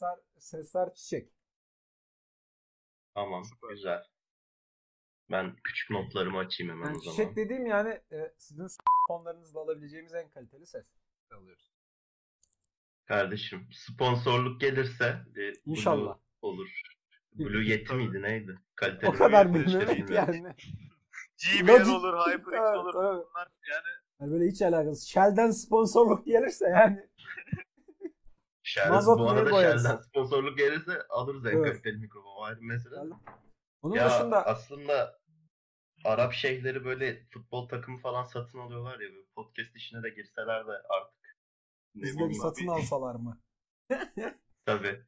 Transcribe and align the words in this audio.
sesler 0.00 0.18
sesler 0.38 0.94
çiçek. 0.94 1.32
Tamam 3.14 3.44
Süper. 3.44 3.68
güzel. 3.70 4.04
Ben 5.30 5.56
küçük 5.64 5.90
notlarımı 5.90 6.38
açayım 6.38 6.72
hemen 6.72 6.86
Yani 6.86 6.96
o 6.96 7.00
zaman. 7.00 7.16
çiçek 7.16 7.36
dediğim 7.36 7.66
yani 7.66 8.00
e, 8.12 8.34
sizin 8.38 8.66
fonlarınızla 9.08 9.60
alabileceğimiz 9.60 10.14
en 10.14 10.28
kaliteli 10.28 10.66
ses 10.66 10.86
alıyoruz. 11.34 11.72
Kardeşim 13.04 13.68
sponsorluk 13.72 14.60
gelirse 14.60 15.16
e, 15.36 15.52
İnşallah. 15.66 16.18
olur. 16.42 16.80
Blue 17.34 17.64
Yeti 17.64 17.94
miydi 17.94 18.22
neydi? 18.22 18.58
Kaliteli 18.74 19.10
O 19.10 19.12
kadar 19.12 19.54
bilmiyorum. 19.54 20.06
yani. 20.12 20.40
GBL 21.38 21.68
Logic- 21.70 21.90
olur, 21.96 22.14
HyperX 22.26 22.46
Evet, 22.52 22.76
olur. 22.76 22.94
evet. 22.94 23.26
Bunlar 23.30 23.48
yani 23.70 23.86
Yani 24.20 24.32
böyle 24.32 24.46
hiç 24.50 24.62
alakası. 24.62 25.08
Shell'den 25.08 25.50
sponsorluk 25.50 26.26
gelirse 26.26 26.64
yani 26.68 27.08
Mazot 28.90 29.18
bu 29.18 29.30
arada? 29.30 29.50
Shell'den 29.62 29.96
sponsorluk 29.96 30.58
gelirse 30.58 31.02
alırız 31.08 31.46
en 31.46 31.50
Evet. 31.56 31.72
kaliteli 31.72 31.96
mikrofon. 31.96 32.44
Ayrı 32.44 32.58
mesele. 32.62 32.96
onun 33.82 33.94
Ya 33.94 34.10
dışında 34.10 34.46
aslında 34.46 35.20
Arap 36.04 36.32
şeyhleri 36.32 36.84
böyle 36.84 37.26
futbol 37.30 37.68
takımı 37.68 37.98
falan 37.98 38.24
satın 38.24 38.58
alıyorlar 38.58 39.00
ya. 39.00 39.10
Böyle 39.12 39.26
podcast 39.34 39.76
işine 39.76 40.02
de 40.02 40.10
girseler 40.10 40.66
de 40.66 40.72
artık. 40.72 41.36
Ne 41.94 42.02
bizleri 42.02 42.16
bileyim 42.24 42.42
satın 42.42 42.66
abi. 42.66 42.70
alsalar 42.72 43.14
mı? 43.14 43.40
Tabii. 44.66 45.04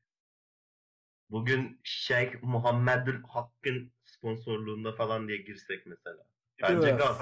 Bugün 1.30 1.80
Şeyh 1.84 2.42
Muhammedül 2.42 3.22
Hakk'ın 3.22 3.92
sponsorluğunda 4.04 4.92
falan 4.92 5.28
diye 5.28 5.38
girsek 5.38 5.86
mesela. 5.86 6.26
Bence 6.62 6.88
Evet. 6.88 6.98
gaz. 7.00 7.18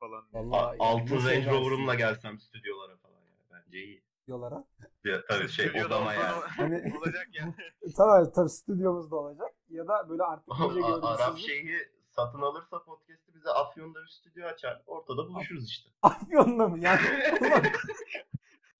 Falan. 0.00 0.28
Vallahi 0.32 0.76
altın 0.80 1.16
Range 1.16 1.50
Rover'ımla 1.50 1.94
gelsem 1.94 2.40
stüdyolara 2.40 2.96
falan 2.96 3.20
yani. 3.20 3.40
Bence 3.66 3.78
iyi. 3.84 4.04
Diyorlara. 4.26 4.64
Ya, 5.04 5.20
tabii 5.28 5.48
şey 5.48 5.66
Stüdyoda 5.66 5.86
odama 5.86 6.14
yani. 6.14 6.42
Hani 6.56 6.94
Olacak 6.98 7.28
yani. 7.32 7.54
tabii 7.96 8.32
tabii 8.32 8.48
stüdyomuzda 8.48 9.16
olacak 9.16 9.54
ya 9.68 9.88
da 9.88 10.08
böyle 10.08 10.22
artık 10.22 10.54
iyice 10.60 10.84
A- 10.84 11.08
Arap 11.14 11.38
şeyhi 11.38 11.76
satın 12.10 12.42
alırsa 12.42 12.84
podcast'i 12.84 13.34
bize 13.34 13.50
Afyon'da 13.50 14.02
bir 14.02 14.08
stüdyo 14.08 14.46
açar. 14.46 14.82
Ortada 14.86 15.28
buluşuruz 15.28 15.68
işte. 15.68 15.90
Afyon'da 16.02 16.68
mı? 16.68 16.78
Yani 16.78 17.00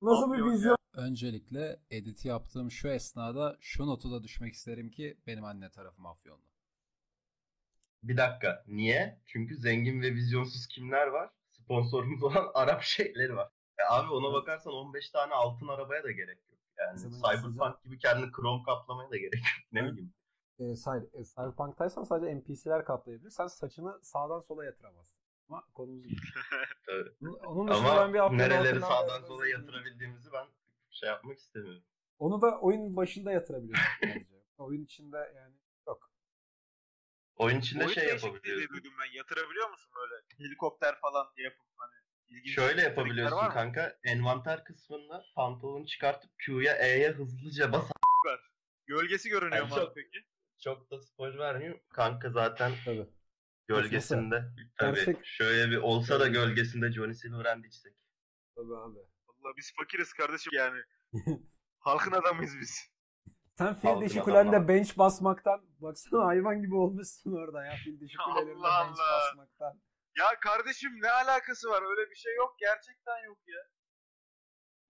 nasıl 0.02 0.32
bir 0.32 0.38
Afyon 0.38 0.52
vizyon? 0.52 0.76
Öncelikle 0.96 1.80
editi 1.90 2.28
yaptığım 2.28 2.70
şu 2.70 2.88
esnada 2.88 3.56
şu 3.60 3.86
notu 3.86 4.12
da 4.12 4.22
düşmek 4.22 4.54
isterim 4.54 4.90
ki 4.90 5.18
benim 5.26 5.44
anne 5.44 5.70
tarafım 5.70 6.06
Afyonlu. 6.06 6.44
Bir 8.02 8.16
dakika. 8.16 8.64
Niye? 8.66 9.20
Çünkü 9.26 9.56
zengin 9.56 10.02
ve 10.02 10.14
vizyonsuz 10.14 10.66
kimler 10.66 11.06
var? 11.06 11.30
Sponsorumuz 11.50 12.22
olan 12.22 12.50
Arap 12.54 12.82
şeyhleri 12.82 13.36
var. 13.36 13.48
E 13.78 13.82
abi 13.90 14.10
ona 14.12 14.32
bakarsan 14.32 14.72
15 14.72 15.10
tane 15.10 15.34
altın 15.34 15.68
arabaya 15.68 16.04
da 16.04 16.10
gerek 16.10 16.38
yok. 16.50 16.58
Yani 16.78 16.98
Zaman 16.98 17.36
Cyberpunk 17.36 17.82
gibi 17.84 17.98
kendini 17.98 18.32
krom 18.32 18.62
kaplamaya 18.62 19.10
da 19.10 19.16
gerek 19.16 19.34
yok. 19.34 19.72
Ne 19.72 19.84
bileyim. 19.84 20.14
E, 20.60 20.64
hayır, 20.84 21.04
e, 21.12 21.24
Cyberpunk'taysan 21.24 22.02
sadece 22.02 22.36
NPC'ler 22.36 22.84
kaplayabilir. 22.84 23.30
Sen 23.30 23.46
saçını 23.46 24.00
sağdan 24.04 24.40
sola 24.40 24.64
yatıramazsın. 24.64 25.18
Ama 25.48 25.64
konumuz. 25.74 26.04
Tabii. 26.86 27.10
Onun- 27.46 27.68
dışında 27.68 27.90
Ama 27.90 28.00
ben 28.06 28.14
bir 28.14 28.18
Afyon 28.18 28.38
nereleri 28.38 28.80
sağdan 28.80 29.22
sola 29.22 29.48
yatırabildiğimizi 29.48 30.32
ben 30.32 30.46
şey 30.90 31.08
yapmak 31.08 31.38
istemiyorum. 31.38 31.82
Onu 32.18 32.42
da 32.42 32.60
oyun 32.60 32.96
başında 32.96 33.32
yatırabiliyorsun 33.32 33.86
bence. 34.02 34.26
Oyun 34.58 34.84
içinde 34.84 35.32
yani 35.36 35.54
yok. 35.86 36.10
Oyun 37.36 37.58
içinde 37.60 37.84
Oyun 37.84 37.94
şey 37.94 38.02
değişikliği 38.08 38.30
diye 38.30 38.34
yapabiliyorsun. 38.54 38.74
duydum 38.76 38.92
ben. 39.00 39.16
Yatırabiliyor 39.18 39.70
musun 39.70 39.92
böyle? 39.96 40.22
Helikopter 40.38 41.00
falan 41.00 41.26
yapıp 41.36 41.66
hani 41.76 41.92
ilginç 42.28 42.54
Şöyle 42.54 42.82
yapabiliyorsun 42.82 43.36
var 43.36 43.46
mı? 43.46 43.52
kanka. 43.54 43.98
Envanter 44.04 44.64
kısmında 44.64 45.24
pantolonu 45.36 45.86
çıkartıp 45.86 46.30
Q'ya 46.46 46.74
E'ye 46.76 47.10
hızlıca 47.10 47.72
bas. 47.72 47.90
Gölgesi 48.86 49.28
görünüyor 49.28 49.56
Yani 49.62 49.68
mu 49.68 49.74
abi 49.74 49.80
çok- 49.84 49.94
peki? 49.94 50.18
Çok 50.64 50.90
da 50.90 51.00
spoiler 51.02 51.38
vermiyor. 51.38 51.80
Kanka 51.88 52.30
zaten 52.30 52.72
Tabii. 52.84 53.06
gölgesinde. 53.68 54.44
Tabii. 54.78 54.94
Gerçek- 54.96 55.24
Şöyle 55.26 55.70
bir 55.70 55.76
olsa 55.76 56.20
da 56.20 56.26
gölgesinde 56.28 56.92
Johnny 56.92 57.14
Silverhand 57.14 57.64
içsek. 57.64 57.92
Tabii 58.56 58.76
abi. 58.76 58.98
Vallahi 59.28 59.56
biz 59.56 59.72
fakiriz 59.76 60.12
kardeşim 60.12 60.52
yani. 60.56 60.80
Halkın 61.78 62.12
adamıyız 62.12 62.56
biz. 62.60 62.94
Sen 63.58 63.74
fil 63.74 63.88
Halkın 63.88 64.04
dişi 64.08 64.20
kulende 64.20 64.68
bench 64.68 64.98
basmaktan 64.98 65.66
baksana 65.78 66.24
hayvan 66.26 66.62
gibi 66.62 66.74
olmuşsun 66.74 67.32
orada 67.32 67.64
ya 67.64 67.76
fil 67.84 68.00
dişi 68.00 68.16
Allah 68.18 68.34
kulelerinde 68.34 68.62
bench 68.62 68.68
Allah. 69.00 69.20
basmaktan. 69.30 69.80
Ya 70.18 70.40
kardeşim 70.40 70.92
ne 71.02 71.10
alakası 71.10 71.68
var? 71.68 71.82
Öyle 71.82 72.10
bir 72.10 72.14
şey 72.16 72.34
yok. 72.36 72.56
Gerçekten 72.58 73.24
yok 73.24 73.38
ya. 73.46 73.58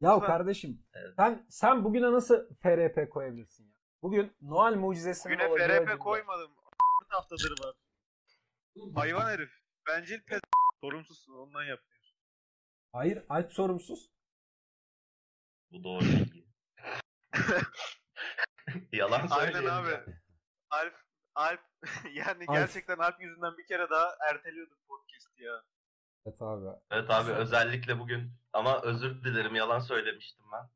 Ya 0.00 0.14
Lütfen. 0.14 0.26
kardeşim 0.26 0.86
Evet. 0.94 1.14
sen 1.16 1.46
sen 1.50 1.84
bugüne 1.84 2.12
nasıl 2.12 2.54
FRP 2.62 3.10
koyabilirsin 3.10 3.64
ya? 3.68 3.74
Bugün 4.02 4.36
Noel 4.40 4.74
mucizesinin 4.76 5.36
Güne 5.38 5.46
olacağı 5.48 5.84
FRP 5.84 5.98
koymadım. 5.98 6.52
haftadır 7.08 7.54
var. 7.64 7.74
Hayvan 8.94 9.26
herif. 9.30 9.50
Bencil 9.88 10.22
pez. 10.22 10.40
Sorumsuzsun 10.80 11.32
ondan 11.34 11.62
yapıyor. 11.64 12.00
Hayır 12.92 13.24
Alp 13.28 13.52
sorumsuz. 13.52 14.10
Bu 15.70 15.84
doğru 15.84 16.00
bilgi. 16.04 16.46
Yalan 18.92 19.20
Aynen 19.30 19.52
söyleyelim 19.52 19.70
abi. 19.72 20.00
Alp, 20.70 20.94
Alp 21.34 21.60
yani 22.14 22.44
Alp. 22.48 22.56
gerçekten 22.56 22.98
Alp 22.98 23.20
yüzünden 23.20 23.58
bir 23.58 23.66
kere 23.66 23.90
daha 23.90 24.16
erteliyorduk 24.30 24.78
podcast'i 24.88 25.42
ya. 25.42 25.62
Evet 26.26 26.42
abi. 26.42 26.66
Evet 26.90 27.10
abi 27.10 27.32
özellikle 27.32 27.98
bugün 27.98 28.30
ama 28.52 28.82
özür 28.82 29.24
dilerim 29.24 29.54
yalan 29.54 29.80
söylemiştim 29.80 30.44
ben. 30.52 30.68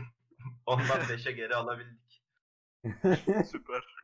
Ondan 0.66 0.86
5'e 1.00 1.32
geri 1.32 1.54
alabildik. 1.54 2.22
Süper. 3.50 3.96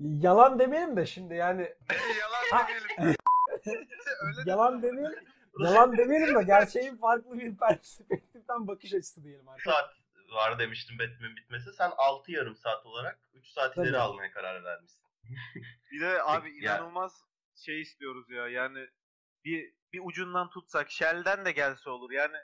Yalan 0.00 0.58
demeyelim 0.58 0.96
de 0.96 1.06
şimdi 1.06 1.34
yani 1.34 1.74
Yalan 2.50 2.66
demeyelim. 2.98 3.16
Öyle 4.26 4.50
yalan 4.50 4.82
demeyelim. 4.82 5.24
Yalan 5.58 5.96
demeyelim 5.98 6.34
de 6.34 6.42
gerçeğin 6.42 6.96
farklı 6.96 7.38
bir 7.38 7.56
perspektiften 7.56 8.66
bakış 8.66 8.94
açısı 8.94 9.24
diyelim 9.24 9.48
artık. 9.48 9.64
saat 9.64 9.90
var 10.34 10.58
demiştim 10.58 10.98
Batman 10.98 11.36
bitmesi. 11.36 11.72
Sen 11.72 11.90
6 11.96 12.32
yarım 12.32 12.56
saat 12.56 12.86
olarak 12.86 13.18
3 13.32 13.46
saat 13.48 13.76
ileri 13.76 13.86
Tabii. 13.86 13.98
almaya 13.98 14.30
karar 14.30 14.64
vermişsin. 14.64 15.04
Bir 15.92 16.00
de 16.00 16.22
abi 16.22 16.50
inanılmaz 16.50 17.24
şey 17.56 17.80
istiyoruz 17.80 18.30
ya. 18.30 18.48
Yani 18.48 18.86
bir 19.44 19.74
bir 19.92 20.00
ucundan 20.04 20.50
tutsak 20.50 20.90
Shell'den 20.90 21.44
de 21.44 21.52
gelse 21.52 21.90
olur. 21.90 22.10
Yani 22.10 22.36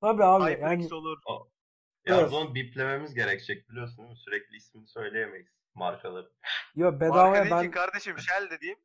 Tabii 0.00 0.24
abi 0.24 0.44
HyperX 0.44 0.62
yani 0.90 0.94
olur. 0.94 1.18
Ya 2.06 2.16
Evet. 2.20 2.32
onu 2.32 2.54
biplememiz 2.54 3.14
gerekecek 3.14 3.68
biliyorsun 3.68 3.98
değil 3.98 4.08
mi? 4.10 4.16
Sürekli 4.16 4.56
ismini 4.56 4.86
söyleyemeyiz 4.88 5.46
markaları. 5.74 6.32
yo 6.74 6.86
Marka 6.92 7.00
bedavaya 7.00 7.44
değil 7.44 7.50
ben 7.54 7.70
kardeşim 7.70 8.18
Shell 8.18 8.50
dediğim. 8.50 8.78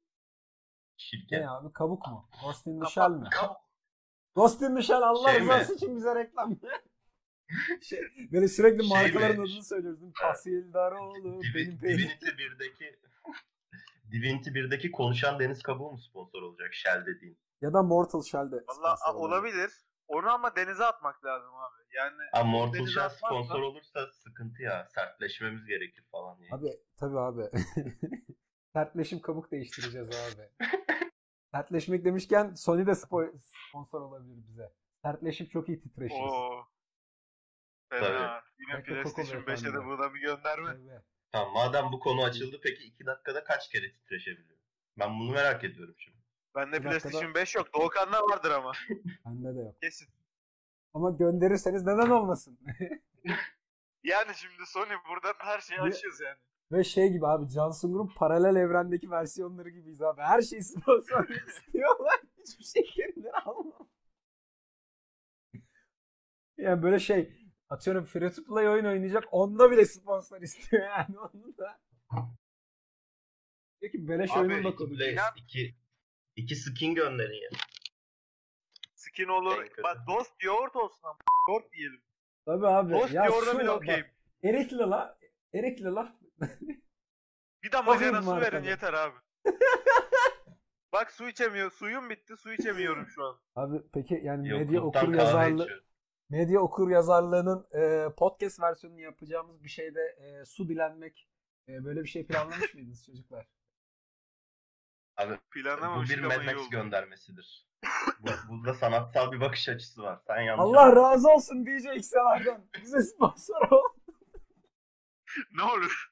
Şirket. 0.97 1.39
ne 1.41 1.49
abi 1.49 1.73
kabuk 1.73 2.07
mu? 2.07 2.29
Ghost 2.43 2.67
in 2.67 2.79
the 2.79 2.85
Kapat- 2.85 2.91
Shell 2.93 3.09
mi? 3.11 3.29
Kabuk. 3.31 3.57
Ghost 4.35 4.61
in 4.61 4.75
the 4.75 4.81
Shell 4.81 5.01
Allah 5.01 5.31
Şey 5.31 5.39
mi? 5.41 5.45
rızası 5.45 5.75
için 5.75 5.95
bize 5.95 6.15
reklam. 6.15 6.55
şey, 7.81 7.99
böyle 8.31 8.47
sürekli 8.47 8.83
Şey 8.87 8.89
markaların 8.89 9.37
mi? 9.39 9.43
adını 9.43 9.91
mi? 10.01 10.11
Fasil 10.21 10.73
Daroğlu, 10.73 11.41
benim. 11.55 11.79
Divinity 11.81 12.25
1'deki 12.25 12.99
Divinity 14.11 14.49
1'deki 14.49 14.91
konuşan 14.91 15.39
deniz 15.39 15.63
kabuğu 15.63 15.91
mu 15.91 15.97
sponsor 15.97 16.41
olacak 16.41 16.73
Shell 16.73 17.05
dediğin? 17.05 17.37
Ya 17.61 17.73
da 17.73 17.83
Mortal 17.83 18.23
Shell'de. 18.23 18.55
Valla 18.67 19.13
olabilir. 19.13 19.71
Onu 20.07 20.29
ama 20.29 20.55
denize 20.55 20.85
atmak 20.85 21.25
lazım 21.25 21.49
abi. 21.55 21.95
Yani 21.95 22.15
Ha 22.31 22.43
Mortal 22.43 22.85
Shell 22.87 23.09
sponsor 23.09 23.59
olursa 23.61 24.07
sıkıntı 24.11 24.61
ya. 24.63 24.87
Sertleşmemiz 24.95 25.65
gerekir 25.65 26.03
falan 26.11 26.39
diye. 26.39 26.49
Abi 26.51 26.79
tabii 26.99 27.19
abi. 27.19 27.43
Sertleşim 28.73 29.19
kabuk 29.21 29.51
değiştireceğiz 29.51 30.09
abi. 30.09 30.49
Sertleşmek 31.51 32.05
demişken 32.05 32.53
Sony 32.53 32.85
de 32.87 32.91
spo- 32.91 33.39
sponsor 33.41 34.01
olabilir 34.01 34.47
bize. 34.47 34.73
Sertleşip 35.01 35.51
çok 35.51 35.69
iyi 35.69 35.79
titreşiriz. 35.79 36.31
Oo. 36.31 36.67
Fena. 37.89 38.01
Tabii. 38.07 38.43
Yine 38.59 38.83
Coco 38.85 38.93
PlayStation 38.93 39.41
5'e 39.41 39.73
de 39.73 39.85
buna 39.85 40.13
bir 40.13 40.19
gönderme. 40.21 40.69
Tabii. 40.71 41.01
Tamam 41.31 41.53
madem 41.53 41.91
bu 41.91 41.99
konu 41.99 42.23
açıldı 42.23 42.59
peki 42.63 42.83
2 42.83 43.05
dakikada 43.05 43.43
kaç 43.43 43.69
kere 43.69 43.91
titreşebiliyor? 43.91 44.59
Ben 44.99 45.19
bunu 45.19 45.31
merak 45.31 45.63
ediyorum 45.63 45.95
şimdi. 45.97 46.17
Bende 46.55 46.71
Bir 46.71 46.83
dakikada- 46.89 46.99
PlayStation 46.99 47.33
5 47.35 47.55
yok. 47.55 47.73
Doğukan'da 47.73 48.21
vardır 48.23 48.51
ama. 48.51 48.71
Bende 49.25 49.55
de 49.55 49.59
yok. 49.59 49.81
Kesin. 49.81 50.07
Ama 50.93 51.11
gönderirseniz 51.11 51.83
neden 51.85 52.09
olmasın? 52.09 52.59
Yani 54.03 54.35
şimdi 54.35 54.65
Sony 54.65 54.89
buradan 55.09 55.33
her 55.37 55.59
şeyi 55.61 55.77
Ne- 55.79 55.83
açıyoruz 55.83 56.19
yani. 56.21 56.37
Ve 56.71 56.83
şey 56.83 57.09
gibi 57.09 57.27
abi 57.27 57.49
Can 57.49 57.71
Sungur'un 57.71 58.13
paralel 58.17 58.55
evrendeki 58.55 59.11
versiyonları 59.11 59.69
gibiyiz 59.69 60.01
abi. 60.01 60.21
Her 60.21 60.41
şeyi 60.41 60.63
sponsor 60.63 61.29
istiyorlar. 61.47 62.19
Hiçbir 62.47 62.63
şey 62.65 62.83
kendileri 62.83 63.33
almam. 63.33 63.87
Yani 66.57 66.83
böyle 66.83 66.99
şey 66.99 67.44
atıyorum 67.69 68.05
free 68.05 68.31
to 68.31 68.43
play 68.43 68.69
oyun 68.69 68.85
oynayacak 68.85 69.23
onda 69.31 69.71
bile 69.71 69.85
sponsor 69.85 70.41
istiyor 70.41 70.83
yani 70.83 71.19
onu 71.19 71.57
da. 71.57 71.79
Peki 73.81 74.07
beleş 74.07 74.31
Abi, 74.31 74.39
oyunun 74.39 74.99
da 74.99 75.09
inan- 75.09 75.33
iki, 75.37 75.75
iki 76.35 76.55
skin 76.55 76.95
gönderin 76.95 77.41
ya. 77.41 77.49
Skin 78.95 79.27
olur. 79.27 79.67
Bak 79.83 79.97
dost 80.07 80.43
yoğurt 80.43 80.75
olsun 80.75 81.03
ama. 81.03 81.17
Yoğurt 81.49 81.71
diyelim. 81.71 82.01
Tabii 82.45 82.67
abi. 82.67 82.93
Tost 82.93 83.13
ya 83.13 83.25
yoğurda 83.25 83.59
bile 83.59 83.69
okeyim. 83.69 84.05
Erikli 84.43 84.77
la. 84.77 85.17
Erikli 85.53 85.85
la. 85.85 86.15
Bir 87.63 87.71
damacana 87.71 88.21
su 88.21 88.41
verin 88.41 88.63
yeter 88.63 88.93
abi. 88.93 89.15
Bak 90.93 91.11
su 91.11 91.29
içemiyor. 91.29 91.71
Suyum 91.71 92.09
bitti. 92.09 92.37
Su 92.37 92.53
içemiyorum 92.53 93.07
şu 93.07 93.23
an. 93.23 93.39
Abi 93.55 93.81
peki 93.93 94.21
yani 94.23 94.51
medya 94.51 94.75
Yokluktan 94.75 95.03
okur 95.03 95.13
içiyor. 95.13 95.84
Medya 96.29 96.59
okur 96.59 96.89
yazarlığının 96.89 97.67
e, 97.73 98.09
podcast 98.17 98.59
versiyonunu 98.59 99.01
yapacağımız 99.01 99.63
bir 99.63 99.69
şeyde 99.69 100.01
e, 100.01 100.45
su 100.45 100.69
dilenmek 100.69 101.27
e, 101.67 101.85
böyle 101.85 102.03
bir 102.03 102.07
şey 102.07 102.27
planlamış 102.27 102.73
mıydınız 102.73 103.05
çocuklar? 103.05 103.47
Abi 105.17 105.33
bu 105.33 105.49
Planlamamıştık 105.49 106.17
bir 106.17 106.23
ama 106.23 106.35
Mad 106.35 106.45
Max 106.45 106.69
göndermesidir. 106.69 107.67
bu, 108.19 108.29
burada 108.49 108.73
sanatsal 108.73 109.31
bir 109.31 109.41
bakış 109.41 109.69
açısı 109.69 110.01
var. 110.01 110.19
Sen 110.27 110.41
yanlış 110.41 110.63
Allah 110.63 110.81
anladın. 110.81 110.95
razı 110.95 111.29
olsun 111.29 111.65
DJ 111.65 111.85
XLR'dan. 111.97 112.65
Bize 112.81 113.01
sponsor 113.03 113.71
ol. 113.71 113.83
Ne 115.51 115.63
olur. 115.63 116.11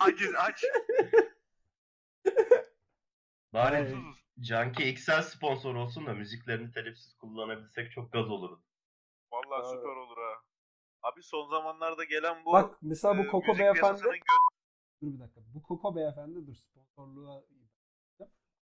Aciz 0.00 0.34
aç. 0.34 0.64
Bari. 3.52 3.96
Junkie 4.42 4.88
XL 4.88 5.22
sponsor 5.22 5.74
olsun 5.74 6.06
da 6.06 6.14
müziklerini 6.14 6.72
telifsiz 6.72 7.16
kullanabilsek 7.16 7.92
çok 7.92 8.12
gaz 8.12 8.30
olurdu. 8.30 8.62
Vallahi 9.34 9.60
Abi. 9.66 9.76
süper 9.76 9.96
olur 9.96 10.16
ha. 10.16 10.32
Abi 11.02 11.22
son 11.22 11.50
zamanlarda 11.50 12.04
gelen 12.04 12.44
bu 12.44 12.52
Bak 12.52 12.78
mesela 12.82 13.18
bu 13.18 13.22
e, 13.22 13.26
Koko 13.26 13.46
müzik 13.46 13.60
beyefendi. 13.60 13.80
piyasasının 13.80 14.12
gö- 14.14 14.54
Dur 15.02 15.14
bir 15.14 15.20
dakika. 15.20 15.40
Bu 15.54 15.62
Koko 15.62 15.96
beyefendi 15.96 16.46
dur 16.46 16.54
sponsorluğa. 16.54 17.42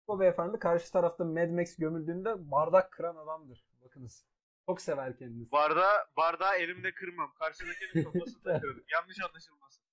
Koko 0.06 0.20
beyefendi 0.20 0.58
karşı 0.58 0.92
tarafta 0.92 1.24
Mad 1.24 1.48
Max 1.50 1.76
gömüldüğünde 1.76 2.50
bardak 2.50 2.92
kıran 2.92 3.16
adamdır. 3.16 3.64
Bakınız. 3.84 4.26
Çok 4.66 4.80
sever 4.80 5.16
kendisi. 5.18 5.52
bardağı, 5.52 6.06
bardağı 6.16 6.56
elimde 6.56 6.94
kırmam. 6.94 7.32
Karşıdakinin 7.38 8.04
kafasını 8.12 8.42
takıyorum. 8.42 8.84
Yanlış 8.92 9.20
anlaşılmasın. 9.20 9.84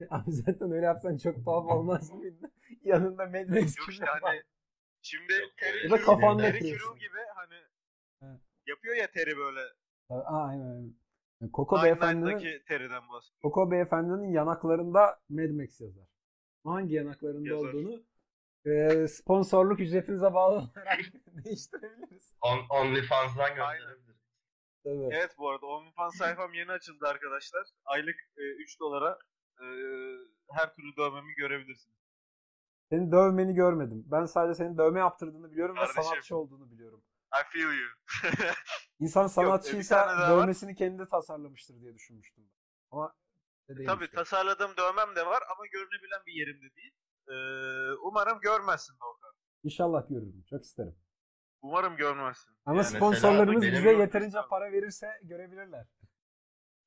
Abi 0.10 0.32
zaten 0.32 0.70
öyle 0.72 0.86
yapsan 0.86 1.16
çok 1.18 1.34
tuhaf 1.44 1.64
olmaz 1.66 2.10
mıydı? 2.10 2.52
Yanında 2.84 3.26
Mad 3.26 3.48
Max 3.48 3.78
Yok 3.78 3.88
işte 3.90 4.06
var? 4.06 4.20
hani 4.22 4.42
şimdi 5.02 5.32
Terry 5.56 5.84
ya 5.84 5.90
da 5.90 5.96
Crew- 5.96 6.04
kafanda 6.04 6.42
Terry 6.42 6.58
kırıyorsun. 6.58 6.86
Crew 6.94 7.06
gibi 7.06 7.18
hani 7.34 7.54
Evet. 8.22 8.40
yapıyor 8.66 8.96
ya 8.96 9.10
Terry 9.10 9.36
böyle. 9.36 9.60
Aa, 10.12 10.46
aynen. 10.46 10.94
Yani 11.40 11.52
Koko 11.52 11.82
beyefendinin 11.82 12.26
Nine'daki 12.26 12.64
Terry'den 12.64 13.08
bahsediyor. 13.08 13.42
Koko 13.42 13.70
beyefendinin 13.70 14.32
yanaklarında 14.32 15.20
Mad 15.28 15.50
Max 15.50 15.80
yazar. 15.80 16.06
Hangi 16.64 16.94
yanaklarında 16.94 17.48
Yazar. 17.48 17.68
olduğunu 17.68 18.02
e, 18.64 19.08
sponsorluk 19.08 19.80
ücretinize 19.80 20.34
bağlı 20.34 20.54
olarak 20.54 20.98
değiştirebiliriz. 21.44 22.34
On, 22.40 22.58
OnlyFans'dan 22.80 23.54
gönderebiliriz. 23.54 24.22
Tabii. 24.84 25.08
Evet 25.12 25.34
bu 25.38 25.50
arada 25.50 25.66
OnlyFans 25.66 26.16
sayfam 26.16 26.54
yeni 26.54 26.72
açıldı 26.72 27.06
arkadaşlar. 27.06 27.66
Aylık 27.84 28.16
e, 28.36 28.42
3 28.42 28.80
dolara 28.80 29.18
e, 29.60 29.64
her 30.50 30.74
türlü 30.74 30.96
dövmemi 30.96 31.34
görebilirsiniz. 31.34 31.96
Senin 32.90 33.12
dövmeni 33.12 33.54
görmedim. 33.54 34.04
Ben 34.06 34.24
sadece 34.24 34.54
senin 34.54 34.78
dövme 34.78 34.98
yaptırdığını 35.00 35.50
biliyorum 35.52 35.76
ve 35.76 35.80
Kardeşim. 35.80 36.02
sanatçı 36.02 36.36
olduğunu 36.36 36.70
biliyorum. 36.70 37.02
I 37.40 37.42
feel 37.52 37.72
you. 37.80 37.88
İnsan 39.00 39.26
e, 39.26 39.28
sanatçıysa 39.28 40.06
var. 40.06 40.30
dövmesini 40.30 40.74
kendi 40.74 41.08
tasarlamıştır 41.08 41.80
diye 41.80 41.94
düşünmüştüm. 41.94 42.50
Ama 42.90 43.14
öyle 43.68 43.78
değilmiş 43.78 43.94
Tabii 43.94 44.10
tasarladığım 44.10 44.76
dövmem 44.76 45.16
de 45.16 45.26
var 45.26 45.42
ama 45.54 45.66
görünebilen 45.72 46.26
bir 46.26 46.32
yerimde 46.32 46.74
değil. 46.74 46.94
E, 47.28 47.34
umarım 48.02 48.40
görmezsin 48.40 48.94
Doğukan. 49.02 49.32
İnşallah 49.64 50.08
görürüm. 50.08 50.44
Çok 50.50 50.64
isterim. 50.64 50.96
Umarım 51.62 51.96
görmezsin. 51.96 52.54
Ama 52.66 52.76
Yani 52.76 52.86
sponsorlarımız 52.96 53.62
bize 53.62 53.84
benim- 53.84 54.00
yeterince 54.00 54.38
para 54.50 54.72
verirse 54.72 55.20
görebilirler. 55.22 55.86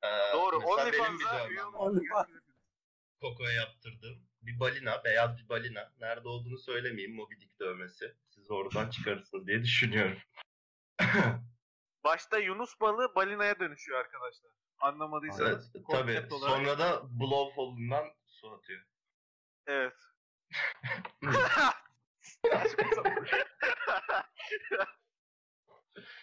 Ee, 0.02 0.06
Doğru. 0.32 0.56
OnlyFans'a. 0.56 1.48
Koko'ya 3.20 3.52
yaptırdığım 3.52 4.26
bir 4.42 4.60
balina, 4.60 5.04
beyaz 5.04 5.38
bir 5.38 5.48
balina. 5.48 5.92
Nerede 6.00 6.28
olduğunu 6.28 6.58
söylemeyeyim. 6.58 7.16
Moby 7.16 7.34
Dick 7.34 7.60
dövmesi. 7.60 8.16
Siz 8.46 8.50
oradan 8.50 8.90
çıkarırsınız 8.90 9.46
diye 9.46 9.62
düşünüyorum. 9.62 10.18
Başta 12.04 12.38
Yunus 12.38 12.80
balığı 12.80 13.14
balinaya 13.14 13.58
dönüşüyor 13.60 13.98
arkadaşlar. 13.98 14.50
evet, 14.50 14.56
Anlamadıysanız. 14.80 15.72
tabii. 15.72 15.82
konsept 15.82 16.32
olarak- 16.32 16.56
Sonra 16.56 16.78
da 16.78 17.02
blowhole'undan 17.20 18.04
su 18.26 18.50
atıyor. 18.50 18.82
Evet. 19.66 19.94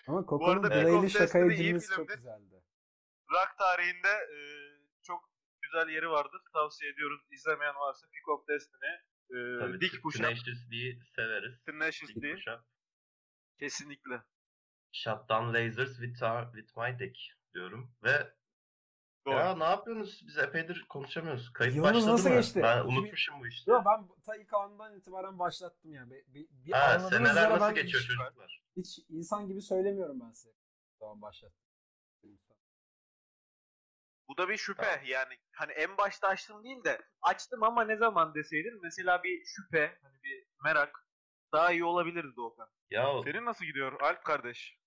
Ama 0.07 0.25
Coco'nun 0.25 0.63
of 0.63 1.09
şakaya 1.09 1.47
girmesi 1.47 1.95
çok 1.95 2.07
güzeldi. 2.09 2.63
Rock 3.31 3.57
tarihinde 3.57 4.09
e, 4.09 4.37
çok 5.01 5.29
güzel 5.61 5.89
yeri 5.89 6.09
vardır. 6.09 6.41
Tavsiye 6.53 6.91
ediyoruz. 6.91 7.21
İzlemeyen 7.31 7.75
varsa 7.75 8.07
Pick 8.07 8.29
of 8.29 8.47
Destiny, 8.47 8.91
e, 9.33 9.59
Tabii. 9.59 9.81
Dick 9.81 10.01
Push-Up, 10.01 10.17
Tenacious 10.23 10.69
D'yi 10.71 10.99
severiz. 11.15 11.63
Tenacious 11.65 12.09
Dick 12.09 12.21
D. 12.23 12.31
Push-Up. 12.33 12.59
Kesinlikle. 13.59 14.21
Shut 14.91 15.29
down 15.29 15.53
lasers 15.53 15.97
with, 15.97 16.23
our, 16.23 16.45
with 16.55 16.77
my 16.77 16.99
dick 16.99 17.17
diyorum. 17.53 17.91
Ve 18.03 18.33
Doğru. 19.25 19.35
ya 19.35 19.55
ne 19.55 19.63
yapıyorsunuz? 19.63 20.21
Biz 20.27 20.37
epeydir 20.37 20.85
konuşamıyoruz. 20.89 21.53
Kayıt 21.53 21.75
Yılınız 21.75 21.95
başladı 21.95 22.11
nasıl 22.13 22.29
mı? 22.29 22.35
geçti? 22.35 22.59
Ben 22.63 22.79
2000 22.83 22.95
unutmuşum 22.97 23.39
bu 23.39 23.47
işi. 23.47 23.69
Yo 23.69 23.81
ben 23.85 24.07
ta 24.25 24.35
ilk 24.35 24.53
andan 24.53 24.97
itibaren 24.97 25.39
başlattım 25.39 25.93
yani. 25.93 26.11
Bir, 26.11 26.25
bir, 26.27 26.47
bir 26.65 26.71
Ha, 26.71 26.99
seneler 26.99 27.49
nasıl 27.49 27.75
geçiyor 27.75 28.01
hiç, 28.03 28.07
çocuklar? 28.09 28.63
hiç 28.77 28.99
insan 29.09 29.47
gibi 29.47 29.61
söylemiyorum 29.61 30.19
ben 30.19 30.31
size. 30.31 30.55
Tamam 30.99 31.21
başlattım. 31.21 31.59
Bu 34.27 34.37
da 34.37 34.49
bir 34.49 34.57
şüphe 34.57 34.83
Tamam. 34.83 35.05
yani. 35.05 35.33
Hani 35.51 35.71
en 35.71 35.97
başta 35.97 36.27
açtım 36.27 36.63
değil 36.63 36.83
de 36.83 37.01
açtım 37.21 37.63
ama 37.63 37.83
ne 37.83 37.97
zaman 37.97 38.35
deseydin 38.35 38.79
mesela 38.83 39.23
bir 39.23 39.45
şüphe, 39.45 39.97
hani 40.01 40.23
bir 40.23 40.45
merak 40.63 41.07
daha 41.53 41.71
iyi 41.71 41.83
olabilirdi 41.83 42.35
Doğukan. 42.35 42.69
Ya 42.89 43.21
Senin 43.23 43.45
nasıl 43.45 43.65
gidiyor 43.65 44.01
Alp 44.01 44.23
kardeş? 44.23 44.79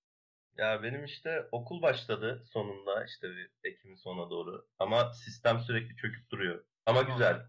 Ya 0.57 0.83
benim 0.83 1.05
işte 1.05 1.49
okul 1.53 1.83
başladı 1.83 2.45
sonunda 2.53 3.05
işte 3.05 3.29
bir 3.31 3.51
Ekim'in 3.65 3.97
sonuna 3.97 4.31
doğru. 4.31 4.69
Ama 4.79 5.13
sistem 5.13 5.61
sürekli 5.61 5.97
çöküp 5.97 6.31
duruyor. 6.31 6.65
Ama 6.87 7.01
Tamam. 7.01 7.17
güzel. 7.19 7.47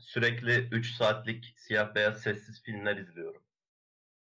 Sürekli 0.00 0.68
3 0.72 0.90
saatlik 0.94 1.54
siyah 1.56 1.94
beyaz 1.94 2.22
sessiz 2.22 2.62
filmler 2.62 2.96
izliyorum. 2.96 3.44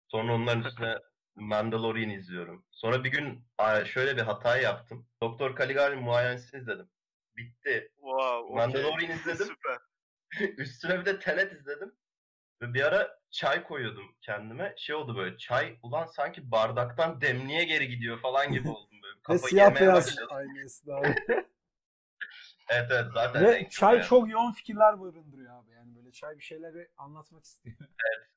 Sonra 0.08 0.34
onların 0.34 0.64
üstüne 0.64 0.98
Mandalorian 1.36 2.10
izliyorum. 2.10 2.64
Sonra 2.70 3.04
bir 3.04 3.10
gün 3.10 3.44
şöyle 3.84 4.16
bir 4.16 4.22
hata 4.22 4.56
yaptım. 4.58 5.06
Doktor 5.22 5.56
Caligari'nin 5.58 6.02
muayenesini 6.02 6.60
izledim. 6.60 6.88
Bitti. 7.36 7.92
Wow, 7.94 8.36
okey. 8.38 8.56
Mandalorian 8.56 9.10
izledim. 9.10 9.46
Süper. 9.56 9.78
Üstüne 10.56 11.00
bir 11.00 11.04
de 11.04 11.18
Tenet 11.18 11.52
izledim. 11.52 11.92
Ve 12.62 12.74
bir 12.74 12.82
ara 12.82 13.18
çay 13.30 13.62
koyuyordum 13.64 14.16
kendime. 14.20 14.74
Şey 14.76 14.94
oldu 14.94 15.16
böyle 15.16 15.38
çay 15.38 15.78
ulan 15.82 16.06
sanki 16.06 16.50
bardaktan 16.50 17.20
demliğe 17.20 17.64
geri 17.64 17.88
gidiyor 17.88 18.20
falan 18.20 18.52
gibi 18.52 18.68
oldum 18.70 19.02
böyle. 19.02 19.16
Ve 19.16 19.22
Kafayı 19.22 19.50
siyah 19.50 19.80
beyaz 19.80 19.94
başladım. 20.06 20.28
aynı 20.30 20.64
esnada. 20.64 21.14
Evet 22.68 22.90
evet 22.90 23.06
zaten 23.14 23.44
Ve 23.44 23.68
çay 23.70 23.92
beyaz. 23.92 24.08
çok 24.08 24.30
yoğun 24.30 24.52
fikirler 24.52 25.00
barındırıyor 25.00 25.62
abi. 25.62 25.70
Yani 25.70 25.94
böyle 25.96 26.12
çay 26.12 26.38
bir 26.38 26.42
şeyleri 26.42 26.88
anlatmak 26.96 27.44
istiyor. 27.44 27.76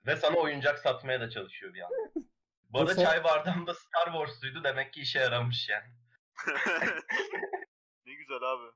Ve 0.05 0.15
sana 0.15 0.35
oyuncak 0.35 0.79
satmaya 0.79 1.21
da 1.21 1.29
çalışıyor 1.29 1.73
bir 1.73 1.79
yandan. 1.79 2.28
Arada 2.73 2.85
Mesela- 2.89 3.09
çay 3.11 3.23
bardağımda 3.23 3.73
Star 3.73 4.05
Wars'luydu 4.05 4.63
demek 4.63 4.93
ki 4.93 5.01
işe 5.01 5.19
yaramış 5.19 5.69
yani. 5.69 5.93
ne 8.05 8.13
güzel 8.13 8.41
abi. 8.41 8.71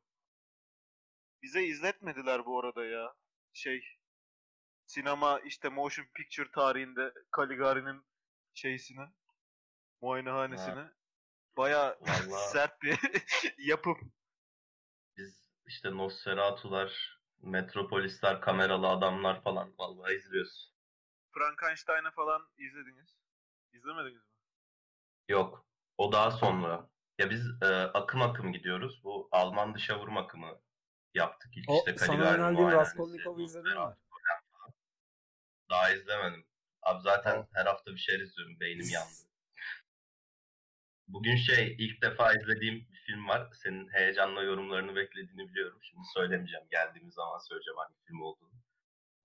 Bize 1.42 1.64
izletmediler 1.64 2.46
bu 2.46 2.60
arada 2.60 2.86
ya. 2.86 3.14
Şey 3.54 3.84
sinema 4.86 5.40
işte 5.40 5.70
motion 5.70 6.06
picture 6.16 6.52
tarihinde 6.52 7.14
Caligari'nin 7.38 8.06
şeysini 8.54 9.08
muayenehanesini 10.02 10.86
baya 11.58 11.98
Vallahi. 12.02 12.52
sert 12.52 12.82
bir 12.82 13.00
yapım. 13.58 14.14
Biz 15.18 15.50
işte 15.68 15.92
Nosferatu'lar, 15.98 17.20
Metropolisler, 17.42 18.42
kameralı 18.42 18.88
adamlar 18.88 19.44
falan 19.44 19.74
vallahi 19.78 20.14
izliyoruz. 20.14 20.74
Frankenstein'ı 21.34 22.12
falan 22.12 22.50
izlediniz. 22.58 23.23
İzlemediniz 23.74 24.16
mi? 24.16 24.22
Yok. 25.30 25.66
O 25.98 26.12
daha 26.12 26.32
sonra. 26.32 26.90
Ya 27.20 27.30
biz 27.30 27.62
e, 27.62 27.66
akım 27.76 28.22
akım 28.22 28.54
gidiyoruz. 28.54 29.04
Bu 29.04 29.30
Alman 29.32 29.76
dışa 29.76 30.00
vurum 30.00 30.18
akımı 30.18 30.60
yaptık 31.14 31.58
ilk 31.58 31.70
O 31.70 31.78
işte 31.78 31.98
sana 31.98 32.34
önerdiğim 32.34 32.72
Raskolnikov'u 32.72 33.42
izledin 33.42 33.80
mi? 33.80 33.96
Daha 35.70 35.94
izlemedim. 35.94 36.46
Abi 36.82 37.02
zaten 37.02 37.48
her 37.54 37.66
hafta 37.66 37.92
bir 37.92 37.98
şeyler 37.98 38.24
izliyorum. 38.24 38.60
Beynim 38.60 38.90
yandı. 38.90 39.14
Bugün 41.08 41.36
şey 41.36 41.76
ilk 41.80 42.02
defa 42.02 42.34
izlediğim 42.34 42.76
bir 42.76 42.98
film 42.98 43.28
var. 43.28 43.50
Senin 43.54 43.90
heyecanla 43.90 44.44
yorumlarını 44.44 44.96
beklediğini 44.96 45.50
biliyorum. 45.50 45.80
Şimdi 45.82 46.04
söylemeyeceğim. 46.14 46.68
Geldiğimiz 46.72 47.14
zaman 47.14 47.40
söyleyeceğim 47.40 47.78
hangi 47.78 48.00
film 48.08 48.22
olduğunu. 48.22 48.53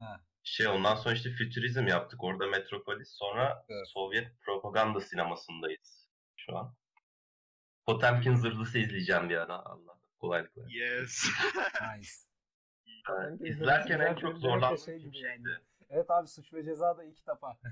Ha. 0.01 0.21
Şey 0.43 0.67
ondan 0.67 0.95
sonra 0.95 1.15
işte 1.15 1.31
fütürizm 1.31 1.87
yaptık. 1.87 2.25
Orada 2.25 2.47
Metropolis. 2.47 3.09
Sonra 3.13 3.65
Evet. 3.69 3.89
Sovyet 3.89 4.41
propaganda 4.41 5.01
sinemasındayız 5.01 6.09
şu 6.37 6.57
an. 6.57 6.75
Potemkin 7.87 8.35
zırhlısı 8.35 8.79
izleyeceğim 8.79 9.29
bir 9.29 9.37
ara. 9.37 9.55
Allah 9.55 9.99
kolaylıkla. 10.19 10.63
Yes. 10.69 11.25
Nice. 11.97 12.11
Potemkin 13.07 13.45
İzlerken 13.45 14.01
en 14.01 14.15
çok 14.15 14.39
zorlandığım 14.39 14.79
şey 14.79 15.01
şey 15.01 15.05
yani. 15.05 15.17
şeydi. 15.37 15.61
Evet 15.91 16.11
abi 16.11 16.29
suç 16.29 16.53
ve 16.53 16.65
ceza 16.65 16.99
da 16.99 17.05
iki 17.05 17.27
defa. 17.27 17.59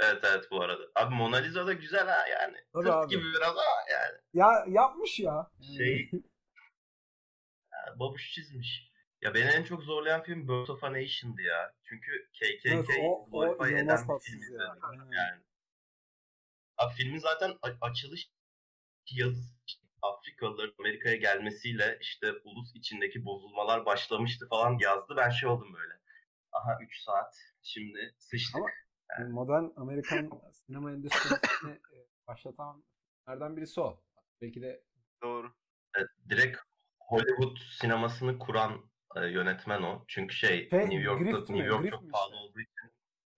Evet 0.00 0.24
evet 0.24 0.44
bu 0.50 0.62
arada. 0.62 0.82
Abi 0.94 1.14
Mona 1.14 1.36
Lisa 1.36 1.66
da 1.66 1.72
güzel 1.72 2.06
ha 2.08 2.26
yani. 2.28 2.56
Tabii 2.72 2.84
Tırt 2.84 2.94
abi. 2.94 3.08
gibi 3.08 3.22
biraz 3.36 3.50
ama 3.50 3.62
yani. 3.92 4.18
ya 4.32 4.64
yapmış 4.68 5.20
ya. 5.20 5.50
Şey 5.76 6.10
ha, 7.70 7.94
babuş 7.98 8.32
çizmiş. 8.32 8.92
Ya 9.22 9.34
beni 9.34 9.48
en 9.50 9.64
çok 9.64 9.82
zorlayan 9.82 10.22
film 10.22 10.48
Birth 10.48 10.70
of 10.70 10.84
a 10.84 10.92
Nation'dı 10.92 11.42
ya. 11.42 11.74
Çünkü 11.84 12.28
KKK 12.32 12.66
Evet, 12.66 12.86
o, 13.02 13.30
glorify 13.30 13.74
eden 13.74 14.08
bir 14.08 14.20
film 14.20 14.38
ya. 14.40 14.46
izledim. 14.46 15.12
Yani. 15.12 15.42
Abi 16.76 16.94
filmin 16.94 17.18
zaten 17.18 17.58
açılış 17.80 18.30
yazısı 19.12 19.54
Afrikalıların 20.02 20.74
Amerika'ya 20.78 21.16
gelmesiyle 21.16 21.98
işte 22.00 22.32
ulus 22.44 22.74
içindeki 22.74 23.24
bozulmalar 23.24 23.86
başlamıştı 23.86 24.48
falan 24.48 24.78
yazdı. 24.80 25.14
Ben 25.16 25.30
şey 25.30 25.48
oldum 25.48 25.74
böyle. 25.74 25.94
Aha 26.52 26.78
3 26.82 27.00
saat 27.02 27.36
şimdi 27.62 28.14
sıçtık. 28.18 28.56
Ama 28.56 28.70
Yani 29.18 29.32
modern 29.32 29.64
Amerikan 29.76 30.30
sinema 30.52 30.92
endüstrisini 30.92 31.70
e, 31.70 31.96
başlatan 32.26 32.84
nereden 33.28 33.56
birisi 33.56 33.80
o. 33.80 34.02
Belki 34.40 34.62
de 34.62 34.82
Doğru. 35.22 35.52
Evet, 35.96 36.08
direkt 36.28 36.58
Hollywood 36.98 37.56
sinemasını 37.80 38.38
kuran 38.38 38.90
e, 39.16 39.26
yönetmen 39.26 39.82
o. 39.82 40.04
Çünkü 40.08 40.34
şey 40.34 40.68
Şey, 40.70 40.78
New 40.78 40.94
York'ta 41.02 41.24
Griffith 41.24 41.50
mi? 41.50 41.56
New 41.56 41.68
York 41.68 41.82
Griffith 41.82 41.96
çok 41.96 42.04
mi 42.04 42.10
pahalı 42.10 42.36
olduğu 42.36 42.60
için 42.60 42.88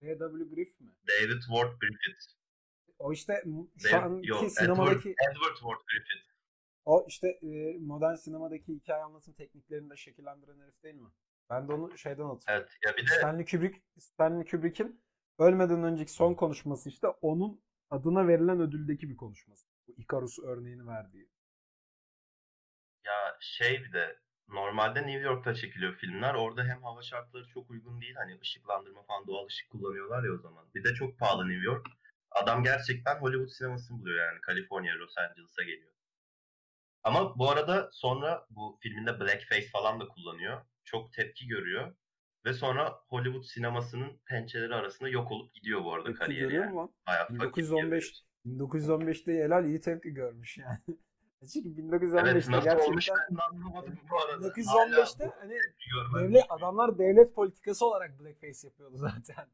D.W. 0.01 0.55
Griffith 0.55 0.81
mi? 0.81 0.91
David 1.07 1.41
Ward 1.41 1.79
Griffith. 1.81 2.25
O 2.99 3.13
işte 3.13 3.43
şu 3.77 3.91
David, 3.91 4.03
anki 4.03 4.29
yok, 4.29 4.37
Edward, 4.43 4.49
sinemadaki 4.49 5.09
Edward 5.09 5.55
Ward 5.55 5.79
Griffith. 5.91 6.25
o 6.85 7.05
işte 7.07 7.27
e, 7.27 7.77
modern 7.79 8.15
sinemadaki 8.15 8.73
hikaye 8.73 9.03
anlatım 9.03 9.33
tekniklerini 9.33 9.89
de 9.89 9.95
şekillendiren 9.97 10.59
herif 10.59 10.83
değil 10.83 10.95
mi? 10.95 11.09
Ben 11.49 11.67
de 11.67 11.73
onu 11.73 11.97
şeyden 11.97 12.23
hatırlıyorum. 12.23 12.67
Evet 12.69 12.77
ya 12.85 12.97
bir 12.97 13.07
de 13.09 13.15
Stanley 13.15 13.45
Kubrick 13.45 13.81
Stanley 13.99 14.45
Kubrick'in 14.45 15.01
ölmeden 15.39 15.83
önceki 15.83 16.11
son 16.11 16.33
konuşması 16.33 16.89
işte 16.89 17.07
onun 17.07 17.61
adına 17.89 18.27
verilen 18.27 18.59
ödüldeki 18.61 19.09
bir 19.09 19.17
konuşması. 19.17 19.67
Bu 19.87 19.95
Icarus 19.97 20.39
örneğini 20.39 20.87
verdiği. 20.87 21.29
ya 23.05 23.37
şey 23.39 23.83
bir 23.83 23.93
de 23.93 24.19
normalde 24.51 25.01
New 25.07 25.21
York'ta 25.21 25.53
çekiliyor 25.55 25.95
filmler. 25.95 26.33
Orada 26.33 26.63
hem 26.63 26.83
hava 26.83 27.01
şartları 27.01 27.47
çok 27.47 27.69
uygun 27.69 28.01
değil. 28.01 28.15
Hani 28.15 28.39
ışıklandırma 28.41 29.03
falan 29.03 29.27
doğal 29.27 29.45
ışık 29.45 29.69
kullanıyorlar 29.69 30.23
ya 30.23 30.31
o 30.33 30.37
zaman. 30.37 30.65
Bir 30.75 30.83
de 30.83 30.93
çok 30.93 31.19
pahalı 31.19 31.49
New 31.49 31.65
York. 31.65 31.87
Adam 32.31 32.63
gerçekten 32.63 33.15
Hollywood 33.15 33.49
sinemasını 33.49 33.99
buluyor 33.99 34.27
yani. 34.27 34.41
Kaliforniya, 34.41 34.95
Los 34.95 35.17
Angeles'a 35.17 35.63
geliyor. 35.63 35.91
Ama 37.03 37.39
bu 37.39 37.49
arada 37.49 37.89
sonra 37.93 38.45
bu 38.49 38.77
filminde 38.81 39.19
blackface 39.19 39.67
falan 39.67 39.99
da 39.99 40.07
kullanıyor. 40.07 40.61
Çok 40.83 41.13
tepki 41.13 41.47
görüyor. 41.47 41.95
Ve 42.45 42.53
sonra 42.53 42.99
Hollywood 43.07 43.43
sinemasının 43.43 44.21
pençeleri 44.25 44.75
arasında 44.75 45.09
yok 45.09 45.31
olup 45.31 45.53
gidiyor 45.53 45.83
bu 45.83 45.93
arada 45.93 46.07
Tepki 46.07 46.19
kariyeri 46.19 46.53
yani. 46.55 46.71
mu 46.71 46.77
lan? 46.77 46.93
Bayağı 47.07 47.27
fakir 47.27 47.35
1915 47.35 48.23
1915'te 48.45 49.33
helal 49.33 49.65
iyi 49.65 49.81
tepki 49.81 50.09
görmüş 50.13 50.57
yani. 50.57 50.79
Çünkü 51.53 51.69
Evet 51.69 52.03
1915'te 52.03 52.51
nasıl 52.51 52.63
gerçekten 52.63 52.91
olmuş 52.91 53.09
anlamadım 53.39 53.99
bu 54.11 54.19
arada. 54.19 54.47
1915'te 54.47 55.25
Hala 55.25 55.41
hani 55.41 55.57
devlet 56.23 56.45
adamlar 56.49 56.97
devlet 56.97 57.35
politikası 57.35 57.85
olarak 57.85 58.19
blackface 58.19 58.67
yapıyordu 58.67 58.97
zaten. 58.97 59.47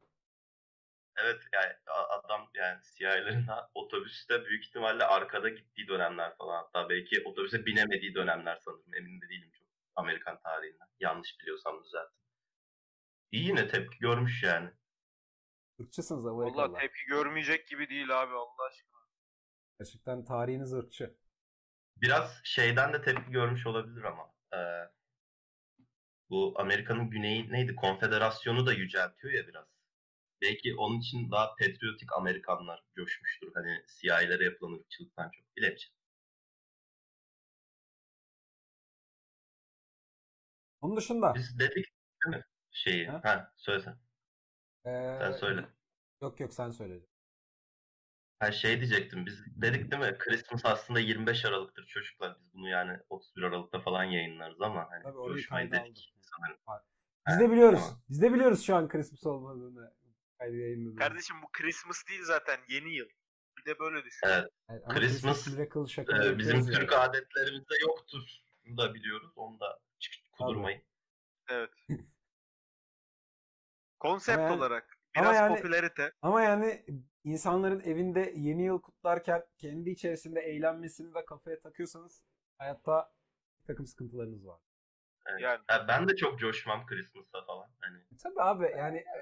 Evet 1.18 1.42
yani 1.54 1.74
adam 2.10 2.50
yani 2.54 3.42
ha- 3.46 3.70
otobüste 3.74 4.46
büyük 4.46 4.66
ihtimalle 4.66 5.04
arkada 5.04 5.50
gittiği 5.50 5.88
dönemler 5.88 6.38
falan. 6.38 6.64
Hatta 6.64 6.90
belki 6.90 7.24
otobüse 7.26 7.66
binemediği 7.66 8.16
dönemler 8.16 8.56
sanırım. 8.56 8.94
Emin 8.94 9.22
de 9.22 9.30
değilim 9.30 9.52
çok 9.52 9.68
Amerikan 9.96 10.40
tarihinden. 10.42 10.88
Yanlış 11.00 11.40
biliyorsam 11.42 11.84
düzeltin. 11.84 12.18
İyi 13.32 13.46
yine 13.48 13.68
tepki 13.68 14.00
görmüş 14.00 14.44
yani. 14.44 14.70
Irkçısınız 15.80 16.26
Valla 16.26 16.36
Amerikalılar. 16.36 16.80
tepki 16.80 17.06
görmeyecek 17.06 17.68
gibi 17.68 17.90
değil 17.90 18.22
abi 18.22 18.34
Allah 18.34 18.64
aşkına. 18.70 19.02
Gerçekten 19.80 20.26
tarihiniz 20.26 20.74
ırkçı. 20.74 21.18
Biraz 22.02 22.42
şeyden 22.44 22.94
de 22.94 23.02
tepki 23.02 23.32
görmüş 23.32 23.68
olabilir 23.68 24.04
ama. 24.04 24.34
eee, 24.54 24.90
bu 26.30 26.54
Amerika'nın 26.58 27.10
güneyi 27.10 27.52
neydi? 27.52 27.76
Konfederasyonu 27.76 28.66
da 28.66 28.74
yüceltiyor 28.74 29.34
ya 29.34 29.48
biraz. 29.48 29.66
Belki 30.42 30.76
onun 30.76 31.00
için 31.00 31.32
daha 31.32 31.56
patriotik 31.56 32.14
Amerikanlar 32.14 32.84
coşmuştur. 32.98 33.52
Hani 33.56 33.84
CIA'lere 34.02 34.46
yapılan 34.46 34.80
ırkçılıktan 34.80 35.32
çok. 35.32 35.58
Bilemeyeceğim. 35.58 35.94
Onun 40.82 40.98
dışında 40.98 41.36
Biz 41.36 41.60
dedik 41.60 41.86
değil 42.26 42.36
mi? 42.38 42.44
Şeyi. 42.72 43.08
Ha? 43.08 43.22
Ha, 43.24 43.54
söyle 43.58 43.80
sen. 43.84 44.00
eee, 44.86 45.20
Sen 45.20 45.32
söyle. 45.32 45.70
Yok 46.22 46.40
yok 46.40 46.54
sen 46.54 46.72
söyle. 46.72 47.06
Ha 48.40 48.52
şey 48.52 48.78
diyecektim. 48.80 49.26
Biz 49.26 49.46
dedik 49.62 49.92
değil 49.92 50.02
mi? 50.04 50.18
Christmas 50.18 50.66
aslında 50.66 51.00
25 51.00 51.46
Aralık'tır 51.46 51.86
çocuklar. 51.86 52.38
Biz 52.40 52.54
bunu 52.54 52.70
yani 52.70 52.98
31 53.10 53.42
Aralık'ta 53.44 53.80
falan 53.80 54.04
yayınlarız 54.04 54.62
ama 54.62 54.88
hani 54.92 55.04
Tabii 55.04 55.18
orayı 55.18 55.48
kayda 55.48 55.86
dedik 55.86 56.14
sanırım. 56.22 56.58
Biz 57.30 57.40
de 57.40 57.52
biliyoruz. 57.52 57.80
tamam. 57.80 58.02
Biz 58.10 58.22
de 58.22 58.34
biliyoruz 58.34 58.66
şu 58.66 58.76
an 58.76 58.88
Christmas 58.88 59.26
olmadığını. 59.26 59.94
Kaydı 60.40 60.56
yayınladığını. 60.58 61.00
Kardeşim 61.00 61.36
bu 61.44 61.48
Christmas 61.52 62.08
değil 62.10 62.22
zaten 62.24 62.60
yeni 62.70 62.90
yıl. 62.96 63.08
Bir 63.58 63.66
de 63.66 63.80
böyle 63.80 64.04
düşün. 64.06 64.28
Evet. 64.28 64.50
Evet, 64.70 64.82
ama 64.86 65.00
Christmas, 65.00 65.48
Miracle 65.48 65.80
Ee, 65.80 66.02
yapıyoruz 66.02 66.38
bizim 66.40 66.56
yani. 66.56 66.72
Türk 66.74 66.94
adetlerimizde 66.94 67.74
yoktur. 67.82 68.22
Bunu 68.66 68.78
da 68.78 68.94
biliyoruz. 68.94 69.32
Onu 69.36 69.60
da 69.60 69.80
çık- 70.00 70.32
kudurmayın. 70.32 70.82
Evet. 71.50 71.70
Konsept 74.00 74.38
Ama 74.40 74.48
yani- 74.48 74.58
olarak 74.58 74.98
ama 75.18 75.26
biraz 75.26 75.36
yani- 75.36 75.56
popülerite. 75.56 76.12
Ama 76.22 76.42
yani 76.42 76.86
insanların 77.32 77.80
evinde 77.80 78.34
yeni 78.36 78.64
yıl 78.64 78.82
kutlarken 78.82 79.44
kendi 79.58 79.90
içerisinde 79.90 80.40
eğlenmesini 80.42 81.14
de 81.14 81.26
kafaya 81.26 81.60
takıyorsanız 81.60 82.24
hayatta 82.58 83.12
bir 83.62 83.66
takım 83.66 83.88
sıkıntılarınız 83.88 84.46
var. 84.48 84.60
Yani. 85.40 85.60
Ha, 85.68 85.86
ben 85.88 86.08
de 86.10 86.16
çok 86.16 86.40
coşmam 86.40 86.86
Christmas'a 86.86 87.46
falan. 87.46 87.68
Hani 87.80 87.98
E 87.98 88.18
Tabii 88.24 88.42
abi 88.42 88.64
yani 88.78 88.98
e, 88.98 89.18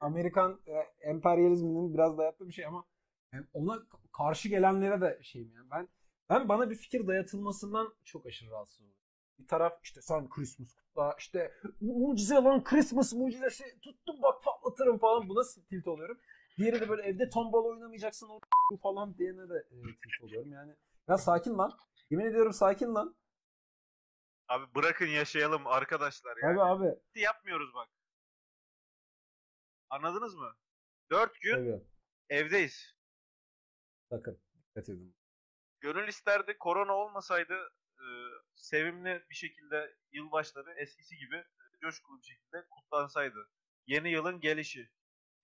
Amerikan 0.00 0.60
e, 0.66 0.72
emperyalizminin 1.08 1.94
biraz 1.94 2.18
dayattığı 2.18 2.48
bir 2.48 2.52
şey 2.52 2.66
ama 2.66 2.84
yani 3.32 3.46
ona 3.52 3.82
karşı 4.12 4.48
gelenlere 4.48 5.00
de 5.00 5.18
şeyim 5.22 5.52
yani 5.54 5.66
ben 5.70 5.88
ben 6.30 6.48
bana 6.48 6.70
bir 6.70 6.74
fikir 6.74 7.06
dayatılmasından 7.06 7.94
çok 8.04 8.26
aşırı 8.26 8.50
rahatsız 8.50 8.80
oluyorum. 8.80 9.00
Bir 9.38 9.46
taraf 9.46 9.80
işte 9.82 10.02
sen 10.02 10.28
Christmas 10.28 10.74
kutla 10.74 11.14
işte 11.18 11.52
"Mu- 11.80 11.98
mucize 12.08 12.34
lan 12.34 12.64
Christmas 12.64 13.12
mucizesi 13.12 13.80
tuttum 13.80 14.16
bak 14.22 14.42
patlatırım 14.44 14.98
falan 14.98 15.28
buna 15.28 15.42
tilt 15.68 15.88
oluyorum. 15.88 16.18
Diğeri 16.56 16.80
de 16.80 16.88
böyle 16.88 17.02
evde 17.02 17.30
tombala 17.30 17.62
oynamayacaksın 17.62 18.28
o 18.28 18.40
falan 18.82 19.18
diyene 19.18 19.48
de 19.48 19.54
e, 19.70 19.76
tilt 19.80 20.22
oluyorum 20.22 20.52
yani. 20.52 20.76
Ya 21.08 21.18
sakin 21.18 21.58
lan. 21.58 21.78
Yemin 22.10 22.24
ediyorum 22.26 22.52
sakin 22.52 22.94
lan. 22.94 23.16
Abi 24.48 24.74
bırakın 24.74 25.06
yaşayalım 25.06 25.66
arkadaşlar 25.66 26.36
yani. 26.42 26.62
Abi 26.62 26.84
abi. 26.84 26.98
Yapmıyoruz 27.14 27.74
bak. 27.74 27.88
Anladınız 29.90 30.34
mı? 30.34 30.56
Dört 31.10 31.40
gün 31.40 31.54
Tabii. 31.54 31.84
evdeyiz. 32.28 32.94
Sakın. 34.10 34.40
Dikkat 34.68 34.88
edin. 34.88 35.16
Gönül 35.80 36.08
isterdi 36.08 36.58
korona 36.58 36.92
olmasaydı 36.92 37.54
e, 37.98 38.06
sevimli 38.54 39.24
bir 39.30 39.34
şekilde 39.34 39.96
yılbaşları 40.12 40.74
eskisi 40.76 41.16
gibi 41.16 41.36
e, 41.36 41.78
coşkulu 41.80 42.18
bir 42.18 42.24
şekilde 42.26 42.66
kutlansaydı. 42.70 43.48
Yeni 43.86 44.10
yılın 44.10 44.40
gelişi. 44.40 44.90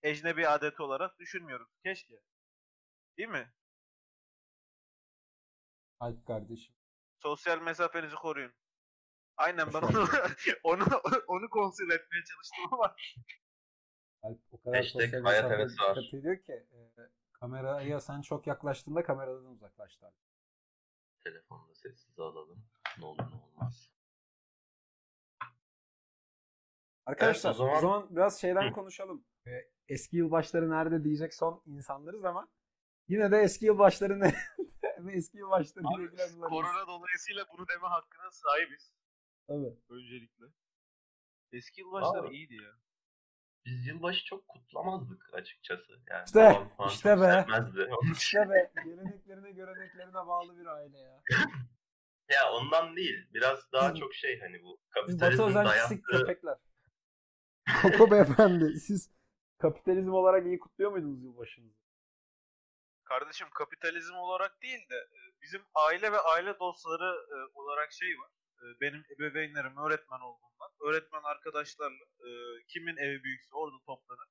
Ecnebi 0.03 0.47
adeti 0.47 0.81
olarak 0.83 1.19
düşünmüyoruz. 1.19 1.67
Keşke. 1.83 2.21
Değil 3.17 3.29
mi? 3.29 3.53
Alp 5.99 6.25
kardeşim. 6.27 6.75
Sosyal 7.19 7.61
mesafenizi 7.61 8.15
koruyun. 8.15 8.53
Aynen 9.37 9.67
ben 9.73 9.81
onu 9.81 10.07
onu 10.63 10.83
onu 11.27 11.49
konsil 11.49 11.89
etmeye 11.89 12.23
çalıştım 12.23 12.65
ama 12.71 12.95
Alp 14.23 14.39
o 14.51 14.61
kadar 14.61 14.75
Hashtag 14.77 15.01
sosyal 15.01 15.23
hayat 15.23 15.49
mesafeye 15.49 15.69
dikkat 15.69 16.13
ediyor 16.13 16.37
ki 16.43 16.51
e, 16.53 16.77
kameraya 17.33 18.01
sen 18.01 18.21
çok 18.21 18.47
yaklaştığında 18.47 19.03
kameradan 19.03 19.45
uzaklaştı. 19.45 20.05
Alp. 20.05 20.15
telefonu 21.23 21.69
da 21.69 21.75
sessize 21.75 22.21
alalım. 22.21 22.65
Ne 22.97 23.05
olur 23.05 23.31
ne 23.31 23.35
olmaz. 23.35 23.89
Arkadaşlar 27.05 27.51
o 27.51 27.53
zaman- 27.53 27.77
o 27.77 27.79
zaman 27.79 28.15
biraz 28.15 28.41
şeyden 28.41 28.69
Hı. 28.69 28.73
konuşalım. 28.73 29.25
E, 29.47 29.51
eski 29.87 30.17
yılbaşları 30.17 30.69
nerede 30.69 31.03
diyecek 31.03 31.33
son 31.33 31.63
insanlarız 31.65 32.25
ama 32.25 32.47
yine 33.07 33.31
de 33.31 33.37
eski 33.37 33.65
yılbaşları 33.65 34.19
ne? 34.19 34.35
eski 35.13 35.37
yılbaşları 35.37 35.85
Abi, 35.87 36.03
ilgilenenler. 36.03 36.49
korona 36.49 36.87
dolayısıyla 36.87 37.45
bunu 37.57 37.67
deme 37.67 37.87
hakkına 37.87 38.31
sahibiz 38.31 38.93
Tabii. 39.47 39.77
öncelikle. 39.89 40.45
Eski 41.51 41.81
yılbaşları 41.81 42.27
Abi. 42.27 42.35
iyiydi 42.35 42.53
ya. 42.55 42.71
biz 43.65 43.87
yılbaşı 43.87 44.25
çok 44.25 44.47
kutlamazdık 44.47 45.33
açıkçası. 45.33 45.91
Yani 46.09 46.23
İşte, 46.25 46.67
işte 46.87 47.21
be. 47.21 47.45
sevmezdi. 47.47 47.89
İşte 48.13 48.49
be 48.49 48.71
geleneklerine 48.85 49.51
göreneklerine 49.51 50.13
bağlı 50.13 50.57
bir 50.59 50.65
aile 50.65 50.97
ya. 50.99 51.21
ya 52.29 52.51
ondan 52.53 52.95
değil. 52.95 53.27
Biraz 53.33 53.71
daha 53.71 53.93
Biz- 53.93 53.99
çok 53.99 54.13
şey 54.13 54.39
hani 54.39 54.63
bu 54.63 54.79
kapitalizmin 54.89 55.53
dayattığı 55.55 56.01
köpekler. 56.01 56.57
Koko 57.81 58.11
beyefendi 58.11 58.79
siz 58.79 59.11
kapitalizm 59.63 60.13
olarak 60.13 60.45
iyi 60.45 60.59
kutluyor 60.59 60.91
muydunuz 60.91 61.23
yılbaşınızı? 61.23 61.75
Kardeşim 63.03 63.47
kapitalizm 63.53 64.15
olarak 64.15 64.61
değil 64.61 64.89
de 64.89 64.95
e, 64.95 65.19
bizim 65.41 65.61
aile 65.75 66.11
ve 66.11 66.19
aile 66.19 66.59
dostları 66.59 67.15
e, 67.35 67.35
olarak 67.59 67.91
şey 67.93 68.19
var. 68.19 68.31
E, 68.57 68.63
Benim 68.81 69.03
ebeveynlerim 69.17 69.77
öğretmen 69.77 70.19
olduğundan 70.19 70.71
öğretmen 70.87 71.21
arkadaşlarla 71.23 72.05
kimin 72.67 72.97
evi 72.97 73.23
büyükse 73.23 73.55
orada 73.55 73.75
toplanır. 73.85 74.29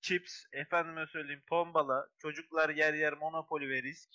Chips, 0.00 0.44
efendime 0.52 1.06
söyleyeyim 1.06 1.42
tombala, 1.48 2.08
çocuklar 2.18 2.68
yer 2.68 2.94
yer 2.94 3.12
Monopoly 3.12 3.68
ve 3.68 3.82
risk. 3.82 4.10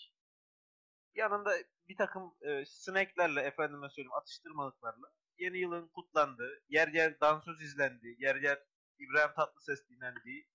Yanında 1.15 1.51
bir 1.89 1.97
takım 1.97 2.35
e, 2.41 2.65
snacklerle 2.65 3.41
efendime 3.41 3.89
söyleyeyim 3.89 4.13
atıştırmalıklarla 4.13 5.07
yeni 5.37 5.57
yılın 5.57 5.87
kutlandığı, 5.87 6.63
yer 6.69 6.87
yer 6.87 7.19
dansöz 7.19 7.61
izlendiği, 7.61 8.15
yer 8.19 8.35
yer 8.35 8.72
İbrahim 8.99 9.33
Tatlıses 9.35 9.89
dinlendiği 9.89 10.49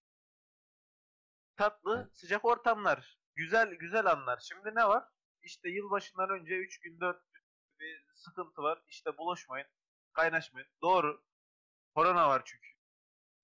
tatlı, 1.57 2.11
sıcak 2.12 2.45
ortamlar. 2.45 3.18
Güzel 3.35 3.75
güzel 3.75 4.07
anlar. 4.07 4.38
Şimdi 4.49 4.75
ne 4.75 4.88
var? 4.88 5.04
İşte 5.42 5.68
yılbaşından 5.68 6.30
önce 6.30 6.54
3 6.57 6.80
gün 6.80 7.00
4 7.00 7.33
gün 7.33 7.42
bir 7.80 8.07
sıkıntı 8.14 8.62
var. 8.62 8.83
İşte 8.88 9.18
buluşmayın, 9.18 9.66
kaynaşmayın. 10.12 10.68
Doğru. 10.83 11.25
Korona 11.95 12.28
var 12.28 12.42
çünkü. 12.45 12.68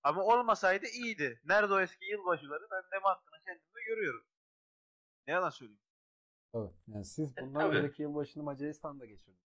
Ama 0.03 0.23
olmasaydı 0.23 0.85
iyiydi. 0.85 1.41
Nerede 1.43 1.73
o 1.73 1.79
eski 1.79 2.05
yılbaşıları? 2.05 2.67
Ben 2.71 2.83
deme 2.91 3.03
hakkını 3.07 3.39
kendimde 3.45 3.83
görüyorum. 3.87 4.25
Ne 5.27 5.33
yalan 5.33 5.49
söyleyeyim. 5.49 5.81
Evet. 6.53 6.73
Yani 6.87 7.05
siz 7.05 7.37
E, 7.37 7.41
bundan 7.41 7.61
tabii. 7.61 7.77
önceki 7.77 8.01
yılbaşını 8.01 8.43
Macaristan'da 8.43 9.05
geçirdiniz. 9.05 9.45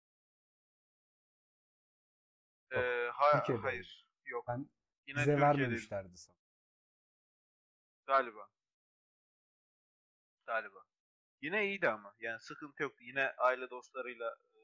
Ee, 2.72 3.08
ha- 3.14 3.44
hayır. 3.62 4.08
Yok. 4.24 4.44
Ben 4.48 4.68
Yine 5.08 5.18
Bize 5.18 5.24
Türkiye'de 5.24 5.40
vermemişlerdi 5.40 6.16
sana. 6.16 6.36
galiba. 8.06 8.48
Galiba. 10.46 10.84
Yine 11.42 11.66
iyiydi 11.66 11.88
ama. 11.88 12.14
Yani 12.20 12.40
sıkıntı 12.40 12.82
yoktu. 12.82 13.04
Yine 13.04 13.32
aile 13.38 13.70
dostlarıyla 13.70 14.36
e, 14.54 14.58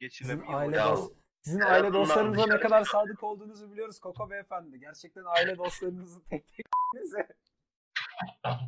bir 0.00 0.20
yılbaşı. 0.20 0.56
aile 0.56 0.76
Ya, 0.76 0.84
dost 0.88 1.16
sizin 1.40 1.60
en 1.60 1.64
aile 1.64 1.86
azından 1.86 1.92
dostlarınıza 2.02 2.46
ne 2.46 2.60
kadar 2.60 2.84
sadık 2.84 3.22
olduğunuzu 3.22 3.72
biliyoruz 3.72 4.00
Koko 4.00 4.30
beyefendi. 4.30 4.80
Gerçekten 4.80 5.24
aile 5.24 5.58
dostlarınızı 5.58 6.24
tek 6.24 6.48
tek. 6.48 6.66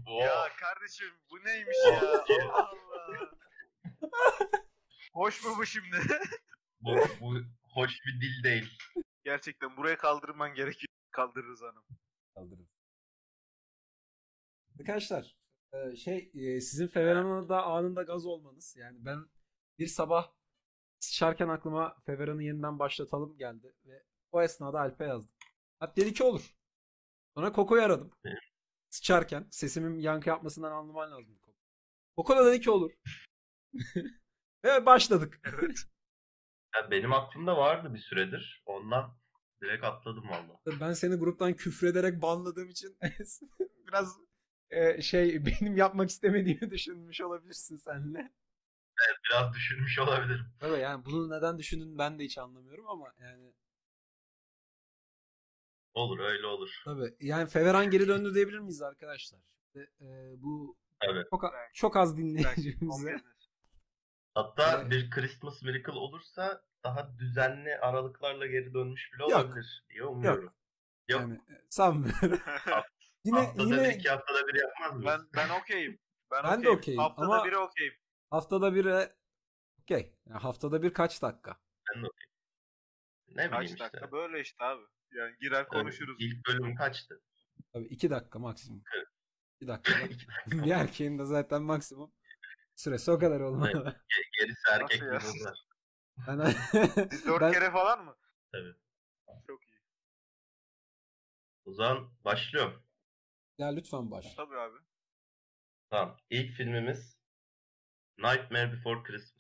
Ya 0.07 0.49
kardeşim 0.61 1.09
bu 1.31 1.45
neymiş 1.45 1.77
ya? 1.87 2.01
Allah 2.01 2.53
Allah. 2.55 3.31
Hoş 5.13 5.45
mu 5.45 5.51
bu 5.59 5.67
şimdi? 5.67 5.97
bu, 6.81 6.97
bu 7.21 7.35
hoş 7.75 7.93
bir 8.07 8.21
dil 8.21 8.45
değil. 8.45 8.79
Gerçekten 9.29 9.77
buraya 9.77 9.99
kaldırman 9.99 10.55
gerekiyor. 10.55 10.89
Kaldırırız 11.11 11.63
hanım. 11.63 11.85
Kaldırın. 12.35 12.69
Arkadaşlar 14.81 15.37
e, 15.73 15.97
şey 15.97 16.31
e, 16.35 16.61
sizin 16.61 16.87
Feveran'a 16.87 17.63
anında 17.63 18.03
gaz 18.03 18.27
olmanız. 18.27 18.77
Yani 18.77 19.05
ben 19.05 19.27
bir 19.79 19.87
sabah 19.87 20.33
sıçarken 21.01 21.49
aklıma 21.49 21.97
Feveran'ı 22.07 22.43
yeniden 22.43 22.79
başlatalım 22.79 23.39
geldi 23.39 23.75
ve 23.85 24.05
o 24.33 24.43
esnada 24.43 24.81
Alp'e 24.81 25.05
yazdım. 25.05 25.35
Alp 25.81 25.97
dedi 25.97 26.13
ki 26.13 26.25
olur. 26.25 26.57
Sonra 27.35 27.53
Koko'yu 27.53 27.83
aradım. 27.83 28.11
Sıçarken 28.91 29.49
sesimin 29.51 29.99
yankı 29.99 30.29
yapmasından 30.29 30.73
anlaman 30.73 31.11
lazım. 31.11 31.39
Koko. 31.39 31.57
Koko 32.17 32.37
da 32.37 32.47
dedi 32.47 32.61
ki 32.61 32.71
olur. 32.71 32.93
ve 34.65 34.87
başladık. 34.87 35.41
Evet. 35.45 35.79
Ya 36.75 36.91
benim 36.91 37.13
aklımda 37.13 37.57
vardı 37.57 37.95
bir 37.95 37.99
süredir. 37.99 38.63
Ondan 38.67 39.17
direkt 39.63 39.85
atladım 39.85 40.29
valla. 40.29 40.61
Ben 40.81 40.93
seni 40.93 41.15
gruptan 41.15 41.55
küfrederek 41.55 42.23
banladığım 42.23 42.69
için 42.69 42.99
biraz 43.89 44.17
e, 44.71 45.03
şey 45.03 45.47
benim 45.47 45.77
yapmak 45.77 46.11
istemediğimi 46.11 46.71
düşünmüş 46.71 47.21
olabilirsin 47.21 47.77
senle. 47.77 48.33
Biraz 49.31 49.55
düşünmüş 49.55 49.99
olabilirim. 49.99 50.47
Evet 50.61 50.83
yani 50.83 51.05
bunu 51.05 51.31
neden 51.31 51.59
düşündün 51.59 51.99
ben 51.99 52.19
de 52.19 52.25
hiç 52.25 52.39
anlamıyorum 52.39 52.89
ama 52.89 53.13
yani 53.21 53.53
Olur 55.95 56.19
öyle 56.19 56.47
olur. 56.47 56.83
tabii 56.85 57.15
yani 57.21 57.49
Feveran 57.49 57.91
geri 57.91 58.09
döndü 58.09 58.35
diyebilir 58.35 58.59
miyiz 58.59 58.83
arkadaşlar? 58.83 59.41
Şimdi, 59.73 59.91
e, 60.01 60.07
bu 60.43 60.77
Evet. 61.01 61.27
çok, 61.31 61.45
çok 61.73 61.97
az 61.97 62.17
dinleyicimize. 62.17 63.21
Hatta 64.35 64.81
Evet. 64.81 64.91
bir 64.91 65.11
Christmas 65.11 65.63
Miracle 65.63 65.93
olursa 65.93 66.63
daha 66.85 67.19
düzenli 67.19 67.79
aralıklarla 67.79 68.47
geri 68.47 68.75
dönmüş 68.75 69.11
bile 69.13 69.23
Yok. 69.23 69.33
olabilir 69.33 69.85
diye 69.91 70.05
umuyorum. 70.05 70.45
Yok. 71.09 71.21
yani 71.21 71.35
e, 71.35 71.55
sanmıyorum. 71.71 72.41
yine 73.25 73.37
Haftada 73.39 73.65
yine 73.75 73.89
bir 73.89 73.95
iki 73.95 74.09
haftada 74.09 74.47
bir 74.49 74.61
yapmaz 74.63 74.93
mıyız? 74.93 75.07
ben 75.07 75.21
ben 75.37 75.61
okeyim. 75.61 75.99
Ben, 76.31 76.45
Ben 76.45 76.63
de 76.63 76.71
okeyim 76.71 77.01
Haftada 77.01 77.27
ama- 77.27 77.45
biri 77.45 77.57
okeyim. 77.59 77.95
haftada 78.31 78.75
bir 78.75 78.85
e, 78.85 79.13
okey. 79.83 80.15
Yani 80.27 80.39
haftada 80.41 80.83
bir 80.83 80.93
kaç 80.95 81.23
dakika? 81.23 81.57
Ne 83.29 83.51
Kaç 83.51 83.61
bileyim 83.61 83.65
işte. 83.65 83.79
dakika 83.85 84.13
böyle 84.13 84.41
işte 84.41 84.65
abi. 84.65 84.83
Yani 85.11 85.37
girer 85.41 85.69
konuşuruz. 85.69 86.17
İlk 86.21 86.47
bölüm 86.49 86.75
kaçtı? 86.75 87.23
Tabii 87.73 87.87
iki 87.87 88.11
dakika 88.11 88.39
maksimum. 88.39 88.83
Evet. 88.97 89.07
İki 89.61 89.69
dakika. 89.69 89.99
bir 90.47 90.71
erkeğin 90.71 91.19
de 91.19 91.25
zaten 91.25 91.63
maksimum 91.63 92.13
süresi 92.79 93.11
o 93.11 93.19
kadar 93.19 93.41
olmalı. 93.41 93.97
Gerisi 94.39 94.61
erkek 94.73 95.03
Nasıl 95.03 95.27
ya? 95.29 95.33
videolar. 95.35 95.67
Ben, 96.29 97.09
Siz 97.11 97.27
dört 97.27 97.41
ben- 97.41 97.53
kere 97.53 97.71
falan 97.71 98.05
mı? 98.05 98.17
Tabii. 98.53 98.75
Çok 99.47 99.69
iyi. 99.69 99.79
O 101.65 101.73
zaman 101.73 102.11
başlıyorum. 102.25 102.83
Ya 103.59 103.69
lütfen 103.69 104.11
başla. 104.11 104.31
Tabii 104.45 104.57
abi. 104.59 104.77
Tamam. 105.91 106.17
İlk 106.31 106.53
filmimiz 106.53 107.19
Nightmare 108.19 108.73
Before 108.73 109.03
Christmas. 109.03 109.39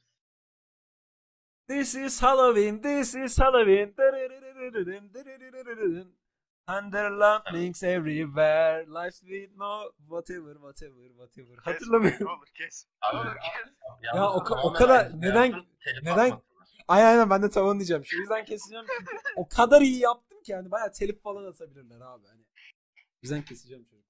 This 1.68 1.94
is 1.94 2.22
Halloween, 2.22 2.82
this 2.82 3.14
is 3.14 3.38
Halloween. 3.40 3.94
Thunder 6.68 7.10
lightnings 7.10 7.82
everywhere. 7.82 8.86
Life 8.86 9.16
with 9.20 9.56
no 9.56 9.92
whatever, 9.98 10.54
whatever, 10.54 11.08
whatever. 11.08 11.56
Kes, 11.56 11.64
Hatırlamıyorum. 11.66 12.26
Ne 12.26 12.30
olur 12.30 12.46
kes. 12.54 12.86
Abi, 13.00 13.16
olur 13.16 13.36
kes. 13.36 13.72
Ya 14.14 14.30
o 14.30 14.38
ka- 14.38 14.60
o 14.62 14.72
Tamamen 14.72 14.78
kadar- 14.78 15.20
neden- 15.20 15.66
neden- 16.02 16.30
atmasınlar. 16.30 16.84
Aynen 16.88 17.30
ben 17.30 17.42
de 17.42 17.50
tavan 17.50 17.78
diyeceğim. 17.78 18.04
Şu 18.04 18.16
yüzden 18.16 18.44
keseceğim. 18.44 18.84
o 19.36 19.48
kadar 19.48 19.80
iyi 19.80 19.98
yaptım 19.98 20.42
ki 20.42 20.52
yani 20.52 20.70
bayağı 20.70 20.92
telif 20.92 21.22
falan 21.22 21.44
atabilirler 21.44 22.00
abi. 22.00 22.26
Hani. 22.26 22.40
O 22.42 23.20
yüzden 23.22 23.42
keseceğim 23.42 23.84
çocuk. 23.84 24.04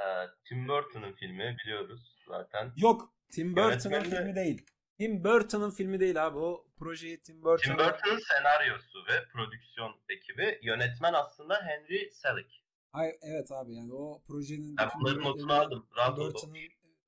Ee, 0.00 0.04
Tim 0.48 0.68
Burton'ın 0.68 1.12
filmi 1.12 1.56
biliyoruz 1.64 2.16
zaten. 2.28 2.72
Yok. 2.76 3.14
Tim 3.32 3.56
Burton'ın 3.56 4.00
filmi 4.00 4.34
değil. 4.34 4.66
Tim 4.98 5.24
Burton'ın 5.24 5.70
filmi 5.70 6.00
değil 6.00 6.26
abi. 6.26 6.38
O 6.38 6.66
projeyi 6.78 7.22
Tim 7.22 7.42
Burton. 7.42 7.62
Tim 7.64 7.74
Burton'ın 7.78 8.18
senaryosu 8.18 8.98
ve 9.08 9.28
prodüksiyon 9.32 9.94
ekibi. 10.08 10.58
Yönetmen 10.62 11.12
aslında 11.12 11.54
Henry 11.66 12.10
Selick. 12.12 12.50
Ay, 12.92 13.18
evet 13.22 13.52
abi 13.52 13.74
yani 13.74 13.92
o 13.94 14.22
projenin 14.28 14.76
Ben 14.76 14.88
bunların 15.00 15.22
notunu 15.22 15.52
aldım. 15.52 15.86
Tim 15.88 15.96
Rahat. 15.96 16.18
Burton'ın 16.18 16.54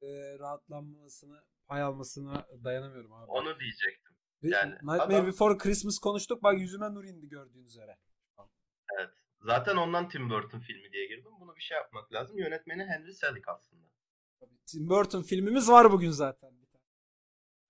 e, 0.02 0.38
rahatlanmasını, 0.38 1.44
pay 1.66 1.82
almasına 1.82 2.46
dayanamıyorum 2.64 3.12
abi. 3.12 3.30
Onu 3.30 3.60
diyecektim. 3.60 4.14
Yani 4.42 4.72
Nightmare 4.72 5.02
adam- 5.16 5.26
Before 5.26 5.58
Christmas 5.58 5.98
konuştuk. 5.98 6.42
Bak 6.42 6.60
yüzüme 6.60 6.94
nur 6.94 7.04
indi 7.04 7.28
gördüğünüz 7.28 7.66
üzere. 7.66 7.96
Evet. 8.98 9.10
Zaten 9.40 9.76
ondan 9.76 10.08
Tim 10.08 10.30
Burton 10.30 10.60
filmi 10.60 10.92
diye 10.92 11.06
girdim. 11.06 11.32
Bunu 11.40 11.56
bir 11.56 11.60
şey 11.60 11.76
yapmak 11.76 12.12
lazım. 12.12 12.38
Yönetmeni 12.38 12.84
Henry 12.84 13.14
Selick 13.14 13.48
aslında. 13.48 13.86
Tabii, 14.40 14.58
Tim 14.66 14.88
Burton 14.88 15.22
filmimiz 15.22 15.68
var 15.70 15.92
bugün 15.92 16.10
zaten. 16.10 16.59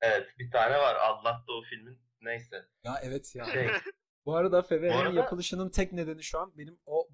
Evet 0.03 0.29
bir 0.39 0.51
tane 0.51 0.79
var. 0.79 0.95
Allah 0.95 1.45
da 1.49 1.53
o 1.53 1.63
filmin. 1.63 1.99
Neyse. 2.21 2.67
Ya 2.85 3.01
evet 3.03 3.35
ya. 3.35 3.45
Şey, 3.45 3.69
Bu 4.27 4.37
arada 4.37 4.63
Bu 4.71 4.75
arada- 4.95 5.17
yapılışının 5.21 5.71
tek 5.71 5.93
nedeni 5.93 6.23
şu 6.23 6.39
an 6.39 6.53
benim 6.59 6.79
o 6.87 7.09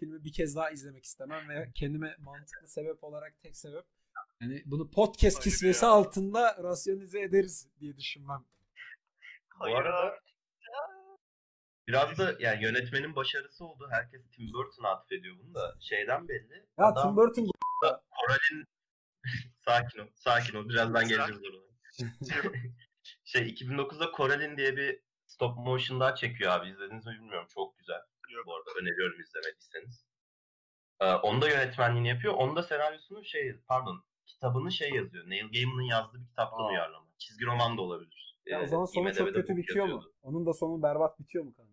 filmi 0.00 0.24
bir 0.24 0.32
kez 0.32 0.56
daha 0.56 0.70
izlemek 0.70 1.04
istemem 1.04 1.48
ve 1.48 1.70
kendime 1.74 2.16
mantıklı 2.18 2.68
sebep 2.68 3.04
olarak 3.04 3.40
tek 3.42 3.56
sebep 3.56 3.84
yani 4.40 4.62
bunu 4.66 4.90
podcast 4.90 5.36
Hayır 5.36 5.44
kisvesi 5.44 5.84
ya. 5.84 5.90
altında 5.90 6.56
rasyonize 6.62 7.20
ederiz 7.20 7.68
diye 7.80 7.96
düşünmem. 7.96 8.44
bu 9.60 9.64
arada 9.76 10.20
biraz 11.88 12.18
da 12.18 12.34
yani 12.40 12.62
yönetmenin 12.64 13.16
başarısı 13.16 13.64
oldu. 13.64 13.88
Herkes 13.90 14.20
Tim 14.30 14.52
Burton'a 14.52 14.88
atfediyor 14.88 15.36
bunu 15.38 15.54
da. 15.54 15.74
Şeyden 15.80 16.28
belli. 16.28 16.66
Ya 16.78 16.86
adam 16.86 17.02
Tim 17.08 17.16
Burton 17.16 17.50
Koral'in 18.10 18.64
sakin 19.64 19.98
ol. 19.98 20.06
Sakin 20.14 20.54
ol. 20.58 20.68
Birazdan 20.68 21.08
geleceğiz 21.08 21.40
oraya. 21.44 21.65
şey 23.24 23.42
2009'da 23.42 24.10
Koral'in 24.12 24.56
diye 24.56 24.76
bir 24.76 25.00
stop 25.26 25.58
motion 25.58 26.00
daha 26.00 26.14
çekiyor 26.14 26.52
abi. 26.52 26.68
İzlediniz 26.70 27.06
mi 27.06 27.12
bilmiyorum. 27.12 27.48
Çok 27.54 27.78
güzel. 27.78 28.00
Yok. 28.30 28.46
Bu 28.46 28.56
arada 28.56 28.70
öneriyorum 28.80 29.20
izlemediyseniz. 29.20 30.06
Ee, 31.00 31.12
onda 31.12 31.48
yönetmenliğini 31.48 32.08
yapıyor. 32.08 32.34
Onda 32.34 32.62
senaryosunu 32.62 33.24
şey 33.24 33.56
pardon 33.68 34.04
kitabını 34.26 34.72
şey 34.72 34.90
yazıyor. 34.90 35.30
Neil 35.30 35.52
Gaiman'ın 35.52 35.82
yazdığı 35.82 36.20
bir 36.20 36.26
kitaptan 36.28 36.58
Aa. 36.58 36.68
uyarlama. 36.68 37.06
Çizgi 37.18 37.46
roman 37.46 37.76
da 37.78 37.82
olabilir. 37.82 38.38
Ya 38.46 38.60
o 38.60 38.62
Ee, 38.62 38.66
zaman 38.66 38.84
sonu 38.84 39.14
çok 39.14 39.34
kötü 39.34 39.56
bitiyor 39.56 39.86
mu? 39.86 40.12
Onun 40.22 40.46
da 40.46 40.52
sonu 40.52 40.82
berbat 40.82 41.18
bitiyor 41.20 41.44
mu 41.44 41.54
kanka? 41.54 41.72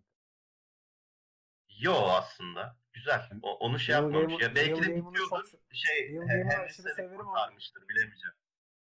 Yo 1.80 1.92
aslında. 1.94 2.76
Güzel. 2.92 3.30
O- 3.42 3.56
onu 3.58 3.78
şey 3.78 3.94
Neil 3.94 4.02
yapmamış. 4.02 4.26
Gaiman- 4.34 4.42
Ya 4.42 4.54
belki 4.54 4.72
Neil 4.72 4.82
de 4.82 4.96
bitiyordur. 4.96 5.28
çok- 5.28 5.46
Şey, 5.72 6.02
Neil 6.10 6.26
Gaiman'ı 6.26 6.62
aşırı 6.64 6.94
severim 6.94 7.24
kurtarmıştır 7.24 7.88
bilemeyeceğim. 7.88 8.34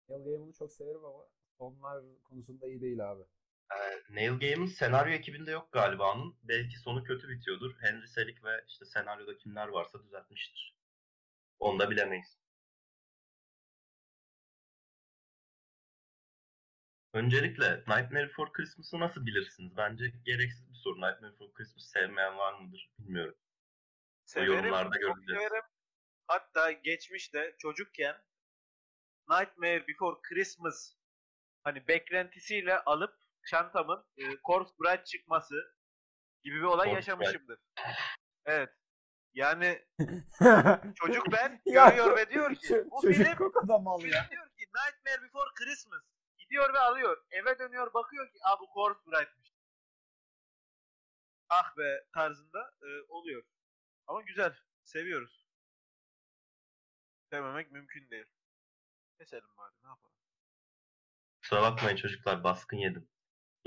Neil 0.09 0.23
Gaiman'ı 0.23 0.53
çok 0.53 0.71
severim 0.71 1.05
ama 1.05 1.27
sonlar 1.57 2.03
konusunda 2.23 2.67
iyi 2.67 2.81
değil 2.81 3.11
abi. 3.11 3.23
Ee, 3.71 4.15
Neil 4.15 4.39
Gaiman 4.39 4.65
senaryo 4.65 5.13
ekibinde 5.13 5.51
yok 5.51 5.71
galiba 5.71 6.13
onun. 6.15 6.37
Belki 6.43 6.79
sonu 6.79 7.03
kötü 7.03 7.29
bitiyordur. 7.29 7.75
Henry 7.81 8.07
Selick 8.07 8.43
ve 8.43 8.63
işte 8.67 8.85
senaryoda 8.85 9.37
kimler 9.37 9.67
varsa 9.67 10.03
düzeltmiştir. 10.03 10.75
Onu 11.59 11.79
da 11.79 11.89
bilemeyiz. 11.91 12.39
Öncelikle 17.13 17.77
Nightmare 17.77 18.27
Before 18.27 18.51
Christmas'ı 18.51 18.99
nasıl 18.99 19.25
bilirsiniz? 19.25 19.77
Bence 19.77 20.13
gereksiz 20.25 20.69
bir 20.69 20.75
soru. 20.75 20.95
Nightmare 20.95 21.33
Before 21.33 21.53
Christmas 21.53 21.85
sevmeyen 21.85 22.37
var 22.37 22.53
mıdır 22.61 22.91
bilmiyorum. 22.99 23.35
Severim, 24.25 24.53
yorumlarda 24.53 24.97
göreceğiz. 24.97 25.25
severim. 25.27 25.63
Hatta 26.27 26.71
geçmişte 26.71 27.55
çocukken 27.57 28.15
Nightmare 29.29 29.87
Before 29.87 30.21
Christmas 30.21 30.93
hani 31.63 31.87
beklentisiyle 31.87 32.79
alıp 32.79 33.15
çantamın 33.45 34.05
e, 34.17 34.23
Corpse 34.45 34.73
Bride 34.79 35.03
çıkması 35.03 35.55
gibi 36.43 36.55
bir 36.55 36.63
olay 36.63 36.87
Corpse 36.87 36.95
yaşamışımdır. 36.95 37.59
Evet. 38.45 38.69
Yani 39.33 39.85
çocuk 40.95 41.31
ben 41.31 41.61
görüyor 41.65 42.17
ve 42.17 42.29
diyor 42.29 42.55
ki 42.55 42.83
bu 42.91 43.01
çocuk 43.01 43.25
film, 43.25 43.35
film 43.99 44.13
ya. 44.13 44.27
diyor 44.31 44.49
ki 44.49 44.65
Nightmare 44.65 45.23
Before 45.23 45.53
Christmas. 45.55 46.01
Gidiyor 46.37 46.73
ve 46.73 46.79
alıyor. 46.79 47.25
Eve 47.31 47.59
dönüyor 47.59 47.93
bakıyor 47.93 48.31
ki 48.31 48.39
Aa 48.43 48.59
bu 48.59 48.69
Corpse 48.73 49.11
Bride'miş. 49.11 49.53
Ah 51.49 51.77
be 51.77 52.05
tarzında 52.13 52.73
e, 52.81 52.87
oluyor. 53.09 53.43
Ama 54.07 54.21
güzel. 54.21 54.55
Seviyoruz. 54.83 55.47
Sevmemek 57.29 57.71
mümkün 57.71 58.09
değil. 58.09 58.25
Keselim 59.19 59.57
bari 59.57 59.73
ne 59.83 59.89
yapalım. 59.89 60.15
Kusura 61.41 61.61
bakmayın 61.61 61.97
çocuklar 61.97 62.43
baskın 62.43 62.77
yedim. 62.77 63.07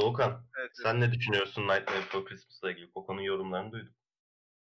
Doğukan 0.00 0.30
Evet, 0.30 0.40
evet. 0.58 0.70
sen 0.82 1.00
ne 1.00 1.12
düşünüyorsun 1.12 1.62
Nightmare 1.62 1.98
Before 1.98 2.24
Christmas'la 2.24 2.70
ilgili? 2.70 2.90
Koko'nun 2.90 3.20
yorumlarını 3.20 3.72
duydum. 3.72 3.94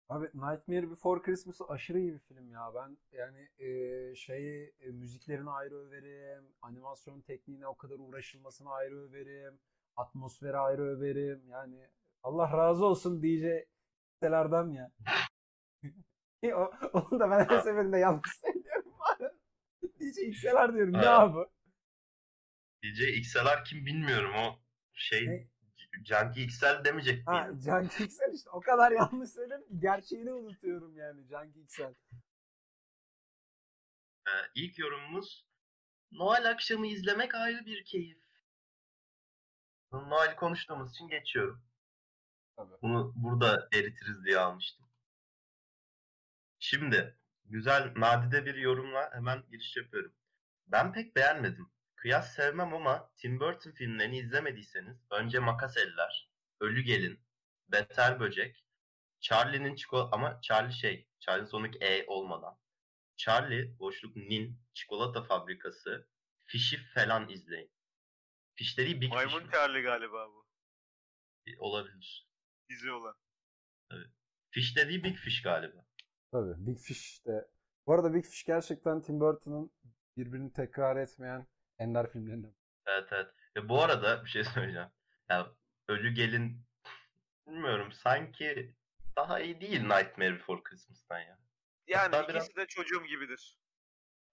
Abi 0.09 0.25
Nightmare 0.25 0.91
Before 0.91 1.23
Christmas 1.23 1.61
aşırı 1.69 1.99
iyi 1.99 2.15
bir 2.15 2.19
film 2.19 2.51
ya. 2.51 2.73
Ben 2.75 2.99
yani 3.13 3.49
e, 3.59 4.15
şeyi 4.15 4.75
e, 4.81 4.87
müziklerine 4.91 5.51
ayrı 5.51 5.75
överim. 5.75 6.45
Animasyon 6.63 7.21
tekniğine 7.21 7.67
o 7.67 7.77
kadar 7.77 7.97
uğraşılmasına 7.99 8.71
ayrı 8.71 9.09
överim. 9.09 9.59
Atmosfere 9.97 10.57
ayrı 10.57 10.83
överim. 10.83 11.43
Yani 11.49 11.89
Allah 12.23 12.57
razı 12.57 12.85
olsun 12.87 13.23
DJ 13.23 13.45
sitelerden 14.15 14.69
ya. 14.71 14.91
o, 16.57 16.71
onu 16.93 17.21
da 17.21 17.31
ben 17.31 17.45
her 17.45 17.61
seferinde 17.61 17.99
yanlış 17.99 18.37
söylüyorum. 18.41 18.84
DJ 20.01 20.19
XLR 20.19 20.75
diyorum. 20.75 20.93
Ne 20.93 21.09
abi? 21.09 21.49
DJ 22.83 23.01
XLR 23.01 23.65
kim 23.65 23.87
bilmiyorum 23.87 24.35
o 24.35 24.59
şey 24.93 25.29
Ne? 25.29 25.49
Junkie 26.05 26.45
XL 26.45 26.85
demeyecek 26.85 27.27
Ha? 27.27 27.51
Junkie 27.65 28.07
XL 28.07 28.35
işte. 28.35 28.51
O 28.51 28.61
kadar 28.61 28.93
yanlış 28.93 29.31
söylüyorum 29.31 29.67
ki 29.69 29.81
gerçeğini 29.81 30.33
unutuyorum 30.33 30.97
yani 30.97 31.27
Junkie 31.29 31.63
XL. 31.63 31.95
Ee, 34.29 34.31
ilk 34.55 34.79
yorumumuz 34.79 35.47
Noel 36.13 36.51
akşamı 36.51 36.87
izlemek 36.87 37.35
ayrı 37.35 37.67
bir 37.67 37.85
keyif. 37.85 38.25
Noel 39.93 40.37
konuştuğumuz 40.37 40.91
için 40.91 41.09
geçiyorum. 41.09 41.65
Tabii. 42.57 42.75
Bunu 42.83 43.13
burada 43.17 43.69
eritiriz 43.73 44.25
diye 44.25 44.39
almıştım. 44.39 44.87
Şimdi 46.59 47.19
güzel 47.45 47.93
nadide 47.97 48.47
bir 48.47 48.55
yorumla 48.55 49.11
hemen 49.13 49.45
giriş 49.51 49.77
yapıyorum. 49.77 50.15
Ben 50.67 50.93
pek 50.93 51.17
beğenmedim. 51.17 51.71
Kıyas 51.97 52.35
sevmem 52.35 52.75
ama 52.75 53.11
Tim 53.17 53.41
Burton 53.41 53.71
filmlerini 53.71 54.19
izlemediyseniz 54.19 54.97
önce 55.11 55.39
Makas 55.39 55.77
Eller, 55.77 56.31
Ölü 56.61 56.83
Gelin, 56.83 57.21
Beter 57.69 58.21
Böcek, 58.21 58.65
Charlie'nin 59.21 59.77
çikolata 59.77 60.17
ama 60.17 60.41
Charlie 60.43 60.73
şey, 60.73 61.09
Charlie 61.21 61.47
Sonic 61.47 61.79
E 61.81 62.07
olmadan. 62.07 62.59
Charlie 63.17 63.79
boşluk 63.79 64.17
Nin 64.17 64.61
çikolata 64.75 65.25
fabrikası, 65.25 66.09
Fish'i 66.45 66.77
falan 66.95 67.29
izleyin. 67.29 67.71
Fişleri 68.55 69.01
Big 69.01 69.13
Fish 69.13 69.15
Maymun 69.15 69.43
mi? 69.43 69.51
Charlie 69.53 69.83
galiba 69.83 70.29
bu. 70.29 70.47
olabilir. 71.59 72.29
Dizi 72.69 72.93
olan. 72.93 73.17
Fish 74.51 74.77
dediği 74.77 75.05
Big 75.05 75.17
Fish 75.17 75.43
galiba. 75.43 75.87
Tabii 76.35 76.55
Big 76.67 76.79
Fish 76.79 77.27
de. 77.27 77.49
Bu 77.87 77.93
arada 77.95 78.15
Big 78.15 78.25
Fish 78.25 78.45
gerçekten 78.45 79.01
Tim 79.01 79.21
Burton'ın 79.21 79.71
birbirini 80.17 80.53
tekrar 80.53 80.97
etmeyen 80.97 81.47
ender 81.79 82.11
filmlerinden. 82.11 82.55
Evet 82.87 83.09
evet. 83.13 83.27
Ve 83.57 83.69
bu 83.69 83.83
arada 83.83 84.25
bir 84.25 84.29
şey 84.31 84.45
söyleyeceğim. 84.45 84.89
Ya, 85.31 85.47
Ölü 85.89 86.11
Gelin 86.15 86.61
bilmiyorum 87.47 87.93
sanki 87.93 88.75
daha 89.17 89.41
iyi 89.41 89.61
değil 89.61 89.81
Nightmare 89.81 90.35
Before 90.35 90.63
Christmas'tan 90.63 91.19
ya. 91.19 91.39
Yani 91.87 92.03
Hatta 92.17 92.23
ikisi 92.23 92.35
biraz- 92.35 92.57
de 92.57 92.67
çocuğum 92.67 93.05
gibidir. 93.05 93.59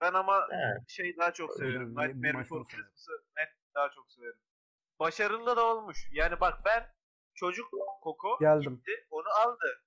Ben 0.02 0.14
ama 0.14 0.48
Evet. 0.52 0.90
şey 0.90 1.18
daha 1.18 1.34
çok 1.34 1.50
Öyle 1.62 1.72
severim. 1.72 1.96
bir 1.98 2.02
Nightmare 2.02 2.40
Before. 2.44 2.64
Christmas'ı 2.64 3.12
net 3.38 3.50
daha 3.76 3.90
çok 3.92 4.12
severim. 4.12 4.40
Başarılı 5.00 5.56
da 5.56 5.66
olmuş. 5.66 6.08
Yani 6.12 6.40
bak 6.40 6.60
ben 6.66 6.94
çocuk 7.34 7.70
Koko 8.02 8.38
Geldim. 8.40 8.76
gitti 8.76 9.08
onu 9.10 9.28
aldı. 9.30 9.84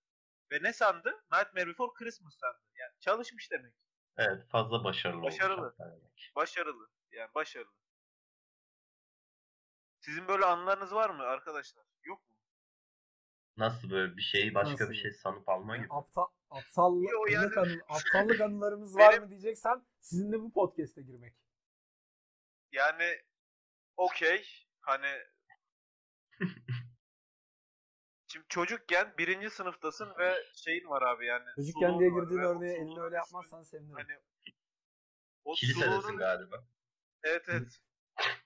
Ve 0.55 0.59
ne 0.63 0.73
sandı? 0.73 1.25
Nightmare 1.33 1.67
Before 1.69 1.93
Christmas 1.95 2.35
sandı. 2.37 2.59
Yani 2.75 2.93
çalışmış 3.01 3.51
demek. 3.51 3.75
Evet 4.17 4.49
fazla 4.49 4.85
başarılı 4.85 5.19
olmuş 5.21 5.35
Başarılı. 5.35 5.77
Başarılı. 6.37 6.89
Yani 7.11 7.31
başarılı. 7.35 7.73
Sizin 10.01 10.29
böyle 10.29 10.45
anılarınız 10.45 10.93
var 10.95 11.11
mı 11.11 11.23
arkadaşlar? 11.23 11.85
Yok 12.03 12.31
mu? 12.31 12.37
Nasıl 13.57 13.91
böyle 13.91 14.17
bir 14.17 14.23
şeyi 14.23 14.55
başka 14.55 14.73
Nasıl? 14.73 14.91
bir 14.91 14.97
şey 14.97 15.13
sanıp 15.13 15.49
alma 15.49 15.77
gibi. 15.77 15.87
Aptal, 15.91 16.27
aptallık, 16.51 17.13
Yo, 17.13 17.27
yani- 17.31 17.47
aptallık, 17.47 17.71
anı- 17.71 17.83
aptallık 17.89 18.41
anılarımız 18.41 18.97
var 18.97 19.11
Benim- 19.13 19.23
mı 19.23 19.31
diyeceksen 19.31 19.87
sizinle 20.01 20.41
bu 20.41 20.53
podcast'e 20.53 21.03
girmek. 21.03 21.35
Yani 22.73 23.23
okey. 23.97 24.47
Hani 24.81 25.19
Şimdi 28.35 28.47
çocukken 28.49 29.15
birinci 29.19 29.51
sınıftasın 29.51 30.13
ve 30.19 30.35
şeyin 30.55 30.89
var 30.89 31.03
abi 31.03 31.27
yani. 31.27 31.45
Çocukken 31.57 31.99
diye 31.99 32.11
girdiğin 32.11 32.41
örneğe 32.41 32.75
elini 32.75 33.01
öyle 33.01 33.17
yapmazsan 33.17 33.63
sevinirim. 33.63 33.95
Hani 33.95 34.19
o 35.45 35.55
Kilisedesin 35.55 36.17
galiba. 36.17 36.65
evet 37.23 37.45
evet. 37.49 37.81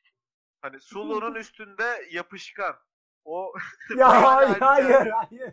Hani 0.62 0.80
suluğunun 0.80 1.34
üstünde 1.34 2.08
yapışkan. 2.10 2.76
O 3.24 3.54
ya 3.96 4.22
hayır 4.22 4.60
hayır 4.60 5.10
hayır. 5.10 5.52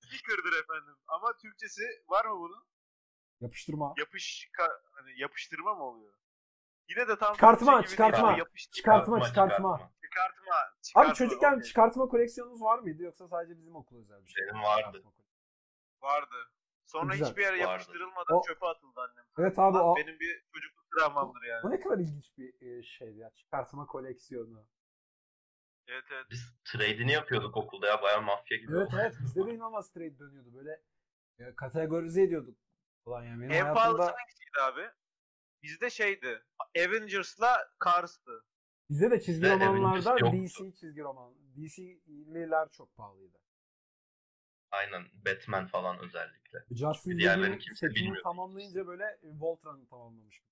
sticker'dır 0.00 0.62
efendim. 0.62 0.96
Ama 1.06 1.36
Türkçesi 1.38 1.82
var 2.08 2.24
mı 2.24 2.38
bunun? 2.38 2.64
Yapıştırma. 3.40 3.94
Yapışka 3.98 4.80
hani 4.92 5.20
yapıştırma 5.20 5.74
mı 5.74 5.82
oluyor? 5.82 6.14
Yine 6.96 7.08
de 7.08 7.18
tam 7.18 7.32
Çıkartma, 7.34 7.72
gibi 7.72 7.78
değil 7.82 7.90
çıkartma. 7.90 8.32
yapıştırma. 8.38 8.72
Çıkartma 8.76 9.20
çıkartma. 9.20 9.90
Çıkartma. 10.02 10.54
Abi 10.54 10.82
çıkartma, 10.82 11.14
çocukken 11.14 11.52
okey. 11.52 11.62
çıkartma 11.62 12.08
koleksiyonunuz 12.08 12.62
var 12.62 12.78
mıydı 12.78 13.02
yoksa 13.02 13.28
sadece 13.28 13.58
bizim 13.58 13.76
okul 13.76 14.00
özel 14.00 14.24
bir 14.24 14.28
şey? 14.30 14.46
Benim 14.46 14.62
vardı. 14.62 14.96
Çıkartma. 14.98 15.12
Vardı. 16.02 16.34
Sonra 16.86 17.12
Güzel. 17.12 17.28
hiçbir 17.28 17.42
yere 17.42 17.52
Vardı. 17.52 17.62
yapıştırılmadan 17.70 18.36
O- 18.36 18.42
çöpe 18.46 18.66
atıldı 18.66 19.00
annem. 19.00 19.24
Evet 19.38 19.58
abi 19.58 19.74
Lan 19.76 19.84
o, 19.84 19.96
Benim 19.96 20.20
bir 20.20 20.44
çocukluk 20.54 20.84
travmamdır 20.98 21.42
yani. 21.42 21.60
o 21.66 21.70
ne 21.70 21.80
kadar 21.80 21.98
ilginç 21.98 22.26
bir 22.38 22.66
e, 22.78 22.82
şeydi 22.82 23.18
ya. 23.18 23.30
Çıkartma 23.34 23.86
koleksiyonu. 23.86 24.66
Evet 25.88 26.04
evet. 26.12 26.26
Biz 26.30 26.54
trade'ini 26.64 27.12
yapıyorduk 27.12 27.56
okulda 27.56 27.86
ya 27.86 28.02
bayağı 28.02 28.22
mafya 28.22 28.56
gibi. 28.58 28.72
Evet 28.76 28.88
evet 28.94 29.14
bizde 29.24 29.46
de 29.46 29.54
inanılmaz 29.54 29.92
trade 29.92 30.18
dönüyordu. 30.18 30.48
Böyle 30.54 30.80
e, 31.38 31.54
kategorize 31.54 32.22
ediyorduk. 32.22 32.58
Ulan 33.04 33.22
yani 33.24 33.40
benim 33.42 33.50
En 33.66 33.74
pahalısı 33.74 34.02
hayatımda 34.02 34.18
hangisiydi 34.20 34.60
abi? 34.62 34.90
Bizde 35.62 35.90
şeydi. 35.90 36.42
Avengers'la 36.78 37.68
Cars'tı. 37.84 38.44
bizde 38.90 39.10
de 39.10 39.20
çizgi 39.20 39.42
Bizde 39.42 39.54
romanlarda 39.66 40.10
Avengers. 40.10 40.58
DC 40.58 40.74
çizgi 40.74 41.00
roman. 41.00 41.34
DC'liler 41.56 42.68
çok 42.72 42.96
pahalıydı. 42.96 43.38
Aynen 44.70 45.04
Batman 45.26 45.66
falan 45.66 45.98
özellikle. 45.98 46.64
Justice 46.70 47.18
diğerlerini 47.18 47.58
kimse 47.58 47.90
bilmiyor. 47.90 48.22
tamamlayınca 48.22 48.86
böyle 48.86 49.04
e, 49.04 49.28
Voltron'u 49.40 49.86
tamamlamış. 49.86 50.42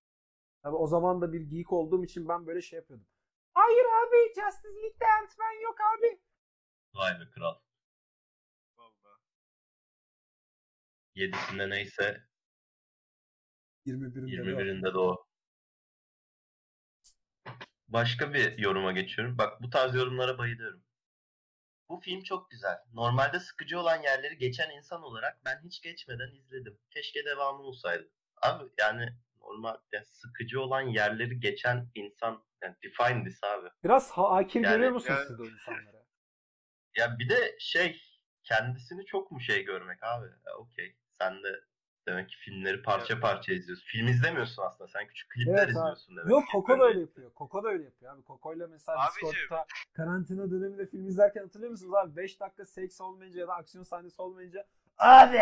Tabi 0.62 0.76
o 0.76 0.86
zaman 0.86 1.20
da 1.20 1.32
bir 1.32 1.40
geek 1.40 1.72
olduğum 1.72 2.04
için 2.04 2.28
ben 2.28 2.46
böyle 2.46 2.62
şey 2.62 2.76
yapıyordum. 2.76 3.06
Hayır 3.54 3.84
abi 3.84 4.16
Justice 4.26 4.68
League'de 4.74 5.06
Ant-Man 5.22 5.62
yok 5.62 5.76
abi. 5.80 6.20
Vay 6.94 7.20
be 7.20 7.30
kral. 7.30 7.54
7'sinde 11.16 11.70
neyse 11.70 12.24
21'inde 13.86 14.44
de 14.44 14.52
o. 14.54 14.60
21'inde 14.60 14.94
de 14.94 14.98
o. 14.98 15.26
Başka 17.88 18.34
bir 18.34 18.58
yoruma 18.58 18.92
geçiyorum. 18.92 19.38
Bak 19.38 19.62
bu 19.62 19.70
tarz 19.70 19.94
yorumlara 19.94 20.38
bayılıyorum. 20.38 20.84
Bu 21.88 22.00
film 22.00 22.22
çok 22.22 22.50
güzel. 22.50 22.78
Normalde 22.92 23.40
sıkıcı 23.40 23.80
olan 23.80 24.02
yerleri 24.02 24.38
geçen 24.38 24.70
insan 24.70 25.02
olarak 25.02 25.44
ben 25.44 25.60
hiç 25.64 25.82
geçmeden 25.82 26.34
izledim. 26.34 26.78
Keşke 26.90 27.24
devamı 27.24 27.62
olsaydı. 27.62 28.10
Abi 28.42 28.64
yani 28.78 29.08
normal 29.40 29.76
yani 29.92 30.06
sıkıcı 30.06 30.60
olan 30.60 30.80
yerleri 30.80 31.40
geçen 31.40 31.90
insan 31.94 32.44
yani 32.62 32.76
define 32.82 33.24
this 33.24 33.44
abi. 33.44 33.68
Biraz 33.84 34.10
hakir 34.10 34.60
Yani- 34.60 34.72
görüyor 34.74 34.92
musunuz 34.92 35.18
yani- 35.18 35.28
siz 35.28 35.40
o 35.40 35.44
insanlara? 35.44 36.04
Ya 36.96 37.18
bir 37.18 37.28
de 37.28 37.56
şey 37.60 38.02
kendisini 38.44 39.04
çok 39.04 39.30
mu 39.30 39.40
şey 39.40 39.64
görmek 39.64 40.02
abi? 40.02 40.26
Okey. 40.58 40.96
Sen 41.18 41.42
de 41.42 41.60
demek 42.10 42.28
ki 42.28 42.36
filmleri 42.36 42.82
parça 42.82 43.20
parça 43.20 43.52
izliyorsun. 43.52 43.86
Film 43.86 44.08
izlemiyorsun 44.08 44.62
aslında. 44.62 44.88
Sen 44.88 45.06
küçük 45.06 45.30
klipler 45.30 45.52
Evet 45.52 45.62
abi. 45.62 45.70
izliyorsun 45.70 46.16
demek. 46.16 46.30
Yok. 46.30 46.44
Koko 46.52 46.78
da 46.78 46.84
öyle 46.84 47.00
yapıyor. 47.00 47.34
Koko 47.34 47.64
da 47.64 47.68
öyle 47.68 47.84
yapıyor 47.84 48.14
abi. 48.14 48.22
Koko'yla 48.22 48.66
mesela 48.66 48.98
Abicim. 49.06 49.28
Discord'da 49.30 49.66
karantina 49.92 50.50
döneminde 50.50 50.86
film 50.86 51.06
izlerken 51.08 51.42
hatırlıyor 51.42 51.70
musunuz 51.70 51.94
abi? 51.94 52.16
5 52.16 52.40
dakika 52.40 52.64
seks 52.66 53.00
olmayınca 53.00 53.40
ya 53.40 53.48
da 53.48 53.54
aksiyon 53.54 53.84
sahnesi 53.84 54.22
olmayınca 54.22 54.66
abi 54.98 55.40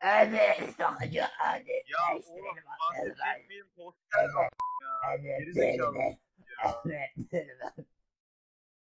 abi 0.00 0.40
sıkıcı 0.66 1.24
abi. 1.24 1.70
Ya 1.70 1.98
oğlum 2.28 2.56
bahsedecek 2.66 3.48
miyim? 3.48 3.66
Poster 3.76 4.28
ya. 5.02 5.16
Gerizekalı. 5.16 5.98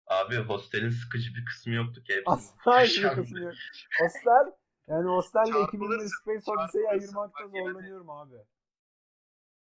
Abi 0.08 0.36
hostelin 0.38 0.90
sıkıcı 0.90 1.36
bir 1.36 1.46
kısmı 1.46 1.74
yoktu 1.74 2.04
ki. 2.04 2.22
Asla 2.26 2.82
hiçbir 2.82 3.10
kısmı 3.10 3.40
yok. 3.40 3.54
Hostel 4.02 4.52
yani 4.88 5.10
Hostel'le 5.10 5.46
Çarpılırsın, 5.46 5.68
2001 5.68 6.10
Space 6.22 6.52
Odyssey'i 6.52 6.90
ayırmakta 6.90 7.48
zorlanıyorum 7.48 8.10
abi. 8.10 8.36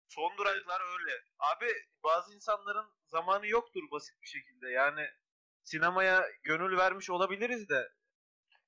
Son 0.09 0.37
duraklar 0.39 0.81
öyle. 0.81 1.13
Abi 1.39 1.67
bazı 2.05 2.35
insanların 2.35 2.87
zamanı 3.07 3.47
yoktur 3.47 3.83
basit 3.91 4.23
bir 4.23 4.27
şekilde. 4.27 4.71
Yani 4.71 5.07
sinemaya 5.63 6.25
gönül 6.43 6.77
vermiş 6.79 7.11
olabiliriz 7.11 7.69
de 7.69 7.93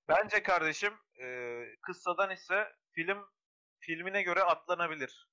bence 0.08 0.42
kardeşim 0.42 0.92
e, 1.22 1.58
kıssadan 1.82 2.30
ise 2.30 2.72
film 2.90 3.18
filmine 3.78 4.22
göre 4.22 4.42
atlanabilir. 4.42 5.28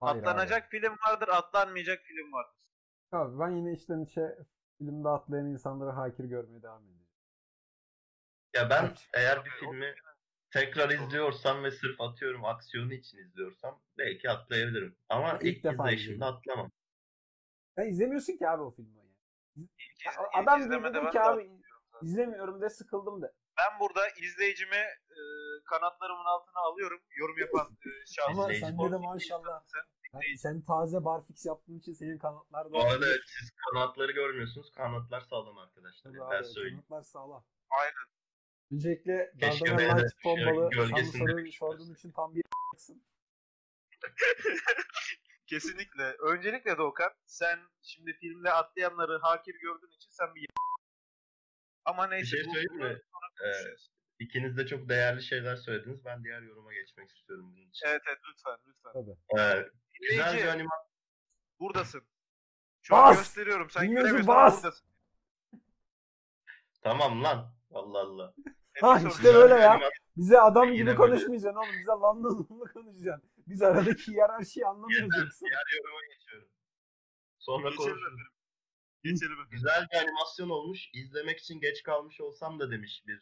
Hayır 0.00 0.22
abi. 0.22 0.28
Atlanacak 0.28 0.70
film 0.70 0.96
vardır, 1.08 1.28
atlanmayacak 1.28 2.02
film 2.02 2.32
vardır. 2.32 2.56
Abi 3.12 3.38
ben 3.38 3.50
yine 3.50 3.72
içten 3.72 4.00
içe 4.00 4.38
filmde 4.78 5.08
atlayan 5.08 5.46
insanları 5.46 5.90
hakir 5.90 6.24
görmeye 6.24 6.62
devam 6.62 6.82
ediyorum. 6.82 7.04
Ya 8.54 8.70
ben 8.70 8.84
Evet. 8.84 9.08
eğer 9.14 9.44
bir 9.44 9.50
filmi 9.50 9.94
tekrar 10.54 10.90
izliyorsam 10.90 11.64
ve 11.64 11.70
sırf 11.70 12.00
atıyorum 12.00 12.44
aksiyonu 12.44 12.92
için 12.92 13.18
izliyorsam 13.18 13.82
belki 13.98 14.30
atlayabilirim. 14.30 14.96
Ama 15.08 15.38
ilk 15.42 15.56
ilk, 15.56 15.64
defa 15.64 15.90
izleyişimde 15.90 16.24
atlamam. 16.24 16.70
Sen 17.78 17.86
izlemiyorsun 17.88 18.36
ki 18.36 18.48
abi 18.48 18.62
o 18.62 18.70
filmi. 18.70 18.98
ya. 18.98 19.04
İlk 19.56 19.70
iz- 19.80 20.06
Ya 20.06 20.12
ilk 20.12 20.48
Adam 20.48 20.60
izlemede 20.60 20.94
dedi 20.94 21.04
ben 21.04 21.10
ki 21.10 21.20
abi 21.20 21.50
izlemiyorum 22.02 22.60
de 22.60 22.70
sıkıldım 22.70 23.22
de. 23.22 23.32
Ben 23.58 23.80
burada 23.80 24.00
izleyicimi 24.08 24.76
e, 25.16 25.20
kanatlarımın 25.64 26.24
altına 26.24 26.60
alıyorum. 26.60 27.00
Yorum 27.16 27.38
yapan 27.38 27.66
e, 27.86 27.90
şahsı. 28.06 28.30
Ama 28.30 28.54
sende 28.54 28.92
de 28.92 28.96
maşallah. 28.96 29.62
sen. 29.66 29.80
Sen, 30.12 30.36
sen 30.36 30.62
taze 30.62 31.04
barfix 31.04 31.46
yaptığın 31.46 31.78
için 31.78 31.92
senin 31.92 32.18
kanatlar 32.18 32.64
da 32.66 32.72
Bu 32.72 32.82
arada 32.82 33.06
siz 33.26 33.50
kanatları 33.50 34.12
görmüyorsunuz. 34.12 34.70
Kanatlar 34.70 35.20
sağlam 35.20 35.58
arkadaşlar. 35.58 36.10
Tabii 36.10 36.18
ben 36.30 36.38
abi, 36.38 36.44
söyleyeyim. 36.44 36.76
kanatlar 36.88 37.02
sağlam. 37.02 37.44
Aynen. 37.70 38.13
Öncelikle 38.72 39.32
Keşke 39.40 39.78
böyle 39.78 39.88
Light 39.88 40.12
bu 40.24 40.70
gölgesinde 40.70 41.36
bir 41.36 41.42
şey 41.42 41.58
sorduğun 41.58 41.94
için 41.94 42.12
tam 42.12 42.34
bir 42.34 42.42
yaksın. 42.72 43.02
Kesinlikle. 45.46 46.16
Öncelikle 46.18 46.78
Doğukan 46.78 47.12
sen 47.26 47.58
şimdi 47.82 48.12
filmde 48.12 48.52
atlayanları 48.52 49.18
hakir 49.18 49.54
gördüğün 49.54 49.90
için 49.96 50.10
sen 50.10 50.34
bir 50.34 50.46
ama 51.84 52.06
neyse. 52.06 52.36
Bir 52.36 52.42
şey 52.42 52.46
bu- 52.50 52.54
söyleyeyim 52.54 52.92
mi? 52.94 53.00
Ee. 53.44 53.74
İkiniz 54.18 54.56
de 54.56 54.66
çok 54.66 54.88
değerli 54.88 55.22
şeyler 55.22 55.56
söylediniz. 55.56 56.04
Ben 56.04 56.24
diğer 56.24 56.42
yoruma 56.42 56.72
geçmek 56.74 57.10
istiyorum 57.10 57.52
bunun 57.56 57.68
için. 57.70 57.86
Evet 57.86 58.02
evet 58.08 58.18
lütfen 58.30 58.58
lütfen. 58.66 58.92
Tabii. 58.92 59.10
Ee, 59.40 59.68
güzel 60.10 60.36
bir 60.36 60.42
Dinleyici 60.42 60.68
buradasın. 61.60 62.02
Şu 62.82 62.96
an 62.96 63.10
Bas! 63.10 63.18
gösteriyorum. 63.18 63.70
Sen 63.70 63.82
Dinleyici 63.82 63.94
göremiyorsun 64.00 64.26
bas! 64.28 64.52
ama 64.52 64.62
buradasın. 64.62 64.86
Tamam 66.82 67.24
lan. 67.24 67.54
Allah 67.74 67.98
Allah. 67.98 68.34
Ha, 68.80 69.00
işte 69.08 69.34
böyle 69.34 69.54
ya. 69.54 69.80
Bize 70.16 70.40
adam 70.40 70.64
Yine 70.64 70.76
gibi 70.76 70.86
böyle. 70.86 70.96
konuşmayacaksın 70.96 71.58
oğlum. 71.58 71.72
Bize 71.80 71.90
lanlı 71.90 72.28
lunlu 72.28 72.72
konuşacaksın. 72.72 73.30
Biz 73.46 73.62
aradaki 73.62 74.12
hiyerarşiyi 74.12 74.66
anlamıyoruz 74.66 75.04
Yeter. 75.06 75.22
yoksa. 75.24 75.46
Diğer 75.46 75.78
yoruma 75.82 76.00
geçiyorum. 76.14 76.48
Sonra 77.38 77.68
Geçelim 77.68 77.76
konuşuruz. 77.76 78.02
efendim. 78.02 78.26
Geçelim 79.04 79.32
efendim. 79.32 79.48
Güzel 79.50 79.86
bir 79.92 79.96
animasyon 79.96 80.48
olmuş. 80.48 80.90
İzlemek 80.94 81.38
için 81.38 81.60
geç 81.60 81.82
kalmış 81.82 82.20
olsam 82.20 82.60
da 82.60 82.70
demiş 82.70 83.02
bir 83.06 83.20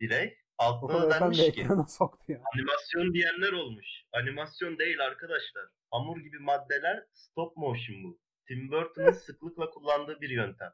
birey. 0.00 0.38
Koko 0.80 1.02
da 1.02 1.10
denmiş 1.10 1.38
ki 1.38 1.44
ekrana 1.44 1.86
soktu 1.86 2.32
ya. 2.32 2.42
animasyon 2.54 3.14
diyenler 3.14 3.52
olmuş. 3.52 3.86
Animasyon 4.12 4.78
değil 4.78 5.04
arkadaşlar. 5.04 5.64
Hamur 5.90 6.20
gibi 6.20 6.38
maddeler 6.38 7.06
stop 7.12 7.56
motion 7.56 8.04
bu. 8.04 8.18
Tim 8.48 8.70
Burton'ın 8.70 9.12
sıklıkla 9.12 9.70
kullandığı 9.70 10.20
bir 10.20 10.30
yöntem. 10.30 10.72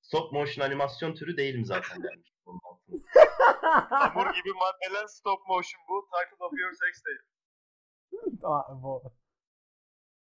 Stop 0.00 0.32
motion 0.32 0.66
animasyon 0.66 1.14
türü 1.14 1.36
değil 1.36 1.54
mi 1.54 1.66
zaten 1.66 2.02
demiş. 2.02 2.30
Onun 2.48 2.60
altında. 2.64 3.04
Hamur 3.90 4.34
gibi 4.34 4.50
maddeler 4.52 5.06
stop 5.06 5.38
motion 5.48 5.82
bu. 5.88 6.08
Title 6.12 6.44
of 6.44 6.52
your 6.58 6.72
sex 6.72 7.02
tape. 7.02 8.46
Aa, 8.46 8.82
bu 8.82 9.02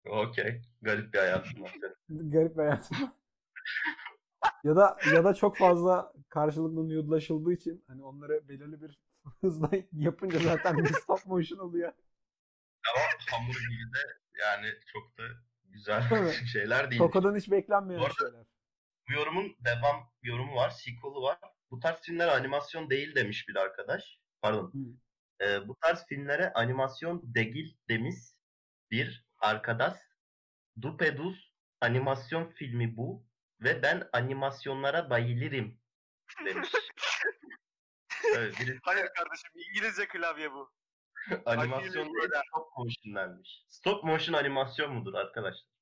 Okey. 0.06 0.62
Garip 0.82 1.14
bir 1.14 1.20
hayatım 1.20 1.64
var 1.64 1.74
garip 2.10 2.58
bir 2.58 2.62
hayatım. 2.62 2.98
ya 4.64 4.76
da 4.76 4.98
ya 5.14 5.24
da 5.24 5.34
çok 5.34 5.58
fazla 5.58 6.14
karşılıklı 6.30 6.90
nude'laşıldığı 6.90 7.54
için 7.54 7.84
hani 7.88 8.04
onları 8.04 8.48
belirli 8.50 8.82
bir 8.82 9.00
hızla 9.42 9.70
yapınca 9.92 10.40
zaten 10.40 10.78
bir 10.78 10.94
stop 10.94 11.26
motion 11.26 11.60
oluyor. 11.60 11.94
Ama 12.90 13.04
hamur 13.32 13.54
gibi 13.54 13.94
de 13.94 14.18
yani 14.42 14.68
çok 14.94 15.18
da 15.18 15.24
güzel 15.64 16.04
Evet. 16.12 16.42
şeyler 16.54 16.92
değil. 16.92 17.02
Koko'dan 17.02 17.36
hiç 17.36 17.52
beklenmeyen 17.52 18.02
Bu 18.02 18.06
arada- 18.06 18.16
şeyler. 18.30 18.46
Bu 19.10 19.14
yorumun 19.14 19.56
devam 19.66 20.12
yorumu 20.24 20.56
var, 20.56 20.70
sequel'ı 20.70 21.22
var. 21.22 21.40
Bu 21.74 21.80
tarz 21.80 22.02
filmler 22.02 22.28
animasyon 22.28 22.90
değil 22.90 23.16
demiş 23.16 23.48
bir 23.48 23.56
arkadaş. 23.56 24.20
Pardon. 24.42 24.74
Ee, 25.42 25.68
bu 25.68 25.76
tarz 25.82 26.06
filmlere 26.06 26.54
animasyon 26.54 27.22
değil 27.36 27.78
demiş 27.90 28.18
bir 28.92 29.26
arkadaş. 29.40 29.98
Dupeduz 30.82 31.54
animasyon 31.82 32.50
filmi 32.50 32.98
bu 32.98 33.26
ve 33.62 33.82
ben 33.82 34.10
animasyonlara 34.14 35.10
bayılırım 35.10 35.80
demiş. 36.46 36.70
evet, 38.36 38.60
biri 38.60 38.80
Hayır 38.84 39.08
kardeşim 39.16 39.52
İngilizce 39.70 40.08
klavye 40.08 40.52
bu. 40.52 40.72
animasyon 41.46 42.06
stop 42.06 42.78
motion 42.78 43.16
denmiş. 43.16 43.66
Stop 43.70 44.04
motion 44.04 44.36
animasyon 44.36 44.94
mudur 44.94 45.14
arkadaşlar? 45.14 45.73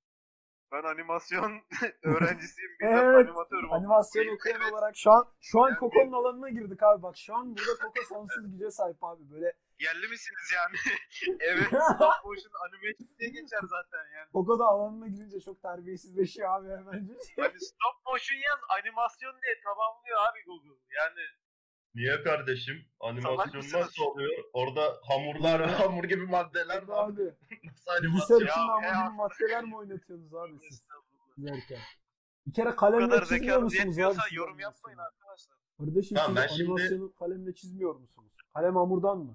Ben 0.72 0.84
animasyon 0.84 1.62
öğrencisiyim. 2.04 2.72
Bir 2.80 2.86
Evet, 2.86 3.28
animatörüm. 3.28 3.72
Animasyon 3.74 4.36
okuyan 4.36 4.62
evet. 4.62 4.74
olarak 4.74 4.96
şu 4.98 5.12
an 5.12 5.24
şu 5.42 5.62
an 5.64 5.68
Yani- 5.70 5.78
Koko'nun 5.80 6.12
alanına 6.12 6.50
girdik 6.50 6.84
abi 6.84 7.04
bak 7.04 7.18
şu 7.18 7.36
an 7.36 7.56
burada 7.58 7.76
Koko 7.82 8.02
sonsuz 8.10 8.52
güce 8.52 8.72
sahip 8.72 9.04
abi 9.04 9.32
böyle 9.32 9.54
Yerli 9.80 10.08
misiniz 10.08 10.48
yani? 10.60 10.76
evet. 11.52 11.68
Stop 11.68 12.16
motion 12.26 12.54
animation 12.66 13.10
diye 13.20 13.30
geçer 13.30 13.60
zaten 13.76 14.06
yani. 14.16 14.30
Koko 14.34 14.60
da 14.60 14.66
alanına 14.66 15.08
girince 15.08 15.40
çok 15.40 15.62
terbiyesizleşiyor 15.62 16.50
abi 16.56 16.68
hemen. 16.70 17.00
Hani 17.44 17.60
stop 17.70 17.96
motion 18.06 18.40
yaz 18.50 18.60
animasyon 18.78 19.34
diye 19.42 19.56
tamamlıyor 19.64 20.18
abi 20.30 20.40
Google. 20.46 20.78
Yani 21.00 21.22
Niye 21.96 22.24
kardeşim? 22.24 22.76
Salak 23.02 23.12
Animasyon 23.14 23.56
mısınız? 23.58 23.74
nasıl 23.74 24.04
oluyor? 24.04 24.44
Orada 24.54 25.00
hamurlar, 25.08 25.70
hamur 25.72 26.04
gibi 26.04 26.26
maddeler 26.26 26.84
var. 26.84 27.08
abi 27.10 27.22
Nasıl 27.24 27.50
bilgisayar 27.52 27.98
animasyon? 27.98 28.38
için 28.42 28.48
Ya, 28.84 29.06
gibi 29.08 29.16
maddeler 29.16 29.64
mi 29.64 29.76
oynatıyorsunuz 29.76 30.34
abi 30.34 30.60
siz 30.70 30.84
izlerken? 31.38 31.80
Bir 32.48 32.54
kere 32.54 32.70
Bu 32.72 32.76
kalemle 32.76 33.06
kadar 33.10 33.22
çizmiyor 33.22 33.42
zekanız 33.44 33.64
musunuz 33.64 33.84
abi? 33.84 33.90
yetmiyorsa 33.90 34.22
siz 34.30 34.38
yorum 34.38 34.54
animasyonu? 34.54 34.72
yapmayın 34.74 34.98
arkadaşlar. 34.98 35.58
Kardeşim 35.78 36.16
Tamam, 36.18 36.30
siz 36.38 36.44
ben 36.44 36.48
şimdi- 36.48 36.72
animasyonu 36.72 37.14
kalemle 37.14 37.54
çizmiyor 37.56 37.96
musunuz? 37.96 38.32
Kalem 38.54 38.76
hamurdan 38.76 39.18
mı? 39.18 39.34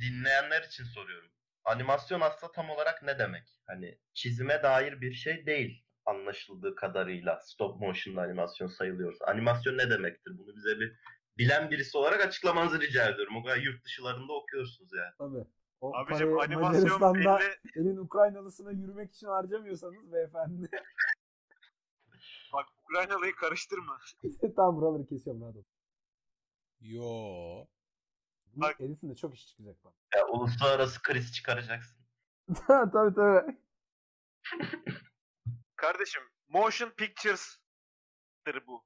Dinleyenler 0.00 0.62
için 0.62 0.84
soruyorum. 0.84 1.30
Animasyon 1.64 2.20
aslında 2.20 2.52
tam 2.52 2.70
olarak 2.70 3.02
ne 3.02 3.18
demek? 3.18 3.60
Hani 3.66 3.98
çizime 4.14 4.62
dair 4.62 5.00
bir 5.00 5.12
şey 5.12 5.46
değil 5.46 5.84
anlaşıldığı 6.04 6.74
kadarıyla 6.74 7.40
stop 7.42 7.80
motion 7.80 8.16
animasyon 8.16 8.68
sayılıyorsa. 8.68 9.24
Animasyon 9.24 9.78
ne 9.78 9.90
demektir? 9.90 10.32
Bunu 10.38 10.56
bize 10.56 10.80
bir 10.80 10.92
bilen 11.38 11.70
birisi 11.70 11.98
olarak 11.98 12.20
açıklamanızı 12.20 12.80
rica 12.80 13.08
ediyorum. 13.08 13.36
O 13.36 13.42
kadar 13.42 13.56
yurt 13.56 13.84
dışılarında 13.84 14.32
okuyorsunuz 14.32 14.92
yani. 14.92 15.12
Tabii. 15.18 15.44
O 15.80 15.96
Abicim 15.96 16.36
parayı 16.36 16.36
animasyon 16.36 17.00
Macaristan'da 17.00 17.38
belli. 17.38 17.80
elin 17.80 17.96
Ukraynalısına 17.96 18.70
yürümek 18.70 19.12
için 19.14 19.26
harcamıyorsanız 19.26 20.12
beyefendi. 20.12 20.70
Bak 22.52 22.66
Ukraynalıyı 22.82 23.34
karıştırma. 23.34 23.98
tamam 24.56 24.76
buraları 24.76 25.06
kesiyorum 25.06 25.42
rahat 25.42 25.56
ol. 25.56 25.62
Yo. 26.80 27.66
Bak- 28.46 28.80
editinde 28.80 29.14
çok 29.14 29.34
iş 29.34 29.46
çıkacak 29.48 29.84
bak. 29.84 29.94
Ya, 30.16 30.26
uluslararası 30.26 31.02
kriz 31.02 31.32
çıkaracaksın. 31.32 31.98
tabii 32.66 33.14
tabii. 33.14 33.58
Kardeşim 35.76 36.22
motion 36.48 36.90
pictures'tır 36.90 38.66
bu. 38.66 38.84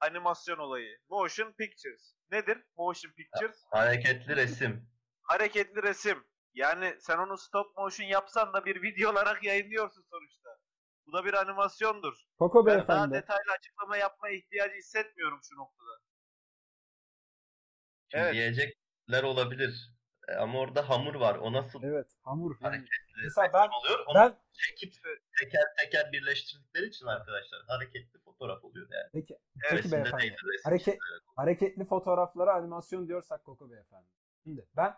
Animasyon 0.00 0.58
olayı. 0.58 0.98
Motion 1.08 1.52
pictures. 1.52 2.14
Nedir 2.30 2.58
motion 2.76 3.12
pictures? 3.12 3.56
Hareketli 3.70 4.36
resim. 4.36 4.88
Hareketli 5.22 5.82
resim. 5.82 6.24
Yani 6.54 6.96
sen 7.00 7.18
onu 7.18 7.38
stop 7.38 7.76
motion 7.76 8.06
yapsan 8.06 8.52
da 8.52 8.64
bir 8.64 8.82
video 8.82 9.10
olarak 9.12 9.44
yayınlıyorsun 9.44 10.04
sonuçta. 10.10 10.48
Bu 11.06 11.12
da 11.12 11.24
bir 11.24 11.34
animasyondur. 11.34 12.14
Koko 12.38 12.66
Ben 12.66 12.74
daha 12.78 12.86
beyefendi. 12.88 13.14
detaylı 13.14 13.52
açıklama 13.58 13.96
yapma 13.96 14.28
ihtiyacı 14.30 14.74
hissetmiyorum 14.74 15.40
şu 15.42 15.56
noktada. 15.56 15.90
Şimdi 18.10 18.24
Evet. 18.24 18.34
diyecekler 18.34 19.22
olabilir. 19.22 19.92
E, 20.28 20.32
ama 20.32 20.58
orada 20.58 20.88
hamur 20.88 21.14
var. 21.14 21.34
O 21.34 21.52
nasıl 21.52 21.82
Evet 21.82 22.06
hamur. 22.24 22.60
hareketli 22.60 23.22
Mesela 23.24 23.52
ben 23.52 23.68
oluyor? 23.68 24.04
Onu 24.06 24.14
ben 24.18 24.38
çekip 24.52 24.94
teker 25.40 25.64
teker 25.78 26.12
birleştirdikleri 26.12 26.86
için 26.86 27.06
arkadaşlar 27.06 27.62
hareketli 27.68 28.18
fotoğraf 28.38 28.64
oluyor 28.64 28.88
yani. 28.90 29.10
peki 29.12 29.38
Evet, 29.70 29.82
peki 29.82 29.92
beyefendi. 29.92 30.22
değil, 30.22 30.32
Hareket- 30.64 30.98
çizilerek. 31.00 31.22
Hareketli 31.36 31.84
fotoğraflara 31.84 32.54
animasyon 32.54 33.08
diyorsak 33.08 33.44
Koko 33.44 33.70
beyefendi. 33.70 34.06
Şimdi 34.44 34.66
ben 34.76 34.94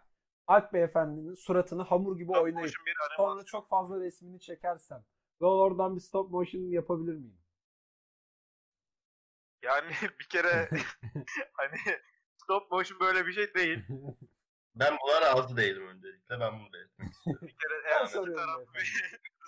Alp 0.47 0.73
beyefendinin 0.73 1.35
suratını 1.35 1.83
hamur 1.83 2.17
gibi 2.17 2.33
Stop 2.33 2.43
oynayıp 2.43 2.75
sonra 3.17 3.45
çok 3.45 3.69
fazla 3.69 4.01
resmini 4.01 4.41
çekersem 4.41 5.05
ve 5.41 5.47
oradan 5.47 5.97
bir 5.97 6.01
stop 6.01 6.31
motion 6.31 6.61
yapabilir 6.63 7.13
miyim? 7.15 7.39
Yani 9.63 9.91
bir 10.21 10.29
kere 10.29 10.69
hani 11.53 11.77
stop 12.37 12.71
motion 12.71 13.01
böyle 13.01 13.27
bir 13.27 13.33
şey 13.33 13.55
değil. 13.55 13.85
Ben 14.75 14.97
buna 15.07 15.21
razı 15.21 15.57
değilim 15.57 15.87
öncelikle. 15.89 16.41
Ben 16.41 16.61
bunu 16.61 16.73
belirtmek 16.73 17.13
istiyorum. 17.13 17.47
Bir 17.49 17.57
kere 17.57 18.01
Ben 18.01 18.07
soruyorum 18.07 18.45
taraf 18.45 18.67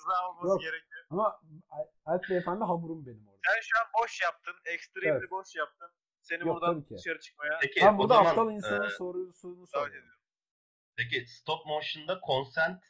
rıza 0.03 0.29
olması 0.29 0.49
Yok. 0.49 0.61
gerekiyor. 0.61 1.05
Ama 1.11 1.41
Al- 1.71 1.87
Alp 2.05 2.23
beyefendi 2.31 2.65
hamurum 2.65 3.07
benim 3.07 3.29
orada. 3.29 3.41
Sen 3.47 3.61
şu 3.63 3.79
an 3.81 4.03
boş 4.03 4.23
yaptın. 4.23 4.55
Extremely 4.65 5.11
Evet. 5.19 5.31
boş 5.31 5.57
yaptın. 5.57 5.91
Seni 6.21 6.41
Yok, 6.49 6.49
buradan 6.61 6.87
dışarı 6.91 7.21
çıkmaya 7.21 7.59
Peki 7.63 7.81
Ben 7.81 7.99
burada 7.99 8.15
zaman 8.15 8.31
aptal 8.31 8.51
insanın 8.53 8.87
e, 8.87 8.91
sorusunu 8.91 9.67
soruyorum. 9.67 10.09
peki 10.97 11.27
stop 11.27 11.67
motion'da 11.67 12.21
consent 12.27 12.83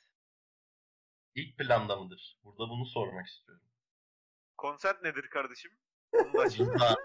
ilk 1.34 1.58
planda 1.58 1.96
mıdır? 1.96 2.38
Burada 2.44 2.70
bunu 2.70 2.86
sormak 2.86 3.26
istiyorum. 3.26 3.64
Consent 4.62 5.02
nedir 5.02 5.28
kardeşim? 5.30 5.72
Da. 6.34 6.44
Rıza, 6.44 6.96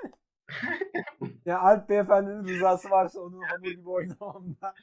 Ya 1.45 1.59
Alp 1.59 1.89
beyefendinin 1.89 2.47
rızası 2.47 2.89
varsa 2.89 3.19
onun 3.19 3.41
hamur 3.41 3.65
gibi 3.71 3.89
oynamamda. 3.89 4.73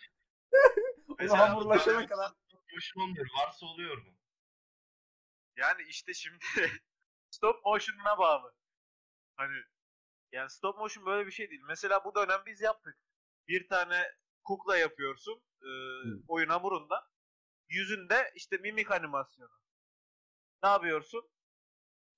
Onu 1.09 1.17
Mesela 1.19 1.51
hamurlaşana 1.51 2.07
kadar. 2.07 2.29
stop 2.29 2.63
motion 2.73 3.03
olmuyor. 3.05 3.27
Varsa 3.39 3.67
oluyor 3.67 3.97
mu? 3.97 4.13
Yani 5.57 5.83
işte 5.89 6.15
şimdi 6.15 6.45
stop 7.31 7.65
motion'una 7.65 8.19
bağlı. 8.19 8.55
Hani 9.37 9.57
yani 10.33 10.51
stop 10.51 10.79
motion 10.79 11.07
böyle 11.07 11.27
bir 11.27 11.33
şey 11.33 11.51
değil. 11.51 11.63
Mesela 11.69 12.05
bu 12.05 12.15
dönem 12.15 12.41
biz 12.47 12.61
yaptık. 12.61 12.99
Bir 13.49 13.69
tane 13.69 14.13
kukla 14.45 14.77
yapıyorsun 14.77 15.43
e, 15.63 15.71
oyun 16.29 16.49
hamurunda. 16.49 17.09
Yüzünde 17.69 18.33
işte 18.35 18.57
mimik 18.57 18.91
animasyonu. 18.91 19.53
Ne 20.63 20.69
yapıyorsun? 20.69 21.29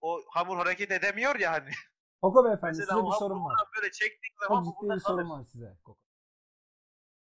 O 0.01 0.23
hamur 0.31 0.57
hareket 0.57 0.91
edemiyor 0.91 1.39
ya 1.39 1.53
hani. 1.53 1.71
Koko 2.23 2.45
beyefendi 2.45 2.79
Mesela 2.79 2.95
size 2.95 3.07
bir 3.07 3.13
sorum 3.13 3.45
var. 3.45 3.57
böyle 3.77 3.93
çektiğin 3.93 4.35
zaman 4.41 4.65
Çok 4.65 4.81
ciddi 4.81 4.95
bir 4.95 5.01
sorum 5.01 5.31
var 5.31 5.45
size. 5.45 5.77
Koko. 5.85 6.01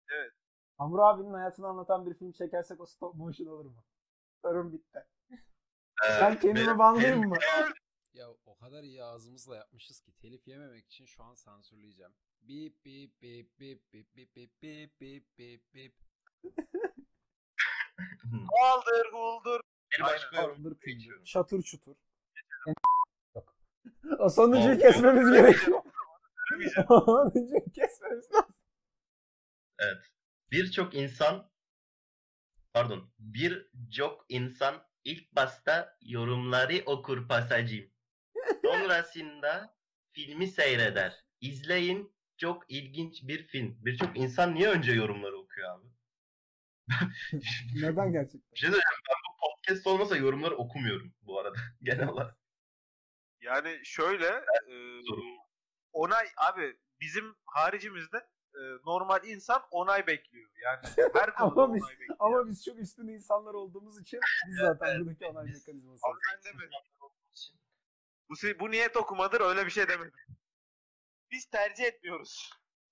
Evet. 0.09 0.31
Hamur 0.77 0.99
abinin 0.99 1.33
hayatını 1.33 1.67
anlatan 1.67 2.05
bir 2.05 2.13
film 2.13 2.31
çekersek 2.31 2.79
o 2.79 2.85
stop 2.85 3.15
motion 3.15 3.47
olur 3.47 3.65
mu? 3.65 3.83
Sorum 4.41 4.73
bitti. 4.73 5.05
Ee, 6.05 6.21
Ben 6.21 6.39
kendimi 6.39 6.77
banlayayım 6.79 7.29
mı? 7.29 7.35
Ya 8.13 8.27
o 8.45 8.57
kadar 8.57 8.83
iyi 8.83 9.03
ağzımızla 9.03 9.55
yapmışız 9.55 10.01
ki 10.01 10.11
telif 10.17 10.47
yememek 10.47 10.85
için 10.85 11.05
şu 11.05 11.23
an 11.23 11.33
sansürleyeceğim. 11.35 12.11
Bip 12.41 12.85
bip 12.85 13.21
bip 13.21 13.59
bip 13.59 13.93
bip 13.93 14.15
bip 14.15 14.35
bip 14.35 14.61
bip 14.61 15.01
bip 15.01 15.37
bip 15.37 15.73
bip. 15.73 15.95
Kaldır 18.59 19.11
guldur. 19.11 19.59
Bir 19.97 20.03
başka 20.03 20.55
küldür. 20.55 20.77
geçiyorum. 20.85 21.23
Çatır 21.23 21.61
çutur. 21.61 21.95
O 24.19 24.29
sonuncuyu 24.29 24.79
kesmemiz 24.79 25.31
gerekiyor. 25.31 25.81
Sonuncuyu 26.87 27.71
kesmemiz 27.75 28.31
lazım. 28.33 28.55
Evet. 29.79 29.97
Birçok 30.51 30.95
insan 30.95 31.51
pardon 32.73 33.11
birçok 33.19 34.25
insan 34.29 34.90
ilk 35.03 35.35
başta 35.35 35.97
yorumları 36.01 36.83
okur 36.85 37.27
pasajım. 37.27 37.85
Sonrasında 38.65 39.75
filmi 40.11 40.47
seyreder. 40.47 41.25
İzleyin 41.41 42.13
çok 42.37 42.71
ilginç 42.71 43.23
bir 43.23 43.47
film. 43.47 43.77
Birçok 43.85 44.17
insan 44.17 44.55
niye 44.55 44.69
önce 44.69 44.91
yorumları 44.91 45.37
okuyor 45.37 45.75
abi? 45.75 45.87
Neden 47.75 48.11
gerçekten? 48.11 48.51
Bir 48.53 48.59
şey 48.59 48.69
söyleyeceğim. 48.69 49.03
Ben 49.09 49.15
bu 49.27 49.47
podcast 49.47 49.87
olmasa 49.87 50.17
yorumları 50.17 50.55
okumuyorum 50.55 51.13
bu 51.21 51.39
arada. 51.39 51.57
Genel 51.81 52.07
olarak. 52.07 52.37
Yani 53.41 53.79
şöyle 53.83 54.27
e, 54.69 54.73
onay 55.93 56.27
abi 56.37 56.77
bizim 57.01 57.35
haricimizde 57.45 58.25
e, 58.55 58.61
normal 58.85 59.23
insan 59.23 59.61
onay 59.71 60.07
bekliyor. 60.07 60.49
Yani 60.63 60.79
her 61.13 61.33
konuda 61.35 61.61
Ama 61.63 61.73
biz- 61.75 61.83
onay 61.83 61.91
bekliyor. 61.93 62.15
Ama 62.19 62.47
biz 62.47 62.65
çok 62.65 62.79
üstün 62.79 63.07
insanlar 63.07 63.53
olduğumuz 63.53 64.01
için 64.01 64.19
biz 64.47 64.55
zaten 64.57 64.99
buradaki 64.99 65.25
onay 65.25 65.45
Biz- 65.47 65.67
mekanizması. 65.67 66.07
Abi 66.07 66.19
ben 66.33 66.43
demedim. 66.53 66.69
Bu, 68.29 68.33
bu 68.59 68.71
niyet 68.71 68.97
okumadır 68.97 69.41
öyle 69.41 69.65
bir 69.65 69.71
şey 69.71 69.87
demedim. 69.87 70.13
Biz 71.31 71.45
tercih 71.45 71.83
etmiyoruz. 71.83 72.49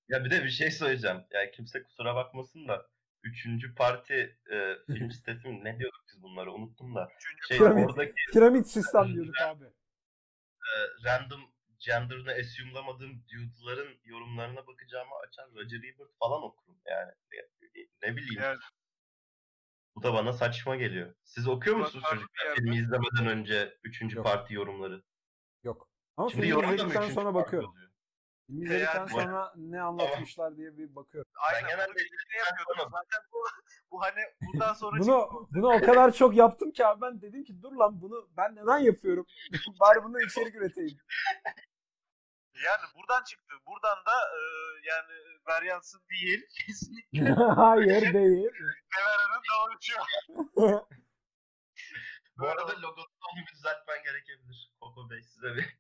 Ya 0.10 0.26
bir 0.26 0.32
de 0.32 0.44
bir 0.44 0.50
şey 0.50 0.72
söyleyeceğim. 0.72 1.18
Ya 1.32 1.52
kimse 1.52 1.84
kusura 1.84 2.16
bakmasın 2.16 2.68
da 2.68 2.88
Üçüncü 3.24 3.76
parti 3.76 4.38
e, 4.52 4.76
film 4.88 5.12
sitesi 5.12 5.48
mi? 5.48 5.64
Ne 5.64 5.80
diyorduk 5.80 6.02
biz 6.08 6.22
bunları 6.22 6.52
unuttum 6.54 6.96
da. 6.96 7.10
Üçüncü 7.18 7.48
Şey 7.48 7.58
Piramit. 7.58 7.90
oradaki 7.90 8.14
Piramit 8.34 8.68
sistem 8.68 9.14
diyorduk 9.14 9.42
abi. 9.42 9.66
e, 9.66 10.72
random 11.06 11.42
gender'ını 11.80 12.32
assume'lamadığım 12.32 13.24
dude'ların 13.34 14.00
yorumlarına 14.04 14.68
bakacağıma 14.68 15.16
açar 15.28 15.50
Roger 15.56 15.78
Ebert 15.78 16.10
falan 16.20 16.44
okurum 16.44 16.78
yani. 16.86 17.12
Ne 18.04 18.16
bileyim. 18.16 18.42
Yani, 18.44 18.58
Bu 19.96 20.04
da 20.04 20.14
bana 20.14 20.34
saçma 20.34 20.76
geliyor. 20.76 21.16
Siz 21.24 21.48
okuyor 21.48 21.76
musunuz 21.76 22.06
çocuklar 22.10 22.56
filmi 22.56 22.76
izlemeden 22.78 23.28
önce 23.28 23.78
üçüncü 23.84 24.18
Yok. 24.18 24.26
parti 24.26 24.54
yorumları? 24.54 25.04
Yok. 25.64 25.90
Ama 26.18 26.30
Şimdi 26.30 26.46
filmi 26.46 26.66
izledikten 26.76 27.10
sonra 27.10 27.34
bakıyorum. 27.34 27.70
oluyor? 27.70 27.90
Filmi 28.48 28.66
izledikten 28.66 28.96
Yani- 29.00 29.10
sonra 29.10 29.54
ne 29.56 29.82
anlatmışlar 29.82 30.58
diye 30.58 30.78
bir 30.78 30.96
bakıyorum. 30.96 31.32
aynen 31.52 31.70
genelde 31.70 31.88
bunu 31.88 31.96
birlikte 31.96 32.38
yapıyorduk. 32.38 32.76
sonra- 32.78 32.90
Zaten 32.90 33.22
bu, 33.34 33.38
bu 33.92 34.02
hani 34.02 34.22
bundan 34.42 34.74
sonra 34.74 35.00
Bunu 35.02 35.48
bunu 35.52 35.68
o 35.74 35.80
kadar 35.80 36.12
çok 36.14 36.36
yaptım 36.36 36.72
ki 36.72 36.86
abi 36.86 37.02
ben 37.02 37.22
dedim 37.22 37.44
ki 37.44 37.62
dur 37.62 37.72
lan 37.72 38.02
bunu 38.02 38.30
ben 38.38 38.56
neden 38.56 38.78
yapıyorum? 38.80 39.26
Bari 39.80 40.04
bundan 40.04 40.22
içerik 40.28 40.56
üreteyim. 40.56 40.98
Yani 42.66 42.82
buradan 42.96 43.24
çıktı. 43.24 43.56
Buradan 43.68 44.06
da 44.06 44.12
e, 44.12 44.40
yani 44.84 45.14
varyansın 45.48 46.02
değil. 46.10 46.46
Kesinlikle 46.66 47.30
Hayır 47.56 48.14
değil. 48.14 48.50
Severan'ın 48.96 49.44
doğruşu. 49.52 49.96
Bu 52.38 52.48
arada 52.48 52.82
logosunu 52.82 53.30
bir 53.38 53.56
düzeltmen 53.56 54.04
gerekebilir. 54.04 54.72
Koko 54.80 55.10
Bey 55.10 55.22
size 55.24 55.56
bir 55.56 55.78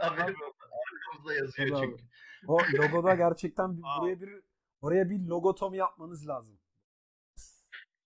haberim 0.00 0.42
olsun. 0.42 0.70
Arkamızda 0.92 1.34
yazıyor 1.34 1.68
Tabii 1.68 1.80
çünkü. 1.80 2.04
O 2.46 2.58
logoda 2.58 3.14
gerçekten 3.14 3.76
bir, 3.76 3.82
buraya 3.82 4.20
bir 4.20 4.42
oraya 4.80 5.10
bir 5.10 5.18
logotomi 5.18 5.76
yapmanız 5.76 6.28
lazım. 6.28 6.60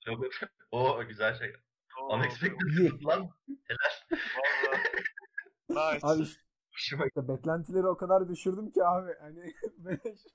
Logo. 0.09 0.29
o 0.71 1.07
güzel 1.07 1.35
şey. 1.39 1.53
Unexpected 2.11 3.05
lan. 3.05 3.31
Vallahi. 4.37 4.83
Nice. 5.69 6.07
Abi 6.07 6.27
işte 6.77 6.97
Hoşuma 6.97 7.29
beklentileri 7.29 7.87
o 7.87 7.97
kadar 7.97 8.29
düşürdüm 8.29 8.71
ki 8.71 8.85
abi 8.85 9.13
hani 9.21 9.55
böyle 9.79 10.03
şey 10.03 10.33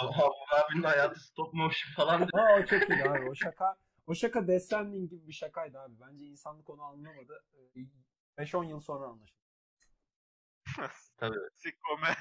Ama 0.00 0.12
bu 0.18 0.56
abinin 0.56 0.82
hayatı 0.82 1.20
stop 1.20 1.54
motion 1.54 1.92
falan. 1.96 2.22
Aa, 2.22 2.58
o 2.62 2.66
çok 2.66 2.90
iyi 2.90 3.04
abi. 3.04 3.30
O 3.30 3.34
şaka 3.34 3.76
o 4.06 4.14
şaka 4.14 4.48
Death 4.48 4.62
Stranding 4.62 5.10
gibi 5.10 5.26
bir 5.26 5.32
şakaydı 5.32 5.78
abi. 5.80 5.94
Bence 6.00 6.24
insanlık 6.24 6.70
onu 6.70 6.82
anlamadı. 6.82 7.44
Ee, 7.76 7.80
5-10 8.42 8.68
yıl 8.68 8.80
sonra 8.80 9.06
anlaşıldı. 9.06 9.38
Tabii 11.16 11.36
Sikome. 11.56 12.14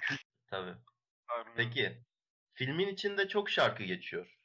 tabii. 0.47 0.75
Peki. 1.55 2.03
Filmin 2.53 2.87
içinde 2.87 3.27
çok 3.27 3.49
şarkı 3.49 3.83
geçiyor. 3.83 4.37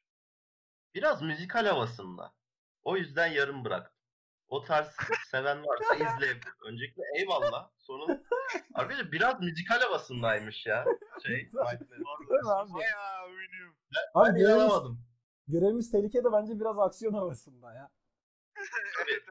Biraz 0.95 1.23
müzikal 1.23 1.67
havasında. 1.67 2.35
O 2.83 2.97
yüzden 2.97 3.27
yarım 3.27 3.65
bıraktım. 3.65 4.02
O 4.53 4.63
tarz 4.65 4.97
seven 5.31 5.65
varsa 5.67 5.95
izleyebilir. 5.95 6.53
Öncelikle 6.67 7.03
eyvallah. 7.19 7.71
Sonra 7.79 8.23
arkadaşlar 8.75 9.13
biraz 9.13 9.41
müzikal 9.41 9.81
havasındaymış 9.81 10.67
ya. 10.67 10.85
Şey? 11.27 11.51
Bayağı. 11.55 13.23
Abi 13.25 14.29
ben 14.29 14.35
görevimiz, 14.35 14.63
inanamadım. 14.63 15.05
görevimiz 15.49 15.91
tehlike 15.91 16.25
de 16.25 16.33
bence 16.33 16.61
biraz 16.61 16.79
aksiyon 16.79 17.13
havasında 17.15 17.75
ya. 17.75 17.91
evet. 18.99 19.23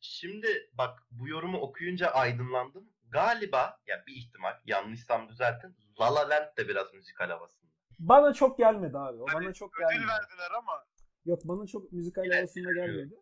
Şimdi 0.00 0.70
bak 0.72 0.98
bu 1.10 1.28
yorumu 1.28 1.58
okuyunca 1.60 2.08
aydınlandım. 2.08 2.92
Galiba 3.08 3.80
ya 3.86 4.04
bir 4.06 4.14
ihtimal 4.16 4.54
yanlışsam 4.64 5.28
düzeltin. 5.28 5.76
La 6.00 6.14
La 6.14 6.30
Land 6.30 6.56
de 6.58 6.68
biraz 6.68 6.94
müzikal 6.94 7.28
havasında. 7.30 7.70
Bana 7.98 8.32
çok 8.32 8.58
gelmedi 8.58 8.98
abi. 8.98 9.22
O 9.22 9.26
Hani 9.28 9.44
bana 9.44 9.52
çok 9.52 9.76
Ödül 9.76 9.88
gelmedi. 9.88 10.08
verdiler 10.08 10.50
ama 10.58 10.84
Yok 11.24 11.40
bana 11.44 11.66
çok 11.66 11.92
müzikal 11.92 12.24
Evet, 12.26 12.36
havasında 12.36 12.72
gelmedi. 12.72 13.14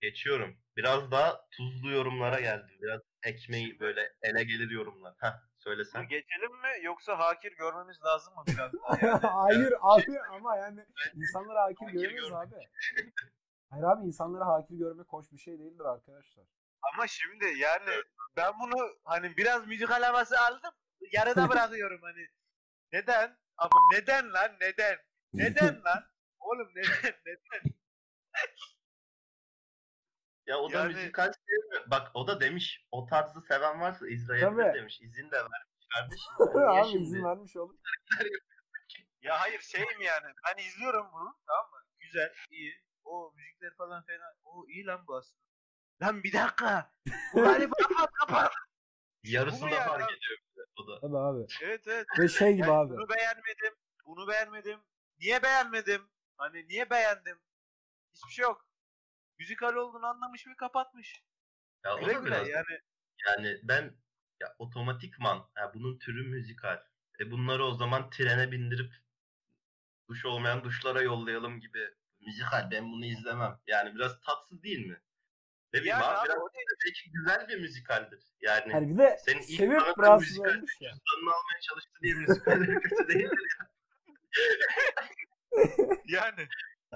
Geçiyorum. 0.00 0.56
Biraz 0.76 1.10
daha 1.10 1.48
tuzlu 1.50 1.90
yorumlara 1.90 2.40
geldi. 2.40 2.78
Biraz 2.82 3.00
ekmeği 3.22 3.80
böyle 3.80 4.12
ele 4.22 4.44
gelir 4.44 4.70
yorumlar. 4.70 5.14
Heh 5.18 5.32
söylesen. 5.58 6.00
bunu 6.00 6.08
geçelim 6.08 6.52
mi 6.52 6.68
yoksa 6.84 7.18
hakir 7.18 7.52
görmemiz 7.56 8.02
lazım 8.02 8.34
mı 8.34 8.44
biraz 8.46 8.72
daha? 8.72 8.98
Yani? 9.06 9.20
Hayır 9.20 9.72
abi 9.80 10.20
ama 10.30 10.56
yani 10.56 10.84
insanlara 11.14 11.62
hakir 11.62 11.86
Hakir 11.86 12.10
görmek. 12.10 12.32
abi. 12.32 12.54
Hayır 13.70 13.84
abi 13.84 14.06
insanlara 14.06 14.46
hakir 14.46 14.74
görmek 14.78 15.06
hoş 15.08 15.32
bir 15.32 15.38
şey 15.38 15.58
değildir 15.58 15.84
arkadaşlar. 15.84 16.44
Ama 16.82 17.06
şimdi 17.06 17.44
yani 17.44 17.90
ben 18.36 18.52
bunu 18.60 18.88
hani 19.04 19.36
biraz 19.36 19.66
müzikal 19.66 20.02
havası 20.02 20.40
aldım. 20.40 20.72
Yarıda 21.12 21.48
bırakıyorum 21.50 22.00
hani. 22.02 22.26
Neden? 22.92 23.36
Ama 23.56 23.70
neden 23.92 24.32
lan 24.32 24.50
neden? 24.60 24.96
Neden 25.32 25.82
lan? 25.84 26.04
Oğlum 26.38 26.68
neden 26.74 27.14
neden? 27.26 27.74
Ya 30.50 30.58
o 30.58 30.72
da 30.72 30.78
Yani- 30.78 30.94
müzikal 30.94 31.32
sevmiyor. 31.32 31.90
Bak 31.90 32.10
o 32.14 32.26
da 32.26 32.40
demiş 32.40 32.86
o 32.90 33.06
tarzı 33.06 33.40
seven 33.40 33.80
varsa 33.80 34.08
izleyebilir 34.08 34.62
Tabii. 34.64 34.74
demiş. 34.78 35.00
İzin 35.00 35.30
de 35.30 35.36
vermiş 35.36 35.86
kardeşim. 35.94 36.32
Niye 36.54 36.80
abi 36.80 36.88
şimdi- 36.90 37.02
izin 37.04 37.24
vermiş 37.24 37.56
oğlum. 37.56 37.80
Ya 39.22 39.40
hayır 39.40 39.60
şey 39.60 39.80
mi 39.80 40.04
yani? 40.04 40.26
Ben 40.48 40.62
izliyorum 40.62 41.06
bunu 41.12 41.38
tamam 41.46 41.70
mı? 41.70 41.78
Güzel, 42.00 42.32
iyi. 42.50 42.72
O 43.04 43.32
müzikler 43.36 43.74
falan 43.76 44.04
fena. 44.04 44.34
O 44.44 44.66
iyi 44.68 44.86
lan 44.86 45.04
bu 45.06 45.16
aslında. 45.16 45.40
Lan 46.02 46.22
bir 46.22 46.32
dakika. 46.32 46.92
Bu 47.34 47.42
galiba 47.44 47.74
kapat. 48.20 48.52
Yarısında 49.24 49.70
yani 49.70 49.86
fark 49.88 50.02
ediyor 50.12 50.38
bize 50.48 50.60
o 50.76 50.86
da. 50.88 51.00
Tabii 51.00 51.18
abi. 51.18 51.46
Evet 51.62 51.86
evet. 51.88 52.06
Ve 52.18 52.28
şey 52.28 52.52
gibi 52.52 52.60
Yani 52.68 52.72
abi. 52.72 52.90
bunu 52.90 53.08
beğenmedim. 53.08 53.74
Bunu 54.06 54.28
beğenmedim. 54.28 54.80
Niye 55.18 55.42
beğenmedim? 55.42 56.10
Hani 56.36 56.68
niye 56.68 56.90
beğendim? 56.90 57.38
Hiçbir 58.14 58.32
şey 58.32 58.42
yok. 58.42 58.66
Müzikal 59.40 59.74
olduğunu 59.74 60.06
anlamış 60.06 60.46
ve 60.46 60.56
kapatmış. 60.56 61.22
Ya 61.84 61.94
o 61.94 62.00
Güle 62.00 62.08
da 62.08 62.12
güle 62.12 62.24
biraz 62.26 62.48
yani. 62.48 62.66
yani 63.26 63.60
ben 63.62 63.96
ya 64.40 64.54
otomatikman 64.58 65.50
ya 65.56 65.74
bunun 65.74 65.98
türü 65.98 66.28
müzikal. 66.28 66.82
E 67.20 67.30
bunları 67.30 67.64
o 67.64 67.74
zaman 67.74 68.10
trene 68.10 68.52
bindirip 68.52 68.94
duş 70.08 70.24
olmayan 70.24 70.64
duşlara 70.64 71.02
yollayalım 71.02 71.60
gibi. 71.60 71.94
Müzikal 72.26 72.70
ben 72.70 72.92
bunu 72.92 73.04
izlemem. 73.06 73.58
Yani 73.66 73.94
biraz 73.94 74.20
tatsız 74.20 74.62
değil 74.62 74.86
mi? 74.86 75.00
Ne 75.72 75.80
bileyim 75.80 75.96
Yani 76.00 76.04
abi, 76.04 76.18
abi 76.18 76.28
biraz 76.28 76.38
o 76.38 76.52
değil. 76.54 76.66
belki 76.86 77.10
güzel 77.12 77.48
bir 77.48 77.58
müzikaldir. 77.60 78.22
Yani 78.40 78.72
Yani 78.72 78.90
bir 78.90 78.98
de 78.98 79.18
senin 79.24 79.42
ilk 79.42 79.58
tanıdığın 79.58 80.02
rahatsız 80.02 80.28
müzikal 80.38 80.66
cüzdanını 80.66 81.30
almaya 81.34 81.60
çalıştı 81.60 81.92
diye 82.02 82.14
müzikaller 82.14 82.66
kötü 82.82 83.08
değildir. 83.08 83.56
Yani. 86.04 86.48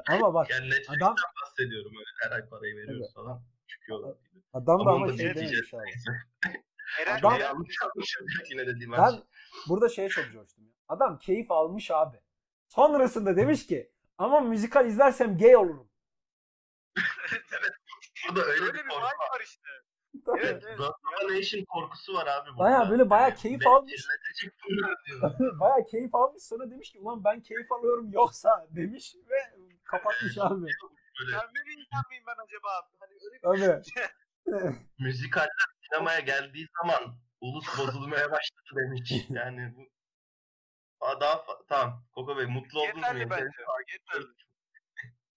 Ama 0.09 0.35
bak 0.35 0.51
Yani 0.51 0.67
Netflix'ten 0.71 0.95
Adam- 0.97 1.17
bahsediyorum 1.43 1.93
öyle 1.99 2.09
her 2.23 2.31
ay 2.31 2.49
parayı 2.49 2.77
veriyoruz 2.77 3.01
Evet. 3.07 3.15
falan. 3.15 3.43
Çıkıyorlar 3.67 4.17
adam 4.53 4.87
da 4.87 4.91
Ama 4.91 5.13
şey 5.17 5.19
dememiş 5.35 5.75
abi. 5.75 5.83
Eren 7.03 7.19
Adam- 7.19 7.41
yanlış 7.41 7.77
yapmışım 7.83 8.27
yine 8.51 8.67
dediğim 8.67 8.93
Ben 8.93 9.11
şey. 9.11 9.21
burada 9.69 9.89
şeye 9.89 10.09
çok 10.09 10.25
coştum. 10.25 10.65
ya. 10.65 10.71
Adam 10.89 11.19
keyif 11.19 11.51
almış 11.51 11.91
abi. 11.91 12.17
Sonrasında 12.69 13.37
demiş 13.37 13.67
ki 13.67 13.91
ama 14.19 14.41
müzikal 14.41 14.87
izlersem 14.87 15.39
gay 15.39 15.57
olurum. 15.57 15.89
Burada 18.29 18.45
öyle 18.47 18.63
Öyle 18.63 18.75
bir 18.75 18.79
bir 18.79 18.89
korku 18.89 19.03
var. 19.03 19.13
var 19.35 19.41
işte. 19.45 19.69
Tabii. 20.27 20.41
Evet 20.43 20.63
evet. 20.67 20.79
Domination 21.23 21.65
korkusu 21.65 22.15
var 22.15 22.27
abi 22.27 22.49
burada. 22.49 22.59
Baya 22.59 22.91
böyle 22.91 23.11
baya 23.11 23.35
keyif 23.35 23.61
beni 23.61 23.69
almış. 23.69 24.07
Baya 25.61 25.85
keyif 25.91 26.15
almış 26.15 26.43
sonra 26.43 26.71
demiş 26.71 26.93
ki 26.93 26.99
ulan 26.99 27.25
ben 27.25 27.41
keyif 27.43 27.73
alıyorum 27.73 28.13
yoksa 28.13 28.67
demiş 28.71 29.17
ve 29.31 29.54
kapatmış 29.99 30.39
abi. 30.39 30.67
Böyle 31.21 31.33
Ben 31.37 31.55
bir 31.55 31.79
insan 31.79 32.03
mıyım 32.09 32.25
ben 32.27 32.45
acaba? 32.47 32.89
Hani 33.01 33.13
öyle 33.25 33.35
bir 33.35 33.43
Tabii. 33.43 33.83
düşünce. 33.85 34.13
müzikaller 34.99 35.67
sinemaya 35.83 36.21
geldiği 36.21 36.69
zaman 36.83 37.19
ulus 37.41 37.79
bozulmaya 37.79 38.31
başladı 38.31 38.71
demiş. 38.77 39.13
Yani 39.31 39.75
bu 39.77 39.95
Aa, 41.01 41.21
daha 41.21 41.35
fa- 41.35 41.67
tamam 41.69 42.07
Koko 42.15 42.37
Bey 42.39 42.47
mutlu 42.47 42.81
oldunuz 42.81 42.95
mu? 42.95 43.01
Yeterli 43.19 43.31
bence. 43.31 43.45
Yeterli. 43.93 44.27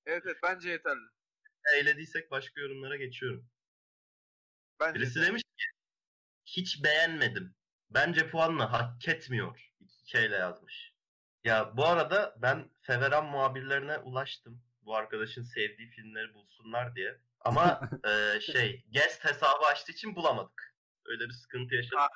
Evet 0.06 0.24
evet 0.26 0.38
bence 0.44 0.70
yeterli. 0.70 1.08
Eğlediysek 1.76 2.32
başka 2.32 2.62
yorumlara 2.62 2.96
geçiyorum. 2.96 3.50
Bence 4.80 5.00
Birisi 5.00 5.10
yeterli. 5.20 5.28
demiş 5.30 5.44
ki 5.44 5.66
hiç 6.46 6.84
beğenmedim. 6.84 7.56
Bence 7.90 8.30
puanını 8.30 8.64
hak 8.64 9.08
etmiyor. 9.08 9.72
İki 9.80 10.04
keyle 10.06 10.36
yazmış. 10.36 10.94
Ya 11.44 11.78
bu 11.78 11.86
arada 11.86 12.36
ben 12.38 12.70
Feveran 12.82 13.26
muhabirlerine 13.26 13.98
ulaştım. 13.98 14.64
Bu 14.82 14.96
arkadaşın 14.96 15.44
sevdiği 15.44 15.90
filmleri 15.90 16.34
bulsunlar 16.34 16.96
diye. 16.96 17.22
Ama 17.42 17.82
e, 18.08 18.40
şey 18.42 18.86
guest 18.94 19.26
hesabı 19.26 19.66
açtığı 19.66 19.92
için 19.92 20.16
bulamadık. 20.16 20.76
Öyle 21.06 21.24
bir 21.26 21.34
sıkıntı 21.34 21.76
yaşadık. 21.76 22.12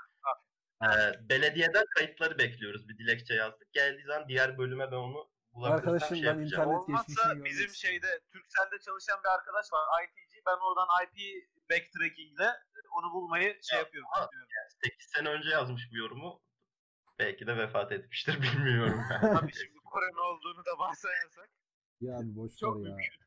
E, 0.84 0.90
belediyeden 1.30 1.86
kayıtları 1.96 2.38
bekliyoruz. 2.38 2.90
Bir 2.90 2.98
dilekçe 2.98 3.34
yazdık. 3.34 3.74
Geldiği 3.74 4.04
zaman 4.06 4.28
diğer 4.28 4.58
bölüme 4.58 4.92
ben 4.92 4.96
onu 4.98 5.32
bulabilirsem 5.54 5.90
Arkadaşım 5.94 6.18
şey 6.18 6.26
ben 6.26 6.28
yapacağım. 6.40 6.64
internet 6.72 6.88
geçmişini 6.88 7.20
Olmazsa 7.20 7.34
görmek 7.34 7.46
bizim 7.52 7.66
istiyorum. 7.68 8.02
şeyde 8.02 8.20
Turkcell'de 8.32 8.80
çalışan 8.86 9.20
bir 9.24 9.30
arkadaş 9.30 9.66
var 9.74 9.84
ITC. 10.04 10.42
Ben 10.48 10.58
oradan 10.68 10.88
IP 11.04 11.18
backtracking'le 11.70 12.50
onu 12.98 13.12
bulmayı 13.14 13.60
şey 13.70 13.76
Ya, 13.78 13.80
yapıyorum. 13.84 14.10
ama- 14.16 14.28
düşünüyorum. 14.32 14.52
8 14.84 15.08
sene 15.16 15.30
önce 15.30 15.50
yazmış 15.50 15.82
bu 15.92 15.98
yorumu. 15.98 16.42
Belki 17.20 17.48
de 17.48 17.58
vefat 17.58 17.92
etmiştir 17.92 18.34
bilmiyorum. 18.42 19.02
Tabii 19.22 19.54
şimdi 19.54 19.80
korona 19.86 20.22
olduğunu 20.22 20.66
da 20.66 20.78
varsayarsak. 20.80 21.50
Ya 22.02 22.18
abi 22.18 22.36
boş 22.36 22.56
Çok 22.56 22.76
ver 22.76 22.90
ya. 22.90 22.96
mümkün. 22.96 23.22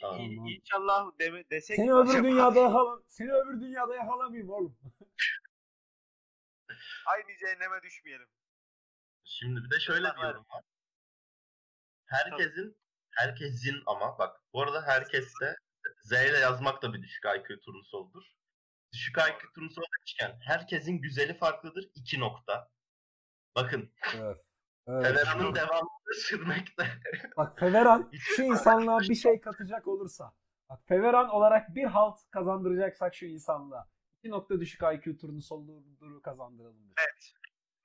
Tamam. 0.00 0.20
İ- 0.20 0.36
Tamam. 0.36 0.46
İnşallah 0.48 1.10
deme, 1.18 1.50
desek 1.50 1.76
Seni 1.76 1.92
öbür 1.94 2.10
acaba? 2.10 2.24
dünyada 2.24 2.58
yakalam. 2.60 3.02
Seni 3.08 3.32
öbür 3.32 3.60
dünyada 3.60 3.94
yakalamayayım 3.96 4.50
oğlum. 4.50 4.78
Aynı 7.06 7.36
cehenneme 7.40 7.82
düşmeyelim. 7.82 8.28
Şimdi 9.24 9.60
bir 9.64 9.70
de 9.70 9.80
şöyle 9.80 10.04
bir 10.04 10.10
Lütfen. 10.10 10.26
yorum 10.28 10.44
var. 10.50 10.62
Herkesin, 12.06 12.76
herkesin 13.10 13.82
ama 13.86 14.18
bak 14.18 14.40
bu 14.52 14.62
arada 14.62 14.82
herkeste 14.86 15.56
Z 16.02 16.12
ile 16.12 16.38
yazmak 16.38 16.82
da 16.82 16.94
bir 16.94 17.02
düşük 17.02 17.24
IQ 17.24 17.60
turnusoludur. 17.60 18.22
Düşük 18.96 19.18
IQ 19.18 19.52
turnusolu 19.54 19.84
demişken 19.98 20.38
herkesin 20.42 20.98
güzeli 20.98 21.38
farklıdır. 21.38 21.90
iki 21.94 22.20
nokta. 22.20 22.70
Bakın 23.54 23.92
Evet. 24.16 24.44
Evet. 24.86 25.06
Feveran'ın 25.06 25.54
devamını 25.54 26.14
sürmekte. 26.14 26.86
Bak 27.36 27.58
Feveran 27.58 28.10
şu 28.12 28.42
insanlığa 28.42 29.00
bir 29.00 29.14
şey 29.14 29.40
katacak 29.40 29.86
olursa. 29.88 30.34
Bak 30.68 30.80
Feveran 30.88 31.28
olarak 31.28 31.74
bir 31.74 31.84
halt 31.84 32.18
kazandıracaksak 32.30 33.14
şu 33.14 33.26
insanlığa. 33.26 33.88
İki 34.18 34.30
nokta 34.30 34.60
düşük 34.60 34.80
IQ 34.82 35.16
turunu 35.18 35.42
solduğu 35.42 36.22
kazandıralım. 36.22 36.88
biz. 36.88 36.94
Evet. 36.98 37.32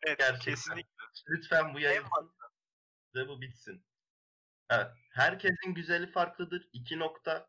Evet 0.04 0.20
Gerçekten. 0.20 0.52
kesinlikle. 0.54 1.04
Lütfen 1.30 1.74
bu 1.74 1.80
yayın 1.80 2.04
ve 3.16 3.28
bu 3.28 3.42
bitsin. 3.42 3.86
Evet. 4.70 4.88
Herkesin 5.14 5.74
güzeli 5.74 6.12
farklıdır. 6.12 6.70
İki 6.74 7.00
nokta. 7.00 7.48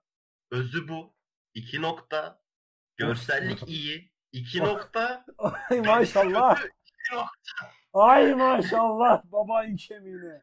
Özü 0.51 0.89
bu. 0.89 1.15
İki 1.55 1.83
nokta. 1.83 2.42
Görsellik 3.07 3.69
iyi. 3.69 4.13
İki 4.33 4.59
nokta. 4.61 5.25
Ay 5.39 5.81
maşallah. 5.81 6.63
Ay 7.93 8.35
maşallah 8.35 9.23
babayın 9.25 9.77
kemiğine. 9.77 10.43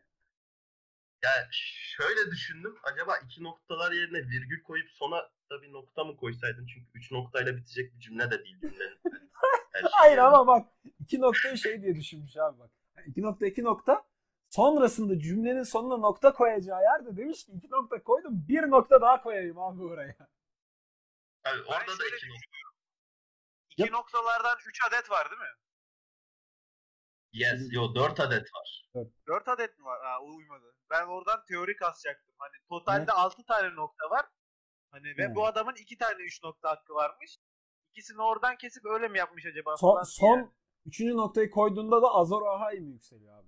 Ya 1.23 1.29
şöyle 1.51 2.31
düşündüm. 2.31 2.75
Acaba 2.83 3.17
iki 3.25 3.43
noktalar 3.43 3.91
yerine 3.91 4.17
virgül 4.17 4.63
koyup 4.63 4.89
sona 4.89 5.17
da 5.51 5.61
bir 5.61 5.73
nokta 5.73 6.03
mı 6.03 6.17
koysaydın? 6.17 6.67
Çünkü 6.67 6.87
üç 6.93 7.11
noktayla 7.11 7.57
bitecek 7.57 7.93
bir 7.95 7.99
cümle 7.99 8.31
de 8.31 8.43
değil 8.43 8.59
cümlenin. 8.61 8.99
Her 9.71 9.81
şey 9.81 9.89
Hayır 9.91 10.17
yani. 10.17 10.27
ama 10.27 10.47
bak 10.47 10.67
iki 10.99 11.21
noktayı 11.21 11.57
şey 11.57 11.81
diye 11.81 11.95
düşünmüş 11.95 12.37
abi 12.37 12.59
bak. 12.59 12.69
İki 13.07 13.21
nokta 13.21 13.45
iki 13.45 13.63
nokta. 13.63 14.03
Sonrasında 14.49 15.19
cümlenin 15.19 15.63
sonuna 15.63 15.97
nokta 15.97 16.33
koyacağı 16.33 16.81
yerde 16.81 17.17
demiş 17.17 17.45
ki 17.45 17.51
iki 17.51 17.71
nokta 17.71 18.03
koydum 18.03 18.45
bir 18.47 18.61
nokta 18.69 19.01
daha 19.01 19.23
koyayım 19.23 19.59
abi 19.59 19.83
oraya. 19.83 20.15
Tabii 21.49 21.63
orada 21.63 21.99
da 21.99 22.07
iki 22.07 22.27
nokta. 22.29 22.59
İki 23.77 23.91
noktalardan 23.91 24.57
3 24.67 24.79
adet 24.87 25.11
var 25.11 25.29
değil 25.31 25.41
mi? 25.41 25.47
Yes. 27.31 27.61
Yo 27.71 27.95
dört 27.95 28.19
adet 28.19 28.47
var. 28.53 28.83
4 29.27 29.47
adet 29.47 29.77
mi 29.77 29.85
var? 29.85 29.99
Ha 30.03 30.19
o 30.21 30.35
uymadı. 30.35 30.75
Ben 30.89 31.05
oradan 31.05 31.45
teori 31.45 31.75
kasacaktım. 31.75 32.35
Hani 32.37 32.53
totalde 32.69 33.11
6 33.11 33.43
tane 33.45 33.75
nokta 33.75 34.09
var. 34.09 34.25
Hani 34.91 35.17
ve 35.17 35.27
Hmm. 35.27 35.35
bu 35.35 35.45
adamın 35.45 35.75
iki 35.75 35.97
tane 35.97 36.23
3 36.23 36.43
nokta 36.43 36.69
hakkı 36.69 36.93
varmış. 36.93 37.37
İkisini 37.91 38.21
oradan 38.21 38.57
kesip 38.57 38.85
öyle 38.85 39.07
mi 39.07 39.17
yapmış 39.17 39.45
acaba? 39.45 39.77
Son, 39.77 40.03
son 40.03 40.53
üçüncü 40.85 41.17
noktayı 41.17 41.49
koyduğunda 41.51 42.01
da 42.01 42.07
Azor 42.07 42.47
Ahai 42.47 42.79
mi 42.79 42.91
yükseliyor 42.91 43.39
abi? 43.39 43.47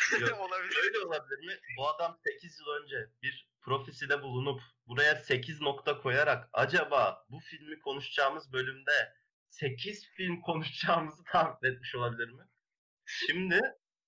Olabilir. 0.38 0.72
Şöyle 0.72 0.98
olabilir 0.98 1.46
mi? 1.46 1.52
Bu 1.78 1.88
adam 1.88 2.18
8 2.24 2.60
yıl 2.60 2.66
önce 2.66 3.10
bir 3.22 3.50
profeside 3.60 4.22
bulunup 4.22 4.60
buraya 4.86 5.16
8 5.16 5.60
nokta 5.60 5.98
koyarak 5.98 6.48
acaba 6.52 7.24
bu 7.28 7.40
filmi 7.40 7.78
konuşacağımız 7.78 8.52
bölümde 8.52 9.14
8 9.50 10.06
film 10.06 10.40
konuşacağımızı 10.40 11.24
tahmin 11.24 11.72
etmiş 11.72 11.94
olabilir 11.94 12.28
mi? 12.28 12.42
Şimdi 13.04 13.60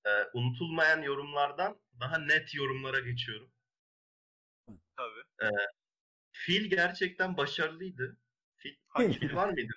e, 0.07 0.11
unutulmayan 0.35 1.03
yorumlardan 1.03 1.81
daha 2.01 2.19
net 2.19 2.55
yorumlara 2.55 3.01
geçiyorum. 3.01 3.53
Tabii. 4.97 5.51
Fil 6.33 6.71
gerçekten 6.71 7.37
başarılıydı. 7.37 8.19
Fil, 8.57 8.75
Fil. 8.97 9.13
fil 9.13 9.35
var 9.35 9.49
mıydı? 9.49 9.73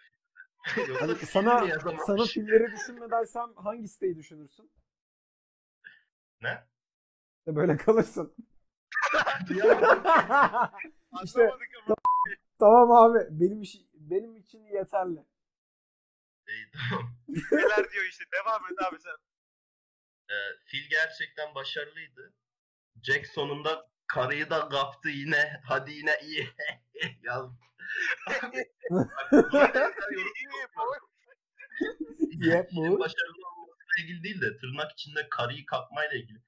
Yoksa 0.77 1.01
Hani 1.01 1.15
sana 1.15 1.79
sana 2.05 2.25
filmleri 2.25 2.71
düşünme 2.71 3.11
dersem 3.11 3.55
hangi 3.55 3.87
siteyi 3.87 4.17
düşünürsün? 4.17 4.71
Ne? 6.45 6.63
İşte 7.39 7.55
böyle 7.55 7.77
kalırsın. 7.77 8.35
İşte 11.23 11.51
ama. 11.87 11.95
tamam 12.59 12.91
abi 12.91 13.19
benim 13.29 13.61
iş, 13.61 13.75
benim 13.93 14.35
için 14.35 14.63
yeterli. 14.63 15.25
İyi, 16.47 16.71
tamam. 16.89 17.15
Neler 17.51 17.91
diyor 17.91 18.05
işte. 18.09 18.23
Devam 18.33 18.61
et 18.71 18.87
abi 18.87 18.99
sen. 18.99 19.15
E, 20.29 20.35
fil 20.65 20.89
gerçekten 20.89 21.55
başarılıydı. 21.55 22.33
Jack 23.03 23.27
sonunda 23.27 23.89
karıyı 24.07 24.49
da 24.49 24.69
kaptı 24.69 25.09
yine. 25.09 25.61
Hadi 25.67 25.91
yine 25.91 26.19
iyi. 26.21 26.49
Yaz. 27.23 27.49
Yep, 32.31 32.69
bu. 32.71 32.99
başarılı 32.99 33.44
ilgili 33.99 34.23
değil 34.23 34.41
de 34.41 34.57
tırnak 34.57 34.91
içinde 34.91 35.29
karıyı 35.29 35.65
kapmayla 35.65 36.17
ilgili. 36.17 36.41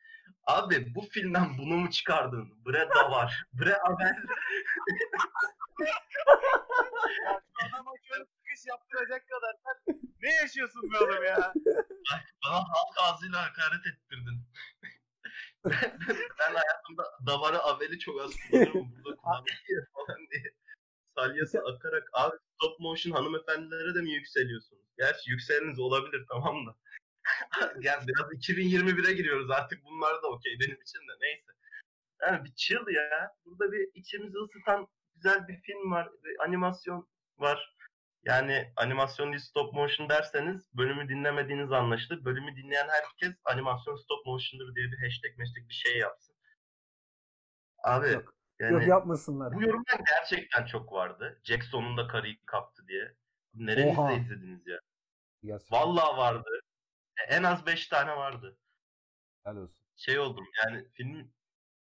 Abi 0.43 0.95
bu 0.95 1.01
filmden 1.01 1.57
bunu 1.57 1.77
mu 1.77 1.89
çıkardın? 1.89 2.65
Bre 2.65 2.89
da 2.95 3.11
var. 3.11 3.43
Bre 3.53 3.73
haber. 3.73 4.15
Adama 7.65 7.91
şöyle 8.07 8.25
sıkış 8.25 8.65
yaptıracak 8.67 9.29
kadar 9.29 9.53
sen 9.65 9.99
ne 10.21 10.35
yaşıyorsun 10.35 10.93
be 10.93 10.97
oğlum 10.97 11.23
ya? 11.23 11.53
Bana 12.45 12.55
halk 12.55 12.97
ağzıyla 13.03 13.45
hakaret 13.45 13.87
ettirdin. 13.87 14.41
ben, 15.65 16.17
ben 16.39 16.53
hayatımda 16.55 17.03
davarı 17.25 17.59
aveli 17.59 17.99
çok 17.99 18.21
az 18.21 18.31
kullanırım. 18.35 18.95
Burada 18.95 19.15
kullanmıyorum 19.15 19.87
falan 19.93 20.27
diye. 20.31 20.53
Salyası 21.15 21.59
akarak 21.59 22.09
abi 22.13 22.35
stop 22.55 22.79
motion 22.79 23.13
hanımefendilere 23.13 23.95
de 23.95 24.01
mi 24.01 24.11
yükseliyorsunuz? 24.11 24.83
Gerçi 24.97 25.31
yükseliniz 25.31 25.79
olabilir 25.79 26.25
tamam 26.29 26.67
da. 26.67 26.75
yani 27.81 28.07
biraz 28.07 28.31
2021'e 28.31 29.13
giriyoruz 29.13 29.51
artık 29.51 29.83
bunlar 29.83 30.23
da 30.23 30.27
okey 30.27 30.57
benim 30.59 30.81
için 30.81 30.99
de 30.99 31.13
neyse. 31.21 31.51
Yani 32.21 32.45
bir 32.45 32.53
chill 32.55 32.87
ya. 32.95 33.31
Burada 33.45 33.71
bir 33.71 33.89
içimizi 33.93 34.37
ısıtan 34.37 34.87
güzel 35.15 35.47
bir 35.47 35.61
film 35.61 35.91
var. 35.91 36.09
Bir 36.23 36.43
animasyon 36.43 37.09
var. 37.37 37.77
Yani 38.23 38.73
animasyon 38.75 39.31
değil 39.31 39.43
stop 39.43 39.73
motion 39.73 40.09
derseniz 40.09 40.69
bölümü 40.73 41.09
dinlemediğiniz 41.09 41.71
anlaşılır. 41.71 42.25
Bölümü 42.25 42.55
dinleyen 42.55 42.87
herkes 42.89 43.35
animasyon 43.45 43.95
stop 43.95 44.25
motion'dır 44.25 44.75
diye 44.75 44.85
bir 44.91 44.97
hashtag 45.03 45.39
hashtag 45.39 45.69
bir 45.69 45.73
şey 45.73 45.97
yapsın. 45.97 46.35
Abi 47.83 48.11
Yok. 48.11 48.33
yani 48.59 48.73
Yok 48.73 48.87
yapmasınlar. 48.87 49.53
bu 49.53 49.61
yorumlar 49.61 49.99
gerçekten 50.07 50.65
çok 50.65 50.91
vardı. 50.91 51.41
Jack 51.43 51.63
sonunda 51.63 52.07
karıyı 52.07 52.35
kaptı 52.45 52.87
diye. 52.87 53.13
Nerenizde 53.53 54.01
Oha. 54.01 54.13
izlediniz 54.13 54.67
ya? 54.67 54.79
Gerçekten. 55.43 55.79
Vallahi 55.79 56.17
vardı. 56.17 56.56
E, 57.17 57.23
En 57.35 57.43
az 57.43 57.65
5 57.65 57.87
tane 57.87 58.15
vardı. 58.17 58.57
Helal 59.43 59.57
olsun. 59.57 59.77
Şey 59.95 60.19
oldum 60.19 60.45
yani 60.65 60.87
film 60.93 61.31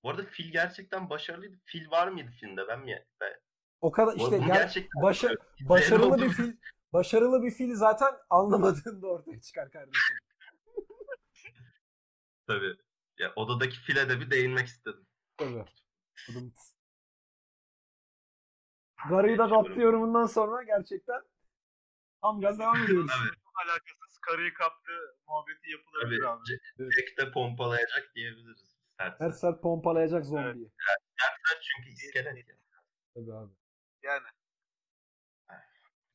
bu 0.03 0.11
arada 0.11 0.25
fil 0.25 0.53
gerçekten 0.53 1.11
başarılıydı. 1.11 1.57
Fil 1.65 1.91
var 1.91 2.09
mıydı 2.09 2.31
filmde? 2.41 2.69
Ben 2.69 2.81
mi? 2.81 3.07
Ben, 3.21 3.41
O 3.81 3.93
kadar 3.93 4.17
işte 4.17 4.37
ger- 4.37 4.47
gerçekten 4.47 5.03
başa- 5.03 5.35
başarılı 5.61 6.07
oldu 6.07 6.23
bir 6.23 6.29
fil 6.33 6.57
başarılı 6.93 7.43
bir 7.43 7.51
fil 7.51 7.75
zaten 7.75 8.15
anlamadığında 8.31 9.07
ortaya 9.07 9.41
çıkar 9.41 9.71
kardeşim. 9.71 10.17
Tabii. 12.47 12.77
Ya 13.19 13.33
odadaki 13.37 13.77
file 13.81 14.09
de 14.09 14.21
bir 14.21 14.31
değinmek 14.31 14.67
istedim. 14.67 15.07
Tabii. 15.37 15.65
Garıyı 19.09 19.39
da 19.39 19.49
kaptı 19.49 19.81
yorumundan 19.81 20.27
sonra 20.27 20.63
gerçekten 20.63 21.23
tam 22.23 22.41
gaz 22.41 22.59
devam 22.59 22.77
ediyoruz. 22.85 23.11
Tabii. 23.19 23.39
Alakasız 23.65 24.04
karıyı 24.27 24.55
kaptı 24.55 24.93
muhabbeti 25.29 25.71
yapılabilir 25.71 26.21
Tabii. 26.23 26.29
abi. 26.29 26.43
Evet. 26.79 26.93
Jack 26.93 27.19
de 27.19 27.33
pompalayacak 27.33 28.13
diyebiliriz. 28.15 28.75
Sert. 29.01 29.21
Her 29.21 29.31
sert 29.31 29.63
pompalayacak 29.63 30.25
zombiyi. 30.27 30.71
Sert 31.21 31.63
çünkü 31.63 31.89
iskelet 31.91 32.49
ya. 32.49 32.57
Tabii 33.15 33.33
abi. 33.35 33.53
Yani 34.03 34.23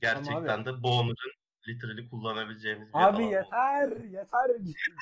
Gerçekten 0.01 0.65
de 0.65 0.83
Boner'ın 0.83 1.33
literally 1.67 2.09
kullanabileceğimiz 2.09 2.87
bir 2.87 2.93
Abi 2.93 2.99
alan 2.99 3.13
oldu. 3.15 3.21
yeter 3.21 3.91
yeter. 4.09 4.49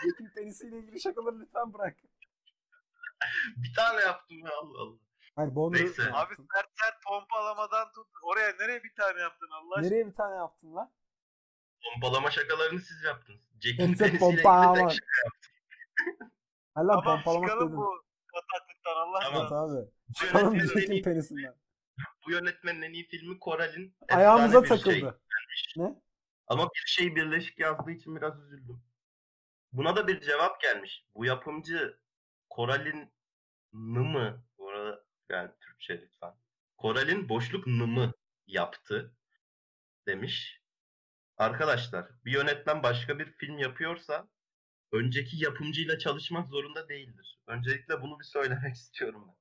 Jack'in 0.05 0.29
penisiyle 0.35 0.77
ilgili 0.77 1.01
şakaları 1.01 1.39
lütfen 1.39 1.73
bırak. 1.73 1.97
Bir 3.57 3.73
tane 3.75 4.01
yaptım 4.01 4.37
ya 4.37 4.51
Allah 4.61 4.81
Allah. 4.81 4.97
Hayır 5.35 5.55
Boner'ı 5.55 5.81
Neyse. 5.83 6.03
ne 6.05 6.17
abi 6.17 6.35
sert 6.35 6.69
sert 6.81 7.03
pompalamadan 7.07 7.91
tut. 7.91 8.07
Oraya 8.23 8.53
nereye 8.59 8.83
bir 8.83 8.93
tane 8.95 9.21
yaptın 9.21 9.49
Allah 9.51 9.75
aşkına? 9.75 9.89
Nereye 9.89 10.07
bir 10.07 10.13
tane 10.15 10.35
yaptın 10.35 10.75
lan? 10.75 10.91
Pompalama 11.93 12.31
şakalarını 12.31 12.79
siz 12.79 13.03
yaptınız. 13.03 13.41
Jack'in 13.61 13.87
Hepsi 13.87 13.97
penisiyle 14.03 14.19
pompalama. 14.19 14.77
ilgili 14.77 14.89
tek 14.89 14.99
şey. 14.99 16.27
Hala 16.75 16.87
Tamam 16.87 17.03
pompalamak 17.03 17.49
çıkalım 17.49 17.67
dedin. 17.67 17.77
bu 17.77 18.03
bataklıktan 18.33 18.95
Allah 18.95 19.19
Tamam. 19.23 19.41
Evet 19.41 19.51
abi. 19.51 20.13
Çıkalım 20.15 20.53
bir 20.53 20.59
yönetmenin 20.59 20.75
en 20.77 20.81
Jack'in 20.81 20.93
iyi- 20.93 21.01
penisinden. 21.03 21.55
Bu 22.27 22.31
yönetmenin 22.31 22.81
en 22.81 22.93
iyi 22.93 23.07
filmi 23.07 23.39
Koral'in 23.39 23.95
Ayağımıza 24.09 24.63
bir 24.63 24.67
takıldı. 24.67 24.93
şey. 24.93 25.83
Ne? 25.83 25.95
Ama 26.47 26.63
bir 26.65 26.83
şey 26.85 27.15
birleşik 27.15 27.59
yazdığı 27.59 27.91
için 27.91 28.15
biraz 28.15 28.39
üzüldüm. 28.41 28.83
Buna 29.71 29.95
da 29.95 30.07
bir 30.07 30.21
cevap 30.21 30.61
gelmiş. 30.61 31.05
Bu 31.15 31.25
yapımcı 31.25 31.99
Koral'in 32.49 33.13
nımı 33.73 34.43
bu 34.57 34.69
arada 34.69 35.03
yani 35.29 35.51
Türkçe 35.61 36.01
lütfen. 36.01 36.33
Koral'in 36.77 37.29
boşluk 37.29 37.67
nımı 37.67 38.13
yaptı 38.47 39.15
demiş. 40.07 40.61
Arkadaşlar 41.37 42.07
bir 42.25 42.31
yönetmen 42.31 42.83
başka 42.83 43.19
bir 43.19 43.31
film 43.31 43.57
yapıyorsa 43.57 44.27
önceki 44.91 45.43
yapımcıyla 45.43 45.99
çalışmak 45.99 46.47
zorunda 46.47 46.89
değildir. 46.89 47.39
Öncelikle 47.47 48.01
bunu 48.01 48.19
bir 48.19 48.25
söylemek 48.25 48.75
istiyorum 48.75 49.27
ben. 49.27 49.37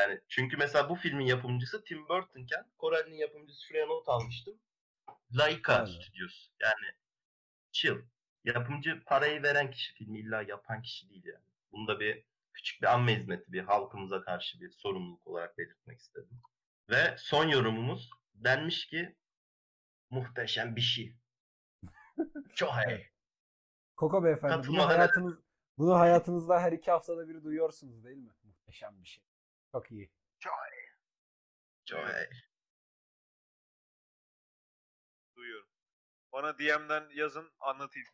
Yani 0.00 0.20
çünkü 0.28 0.56
mesela 0.56 0.88
bu 0.88 0.94
filmin 0.94 1.26
yapımcısı 1.26 1.84
Tim 1.84 2.08
Burton'ken 2.08 2.66
Koral'in 2.78 3.14
yapımcısı 3.14 3.66
şuraya 3.66 3.86
not 3.86 4.08
almıştım. 4.08 4.54
Laika. 5.32 5.86
Studios. 5.86 6.48
Yani 6.60 6.94
chill. 7.72 7.96
Yapımcı 8.44 9.02
parayı 9.06 9.42
veren 9.42 9.70
kişi, 9.70 9.94
filmi 9.94 10.18
illa 10.18 10.42
yapan 10.42 10.82
kişi 10.82 11.10
değil 11.10 11.24
yani. 11.24 11.44
Bunu 11.72 11.88
da 11.88 12.00
bir 12.00 12.24
küçük 12.52 12.82
bir 12.82 12.86
amme 12.94 13.16
hizmeti, 13.16 13.52
bir 13.52 13.60
halkımıza 13.60 14.22
karşı 14.22 14.60
bir 14.60 14.70
sorumluluk 14.70 15.26
olarak 15.26 15.58
belirtmek 15.58 16.00
istedim. 16.00 16.42
Ve 16.90 17.14
son 17.18 17.48
yorumumuz 17.48 18.10
denmiş 18.34 18.86
ki 18.86 19.16
muhteşem 20.10 20.76
bir 20.76 20.80
şey. 20.80 21.19
Çok 22.54 22.72
iyi. 22.88 23.10
Koko 23.96 24.24
beyefendi 24.24 24.52
bunu 24.54 24.62
Katılmadan- 24.76 24.86
hayatınız 24.86 25.38
bunu 25.78 25.98
hayatınızda 25.98 26.60
her 26.60 26.72
iki 26.72 26.90
haftada 26.90 27.28
bir 27.28 27.42
duyuyorsunuz 27.44 28.04
değil 28.04 28.16
mi? 28.16 28.32
Muhteşem 28.42 29.02
bir 29.02 29.08
şey. 29.08 29.24
Çok 29.72 29.90
iyi. 29.90 30.10
Çok 30.38 30.52
iyi. 32.08 32.28
Duyuyorum. 35.36 35.68
Bana 36.32 36.58
DM'den 36.58 37.08
yazın 37.14 37.52
anlatayım. 37.60 38.08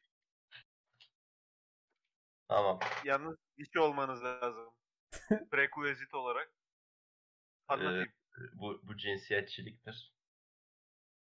Tamam. 2.48 2.78
Yalnız 3.04 3.36
dişi 3.58 3.80
olmanız 3.80 4.24
lazım. 4.24 4.74
Prerequisite 5.50 6.16
olarak. 6.16 6.52
Anlatayım. 7.68 8.12
Bu, 8.52 8.80
bu 8.82 8.96
cinsiyetçiliktir. 8.96 10.14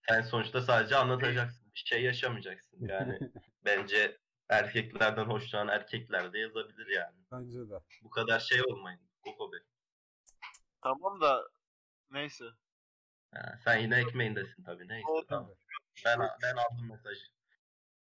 Sen 0.09 0.21
sonuçta 0.21 0.61
sadece 0.61 0.95
anlatacaksın. 0.95 1.68
Şey 1.85 2.03
yaşamayacaksın. 2.03 2.87
Yani 2.87 3.19
bence 3.65 4.17
erkeklerden 4.49 5.25
hoşlanan 5.25 5.67
erkekler 5.67 6.33
de 6.33 6.39
yazabilir 6.39 6.87
yani. 6.87 7.17
Bence 7.31 7.69
de. 7.69 7.79
Bu 8.03 8.09
kadar 8.09 8.39
şey 8.39 8.61
olmayın. 8.63 9.01
Koko 9.21 9.51
Bey. 9.51 9.59
Tamam 10.81 11.21
da 11.21 11.49
neyse. 12.11 12.45
Ha, 13.33 13.59
sen 13.63 13.77
yine 13.77 13.99
ekmeğindesin 13.99 14.63
tabii. 14.63 14.87
Neyse 14.87 15.07
Oldu. 15.07 15.25
tamam. 15.29 15.55
Ben, 16.05 16.19
ben 16.43 16.55
aldım 16.55 16.89
mesajı. 16.89 17.25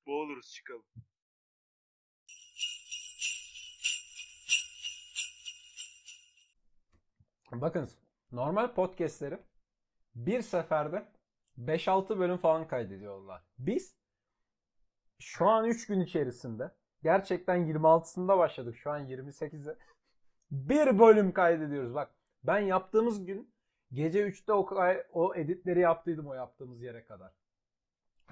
Boğuluruz 0.07 0.53
çıkalım. 0.55 0.85
Bakın 7.53 7.91
normal 8.33 8.75
podcastleri 8.75 9.39
bir 10.15 10.43
seferde 10.43 11.09
5-6 11.67 12.19
bölüm 12.19 12.37
falan 12.37 12.69
kaydediyorlar. 12.69 13.43
Biz 13.59 13.97
şu 15.19 15.47
an 15.47 15.65
3 15.65 15.87
gün 15.87 16.01
içerisinde 16.01 16.71
gerçekten 17.03 17.59
26'sında 17.59 18.39
başladık. 18.39 18.77
Şu 18.77 18.91
an 18.91 19.07
28'e. 19.07 19.77
Bir 20.51 20.99
bölüm 20.99 21.33
kaydediyoruz. 21.33 21.95
Bak 21.95 22.15
ben 22.45 22.59
yaptığımız 22.59 23.25
gün 23.25 23.55
gece 23.93 24.29
3'te 24.29 24.53
o, 24.53 24.69
o 25.13 25.35
editleri 25.35 25.81
yaptıydım 25.81 26.27
o 26.27 26.35
yaptığımız 26.35 26.83
yere 26.83 27.05
kadar. 27.05 27.33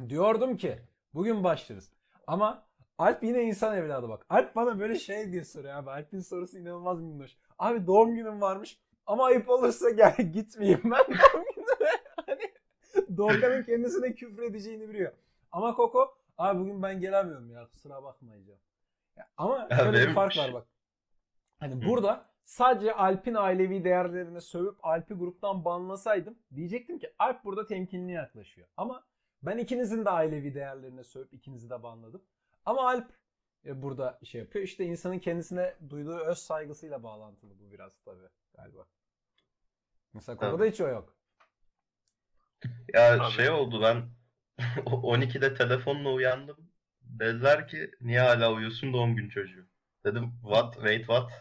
Diyordum 0.08 0.56
ki 0.56 0.78
bugün 1.14 1.44
başlarız. 1.44 1.92
Ama 2.26 2.68
Alp 2.98 3.22
yine 3.22 3.42
insan 3.42 3.76
evladı 3.76 4.08
bak. 4.08 4.26
Alp 4.28 4.56
bana 4.56 4.80
böyle 4.80 4.98
şey 4.98 5.32
diye 5.32 5.44
soruyor 5.44 5.74
abi. 5.74 5.90
Alp'in 5.90 6.20
sorusu 6.20 6.58
inanılmaz 6.58 7.00
minnoş. 7.00 7.36
Abi 7.58 7.86
doğum 7.86 8.14
günüm 8.14 8.40
varmış 8.40 8.80
ama 9.06 9.24
ayıp 9.24 9.50
olursa 9.50 9.90
gel 9.90 10.16
gitmeyeyim 10.32 10.82
ben 10.84 11.04
Doğukan'ın 13.18 13.62
kendisine 13.62 14.14
küfür 14.14 14.42
edeceğini 14.42 14.88
biliyor. 14.88 15.12
Ama 15.52 15.74
Koko 15.74 16.18
abi 16.38 16.60
bugün 16.60 16.82
ben 16.82 17.00
gelemiyorum 17.00 17.50
ya 17.50 17.68
kusura 17.68 18.02
bakmayacağım. 18.02 18.60
Ya 19.16 19.28
ama 19.36 19.68
şöyle 19.76 20.08
bir 20.08 20.14
fark 20.14 20.36
var 20.36 20.54
bak. 20.54 20.66
Hani 21.58 21.88
burada 21.88 22.30
sadece 22.44 22.94
Alp'in 22.94 23.34
ailevi 23.34 23.84
değerlerine 23.84 24.40
sövüp 24.40 24.84
Alp'i 24.84 25.14
gruptan 25.14 25.64
banlasaydım 25.64 26.38
diyecektim 26.54 26.98
ki 26.98 27.14
Alp 27.18 27.44
burada 27.44 27.66
temkinli 27.66 28.12
yaklaşıyor. 28.12 28.68
Ama 28.76 29.04
ben 29.42 29.58
ikinizin 29.58 30.04
de 30.04 30.10
ailevi 30.10 30.54
değerlerine 30.54 31.04
sövüp 31.04 31.32
ikinizi 31.32 31.70
de 31.70 31.82
banladım. 31.82 32.22
Ama 32.64 32.88
Alp 32.88 33.10
e, 33.64 33.82
burada 33.82 34.18
şey 34.24 34.40
yapıyor. 34.40 34.64
İşte 34.64 34.84
insanın 34.84 35.18
kendisine 35.18 35.74
duyduğu 35.90 36.18
öz 36.18 36.38
saygısıyla 36.38 37.02
bağlantılı 37.02 37.58
bu 37.60 37.72
biraz 37.72 38.00
tabii 38.00 38.28
galiba. 38.54 38.86
Mesela 40.12 40.36
Koko'da 40.36 40.56
Tabii. 40.56 40.70
hiç 40.70 40.80
o 40.80 40.88
yok. 40.88 41.17
Ya 42.94 43.18
Tabii. 43.18 43.32
şey 43.32 43.50
oldu 43.50 43.82
ben 43.82 44.10
12'de 44.86 45.54
telefonla 45.54 46.10
uyandım. 46.12 46.70
Dediler 47.00 47.68
ki 47.68 47.90
niye 48.00 48.20
hala 48.20 48.52
uyuyorsun 48.52 48.92
doğum 48.92 49.16
gün 49.16 49.28
çocuğu. 49.28 49.66
Dedim 50.04 50.32
what 50.42 50.74
wait 50.74 51.06
what. 51.06 51.32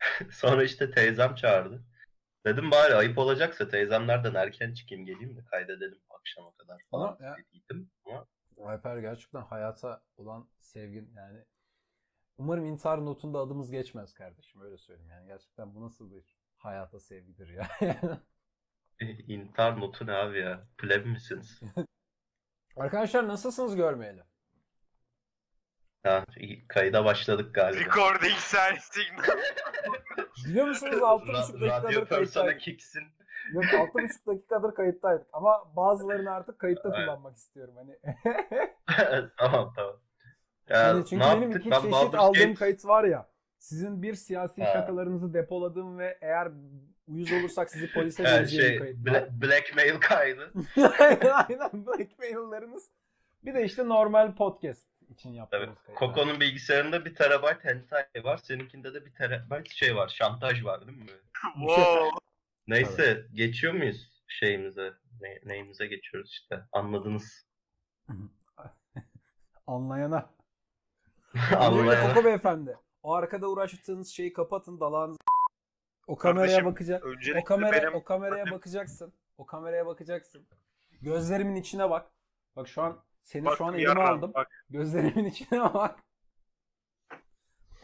Sonra 0.32 0.64
işte 0.64 0.90
teyzem 0.90 1.34
çağırdı. 1.34 1.84
Dedim 2.46 2.70
bari 2.70 2.94
ayıp 2.94 3.18
olacaksa 3.18 3.68
teyzemlerden 3.68 4.34
erken 4.34 4.74
çıkayım 4.74 5.06
geleyim 5.06 5.36
de 5.36 5.44
kaydedelim 5.44 5.98
akşama 6.10 6.52
kadar 6.52 6.82
falan 6.90 7.06
Ama 7.06 7.18
ya-. 7.20 7.36
Ama 8.06 8.26
Alper 8.70 8.98
gerçekten 8.98 9.42
hayata 9.42 10.02
olan 10.16 10.48
sevgin 10.60 11.12
yani 11.16 11.44
umarım 12.38 12.64
intihar 12.66 13.04
notunda 13.04 13.38
adımız 13.38 13.70
geçmez 13.70 14.14
kardeşim 14.14 14.60
öyle 14.60 14.78
söyleyeyim 14.78 15.10
yani 15.10 15.26
gerçekten 15.26 15.74
bu 15.74 15.82
nasıl 15.82 16.10
bir 16.10 16.36
hayata 16.56 17.00
sevgidir 17.00 17.48
ya. 17.48 17.68
intihar 19.28 19.80
notu 19.80 20.06
ne 20.06 20.12
abi 20.12 20.38
ya? 20.38 20.66
Pleb 20.78 21.06
misiniz? 21.06 21.60
Arkadaşlar 22.76 23.28
nasılsınız 23.28 23.76
görmeyeli? 23.76 24.22
Ha, 26.02 26.24
kayıda 26.68 27.04
başladık 27.04 27.54
galiba. 27.54 27.80
Recording 27.80 28.38
sign 28.38 28.76
signal. 28.80 29.38
Biliyor 30.46 30.66
musunuz 30.68 30.94
6,5 30.94 31.26
Ra- 31.32 31.82
dakikadır 31.82 32.06
kayıttaydık. 32.08 32.60
kicksin. 32.60 33.02
Yok 33.52 33.64
6,5 33.64 34.26
dakikadır 34.26 34.74
kayıttaydık 34.74 35.26
ama 35.32 35.76
bazılarını 35.76 36.30
artık 36.30 36.58
kayıtta 36.58 36.90
kullanmak 36.90 37.36
istiyorum 37.36 37.74
hani. 37.76 37.98
tamam 39.38 39.72
tamam. 39.76 39.96
Ya, 40.68 40.78
Yani 40.82 41.06
çünkü 41.06 41.24
ne 41.24 41.30
benim 41.30 41.42
yaptık? 41.42 41.60
iki 41.60 41.70
Ben 41.70 41.76
çeşit 41.80 41.92
Baldur's 41.92 42.20
aldığım 42.20 42.42
Gate- 42.42 42.54
kayıt 42.54 42.84
var 42.84 43.04
ya. 43.04 43.28
Sizin 43.58 44.02
bir 44.02 44.14
siyasi 44.14 44.64
Ha. 44.64 44.72
şakalarınızı 44.72 45.34
depoladığım 45.34 45.98
ve 45.98 46.18
eğer 46.20 46.48
uyuz 47.08 47.32
olursak 47.32 47.70
sizi 47.70 47.92
polise 47.92 48.24
vereceğim 48.24 48.68
şey 48.68 48.78
kayıt 48.78 49.06
var. 49.06 49.12
bla- 49.12 49.42
blackmail 49.42 50.00
kaydı. 50.00 50.52
aynen 50.98 51.30
aynen 51.30 51.86
blackmail'larınız. 51.86 52.90
Bir 53.44 53.54
de 53.54 53.64
işte 53.64 53.88
normal 53.88 54.34
podcast 54.34 54.88
için 55.10 55.28
Tabii. 55.28 55.36
yaptığımız 55.36 55.78
kayıt. 55.86 55.98
Koko'nun 55.98 56.40
bilgisayarında 56.40 57.04
bir 57.04 57.14
terabayt 57.14 57.64
hentai 57.64 58.24
var. 58.24 58.36
Seninkinde 58.36 58.94
de 58.94 59.06
bir 59.06 59.14
terabayt 59.14 59.72
şey 59.72 59.96
var. 59.96 60.08
Şantaj 60.08 60.64
var 60.64 60.86
değil 60.86 60.98
mi? 60.98 61.06
wow. 61.54 62.08
Neyse 62.66 63.26
geçiyor 63.34 63.72
muyuz 63.74 64.22
şeyimize? 64.28 64.92
Ne, 65.20 65.40
neyimize 65.44 65.86
geçiyoruz 65.86 66.30
işte. 66.30 66.60
Anladınız. 66.72 67.46
Anlayana. 69.66 70.30
Anlayana. 71.56 72.08
Koko 72.14 72.24
beyefendi. 72.24 72.76
O 73.02 73.14
arkada 73.14 73.48
uğraştığınız 73.48 74.08
şeyi 74.08 74.32
kapatın 74.32 74.80
dalağınızı. 74.80 75.18
O 76.06 76.16
kameraya 76.16 76.46
Kardeşim, 76.46 76.64
bakacak. 76.66 77.04
O 77.40 77.44
kamera 77.44 77.72
benim 77.82 77.94
o 77.94 78.04
kameraya 78.04 78.44
benim- 78.44 78.54
bakacaksın. 78.56 79.12
O 79.38 79.46
kameraya 79.46 79.86
bakacaksın. 79.86 80.46
Gözlerimin 81.02 81.54
içine 81.56 81.90
bak. 81.90 82.10
Bak 82.56 82.68
şu 82.68 82.82
an 82.82 83.04
seni 83.22 83.44
Bak, 83.44 83.58
şu 83.58 83.64
an 83.64 83.74
elime 83.74 83.82
yarram, 83.88 84.18
aldım. 84.18 84.30
Bak, 84.34 84.64
Gözlerimin 84.70 85.24
içine 85.30 85.60
bak. 85.74 85.98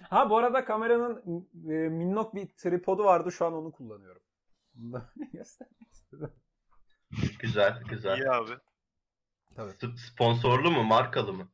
Ha 0.03 0.31
bu 0.31 0.37
arada 0.37 0.65
kameranın 0.65 1.23
e, 1.69 1.73
minnok 1.89 2.35
bir 2.35 2.49
tripodu 2.49 3.05
vardı. 3.05 3.33
Şu 3.33 3.47
an 3.47 3.53
onu 3.53 3.73
kullanıyorum. 3.73 4.23
Bunu 4.75 5.03
göstermek 5.33 5.93
istedim. 5.93 6.33
Güzel 7.41 7.83
güzel. 7.89 8.19
iyi 8.19 8.31
abi. 8.31 8.53
Tabii. 9.57 9.73
S- 9.81 9.87
Sponsorlu 10.13 10.71
mu? 10.71 10.83
Markalı 10.83 11.33
mı? 11.33 11.49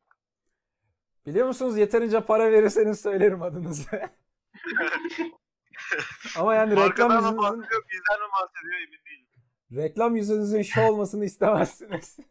Biliyor 1.27 1.47
musunuz 1.47 1.79
yeterince 1.79 2.21
para 2.21 2.51
verirseniz 2.53 3.01
söylerim 3.01 3.43
adınızı. 3.43 3.87
Ama 6.37 6.55
yani 6.55 6.77
reklam 6.77 7.09
mı 7.09 7.15
yüzünüzün, 7.15 7.39
bahsediyor, 7.39 7.83
bizden 7.91 8.21
mi 8.21 8.29
bahsediyor 8.41 8.81
emin 8.81 9.05
değilim. 9.07 9.27
reklam 9.73 10.17
yüzünüzün 10.17 10.63
şu 10.63 10.81
olmasını 10.81 11.25
istemezsiniz. 11.25 12.17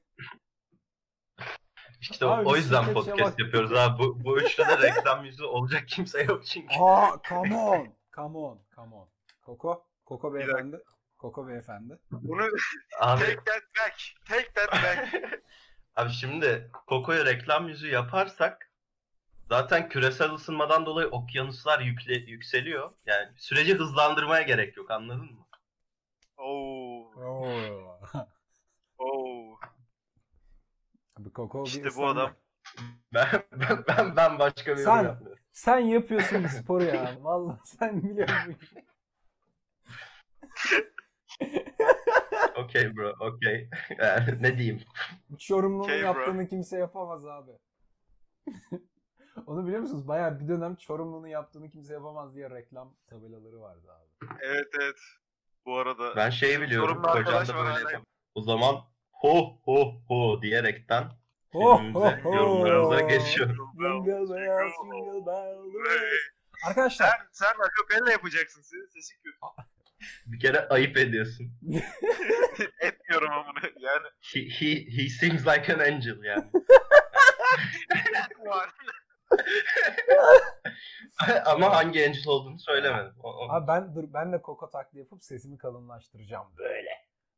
İşte 2.01 2.25
Abi 2.25 2.47
o, 2.49 2.55
yüzden 2.55 2.93
podcast 2.93 3.19
şabak- 3.19 3.39
yapıyoruz 3.43 3.73
abi. 3.73 3.99
Bu, 3.99 4.23
bu 4.23 4.39
üçlü 4.39 4.63
de 4.63 4.77
reklam 4.81 5.25
yüzü 5.25 5.43
olacak 5.43 5.87
kimse 5.87 6.23
yok 6.23 6.45
çünkü. 6.45 6.75
Aa, 6.79 7.17
come 7.29 7.55
on. 7.55 7.87
Come 8.15 8.37
on. 8.37 8.59
Come 8.75 8.95
on. 8.95 9.09
Koko. 9.41 9.87
Koko 10.05 10.33
beyefendi. 10.33 10.79
Koko 11.17 11.47
beyefendi. 11.47 11.99
Bunu 12.11 12.43
Abi, 12.99 13.21
take 13.21 13.35
that 13.35 13.63
back. 13.79 13.95
Take 14.25 14.51
that 14.53 14.71
back. 14.71 15.13
abi 15.95 16.11
şimdi 16.11 16.71
Koko'ya 16.87 17.25
reklam 17.25 17.67
yüzü 17.69 17.87
yaparsak 17.87 18.66
zaten 19.49 19.89
küresel 19.89 20.31
ısınmadan 20.33 20.85
dolayı 20.85 21.07
okyanuslar 21.07 21.79
yükle, 21.79 22.13
yükseliyor. 22.13 22.91
Yani 23.05 23.27
süreci 23.37 23.73
hızlandırmaya 23.75 24.41
gerek 24.41 24.77
yok 24.77 24.91
anladın 24.91 25.21
mı? 25.33 25.47
Oo. 26.37 27.11
Oo. 27.15 27.99
Oo. 28.97 29.59
Abi 31.19 31.29
Koko 31.33 31.63
bir 31.63 31.69
İşte 31.69 31.89
bu 31.97 32.07
adam. 32.07 32.31
Ben 33.13 33.27
ben 33.51 33.83
ben, 33.87 34.15
ben 34.15 34.39
başka 34.39 34.71
bir 34.71 34.83
Sen- 34.83 34.95
yorum 34.95 35.05
yapmıyorum. 35.05 35.43
Sen 35.51 35.79
yapıyorsun 35.79 36.43
bu 36.43 36.47
sporu 36.49 36.83
ya. 36.83 37.17
Vallahi 37.21 37.59
sen 37.63 38.03
biliyorsun 38.03 38.35
bu 38.59 38.63
işi. 38.63 38.85
Okey 42.57 42.95
bro, 42.95 43.13
okey. 43.19 43.69
Yani 43.99 44.43
ne 44.43 44.57
diyeyim? 44.57 44.81
Çorumlu'nun 45.39 45.83
Okay, 45.83 45.99
bro. 46.01 46.05
yaptığını 46.05 46.47
kimse 46.47 46.77
yapamaz 46.77 47.25
abi. 47.25 47.51
Onu 49.47 49.65
biliyor 49.65 49.81
musunuz? 49.81 50.07
Bayağı 50.07 50.39
bir 50.39 50.47
dönem 50.47 50.75
Çorumlu'nun 50.75 51.27
yaptığını 51.27 51.69
kimse 51.69 51.93
yapamaz 51.93 52.35
diye 52.35 52.49
reklam 52.49 52.95
tabelaları 53.09 53.61
vardı 53.61 53.87
abi. 53.91 54.27
Evet 54.41 54.67
evet. 54.81 54.97
Bu 55.65 55.77
arada. 55.77 56.15
Ben 56.15 56.29
şeyi 56.29 56.61
biliyorum. 56.61 56.89
Sorumlu 56.89 57.07
Kocam 57.07 57.17
arkadaş 57.17 57.49
da 57.49 57.55
var 57.55 57.75
böyle. 57.85 58.01
O 58.35 58.41
zaman 58.41 58.75
ho 59.11 59.59
ho 59.63 60.01
ho 60.07 60.41
diyerekten 60.41 61.11
Ho, 61.51 61.77
filmimize, 61.77 62.21
ho, 62.23 62.29
ho. 62.29 62.35
yorumlarımıza 62.35 63.01
geçiyorum. 63.01 63.71
Jingle 63.77 64.11
bells, 64.11 64.29
jingle 64.29 65.25
bells. 65.25 65.57
Arkadaşlar 66.67 67.07
Sen, 67.09 67.27
sen 67.31 67.53
akapella 67.59 68.11
yapacaksın. 68.11 68.61
Senin 68.61 68.85
sesin 68.85 69.15
kötü. 69.23 69.37
Bir 70.25 70.39
kere 70.39 70.67
ayıp 70.67 70.97
ediyorsun. 70.97 71.51
Etmiyorum 72.81 73.31
ama 73.31 73.45
bunu. 73.47 73.71
Yani. 73.79 74.07
He, 74.21 74.39
he, 74.39 74.85
he 74.97 75.09
seems 75.09 75.47
like 75.47 75.73
an 75.73 75.79
angel 75.79 76.23
yani. 76.23 76.45
Ama 81.45 81.75
hangi 81.75 82.05
angel 82.07 82.27
olduğunu 82.27 82.59
söylemedim. 82.59 83.13
O, 83.23 83.29
o- 83.29 83.49
Abi 83.51 83.67
ben 83.67 83.95
dur 83.95 84.03
ben 84.13 84.33
de 84.33 84.41
Koko 84.41 84.69
taklidi 84.69 84.99
yapıp 84.99 85.23
sesimi 85.23 85.57
kalınlaştıracağım 85.57 86.47
böyle. 86.57 86.89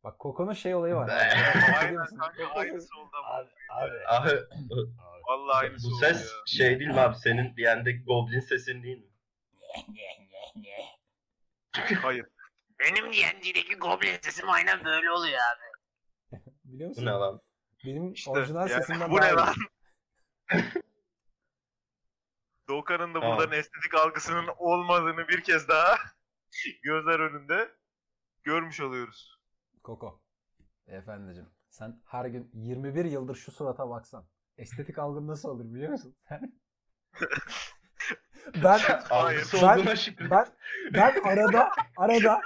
Bak 0.04 0.20
Koko'nun 0.20 0.54
şey 0.54 0.76
olayı 0.76 0.96
var. 0.96 1.10
Aynen 1.82 2.06
kanka 2.06 2.48
aynısı 2.56 3.00
oldu 3.00 3.10
ama. 3.14 3.30
Abi, 3.70 3.92
abi. 4.08 4.30
Abi 4.30 4.40
Vallahi 5.28 5.58
aynısı 5.68 5.88
bu 5.92 5.96
ses 5.96 6.22
ya. 6.22 6.28
şey 6.46 6.80
değil 6.80 6.92
mi 6.92 7.00
abi? 7.00 7.16
Senin 7.16 7.58
bir 7.58 7.64
yandaki 7.64 8.04
goblin 8.04 8.40
sesin 8.40 8.84
değil 8.84 8.98
mi? 8.98 9.06
Hayır. 12.02 12.26
Benim 12.80 13.14
D&D'deki 13.14 13.76
goblin 13.76 14.18
sesim 14.22 14.50
aynen 14.50 14.86
böyle 14.86 15.12
oluyor 15.12 15.40
abi. 15.40 15.70
Biliyor 16.64 16.88
Bu 16.90 16.92
musun? 16.92 17.06
ne 17.06 17.10
lan? 17.10 17.42
Benim 17.86 18.14
İşte, 18.14 18.32
orijinal 18.32 18.70
yani 18.70 18.82
sesimden 18.86 19.12
bu 19.12 19.18
daha 19.18 19.26
ne 19.28 19.34
lan? 19.34 19.54
Doğukan'ın 22.70 23.14
da 23.14 23.22
buradan 23.22 23.52
estetik 23.52 23.96
algısının 23.96 24.50
olmadığını 24.58 25.28
bir 25.28 25.44
kez 25.44 25.68
daha 25.68 25.96
gözler 26.84 27.20
önünde 27.20 27.76
görmüş 28.44 28.80
oluyoruz. 28.82 29.40
Koko. 29.84 30.22
Efendicim 30.88 31.50
sen 31.70 32.02
her 32.06 32.26
gün 32.26 32.52
21 32.54 33.06
yıldır 33.06 33.36
şu 33.36 33.52
surata 33.52 33.90
baksan. 33.90 34.28
Estetik 34.58 35.00
algın 35.00 35.28
nasıl 35.28 35.50
olur 35.50 35.74
biliyor 35.74 35.92
musun? 35.92 36.16
ben 38.64 38.80
ben- 39.62 39.96
şükür. 39.96 40.30
ben 40.30 40.46
ben 40.94 41.22
arada 41.22 41.72
arada 41.98 42.42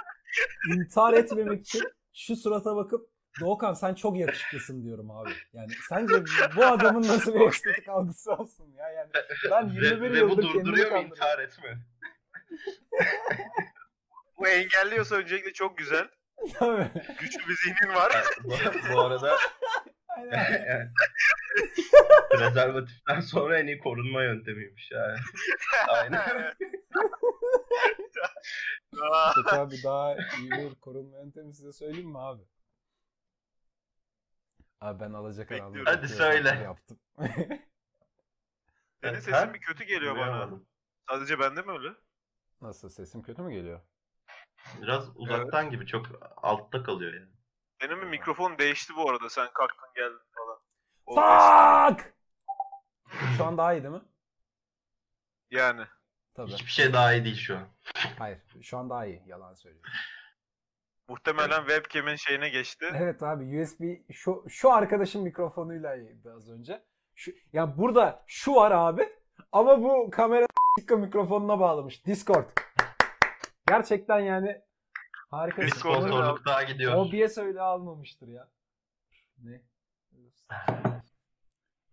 intihar 0.74 1.12
etmemek 1.12 1.66
için 1.66 1.82
şu 2.12 2.36
surata 2.36 2.76
bakıp 2.76 3.13
Doğukan 3.40 3.74
sen 3.74 3.94
çok 3.94 4.18
yakışıklısın 4.18 4.84
diyorum 4.84 5.10
abi. 5.10 5.30
Yani 5.52 5.72
sence 5.88 6.14
bu 6.56 6.64
adamın 6.64 7.02
nasıl 7.02 7.34
bir 7.34 7.48
estetik 7.48 7.88
algısı 7.88 8.32
olsun 8.32 8.72
ya 8.72 8.90
yani. 8.90 9.10
Ben 9.50 9.68
21 9.68 10.00
ve, 10.00 10.10
ve 10.10 10.10
bu 10.10 10.28
yıldır 10.28 10.42
kendimi 10.42 10.64
durduruyor 10.64 10.90
mu 10.90 10.98
intihar 10.98 11.38
etme? 11.38 11.78
Bu 14.38 14.48
engelliyorsa 14.48 15.16
öncelikle 15.16 15.52
çok 15.52 15.78
güzel. 15.78 16.08
Tabii. 16.58 16.90
Güçlü 17.20 17.48
bir 17.48 17.54
zihnin 17.54 17.94
var. 17.94 18.12
Ha, 18.12 18.22
bu, 18.44 18.94
bu 18.94 19.00
arada 19.00 19.36
Aynen. 20.16 20.66
yani, 20.68 20.90
prezervatiften 22.30 23.20
sonra 23.20 23.58
en 23.58 23.66
iyi 23.66 23.78
korunma 23.78 24.22
yöntemiymiş 24.22 24.90
yani. 24.90 25.18
Aynen. 25.88 26.54
Peki 29.34 29.56
abi 29.56 29.74
daha 29.84 30.14
iyi 30.14 30.50
bir 30.50 30.74
korunma 30.74 31.18
yöntemi 31.18 31.54
size 31.54 31.72
söyleyeyim 31.72 32.10
mi 32.10 32.18
abi? 32.18 32.42
Abi 34.80 35.00
ben 35.00 35.12
alacak 35.12 35.50
Bekliyorum. 35.50 35.84
Hadi 35.84 36.08
söyle. 36.08 36.48
Yaptım. 36.48 36.98
Senin 39.02 39.20
sesin 39.20 39.54
bir 39.54 39.60
kötü 39.60 39.84
geliyor 39.84 40.16
bana. 40.16 40.26
Duyamadım. 40.26 40.66
Sadece 41.08 41.38
bende 41.38 41.62
mi 41.62 41.72
öyle? 41.72 41.88
Nasıl 42.60 42.88
sesim 42.88 43.22
kötü 43.22 43.42
mü 43.42 43.52
geliyor? 43.52 43.80
Biraz 44.82 45.16
uzaktan 45.16 45.70
gibi 45.70 45.86
çok 45.86 46.06
altta 46.36 46.82
kalıyor 46.82 47.14
yani. 47.14 47.32
Benim 47.80 48.00
bir 48.00 48.06
mikrofon 48.06 48.58
değişti 48.58 48.92
bu 48.96 49.10
arada. 49.10 49.28
Sen 49.30 49.52
kalktın 49.54 49.88
geldin 49.94 50.20
falan. 50.34 50.58
O 51.06 51.16
değişti. 51.16 52.04
Fuck! 52.04 52.14
Şu 53.36 53.44
an 53.44 53.58
daha 53.58 53.74
iyi 53.74 53.82
değil 53.82 53.94
mi? 53.94 54.02
Yani. 55.50 55.86
Tabii. 56.34 56.52
Hiçbir 56.52 56.70
şey 56.70 56.92
daha 56.92 57.12
iyi 57.12 57.24
değil 57.24 57.36
şu 57.36 57.56
an. 57.56 57.68
Hayır. 58.18 58.38
Şu 58.62 58.78
an 58.78 58.90
daha 58.90 59.06
iyi. 59.06 59.22
Yalan 59.26 59.54
söylüyorum. 59.54 59.90
Muhtemelen 61.08 61.60
webcam'in 61.66 62.16
şeyine 62.16 62.48
geçti. 62.48 62.86
Evet 62.94 63.22
abi 63.22 63.60
USB 63.62 63.82
şu 64.12 64.44
şu 64.48 64.72
arkadaşın 64.72 65.22
mikrofonuyla 65.22 65.96
iyiydi 65.96 66.30
az 66.30 66.50
önce. 66.50 66.84
Şu, 67.14 67.32
ya 67.52 67.78
burada 67.78 68.24
şu 68.26 68.54
var 68.54 68.70
abi 68.70 69.08
ama 69.52 69.82
bu 69.82 70.10
kamera 70.10 70.46
mikrofonuna 70.96 71.60
bağlamış. 71.60 72.06
Discord. 72.06 72.44
Gerçekten 73.68 74.18
yani 74.20 74.62
harika. 75.30 75.62
Discord- 75.62 75.66
Discord'un 75.74 76.00
Sponsorluk 76.08 76.44
daha 76.46 76.62
gidiyor. 76.62 76.94
OBS 76.94 77.38
öyle 77.38 77.60
almamıştır 77.60 78.28
ya. 78.28 78.50
Ne? 79.38 79.62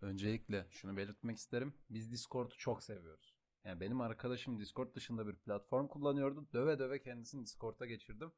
Öncelikle 0.02 0.66
şunu 0.70 0.98
belirtmek 0.98 1.38
isterim. 1.38 1.74
Biz 1.90 2.12
Discord'u 2.12 2.58
çok 2.58 2.84
seviyoruz. 2.84 3.36
Yani 3.64 3.80
benim 3.80 4.02
arkadaşım 4.02 4.60
Discord 4.60 4.96
dışında 4.96 5.28
bir 5.28 5.36
platform 5.36 5.88
kullanıyordu. 5.88 6.48
Döve 6.54 6.80
döve 6.80 7.02
kendisini 7.02 7.46
Discord'a 7.46 7.86
geçirdim. 7.86 8.32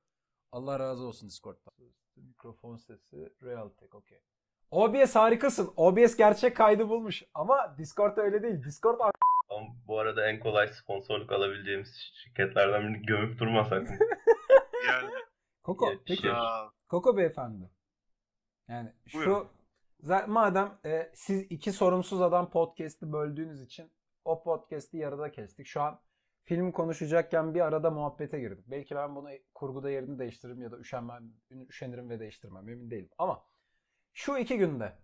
Allah 0.53 0.79
razı 0.79 1.05
olsun 1.05 1.29
Discord'dan. 1.29 1.73
Mikrofon 2.15 2.77
sesi 2.77 3.29
Realtek 3.43 3.95
okey. 3.95 4.19
OBS 4.71 5.15
harikasın. 5.15 5.73
OBS 5.75 6.15
gerçek 6.17 6.57
kaydı 6.57 6.89
bulmuş. 6.89 7.23
Ama 7.33 7.75
Discord 7.77 8.17
öyle 8.17 8.43
değil. 8.43 8.63
Discord 8.63 8.99
Ama 9.49 9.67
bu 9.87 9.99
arada 9.99 10.27
en 10.29 10.39
kolay 10.39 10.67
sponsorluk 10.73 11.31
alabileceğimiz 11.31 11.95
şirketlerden 12.23 12.81
birini 12.81 13.05
gömüp 13.05 13.39
durmasak 13.39 13.89
mı? 13.89 13.97
Yani. 14.87 15.11
Koko. 15.63 15.89
Ya, 15.89 15.97
Peki. 16.07 16.31
Aa, 16.31 16.71
Koko 16.87 17.17
beyefendi. 17.17 17.69
Yani 18.67 18.93
şu 19.07 19.17
Buyurun. 19.17 19.47
za- 20.03 20.27
madem 20.27 20.77
e, 20.85 21.11
siz 21.15 21.41
iki 21.41 21.71
sorumsuz 21.71 22.21
adam 22.21 22.49
podcast'i 22.49 23.11
böldüğünüz 23.13 23.61
için 23.61 23.91
o 24.25 24.43
podcast'i 24.43 24.97
yarıda 24.97 25.31
kestik. 25.31 25.67
Şu 25.67 25.81
an 25.81 25.99
film 26.43 26.71
konuşacakken 26.71 27.53
bir 27.55 27.61
arada 27.61 27.91
muhabbete 27.91 28.39
girdik. 28.39 28.65
Belki 28.67 28.95
ben 28.95 29.15
bunu 29.15 29.29
kurguda 29.53 29.89
yerini 29.89 30.19
değiştiririm 30.19 30.61
ya 30.61 30.71
da 30.71 30.77
üşenmem, 30.77 31.33
üşenirim 31.69 32.09
ve 32.09 32.19
değiştirmem 32.19 32.69
emin 32.69 32.91
değilim. 32.91 33.09
Ama 33.17 33.45
şu 34.13 34.37
iki 34.37 34.57
günde 34.57 34.97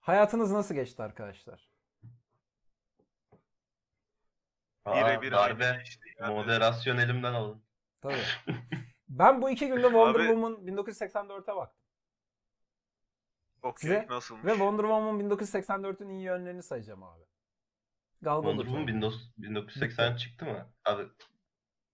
hayatınız 0.00 0.52
nasıl 0.52 0.74
geçti 0.74 1.02
arkadaşlar? 1.02 1.70
Birebir 4.86 5.32
darbe, 5.32 5.76
geçti. 5.78 6.08
Yani. 6.18 6.34
moderasyon 6.34 6.96
elimden 6.96 7.32
alın. 7.34 7.62
Tabii. 8.00 8.14
ben 9.08 9.42
bu 9.42 9.50
iki 9.50 9.68
günde 9.68 9.82
Wonder 9.82 10.20
Abi- 10.20 10.26
Woman 10.28 10.52
1984'e 10.52 11.56
baktım. 11.56 11.82
Okey. 13.62 13.90
Size- 13.90 14.06
Nasılmış? 14.10 14.44
Ve 14.44 14.50
Wonder 14.50 14.82
Woman 14.82 15.20
1984'ün 15.20 16.08
iyi 16.08 16.22
yönlerini 16.22 16.62
sayacağım 16.62 17.02
abi. 17.02 17.24
Gal 18.22 18.36
Wonder 18.42 18.64
Woman 18.64 18.80
oynuyor. 18.86 18.96
19 18.96 19.32
1980 19.38 20.16
çıktı 20.16 20.44
mı? 20.44 20.72
Abi 20.84 21.02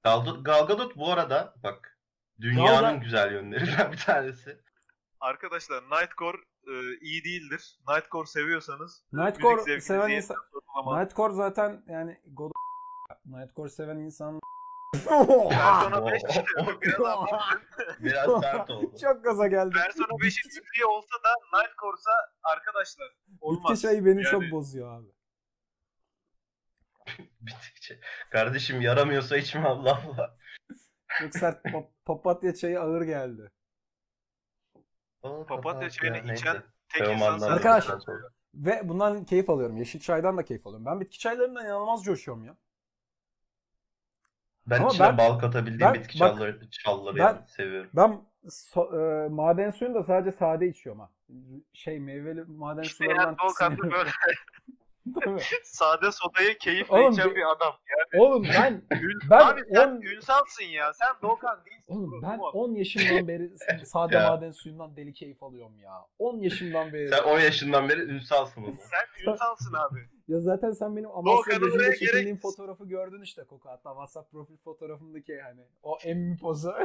Gal 0.04 0.24
Gadot, 0.24 0.44
Gal 0.44 0.66
Gadot 0.66 0.96
bu 0.96 1.12
arada 1.12 1.54
bak 1.62 1.98
dünyanın 2.40 2.96
Gal- 2.98 3.00
güzel 3.00 3.32
yönlerinden 3.32 3.92
bir 3.92 3.96
tanesi. 3.98 4.58
Arkadaşlar 5.20 5.82
Nightcore 5.82 6.38
e, 6.66 6.72
iyi 7.00 7.24
değildir. 7.24 7.78
Nightcore 7.88 8.26
seviyorsanız 8.26 9.04
Nightcore 9.12 9.80
seven 9.80 10.10
insan 10.10 10.36
Nightcore 10.86 11.32
zaten 11.34 11.84
yani 11.88 12.20
God 12.26 12.50
Nightcore 13.26 13.68
seven 13.68 13.96
insan 13.96 14.40
Persona 14.94 16.12
5 16.12 16.22
O- 16.98 17.26
biraz 18.00 18.40
sert 18.42 18.70
oldu. 18.70 18.92
çok 19.00 19.24
gaza 19.24 19.46
geldi. 19.48 19.74
Persona 19.74 20.06
5'in 20.06 20.48
üfleyi 20.50 20.86
olsa 20.88 21.16
da 21.24 21.58
Nightcore'sa 21.58 22.10
arkadaşlar 22.42 23.06
olmaz. 23.40 23.70
Bitki 23.70 23.82
çayı 23.82 24.04
beni 24.04 24.22
Yani- 24.22 24.30
çok 24.30 24.42
bozuyor 24.50 24.98
abi. 25.00 25.13
Bittikçe. 27.40 28.00
Kardeşim 28.30 28.80
yaramıyorsa 28.80 29.36
içme 29.36 29.68
Allah 29.68 30.02
Allah. 30.06 30.36
Çok 31.20 31.34
sert 31.34 31.64
pap- 31.64 31.90
papatya 32.04 32.54
çayı 32.54 32.80
ağır 32.80 33.02
geldi. 33.02 33.50
Papatya 35.22 35.90
çayını 35.90 36.32
içen 36.32 36.62
tek 36.88 37.08
insan 37.08 37.40
Arkadaş- 37.40 37.84
sonra- 37.84 38.00
sonra. 38.00 38.28
Ve 38.54 38.88
bundan 38.88 39.24
keyif 39.24 39.50
alıyorum. 39.50 39.76
Yeşil 39.76 40.00
çaydan 40.00 40.36
da 40.36 40.44
keyif 40.44 40.66
alıyorum. 40.66 40.86
Ben 40.86 41.00
bitki 41.00 41.18
çaylarından 41.18 41.64
inanılmaz 41.64 42.04
coşuyorum 42.04 42.44
ya. 42.44 42.56
Ben 44.66 44.78
Ama 44.80 44.88
içine 44.88 45.06
ben- 45.06 45.18
bal 45.18 45.38
katabildiğim 45.38 45.80
ben- 45.80 45.94
bitki 45.94 46.20
bak- 46.20 46.34
çalları, 46.34 46.70
çalları 46.70 47.16
ben- 47.16 47.20
yani 47.24 47.40
seviyorum. 47.48 47.90
Ben 47.96 48.20
so- 48.44 49.24
e, 49.24 49.28
maden 49.28 49.70
suyunu 49.70 49.94
da 49.94 50.02
sadece 50.04 50.36
sade 50.36 50.68
içiyorum 50.68 51.00
ha. 51.00 51.10
Şey 51.72 52.00
meyveli 52.00 52.44
maden 52.44 52.82
İşte 52.82 53.04
sularından 53.04 53.36
yani 53.60 53.78
böyle? 53.78 54.10
sade 55.64 56.12
sodayı 56.12 56.58
keyifle 56.58 56.94
Oğlum 56.94 57.12
içen 57.12 57.34
bir- 57.34 57.50
adam. 57.52 57.72
Yani 57.90 58.22
Oğlum 58.22 58.44
ben 58.54 58.82
ben 59.30 59.38
abi 59.38 59.60
sen 59.74 59.88
on- 59.88 60.00
ünsalsın 60.02 60.64
ya. 60.64 60.92
Sen 60.92 61.08
Doğukan 61.22 61.64
değilsin. 61.66 61.84
Oğlum 61.86 62.12
bro, 62.12 62.22
ben 62.22 62.30
come 62.36 62.42
on. 62.42 62.70
10 62.70 62.74
yaşımdan 62.74 63.28
beri 63.28 63.50
sade 63.86 64.16
Ya. 64.16 64.28
maden 64.30 64.50
suyundan 64.50 64.96
deli 64.96 65.12
keyif 65.14 65.42
alıyorum 65.42 65.78
ya. 65.78 65.92
10 66.18 66.38
yaşımdan 66.38 66.92
beri. 66.92 67.08
Sen 67.08 67.22
10 67.22 67.38
yaşından 67.40 67.88
beri 67.88 68.00
ünsalsın 68.00 68.62
oğlum. 68.62 68.78
Sen 68.90 69.32
ünsalsın 69.32 69.74
abi. 69.74 69.98
Ya 70.28 70.40
zaten 70.40 70.70
sen 70.72 70.96
benim 70.96 71.10
Amasya 71.10 71.58
oraya 71.58 71.90
çekildiğim 71.92 72.26
gerek- 72.26 72.42
fotoğrafı 72.42 72.88
gördün 72.88 73.22
işte 73.22 73.44
Koku. 73.44 73.68
Hatta 73.68 73.90
WhatsApp 73.90 74.30
profil 74.30 74.56
fotoğrafımdaki 74.56 75.40
hani 75.40 75.60
o 75.82 75.98
emmi 76.04 76.36
pozu. 76.38 76.74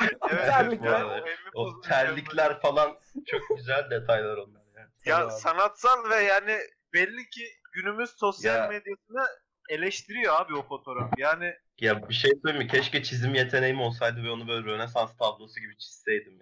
Evet, 0.00 0.46
Terlikler. 0.46 1.00
yani 1.00 1.22
o 1.54 1.80
terlikler 1.80 2.60
falan 2.60 2.96
çok 3.26 3.40
güzel 3.56 3.90
detaylar 3.90 4.36
onlar 4.36 4.62
yani. 4.76 4.88
Ya 5.06 5.16
Tabii 5.16 5.24
abi. 5.32 5.32
sanatsal 5.40 6.10
ve 6.10 6.14
yani 6.16 6.56
belli 6.94 7.30
ki 7.30 7.44
günümüz 7.72 8.10
sosyal 8.10 8.54
Ya. 8.56 8.68
medyasını 8.68 9.26
eleştiriyor 9.68 10.40
abi 10.40 10.54
o 10.54 10.62
fotoğraf. 10.62 11.10
Yani 11.18 11.54
Ya 11.80 12.08
bir 12.08 12.14
şey 12.14 12.30
söyleyeyim 12.42 12.66
mi? 12.66 12.72
Keşke 12.72 13.02
çizim 13.02 13.34
yeteneğim 13.34 13.80
olsaydı 13.80 14.22
ve 14.22 14.30
onu 14.30 14.48
böyle 14.48 14.66
Rönesans 14.66 15.16
tablosu 15.16 15.60
gibi 15.60 15.78
çizseydim. 15.78 16.40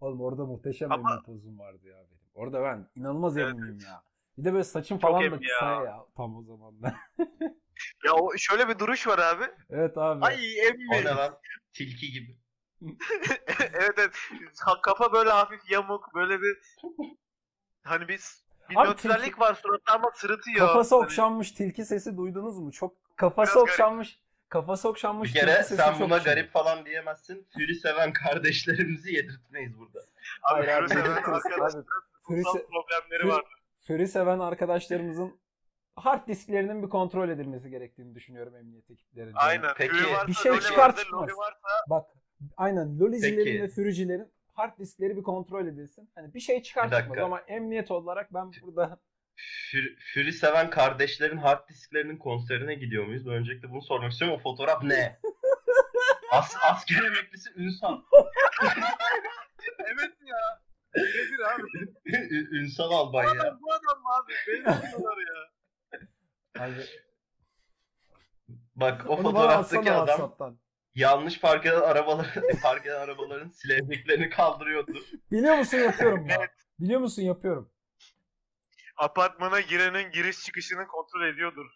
Oğlum 0.00 0.20
orada 0.20 0.44
muhteşem 0.46 0.92
Ama- 0.92 1.10
emmi 1.12 1.22
pozum 1.22 1.58
vardı 1.58 1.88
ya 1.88 1.96
benim. 1.96 2.18
Orada 2.34 2.62
ben 2.62 2.88
inanılmaz 2.96 3.36
Evet, 3.38 3.50
emmiyim 3.54 3.78
ya. 3.80 4.02
Bir 4.38 4.44
de 4.44 4.52
böyle 4.52 4.64
saçım 4.64 4.98
Çok 4.98 5.10
falan 5.10 5.32
da 5.32 5.38
kısa 5.38 5.64
ya. 5.66 5.82
ya. 5.84 6.06
tam 6.16 6.36
o 6.36 6.42
zamanlar. 6.42 6.94
ya 8.06 8.12
o 8.14 8.36
şöyle 8.38 8.68
bir 8.68 8.78
duruş 8.78 9.06
var 9.06 9.18
abi. 9.18 9.44
evet 9.70 9.98
abi. 9.98 10.24
Ay 10.24 10.34
O 10.34 10.66
emmi. 10.66 10.88
ne 10.90 11.04
lan? 11.04 11.38
Tilki 11.72 12.10
gibi. 12.12 12.38
evet 13.60 13.94
evet. 13.98 14.14
Ha- 14.64 14.80
Kafa 14.82 15.12
böyle 15.12 15.30
hafif 15.30 15.70
yamuk 15.70 16.14
böyle 16.14 16.40
bir 16.42 16.56
hani 17.82 18.08
bir 18.08 18.20
bir 18.70 18.76
Abi 18.76 18.88
nötrallik 18.90 19.24
tilki- 19.24 19.40
var 19.40 19.54
suratta 19.54 19.94
ama 19.94 20.10
sırıtıyor. 20.14 20.58
Kafası 20.66 20.94
Hani 20.94 21.04
okşanmış 21.04 21.52
tilki 21.52 21.84
sesi 21.84 22.16
duydunuz 22.16 22.58
mu? 22.58 22.72
Çok 22.72 22.94
kafası 23.16 23.46
Biraz 23.52 23.54
garip. 23.54 23.68
okşanmış. 23.70 24.20
Kafası 24.48 24.88
okşanmış 24.88 25.34
Bir 25.34 25.40
kere 25.40 25.54
tilki 25.54 25.68
sesi 25.68 25.76
sen 25.82 26.00
buna 26.00 26.18
garip 26.18 26.52
falan 26.52 26.84
diyemezsin. 26.86 27.46
Fury 27.54 27.74
seven 27.74 28.12
kardeşlerimizi 28.12 29.14
yedirtmeyiz 29.14 29.78
burada. 29.78 29.98
Abi, 30.42 30.66
Fury, 30.66 32.40
ruhsal 32.40 32.56
se- 32.58 32.66
problemleri 32.66 33.22
Fury- 33.22 33.28
var. 33.28 33.44
Fury 33.86 34.06
seven 34.06 34.38
arkadaşlarımızın 34.38 35.40
hard 35.96 36.28
disklerinin 36.28 36.82
bir 36.82 36.88
kontrol 36.88 37.28
edilmesi 37.28 37.70
gerektiğini 37.70 38.14
düşünüyorum 38.14 38.56
emniyet 38.56 38.90
eklerince. 38.90 39.38
Aynen. 39.38 39.74
Peki, 39.76 39.94
bir 40.28 40.32
şey 40.34 40.60
çıkar 40.60 40.78
varsa, 40.88 41.02
çıkmaz. 41.02 41.22
Loli 41.22 41.36
varsa 41.36 41.68
Bak 41.90 42.06
aynen 42.56 42.98
lolicilerin 43.00 43.62
ve 43.62 43.68
fürücülerin 43.68 44.32
hard 44.58 44.78
diskleri 44.78 45.16
bir 45.16 45.22
kontrol 45.22 45.66
edilsin. 45.66 46.10
Hani 46.14 46.34
bir 46.34 46.40
şey 46.40 46.62
çıkar 46.62 46.86
Bir 46.86 46.90
dakika. 46.90 47.08
çıkmaz 47.08 47.24
ama 47.24 47.40
emniyet 47.40 47.90
olarak 47.90 48.34
ben 48.34 48.50
burada 48.62 49.00
Fury, 50.14 50.32
seven 50.32 50.70
kardeşlerin 50.70 51.36
hard 51.36 51.68
disklerinin 51.68 52.16
konserine 52.16 52.74
gidiyor 52.74 53.04
muyuz? 53.06 53.26
Ben 53.26 53.32
öncelikle 53.32 53.70
bunu 53.70 53.82
sormak 53.82 54.12
istiyorum. 54.12 54.36
O 54.40 54.42
fotoğraf 54.42 54.82
ne? 54.82 55.20
As, 56.32 56.54
asker 56.62 57.02
emeklisi 57.04 57.50
Ünsal. 57.56 58.02
evet 59.78 60.12
ya. 60.26 60.62
Birebir 60.96 61.40
abi. 61.54 61.62
Ünsal 62.58 62.90
albay 62.90 63.26
Bu 63.26 63.36
ya. 63.36 63.42
adam, 63.42 63.58
bu 63.62 63.72
adam 63.72 64.02
mı 64.02 64.08
abi? 64.22 64.32
Benziyorlar 64.48 65.16
ya. 65.18 65.48
abi, 66.64 66.72
Bak 68.76 69.04
o 69.10 69.14
onu 69.16 69.22
fotoğraftaki 69.22 69.92
adam 69.92 70.06
WhatsApp'tan. 70.06 70.58
Yanlış 70.98 71.40
park 71.40 71.66
eden 71.66 71.80
arabaları, 71.80 72.42
park 72.62 72.86
eden 72.86 73.00
arabaların 73.00 73.48
sileceklerini 73.54 74.30
kaldırıyordu. 74.30 74.92
Biliyor 75.32 75.54
musun 75.58 75.78
yapıyorum 75.78 76.26
ya. 76.28 76.48
Biliyor 76.80 77.00
musun 77.00 77.22
yapıyorum. 77.22 77.70
Apartmana 78.96 79.60
girenin 79.60 80.10
giriş 80.10 80.40
çıkışını 80.44 80.86
kontrol 80.86 81.24
ediyordur. 81.26 81.70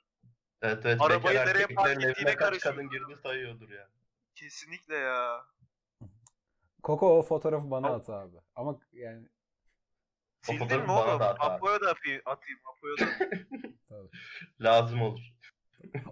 Evet 0.63 0.87
evet. 0.87 1.01
Arabayı 1.01 1.23
bekar 1.39 1.47
nereye 1.47 1.63
erkeklerin 1.63 1.75
park 1.77 1.97
evine 1.97 2.11
ettiğine 2.11 2.35
kaç 2.35 2.39
karışıyor. 2.49 2.75
kadın 2.75 2.91
girdi 2.91 3.17
sayıyordur 3.23 3.71
yani. 3.71 3.91
Kesinlikle 4.35 4.95
ya. 4.97 5.45
Koko 6.83 7.19
o 7.19 7.23
fotoğrafı 7.23 7.71
bana 7.71 7.89
at 7.95 8.11
abi. 8.11 8.37
Ama 8.55 8.79
yani 8.93 9.27
O 9.29 10.47
Sildin 10.47 10.59
fotoğrafı 10.59 10.83
mi 10.83 10.89
bana 10.89 11.11
oğlum? 11.11 11.21
da 11.21 11.29
at 11.31 11.41
abi. 11.41 11.55
Apo'ya 11.55 11.81
da 11.81 11.91
atayım. 11.91 12.23
atayım. 12.25 12.61
Apo'ya 12.65 12.97
da 12.99 13.13
atayım. 13.25 14.11
Lazım 14.61 15.03
olur. 15.03 15.21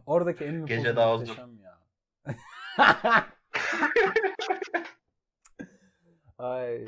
oradaki 0.07 0.45
en 0.45 0.67
Gece 0.67 0.83
pozu 0.85 0.97
daha 0.97 1.15
uzun. 1.15 1.27
muhteşem 1.29 1.59
ya. 1.61 1.79
Ay. 6.39 6.87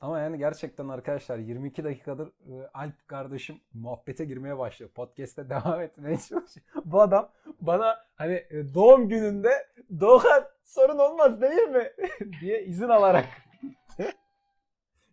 Ama 0.00 0.20
yani 0.20 0.38
gerçekten 0.38 0.88
arkadaşlar 0.88 1.38
22 1.38 1.84
dakikadır 1.84 2.28
e, 2.28 2.66
Alp 2.74 3.08
kardeşim 3.08 3.60
muhabbete 3.74 4.24
girmeye 4.24 4.58
başlıyor. 4.58 4.90
Podcast'te 4.90 5.50
devam 5.50 5.80
etmeye 5.80 6.18
çalışıyor. 6.18 6.66
Bu 6.84 7.00
adam 7.00 7.32
bana 7.60 8.04
hani 8.16 8.46
e, 8.50 8.74
doğum 8.74 9.08
gününde 9.08 9.70
Doğan 10.00 10.44
sorun 10.64 10.98
olmaz 10.98 11.40
değil 11.40 11.68
mi? 11.68 11.92
diye 12.40 12.64
izin 12.64 12.88
alarak 12.88 13.26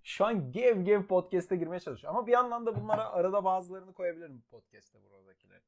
şu 0.08 0.26
an 0.26 0.52
gev 0.52 0.82
gev 0.82 1.04
podcast'e 1.04 1.56
girmeye 1.56 1.80
çalışıyor. 1.80 2.14
Ama 2.14 2.28
bir 2.28 2.32
yandan 2.32 2.66
da 2.66 2.82
bunlara 2.82 3.10
arada 3.10 3.44
bazılarını 3.44 3.94
koyabilirim 3.94 4.44
podcast'te 4.52 5.04
buradakileri. 5.04 5.62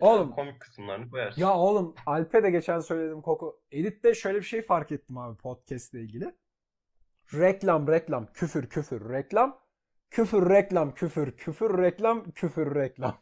Oğlum 0.00 0.30
Komik 0.30 0.60
kısımlarını 0.60 1.10
koyarsın. 1.10 1.40
ya 1.40 1.54
oğlum 1.54 1.94
Alp'e 2.06 2.42
de 2.42 2.50
geçen 2.50 2.80
söyledim 2.80 3.22
Koko. 3.22 3.60
Edit'te 3.70 4.14
şöyle 4.14 4.38
bir 4.38 4.44
şey 4.44 4.62
fark 4.62 4.92
ettim 4.92 5.18
abi 5.18 5.36
podcast 5.38 5.94
ile 5.94 6.00
ilgili. 6.02 6.34
Reklam 7.34 7.88
reklam 7.88 8.26
küfür 8.32 8.68
küfür 8.68 9.10
reklam. 9.12 9.60
Küfür 10.10 10.50
reklam 10.50 10.94
küfür 10.94 11.36
küfür 11.36 11.78
reklam 11.82 12.30
küfür 12.30 12.74
reklam. 12.74 13.20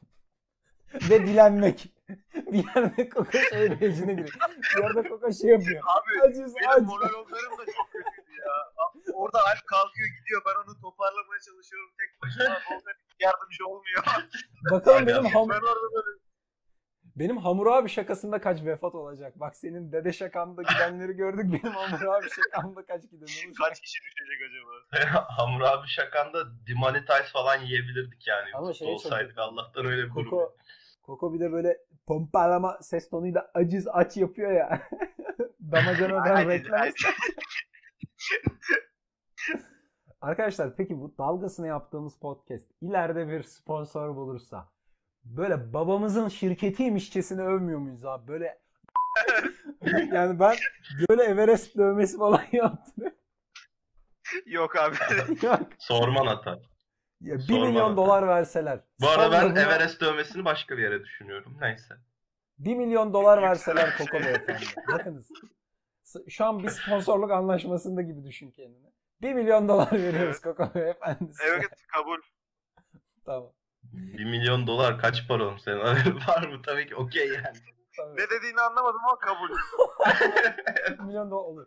Ve 1.10 1.26
dilenmek. 1.26 1.94
bir 2.52 2.64
yerde 2.76 3.08
Koko 3.08 3.38
söyleyicine 3.50 4.12
giriyor. 4.12 4.38
Bir 4.76 4.82
yerde 4.82 5.08
Koko 5.08 5.32
şey 5.32 5.50
yapıyor. 5.50 5.82
Abi 5.86 6.28
Acız 6.28 6.54
benim 6.56 6.70
acı. 6.70 6.82
monologlarım 6.84 7.52
da 7.58 7.64
çok 7.76 7.86
kötüydü 7.92 8.32
ya. 8.46 8.52
Orada 9.14 9.38
Alp 9.38 9.66
kalkıyor 9.66 10.08
gidiyor. 10.20 10.42
Ben 10.46 10.54
onu 10.70 10.80
toparlamaya 10.80 11.40
çalışıyorum 11.40 11.90
tek 11.98 12.22
başıma. 12.22 12.54
Volkan 12.54 12.94
yardımcı 13.20 13.66
olmuyor. 13.66 14.02
Bakalım 14.70 15.06
benim 15.06 15.24
ham 15.24 15.48
ben 15.48 15.54
orada 15.70 15.88
böyle 15.94 16.18
benim 17.16 17.36
Hamur 17.36 17.66
abi 17.66 17.88
şakasında 17.88 18.40
kaç 18.40 18.64
vefat 18.64 18.94
olacak? 18.94 19.40
Bak 19.40 19.56
senin 19.56 19.92
dede 19.92 20.12
şakanda 20.12 20.62
gidenleri 20.62 21.12
gördük. 21.12 21.44
Benim 21.44 21.74
Hamur 21.74 22.14
abi 22.14 22.26
şakamda 22.30 22.86
kaç 22.86 23.02
giden 23.02 23.22
olacak? 23.22 23.54
kaç 23.58 23.80
kişi 23.80 23.98
düşecek 24.04 24.38
acaba? 24.48 25.24
Hamur 25.28 25.60
abi 25.60 25.88
şakanda 25.88 26.66
demonetize 26.66 27.22
falan 27.32 27.60
yiyebilirdik 27.60 28.26
yani. 28.26 28.50
Ama 28.54 28.72
şey 28.72 28.88
çok 28.88 28.94
olsaydık 28.94 29.28
kötü. 29.28 29.40
Allah'tan 29.40 29.86
öyle 29.86 30.02
bir 30.02 30.14
durum. 30.14 30.24
Koko, 30.24 30.40
yok. 30.40 30.56
Koko 31.02 31.34
bir 31.34 31.40
de 31.40 31.52
böyle 31.52 31.78
pompalama 32.06 32.78
ses 32.82 33.10
tonuyla 33.10 33.50
aciz 33.54 33.88
aç 33.88 34.16
yapıyor 34.16 34.52
ya. 34.52 34.82
Damacanadan 35.72 36.48
reklam. 36.48 36.88
Arkadaşlar 40.20 40.76
peki 40.76 41.00
bu 41.00 41.14
dalgasını 41.18 41.66
yaptığımız 41.66 42.18
podcast 42.18 42.70
ileride 42.80 43.28
bir 43.28 43.42
sponsor 43.42 44.16
bulursa 44.16 44.68
böyle 45.24 45.72
babamızın 45.72 46.28
şirketiymişçesine 46.28 47.42
övmüyor 47.42 47.78
muyuz 47.78 48.04
abi? 48.04 48.28
Böyle 48.28 48.58
yani 50.12 50.40
ben 50.40 50.56
böyle 51.08 51.22
Everest 51.22 51.76
dövmesi 51.76 52.18
falan 52.18 52.42
yaptım. 52.52 53.04
Yok 54.46 54.76
abi. 54.76 54.96
ya, 55.42 55.60
Sorman 55.78 56.26
hata. 56.26 56.58
ya 57.20 57.34
1 57.36 57.40
Sorma 57.40 57.66
milyon 57.66 57.88
lan. 57.90 57.96
dolar 57.96 58.28
verseler. 58.28 58.80
Bu 59.00 59.08
arada 59.08 59.32
ben 59.32 59.50
buna 59.50 59.60
Everest 59.60 60.00
dövmesini 60.00 60.44
başka 60.44 60.76
bir 60.76 60.82
yere 60.82 61.00
düşünüyorum. 61.04 61.56
Neyse. 61.60 61.94
1 62.58 62.74
milyon 62.74 63.12
dolar 63.12 63.42
verseler 63.42 63.96
Koko 63.98 64.20
Beyefendi. 64.24 64.64
Bakınız. 64.92 65.28
Şu 66.28 66.44
an 66.44 66.62
bir 66.62 66.68
sponsorluk 66.68 67.30
anlaşmasında 67.30 68.02
gibi 68.02 68.24
düşün 68.24 68.50
kendini. 68.50 68.92
1 69.22 69.32
milyon 69.34 69.68
dolar 69.68 69.92
veriyoruz 69.92 70.40
Koko 70.40 70.70
Beyefendi. 70.74 71.30
evet 71.48 71.70
kabul. 71.92 72.18
Tamam. 73.24 73.52
1 74.18 74.24
milyon 74.24 74.66
dolar 74.66 74.98
kaç 74.98 75.28
para 75.28 75.44
oğlum 75.44 75.58
senin 75.58 75.78
var 76.28 76.46
mı? 76.48 76.62
Tabii 76.62 76.86
ki 76.86 76.96
okey 76.96 77.28
yani. 77.28 77.58
Tabii. 77.96 78.16
Ne 78.20 78.30
dediğini 78.30 78.60
anlamadım 78.60 79.00
ama 79.04 79.18
kabul. 79.18 79.48
1 80.98 80.98
milyon 80.98 81.30
dolar 81.30 81.44
olur. 81.44 81.66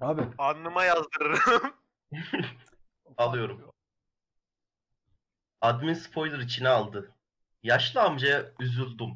Abi 0.00 0.22
Alnıma 0.38 0.84
yazdırırım. 0.84 1.74
Alıyorum. 3.16 3.72
Admin 5.60 5.94
spoiler 5.94 6.38
içine 6.38 6.68
aldı. 6.68 7.14
Yaşlı 7.62 8.02
amcaya 8.02 8.44
üzüldüm. 8.60 9.10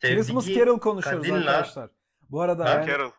Christmas 0.00 0.44
Sevdiği 0.44 0.58
Carol 0.58 0.78
konuşuyoruz 0.78 1.26
Kadınla- 1.28 1.50
arkadaşlar. 1.50 1.90
Bu 2.30 2.42
arada 2.42 2.64
Ha, 2.64 2.68
yani 2.70 2.86
Carol. 2.86 3.10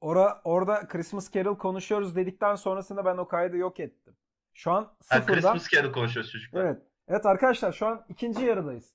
Ora, 0.00 0.40
orada 0.44 0.88
Christmas 0.88 1.32
Carol 1.34 1.58
konuşuyoruz 1.58 2.16
dedikten 2.16 2.54
sonrasında 2.54 3.04
ben 3.04 3.16
o 3.16 3.28
kaydı 3.28 3.56
yok 3.56 3.80
ettim. 3.80 4.16
Şu 4.54 4.70
an 4.72 4.82
Ha, 4.82 4.96
sıfırdan 5.00 5.34
Christmas 5.34 5.68
Carol 5.68 5.92
konuşuyoruz 5.92 6.32
çocuklar. 6.32 6.64
Evet. 6.64 6.82
Evet 7.08 7.26
arkadaşlar 7.26 7.72
şu 7.72 7.86
an 7.86 8.04
ikinci 8.08 8.44
yarıdayız. 8.44 8.94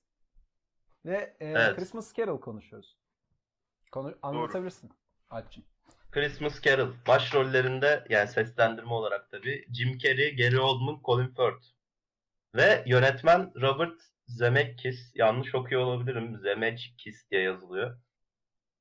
Ve 1.04 1.36
e, 1.40 1.46
Evet. 1.46 1.76
Christmas 1.76 2.14
Carol 2.14 2.40
konuşuyoruz. 2.40 2.96
Konu 3.92 4.14
anlatabilirsin 4.22 4.90
Alp'ciğim. 5.30 5.66
Christmas 6.10 6.60
Carol. 6.62 6.92
Başrollerinde 7.08 8.04
yani 8.08 8.28
seslendirme 8.28 8.92
olarak 8.92 9.30
tabii 9.30 9.66
Jim 9.72 9.98
Carrey, 9.98 10.36
Gary 10.36 10.58
Oldman, 10.58 11.00
Colin 11.04 11.26
Firth. 11.28 11.66
Ve 12.54 12.82
yönetmen 12.86 13.52
Robert 13.60 14.00
Zemeckis. 14.26 15.12
Yanlış 15.14 15.54
okuyor 15.54 15.80
olabilirim. 15.82 16.38
Zemeckis 16.38 17.30
diye 17.30 17.42
yazılıyor. 17.42 17.98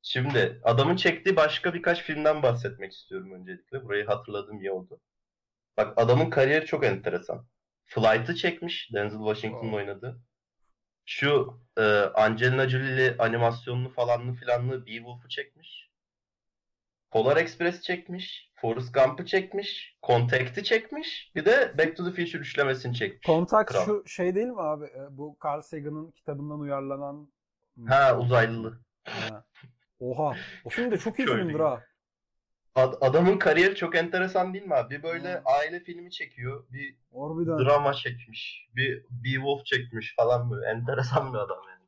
Şimdi 0.06 0.62
adamın 0.64 0.96
çektiği 0.96 1.36
başka 1.36 1.74
birkaç 1.74 2.02
filmden 2.04 2.44
bahsetmek 2.44 2.94
istiyorum 2.94 3.32
öncelikle. 3.32 3.84
Burayı 3.84 4.06
hatırladığım 4.06 4.60
iyi 4.60 4.72
oldu. 4.72 5.00
Bak 5.78 5.94
adamın 5.98 6.30
kariyeri 6.30 6.66
çok 6.66 6.86
enteresan. 6.86 7.46
Flight'ı 7.86 8.36
çekmiş. 8.36 8.90
Denzel 8.94 9.20
Washington'ın 9.20 9.62
Wow. 9.64 9.78
oynadığı. 9.78 10.20
Şu 11.06 11.60
e, 11.78 11.82
Angelina 12.16 12.70
Jolie'li 12.70 13.16
animasyonlu 13.20 13.90
falanlı 13.90 14.34
filanlı 14.34 14.86
Beowulf'u 14.86 15.30
çekmiş. 15.30 15.90
Polar 17.12 17.38
Express 17.38 17.82
çekmiş. 17.82 18.52
Forrest 18.56 18.94
Gump'ı 18.94 19.26
çekmiş. 19.26 19.98
Contact'i 20.08 20.64
çekmiş. 20.64 21.32
Bir 21.36 21.46
de 21.46 21.74
Back 21.78 21.98
to 21.98 22.06
the 22.06 22.10
Future 22.12 22.42
üçlemesini 22.42 22.96
çekmiş. 22.96 23.26
Kontak 23.26 23.68
Kral. 23.68 23.86
şu 23.86 24.04
şey 24.08 24.36
değil 24.36 24.48
mi 24.48 24.62
abi? 24.62 24.86
E, 24.86 25.18
Bu 25.18 25.38
Carl 25.46 25.62
Sagan'ın 25.62 26.12
kitabından 26.12 26.60
uyarlanan 26.60 27.32
Ha 27.88 28.18
uzaylılı. 28.20 28.80
Ha. 29.04 29.46
Oha. 30.04 30.36
O 30.66 30.70
film 30.70 30.92
de 30.92 30.98
çok 30.98 31.20
iyi 31.20 31.28
Şöyle 31.28 31.42
filmdir 31.42 31.60
ha. 31.60 31.84
Ad- 32.76 32.98
adamın 33.02 33.38
kariyeri 33.38 33.76
çok 33.76 33.96
enteresan 33.96 34.54
değil 34.54 34.66
mi 34.66 34.76
abi? 34.76 34.96
Bir 34.96 35.04
böyle 35.04 35.36
Hmm. 35.38 35.42
aile 35.46 35.80
filmi 35.80 36.12
çekiyor. 36.12 36.64
Bir 36.72 36.96
Harbiden. 37.14 37.58
drama 37.66 37.94
çekmiş. 37.94 38.68
Bir 38.76 39.06
Beowulf 39.10 39.66
çekmiş 39.66 40.16
falan 40.16 40.52
böyle. 40.52 40.66
Enteresan 40.70 41.34
bir 41.34 41.38
adam 41.38 41.60
yani. 41.70 41.84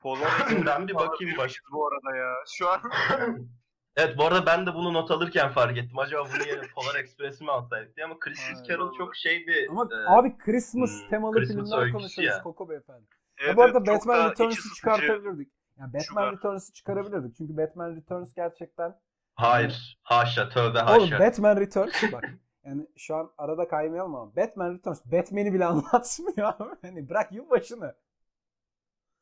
Polar 0.00 0.30
Ben 0.66 0.88
bir 0.88 0.94
bakayım 0.94 1.36
başka. 1.38 1.72
bu 1.72 1.86
arada 1.88 2.16
ya. 2.16 2.34
Şu 2.56 2.68
an 2.68 2.80
Evet 3.96 4.18
bu 4.18 4.24
arada 4.24 4.46
ben 4.46 4.66
de 4.66 4.74
bunu 4.74 4.92
not 4.94 5.10
alırken 5.10 5.50
fark 5.52 5.78
ettim. 5.78 5.98
Acaba 5.98 6.24
bunu 6.34 6.48
yerine 6.48 6.66
Polar 6.74 6.94
Express'i 7.00 7.44
mi 7.44 7.50
alsaydık 7.50 7.96
diye 7.96 8.06
ama 8.06 8.18
Christmas 8.18 8.56
Aynen. 8.56 8.64
Carol 8.68 8.94
çok 8.98 9.16
şey 9.16 9.46
bir... 9.46 9.68
Ama 9.68 9.88
e, 9.92 10.10
abi 10.10 10.38
Christmas 10.38 10.90
hmm, 11.02 11.08
temalı 11.10 11.34
Christmas 11.36 11.64
filmler 11.64 11.78
öyküsü 11.82 11.98
konuşuyoruz 11.98 12.36
ya. 12.36 12.42
Koko 12.42 12.68
Beyefendi. 12.68 13.06
evet, 13.38 13.56
bu 13.56 13.62
arada 13.62 13.78
çok 13.78 13.86
da 13.86 13.92
Batman 13.92 14.20
içi 14.20 14.30
Returns'ı 14.30 14.62
sıkıcı. 14.62 14.74
çıkartabilirdik. 14.74 15.52
Yani 15.78 15.92
Batman 15.92 16.02
Sugar. 16.02 16.32
Returns'ı 16.32 16.72
çıkarabilirdik. 16.72 17.36
Çünkü 17.36 17.56
Batman 17.56 17.96
Returns 17.96 18.34
gerçekten 18.34 19.00
Hayır. 19.34 19.98
Haşa. 20.02 20.48
Tövbe 20.48 20.78
Oğlum 20.82 21.00
haşa. 21.00 21.18
Batman 21.18 21.56
Returns 21.56 22.12
bak. 22.12 22.24
Yani 22.64 22.86
şu 22.96 23.16
an 23.16 23.30
arada 23.38 23.68
kaymayalım 23.68 24.14
ama 24.14 24.36
Batman 24.36 24.74
Returns 24.74 25.04
Batman'i 25.04 25.54
bile 25.54 25.64
anlatmıyor 25.66 26.54
abi. 26.60 26.74
Hani 26.82 27.08
bırak 27.08 27.32
yılbaşını. 27.32 27.94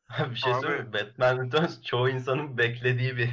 bir 0.31 0.37
şey 0.37 0.53
Abi- 0.53 0.61
söyleyeyim 0.61 0.87
mi? 0.87 0.93
Batman 0.93 1.45
Returns 1.47 1.83
çoğu 1.83 2.09
insanın 2.09 2.59
beklediği 2.59 3.17
bir 3.17 3.31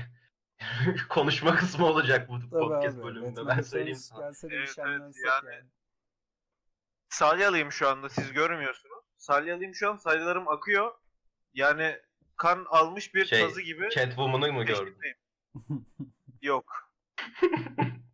konuşma 1.10 1.56
kısmı 1.56 1.86
olacak 1.86 2.30
bu 2.30 2.40
Tabii 2.40 2.50
podcast 2.50 2.98
abi. 2.98 3.04
bölümünde. 3.04 3.36
Batman 3.42 3.58
Ben 3.58 3.62
söyleyeyim 3.62 3.98
Returns 3.98 4.08
sana. 4.10 4.26
Gelse 4.26 4.48
de 4.48 4.52
bir 4.52 4.58
Evet, 4.58 4.76
evet, 4.78 5.16
yani- 5.34 5.46
yani. 5.56 5.64
Salyalıyım 7.10 7.72
şu 7.72 7.90
anda 7.90 8.10
siz 8.10 8.32
görmüyorsunuz. 8.34 9.04
Salyalıyım 9.18 9.76
şu 9.76 9.90
an 9.92 9.96
salyalarım 9.98 10.48
akıyor. 10.48 10.92
Yani 11.54 12.00
kan 12.40 12.66
almış 12.70 13.16
bir 13.16 13.26
Şey, 13.26 13.42
tazı 13.42 13.62
gibi. 13.62 13.90
Catwoman'ı 13.90 14.54
mı 14.54 14.64
gördün? 14.64 14.86
peşindeyim. 14.86 15.18
Yok. 16.42 16.66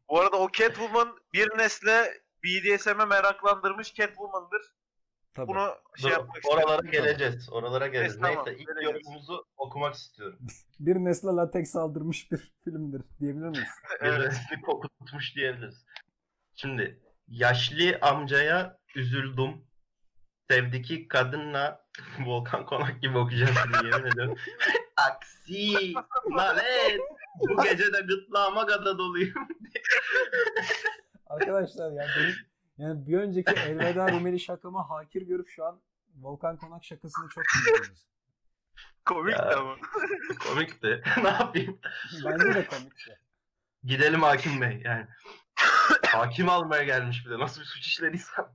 Bu 0.09 0.19
arada 0.21 0.37
o 0.37 0.51
Catwoman 0.51 1.17
bir 1.33 1.57
nesle 1.57 2.21
BDSM'e 2.43 3.05
meraklandırmış 3.05 3.93
Catwoman'dır. 3.93 4.61
Tabii. 5.33 5.47
Bunu 5.47 5.75
şey 5.97 6.09
Dur, 6.11 6.15
yapmak 6.17 6.37
istedim. 6.37 6.57
oralara 6.57 6.81
geleceğiz. 6.91 7.49
Oralara 7.51 7.87
geleceğiz. 7.87 8.21
Neyse, 8.21 8.33
tamam, 8.35 8.45
Neyse 8.47 8.61
ilk 8.61 8.67
geleceğiz. 8.67 8.95
yorumumuzu 8.95 9.45
okumak 9.57 9.95
istiyorum. 9.95 10.39
Bir 10.79 10.95
nesle 10.95 11.27
lateks 11.29 11.71
saldırmış 11.71 12.31
bir 12.31 12.53
filmdir 12.63 13.01
diyebilir 13.19 13.45
miyiz? 13.47 13.69
Bir 14.03 14.11
resmi 14.11 14.61
kokutmuş 14.61 15.35
diyebiliriz. 15.35 15.85
Şimdi 16.55 16.99
yaşlı 17.27 17.99
amcaya 18.01 18.79
üzüldüm. 18.95 19.67
Sevdiki 20.49 21.07
kadınla 21.07 21.84
Volkan 22.25 22.65
Konak 22.65 23.01
gibi 23.01 23.17
okuyacağım 23.17 23.53
şimdi 23.63 23.87
yemin 23.87 24.11
ediyorum. 24.11 24.37
Aksi, 24.97 25.93
lanet. 26.37 26.99
Bu 27.39 27.63
gece 27.63 27.93
de 27.93 28.01
gırtlağıma 28.01 28.65
kadar 28.65 28.97
doluyum. 28.97 29.33
Arkadaşlar 31.27 31.91
yani 31.91 32.09
benim 32.17 32.35
yani 32.77 33.07
bir 33.07 33.17
önceki 33.17 33.53
Elveda 33.53 34.11
Rumeli 34.11 34.39
şakamı 34.39 34.81
hakir 34.81 35.21
görüp 35.21 35.49
şu 35.49 35.65
an 35.65 35.81
Volkan 36.21 36.57
Konak 36.57 36.83
şakasını 36.85 37.29
çok 37.29 37.43
dinliyoruz. 37.55 38.05
Komik 39.05 39.33
Ya. 39.33 39.49
de 39.49 39.55
ama. 39.55 39.75
Komikti. 40.47 41.01
ne 41.23 41.27
yapayım? 41.29 41.79
Bence 42.25 42.45
de 42.45 42.67
komikti. 42.67 43.19
Gidelim 43.83 44.21
hakim 44.23 44.61
bey 44.61 44.81
yani. 44.85 45.07
hakim 46.07 46.49
almaya 46.49 46.83
gelmiş 46.83 47.25
bir 47.25 47.31
de. 47.31 47.39
Nasıl 47.39 47.61
bir 47.61 47.65
suç 47.65 47.85
işlediysem. 47.87 48.45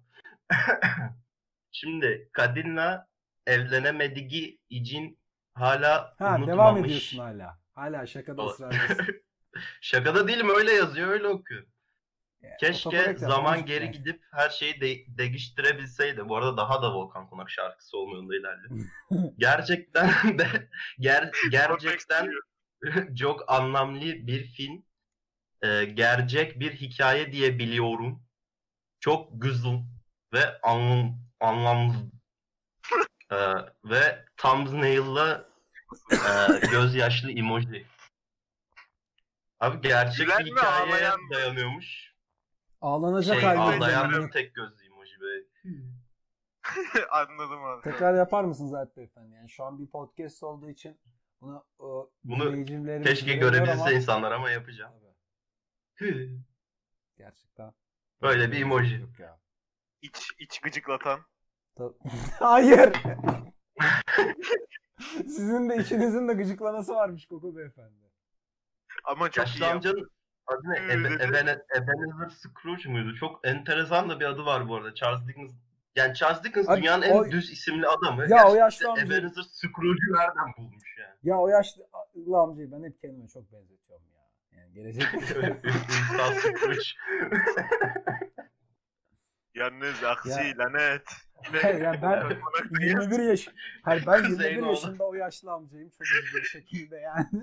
Şimdi 1.73 2.29
kadınla 2.33 3.10
evlenemediği 3.47 4.61
için 4.71 5.19
hala 5.55 6.15
Ha 6.19 6.29
unutmamış. 6.29 6.49
devam 6.49 6.85
ediyorsun 6.85 7.19
hala. 7.19 7.59
Hala 7.75 8.07
şakada 8.07 8.43
ısrarlısın. 8.47 9.07
Şakada 9.81 10.29
değilim 10.29 10.49
öyle 10.57 10.73
yazıyor 10.73 11.09
öyle 11.09 11.27
okuyor. 11.29 11.67
Yani 12.43 12.55
Keşke 12.61 13.15
zaman 13.17 13.67
geri 13.67 13.87
lazım. 13.87 13.93
gidip 14.03 14.23
her 14.33 14.51
şeyi 14.51 14.81
de- 14.81 15.05
değiştirebilseydi. 15.19 16.29
Bu 16.29 16.37
arada 16.37 16.57
daha 16.57 16.83
da 16.83 16.95
Volkan 16.95 17.31
Konak 17.31 17.51
şarkısı 17.51 17.97
yolunda 17.97 18.37
ilerliyor. 18.37 18.87
gerçekten 19.39 20.39
de 20.39 20.69
ger, 20.99 21.31
gerçekten 21.51 22.31
çok 23.19 23.53
anlamlı 23.53 24.01
bir 24.01 24.45
film. 24.45 24.85
Ee, 25.63 25.85
gerçek 25.85 26.61
bir 26.61 26.73
hikaye 26.73 27.33
diye 27.33 27.59
biliyorum. 27.59 28.23
Çok 29.01 29.43
güzel 29.43 29.79
ve 30.33 30.61
anlam, 30.63 31.19
anlamlı. 31.41 31.95
Ee, 33.31 33.37
ve 33.85 34.25
thumbnail'la 34.37 35.49
e, 36.13 36.67
gözyaşlı 36.71 37.31
emoji. 37.33 37.87
Abi 39.61 39.81
gerçek 39.81 40.27
Gülen 40.27 40.39
bir 40.39 40.45
mi, 40.53 40.59
hikayeye 40.59 40.87
ağlayan 40.95 41.21
mı? 41.21 41.35
dayanıyormuş. 41.35 42.15
Ağlanacak 42.81 43.41
Şey, 43.41 43.49
halde. 43.49 43.61
ağlayan 43.85 44.11
bir 44.27 44.31
tek 44.31 44.55
gözlü 44.55 44.85
emoji 44.87 45.21
böyle. 45.21 45.45
Anladım 47.11 47.65
abi. 47.65 47.83
Tekrar 47.83 48.15
yapar 48.15 48.45
mısınız 48.45 48.75
Alp 48.75 48.97
Beyefendi? 48.97 49.35
Yani 49.35 49.51
şu 49.51 49.65
an 49.65 49.79
bir 49.79 49.87
podcast 49.87 50.43
olduğu 50.43 50.71
için 50.71 51.01
bunu 51.41 51.65
o, 51.79 52.11
Bunu 52.25 52.45
dinleyicilerimiz 52.53 53.07
Keşke 53.09 53.35
görebilse 53.35 53.73
ama- 53.73 53.93
insanlar 53.93 54.33
ama 54.33 54.51
yapacağım. 54.51 54.93
Tabii, 55.99 56.41
gerçekten. 57.19 57.73
Böyle 58.23 58.53
bir 58.53 58.61
emoji. 58.61 58.95
Yok 58.95 59.19
ya. 59.19 59.41
İç, 60.03 60.31
iç 60.39 60.61
gıcıklatan. 60.61 61.21
Hayır. 62.39 62.93
Sizin 65.17 65.71
de 65.71 65.77
içinizin 65.77 66.29
de 66.29 66.33
gıcıklanası 66.35 66.95
varmış 66.95 67.27
Koko 67.27 67.57
Beyefendi. 67.57 68.11
Ama 69.05 69.31
çok 69.31 69.47
iyi. 69.47 69.49
Yaşlı 69.49 69.67
amcanın 69.67 70.11
adı 70.47 70.61
ne? 70.65 70.77
Ebe- 70.79 71.65
Ebenezer 71.77 72.29
Scrooge 72.29 72.89
muydu? 72.89 73.15
Çok 73.15 73.41
enteresan 73.47 74.09
da 74.11 74.21
bir 74.21 74.25
adı 74.25 74.45
var 74.45 74.69
bu 74.69 74.77
arada. 74.77 74.95
Charles 74.95 75.27
Dickens. 75.29 75.53
Yani 75.97 76.15
Charles 76.15 76.45
Dickens 76.45 76.69
Abi, 76.69 76.81
dünyanın 76.81 77.03
en 77.03 77.15
o- 77.17 77.31
düz 77.31 77.51
isimli 77.51 77.87
adamı. 77.87 78.23
Ya 78.23 78.27
o 78.29 78.55
Gerçekten 78.55 78.57
yaşlı 78.57 78.87
amca- 78.89 79.07
Ebenezer 79.07 79.43
Scrooge'u 79.43 80.13
nereden 80.15 80.53
bulmuş 80.59 80.97
yani? 80.99 81.15
Ya 81.23 81.39
o 81.39 81.49
yaşlı 81.49 81.83
amcayı 82.39 82.73
ben 82.73 82.85
hep 82.85 83.01
kendime 83.01 83.29
çok 83.29 83.53
benzetiyorum 83.53 84.07
ya. 84.15 84.61
Yani 84.61 84.73
gelecek 84.73 85.07
Ünsal 85.65 86.33
Scrooge. 86.33 86.81
Yalnız 89.55 90.05
aksi 90.05 90.29
Ya. 90.31 90.59
lanet. 90.59 91.09
Hayır, 91.63 91.81
yani 91.81 92.03
ben 92.03 92.87
21 92.87 93.19
yaş 93.23 93.49
Hayır 93.83 94.05
ben 94.07 94.17
21 94.23 94.37
Zeynoğlu. 94.37 94.71
yaşında 94.71 95.05
o 95.05 95.15
yaşlı 95.15 95.53
amcayım 95.53 95.91
çok 95.91 96.03
üzücü 96.07 96.39
bir 96.39 96.43
şekilde 96.45 96.97
yani. 96.97 97.27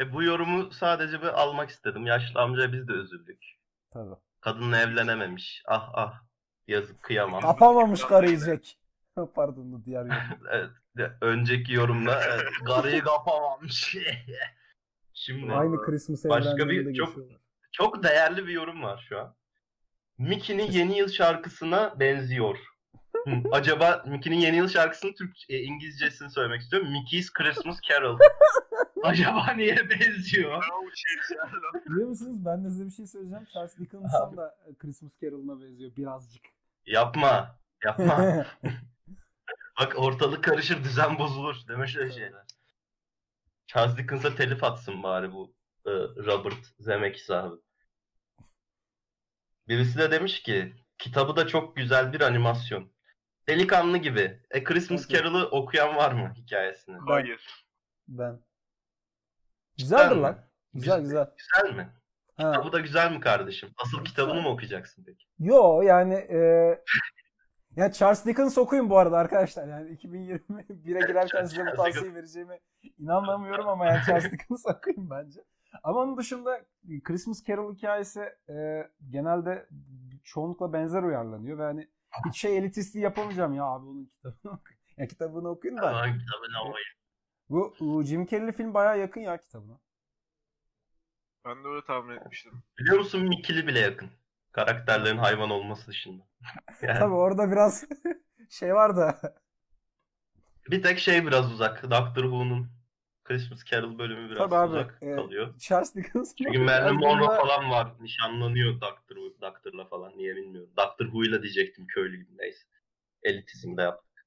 E 0.00 0.12
bu 0.12 0.22
yorumu 0.22 0.70
sadece 0.72 1.22
bir 1.22 1.26
almak 1.40 1.70
istedim. 1.70 2.06
Yaşlı 2.06 2.40
amcaya 2.40 2.72
biz 2.72 2.88
de 2.88 2.92
üzüldük. 2.92 3.44
Tabii. 3.92 4.14
Kadınla 4.40 4.78
evlenememiş. 4.80 5.62
Ah 5.66 5.90
ah. 5.94 6.22
Yazık 6.66 7.02
kıyamam. 7.02 7.40
Kapamamış 7.40 8.00
karıyı 8.04 8.38
Jack. 8.38 8.68
Pardon 9.34 9.72
bu 9.72 9.84
diğer 9.84 10.04
yorum. 10.04 10.46
Evet. 10.50 10.70
Önceki 11.20 11.72
yorumda 11.72 12.20
evet, 12.24 12.48
garıyı 12.66 13.02
kapamamış. 13.02 13.96
Şimdi 15.14 15.52
Aynı 15.52 15.82
Christmas 15.82 16.24
Başka 16.24 16.68
bir- 16.68 16.96
çok- 16.96 17.14
geçiyorlar. 17.14 17.39
Çok 17.72 18.02
değerli 18.02 18.46
bir 18.46 18.52
yorum 18.52 18.82
var 18.82 19.06
şu 19.08 19.20
an. 19.20 19.34
Mickey'nin 20.18 20.70
yeni 20.70 20.98
yıl 20.98 21.08
şarkısına 21.08 22.00
benziyor. 22.00 22.58
Hı, 23.16 23.30
Acaba 23.52 24.04
Mickey'nin 24.06 24.40
yeni 24.40 24.56
yıl 24.56 24.68
şarkısının 24.68 25.12
Türk 25.12 25.36
e, 25.48 25.58
İngilizcesini 25.58 26.30
söylemek 26.30 26.60
istiyorum. 26.60 26.90
Mickey's 26.90 27.32
Christmas 27.32 27.80
Carol. 27.80 28.18
Acaba 29.02 29.52
niye 29.52 29.90
benziyor? 29.90 30.64
Biliyor 31.86 32.08
musunuz 32.08 32.44
ben 32.44 32.64
de 32.64 32.68
size 32.70 32.86
bir 32.86 32.90
şey 32.90 33.06
söyleyeceğim. 33.06 33.44
Charles 33.52 33.78
Dickens'ın 33.78 34.36
da 34.36 34.56
Christmas 34.78 35.12
Carol'ına 35.22 35.60
benziyor 35.60 35.96
birazcık. 35.96 36.42
Yapma. 36.86 37.58
Yapma. 37.84 38.46
Bak 39.80 39.94
ortalık 39.96 40.44
karışır, 40.44 40.84
düzen 40.84 41.18
bozulur. 41.18 41.56
Deme 41.68 41.86
şöyle 41.86 42.12
şeyler. 42.12 42.44
Charles 43.66 43.96
Dickens'a 43.96 44.34
telif 44.34 44.64
atsın 44.64 45.02
bari 45.02 45.32
bu 45.32 45.54
e, 45.86 45.90
Robert 46.26 46.66
Zemeckis 46.78 47.30
abi. 47.30 47.56
Birisi 49.68 49.98
de 49.98 50.10
demiş 50.10 50.42
ki 50.42 50.74
kitabı 50.98 51.36
da 51.36 51.46
çok 51.46 51.76
güzel 51.76 52.12
bir 52.12 52.20
animasyon. 52.20 52.92
Delikanlı 53.48 53.96
gibi. 53.98 54.42
E 54.50 54.64
Christmas. 54.64 55.08
Carol'ı 55.08 55.48
okuyan 55.50 55.96
var 55.96 56.12
mı 56.12 56.32
hikayesini? 56.36 56.96
Hayır. 57.06 57.66
Ben. 58.08 58.40
Güzeldir 59.78 60.16
lan. 60.16 60.38
Güzel 60.74 61.00
Güzel. 61.00 61.26
güzel. 61.36 61.74
Mi? 61.76 61.88
Ha. 62.36 62.52
Kitabı 62.52 62.72
da 62.72 62.80
güzel 62.80 63.12
mi 63.12 63.20
kardeşim? 63.20 63.70
Asıl 63.76 63.98
Güzel. 63.98 64.04
kitabını 64.04 64.42
mı 64.42 64.48
okuyacaksın 64.48 65.04
peki? 65.04 65.24
Yo 65.38 65.82
yani 65.82 66.14
e, 66.14 66.38
ya 67.76 67.92
Charles 67.92 68.26
Dickens 68.26 68.58
okuyun 68.58 68.90
bu 68.90 68.98
arada 68.98 69.18
arkadaşlar. 69.18 69.68
Yani 69.68 69.90
2021'e 69.90 70.76
girerken 70.84 71.44
size 71.44 71.66
bu 71.66 71.76
tavsiyeyi 71.76 72.14
vereceğime 72.14 72.60
inanmıyorum 72.98 73.68
ama 73.68 73.86
yani 73.86 74.00
Charles 74.06 74.32
Dickens 74.32 74.66
okuyun 74.76 75.10
bence. 75.10 75.40
Ama 75.82 76.00
onun 76.00 76.16
dışında 76.16 76.64
Christmas 77.04 77.44
Carol 77.44 77.74
hikayesi 77.74 78.20
e, 78.48 78.88
genelde 79.10 79.68
çoğunlukla 80.24 80.72
benzer 80.72 81.02
uyarlanıyor 81.02 81.58
ve 81.58 81.62
hani 81.62 81.88
hiç 82.26 82.40
şey 82.40 82.58
elitistliği 82.58 83.04
yapamayacağım 83.04 83.54
ya 83.54 83.64
abi 83.64 83.86
onun 83.86 84.04
kitabını 84.04 84.52
okuyun. 84.52 84.80
Ya 84.96 85.06
kitabını 85.06 85.48
okuyun 85.48 85.76
da. 85.76 85.90
Aman 85.90 86.18
kitabını 86.18 86.60
okuyun. 86.60 86.86
Bu, 87.48 87.74
bu 87.80 88.02
Jim 88.02 88.26
Carrey'li 88.26 88.52
film 88.52 88.74
bayağı 88.74 88.98
yakın 88.98 89.20
ya 89.20 89.36
kitabına. 89.38 89.80
Ben 91.44 91.64
de 91.64 91.68
öyle 91.68 91.84
tahmin 91.84 92.16
etmiştim. 92.16 92.62
Biliyor 92.78 92.98
musun 92.98 93.22
Mickey'li 93.28 93.66
bile 93.66 93.78
yakın. 93.78 94.10
Karakterlerin 94.52 95.18
hayvan 95.18 95.50
olması 95.50 95.86
dışında. 95.86 96.22
Yani 96.82 96.98
Tabii 96.98 97.14
orada 97.14 97.50
biraz 97.52 97.84
şey 98.50 98.74
var 98.74 98.96
da 98.96 99.34
bir 100.70 100.82
tek 100.82 100.98
şey 100.98 101.26
biraz 101.26 101.52
uzak. 101.52 101.82
Doctor 101.82 102.22
Who'nun 102.22 102.68
Christmas 103.30 103.64
Carol 103.64 103.98
bölümü 103.98 104.30
biraz 104.30 104.38
Tabii 104.38 104.54
abi, 104.56 104.70
uzak 104.70 104.98
e, 105.02 105.14
kalıyor. 105.14 105.58
Charles 105.58 105.94
Dickens 105.94 106.34
Çünkü 106.38 106.58
Marilyn 106.64 107.00
Monroe 107.00 107.26
aslında- 107.28 107.40
falan 107.46 107.70
var. 107.70 107.92
Nişanlanıyor 108.00 108.80
Doctor, 108.80 109.16
Doctor'la 109.40 109.84
falan. 109.84 110.12
Niye 110.18 110.36
bilmiyorum. 110.36 110.70
Doctor 110.76 111.04
Who'yla 111.04 111.42
diyecektim 111.42 111.86
köylü 111.86 112.16
gibi 112.16 112.38
neyse. 112.38 112.62
Elitizm 113.22 113.76
de 113.76 113.82
yaptık. 113.82 114.26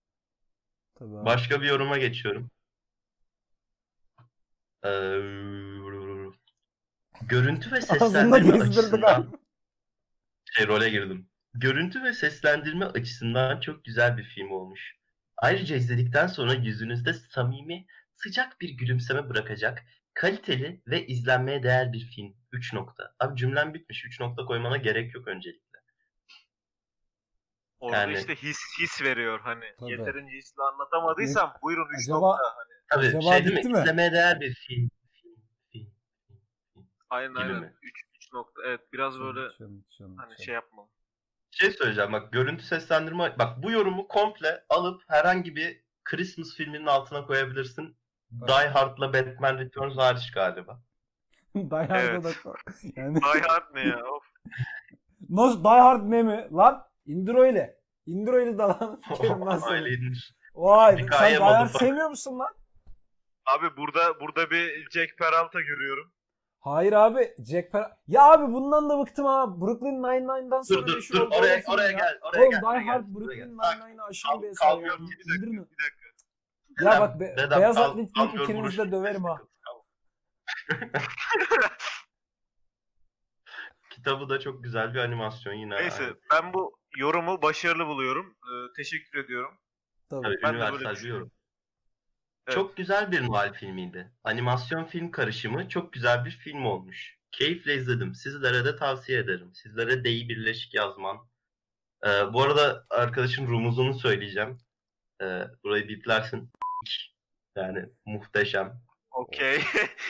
Tabii 0.96 1.18
abi. 1.18 1.26
Başka 1.26 1.62
bir 1.62 1.68
yoruma 1.68 1.98
geçiyorum. 1.98 2.50
Ee, 4.86 4.90
görüntü 7.22 7.72
ve 7.72 7.82
seslendirme 7.82 8.60
açısından 8.62 9.34
şey 10.46 10.68
role 10.68 10.90
girdim. 10.90 11.30
görüntü 11.54 12.04
ve 12.04 12.14
seslendirme 12.14 12.86
açısından 12.86 13.60
çok 13.60 13.86
güzel 13.86 14.18
bir 14.18 14.24
film 14.24 14.52
olmuş. 14.52 14.96
Ayrıca 15.38 15.76
izledikten 15.76 16.28
sonra 16.28 16.54
yüzünüzde 16.54 17.14
samimi, 17.14 17.86
sıcak 18.24 18.62
bir 18.62 18.70
gülümseme 18.70 19.30
bırakacak 19.30 19.84
kaliteli 20.14 20.82
ve 20.88 21.08
izlenmeye 21.08 21.64
değer 21.64 21.94
bir 21.94 22.00
film. 22.16 22.38
3 22.52 22.74
nokta. 22.74 23.16
Abi 23.20 23.36
cümlem 23.38 23.74
bitmiş. 23.74 24.06
3 24.06 24.20
nokta 24.20 24.46
koymana 24.46 24.78
gerek 24.78 25.16
yok 25.16 25.28
öncelikle. 25.28 25.80
Orada 27.80 27.98
Yani- 27.98 28.14
işte 28.18 28.36
his 28.36 28.58
his 28.80 29.02
veriyor 29.02 29.40
hani. 29.44 29.66
Tabii. 29.80 29.92
Yeterince 29.92 30.38
hisle 30.38 30.64
anlatamadıysam 30.64 31.54
buyurun 31.62 31.88
3 32.00 32.10
Acaba- 32.10 32.20
nokta. 32.20 32.44
Hani. 32.56 32.74
Tabii 32.90 33.08
Acaba 33.18 33.22
şey 33.38 33.46
değil 33.46 33.66
mi? 33.66 33.72
mi? 33.72 33.80
İzlemeye 33.80 34.12
değer 34.12 34.40
bir 34.42 34.54
film. 34.54 34.90
Film, 35.22 35.36
film, 35.72 35.92
film. 36.74 36.88
Aynen 37.10 37.30
Gibi 37.34 37.40
aynen. 37.40 37.60
mi? 37.62 37.74
3 37.82 38.02
3 38.16 38.34
nokta. 38.34 38.62
Evet 38.66 38.82
biraz 38.94 39.20
böyle 39.20 39.58
Çın, 39.58 39.86
çın, 39.98 40.18
hani 40.18 40.36
çın. 40.38 40.44
şey 40.44 40.54
yapmam. 40.54 40.90
şey 41.52 41.72
söyleyeceğim 41.72 42.14
bak 42.14 42.34
görüntü 42.34 42.64
seslendirme 42.64 43.40
bak 43.40 43.64
bu 43.64 43.72
yorumu 43.72 44.08
komple 44.08 44.64
alıp 44.70 45.02
herhangi 45.08 45.56
bir 45.56 45.84
Christmas 46.04 46.56
filminin 46.56 46.86
altına 46.86 47.26
koyabilirsin. 47.26 47.98
Die 48.48 48.70
Hard'la 48.70 49.14
Batman 49.14 49.58
Returns 49.58 49.98
hariç 49.98 50.32
galiba. 50.32 50.80
Die 51.56 51.70
Hard'a 51.70 52.00
Evet. 52.00 52.24
da. 52.24 52.54
Yani 52.96 53.16
Die 53.16 53.42
Hard 53.42 53.76
ne 53.76 53.82
ya? 53.88 53.98
Of. 54.06 54.24
no, 55.30 55.64
Die 55.64 55.82
Hard 55.82 56.02
ne 56.04 56.24
mi? 56.24 56.48
Lan 56.54 56.84
indir 57.06 57.36
öyle. 57.36 57.78
İndir 58.06 58.34
öyle 58.34 58.52
sikerim 59.08 59.42
lan 59.46 59.58
seni. 59.58 59.72
Aileymiş. 59.74 60.32
Vay 60.56 60.98
sen 60.98 61.30
Die 61.30 61.38
Hard 61.38 61.70
sevmiyor 61.70 62.10
musun 62.10 62.40
lan? 62.40 62.54
Abi 63.46 63.78
burada 63.78 64.20
burada 64.20 64.50
bir 64.52 64.90
Jack 64.92 65.18
Peralta 65.18 65.62
görüyorum. 65.62 66.12
Hayır 66.60 66.94
abi 66.94 67.34
Jack 67.52 67.72
Per... 67.72 67.92
Ya 68.08 68.32
abi 68.32 68.54
bundan 68.54 68.90
da 68.90 69.00
bıktım 69.00 69.26
ha. 69.26 69.62
Brooklyn 69.62 70.04
Nine-Nine'dan 70.04 70.62
sonra 70.62 70.82
Dur 70.82 70.88
dur 70.88 70.96
meşhur 70.96 71.16
dur 71.16 71.28
oraya 71.32 71.54
öyle 71.54 71.64
oraya 71.68 71.92
ya. 71.92 71.98
gel 71.98 72.20
oraya 72.22 72.42
Oğlum 72.42 72.52
gel. 72.52 72.62
Die 72.62 72.90
Hard 72.92 73.06
Brooklyn 73.08 73.50
Nine-Nine'ı 73.58 73.98
kal- 74.24 74.42
bir 74.42 74.48
eser 74.48 74.68
ya. 74.68 74.82
Bir 74.82 74.90
dakika, 74.90 75.52
bir 75.52 75.58
dakika. 75.58 76.03
Ya 76.82 77.02
bak 77.02 77.20
be, 77.20 77.34
dedem, 77.38 77.60
beyaz 77.60 77.76
kal- 77.76 77.90
atlet 77.92 78.14
kal 78.14 78.26
giyip 78.26 78.38
gör 78.38 78.44
ikinizi 78.44 78.78
de 78.78 78.92
döverim 78.92 79.24
ha. 79.24 79.38
Kitabı 83.90 84.30
da 84.30 84.40
çok 84.40 84.64
güzel 84.64 84.94
bir 84.94 85.00
animasyon 85.00 85.54
yine. 85.54 85.76
Neyse 85.76 86.04
aynı. 86.04 86.16
ben 86.32 86.54
bu 86.54 86.78
yorumu 86.98 87.42
başarılı 87.42 87.88
buluyorum. 87.88 88.38
Ee, 88.44 88.74
teşekkür 88.76 89.20
ediyorum. 89.20 89.58
Tabii. 90.10 90.22
Tabii 90.24 90.38
Ben 90.44 90.54
de 90.54 90.60
böyle 90.60 90.76
üniversal 90.76 91.04
bir 91.04 91.10
yorum. 91.10 91.32
Evet. 92.48 92.56
Çok 92.56 92.78
güzel 92.78 93.12
bir 93.12 93.28
Noel 93.28 93.54
filmiydi. 93.54 94.12
Animasyon 94.24 94.86
film 94.86 95.12
karışımı 95.12 95.70
çok 95.70 95.94
güzel 95.94 96.26
bir 96.26 96.32
film 96.32 96.66
olmuş. 96.66 97.18
Keyifle 97.32 97.76
izledim. 97.76 98.16
Sizlere 98.16 98.66
de 98.66 98.76
tavsiye 98.76 99.20
ederim. 99.20 99.52
Sizlere 99.56 100.04
D'yi 100.04 100.30
birleşik 100.30 100.74
yazman. 100.74 101.18
Ee, 102.06 102.34
bu 102.34 102.42
arada 102.44 102.86
arkadaşın 102.90 103.48
rumuzunu 103.48 103.94
söyleyeceğim. 104.00 104.58
Ee, 105.22 105.48
burayı 105.64 105.88
biplersin. 105.88 106.52
Yani 107.56 107.90
muhteşem. 108.06 108.82
Okey. 109.12 109.62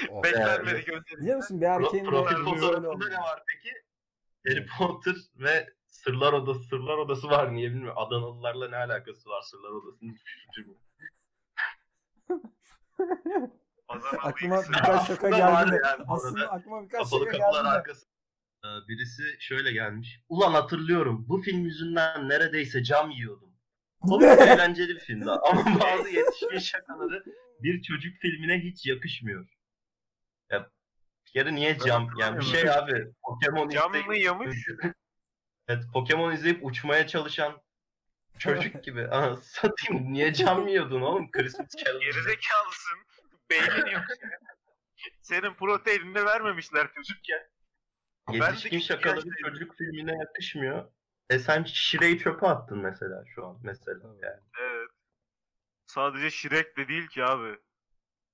Oh. 0.09 0.23
Beklenmedik 0.23 0.89
öncelikle. 0.89 1.17
Biliyor 1.17 1.37
musun 1.37 1.61
bir 1.61 1.65
erkeğin 1.65 2.05
profil 2.05 2.35
fotoğrafında 2.35 3.09
ne 3.09 3.17
var 3.17 3.43
peki? 3.47 3.75
Harry 4.47 4.65
Potter 4.77 5.15
ve 5.35 5.69
Sırlar 5.87 6.33
Odası. 6.33 6.63
Sırlar 6.63 6.97
Odası 6.97 7.29
var 7.29 7.53
niye 7.53 7.69
bilmiyorum. 7.69 7.97
Adanalılarla 7.97 8.69
ne 8.69 8.75
alakası 8.75 9.29
var 9.29 9.41
Sırlar 9.41 9.69
Odası'nın 9.69 10.13
hiçbir 10.13 10.45
fikrim 10.45 10.77
Aklıma 14.23 14.61
birkaç 14.69 15.07
şaka 15.07 15.29
geldi 15.29 15.81
yani 15.83 16.03
Aslında 16.07 16.51
aklıma 16.51 16.83
birkaç 16.83 17.03
Kapalı 17.03 17.25
şaka 17.25 17.37
geldi 17.37 17.67
arkası. 17.67 18.05
Ee, 18.65 18.67
birisi 18.87 19.23
şöyle 19.39 19.71
gelmiş. 19.71 20.19
Ulan 20.29 20.51
hatırlıyorum. 20.51 21.25
Bu 21.29 21.41
film 21.41 21.65
yüzünden 21.65 22.29
neredeyse 22.29 22.83
cam 22.83 23.11
yiyordum. 23.11 23.52
Ne? 24.03 24.25
eğlenceli 24.25 24.95
bir 24.95 24.99
filmdi 24.99 25.29
ama 25.51 25.79
bazı 25.79 26.09
yetişkin 26.09 26.59
şakaları 26.59 27.23
bir 27.59 27.81
çocuk 27.81 28.17
filmine 28.21 28.59
hiç 28.59 28.85
yakışmıyor. 28.85 29.47
Ya, 30.51 30.69
bir 31.27 31.31
kere 31.31 31.55
niye 31.55 31.77
cam? 31.77 32.09
Yani 32.19 32.37
bir 32.39 32.45
şey 32.45 32.69
abi. 32.69 33.13
Pokemon 33.23 33.69
Cam 33.69 33.89
izleyip, 33.91 34.07
mı 34.07 34.17
yamış? 34.17 34.57
evet, 35.67 35.83
Pokemon 35.93 36.31
izleyip 36.31 36.65
uçmaya 36.65 37.07
çalışan 37.07 37.61
çocuk 38.39 38.83
gibi. 38.83 39.07
Ana 39.11 39.37
satayım 39.37 40.13
niye 40.13 40.33
cam 40.33 40.67
yiyordun 40.67 41.01
oğlum? 41.01 41.31
Christmas 41.31 41.67
Challenge. 41.85 42.05
Gerizekalısın. 42.05 42.97
Beynin 43.49 43.91
yok. 43.91 44.03
Senin 45.21 45.53
proteinini 45.53 46.25
vermemişler 46.25 46.87
çocukken. 46.95 47.39
Ben 48.29 48.41
de 48.41 48.45
Yetişkin 48.45 48.79
şakaları 48.79 49.15
yaştaydım. 49.15 49.49
çocuk 49.49 49.77
filmine 49.77 50.17
yakışmıyor. 50.17 50.91
E 51.33 51.39
sen 51.39 51.63
Şire'yi 51.63 52.19
çöpe 52.19 52.47
attın 52.47 52.77
mesela 52.77 53.23
şu 53.35 53.45
an 53.45 53.57
mesela. 53.63 54.07
Yani. 54.21 54.39
Evet. 54.61 54.89
Sadece 55.85 56.29
Shrek 56.31 56.77
de 56.77 56.87
değil 56.87 57.07
ki 57.07 57.25
abi. 57.25 57.59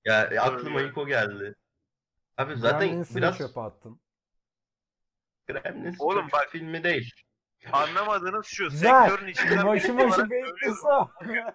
Ya 0.04 0.22
e, 0.24 0.38
aklıma 0.40 0.80
ilk 0.82 0.98
o 0.98 1.06
geldi. 1.06 1.54
Abi 2.36 2.56
zaten 2.56 2.88
Gremlins'i 2.88 3.16
biraz 3.16 3.38
çöpe 3.38 3.60
attın. 3.60 4.00
Gremlins 5.46 5.96
Oğlum 5.98 6.28
bak- 6.32 6.48
filmi 6.50 6.84
değil. 6.84 7.14
Anlamadığınız 7.72 8.46
şu. 8.46 8.70
Güzel. 8.70 9.08
Sektörün 9.08 9.28
içinden 9.30 9.66
Başı 9.66 9.96
başı 9.98 10.30
beyitli 10.30 10.74
söylüyorum. 10.74 10.84
o. 10.84 11.10
Gerizekalı. 11.24 11.54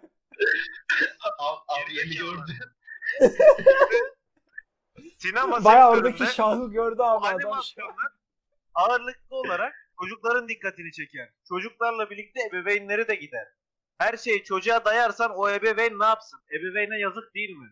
yeni 1.92 2.16
gördü. 2.16 2.52
Sinema 5.18 5.64
Baya 5.64 5.86
sektöründe 5.88 6.08
oradaki 6.08 6.36
şahı 6.36 6.70
gördü 6.72 7.02
abi 7.02 7.28
adam. 7.28 7.36
animasyonlar 7.36 8.12
ağırlıklı 8.76 9.36
olarak 9.36 9.85
çocukların 10.02 10.48
dikkatini 10.50 10.92
çeker. 10.92 11.30
Çocuklarla 11.48 12.10
birlikte 12.10 12.40
ebeveynleri 12.52 13.08
de 13.08 13.16
gider. 13.16 13.48
Her 13.98 14.18
şeyi 14.18 14.44
çocuğa 14.44 14.86
dayarsan 14.86 15.32
o 15.36 15.50
ebeveyn 15.50 16.00
ne 16.00 16.06
yapsın? 16.06 16.40
Ebeveyne 16.60 17.00
yazık 17.00 17.36
değil 17.36 17.50
mi? 17.58 17.68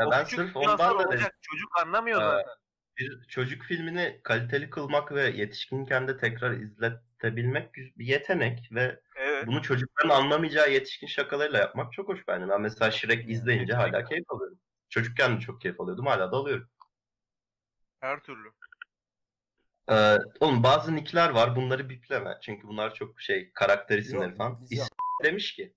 Ya 0.00 0.06
o 0.06 0.10
ben 0.10 0.24
küçük 0.24 0.38
sırf 0.38 0.56
ondan 0.56 0.78
da 0.78 0.96
olacak. 1.08 1.34
Çocuk 1.42 1.80
anlamıyor 1.82 2.20
Ee, 2.22 2.24
zaten. 2.24 2.54
bir 2.98 3.26
çocuk 3.28 3.62
filmini 3.62 4.20
kaliteli 4.24 4.70
kılmak 4.70 5.12
ve 5.12 5.22
yetişkinken 5.22 6.08
de 6.08 6.16
tekrar 6.18 6.50
izletebilmek 6.52 7.74
bir 7.74 7.92
yetenek 7.96 8.68
ve 8.72 9.00
Evet. 9.16 9.46
bunu 9.46 9.62
çocukların 9.62 10.14
anlamayacağı 10.14 10.72
yetişkin 10.72 11.06
şakalarıyla 11.06 11.58
yapmak 11.58 11.92
çok 11.92 12.08
hoş 12.08 12.28
bence. 12.28 12.48
Ben 12.48 12.60
mesela 12.60 12.90
Shrek 12.90 13.30
izleyince 13.30 13.72
hala 13.74 14.04
keyif 14.04 14.24
alıyorum. 14.30 14.58
Çocukken 14.88 15.36
de 15.36 15.40
çok 15.40 15.60
keyif 15.60 15.80
alıyordum. 15.80 16.06
Hala 16.06 16.32
da 16.32 16.36
alıyorum. 16.36 16.68
Her 18.00 18.20
türlü. 18.22 18.48
Ee, 19.90 20.16
oğlum 20.40 20.62
bazı 20.62 20.96
nickler 20.96 21.30
var. 21.30 21.56
Bunları 21.56 21.88
bipleme. 21.88 22.38
Çünkü 22.42 22.68
bunlar 22.68 22.94
çok 22.94 23.20
şey 23.20 23.52
karakter 23.52 23.98
isimleri 23.98 24.28
Yok, 24.28 24.38
falan. 24.38 24.66
biz 24.70 24.88
demiş 25.24 25.54
ki 25.54 25.74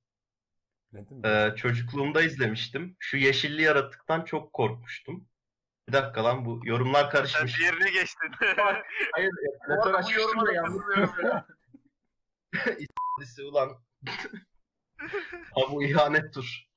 Biledim 0.93 1.17
mi? 1.17 1.27
e, 1.27 1.55
çocukluğumda 1.55 2.21
izlemiştim. 2.21 2.95
Şu 2.99 3.17
yeşilli 3.17 3.61
yaratıktan 3.61 4.21
çok 4.25 4.53
korkmuştum. 4.53 5.27
Bir 5.87 5.93
dakika 5.93 6.23
lan 6.23 6.45
bu 6.45 6.59
yorumlar 6.63 7.01
Sen 7.03 7.09
karışmış. 7.09 7.59
diğerine 7.59 7.91
geçtin. 7.91 8.31
Hayır, 9.13 9.31
Bu 9.69 9.75
bu 9.85 9.97
açmıştım 9.97 10.21
yoruma 10.23 10.43
da 10.43 10.47
da 10.47 10.53
yanlış 10.53 10.83
katılıyorum 10.85 11.23
ya. 11.25 11.47
Ulan. 13.51 13.69
ha 15.55 15.61
bu 15.71 15.83
ihanettir. 15.83 16.71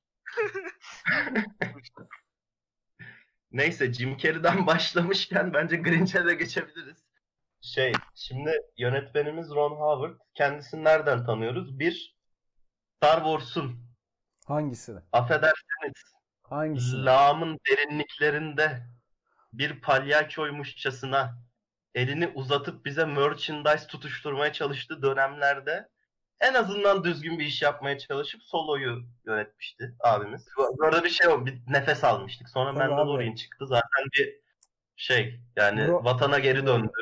Neyse 3.50 3.92
Jim 3.92 4.16
Carrey'den 4.16 4.66
başlamışken 4.66 5.54
bence 5.54 5.76
Grinch'e 5.76 6.26
de 6.26 6.34
geçebiliriz. 6.34 7.03
Şey, 7.64 7.92
şimdi 8.14 8.50
yönetmenimiz 8.78 9.50
Ron 9.50 9.70
Howard. 9.70 10.18
Kendisini 10.34 10.84
nereden 10.84 11.26
tanıyoruz? 11.26 11.78
Bir, 11.78 12.16
Star 12.96 13.16
Wars'un 13.24 13.86
Hangisini? 14.46 15.00
affedersiniz 15.12 15.92
Hangisini? 16.42 17.04
lağımın 17.04 17.58
derinliklerinde 17.70 18.82
bir 19.52 19.80
palyaçoymuşçasına 19.80 21.38
elini 21.94 22.28
uzatıp 22.28 22.84
bize 22.84 23.04
merchandise 23.04 23.86
tutuşturmaya 23.86 24.52
çalıştığı 24.52 25.02
dönemlerde 25.02 25.88
en 26.40 26.54
azından 26.54 27.04
düzgün 27.04 27.38
bir 27.38 27.44
iş 27.46 27.62
yapmaya 27.62 27.98
çalışıp 27.98 28.42
Solo'yu 28.42 29.02
yönetmişti 29.26 29.94
abimiz. 30.00 30.46
Burada 30.78 31.04
bir 31.04 31.10
şey 31.10 31.28
oldu. 31.28 31.46
Bir 31.46 31.60
nefes 31.66 32.04
almıştık. 32.04 32.48
Sonra 32.48 32.74
Tabii 32.74 32.88
Mandalorian 32.88 33.30
abi. 33.30 33.36
çıktı. 33.36 33.66
Zaten 33.66 34.04
bir 34.18 34.40
şey 34.96 35.40
yani 35.56 35.80
Bro- 35.80 36.04
vatana 36.04 36.38
geri 36.38 36.66
döndü. 36.66 36.92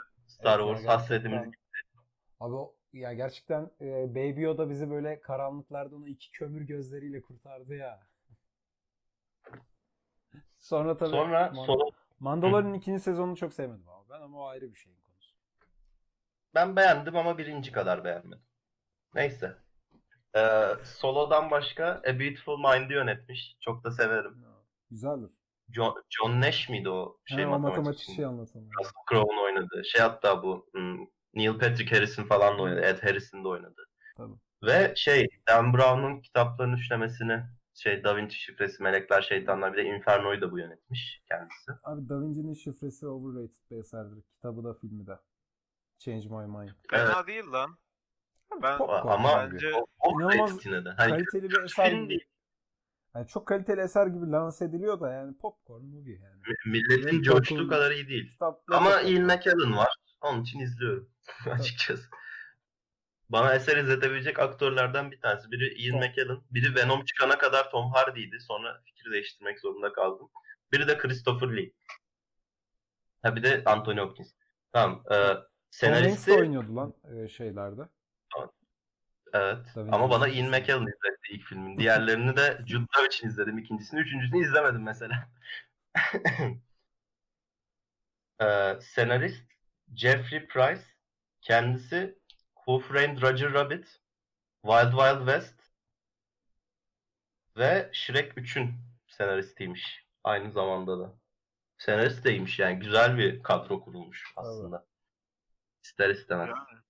Star 0.43 0.61
Evet 0.61 0.69
Wars 0.77 0.87
hasretimiz. 1.01 1.39
gerçekten. 1.39 1.63
Abi 2.41 2.55
o 2.55 2.75
ya 2.93 3.13
gerçekten 3.13 3.71
e, 3.81 4.11
Baby 4.15 4.41
Yoda 4.41 4.71
bizi 4.71 4.91
böyle 4.91 5.21
karanlıklardan 5.21 6.03
o 6.03 6.07
iki 6.07 6.31
kömür 6.31 6.63
gözleriyle 6.63 7.23
kurtardı 7.23 7.75
ya. 7.77 8.07
Sonra 10.59 10.97
tabii 10.97 11.11
Sonra 11.11 11.51
Man- 11.55 11.65
Solo 11.65 11.91
Mandalorian'ın 12.21 12.75
ikinci 12.75 13.03
sezonunu 13.03 13.37
çok 13.37 13.53
sevmedim 13.53 13.89
abi 13.89 14.11
ben 14.11 14.21
ama 14.21 14.39
o 14.39 14.47
ayrı 14.47 14.71
bir 14.71 14.77
şeyin 14.77 14.99
konusu. 15.01 15.35
Ben 16.55 16.77
beğendim 16.77 17.17
ama 17.17 17.39
birinci 17.39 17.73
kadar 17.73 18.05
beğenmedim. 18.05 18.45
Neyse. 19.15 19.57
Ee, 20.37 20.69
Solo'dan 20.85 21.51
başka 21.51 21.87
A 21.87 22.19
Beautiful 22.21 22.59
Mind'i 22.59 22.93
yönetmiş. 22.93 23.57
Çok 23.61 23.85
da 23.85 23.91
severim. 23.91 24.45
Güzeldir. 24.91 25.31
John, 25.73 25.95
John 26.11 26.41
Nash 26.41 26.69
miydi 26.69 26.89
o 26.89 27.19
şey 27.25 27.47
o 27.47 27.51
matematikçi? 27.51 27.81
matematik 27.81 28.17
şey 28.17 28.25
anlatalım. 28.25 28.69
Russell 28.79 29.03
Crowe'un 29.11 29.45
oynadığı. 29.45 29.85
Şey 29.85 30.01
hatta 30.01 30.43
bu 30.43 30.67
hmm, 30.73 30.99
Neil 31.35 31.59
Patrick 31.59 31.97
Harris'in 31.97 32.25
falan 32.25 32.59
da 32.59 32.63
oynadı. 32.63 32.81
Ed 32.81 33.03
Harris'in 33.03 33.45
de 33.45 33.49
oynadı. 33.49 33.89
Tabii. 34.17 34.35
Ve 34.63 34.93
şey 34.97 35.29
Dan 35.49 35.75
Brown'un 35.75 36.21
kitaplarının 36.21 36.77
üçlemesini 36.77 37.43
şey 37.75 38.05
Da 38.05 38.17
Vinci 38.17 38.37
şifresi, 38.37 38.83
Melekler, 38.83 39.23
Şeytanlar 39.23 39.73
bir 39.73 39.79
de 39.79 39.85
Inferno'yu 39.85 40.41
da 40.41 40.53
bu 40.53 40.59
yönetmiş 40.59 41.23
kendisi. 41.29 41.73
Abi 41.85 42.09
Da 42.09 42.21
Vinci'nin 42.21 42.55
şifresi 42.55 43.07
overrated 43.07 43.71
bir 43.71 43.77
eserdir. 43.77 44.23
Kitabı 44.23 44.65
da 44.65 44.75
filmi 44.75 45.07
de. 45.07 45.19
Change 45.99 46.29
My 46.29 46.47
Mind. 46.47 46.71
Fena 46.91 47.27
değil 47.27 47.53
lan. 47.53 47.79
Ben 48.63 48.79
Popcorn 48.79 49.09
Ama 49.09 49.51
bence 49.53 49.75
o, 49.75 49.87
o 49.99 50.21
İnanılmaz 50.21 50.67
yine 50.67 50.85
de. 50.85 50.91
Hani 50.91 51.11
kaliteli 51.11 51.51
bir 51.51 51.63
eser 51.63 52.09
değil. 52.09 52.25
Yani 53.15 53.27
çok 53.27 53.47
kaliteli 53.49 53.81
eser 53.81 54.07
gibi 54.07 54.31
lanse 54.31 54.65
ediliyor 54.65 55.01
da 55.01 55.13
yani 55.13 55.39
popcorn 55.39 55.83
movie 55.83 56.19
yani. 56.23 56.43
Milletin 56.67 57.19
Red 57.19 57.25
coştuğu 57.25 57.55
Popcorn- 57.55 57.69
kadar 57.69 57.91
iyi 57.91 58.09
değil. 58.09 58.33
Kitaplar 58.33 58.77
Ama 58.77 59.01
Ian 59.01 59.25
McKellen 59.25 59.77
var. 59.77 59.89
Onun 60.21 60.43
için 60.43 60.61
izliyorum 60.61 61.11
açıkçası. 61.51 62.09
Bana 63.29 63.55
eser 63.55 63.77
izletebilecek 63.77 64.39
aktörlerden 64.39 65.11
bir 65.11 65.21
tanesi. 65.21 65.51
Biri 65.51 65.75
Ian. 65.75 65.99
McKellen, 65.99 66.43
biri 66.51 66.75
Venom 66.75 67.05
çıkana 67.05 67.39
kadar 67.39 67.71
Tom 67.71 67.91
Hardy'ydi. 67.93 68.41
Sonra 68.41 68.83
fikir 68.85 69.13
değiştirmek 69.13 69.61
zorunda 69.61 69.93
kaldım. 69.93 70.29
Biri 70.73 70.89
de 70.89 70.99
Christopher 70.99 71.57
Lee. 71.57 71.73
Ha 73.23 73.37
bir 73.37 73.43
de 73.43 73.63
Anthony 73.67 74.01
Hopkins. 74.01 74.33
Tamam. 74.73 75.03
E, 75.07 75.15
Tom 75.15 75.17
Hanks 75.27 75.47
senaristi 75.71 76.33
oynuyordu 76.33 76.77
lan 76.77 76.95
şeylerde. 77.29 77.83
Evet. 79.33 79.77
Vinci 79.77 79.91
Ama 79.93 80.11
bana 80.11 80.27
Resolve. 80.27 80.41
Ian 80.41 80.51
McKellen 80.51 80.87
izletti 80.87 81.33
ilk 81.33 81.45
filmin. 81.45 81.79
Diğerlerini 81.79 82.37
de 82.37 82.61
Jude 82.67 82.87
Law 82.97 83.07
için 83.07 83.29
izledim. 83.29 83.59
İkincisini, 83.59 84.01
üçüncüsünü 84.01 84.43
izlemedim 84.45 84.83
mesela. 84.83 85.29
Ee, 88.43 88.79
senarist 88.81 89.43
Jeffrey 89.95 90.47
Price 90.47 90.83
kendisi 91.41 92.19
Who 92.55 92.79
Framed 92.79 93.23
Roger 93.23 93.53
Rabbit, 93.53 94.01
Wild 94.63 94.91
Wild 94.91 95.19
West 95.19 95.61
ve 97.57 97.91
Shrek 97.93 98.33
3'ün 98.33 98.75
senaristiymiş 99.07 100.07
aynı 100.25 100.53
zamanda 100.53 100.99
da. 101.01 101.13
Senarist 101.79 102.25
deymiş 102.25 102.59
yani 102.59 102.79
güzel 102.79 103.19
bir 103.19 103.43
kadro 103.43 103.85
kurulmuş 103.85 104.33
aslında. 104.37 104.87
İster 105.85 106.11
istemez. 106.11 106.49
Yani. 106.49 106.83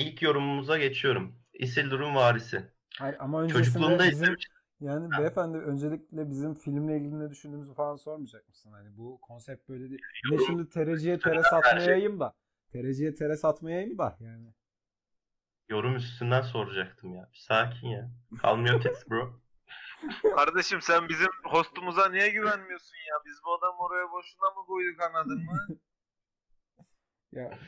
İlk 0.00 0.22
yorumumuza 0.22 0.78
geçiyorum. 0.78 1.34
Isildur'un 1.54 2.14
varisi. 2.14 2.72
Hayır, 2.98 3.16
ama 3.18 3.42
öncesinde 3.42 3.98
bizim, 3.98 4.36
yani 4.80 5.18
beyefendi 5.18 5.58
öncelikle 5.58 6.30
bizim 6.30 6.54
filmle 6.54 6.96
ilgili 6.96 7.20
ne 7.20 7.30
düşündüğümüzü 7.30 7.74
falan 7.74 7.96
sormayacak 7.96 8.48
mısın? 8.48 8.72
Hani 8.72 8.96
bu 8.96 9.20
konsept 9.20 9.68
böyle 9.68 9.90
değil. 9.90 10.02
Ne 10.30 10.38
şimdi 10.38 10.68
tereciye 10.68 11.18
tere 11.18 11.36
Her 11.36 11.42
şey. 11.42 11.50
satmayayım 11.50 12.20
da. 12.20 12.34
Tereciye 12.72 13.14
tere 13.14 13.36
satmayayım 13.36 13.98
da 13.98 14.16
yani. 14.20 14.54
Yorum 15.68 15.96
üstünden 15.96 16.42
soracaktım 16.42 17.14
ya. 17.14 17.28
Bir 17.32 17.38
sakin 17.38 17.88
ya. 17.88 18.10
Kalmıyor 18.42 18.80
test 18.82 19.10
bro. 19.10 19.40
Kardeşim 20.36 20.82
sen 20.82 21.08
bizim 21.08 21.30
hostumuza 21.44 22.08
niye 22.08 22.28
güvenmiyorsun 22.28 22.96
ya? 22.96 23.14
Biz 23.26 23.40
bu 23.44 23.54
adamı 23.54 23.78
oraya 23.78 24.12
boşuna 24.12 24.50
mı 24.50 24.66
koyduk 24.66 25.00
anladın 25.02 25.44
mı? 25.44 25.66
Ya 27.32 27.58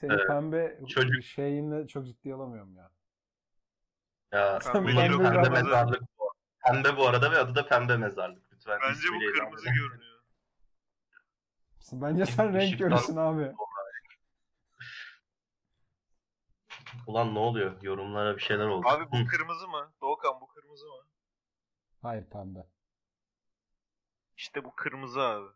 senin 0.00 0.12
Evet, 0.12 0.26
pembe 0.26 0.78
çocuk- 0.88 1.22
şeyinle 1.24 1.86
çok 1.88 2.06
ciddi 2.06 2.34
alamıyorum 2.34 2.76
ya. 2.76 2.90
Ya 4.32 4.60
Sen 4.60 4.72
pembe, 4.72 4.94
pembe 4.94 5.16
kırmızı. 5.16 5.50
mezarlık 5.50 6.02
bu. 6.18 6.32
Pembe 6.66 6.96
bu 6.96 7.06
arada 7.08 7.32
ve 7.32 7.38
adı 7.38 7.54
da 7.54 7.66
pembe 7.66 7.96
mezarlık. 7.96 8.52
Lütfen 8.52 8.78
Bence 8.82 9.08
bu 9.08 9.32
kırmızı 9.38 9.68
görünüyor. 9.70 10.20
Bence 11.92 12.26
sen 12.26 12.54
renk 12.54 12.78
görürsün 12.78 13.16
abi. 13.16 13.52
Ulan 17.06 17.34
ne 17.34 17.38
oluyor? 17.38 17.82
Yorumlara 17.82 18.36
bir 18.36 18.42
şeyler 18.42 18.66
oldu. 18.66 18.88
Abi 18.88 19.04
bu 19.12 19.26
kırmızı 19.26 19.68
mı? 19.68 19.92
Doğukan 20.00 20.40
bu 20.40 20.46
kırmızı 20.46 20.86
mı? 20.86 21.02
Hayır 22.02 22.24
pembe. 22.30 22.66
İşte 24.36 24.64
bu 24.64 24.74
kırmızı 24.74 25.20
abi. 25.20 25.48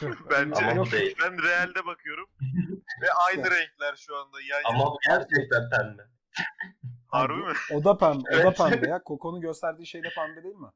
Bence 0.30 0.66
Ama 0.66 0.86
bu 0.86 0.90
değil. 0.90 1.16
ben 1.22 1.42
realde 1.42 1.86
bakıyorum. 1.86 2.26
Ve 3.02 3.06
aynı 3.28 3.50
renkler 3.50 3.96
şu 3.96 4.16
anda. 4.16 4.40
Yan 4.40 4.56
yana. 4.56 4.68
Ama 4.68 4.84
bu 4.92 4.98
gerçekten 5.08 5.70
pembe. 5.70 6.02
Harbi 7.08 7.34
mi? 7.34 7.52
O 7.74 7.84
da 7.84 7.98
pembe. 7.98 8.18
O 8.30 8.32
da 8.32 8.40
Evet. 8.42 8.56
pembe 8.58 8.88
ya. 8.88 9.02
Koko'nun 9.02 9.40
gösterdiği 9.40 9.86
şey 9.86 10.02
de 10.02 10.08
pembe 10.16 10.42
değil 10.42 10.54
mi? 10.54 10.68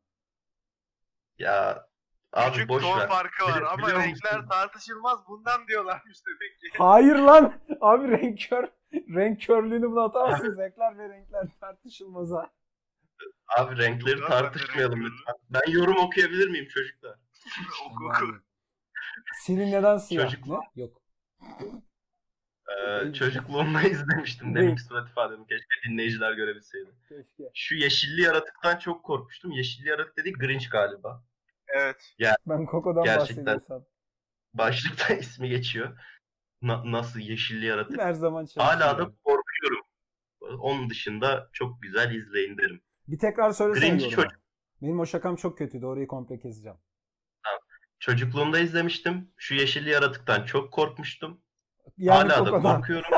Ya 1.39 1.87
abi 2.33 2.53
Küçük 2.53 2.69
boş 2.69 2.83
ton 2.83 2.99
ver. 3.01 3.09
farkı 3.09 3.45
var 3.45 3.53
Bili- 3.53 3.67
ama 3.67 3.87
biliyor 3.87 4.03
renkler 4.03 4.37
musun? 4.37 4.49
tartışılmaz 4.49 5.19
bundan 5.29 5.67
diyorlarmış 5.69 6.19
demek 6.27 6.61
ki. 6.61 6.79
Hayır 6.79 7.15
lan. 7.17 7.61
Abi 7.81 8.09
renk 8.11 8.41
kör. 8.49 8.65
Renk 8.93 9.43
körlüğünü 9.47 9.91
buna 9.91 10.05
atamazsın. 10.05 10.51
Zevkler 10.55 10.99
ve 10.99 11.09
renkler 11.09 11.47
tartışılmaz 11.61 12.31
ha. 12.31 12.51
Abi 13.59 13.79
renkleri 13.79 14.21
Yok 14.21 14.31
lan, 14.31 14.31
ben 14.31 14.39
de 14.39 14.43
tartışmayalım 14.53 15.05
lütfen. 15.05 15.35
Ben 15.51 15.71
yorum 15.73 15.97
okuyabilir 15.97 16.49
miyim 16.49 16.69
çocuklar? 16.69 17.19
oku 17.87 18.05
oku. 18.07 18.27
Yani. 19.17 19.25
Senin 19.43 19.73
neden 19.73 19.97
siyah? 19.97 20.31
Çocuk- 20.31 20.47
Ne? 20.47 20.83
Yok. 20.83 21.03
Ee, 22.69 23.13
çocukluğumda 23.13 23.83
izlemiştim. 23.89 24.55
Demek 24.55 24.81
surat 24.81 25.09
ifademi 25.11 25.47
keşke 25.47 25.89
dinleyiciler 25.89 26.33
görebilseydi. 26.33 26.91
Keşke. 27.09 27.45
Şu 27.55 27.75
yeşilli 27.75 28.21
yaratıktan 28.23 28.79
çok 28.79 29.05
korkmuştum. 29.05 29.51
Yeşilli 29.53 29.89
yaratık 29.89 30.17
dediği 30.17 30.33
Grinch 30.33 30.71
galiba. 30.71 31.25
Evet. 31.69 32.15
Ben 32.47 32.67
Koko'dan 32.67 33.05
Gerçekten. 33.05 33.47
bahsediyorsam. 33.47 33.85
Başlıkta 34.55 35.15
ismi 35.15 35.49
geçiyor. 35.49 35.99
Na- 36.63 36.93
nasıl 36.93 37.21
yeşilli 37.21 37.67
yaratık? 37.67 37.99
Her 38.01 38.13
zaman 38.13 38.47
Hala 38.57 38.99
da 38.99 39.05
korkuyorum. 39.25 39.87
Onun 40.61 40.91
dışında 40.91 41.49
çok 41.53 41.83
güzel 41.83 42.15
izleyin 42.15 42.59
derim. 42.59 42.81
Bir 43.09 43.19
tekrar 43.19 43.53
söylesene 43.53 43.89
Grinch 43.91 44.11
çocuk. 44.11 44.33
Benim 44.83 45.01
o 45.01 45.07
şakam 45.07 45.37
çok 45.37 45.59
kötüydü. 45.59 45.87
Orayı 45.87 46.07
komple 46.07 46.39
keseceğim. 46.39 46.79
Çocukluğumda 48.03 48.59
izlemiştim. 48.59 49.31
Şu 49.37 49.55
yeşilli 49.55 49.91
yaratıktan 49.91 50.45
çok 50.45 50.73
korkmuştum. 50.73 51.41
Yani 51.97 52.33
Hala 52.33 52.47
da 52.47 52.51
Koko'dan. 52.51 52.81
korkuyorum. 52.81 53.11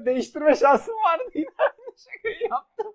Değiştirme 0.06 0.56
şansım 0.56 0.94
vardı 0.94 1.22
yine 1.34 1.48
aynı 2.24 2.48
yaptım. 2.50 2.94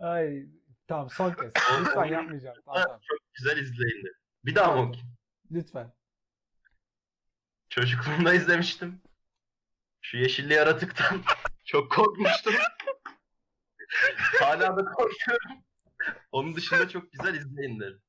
Ay 0.00 0.46
tamam 0.88 1.10
son 1.10 1.32
kez. 1.32 1.52
Lütfen 1.80 2.04
yapmayacağım. 2.12 2.56
Tamam, 2.64 2.82
tamam. 2.82 3.00
çok 3.08 3.18
güzel 3.34 3.56
izleyin. 3.56 4.04
Bir 4.44 4.54
daha 4.54 4.72
mı 4.72 4.80
okuyayım? 4.82 5.16
Lütfen. 5.50 5.92
Çocukluğumda 7.68 8.34
izlemiştim. 8.34 9.00
Şu 10.00 10.16
yeşilli 10.16 10.52
yaratıktan 10.52 11.22
çok 11.64 11.92
korkmuştum. 11.92 12.54
Hala 14.40 14.76
da 14.76 14.84
korkuyorum. 14.84 15.64
Onun 16.32 16.56
dışında 16.56 16.88
çok 16.88 17.12
güzel 17.12 17.34
izleyin 17.34 17.80
derim. 17.80 18.02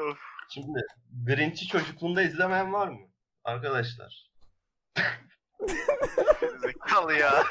Of. 0.00 0.18
Şimdi 0.48 0.80
Grinch'i 1.26 1.66
çocukluğunda 1.66 2.22
izlemeyen 2.22 2.72
var 2.72 2.88
mı? 2.88 2.98
Arkadaşlar. 3.44 4.30
Zekalı 6.60 7.12
ya. 7.14 7.44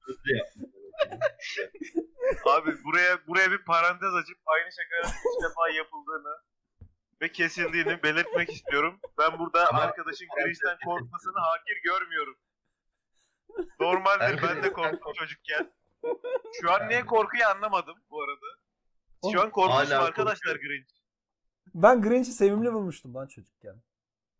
hızlı 0.00 0.36
yap. 0.36 0.48
Abi 2.46 2.84
buraya 2.84 3.26
buraya 3.26 3.50
bir 3.50 3.64
parantez 3.64 4.14
açıp 4.14 4.38
aynı 4.46 4.70
şakanın 4.72 5.14
üç 5.14 5.44
defa 5.44 5.68
yapıldığını 5.70 6.36
ve 7.20 7.32
kesildiğini 7.32 8.02
belirtmek 8.02 8.50
istiyorum. 8.52 9.00
Ben 9.18 9.38
burada 9.38 9.68
Ama- 9.68 9.80
arkadaşın 9.80 10.26
Grinch'ten 10.36 10.78
korkmasını 10.84 11.38
hakir 11.38 11.80
görmüyorum. 11.84 12.36
Normaldir 13.80 14.42
ben 14.42 14.62
de 14.62 14.72
korktum 14.72 15.12
çocukken. 15.12 15.72
Şu 16.60 16.72
an 16.72 16.88
niye 16.88 17.06
korkuyu 17.06 17.46
anlamadım 17.46 17.96
bu 18.10 18.22
arada. 18.22 18.46
Şu 19.32 19.42
an 19.42 19.50
korkmuşum 19.50 19.86
Hala 19.92 20.04
arkadaşlar 20.04 20.56
Grinch. 20.56 21.01
Ben 21.74 22.02
Grinch'i 22.02 22.32
sevimli 22.32 22.72
bulmuştum 22.72 23.14
lan 23.14 23.26
çocukken. 23.26 23.82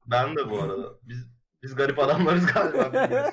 Ben 0.07 0.37
de 0.37 0.51
bu 0.51 0.63
arada. 0.63 0.99
Biz 1.03 1.27
biz 1.63 1.75
garip 1.75 1.99
adamlarız 1.99 2.47
galiba. 2.47 3.33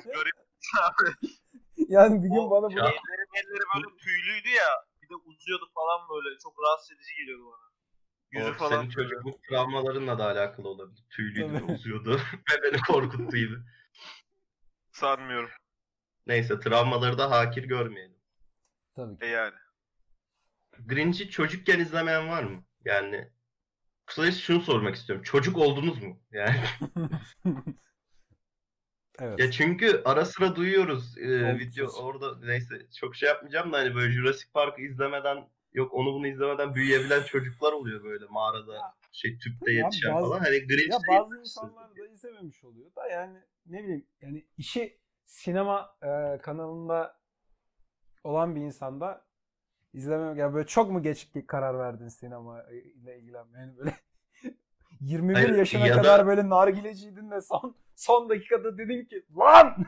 Yani 1.88 2.22
bir 2.22 2.28
gün 2.28 2.50
bana 2.50 2.66
Ya. 2.72 2.84
bunu 2.84 2.88
Elleri 2.88 3.24
elleri 3.34 3.62
böyle 3.76 3.96
tüylüydü 3.96 4.48
ya. 4.48 4.68
Bir 5.02 5.08
de 5.08 5.14
uzuyordu 5.14 5.70
falan 5.74 6.00
böyle. 6.08 6.38
Çok 6.38 6.54
rahatsız 6.62 6.92
edici 6.96 7.14
geliyordu 7.20 7.44
bana. 7.46 7.70
Yüzü 8.32 8.50
O 8.50 8.54
falan 8.54 8.70
senin 8.80 8.90
çocukluk 8.90 9.42
travmalarınla 9.42 10.18
da 10.18 10.24
alakalı 10.26 10.68
olabilir. 10.68 11.04
Tüylüydü, 11.10 11.58
Tabii. 11.58 11.72
uzuyordu 11.72 12.20
ve 12.50 12.62
beni 12.62 12.80
korkuttuydu. 12.80 13.64
Sanmıyorum. 14.92 15.50
Neyse 16.26 16.60
travmaları 16.60 17.18
da 17.18 17.30
hakir 17.30 17.64
görmeyelim. 17.64 18.18
tabii 18.96 19.18
ki. 19.18 19.24
E 19.24 19.28
yani. 19.28 19.54
Grinch'i 20.86 21.30
çocukken 21.30 21.80
izlemeyen 21.80 22.28
var 22.28 22.42
mı? 22.42 22.64
Yani 22.84 23.32
kısacası 24.10 24.40
şunu 24.40 24.60
sormak 24.60 24.94
istiyorum. 24.94 25.24
Çocuk 25.24 25.58
oldunuz 25.58 26.02
mu? 26.02 26.18
Yani 26.32 26.56
evet. 29.20 29.38
ya 29.38 29.50
çünkü 29.50 30.02
ara 30.04 30.24
sıra 30.24 30.56
duyuyoruz 30.56 31.18
e, 31.18 31.58
video 31.58 31.86
orada 31.86 32.46
neyse 32.46 32.86
çok 33.00 33.16
şey 33.16 33.28
yapmayacağım 33.28 33.72
da 33.72 33.78
hani 33.78 33.94
böyle 33.94 34.12
Jurassic 34.12 34.50
Park'ı 34.54 34.82
izlemeden 34.82 35.48
Yok 35.72 35.94
onu 35.94 36.14
bunu 36.14 36.26
izlemeden 36.26 36.74
büyüyebilen 36.74 37.22
çocuklar 37.22 37.72
oluyor 37.72 38.04
böyle 38.04 38.24
mağarada 38.26 38.94
şey 39.12 39.38
tüpte 39.38 39.72
yetişen 39.72 40.14
bazı- 40.14 40.28
falan. 40.28 40.40
Hani 40.40 40.66
Grinch 40.66 40.90
Ya 40.90 40.98
bazı 41.08 41.40
insanlar 41.40 41.96
da 41.96 42.06
izlememiş 42.06 42.64
oluyor 42.64 42.94
da 42.94 43.08
yani 43.08 43.38
ne 43.66 43.84
bileyim 43.84 44.06
yani 44.20 44.46
işi 44.56 45.00
sinema 45.26 45.96
e, 46.02 46.38
kanalında 46.38 47.20
olan 48.24 48.56
bir 48.56 48.60
insanda 48.60 49.29
izlememek 49.94 50.38
yani 50.38 50.54
böyle 50.54 50.66
çok 50.66 50.90
mu 50.90 51.02
geç 51.02 51.28
karar 51.46 51.78
verdin 51.78 52.08
sinema 52.08 52.62
ile 52.70 53.18
ilgilenmeye? 53.18 53.60
Yani 53.66 53.76
böyle 53.78 53.94
21 55.00 55.34
Hayır, 55.34 55.54
yaşına 55.54 55.86
ya 55.86 55.94
da- 55.96 56.02
kadar 56.02 56.26
böyle 56.26 56.48
nargileciydin 56.48 57.30
de 57.30 57.40
son 57.40 57.76
son 57.96 58.28
dakikada 58.28 58.78
dedin 58.78 59.04
ki 59.04 59.24
lan 59.38 59.76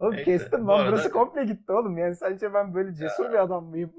Oğlum 0.00 0.12
Neyse, 0.12 0.24
kestim 0.24 0.66
lan 0.68 0.78
arada- 0.78 0.92
burası 0.92 1.10
komple 1.10 1.44
gitti 1.44 1.72
oğlum. 1.72 1.98
Yani 1.98 2.16
sence 2.16 2.54
ben 2.54 2.74
böyle 2.74 2.94
cesur 2.94 3.24
bir 3.32 3.38
adam 3.42 3.64
mıyım? 3.64 3.92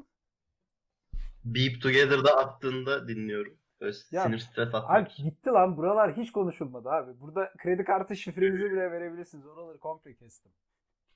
Beep 1.46 1.82
Together'da 1.82 2.38
attığında 2.38 3.08
dinliyorum. 3.08 3.58
Böyle 3.82 3.98
Ya, 4.12 4.24
sinir 4.24 4.38
stres 4.40 4.76
atmak 4.76 4.90
Abi 5.08 5.10
gitti 5.24 5.50
lan 5.50 5.78
buralar 5.78 6.18
hiç 6.18 6.32
konuşulmadı 6.32 6.90
abi. 6.90 7.20
Burada 7.20 7.54
kredi 7.58 7.84
kartı 7.84 8.16
şifrenizi 8.16 8.72
bile 8.72 8.92
verebilirsiniz. 8.92 9.46
Oraları 9.48 9.80
komple 9.80 10.14
kestim. 10.16 10.52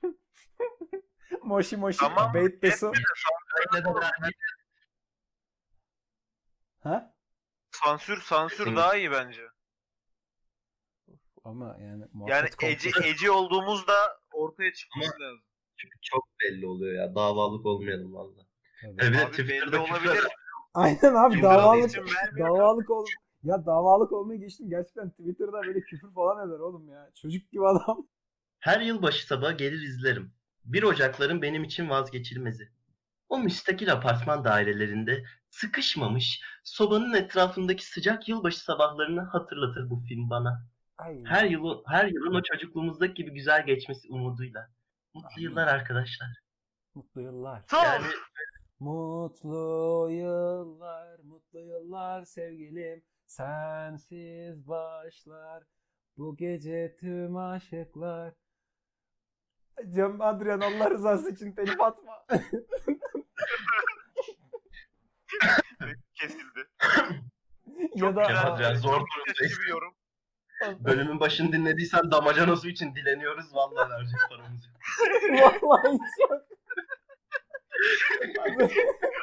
moşi 1.42 1.76
moşi 1.76 1.98
Tamam, 1.98 2.34
bait 2.34 2.62
de 2.62 2.70
su. 2.76 2.92
Ha? 6.80 7.14
Sansür 7.70 8.20
sansür 8.20 8.64
Kesin. 8.64 8.76
daha 8.76 8.96
iyi 8.96 9.10
bence. 9.10 9.42
Ama 11.44 11.76
yani 11.80 12.04
Yani 12.28 12.48
eci, 12.62 12.90
eci 13.04 13.30
olduğumuzda 13.30 13.94
ortaya 14.32 14.72
çıkması 14.72 15.20
lazım. 15.20 15.42
Çünkü 15.76 15.98
çok 16.02 16.28
belli 16.40 16.66
oluyor 16.66 17.02
ya. 17.02 17.14
Davalık 17.14 17.66
olmayalım 17.66 18.14
valla. 18.14 18.46
Tabii. 18.82 19.14
De 19.14 19.26
Abi 19.26 19.48
belli 19.48 19.78
olabilir. 19.78 20.24
Aynen 20.74 21.14
abi 21.14 21.42
davalık 21.42 21.90
davalık 22.38 22.90
ol 22.90 23.06
ya 23.42 23.66
davalık 23.66 24.12
olmayı 24.12 24.40
geçtim 24.40 24.70
gerçekten 24.70 25.10
Twitter'da 25.10 25.62
böyle 25.62 25.80
küfür 25.80 26.12
falan 26.14 26.48
eder 26.48 26.58
oğlum 26.58 26.88
ya. 26.88 27.10
Çocuk 27.22 27.50
gibi 27.50 27.66
adam. 27.66 28.08
Her 28.60 28.80
yılbaşı 28.80 29.26
sabahı 29.26 29.56
gelir 29.56 29.82
izlerim. 29.82 30.32
1 30.64 30.82
Ocakların 30.82 31.42
benim 31.42 31.64
için 31.64 31.88
vazgeçilmezi. 31.88 32.68
O 33.28 33.38
müstakil 33.38 33.92
apartman 33.92 34.44
dairelerinde 34.44 35.24
sıkışmamış, 35.50 36.42
sobanın 36.64 37.14
etrafındaki 37.14 37.86
sıcak 37.86 38.28
yılbaşı 38.28 38.60
sabahlarını 38.60 39.20
hatırlatır 39.20 39.90
bu 39.90 40.00
film 40.00 40.30
bana. 40.30 40.66
Ay. 40.98 41.24
Her 41.24 41.44
yıl 41.44 41.82
her 41.86 42.06
yılın 42.06 42.34
o 42.34 42.42
çocukluğumuzdaki 42.42 43.14
gibi 43.14 43.32
güzel 43.32 43.66
geçmesi 43.66 44.08
umuduyla. 44.10 44.68
Mutlu 45.14 45.28
Amin. 45.28 45.42
yıllar 45.42 45.66
arkadaşlar. 45.66 46.28
Mutlu 46.94 47.20
yıllar. 47.20 47.62
Yani 47.72 48.06
Mutlu 48.80 50.08
yıllar, 50.10 51.18
mutlu 51.18 51.60
yıllar 51.60 52.24
sevgilim. 52.24 53.02
Sensiz 53.26 54.68
başlar 54.68 55.64
bu 56.16 56.36
gece 56.36 56.96
tüm 57.00 57.36
aşıklar. 57.36 58.34
Cem 59.88 60.20
Adrian 60.20 60.60
Allah 60.60 60.90
rızası 60.90 61.30
için 61.30 61.52
telif 61.52 61.80
atma. 61.80 62.26
Kesildi. 66.14 66.68
ya 67.94 68.16
da 68.16 68.24
Cem 68.24 68.36
Adrian 68.36 68.74
zor 68.74 69.00
durumdayız. 69.00 69.58
Bölümün 70.80 71.20
başını 71.20 71.52
dinlediysen 71.52 72.10
damacana 72.10 72.56
su 72.56 72.68
için 72.68 72.94
dileniyoruz. 72.94 73.54
Vallahi 73.54 73.90
verecek 73.90 74.20
paramızı. 74.30 74.66
vallahi 75.62 75.98
çok. 76.18 76.42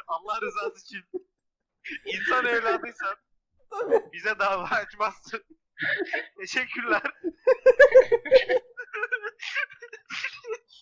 Allah 0.06 0.40
rızası 0.42 0.80
için. 0.84 1.04
İnsan 2.04 2.46
evladıysan 2.46 3.16
bize 4.12 4.38
dava 4.38 4.64
açmazsın. 4.64 5.44
Teşekkürler. 6.40 7.02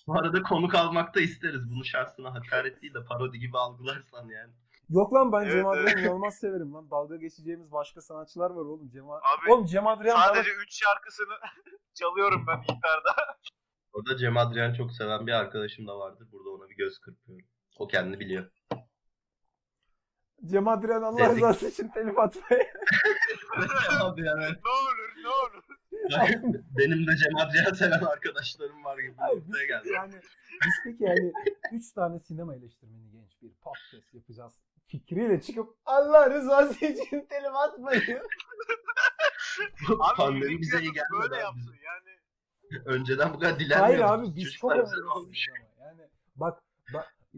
Bu 0.07 0.19
arada 0.19 0.43
konuk 0.43 0.75
almak 0.75 1.15
da 1.15 1.21
isteriz. 1.21 1.71
Bunu 1.71 1.85
şahsına 1.85 2.35
hakaret 2.35 2.83
değil 2.83 2.95
de 2.95 3.05
parodi 3.05 3.39
gibi 3.39 3.59
algılarsan 3.59 4.29
yani. 4.29 4.53
Yok 4.89 5.15
lan 5.15 5.33
ben 5.33 5.41
Evet, 5.43 5.53
Cem 5.53 5.67
evet. 5.67 5.89
Adrian'ı 5.89 6.01
inanılmaz 6.01 6.35
severim 6.35 6.75
lan. 6.75 6.91
Dalga 6.91 7.17
geçeceğimiz 7.17 7.73
başka 7.73 8.01
sanatçılar 8.01 8.51
var 8.51 8.65
oğlum. 8.65 8.89
Cem 8.91 9.11
Abi, 9.11 9.21
oğlum 9.53 9.67
Cem 9.67 9.87
Adrian 9.87 10.17
bana- 10.17 10.27
Sadece 10.27 10.51
3 10.55 10.83
şarkısını 10.85 11.35
çalıyorum 11.95 12.45
ben 12.49 12.61
gitarda. 12.61 13.15
Orada 13.93 14.17
Cem 14.17 14.37
Adrian 14.37 14.75
çok 14.75 14.93
seven 14.93 15.27
bir 15.27 15.33
arkadaşım 15.33 15.87
da 15.87 15.99
vardır. 15.99 16.29
Burada 16.33 16.51
ona 16.51 16.69
bir 16.69 16.77
göz 16.77 16.99
kırpıyorum. 16.99 17.47
O 17.79 17.87
kendini 17.89 18.21
biliyor. 18.21 18.51
Cem 20.51 20.69
Adrian 20.69 21.03
Allah 21.03 21.19
Dedik. 21.19 21.37
rızası 21.37 21.69
için 21.69 21.89
telif 21.89 22.19
atmayı. 22.19 22.63
Abi 24.01 24.23
yani 24.27 24.41
ne 24.43 24.71
olur 24.71 25.13
ne 25.23 25.29
olur. 25.29 25.65
benim 26.79 27.07
de 27.07 27.11
Cem 27.17 27.37
Adrian 27.37 27.75
seven 27.75 28.05
arkadaşlarım 28.05 28.85
var 28.85 28.99
gibi 28.99 29.15
Hayır, 29.17 29.37
biz 29.41 29.47
noktaya 29.49 29.67
geldi. 29.67 29.89
yani 29.95 30.15
biz 30.65 30.75
peki 30.85 31.05
yani 31.05 31.33
3 31.73 31.93
tane 31.93 32.19
sinema 32.19 32.55
eleştirmeni 32.55 33.11
genç 33.11 33.43
bir 33.43 33.53
podcast 33.55 34.15
yapacağız 34.15 34.53
fikriyle 34.87 35.41
çıkıp 35.41 35.69
Allah 35.85 36.31
rızası 36.31 36.85
için 36.87 37.27
telif 37.29 37.55
atmayın. 37.55 38.19
Abi 40.01 40.17
Pandemi 40.17 40.61
bize 40.61 40.79
iyi 40.81 40.93
gelmedi 40.93 41.23
böyle 41.23 41.35
abi. 41.35 41.41
yapsın 41.43 41.75
yani. 41.85 42.17
Önceden 42.85 43.35
bu 43.35 43.39
kadar 43.39 43.59
dilenmiyorduk. 43.59 44.05
Hayır 44.09 44.25
abi 44.29 44.37
biz 44.37 44.53
çok 44.55 44.73
olmuş. 45.17 45.47
Yani 45.81 46.03
bak 46.37 46.61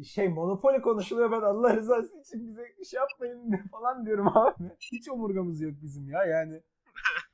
şey 0.04 0.28
monopoli 0.28 0.80
konuşuluyor 0.80 1.32
ben 1.32 1.40
Allah 1.40 1.76
rızası 1.76 2.20
için 2.20 2.48
bize 2.48 2.84
şey 2.90 3.00
yapmayın 3.00 3.68
falan 3.70 4.06
diyorum 4.06 4.36
abi. 4.36 4.64
Hiç 4.80 5.08
omurgamız 5.08 5.60
yok 5.60 5.72
bizim 5.82 6.10
ya 6.10 6.24
yani. 6.24 6.62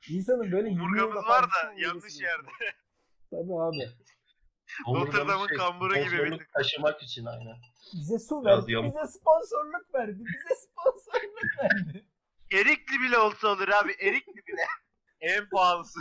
İnsanın 0.09 0.51
böyle 0.51 0.69
20 0.69 0.71
yılda 0.71 0.83
Omurgamız 0.83 1.25
var 1.29 1.43
da 1.43 1.75
şey 1.75 1.83
yanlış 1.83 2.21
yerde. 2.21 2.49
Tabii 3.31 3.53
abi. 3.61 3.89
Omurgamız 4.85 5.15
Notre-Dame'ın 5.15 5.47
şey, 5.47 5.57
kamburu 5.57 5.93
gibi 5.93 6.31
bir 6.31 6.47
taşımak 6.53 7.03
için 7.03 7.25
aynen. 7.25 7.55
Bize 7.93 8.19
su 8.19 8.45
verdi, 8.45 8.67
bize 8.67 9.07
sponsorluk 9.07 9.93
verdi, 9.93 10.19
bize 10.19 10.55
sponsorluk 10.55 11.43
verdi. 11.63 12.05
Erikli 12.51 13.01
bile 13.01 13.17
olsa 13.17 13.47
olur 13.47 13.67
abi. 13.67 13.91
Erikli 13.91 14.47
bile. 14.47 14.65
en 15.21 15.49
pahalısı. 15.49 15.99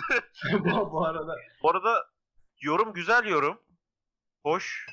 bu, 0.53 0.65
bu 0.93 1.05
arada 1.05 1.37
Bu 1.63 1.71
arada 1.71 2.07
yorum 2.61 2.93
güzel 2.93 3.25
yorum. 3.25 3.61
Hoş. 4.43 4.87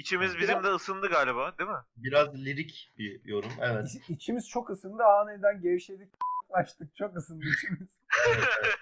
İçimiz 0.00 0.38
bizim 0.38 0.62
de 0.64 0.68
ısındı 0.68 1.08
galiba 1.08 1.58
değil 1.58 1.70
mi? 1.70 1.76
biraz 1.96 2.34
lirik 2.34 2.92
bir 2.98 3.24
yorum. 3.24 3.50
Evet. 3.60 3.88
İç- 3.94 4.10
İçimiz 4.10 4.48
çok 4.48 4.70
ısındı 4.70 5.02
aniden 5.04 5.60
gevşedik 5.62 6.12
açtık 6.50 6.96
çok 6.96 7.16
ısındı 7.16 7.44
içimiz. 7.56 7.88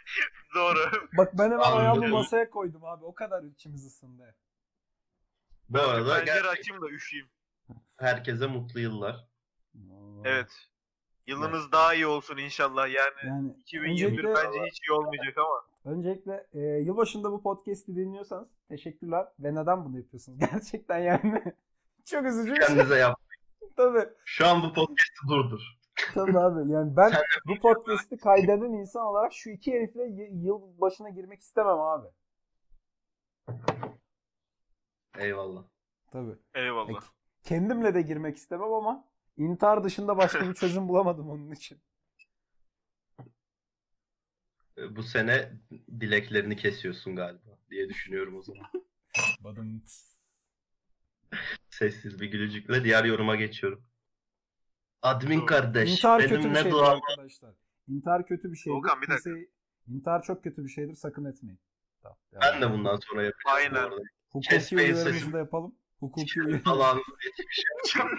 Doğru. 0.55 0.79
Bak 1.17 1.33
ben 1.39 1.45
hemen 1.45 1.59
ayağımı 1.59 1.89
Anlıyorum. 1.91 2.11
masaya 2.11 2.51
koydum 2.51 2.85
abi 2.85 3.05
o 3.05 3.15
kadar 3.15 3.43
içimiz 3.43 3.87
ısındı. 3.87 4.35
Bu 5.69 5.79
arada 5.79 6.17
Pencere 6.19 6.25
gerçekten 6.25 6.61
açayım 6.61 6.83
da 6.83 6.89
üşüyeyim. 6.91 7.31
herkese 7.97 8.47
mutlu 8.47 8.81
yıllar. 8.81 9.29
Evet. 10.25 10.69
Yılınız 11.27 11.73
daha 11.73 11.95
iyi 11.95 12.07
olsun 12.07 12.37
inşallah. 12.37 12.89
Yani 12.89 13.15
Yani 13.27 13.53
2021 13.61 14.25
öncelikle, 14.25 14.35
bence 14.35 14.67
hiç 14.71 14.81
iyi 14.89 14.93
olmayacak 14.93 15.39
ama. 15.39 15.68
Öncelikle 15.89 16.47
e, 16.53 16.59
yılbaşında 16.61 17.33
bu 17.33 17.43
podcast'i 17.43 17.97
dinliyorsanız 17.97 18.49
teşekkürler 18.69 19.27
ve 19.41 19.55
neden 19.55 19.85
bunu 19.85 19.97
yapıyorsunuz? 19.99 20.39
Gerçekten 20.53 20.99
yani 20.99 21.43
çok 22.05 22.27
üzücü 22.27 22.51
bir 22.51 22.57
şey. 22.57 22.67
Kendinize 22.67 22.97
yap. 22.99 23.21
Tabii. 23.77 24.09
Şu 24.25 24.47
an 24.47 24.63
bu 24.63 24.73
podcast'ı 24.73 25.29
durdur. 25.29 25.79
Tabii 26.15 26.39
abi 26.39 26.73
yani 26.73 26.97
ben 26.97 27.13
bu 27.49 27.61
podcast'i 27.61 28.17
kaydeden 28.17 28.73
insan 28.73 29.07
olarak 29.07 29.33
şu 29.33 29.51
iki 29.51 29.73
herifle 29.73 30.03
y- 30.03 30.31
yıl 30.33 30.81
başına 30.81 31.09
girmek 31.11 31.41
istemem 31.41 31.79
abi. 31.81 32.07
Eyvallah. 35.19 35.65
Tabii. 36.13 36.37
Eyvallah. 36.55 37.01
Kendimle 37.43 37.95
de 37.95 38.03
girmek 38.03 38.37
istemem 38.37 38.73
ama 38.73 39.05
intihar 39.37 39.85
dışında 39.85 40.17
başka 40.17 40.49
bir 40.49 40.55
çözüm 40.55 40.89
bulamadım 40.89 41.31
onun 41.31 41.51
için. 41.51 41.79
Bu 44.91 45.03
sene 45.03 45.53
dileklerini 46.01 46.57
kesiyorsun 46.57 47.17
galiba 47.17 47.59
diye 47.71 47.89
düşünüyorum 47.89 48.37
o 48.37 48.43
zaman. 48.43 48.67
Badım. 49.41 49.83
Sessiz 51.71 52.21
bir 52.21 52.27
gülücükle 52.27 52.85
diğer 52.85 53.05
yoruma 53.05 53.37
geçiyorum. 53.37 53.85
Admin 55.03 55.47
kardeş 55.47 55.93
İntihar 55.93 56.21
kötü 56.21 56.35
benim 56.35 56.45
bir 56.45 56.55
ne 56.55 56.55
şeydir 56.55 56.71
duam 56.71 57.01
arkadaşlar. 57.11 57.55
İntihar 57.89 58.27
kötü 58.27 58.53
bir 58.53 58.57
şeydir. 58.57 58.77
Volkan, 58.77 59.03
bir 59.03 59.09
dakika. 59.09 59.31
Kimseyi- 59.31 59.51
İntihar 59.89 60.23
çok 60.23 60.45
kötü 60.45 60.65
bir 60.65 60.69
şeydir. 60.69 60.95
Sakın 60.95 61.25
etmeyin. 61.25 61.59
Tamam. 62.03 62.19
ben 62.43 62.63
de 62.63 62.71
bundan 62.73 62.97
sonra 62.97 63.23
yapacağım. 63.23 63.57
Aynen. 63.57 63.91
Hukuki 64.31 64.61
sesimi. 64.61 65.33
da 65.33 65.39
yapalım. 65.39 65.75
Hukuki 66.01 66.41
yetmiş 66.47 67.65
yapacağım. 67.71 68.19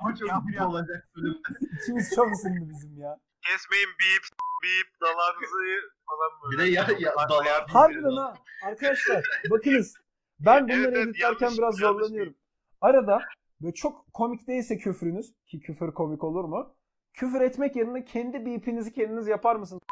Ama 0.00 0.16
çok 0.16 0.54
yap. 0.54 0.68
olacak 0.68 1.08
bölümde. 1.16 1.38
İçimiz 1.82 2.12
çok 2.14 2.32
ısındı 2.32 2.68
bizim 2.68 2.98
ya. 2.98 3.20
Kesmeyin 3.46 3.88
bip 3.88 4.24
bip 4.62 5.00
dalağınızı 5.00 5.90
falan 6.06 6.52
Bir 6.52 6.58
böyle. 6.58 6.68
de 6.70 6.74
ya, 6.74 6.86
ya 6.98 7.14
dalar 7.28 7.66
Harbiden 7.68 8.16
ha. 8.16 8.34
Arkadaşlar 8.66 9.24
bakınız. 9.50 9.94
Ben 10.40 10.64
bunları 10.68 10.80
Evet, 10.80 10.92
evet, 10.96 11.06
editlerken 11.06 11.46
yanlış- 11.46 11.58
biraz 11.58 11.80
yanlış 11.80 12.02
zorlanıyorum. 12.06 12.34
Arada 12.80 13.22
Böyle 13.60 13.74
çok 13.74 14.12
komik 14.12 14.46
değilse 14.48 14.78
küfrünüz 14.78 15.34
ki 15.46 15.60
küfür 15.60 15.92
komik 15.94 16.24
olur 16.24 16.44
mu? 16.44 16.76
Küfür 17.14 17.40
etmek 17.40 17.76
yerine 17.76 18.04
kendi 18.04 18.46
beep'inizi 18.46 18.92
kendiniz 18.92 19.28
yapar 19.28 19.56
mısınız? 19.56 19.82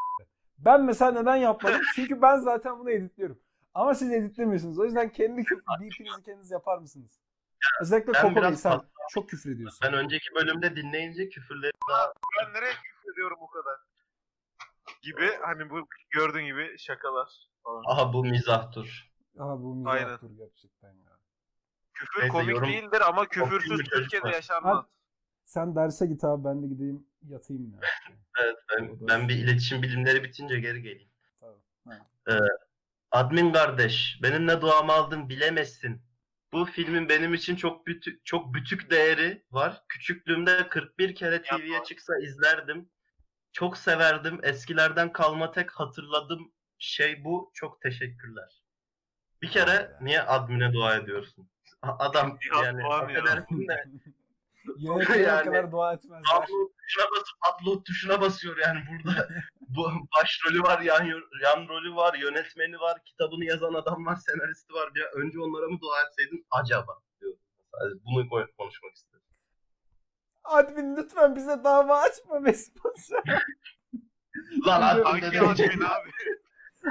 Ben 0.57 0.81
mesela 0.83 1.11
neden 1.11 1.35
yapmadım? 1.35 1.81
Çünkü 1.95 2.21
ben 2.21 2.37
zaten 2.37 2.79
bunu 2.79 2.91
editliyorum. 2.91 3.39
Ama 3.73 3.95
siz 3.95 4.11
editlemiyorsunuz. 4.11 4.79
O 4.79 4.85
yüzden 4.85 5.09
kendi 5.09 5.43
küfür, 5.43 5.63
beep'inizi 5.81 6.21
kendiniz 6.23 6.51
yapar 6.51 6.77
mısınız? 6.77 7.19
Özellikle 7.81 8.11
Koko 8.13 8.35
Bey 8.35 8.55
sen 8.55 8.71
fazla- 8.71 8.85
çok 9.09 9.29
küfür 9.29 9.55
ediyorsun. 9.55 9.79
Ben 9.83 9.93
önceki 9.93 10.35
bölümde 10.35 10.75
dinleyince 10.75 11.29
küfürleri 11.29 11.71
daha 11.89 12.13
Ben 12.45 12.53
nereye 12.53 12.73
ediyorum 13.13 13.37
bu 13.41 13.47
kadar? 13.49 13.77
Gibi 15.01 15.29
hani 15.41 15.69
bu 15.69 15.87
gördüğün 16.09 16.45
gibi 16.45 16.77
şakalar 16.79 17.29
falan. 17.63 17.83
aha 17.87 18.13
bu 18.13 18.25
mizahtur. 18.25 19.11
Aha 19.39 19.59
bu 19.59 19.83
Aynen. 19.85 20.03
mizahtır 20.05 20.29
gerçekten 20.37 20.93
ya. 20.93 21.19
Küfür 21.93 22.19
Neyse, 22.21 22.31
komik 22.31 22.49
yorum- 22.55 22.69
değildir 22.69 23.01
ama 23.07 23.25
küfürsüz 23.27 23.79
bir 23.79 23.85
Türkiye'de 23.85 24.29
yaşanmaz. 24.29 24.85
Sen 25.45 25.75
derse 25.75 26.05
git 26.05 26.23
abi 26.23 26.43
ben 26.43 26.63
de 26.63 26.67
gideyim 26.67 27.07
yatayım 27.27 27.71
ya. 27.71 27.79
Evet 28.41 28.57
ben, 28.71 29.07
ben 29.07 29.29
bir 29.29 29.35
iletişim 29.35 29.81
bilimleri 29.81 30.23
bitince 30.23 30.59
geri 30.59 30.81
geleyim. 30.81 31.09
Tamam. 31.39 31.55
Ha. 31.87 32.07
Ee, 32.29 32.33
admin 33.11 33.53
kardeş 33.53 34.19
benim 34.23 34.47
ne 34.47 34.61
duamı 34.61 34.91
aldın 34.93 35.29
bilemezsin. 35.29 36.01
Bu 36.53 36.65
filmin 36.65 37.09
benim 37.09 37.33
için 37.33 37.55
çok 37.55 37.87
bütük, 37.87 38.25
çok 38.25 38.53
bütük 38.53 38.91
değeri 38.91 39.43
var. 39.51 39.83
Küçüklüğümde 39.89 40.69
41 40.69 41.15
kere 41.15 41.41
TV'ye 41.41 41.67
Yapma. 41.73 41.85
çıksa 41.85 42.13
izlerdim. 42.19 42.89
Çok 43.53 43.77
severdim. 43.77 44.39
Eskilerden 44.43 45.11
kalma 45.11 45.51
tek 45.51 45.71
hatırladığım 45.71 46.51
şey 46.77 47.23
bu. 47.23 47.51
Çok 47.53 47.81
teşekkürler. 47.81 48.61
Bir 49.41 49.51
kere 49.51 49.97
niye 50.01 50.21
admine 50.21 50.73
dua 50.73 50.95
ediyorsun? 50.95 51.49
Adam 51.81 52.37
Ya 52.55 52.63
yani 52.65 52.85
affedersin 52.87 53.67
de 53.67 53.83
Yönetmene 54.77 55.21
Yani- 55.21 55.45
kadar 55.45 55.71
dua 55.71 55.93
etmezler. 55.93 56.19
upload 56.37 56.69
tuşuna 56.77 57.05
basıp 57.11 57.37
upload 57.53 57.83
tuşuna 57.83 58.21
basıyor 58.21 58.57
yani 58.57 58.79
burada. 58.89 59.27
Bu 59.61 59.89
başrolü 60.17 60.61
var, 60.61 60.81
yan, 60.81 61.05
yan 61.43 61.67
rolü 61.67 61.95
var, 61.95 62.13
yönetmeni 62.13 62.79
var, 62.79 62.97
kitabını 63.05 63.45
yazan 63.45 63.73
adam 63.73 64.05
var, 64.05 64.15
senaristi 64.15 64.73
var. 64.73 64.89
Ya 64.95 65.05
önce 65.15 65.39
onlara 65.39 65.67
mı 65.67 65.79
dua 65.81 66.01
etseydin 66.07 66.45
acaba 66.51 66.99
diyorum. 67.21 67.39
Sadece 67.71 67.99
bunu 68.05 68.29
konuşmak 68.57 68.93
istedim. 68.95 69.12
Admin 70.43 70.95
lütfen 70.97 71.35
bize 71.35 71.63
dava 71.63 71.97
açma 72.01 72.53
sponsor. 72.53 73.23
Lan 74.67 74.81
admin 74.81 75.21
dedim. 75.21 75.47
admin 75.47 75.81
abi? 75.81 76.11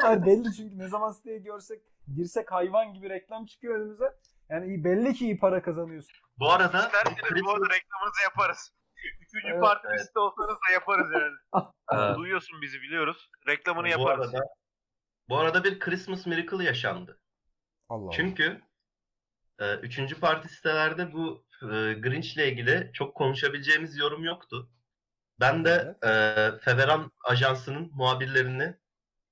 Hayır 0.00 0.26
belli 0.26 0.54
çünkü 0.56 0.78
ne 0.78 0.88
zaman 0.88 1.12
siteye 1.12 1.38
görsek 1.38 1.82
girsek 2.16 2.52
hayvan 2.52 2.94
gibi 2.94 3.10
reklam 3.10 3.46
çıkıyor 3.46 3.74
önümüze. 3.76 4.12
Yani 4.48 4.66
iyi, 4.66 4.84
belli 4.84 5.14
ki 5.14 5.24
iyi 5.24 5.38
para 5.38 5.62
kazanıyorsun. 5.62 6.12
Bu 6.38 6.50
arada 6.50 6.72
bu 6.78 6.78
İsterseniz 6.86 7.18
bu 7.18 7.26
Christmas- 7.26 7.52
arada 7.52 7.74
reklamınızı 7.74 8.22
yaparız. 8.24 8.72
Üçüncü 9.20 9.48
Evet. 9.52 9.60
parti 9.60 9.86
Evet. 9.90 10.00
liste 10.00 10.18
olsanız 10.18 10.56
da 10.68 10.72
yaparız 10.72 11.06
yani. 11.14 11.64
Ee, 11.92 12.14
Duyuyorsun 12.16 12.62
bizi 12.62 12.78
biliyoruz. 12.82 13.30
Reklamını 13.48 13.84
bu 13.84 13.88
yaparız. 13.90 14.26
arada 14.34 14.44
bu 15.28 15.38
arada 15.38 15.64
bir 15.64 15.78
Christmas 15.78 16.26
miracle 16.26 16.64
yaşandı. 16.64 17.20
Allah 17.88 18.10
Çünkü 18.10 18.60
e, 19.58 19.74
üçüncü 19.74 20.20
parti 20.20 20.48
sitelerde 20.48 21.12
bu 21.12 21.44
e, 21.62 21.66
Grinch'le 21.92 22.36
ilgili 22.36 22.90
çok 22.92 23.14
konuşabileceğimiz 23.14 23.96
yorum 23.96 24.24
yoktu. 24.24 24.70
Ben 25.40 25.64
de 25.64 25.96
e, 26.02 26.10
Feveran 26.58 27.12
Ajansı'nın 27.24 27.90
muhabirlerini 27.94 28.74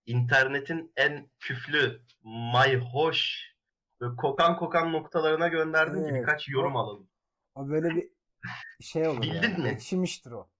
internetin 0.06 0.92
en 0.96 1.30
küflü, 1.40 2.02
mayhoş 2.22 3.50
ve 4.02 4.16
kokan 4.16 4.56
kokan 4.56 4.92
noktalarına 4.92 5.48
gönderdim 5.48 6.04
ki 6.04 6.10
Evet. 6.10 6.20
birkaç 6.20 6.48
yorum 6.48 6.76
alalım. 6.76 7.08
O 7.54 7.68
böyle 7.68 7.88
bir 7.90 8.10
şey 8.80 9.08
olur 9.08 9.22
Bildin 9.22 9.50
yani. 9.50 9.62
mi? 9.62 9.68
Ekşimiştir 9.68 10.30
o. 10.30 10.50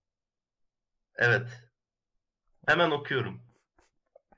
Evet. 1.16 1.48
Hemen 2.66 2.90
okuyorum. 2.90 3.42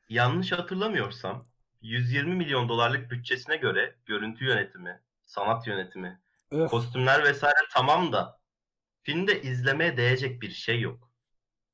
Yanlış 0.08 0.52
hatırlamıyorsam 0.52 1.48
120 1.80 2.34
milyon 2.34 2.68
dolarlık 2.68 3.10
bütçesine 3.10 3.56
göre 3.56 3.96
görüntü 4.06 4.44
yönetimi, 4.44 5.00
sanat 5.32 5.66
yönetimi, 5.66 6.20
Öf. 6.50 6.70
Kostümler 6.70 7.24
vesaire 7.24 7.56
tamam 7.74 8.12
da 8.12 8.40
filmde 9.02 9.42
izlemeye 9.42 9.96
değecek 9.96 10.42
bir 10.42 10.50
şey 10.50 10.80
yok. 10.80 11.10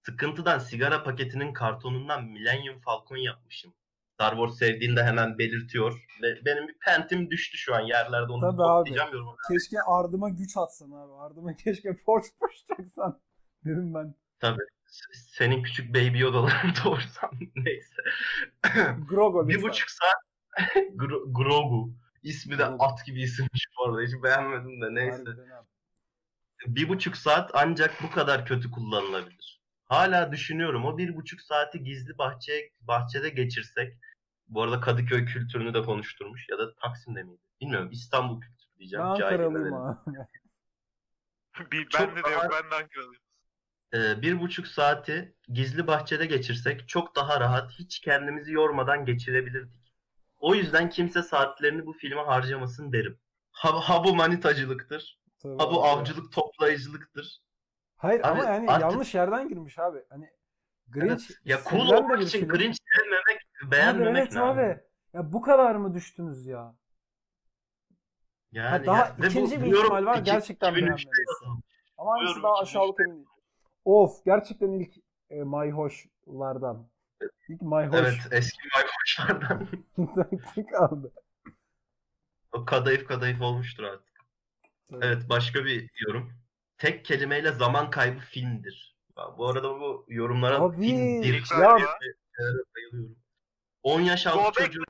Sıkıntıdan 0.03 0.59
sigara 0.59 1.03
paketinin 1.03 1.53
kartonundan 1.53 2.25
Millennium 2.25 2.81
Falcon 2.81 3.17
yapmışım. 3.17 3.75
Star 4.15 4.31
Wars 4.31 4.59
sevdiğinde 4.59 5.05
hemen 5.05 5.39
belirtiyor 5.39 6.07
ve 6.23 6.45
benim 6.45 6.69
bir 6.69 6.79
pentim 6.79 7.31
düştü 7.31 7.57
şu 7.57 7.75
an 7.75 7.81
yerlerde 7.81 8.33
onu 8.33 8.41
Tabii 8.41 8.57
toplayacağım 8.57 9.13
yorum. 9.13 9.37
Keşke 9.49 9.83
ardıma 9.83 10.29
güç 10.29 10.57
atsan 10.57 10.91
abi. 10.91 11.13
Ardıma 11.13 11.57
keşke 11.57 11.95
force 11.95 12.29
push 12.41 12.67
çaksan. 12.69 13.21
Dedim 13.65 13.95
ben. 13.95 14.15
S- 14.87 15.13
Senin 15.13 15.63
küçük 15.63 15.95
baby 15.95 16.19
yodalarını 16.19 16.73
doğursam 16.85 17.31
neyse. 17.57 18.03
Grogo 19.09 19.49
bir 19.49 19.63
buçuk 19.63 19.91
saat 19.91 20.23
Gro- 20.77 21.33
Grogu. 21.33 21.91
İsmi 22.29 22.59
de 22.59 22.65
at 22.67 23.07
gibi 23.07 23.23
isimmiş 23.23 23.67
bu 23.79 23.85
arada. 23.85 24.03
Hiç 24.03 24.23
beğenmedim 24.23 24.81
de 24.83 24.95
neyse. 24.95 25.19
Harbiden 25.19 25.67
bir 26.67 26.89
buçuk 26.89 27.17
saat 27.17 27.51
ancak 27.55 28.03
bu 28.03 28.11
kadar 28.11 28.47
kötü 28.47 28.71
kullanılabilir. 28.71 29.61
Hala 29.85 30.33
düşünüyorum 30.33 30.85
o 30.85 30.99
bir 30.99 31.17
buçuk 31.17 31.41
saati 31.41 31.83
gizli 31.83 32.19
bahçeye, 32.19 32.71
bahçede 32.81 33.29
geçirsek 33.29 33.97
bu 34.49 34.63
arada 34.63 34.81
Kadıköy 34.81 35.25
kültürünü 35.25 35.75
de 35.75 35.83
konuşturmuş 35.83 36.47
ya 36.51 36.59
da 36.59 36.75
Taksim'de 36.75 37.23
miydi? 37.23 37.43
Bilmiyorum 37.61 37.91
İstanbul 37.93 38.41
kültürü 38.41 38.69
Ben 38.73 38.79
diyeceğim. 38.79 39.07
Ankaralıyım 39.07 39.71
cahil 39.71 39.91
abi. 40.07 40.29
Bir, 41.73 41.89
Çok 41.89 42.01
bende 42.01 42.25
de 42.25 42.31
yok 42.31 42.47
ben 42.53 42.71
de 42.71 42.75
Ankaralıyım. 42.75 43.23
Ee, 43.95 44.23
bir 44.23 44.41
buçuk 44.41 44.67
saati 44.67 45.35
gizli 45.49 45.87
bahçede 45.87 46.27
geçirsek 46.27 46.89
çok 46.89 47.17
daha 47.17 47.41
rahat 47.41 47.71
hiç 47.71 48.01
kendimizi 48.01 48.53
yormadan 48.53 49.05
geçirebilirdik. 49.05 49.78
O 50.39 50.55
yüzden 50.55 50.91
kimse 50.91 51.23
saatlerini 51.23 51.87
bu 51.87 51.93
filme 51.93 52.21
harcamasın 52.23 52.93
derim. 52.93 53.19
Ha, 53.51 53.81
ha 53.89 54.05
bu 54.05 54.15
manitacılıktır. 54.17 55.19
Tabii 55.43 55.57
Ha 55.59 55.71
bu 55.71 55.85
abi 55.85 55.89
avcılık 56.01 56.33
toplayıcılıktır. 56.33 57.43
Hayır 57.97 58.21
Abi 58.21 58.27
ama 58.29 58.45
yani 58.45 58.71
artık- 58.71 58.91
yanlış 58.91 59.15
yerden 59.15 59.49
girmiş 59.49 59.79
abi. 59.79 60.05
Hani 60.11 60.31
Grinch 60.89 61.11
Evet. 61.11 61.39
Ya 61.45 61.61
cool 61.71 61.89
olmak 61.89 62.23
için 62.23 62.39
film. 62.41 62.49
Grinch 62.49 62.77
sevmemek, 62.97 63.43
Abi 63.65 63.71
beğenmemek 63.71 64.23
evet 64.23 64.33
ne 64.33 64.41
abi. 64.41 64.81
Ya 65.13 65.33
bu 65.33 65.43
kadar 65.43 65.75
mı 65.75 65.95
düştünüz 65.95 66.47
ya? 66.47 66.75
Yani 68.53 68.69
Ha, 68.69 68.87
daha 68.87 68.99
ya- 68.99 69.17
ve 69.19 69.23
bu 69.23 69.27
ikinci 69.27 69.61
bir 69.63 69.67
ihtimal 69.67 70.07
var, 70.07 70.15
iki- 70.15 70.25
gerçekten 70.25 70.69
2003'te 70.73 70.87
beğenmemesi. 70.87 71.21
yazılmış. 71.43 71.65
Ama 71.99 72.11
hangisi 72.13 72.43
daha 72.43 72.59
aşağılık 72.59 73.01
emin 73.01 73.11
değilim. 73.17 73.27
Of 73.85 74.25
gerçekten 74.25 74.73
ilk 74.73 74.95
e, 75.31 75.43
mayhoşlardan. 75.43 76.89
Mayhoş. 77.61 77.95
Evet 77.99 78.19
eski 78.31 78.59
maykoşlardan. 78.75 79.69
Kim 80.55 80.67
kaldı? 80.67 81.13
o 82.53 82.65
kadayıf 82.65 83.07
kadayıf 83.07 83.41
olmuştur 83.43 83.85
artık. 83.85 84.09
Evet 85.03 85.23
başka 85.29 85.65
bir 85.65 85.91
yorum. 86.07 86.33
Tek 86.79 87.05
kelimeyle 87.05 87.53
zaman 87.53 87.91
kaybı 87.91 88.19
filmdir. 88.21 88.97
Ya 89.19 89.25
Bu 89.39 89.49
arada 89.49 89.81
bu 89.81 90.05
yorumlara 90.09 90.59
Abi, 90.61 90.77
film 90.77 91.23
ya- 91.63 91.79
bayılıyorum. 92.77 93.17
10 93.83 94.01
yaş 94.01 94.27
altı 94.27 94.39
Gobek- 94.61 94.67
çocuğu 94.67 94.83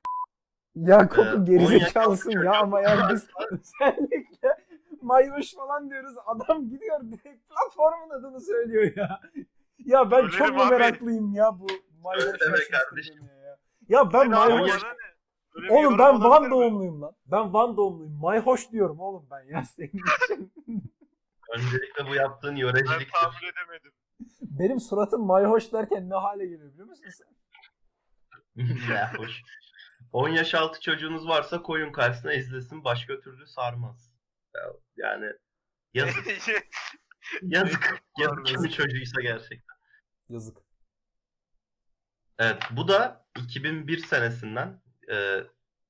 Ya 0.74 1.08
Ee, 1.18 1.44
gerizekalısın 1.44 2.30
ya 2.30 2.52
ama 2.60 2.80
yani 2.80 3.00
varsa- 3.00 3.10
biz 3.10 3.28
özellikle 3.80 4.48
mayhoş 5.02 5.54
falan 5.54 5.90
diyoruz. 5.90 6.14
Adam 6.26 6.68
gidiyor 6.70 7.00
direkt 7.00 7.48
platformun 7.48 8.10
adını 8.10 8.40
söylüyor 8.40 8.92
ya. 8.96 9.20
Ya 9.84 10.10
ben 10.10 10.28
çok 10.28 10.54
mu 10.54 10.62
abi. 10.62 10.70
meraklıyım 10.70 11.34
ya 11.34 11.58
bu 11.60 11.66
mayhoş 12.02 12.24
Söyleme 12.24 12.58
yaşlı 12.58 12.70
kardeşim. 12.70 13.24
ya. 13.26 13.58
Ya 13.88 14.12
ben 14.12 14.32
bir 14.32 15.68
Oğlum 15.68 15.98
ben 15.98 16.20
Van 16.24 16.50
doğumluyum 16.50 17.02
lan. 17.02 17.16
Ben 17.26 17.52
Van 17.52 17.76
doğumluyum. 17.76 18.12
Mayhoş 18.20 18.72
diyorum 18.72 19.00
oğlum 19.00 19.26
ben 19.30 19.40
ya 19.44 19.64
senin 19.76 19.88
için. 19.88 20.52
öncelikle 21.56 22.06
bu 22.10 22.14
yaptığın 22.14 22.50
Ben 22.52 22.56
yöreciliktir. 22.56 23.10
tahmin 23.12 23.48
edemedim. 23.48 23.92
Benim 24.40 24.80
suratım 24.80 25.26
mayhoş 25.26 25.72
derken 25.72 26.10
ne 26.10 26.14
hale 26.14 26.46
geliyor 26.46 26.72
biliyor 26.72 26.88
musun 26.88 27.04
sen? 27.18 27.28
ya 28.92 29.12
hoş. 29.16 29.42
10 30.12 30.28
yaş 30.28 30.54
altı 30.54 30.80
çocuğunuz 30.80 31.28
varsa 31.28 31.62
koyun 31.62 31.92
karşısına 31.92 32.32
izlesin 32.32 32.84
başka 32.84 33.20
türlü 33.20 33.46
sarmaz. 33.46 34.12
Ya- 34.54 34.72
Yani 34.96 35.32
yazık. 35.94 36.26
Yazık. 37.42 38.02
Yazık 38.18 38.46
kimin 38.46 38.68
çocuğuysa 38.68 39.20
gerçekten. 39.20 39.76
Yazık. 40.28 40.56
Evet 42.38 42.62
bu 42.70 42.88
da 42.88 43.26
2001 43.38 43.98
senesinden 43.98 44.82
e, 45.10 45.44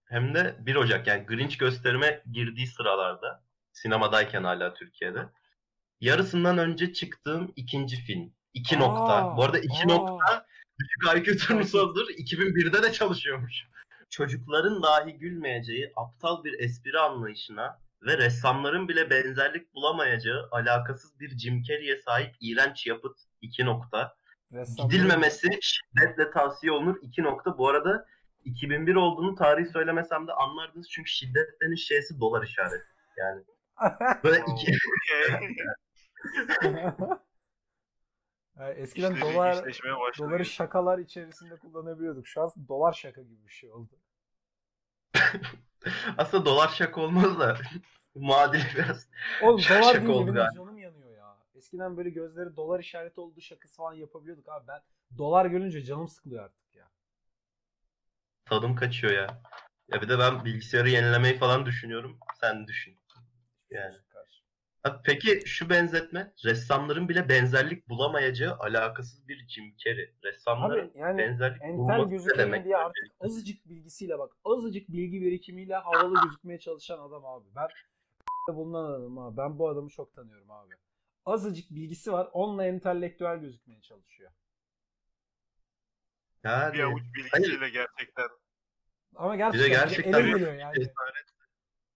hem 0.05 0.35
de 0.35 0.57
1 0.61 0.77
Ocak 0.77 1.07
yani 1.07 1.27
Grinch 1.27 1.59
gösterime 1.59 2.23
girdiği 2.33 2.67
sıralarda 2.67 3.43
sinemadayken 3.73 4.45
hala 4.45 4.75
Türkiye'de. 4.75 5.29
Yarısından 6.01 6.59
önce 6.59 6.93
çıktığım 6.93 7.53
ikinci 7.57 7.97
film. 7.97 8.33
2 8.55 8.77
Aa, 8.77 8.81
nokta. 8.81 9.37
Bu 9.37 9.45
arada 9.45 9.59
2 9.59 9.73
aa. 9.73 9.87
nokta 9.87 10.47
düşük 10.79 11.29
IQ 11.29 11.37
turnusoludur. 11.37 12.09
2001'de 12.09 12.83
de 12.83 12.93
çalışıyormuş. 12.93 13.69
Çocukların 14.11 14.83
dahi 14.83 15.13
gülmeyeceği 15.13 15.93
aptal 15.97 16.45
bir 16.45 16.59
espri 16.59 16.99
anlayışına 16.99 17.81
ve 18.03 18.19
ressamların 18.19 18.89
bile 18.89 19.11
benzerlik 19.11 19.75
bulamayacağı 19.75 20.49
alakasız 20.51 21.21
bir 21.21 21.39
Jim 21.39 21.63
Carrey'e 21.63 21.97
sahip 21.97 22.35
iğrenç 22.41 22.87
yapıt 22.87 23.19
2 23.41 23.65
nokta. 23.65 24.18
Ressamların- 24.53 24.91
Gidilmemesi 24.91 25.49
şiddetle 25.61 26.31
tavsiye 26.31 26.73
olunur 26.73 26.97
2 27.03 27.23
nokta. 27.23 27.59
Bu 27.59 27.69
arada 27.69 28.07
2001 28.45 28.95
olduğunu 28.95 29.35
tarihi 29.35 29.69
söylemesem 29.69 30.27
de 30.27 30.33
anlardınız 30.33 30.89
çünkü 30.91 31.11
şiddetlerin 31.11 31.75
şeysi 31.75 32.21
dolar 32.21 32.43
işareti. 32.43 32.87
Yani 33.17 33.45
böyle 34.25 34.45
iki. 34.53 34.73
Yani 38.59 38.75
eskiden 38.75 39.11
İşte 39.13 39.27
bir 39.27 39.35
dolar 39.35 39.65
doları 40.19 40.45
şakalar 40.45 40.99
içerisinde 40.99 41.57
kullanabiliyorduk. 41.57 42.27
Şu 42.27 42.43
an 42.43 42.51
dolar 42.69 42.93
şaka 42.93 43.23
gibi 43.23 43.47
bir 43.47 43.53
şey 43.53 43.71
oldu. 43.73 43.91
aslında 46.19 46.45
dolar 46.45 46.69
şaka 46.69 47.01
olmaz 47.01 47.39
da 47.41 47.57
muadili 48.15 48.63
biraz 48.75 49.09
Oğlum 49.43 49.61
Şaka 49.61 49.83
dolar 49.83 49.95
deyince 49.95 50.13
oldu 50.13 50.33
galiba. 50.35 50.55
canım. 50.55 50.78
Eskiden 51.59 51.97
böyle 51.97 52.11
gözleri 52.11 52.57
dolar 52.57 52.81
işareti 52.81 53.21
olduğu 53.21 53.41
şakası 53.41 53.77
falan 53.77 53.93
yapabiliyorduk 53.93 54.49
abi. 54.49 54.67
Ben 54.69 54.81
dolar 55.19 55.47
görünce 55.47 55.83
canım 55.83 56.09
sıkılıyor 56.09 56.45
artık 56.45 56.75
ya. 56.75 56.91
tadım 58.45 58.75
kaçıyor 58.77 59.13
ya. 59.13 59.43
Ya 59.89 60.03
bir 60.03 60.09
de 60.09 60.19
ben 60.19 60.45
bilgisayarı 60.45 60.91
yenilemeyi 60.91 61.37
falan 61.37 61.67
düşünüyorum. 61.67 62.19
Sen 62.41 62.67
düşün. 62.67 62.99
Yani. 63.71 63.95
Karşı. 64.09 64.43
Ha, 64.83 65.01
peki 65.05 65.43
şu 65.47 65.71
benzetme, 65.71 66.33
ressamların 66.45 67.09
bile 67.09 67.29
benzerlik 67.29 67.89
bulamayacağı 67.89 68.57
alakasız 68.59 69.29
bir 69.29 69.49
Jim 69.49 69.77
Carrey. 69.77 70.15
Ressamların 70.25 70.91
Abi 70.91 70.99
yani 70.99 71.19
benzerlik 71.19 71.63
entel 71.63 72.05
gözükelim 72.05 72.39
demek? 72.39 72.65
diye 72.65 72.77
artık 72.77 73.05
azıcık 73.21 73.69
bilgisiyle 73.69 74.19
bak 74.19 74.33
azıcık 74.45 74.89
bilgi 74.89 75.21
birikimiyle 75.23 75.75
havalı 75.75 76.15
gözükmeye 76.25 76.59
çalışan 76.59 76.99
adam 76.99 77.27
abi. 77.27 77.47
Ben 77.57 77.69
bulunan 78.55 78.85
adamım 78.85 79.19
abi. 79.19 79.37
Ben 79.37 79.59
bu 79.59 79.69
adamı 79.69 79.89
çok 79.89 80.15
tanıyorum 80.15 80.51
abi. 80.51 80.75
Azıcık 81.29 81.71
bilgisi 81.71 82.13
var. 82.13 82.29
Onunla 82.33 82.65
entelektüel 82.65 83.37
gözükmeye 83.39 83.81
çalışıyor. 83.81 84.31
Yani, 86.45 86.75
Bir 86.75 86.81
avuç 86.81 87.03
bilgisiyle 87.15 87.69
gerçekten. 87.71 88.29
Ama 89.17 89.37
gerçekten, 89.37 89.69
gerçekten 89.71 90.13
ele 90.13 90.25
bir 90.27 90.33
geliyor 90.33 90.55
yani. 90.55 90.75
cesaret. 90.75 91.27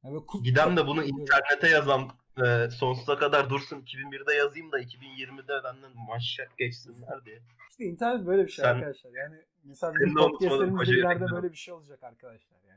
Yani 0.04 0.14
böyle 0.14 0.26
kut- 0.26 0.44
Gidem 0.44 0.76
de 0.76 0.86
bunu 0.86 1.04
internete 1.04 1.68
yazam 1.68 2.08
e, 2.44 2.70
sonsuza 2.70 3.18
kadar 3.18 3.50
dursun 3.50 3.80
2001'de 3.80 4.34
yazayım 4.34 4.72
da 4.72 4.80
2020'de 4.80 5.64
benden 5.64 5.92
maşşak 6.08 6.58
geçsinler 6.58 7.24
diye. 7.24 7.42
İşte 7.70 7.84
internet 7.84 8.26
böyle 8.26 8.46
bir 8.46 8.50
şey 8.50 8.62
Sen- 8.64 8.74
arkadaşlar. 8.74 9.10
Yani 9.10 9.36
mesela 9.64 9.94
bizim 9.94 10.14
podcastlerimizde 10.14 10.92
ileride 10.92 11.26
böyle 11.32 11.52
bir 11.52 11.56
şey 11.56 11.74
olacak 11.74 12.02
arkadaşlar 12.02 12.58
yani. 12.68 12.71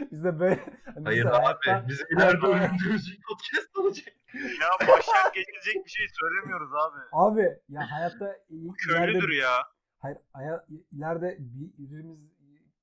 Biz 0.12 0.24
de 0.24 0.40
böyle 0.40 0.60
hani 0.94 1.04
Hayır 1.04 1.24
biz 1.24 1.32
de 1.32 1.36
abi 1.36 1.44
hayatta- 1.44 1.88
bizim 1.88 2.06
ileride 2.16 2.42
bir 2.72 3.20
podcast 3.28 3.76
olacak. 3.76 4.14
Ya 4.34 4.88
başak 4.88 5.34
geçirecek 5.34 5.84
bir 5.84 5.90
şey 5.90 6.06
söylemiyoruz 6.20 6.70
abi. 6.74 6.98
Abi 7.12 7.58
ya 7.68 7.90
hayatta 7.90 8.36
Köylüdür 8.78 9.28
ileride, 9.28 9.34
ya. 9.36 9.52
hayır 9.98 10.18
aya, 10.34 10.66
ileride 10.92 11.36
bir, 11.38 11.90
birimiz 11.90 12.18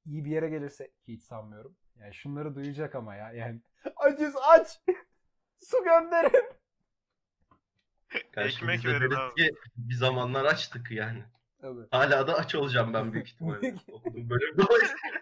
iyi 0.05 0.25
bir 0.25 0.29
yere 0.31 0.49
gelirse 0.49 0.87
ki 0.87 1.13
hiç 1.13 1.23
sanmıyorum. 1.23 1.75
Yani 1.99 2.13
şunları 2.13 2.55
duyacak 2.55 2.95
ama 2.95 3.15
ya 3.15 3.31
yani 3.31 3.61
acız 3.95 4.35
aç. 4.49 4.67
Su 5.59 5.83
gönderin. 5.83 6.45
Ekmek 8.37 8.85
verin 8.85 9.11
abi. 9.11 9.35
ki 9.35 9.55
bir 9.77 9.93
zamanlar 9.95 10.45
açtık 10.45 10.91
yani. 10.91 11.23
Tabii. 11.61 11.81
Hala 11.91 12.27
da 12.27 12.35
aç 12.37 12.55
olacağım 12.55 12.93
ben 12.93 13.13
büyük 13.13 13.27
ihtimalle. 13.27 13.75
Okuduğum 13.91 14.29
bölüm 14.29 14.57
dolayısıyla. 14.57 15.21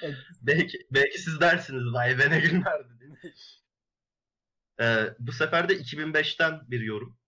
belki, 0.42 0.78
belki 0.90 1.18
siz 1.18 1.40
dersiniz 1.40 1.94
vay 1.94 2.18
be 2.18 2.30
ne 2.30 2.40
günlerdi 2.40 3.06
mi? 3.06 3.18
Ee, 4.80 5.14
bu 5.18 5.32
sefer 5.32 5.68
de 5.68 5.76
2005'ten 5.76 6.60
bir 6.70 6.80
yorum. 6.80 7.18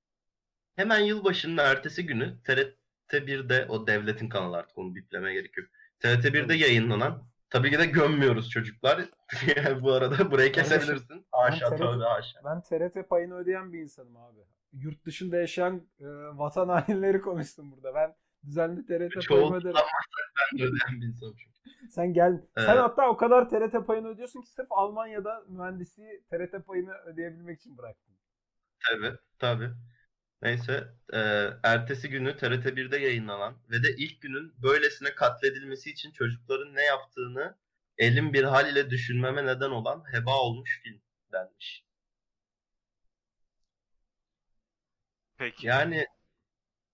Hemen 0.76 0.98
yılbaşının 0.98 1.56
ertesi 1.56 2.06
günü 2.06 2.42
TRT 2.44 3.12
1'de 3.12 3.66
o 3.68 3.86
devletin 3.86 4.28
kanalı 4.28 4.56
artık 4.56 4.78
onu 4.78 4.94
biplemeye 4.94 5.34
gerek 5.34 5.56
yok. 5.56 5.68
TRT 6.00 6.24
1'de 6.24 6.54
yayınlanan 6.54 7.28
tabii 7.50 7.70
ki 7.70 7.78
de 7.78 7.86
gömmüyoruz 7.86 8.50
çocuklar. 8.50 9.08
yani 9.56 9.82
bu 9.82 9.92
arada 9.92 10.30
burayı 10.30 10.52
kesebilirsin. 10.52 11.26
Haşa 11.30 11.76
tövbe 11.76 12.04
haşa. 12.04 12.40
Ben 12.44 12.62
TRT 12.62 13.08
payını 13.08 13.34
ödeyen 13.34 13.72
bir 13.72 13.78
insanım 13.78 14.16
abi. 14.16 14.40
Yurt 14.72 15.04
dışında 15.04 15.36
yaşayan 15.36 15.88
e, 16.00 16.06
vatan 16.38 16.68
hainleri 16.68 17.20
konuştum 17.20 17.72
burada. 17.72 17.94
Ben 17.94 18.14
düzenli 18.46 18.86
TRT 18.86 19.28
payımı 19.28 19.56
öderim. 19.56 19.74
tutamazsak 19.74 20.32
ben 20.52 20.58
de 20.58 20.62
ödeyen 20.62 21.00
bir 21.00 21.06
insanım 21.06 21.34
çünkü. 21.38 21.57
Sen 21.90 22.12
gel. 22.12 22.42
Sen 22.56 22.76
Evet. 22.76 22.82
hatta 22.82 23.08
o 23.08 23.16
kadar 23.16 23.48
TRT 23.48 23.86
payını 23.86 24.08
ödüyorsun 24.08 24.42
ki 24.42 24.50
sırf 24.50 24.66
Almanya'da 24.70 25.44
mühendisliği 25.48 26.24
TRT 26.30 26.66
payını 26.66 26.92
ödeyebilmek 26.94 27.60
için 27.60 27.78
bıraktın. 27.78 28.14
Tabii, 28.88 29.12
tabii. 29.38 29.70
Neyse, 30.42 30.88
e, 31.12 31.18
ertesi 31.62 32.08
günü 32.10 32.36
TRT 32.36 32.76
1'de 32.76 32.98
yayınlanan 32.98 33.58
ve 33.70 33.82
de 33.82 33.96
ilk 33.96 34.22
günün 34.22 34.54
böylesine 34.62 35.14
katledilmesi 35.14 35.90
için 35.90 36.12
çocukların 36.12 36.74
ne 36.74 36.84
yaptığını 36.84 37.56
elim 37.98 38.32
bir 38.32 38.44
hal 38.44 38.72
ile 38.72 38.90
düşünmeme 38.90 39.46
neden 39.46 39.70
olan 39.70 40.04
heba 40.12 40.36
olmuş 40.40 40.80
film 40.84 41.00
denmiş. 41.32 41.84
Peki. 45.38 45.66
Yani 45.66 46.06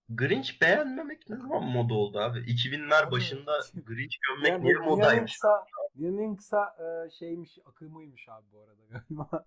Grinch 0.09 0.61
beğenmemek 0.61 1.29
ne 1.29 1.35
zaman 1.37 1.63
moda 1.63 1.93
oldu 1.93 2.19
abi? 2.19 2.39
2000'ler 2.39 3.03
Abi, 3.03 3.11
başında 3.11 3.59
Grinch 3.85 4.15
gömmek 4.27 4.51
Yani 4.51 4.63
niye 4.63 4.75
modaymış? 4.77 5.33
kısa, 5.33 5.65
dünyanın 5.97 6.35
kısa 6.35 6.75
e, 6.79 7.09
şeymiş, 7.19 7.57
akımıymış 7.65 8.29
abi 8.29 8.45
bu 8.51 8.59
arada 8.59 8.81
galiba. 8.89 9.45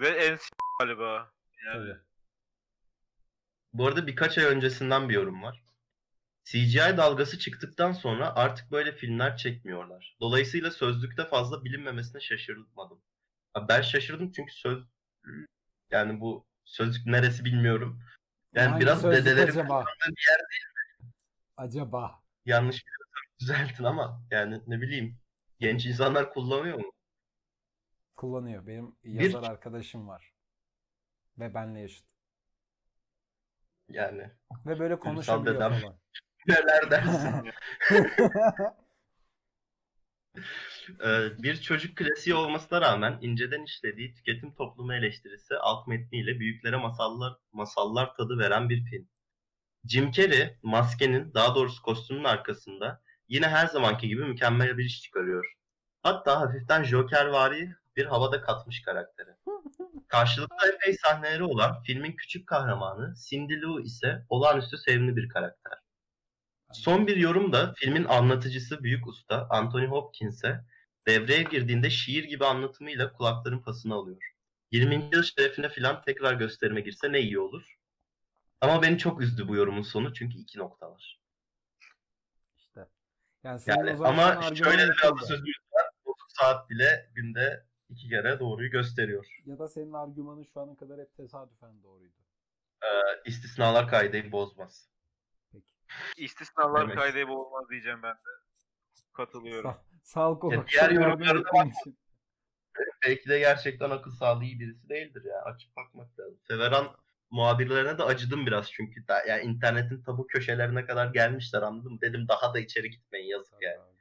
Ve 0.00 0.08
en 0.08 0.36
s- 0.36 0.48
galiba. 0.80 1.32
Yani. 1.66 1.74
Tabii. 1.74 1.98
Bu 3.72 3.86
arada 3.86 4.06
birkaç 4.06 4.38
ay 4.38 4.44
öncesinden 4.44 5.08
bir 5.08 5.14
yorum 5.14 5.42
var. 5.42 5.64
CGI 6.44 6.96
dalgası 6.96 7.38
çıktıktan 7.38 7.92
sonra 7.92 8.34
artık 8.34 8.70
böyle 8.72 8.92
filmler 8.92 9.36
çekmiyorlar. 9.36 10.16
Dolayısıyla 10.20 10.70
sözlükte 10.70 11.24
fazla 11.24 11.64
bilinmemesine 11.64 12.20
şaşırmadım. 12.20 13.02
Ben 13.68 13.82
şaşırdım 13.82 14.32
çünkü 14.32 14.52
söz 14.52 14.84
yani 15.90 16.20
bu 16.20 16.46
sözlük 16.64 17.06
neresi 17.06 17.44
bilmiyorum. 17.44 18.00
Yani 18.54 18.68
Hangi 18.68 18.80
biraz 18.82 19.00
sözlük 19.00 19.26
dedelerin 19.26 19.50
acaba? 19.50 19.66
kullandığı 19.68 20.16
bir 20.16 20.26
yer 20.30 20.40
Acaba. 21.56 22.22
yanlış 22.46 22.84
biliyorsam 22.86 23.22
düzeltin 23.40 23.84
ama 23.84 24.22
yani 24.30 24.60
ne 24.66 24.80
bileyim 24.80 25.18
genç 25.58 25.86
insanlar 25.86 26.32
kullanıyor 26.34 26.78
mu? 26.78 26.92
Kullanıyor. 28.16 28.66
Benim 28.66 28.96
yazar 29.04 29.42
arkadaşım 29.50 30.08
var. 30.08 30.32
Ve 31.38 31.54
benle 31.54 31.80
yaşıt. 31.80 32.06
Yani 33.88 34.30
Ve 34.66 34.78
böyle 34.78 34.98
konuşabiliyor 34.98 35.54
dedem. 35.54 35.80
falan. 35.80 35.98
neler 36.46 36.90
dersin? 36.90 37.50
Ee, 40.88 41.42
bir 41.42 41.60
çocuk 41.60 41.96
klasiği 41.96 42.34
olmasına 42.34 42.80
rağmen 42.80 43.18
inceden 43.20 43.64
işlediği 43.64 44.14
tüketim 44.14 44.54
toplumu 44.54 44.94
eleştirisi 44.94 45.56
alt 45.56 45.86
metniyle 45.88 46.40
büyüklere 46.40 46.76
masallar 46.76 47.32
masallar 47.52 48.14
tadı 48.14 48.38
veren 48.38 48.68
bir 48.68 48.84
film. 48.84 49.08
Jim 49.84 50.10
Carrey 50.12 50.56
maskenin 50.62 51.34
daha 51.34 51.54
doğrusu 51.54 51.82
kostümün 51.82 52.24
arkasında 52.24 53.02
yine 53.28 53.48
her 53.48 53.66
zamanki 53.66 54.08
gibi 54.08 54.24
mükemmel 54.24 54.78
bir 54.78 54.84
iş 54.84 55.02
çıkarıyor. 55.02 55.54
Hatta 56.02 56.40
hafiften 56.40 56.84
Jokervari 56.84 57.74
bir 57.96 58.06
havada 58.06 58.40
katmış 58.40 58.82
karakteri. 58.82 59.30
Karşılıklı 60.08 60.72
epey 60.74 60.94
sahneleri 60.94 61.44
olan 61.44 61.82
filmin 61.82 62.12
küçük 62.12 62.46
kahramanı 62.46 63.14
Cindy 63.28 63.60
Lou 63.62 63.80
ise 63.80 64.26
olağanüstü 64.28 64.78
sevimli 64.78 65.16
bir 65.16 65.28
karakter. 65.28 65.72
Son 66.72 67.06
bir 67.06 67.16
yorum 67.16 67.52
da 67.52 67.72
filmin 67.76 68.04
anlatıcısı 68.04 68.82
büyük 68.82 69.06
usta 69.06 69.46
Anthony 69.50 69.86
Hopkins'e 69.86 70.64
devreye 71.06 71.42
girdiğinde 71.42 71.90
şiir 71.90 72.24
gibi 72.24 72.44
anlatımıyla 72.44 73.12
kulakların 73.12 73.62
pasını 73.62 73.94
alıyor. 73.94 74.22
20. 74.72 75.10
yıl 75.12 75.22
şerefine 75.22 75.68
filan 75.68 76.02
tekrar 76.02 76.34
gösterime 76.34 76.80
girse 76.80 77.12
ne 77.12 77.20
iyi 77.20 77.38
olur. 77.38 77.76
Ama 78.60 78.82
beni 78.82 78.98
çok 78.98 79.20
üzdü 79.20 79.48
bu 79.48 79.56
yorumun 79.56 79.82
sonu 79.82 80.14
çünkü 80.14 80.38
iki 80.38 80.58
nokta 80.58 80.90
var. 80.90 81.20
İşte. 82.58 82.88
Yani 83.44 83.60
Yani 83.66 83.90
ama 84.06 84.54
şöyle 84.54 84.82
de 84.82 84.82
bir 84.82 84.88
yıkıldı. 84.88 85.12
atasözümüz 85.12 85.56
var. 85.72 85.86
30 86.04 86.26
saat 86.40 86.70
bile 86.70 87.10
günde 87.14 87.64
iki 87.88 88.08
kere 88.08 88.40
doğruyu 88.40 88.70
gösteriyor. 88.70 89.26
Ya 89.46 89.58
da 89.58 89.68
senin 89.68 89.92
argümanın 89.92 90.44
şu 90.54 90.60
ana 90.60 90.76
kadar 90.76 91.00
hep 91.00 91.16
tesadüfen 91.16 91.82
doğruydu. 91.82 92.14
Ee, 92.82 92.88
istisnalar 93.24 93.88
kaideyi 93.88 94.32
bozmaz. 94.32 94.88
İstisnalar 96.16 96.82
Demek. 96.82 96.96
kaydı 96.96 97.26
olmaz 97.26 97.70
diyeceğim 97.70 98.02
ben 98.02 98.14
de. 98.14 98.30
Katılıyorum. 99.12 99.70
Sa- 99.70 99.78
sağlık 100.02 100.44
olarak. 100.44 100.68
diğer 100.68 100.90
ettiğin 100.90 101.44
bak. 101.54 101.66
için. 101.80 101.98
belki 103.06 103.28
de 103.28 103.38
gerçekten 103.38 103.90
akıl 103.90 104.10
sağlığı 104.10 104.44
iyi 104.44 104.60
birisi 104.60 104.88
değildir 104.88 105.24
ya. 105.24 105.42
Açıp 105.42 105.76
bakmak 105.76 106.20
lazım. 106.20 106.38
Severan 106.48 106.96
muhabirlerine 107.30 107.98
de 107.98 108.02
acıdım 108.02 108.46
biraz 108.46 108.72
çünkü 108.72 109.08
da, 109.08 109.24
yani 109.24 109.42
internetin 109.42 110.02
tabu 110.02 110.26
köşelerine 110.26 110.86
kadar 110.86 111.06
gelmişler 111.06 111.62
anladım. 111.62 112.00
Dedim 112.00 112.28
daha 112.28 112.54
da 112.54 112.60
içeri 112.60 112.90
gitmeyin 112.90 113.26
yazık 113.26 113.62
yani. 113.62 114.00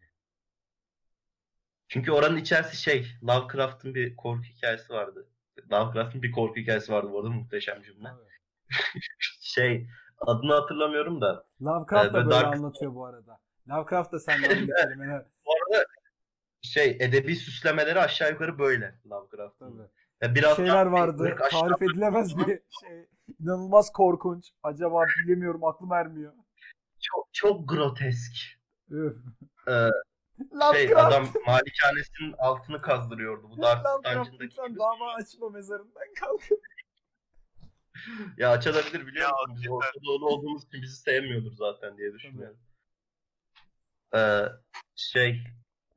Çünkü 1.90 2.12
oranın 2.12 2.38
içerisi 2.38 2.78
şey, 2.78 3.08
Lovecraft'ın 3.24 3.96
bir 3.96 4.16
korku 4.16 4.44
hikayesi 4.44 4.94
vardı. 4.94 5.28
Lovecraft'ın 5.72 6.24
bir 6.24 6.32
korku 6.32 6.56
hikayesi 6.56 6.92
vardı 6.92 7.12
bu 7.12 7.20
arada 7.20 7.30
muhteşem 7.30 7.84
cümle. 7.84 8.10
Şey, 9.42 9.88
adını 10.22 10.54
hatırlamıyorum 10.54 11.22
da. 11.22 11.46
Lovecraft 11.62 12.14
da 12.14 12.20
Ee, 12.20 12.26
böyle 12.26 12.30
Dark- 12.36 12.56
anlatıyor 12.58 12.96
bu 12.96 13.06
arada. 13.06 13.40
Lovecraft 13.70 14.12
da 14.12 14.20
senden 14.20 14.50
kelimeler. 14.78 15.26
Bu 15.46 15.52
arada 15.52 15.86
şey, 16.62 16.98
edebi 17.00 17.36
süslemeleri 17.36 18.00
aşağı 18.00 18.32
yukarı 18.32 18.60
böyle 18.60 18.96
Lovecraft'ın. 19.12 19.78
Tabii. 19.78 19.88
Ya 20.22 20.36
biraz 20.36 20.56
Şeyler 20.56 20.86
vardı. 20.86 21.36
Tarif 21.52 21.82
edilemez 21.82 22.38
bir 22.38 22.46
şey. 22.46 23.08
İnanılmaz 23.40 23.92
korkunç. 23.92 24.52
Acaba 24.64 25.04
bilemiyorum 25.26 25.64
aklım 25.64 25.92
ermiyor. 25.94 26.34
Çok, 27.02 27.28
çok 27.34 27.70
grotesk. 27.70 28.34
Ee, 28.92 28.94
şey 29.68 29.90
Lovecraft. 30.60 31.14
adam 31.14 31.24
malikanesinin 31.48 32.36
altını 32.38 32.82
kazdırıyordu. 32.82 33.50
Bu 33.50 33.62
Dark 33.62 33.86
Lovecraft 33.86 34.06
Dungeon'daki 34.06 34.44
lütfen 34.44 34.76
dava 34.76 35.14
açma 35.14 35.50
mezarından 35.50 36.14
kalk. 36.20 36.42
Ya 38.38 38.52
açılabilir 38.52 39.08
biliyor 39.08 39.30
musun? 39.30 39.56
Biz 39.56 39.64
yeter. 39.64 39.76
Orta 39.76 40.04
Doğulu 40.06 40.28
olduğumuz 40.28 40.64
için 40.64 40.82
bizi 40.82 40.96
sevmiyordur 40.96 41.52
zaten 41.54 41.98
diye 41.98 42.14
düşünüyorum. 42.14 42.58
Ee, 44.16 44.42
şey 44.96 45.44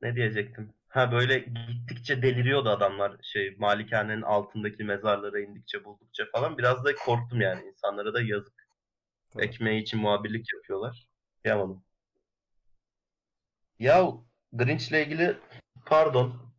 ne 0.01 0.15
diyecektim? 0.15 0.73
Ha 0.89 1.11
böyle 1.11 1.39
gittikçe 1.39 2.21
deliriyordu 2.21 2.69
adamlar 2.69 3.15
şey 3.21 3.55
malikanenin 3.57 4.21
altındaki 4.21 4.83
mezarlara 4.83 5.39
indikçe 5.39 5.85
buldukça 5.85 6.25
falan. 6.31 6.57
Biraz 6.57 6.85
da 6.85 6.95
korktum 6.95 7.41
yani 7.41 7.65
insanlara 7.67 8.13
da 8.13 8.21
yazık. 8.21 8.67
Tabii. 9.33 9.43
Ekmeği 9.45 9.81
için 9.81 9.99
muhabirlik 9.99 10.53
yapıyorlar. 10.53 11.07
Yapamadım. 11.45 11.83
Ya 13.79 14.11
Grinch'le 14.53 14.91
ilgili 14.91 15.37
pardon 15.85 16.53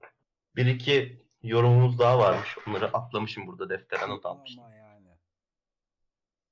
bir 0.57 0.67
iki 0.67 1.25
yorumumuz 1.43 1.99
daha 1.99 2.19
varmış. 2.19 2.59
Onları 2.69 2.87
atlamışım 2.87 3.47
burada 3.47 3.69
deftere 3.69 4.09
not 4.09 4.27
almıştım. 4.27 4.65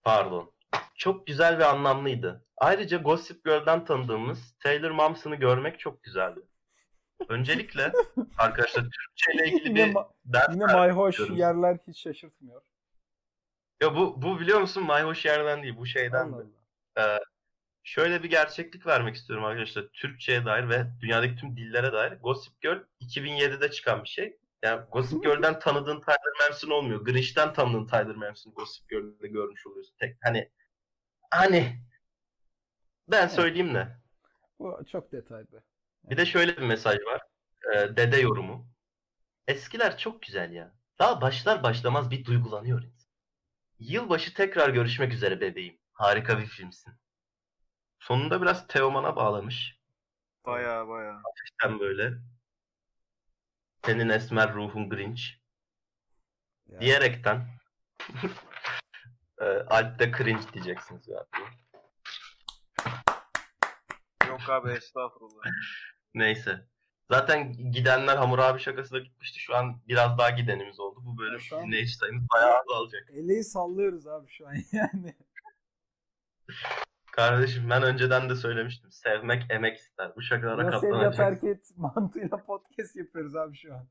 Pardon. 0.02 0.52
Çok 0.94 1.26
güzel 1.26 1.58
ve 1.58 1.64
anlamlıydı. 1.64 2.44
Ayrıca 2.56 2.98
Gossip 2.98 3.44
Girl'den 3.44 3.84
tanıdığımız 3.84 4.54
Taylor 4.62 4.90
Momsen'ı 4.90 5.36
görmek 5.36 5.78
çok 5.78 6.02
güzeldi. 6.02 6.40
Öncelikle 7.28 7.92
arkadaşlar 8.38 8.82
Türkçe 8.82 9.32
ile 9.34 9.46
ilgili 9.46 9.68
Yine, 9.68 9.88
bir 9.88 9.94
ma- 9.94 10.08
ders 10.24 10.54
yine 10.54 10.66
mayhoş 10.66 11.30
yerler 11.30 11.78
hiç 11.88 12.02
şaşırtmıyor. 12.02 12.62
Ya 13.82 13.96
bu, 13.96 14.22
bu 14.22 14.40
biliyor 14.40 14.60
musun 14.60 14.84
mayhoş 14.84 15.24
yerden 15.24 15.62
değil 15.62 15.76
bu 15.76 15.86
şeyden 15.86 16.32
Allah. 16.32 16.44
Allah. 16.96 17.20
Şöyle 17.84 18.22
bir 18.22 18.30
gerçeklik 18.30 18.86
vermek 18.86 19.16
istiyorum 19.16 19.44
arkadaşlar. 19.44 19.88
Türkçe'ye 19.92 20.44
dair 20.44 20.68
ve 20.68 20.86
dünyadaki 21.00 21.36
tüm 21.36 21.56
dillere 21.56 21.92
dair. 21.92 22.12
Gossip 22.12 22.60
Girl 22.60 22.78
2007'de 23.00 23.70
çıkan 23.70 24.04
bir 24.04 24.08
şey. 24.08 24.38
Yani 24.62 24.82
Gossip 24.92 25.24
Girl'den 25.24 25.58
tanıdığın 25.58 26.00
Tyler 26.00 26.48
Manson 26.48 26.70
olmuyor. 26.70 27.04
Grinch'ten 27.04 27.52
tanıdığın 27.52 27.86
Tyler 27.86 28.16
Manson'ı 28.16 28.54
Gossip 28.54 28.88
Girl'de 28.88 29.28
görmüş 29.28 29.66
oluyorsun. 29.66 29.94
Tek 29.98 30.16
hani 30.24 30.50
hani 31.30 31.78
ben 33.08 33.26
söyleyeyim 33.26 33.74
de. 33.74 33.96
Bu 34.58 34.80
çok 34.92 35.12
detaylı. 35.12 35.62
Bir 36.04 36.16
de 36.16 36.26
şöyle 36.26 36.56
bir 36.56 36.62
mesaj 36.62 36.98
var. 37.04 37.22
Ee, 37.74 37.96
dede 37.96 38.16
yorumu. 38.16 38.68
Eskiler 39.48 39.98
çok 39.98 40.22
güzel 40.22 40.52
ya. 40.52 40.74
Daha 40.98 41.20
başlar 41.20 41.62
başlamaz 41.62 42.10
bir 42.10 42.24
duygulanıyor 42.24 42.82
insan. 42.82 43.12
Yılbaşı 43.78 44.34
tekrar 44.34 44.68
görüşmek 44.70 45.12
üzere 45.12 45.40
bebeğim. 45.40 45.78
Harika 45.92 46.38
bir 46.38 46.46
filmsin. 46.46 46.92
Sonunda 47.98 48.42
biraz 48.42 48.66
Teoman'a 48.66 49.16
bağlamış. 49.16 49.78
Baya 50.46 50.88
baya. 50.88 51.22
Sen 51.62 51.80
böyle. 51.80 52.12
Senin 53.86 54.08
esmer 54.08 54.54
ruhun 54.54 54.88
Grinch. 54.90 55.22
Ya. 56.68 56.80
Diyerekten. 56.80 57.46
e, 59.40 59.44
Alp'te 59.44 60.12
cringe 60.18 60.52
diyeceksiniz 60.52 61.08
ya. 61.08 61.26
Yok 64.28 64.48
abi 64.48 64.70
estağfurullah. 64.70 65.42
Neyse. 66.14 66.66
Zaten 67.10 67.52
gidenler 67.72 68.16
Hammurabi 68.16 68.60
şakası 68.60 68.94
da 68.94 68.98
gitmişti. 68.98 69.40
Şu 69.40 69.56
an 69.56 69.82
biraz 69.88 70.18
daha 70.18 70.30
gidenimiz 70.30 70.80
oldu. 70.80 71.00
Bu 71.04 71.18
bölüm 71.18 71.32
Ya 71.32 71.40
şu 71.40 71.56
an- 71.56 71.66
dinleyici 71.66 71.94
sayımız 71.94 72.24
bayağı 72.34 72.58
azalacak. 72.58 73.10
Eleği 73.10 73.44
sallıyoruz 73.44 74.06
abi 74.06 74.28
şu 74.30 74.48
an 74.48 74.54
yani. 74.72 75.14
Kardeşim 77.12 77.70
ben 77.70 77.82
önceden 77.82 78.30
de 78.30 78.34
söylemiştim. 78.34 78.92
Sevmek 78.92 79.50
emek 79.50 79.76
ister. 79.78 80.16
Bu 80.16 80.22
şakalara 80.22 80.64
Ya 80.64 80.80
sev 80.80 80.88
ya 80.88 80.92
katlanacak. 80.92 81.16
terk 81.16 81.44
et 81.44 81.70
mantığıyla 81.76 82.44
podcast 82.44 82.96
yapıyoruz 82.96 83.36
abi 83.36 83.56
şu 83.56 83.74
an. 83.74 83.88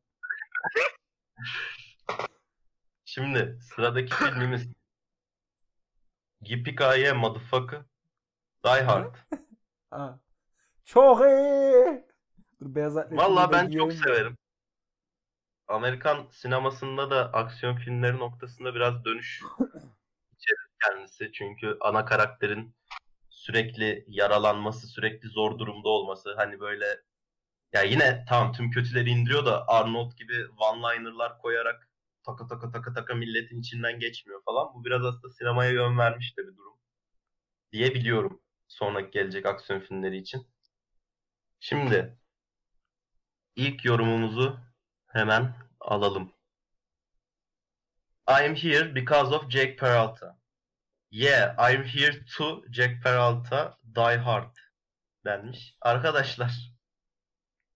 Şimdi 3.06 3.60
sıradaki 3.62 4.16
filmimiz 4.16 4.68
Yippee 6.42 7.14
Motherfucker 7.14 7.82
Die 8.66 8.82
Hard. 8.82 9.16
Ha. 9.90 10.20
Çok 10.86 11.22
iyi. 11.22 12.06
Dur 12.62 12.76
beyaz 12.76 12.98
atletini 12.98 13.20
Vallahi 13.20 13.50
de 13.50 13.54
ben 13.54 13.64
çok 13.64 13.72
giyelim. 13.72 13.92
severim. 13.92 14.38
Amerikan 15.68 16.28
sinemasında 16.32 17.12
da 17.12 17.34
aksiyon 17.34 17.76
filmleri 17.76 18.18
noktasında 18.18 18.76
biraz 18.76 19.06
dönüş 19.06 19.42
içerir 20.38 20.68
kendisi. 20.84 21.32
Çünkü 21.34 21.78
ana 21.82 22.06
karakterin 22.06 22.76
sürekli 23.42 24.06
yaralanması, 24.08 24.88
sürekli 24.88 25.30
zor 25.30 25.60
durumda 25.60 25.90
olması 25.90 26.36
hani 26.36 26.60
böyle 26.60 26.86
ya 27.74 27.82
yine 27.84 28.26
tamam 28.30 28.54
tüm 28.54 28.72
kötüleri 28.72 29.10
indiriyor 29.10 29.46
da 29.46 29.68
Arnold 29.68 30.12
gibi 30.18 30.34
one-liner'lar 30.58 31.38
koyarak 31.38 31.90
taka 32.24 32.48
taka 32.48 32.72
taka 32.72 32.94
taka 32.94 33.16
milletin 33.16 33.60
içinden 33.60 34.00
geçmiyor 34.00 34.44
falan. 34.46 34.74
Bu 34.74 34.86
biraz 34.86 35.06
aslında 35.06 35.34
sinemaya 35.34 35.72
yön 35.72 35.98
vermiş 35.98 36.38
de 36.38 36.42
bir 36.48 36.58
durum 36.58 36.78
diye 37.72 37.94
biliyorum 37.94 38.42
sonraki 38.68 39.12
gelecek 39.12 39.46
aksiyon 39.46 39.80
filmleri 39.80 40.18
için. 40.18 40.48
Şimdi 41.60 42.18
ilk 43.56 43.86
yorumumuzu 43.86 44.60
hemen 45.08 45.56
alalım. 45.80 46.34
I'm 48.30 48.56
here 48.56 48.96
because 48.96 49.36
of 49.36 49.50
Jack 49.50 49.80
Peralta. 49.80 50.41
Yeah, 51.12 51.56
I'm 51.58 51.84
here 51.84 52.26
to 52.38 52.64
Jack 52.72 53.04
Peralta 53.04 53.78
Die 53.96 54.18
Hard 54.18 54.56
denmiş. 55.26 55.78
Arkadaşlar 55.82 56.72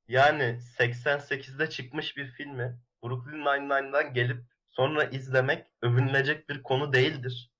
yani 0.07 0.43
88'de 0.79 1.69
çıkmış 1.69 2.17
bir 2.17 2.31
filmi 2.31 2.79
Brooklyn 3.03 3.39
Nine-Nine'dan 3.39 4.13
gelip 4.13 4.43
sonra 4.69 5.03
izlemek 5.03 5.67
övünülecek 5.81 6.49
bir 6.49 6.63
konu 6.63 6.93
değildir. 6.93 7.51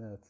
Evet. 0.00 0.24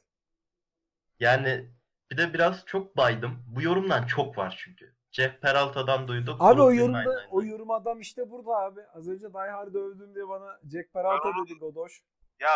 Yani 1.21 1.71
bir 2.11 2.17
de 2.17 2.35
biraz 2.35 2.67
çok 2.67 2.97
baydım. 2.97 3.45
Bu 3.47 3.63
yorumdan 3.63 4.07
çok 4.07 4.39
var 4.39 4.55
çünkü. 4.65 4.95
Jeff 5.13 5.41
Peralta'dan 5.43 6.09
duyduk. 6.09 6.37
Abi 6.41 6.53
o 6.53 6.57
Brooklyn 6.57 6.79
yorumda 6.79 6.99
Nine-Nine'dan. 6.99 7.29
o 7.31 7.43
yorum 7.43 7.71
adam 7.71 8.01
işte 8.01 8.31
burada 8.31 8.51
abi. 8.51 8.81
Az 8.95 9.09
önce 9.09 9.33
Die 9.33 9.51
Hard'ı 9.51 9.79
övdüm 9.79 10.15
diye 10.15 10.29
bana 10.29 10.61
Jack 10.73 10.93
Peralta 10.93 11.29
Aa. 11.29 11.45
dedi 11.45 11.59
Godoş. 11.59 12.03
Ya 12.41 12.51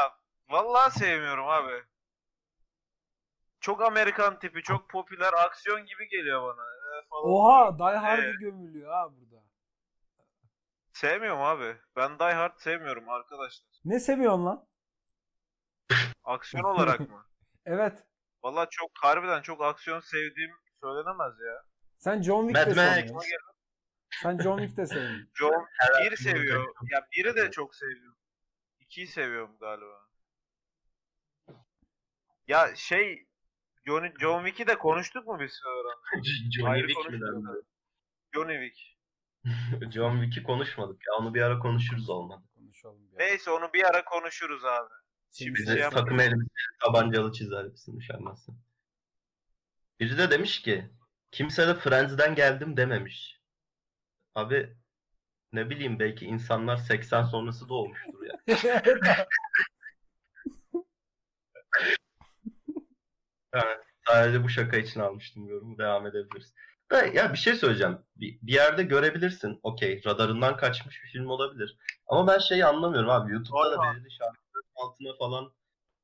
vallahi 0.48 0.98
sevmiyorum 0.98 1.48
abi. 1.48 1.82
Çok 3.60 3.82
Amerikan 3.82 4.38
tipi, 4.38 4.62
çok 4.62 4.90
popüler 4.90 5.32
aksiyon 5.32 5.86
gibi 5.86 6.08
geliyor 6.08 6.42
bana. 6.42 6.62
Ee, 6.62 7.08
falan. 7.10 7.24
Oha 7.24 7.78
Die 7.78 7.96
Hard'ı 7.98 8.22
Evet. 8.22 8.34
gömülüyor 8.40 8.92
ha 8.92 9.08
burada. 9.12 9.44
Sevmiyorum 10.92 11.42
abi. 11.42 11.76
Ben 11.96 12.18
Die 12.18 12.32
Hard 12.32 12.58
sevmiyorum 12.58 13.08
arkadaşlar. 13.08 13.68
Ne 13.84 14.00
seviyorsun 14.00 14.46
lan? 14.46 14.66
Aksiyon 16.24 16.64
olarak 16.64 17.00
mı? 17.00 17.26
Evet. 17.66 18.04
Vallahi 18.42 18.68
çok 18.70 18.90
harbiden 19.02 19.42
çok 19.42 19.62
aksiyon 19.64 20.00
sevdiğim 20.00 20.50
söylenemez 20.80 21.32
ya. 21.40 21.64
Sen 21.98 22.22
John 22.22 22.48
Wick 22.48 22.66
de 22.66 22.74
sevmiyorsun. 22.74 23.30
Sen 24.22 24.38
John 24.38 24.58
Wick 24.58 24.76
de 24.76 24.86
sevmiyorsun. 24.86 25.30
John 25.34 25.66
Her 25.80 26.04
bir 26.10 26.16
film 26.16 26.30
seviyor. 26.30 26.58
olacak. 26.64 26.74
Ya 26.92 27.06
biri 27.12 27.36
de 27.36 27.50
çok 27.50 27.74
seviyorum. 27.74 28.18
İkiyi 28.80 29.06
seviyorum 29.06 29.56
galiba. 29.60 30.03
Ya 32.48 32.76
şey 32.76 33.26
John, 33.86 34.12
John 34.20 34.44
Wick'i 34.46 34.66
de 34.66 34.78
konuştuk 34.78 35.26
mu 35.26 35.40
biz 35.40 35.52
sonra? 35.52 35.88
Johnny 36.56 36.72
Ayrı 36.72 36.88
Wick 36.88 37.10
mi 37.12 37.20
konuştuk. 37.20 37.44
dendi? 37.46 37.60
Johnny 38.34 38.68
Wick. 38.70 38.94
John 39.94 40.22
Wick'i 40.22 40.42
konuşmadık 40.42 41.02
ya. 41.06 41.14
Onu 41.14 41.34
bir 41.34 41.42
ara 41.42 41.58
konuşuruz 41.58 42.10
olmadı. 42.10 42.44
Konuşalım 42.54 43.12
bir 43.12 43.16
ara. 43.16 43.24
Neyse 43.26 43.50
onu 43.50 43.72
bir 43.72 43.84
ara 43.84 44.04
konuşuruz 44.04 44.64
abi. 44.64 44.90
Şimdi 45.32 45.54
Bize 45.54 45.78
yap- 45.78 45.92
takım 45.92 46.20
elbise 46.20 46.46
tabancalı 46.84 47.32
çizer 47.32 47.64
misin 47.64 47.96
üşenmezsin. 47.98 48.58
Biri 50.00 50.18
de 50.18 50.30
demiş 50.30 50.62
ki 50.62 50.90
kimse 51.30 51.68
de 51.68 51.74
Friends'den 51.74 52.34
geldim 52.34 52.76
dememiş. 52.76 53.40
Abi 54.34 54.76
ne 55.52 55.70
bileyim 55.70 55.98
belki 55.98 56.26
insanlar 56.26 56.76
80 56.76 57.22
sonrası 57.24 57.68
da 57.68 57.74
olmuştur 57.74 58.24
ya. 58.26 58.38
Yani 63.54 63.76
sadece 64.08 64.44
bu 64.44 64.48
şaka 64.48 64.76
için 64.76 65.00
almıştım 65.00 65.46
yorumu. 65.48 65.78
Devam 65.78 66.06
edebiliriz. 66.06 66.54
Ve 66.92 66.96
ya 67.14 67.32
bir 67.32 67.38
şey 67.38 67.54
söyleyeceğim. 67.54 67.98
Bir, 68.16 68.38
bir 68.42 68.52
yerde 68.52 68.82
görebilirsin. 68.82 69.60
Okey 69.62 70.02
radarından 70.06 70.56
kaçmış 70.56 71.02
bir 71.04 71.08
film 71.08 71.26
olabilir. 71.26 71.78
Ama 72.06 72.26
ben 72.32 72.38
şeyi 72.38 72.66
anlamıyorum 72.66 73.10
abi. 73.10 73.32
YouTube'da 73.32 73.70
da 73.72 73.82
belirli 73.82 74.10
şarkıların 74.10 74.68
altına 74.76 75.16
falan 75.18 75.52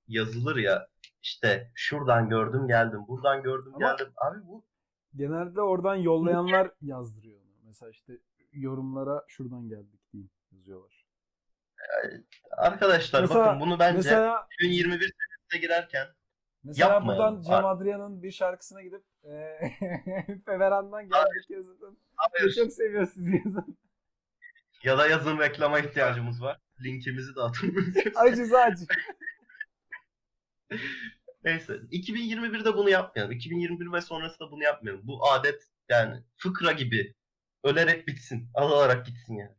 yazılır 0.09 0.57
ya. 0.57 0.89
İşte 1.23 1.71
şuradan 1.75 2.29
gördüm 2.29 2.69
geldim. 2.69 3.01
Buradan 3.09 3.43
gördüm 3.43 3.73
Ama- 3.75 3.91
geldim. 3.91 4.13
Abi 4.17 4.39
bu 4.47 4.65
Genelde 5.17 5.61
oradan 5.61 5.95
yollayanlar 5.95 6.71
yazdırıyor. 6.83 7.41
Mesela 7.67 7.91
işte 7.91 8.13
yorumlara 8.53 9.25
şuradan 9.29 9.69
geldik 9.69 10.01
diyeyim 10.13 10.31
yazıyorlar. 10.53 11.07
arkadaşlar 12.57 13.21
Mesela- 13.21 13.47
bakın 13.47 13.61
bunu 13.61 13.79
bence 13.79 13.97
Mesela 13.97 14.49
2021 14.53 14.99
senesine 14.99 15.61
girerken 15.67 16.07
mesela 16.65 16.91
Yapmayalım. 16.93 17.37
buradan 17.37 17.43
Cem 17.43 17.65
Adrian'ın 17.67 18.23
bir 18.23 18.31
şarkısına 18.31 18.83
gidip 18.83 19.03
eee 19.25 19.77
Feveran'dan 20.47 21.09
geldik 21.09 21.51
yazın. 21.51 21.99
Hayır. 22.17 22.55
Çok 22.55 22.73
seviyorsunuz 22.73 23.29
yazın. 23.45 23.79
ya 24.85 24.99
da 24.99 25.07
yazın 25.09 25.39
reklama 25.39 25.79
ihtiyacımız 25.79 26.43
var. 26.43 26.61
Linkimizi 26.85 27.37
de 27.37 27.41
atın. 27.41 27.77
Acı 28.17 28.57
acı. 28.59 28.85
Neyse. 31.45 31.73
2021'de 31.73 32.75
bunu 32.77 32.91
yapmayalım. 32.91 33.33
2021 33.33 33.93
ve 33.93 34.01
sonrasında 34.01 34.51
bunu 34.51 34.63
yapmayalım. 34.63 35.07
Bu 35.07 35.31
adet 35.31 35.69
yani 35.89 36.23
fıkra 36.37 36.73
gibi 36.73 37.15
ölerek 37.65 38.07
bitsin. 38.09 38.51
Azalarak 38.55 39.07
gitsin 39.07 39.35
yani. 39.37 39.55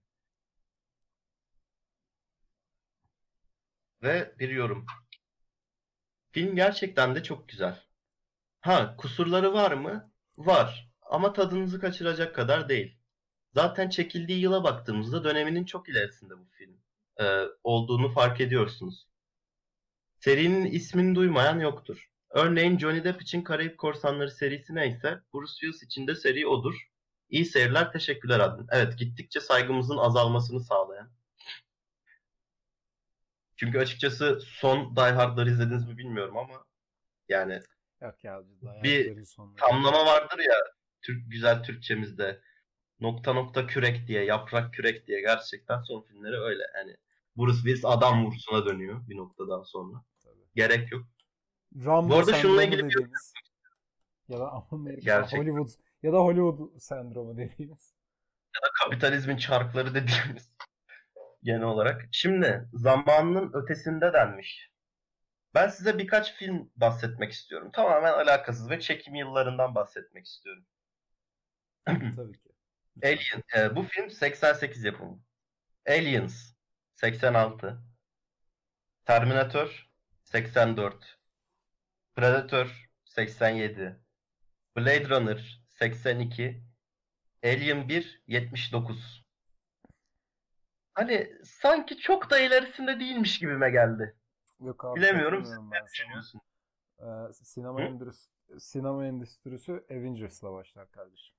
Ve 4.03 4.36
bir 4.40 4.49
yorum. 4.49 4.86
Film 6.31 6.55
gerçekten 6.55 7.15
de 7.15 7.23
çok 7.23 7.49
güzel. 7.49 7.79
Ha, 8.61 8.95
kusurları 8.97 9.53
var 9.53 9.71
mı? 9.71 10.11
Var. 10.37 10.91
Ama 11.01 11.33
tadınızı 11.33 11.79
kaçıracak 11.79 12.35
kadar 12.35 12.69
değil. 12.69 12.97
Zaten 13.53 13.89
çekildiği 13.89 14.39
yıla 14.39 14.63
baktığımızda 14.63 15.23
döneminin 15.23 15.65
çok 15.65 15.89
ilerisinde 15.89 16.33
bu 16.37 16.45
film 16.51 16.77
e, 17.21 17.43
olduğunu 17.63 18.09
fark 18.09 18.41
ediyorsunuz. 18.41 19.07
Serinin 20.19 20.65
ismini 20.65 21.15
duymayan 21.15 21.59
yoktur. 21.59 22.09
Örneğin 22.29 22.79
Johnny 22.79 23.03
Depp 23.03 23.21
için 23.21 23.41
Karayip 23.41 23.77
Korsanları 23.77 24.31
serisi 24.31 24.75
neyse, 24.75 25.19
Bruce 25.33 25.51
Willis 25.51 25.83
için 25.83 26.07
de 26.07 26.15
seri 26.15 26.47
odur. 26.47 26.75
İyi 27.29 27.45
seyirler, 27.45 27.91
teşekkürler 27.91 28.39
adın. 28.39 28.67
Evet, 28.71 28.97
gittikçe 28.97 29.39
saygımızın 29.39 29.97
azalmasını 29.97 30.59
sağlayan. 30.59 31.11
Çünkü 33.61 33.79
açıkçası 33.79 34.39
son 34.41 34.95
Die 34.95 35.03
Hard'ları 35.03 35.49
izlediniz 35.49 35.88
mi 35.88 35.97
bilmiyorum 35.97 36.38
ama 36.38 36.65
yani 37.29 37.59
Yok 38.01 38.23
ya. 38.23 38.43
Bir 38.83 39.25
tamlama 39.57 40.05
vardır 40.05 40.39
ya 40.39 40.55
Türk 41.01 41.31
güzel 41.31 41.63
Türkçemizde. 41.63 42.41
Nokta 42.99 43.33
nokta 43.33 43.67
kürek 43.67 44.07
diye, 44.07 44.23
yaprak 44.25 44.73
kürek 44.73 45.07
diye 45.07 45.21
gerçekten 45.21 45.81
son 45.81 46.01
filmleri 46.01 46.39
öyle. 46.39 46.63
Yani 46.75 46.97
Bruce 47.38 47.57
Willis 47.57 47.85
adam 47.85 48.25
vurusuna 48.25 48.65
dönüyor 48.65 49.09
bir 49.09 49.17
noktadan 49.17 49.63
sonra. 49.63 50.03
Gerek 50.55 50.91
yok. 50.91 51.05
Rambo 51.85 52.13
Bu 52.13 52.17
arada 52.17 52.33
şununla 52.33 52.63
ilgili 52.63 52.89
bir-. 52.89 53.07
Ya 54.27 54.39
da 54.39 54.65
Amerika, 54.71 55.01
Gerçekten. 55.01 55.38
Hollywood 55.38 55.69
ya 56.03 56.13
da 56.13 56.17
Hollywood 56.17 56.79
sendromu 56.79 57.38
dediğimiz. 57.38 57.95
kapitalizmin 58.83 59.38
çarkları 59.38 59.93
dediğimiz 59.93 60.51
genel 61.43 61.61
olarak. 61.63 62.01
Şimdi 62.11 62.69
zamanının 62.73 63.51
ötesinde 63.53 64.13
denmiş. 64.13 64.72
Ben 65.53 65.68
size 65.69 65.97
birkaç 65.97 66.34
film 66.34 66.72
bahsetmek 66.76 67.31
istiyorum. 67.31 67.72
Tamamen 67.73 68.13
alakasız 68.13 68.69
ve 68.69 68.80
çekim 68.80 69.15
yıllarından 69.15 69.76
bahsetmek 69.76 70.26
istiyorum. 70.26 70.65
Tabii 71.85 72.34
ki. 72.34 72.49
Alien, 73.03 73.43
e, 73.57 73.76
bu 73.76 73.84
film 73.84 74.09
88 74.09 74.84
yapımı. 74.84 75.19
Aliens 75.88 76.53
86. 76.93 77.81
Terminator 79.05 79.89
84. 80.23 81.18
Predator 82.15 82.89
87. 83.05 83.99
Blade 84.77 85.09
Runner 85.09 85.61
82. 85.68 86.63
Alien 87.43 87.89
1 87.89 88.23
79. 88.27 89.20
Hani 90.93 91.31
sanki 91.43 91.97
çok 91.97 92.30
da 92.30 92.39
ilerisinde 92.39 92.99
değilmiş 92.99 93.39
gibime 93.39 93.69
geldi. 93.69 94.15
Yok 94.59 94.85
abi. 94.85 94.99
Bilemiyorum, 94.99 95.43
ben 95.72 95.77
sana. 95.80 95.88
Düşünüyorsun. 95.88 96.41
Ee, 96.99 97.34
sinema 97.34 97.81
Hı? 97.81 97.85
endüstrisi, 97.85 98.30
sinema 98.59 99.05
endüstrisi 99.05 99.72
Avengers'la 99.91 100.53
başlar 100.53 100.91
kardeşim. 100.91 101.35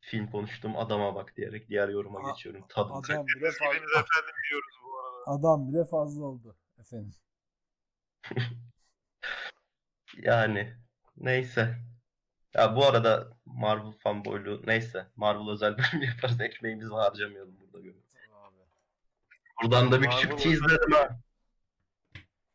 Film 0.00 0.26
konuştum 0.30 0.76
adama 0.76 1.14
bak 1.14 1.36
diyerek 1.36 1.68
diğer 1.68 1.88
yoruma 1.88 2.20
A- 2.20 2.32
geçiyorum. 2.32 2.64
Tadım. 2.68 2.96
Adam 2.96 3.26
bile 3.26 3.50
fazla, 3.50 3.74
efendim 3.74 4.34
diyoruz 4.50 4.74
bu 4.84 4.98
arada. 5.00 5.30
adam 5.38 5.68
bile 5.68 5.84
fazla 5.84 6.24
oldu 6.24 6.56
efendim. 6.78 7.14
Yani 10.16 10.76
neyse. 11.16 11.76
Ya 12.56 12.76
bu 12.76 12.86
arada 12.86 13.28
Marvel 13.46 13.92
fanboyluğu 13.92 14.62
neyse. 14.66 15.06
Marvel 15.16 15.50
özel 15.50 15.78
bölüm 15.78 16.02
yaparız. 16.02 16.40
Ekmeğimizi 16.40 16.94
harcamayalım 16.94 17.56
burada. 17.60 17.84
göre. 17.84 17.94
Abi. 18.32 18.56
Buradan 19.62 19.92
da 19.92 20.02
bir 20.02 20.06
Marvel 20.06 20.20
küçük 20.20 20.38
teaser'ım 20.38 20.92
ha. 20.92 21.18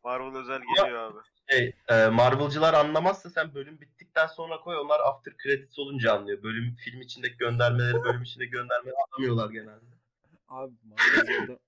Marvel 0.04 0.40
özel 0.40 0.60
geliyor 0.76 0.98
abi. 0.98 1.18
Şey, 1.50 1.74
e, 1.88 2.06
Marvel'cılar 2.08 2.74
anlamazsa 2.74 3.30
sen 3.30 3.54
bölüm 3.54 3.80
bittikten 3.80 4.26
sonra 4.26 4.60
koy. 4.60 4.76
Onlar 4.76 5.00
after 5.00 5.34
credits 5.42 5.78
olunca 5.78 6.12
anlıyor. 6.12 6.42
Bölüm 6.42 6.74
film 6.74 7.00
içindeki 7.00 7.36
göndermeleri 7.36 8.04
bölüm 8.04 8.22
içinde 8.22 8.46
göndermeleri 8.46 8.94
anlamıyorlar 9.06 9.50
genelde. 9.50 9.94
Abi 10.48 10.72
Marvel'cı 10.84 11.58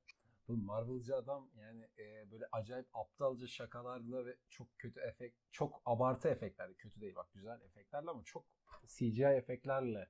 Oğlum 0.48 0.64
Marvel'cı 0.64 1.16
adam 1.16 1.48
yani 1.56 1.88
e, 1.98 2.30
böyle 2.30 2.44
acayip 2.52 2.86
aptalca 2.94 3.46
şakalarla 3.46 4.26
ve 4.26 4.36
çok 4.50 4.78
kötü 4.78 5.00
efekt, 5.00 5.36
çok 5.52 5.82
abartı 5.86 6.28
efektlerle, 6.28 6.74
kötü 6.74 7.00
değil 7.00 7.14
bak 7.14 7.26
güzel 7.34 7.60
efektlerle 7.60 8.10
ama 8.10 8.22
çok 8.24 8.44
CGI 8.86 9.24
efektlerle 9.24 10.08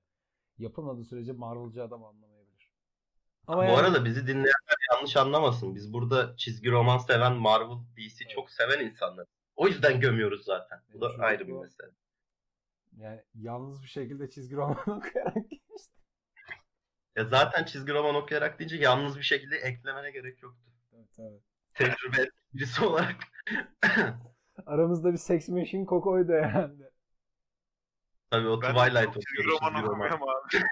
yapılmadığı 0.59 1.05
sürece 1.05 1.33
Marvel'cı 1.33 1.83
adam 1.85 2.05
anlamayabilir. 2.05 2.73
Ama 3.47 3.63
Bu 3.63 3.67
yani- 3.67 3.77
arada 3.77 4.05
bizi 4.05 4.27
dinleyenler 4.27 4.77
yanlış 4.95 5.17
anlamasın. 5.17 5.75
Biz 5.75 5.93
burada 5.93 6.37
çizgi 6.37 6.71
roman 6.71 6.99
seven, 6.99 7.33
Marvel, 7.37 7.77
DC 7.97 8.25
çok 8.29 8.51
seven 8.51 8.87
insanlar. 8.87 9.27
O 9.57 9.69
yüzden 9.69 10.01
gömüyoruz 10.01 10.45
zaten. 10.45 10.81
Bu 10.95 11.01
da 11.01 11.09
Evet, 11.11 11.21
ayrı 11.21 11.47
bir 11.49 11.53
bu- 11.53 11.61
mesele. 11.63 11.91
yani 12.97 13.23
yalnız 13.35 13.83
bir 13.83 13.89
şekilde 13.89 14.31
çizgi 14.31 14.57
roman 14.57 14.77
okuyarak 14.99 15.37
Ya 17.17 17.25
zaten 17.25 17.65
çizgi 17.65 17.93
roman 17.93 18.15
okuyarak 18.15 18.59
deyince 18.59 18.77
yalnız 18.77 19.19
bir 19.19 19.23
şekilde 19.23 19.57
eklemene 19.57 20.11
gerek 20.11 20.43
yoktu. 20.43 20.71
Tabii, 20.91 21.09
tabii. 21.17 21.41
Tecrübe 21.75 22.31
birisi 22.55 22.85
olarak. 22.85 23.17
Aramızda 24.67 25.13
bir 25.13 25.19
sex 25.19 25.49
machine 25.49 25.87
kokoydu 25.87 26.33
herhalde. 26.33 26.91
Tabii 28.31 28.49
o 28.49 28.63
Ben 28.63 28.75
Twilight 28.75 29.17
okuyordu. 29.17 29.51
roman 29.61 29.85
okumuyorum 29.85 30.21
abi. 30.23 30.65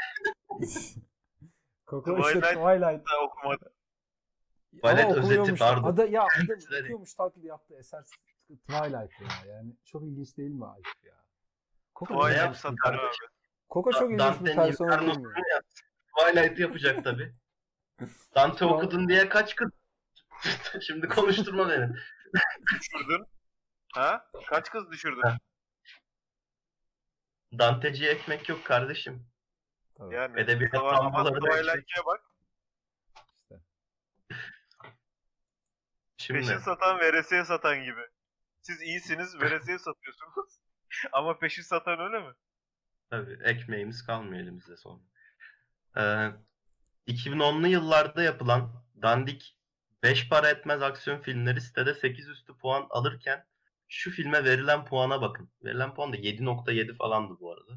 Koko 1.87 2.19
işte 2.21 2.39
Twilight- 2.39 2.55
Twilight. 2.55 3.07
Da 3.07 3.25
okumadım. 3.25 3.73
Twilight 4.73 5.05
Ama 5.05 5.17
özeti, 5.17 5.55
pardon. 5.55 5.83
Ada, 5.89 6.05
ya 6.07 6.23
adam 6.37 6.57
okuyormuş 6.83 7.15
taklidi 7.15 7.47
yaptı 7.47 7.75
eser 7.79 8.05
Twilight 8.69 9.21
ya. 9.21 9.55
Yani 9.55 9.77
çok 9.85 10.03
ilginç 10.03 10.37
değil 10.39 10.51
mi 10.51 10.67
Alp 10.67 10.87
ya? 11.05 11.15
Koko 11.95 12.21
Twilight 12.21 12.57
satar 12.57 12.95
abi. 12.95 13.13
Koko 13.69 13.93
çok 13.93 14.11
ilginç 14.13 14.41
bir 14.41 14.55
persona 14.55 15.01
değil 15.01 15.19
mi? 15.19 15.29
Twilight 16.19 16.59
yapacak 16.59 17.05
tabii. 17.05 17.35
Dante 18.35 18.65
okudun 18.65 19.09
diye 19.09 19.29
kaç 19.29 19.57
kız... 19.57 19.71
Şimdi 20.87 21.09
konuşturma 21.09 21.69
beni. 21.69 21.89
Düşürdün. 22.81 23.27
Ha? 23.95 24.31
Kaç 24.49 24.71
kız 24.71 24.91
düşürdün? 24.91 25.23
Danteciye 27.59 28.11
ekmek 28.11 28.49
yok 28.49 28.65
kardeşim. 28.65 29.27
Tabii, 29.99 30.15
Yani. 30.15 30.41
Edebiyat 30.41 30.73
tabloları 30.73 31.43
da 31.43 31.51
Twilight'e 31.51 32.05
bak. 32.07 32.21
işte. 33.43 33.61
Şimdi 36.17 36.41
Peşin 36.41 36.59
satan 36.59 36.99
veresiye 37.01 37.45
satan 37.45 37.85
gibi. 37.85 38.01
Siz 38.63 38.83
iyisiniz 38.83 39.41
veresiye 39.41 39.79
satıyorsunuz. 39.87 40.59
Ama 41.13 41.39
peşin 41.39 41.63
satan 41.63 42.01
öyle 42.01 42.21
mi? 42.21 42.35
tabii 43.11 43.39
ekmeğimiz 43.45 44.07
kalmıyor 44.07 44.43
elimizde 44.43 44.77
sonra. 44.77 45.01
Ee, 45.97 46.31
2010'lu 47.07 47.67
yıllarda 47.69 48.23
yapılan 48.23 48.73
dandik 49.03 49.57
5 50.03 50.29
para 50.29 50.49
etmez 50.51 50.83
aksiyon 50.83 51.21
filmleri 51.21 51.61
sitede 51.61 51.95
8 51.95 52.29
üstü 52.29 52.59
puan 52.59 52.87
alırken 52.91 53.45
şu 53.89 54.11
filme 54.11 54.45
verilen 54.45 54.85
puana 54.85 55.21
bakın. 55.23 55.51
Verilen 55.65 55.95
puan 55.95 56.13
da 56.13 56.17
7.7 56.17 56.97
falandı 56.97 57.35
bu 57.41 57.53
arada. 57.53 57.73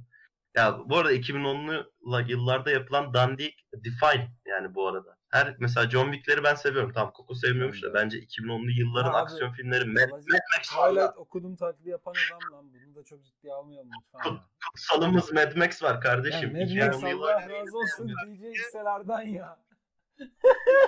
Ya 0.56 0.80
bu 0.86 0.98
arada 0.98 1.14
2010'lu 1.14 1.94
la- 2.12 2.22
yıllarda 2.22 2.72
yapılan 2.72 3.14
dandik 3.14 3.66
Define 3.76 4.32
yani 4.46 4.76
bu 4.76 4.88
arada. 4.88 5.18
Her 5.36 5.56
mesela 5.60 5.90
John 5.90 6.12
Wick'leri 6.12 6.44
ben 6.44 6.56
seviyorum. 6.56 6.92
Tamam 6.94 7.14
Coco 7.18 7.36
sevmiyormuş 7.36 7.84
da 7.84 7.94
bence 7.94 8.20
2010'lu 8.20 8.72
yılların 8.72 9.12
Ya 9.12 9.18
abi, 9.18 9.18
aksiyon 9.18 9.52
filmleri 9.52 9.86
Mad, 9.86 10.10
Max. 10.10 10.26
Twilight 10.62 11.18
okudum 11.18 11.56
taklidi 11.56 11.90
yapan 11.90 12.14
adam 12.28 12.54
lan. 12.54 12.74
Bunu 12.74 12.96
da 12.96 13.04
çok 13.04 13.26
ciddiye 13.26 13.54
almayalım 13.54 13.90
lütfen 14.00 14.32
ya. 14.32 14.46
Kutsalımız 14.72 15.34
Mad 15.34 15.56
Max 15.56 15.84
var 15.84 15.94
Ya 15.94 16.00
kardeşim. 16.00 16.54
Mad 16.54 16.60
Max 16.60 16.70
2010'lu 16.72 17.10
yıllar 17.10 17.34
Allah 17.34 17.50
razı 17.50 17.78
olsun 17.78 18.08
DJ 18.08 18.60
hisselerden 18.60 19.22
ya. 19.22 19.60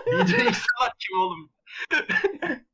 DJ 0.08 0.32
X'ler 0.34 0.92
kim 1.00 1.20
oğlum? 1.20 1.52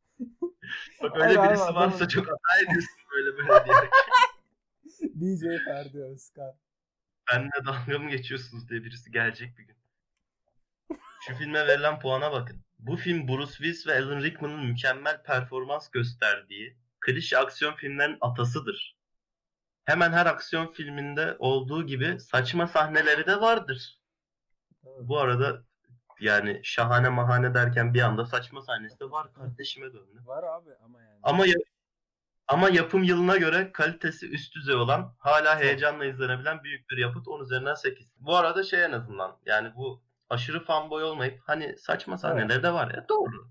Bak 1.04 1.12
Hayır 1.14 1.30
öyle 1.30 1.40
abi, 1.40 1.50
birisi 1.50 1.76
varsa 1.76 2.08
çok 2.08 2.28
hata 2.28 2.62
ediyorsun 2.64 3.02
böyle 3.16 3.38
böyle 3.38 3.66
diyerek. 3.66 3.91
DJ 5.22 5.66
Ferdi 5.66 6.04
Özkan. 6.04 6.54
Benimle 7.32 7.66
dalga 7.66 8.00
mı 8.00 8.10
geçiyorsunuz 8.10 8.70
diye 8.70 8.84
birisi 8.84 9.12
gelecek 9.12 9.58
bir 9.58 9.64
gün. 9.64 9.82
Şu 11.28 11.36
filme 11.36 11.68
verilen 11.68 12.00
puana 12.00 12.32
bakın. 12.32 12.64
Bu 12.80 12.95
film 12.95 13.28
Bruce 13.28 13.52
Willis 13.52 13.88
ve 13.88 13.94
Alan 14.00 14.22
Rickman'ın 14.22 14.66
mükemmel 14.66 15.24
performans 15.24 15.90
gösterdiği 15.90 16.78
klişe 17.00 17.38
aksiyon 17.38 17.74
filmlerin 17.76 18.18
atasıdır. 18.22 18.98
Hemen 19.86 20.12
her 20.12 20.26
aksiyon 20.26 20.68
filminde 20.72 21.36
olduğu 21.40 21.86
gibi 21.86 22.20
saçma 22.20 22.68
sahneleri 22.68 23.26
de 23.28 23.41
vardır. 23.41 24.00
Bu 24.84 25.20
arada 25.20 25.64
yani 26.20 26.62
şahane 26.64 27.10
mahane 27.10 27.54
derken 27.54 27.94
bir 27.94 28.02
anda 28.02 28.26
saçma 28.26 28.62
sahnesi 28.62 29.00
de 29.00 29.12
var 29.12 29.34
kardeşime 29.34 29.94
döndü. 29.94 30.22
Var 30.26 30.44
abi 30.44 30.70
ama 30.86 31.02
yani. 31.02 31.20
Ama 31.24 31.45
ya- 31.45 31.56
ama 32.48 32.70
yapım 32.70 33.04
yılına 33.04 33.38
göre 33.38 33.72
kalitesi 33.72 34.30
üst 34.30 34.56
düzey 34.56 34.76
olan, 34.76 35.16
hala 35.20 35.60
heyecanla 35.60 36.06
izlenebilen 36.06 36.64
büyük 36.64 36.90
bir 36.90 36.98
yapıt 36.98 37.28
10 37.28 37.41
üzerinden 37.44 37.74
8. 37.74 38.08
Bu 38.20 38.36
arada 38.36 38.64
şey 38.64 38.84
en 38.84 38.91
azından 38.91 39.38
yani 39.45 39.76
bu 39.76 40.04
aşırı 40.30 40.64
fanboy 40.66 41.04
olmayıp 41.04 41.40
hani 41.45 41.78
saçma 41.78 42.18
sahneleri 42.18 42.64
de 42.64 42.74
var 42.74 42.94
ya 42.95 43.06
doğru. 43.10 43.48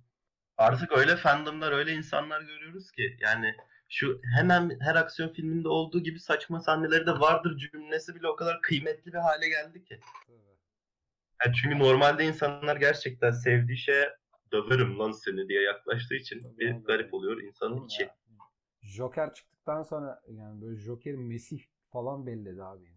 Artık 0.56 0.92
öyle 0.92 1.16
fandomlar 1.16 1.72
öyle 1.72 1.92
insanlar 1.92 2.40
görüyoruz 2.42 2.90
ki 2.92 3.16
yani 3.20 3.54
şu 3.88 4.20
hemen 4.36 4.80
her 4.80 4.94
aksiyon 4.94 5.28
filminde 5.28 5.68
olduğu 5.68 6.00
gibi 6.00 6.20
saçma 6.20 6.60
sahneleri 6.60 7.06
de 7.06 7.12
vardır 7.12 7.56
cümlesi 7.56 8.14
bile 8.14 8.28
o 8.28 8.36
kadar 8.36 8.60
kıymetli 8.62 9.12
bir 9.12 9.18
hale 9.18 9.48
geldi 9.48 9.84
ki. 9.84 10.00
Yani 11.44 11.54
çünkü 11.54 11.78
normalde 11.78 12.24
insanlar 12.24 12.76
gerçekten 12.76 13.30
sevdiği 13.30 13.78
şeye 13.78 14.16
döverim 14.52 14.98
lan 14.98 15.12
seni 15.12 15.48
diye 15.48 15.62
yaklaştığı 15.62 16.14
için 16.14 16.40
Tabii 16.40 16.58
bir 16.58 16.84
garip 16.84 17.14
oluyor 17.14 17.42
insanın 17.42 17.84
içi. 17.84 18.02
ya, 18.02 18.14
Joker 18.82 19.34
çıktıktan 19.34 19.82
sonra 19.82 20.20
yani 20.28 20.62
böyle 20.62 20.76
Joker'in 20.76 21.22
Mesih 21.22 21.62
falan 21.92 22.26
belledi 22.26 22.62
abi. 22.62 22.84
Yani. 22.84 22.96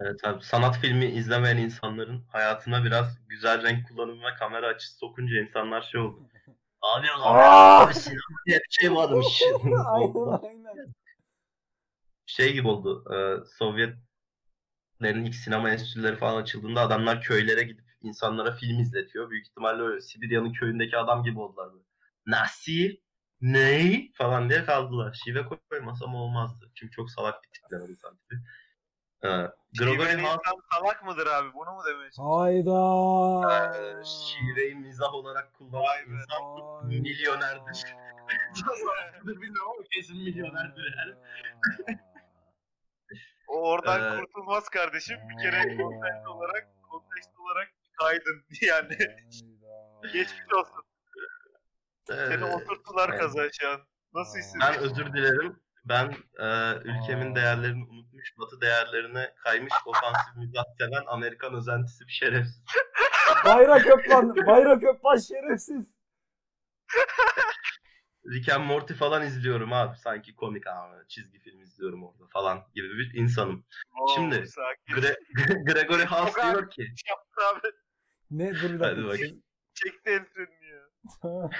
Evet 0.00 0.24
abi 0.24 0.44
sanat 0.44 0.78
filmi 0.78 1.06
izlemeyen 1.06 1.56
insanların 1.56 2.24
hayatına 2.32 2.84
biraz 2.84 3.18
güzel 3.28 3.62
renk 3.62 3.88
kullanımı 3.88 4.22
ve 4.22 4.34
kamera 4.38 4.66
açısı 4.66 4.98
sokunca 4.98 5.40
insanlar 5.40 5.82
şey 5.82 6.00
oldu. 6.00 6.28
Abi 6.82 7.06
abi 7.10 7.94
sinema 7.94 8.38
diye 8.46 8.58
bir 8.58 8.70
şey 8.80 8.94
varmış. 8.94 9.42
aynen 10.42 10.64
aynen. 10.64 10.94
şey 12.26 12.52
gibi 12.52 12.68
oldu. 12.68 13.04
E, 13.14 13.46
Sovyetlerin 13.58 15.24
ilk 15.24 15.34
sinema 15.34 15.70
enstitüleri 15.70 16.16
falan 16.16 16.42
açıldığında 16.42 16.80
adamlar 16.80 17.22
köylere 17.22 17.62
gidip 17.62 17.84
insanlara 18.02 18.52
film 18.52 18.80
izletiyor. 18.80 19.30
Büyük 19.30 19.46
ihtimalle 19.46 19.82
öyle 19.82 20.00
Sibirya'nın 20.00 20.52
köyündeki 20.52 20.96
adam 20.96 21.22
gibi 21.22 21.40
oldular 21.40 21.72
böyle. 21.72 21.84
Nasi? 22.26 23.00
Ney? 23.40 24.12
falan 24.14 24.50
diye 24.50 24.64
kaldılar. 24.64 25.20
Şive 25.24 25.44
koymasam 25.70 26.14
olmazdı. 26.14 26.70
Çünkü 26.74 26.92
çok 26.92 27.10
salak 27.10 27.42
bir 27.44 27.48
tipler 27.48 27.88
insan 27.88 28.18
Ee, 29.24 29.28
House 30.22 30.22
insan 30.22 30.60
salak 30.74 31.04
mıdır 31.04 31.26
abi? 31.26 31.48
Bunu 31.54 31.70
mu 31.74 31.82
çalışıyorsun? 31.86 32.22
Hayda. 32.22 33.76
e, 33.78 34.04
şiveyi 34.04 34.74
mizah 34.74 35.14
olarak 35.14 35.54
kullanan 35.54 35.82
Vay 35.82 35.98
be. 35.98 36.12
insan 36.12 36.86
milyonerdir. 36.86 37.84
Bilmiyorum 39.26 39.72
ama 39.74 39.84
kesin 39.90 40.16
milyonerdir 40.16 40.94
yani. 40.98 41.14
O 43.48 43.70
oradan 43.70 44.02
Ee, 44.16 44.20
kurtulmaz 44.20 44.68
kardeşim. 44.68 45.18
Bir 45.30 45.42
kere 45.42 45.76
kontekst 45.76 46.26
olarak 46.28 46.68
kontekst 46.90 47.30
olarak 47.38 47.68
kaydın 47.98 48.44
yani. 48.62 48.96
Geçmiş 50.12 50.52
olsun. 50.54 50.84
Seni 52.08 52.44
Ee, 52.44 52.54
oturttular 52.54 53.18
kaza 53.18 53.48
şu 53.60 53.68
an. 53.68 53.80
Nasıl 54.14 54.38
Aa. 54.38 54.40
hissediyorsun? 54.40 54.82
Ben 54.82 54.90
özür 54.90 55.12
dilerim. 55.12 55.60
Ben 55.84 56.14
e, 56.40 56.74
ülkemin 56.84 57.32
Aa. 57.32 57.36
değerlerini 57.36 57.84
unutmuş, 57.84 58.34
batı 58.38 58.60
değerlerine 58.60 59.34
kaymış, 59.44 59.72
ofansif 59.86 60.36
mizah 60.36 60.64
seven 60.78 61.02
Amerikan 61.06 61.54
özentisi 61.54 62.06
bir 62.06 62.12
şerefsiz. 62.12 62.64
Bayrak 63.44 63.86
öp 63.86 64.10
lan. 64.10 64.36
Bayrak 64.46 64.82
öp 64.84 65.04
lan 65.04 65.16
şerefsiz. 65.16 65.86
Rick 68.32 68.48
and 68.52 68.64
Morty 68.64 68.94
falan 68.94 69.22
izliyorum 69.22 69.72
abi. 69.72 69.96
Sanki 69.96 70.34
komik 70.34 70.66
abi. 70.66 71.08
Çizgi 71.08 71.38
film 71.38 71.60
izliyorum 71.62 72.04
orada 72.04 72.26
falan 72.32 72.64
gibi 72.74 72.88
bir 72.98 73.14
insanım. 73.14 73.66
Oo, 74.00 74.08
Şimdi. 74.14 74.34
Gre- 74.88 75.72
Gregory 75.72 76.04
House 76.04 76.42
diyor 76.42 76.70
ki 76.70 76.82
yaptı 77.08 77.40
abi. 77.54 77.72
Ne 78.30 78.54
dur 78.54 78.62
bir 78.74 78.80
Hadi 78.80 78.80
dakika. 78.80 79.08
bakayım. 79.08 79.42
Çekti 79.74 80.10
el 80.10 80.24
ya. 80.72 80.80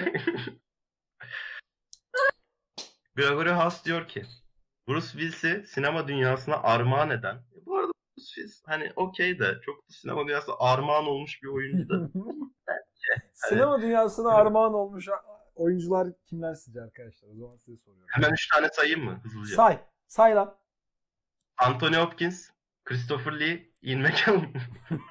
Gregory 3.15 3.49
House 3.49 3.85
diyor 3.85 4.07
ki 4.07 4.25
Bruce 4.87 5.07
Willis'i 5.07 5.63
sinema 5.67 6.07
dünyasına 6.07 6.63
armağan 6.63 7.09
eden 7.09 7.37
bu 7.65 7.77
arada 7.77 7.91
Bruce 8.17 8.25
Willis 8.25 8.63
hani 8.65 8.93
okey 8.95 9.39
de 9.39 9.57
çok 9.65 9.77
da 9.77 9.93
sinema 9.93 10.27
dünyasına 10.27 10.55
armağan 10.59 11.05
olmuş 11.05 11.43
bir 11.43 11.47
oyuncu 11.47 11.89
da 11.89 12.09
Sinema 13.33 13.81
dünyasına 13.81 14.31
armağan 14.31 14.73
olmuş 14.73 15.07
oyuncular 15.55 16.07
kimler 16.25 16.53
sizce 16.55 16.81
arkadaşlar? 16.81 17.29
O 17.29 17.35
zaman 17.35 17.57
size 17.57 17.77
soruyorum. 17.77 18.07
hemen 18.11 18.33
üç 18.33 18.47
tane 18.47 18.69
sayayım 18.69 19.03
mı 19.03 19.19
hızlıca? 19.23 19.55
Say. 19.55 19.79
Say 20.07 20.35
lan. 20.35 20.57
Anthony 21.57 21.95
Hopkins, 21.95 22.49
Christopher 22.85 23.39
Lee, 23.39 23.69
Ian 23.81 24.01
McKellen. 24.01 24.53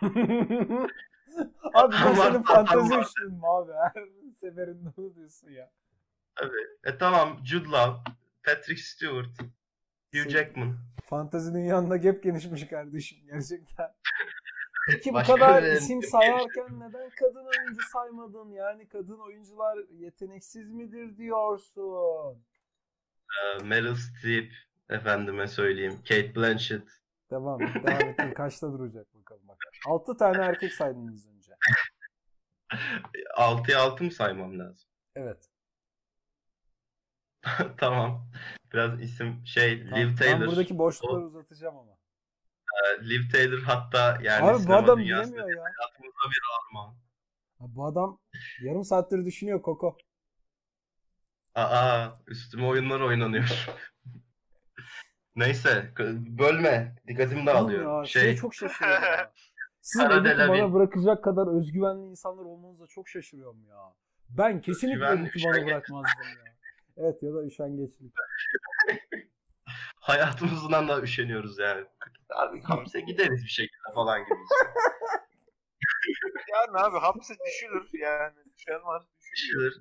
abi 1.75 1.95
ben 2.05 2.15
senin 2.15 2.43
fantezi 2.43 2.95
üçlüyüm 2.95 3.45
abi. 3.45 3.73
Her 3.73 4.05
seferinde 4.41 4.89
onu 4.97 5.15
diyorsun 5.15 5.51
ya. 5.51 5.71
E 6.85 6.99
tamam 6.99 7.39
Jude 7.45 7.69
Law, 7.69 8.13
Patrick 8.45 8.83
Stewart, 8.83 9.39
Hugh 10.15 10.29
Jackman. 10.31 10.77
Fantezi 11.07 11.55
dünyanında 11.55 11.97
gap 11.97 12.23
genişmiş 12.23 12.67
kardeşim 12.67 13.19
gerçekten. 13.27 13.95
Peki 14.91 15.11
bu 15.11 15.15
Başka 15.15 15.35
kadar 15.35 15.63
bir- 15.65 15.73
isim 15.73 16.03
sayarken 16.03 16.81
neden 16.81 17.11
kadın 17.11 17.45
oyuncu 17.47 17.83
saymadın? 17.93 18.51
Yani 18.53 18.89
kadın 18.89 19.19
oyuncular 19.19 19.79
yeteneksiz 19.91 20.71
midir 20.71 21.17
diyorsun? 21.17 22.45
e, 23.61 23.65
Meryl 23.65 23.95
Streep, 23.95 24.53
efendime 24.91 25.47
söyleyeyim, 25.49 25.99
Kate 26.09 26.35
Blanchett. 26.35 26.89
Devam 27.31 27.63
et, 27.63 27.75
devam 27.75 28.09
et. 28.29 28.35
Kaçta 28.35 28.73
duracak 28.73 29.15
bakalım 29.15 29.43
bak. 29.49 29.59
6 29.87 30.17
tane 30.17 30.43
erkek 30.45 30.73
saydınız 30.73 31.27
önce. 31.29 31.53
6'ya 33.37 33.81
6 33.81 34.05
mı 34.05 34.11
saymam 34.11 34.59
lazım? 34.59 34.89
Evet. 35.17 35.49
tamam. 37.79 38.27
Biraz 38.73 39.01
isim 39.03 39.47
şey 39.47 39.85
Tamam, 39.85 40.01
Liv 40.01 40.09
ben 40.09 40.17
Taylor. 40.17 40.47
buradaki 40.47 40.79
boşlukları 40.79 41.21
uzatacağım 41.25 41.77
ama. 41.77 41.93
e, 43.01 43.09
Liv 43.09 43.29
Taylor 43.33 43.59
hatta 43.63 44.19
yani 44.23 44.47
Abi 44.47 44.55
bu 44.55 44.59
sinema 44.59 44.77
adam 44.79 44.99
dünyasında 44.99 45.37
bilemiyor 45.37 45.57
ya. 45.59 45.65
hayatımızda 45.79 46.31
bir 46.31 46.41
armağan. 46.59 46.95
Abi 47.61 47.75
Bu 47.77 47.87
adam 47.87 48.19
yarım 48.65 48.85
saattir 48.85 49.25
düşünüyor 49.25 49.63
Koko. 49.63 49.97
Aa, 51.55 52.09
üstüme 52.27 52.67
oyunlar 52.67 53.01
oynanıyor. 53.01 53.67
Neyse, 55.37 55.93
k- 55.95 56.05
bölme. 56.39 56.97
Dikkatimi 57.09 57.47
dağılıyor. 57.47 57.99
Ya, 58.01 58.07
Şey, 58.07 58.23
şeye 58.23 58.37
çok 58.37 58.55
şaşırıyorum 58.55 59.03
ya. 59.05 59.33
Sizin 59.81 60.05
Kara 60.09 60.15
editi 60.15 60.25
Delevingne. 60.39 60.59
bana 60.59 60.73
bırakacak 60.75 61.25
kadar 61.25 61.57
özgüvenli 61.59 62.07
insanlar 62.11 62.45
olmanıza 62.45 62.87
çok 62.87 63.09
şaşırıyorum 63.09 63.65
ya. 63.69 63.95
Ben 64.29 64.61
kesinlikle 64.61 64.95
Özgüvenli, 65.05 65.23
editi 65.23 65.39
bana 65.45 65.51
üşengeç. 65.53 65.67
bırakmazdım 65.67 66.13
ya. 66.39 66.54
Evet 66.97 67.23
ya 67.23 67.35
da 67.35 67.45
üşengeçlik. 67.45 68.13
hayatımızdan 70.01 70.89
da 70.89 71.03
üşeniyoruz 71.03 71.59
yani. 71.59 71.87
Abi 72.37 72.63
Hamse 72.63 73.01
gideriz 73.01 73.45
bir 73.45 73.49
şekilde 73.49 73.95
falan 73.95 74.25
gibi. 74.25 74.35
Yani 76.53 76.79
abi 76.79 76.99
hapse 76.99 77.35
düşülür 77.47 77.89
yani. 77.93 78.35
Düşen 78.57 78.83
var. 78.85 79.03
Düşülür. 79.33 79.75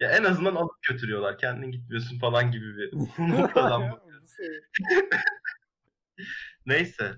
Ya 0.00 0.10
en 0.10 0.24
azından 0.24 0.54
alıp 0.54 0.82
götürüyorlar. 0.88 1.38
Kendin 1.38 1.70
gitmiyorsun 1.70 2.18
falan 2.18 2.50
gibi 2.52 2.76
bir 2.76 2.92
noktadan 3.18 4.00
sefer- 4.26 5.22
Neyse. 6.66 7.14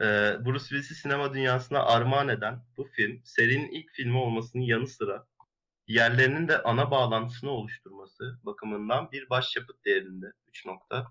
Ee, 0.00 0.04
Bruce 0.44 0.64
Willis'i 0.64 0.94
sinema 0.94 1.34
dünyasına 1.34 1.82
armağan 1.82 2.28
eden 2.28 2.58
bu 2.76 2.84
film 2.84 3.20
serinin 3.24 3.68
ilk 3.68 3.90
filmi 3.92 4.18
olmasının 4.18 4.62
yanı 4.62 4.86
sıra 4.86 5.26
yerlerinin 5.88 6.48
de 6.48 6.62
ana 6.62 6.90
bağlantısını 6.90 7.50
oluşturması 7.50 8.38
bakımından 8.42 9.12
bir 9.12 9.30
başyapıt 9.30 9.84
değerinde 9.84 10.26
3 10.48 10.66
nokta. 10.66 11.06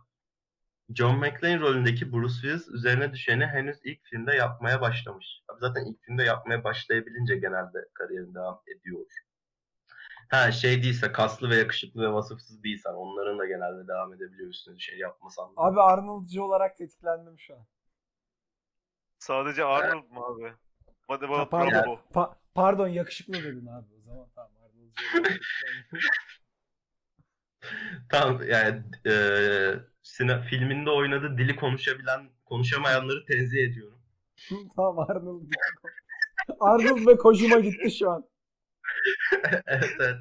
John 0.95 1.18
McClane 1.19 1.60
rolündeki 1.60 2.14
Bruce 2.14 2.34
Willis 2.34 2.68
üzerine 2.68 3.14
düşeni 3.14 3.45
henüz 3.45 3.77
ilk 3.84 4.03
filmde 4.03 4.35
yapmaya 4.35 4.81
başlamış. 4.81 5.41
Abi 5.47 5.60
zaten 5.60 5.85
ilk 5.85 6.02
filmde 6.02 6.23
yapmaya 6.23 6.64
başlayabilince 6.64 7.35
genelde 7.35 7.88
kariyerin 7.93 8.34
devam 8.35 8.61
ediyor. 8.68 9.06
Ha 10.30 10.52
şey 10.52 10.84
değilse 10.84 11.11
kaslı 11.11 11.49
ve 11.49 11.56
yakışıklı 11.56 12.02
ve 12.02 12.14
vasıfsız 12.14 12.64
değilsen 12.64 12.93
onların 12.93 13.39
da 13.39 13.45
genelde 13.45 13.88
devam 13.88 14.14
edebiliyor 14.14 14.49
üstüne 14.49 14.76
düşeni 14.76 14.99
yapmasan 14.99 15.45
da. 15.45 15.61
Abi 15.61 15.81
Arnold'cu 15.81 16.43
olarak 16.43 16.77
tetiklendim 16.77 17.39
şu 17.39 17.56
an. 17.56 17.65
Sadece 19.19 19.64
Arnold 19.64 20.10
mu 20.11 20.26
abi? 20.26 20.53
Hadi 21.07 21.26
Ha, 21.26 21.31
bana 21.31 21.49
pardon. 21.49 21.99
Pa- 22.14 22.35
pardon 22.56 22.88
yakışıklı 22.88 23.34
dedin 23.34 23.65
abi 23.68 23.85
o 23.99 24.02
zaman 24.02 24.27
tamam 24.35 24.52
Tamam 28.09 28.41
yani 28.47 28.84
eee 29.05 29.80
sine, 30.01 30.41
filminde 30.41 30.89
oynadığı 30.89 31.38
dili 31.38 31.55
konuşabilen, 31.55 32.30
konuşamayanları 32.45 33.26
tenzih 33.26 33.63
ediyorum. 33.63 33.99
tamam 34.76 34.99
Arnold. 34.99 35.43
Arnold 36.59 37.07
ve 37.07 37.17
Kojima 37.17 37.59
gitti 37.59 37.91
şu 37.91 38.11
an. 38.11 38.26
evet 39.67 39.91
evet. 39.99 40.15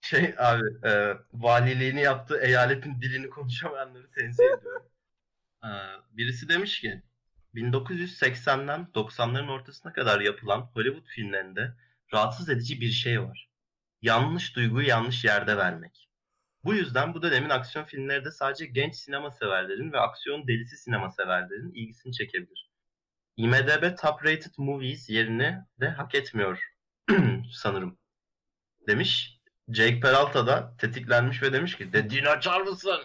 Şey 0.00 0.34
abi 0.38 0.88
e, 0.88 1.16
valiliğini 1.32 2.00
yaptığı 2.00 2.40
eyaletin 2.40 3.00
dilini 3.00 3.30
konuşamayanları 3.30 4.10
tenzih 4.10 4.44
ediyorum. 4.44 4.82
Ee, 5.64 5.68
birisi 6.12 6.48
demiş 6.48 6.80
ki 6.80 7.02
1980'den 7.54 8.88
90'ların 8.94 9.50
ortasına 9.50 9.92
kadar 9.92 10.20
yapılan 10.20 10.60
Hollywood 10.60 11.06
filmlerinde 11.06 11.74
rahatsız 12.12 12.48
edici 12.48 12.80
bir 12.80 12.90
şey 12.90 13.22
var. 13.22 13.50
Yanlış 14.02 14.56
duyguyu 14.56 14.88
yanlış 14.88 15.24
yerde 15.24 15.56
vermek. 15.56 16.08
Bu 16.64 16.74
yüzden 16.74 17.14
bu 17.14 17.22
dönemin 17.22 17.50
aksiyon 17.50 17.84
filmleri 17.84 18.24
de 18.24 18.30
sadece 18.30 18.66
genç 18.66 18.96
sinema 18.96 19.30
severlerin 19.30 19.92
ve 19.92 20.00
aksiyon 20.00 20.46
delisi 20.46 20.76
sinema 20.76 21.10
severlerin 21.10 21.72
ilgisini 21.74 22.12
çekebilir. 22.12 22.70
IMDb 23.36 23.96
Top 23.98 24.24
Rated 24.24 24.54
Movies 24.58 25.10
yerini 25.10 25.58
de 25.80 25.88
hak 25.88 26.14
etmiyor 26.14 26.62
sanırım 27.52 27.98
demiş. 28.86 29.38
Jake 29.68 30.00
Peralta 30.00 30.46
da 30.46 30.76
tetiklenmiş 30.78 31.42
ve 31.42 31.52
demiş 31.52 31.76
ki 31.76 31.92
dediğini 31.92 32.28
açar 32.28 32.60
mısın? 32.60 33.00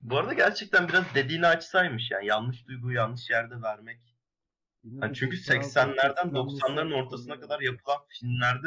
Bu 0.00 0.18
arada 0.18 0.32
gerçekten 0.32 0.88
biraz 0.88 1.14
dediğini 1.14 1.46
açsaymış 1.46 2.10
yani 2.10 2.26
yanlış 2.26 2.66
duyguyu 2.66 2.96
yanlış 2.96 3.30
yerde 3.30 3.62
vermek. 3.62 4.00
Yani 4.84 5.14
çünkü 5.14 5.36
Jake 5.36 5.58
Peralta'nın 5.58 5.92
80'lerden 5.92 6.14
tetiklenmesi 6.14 6.56
90'ların 6.56 6.94
ortasına 6.94 7.40
kadar 7.40 7.60
yapılan 7.60 7.98
filmlerde 8.08 8.66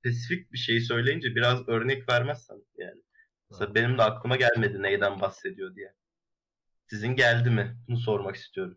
spesifik 0.00 0.52
bir 0.52 0.58
şey 0.58 0.80
söyleyince 0.80 1.34
biraz 1.34 1.68
örnek 1.68 2.08
vermezsen 2.08 2.62
yani. 2.78 3.02
Mesela 3.50 3.74
benim 3.74 3.98
de 3.98 4.02
aklıma 4.02 4.36
gelmedi 4.36 4.82
neyden 4.82 5.20
bahsediyor 5.20 5.74
diye. 5.74 5.94
Sizin 6.86 7.16
geldi 7.16 7.50
mi? 7.50 7.76
Bunu 7.88 7.98
sormak 7.98 8.36
istiyorum. 8.36 8.76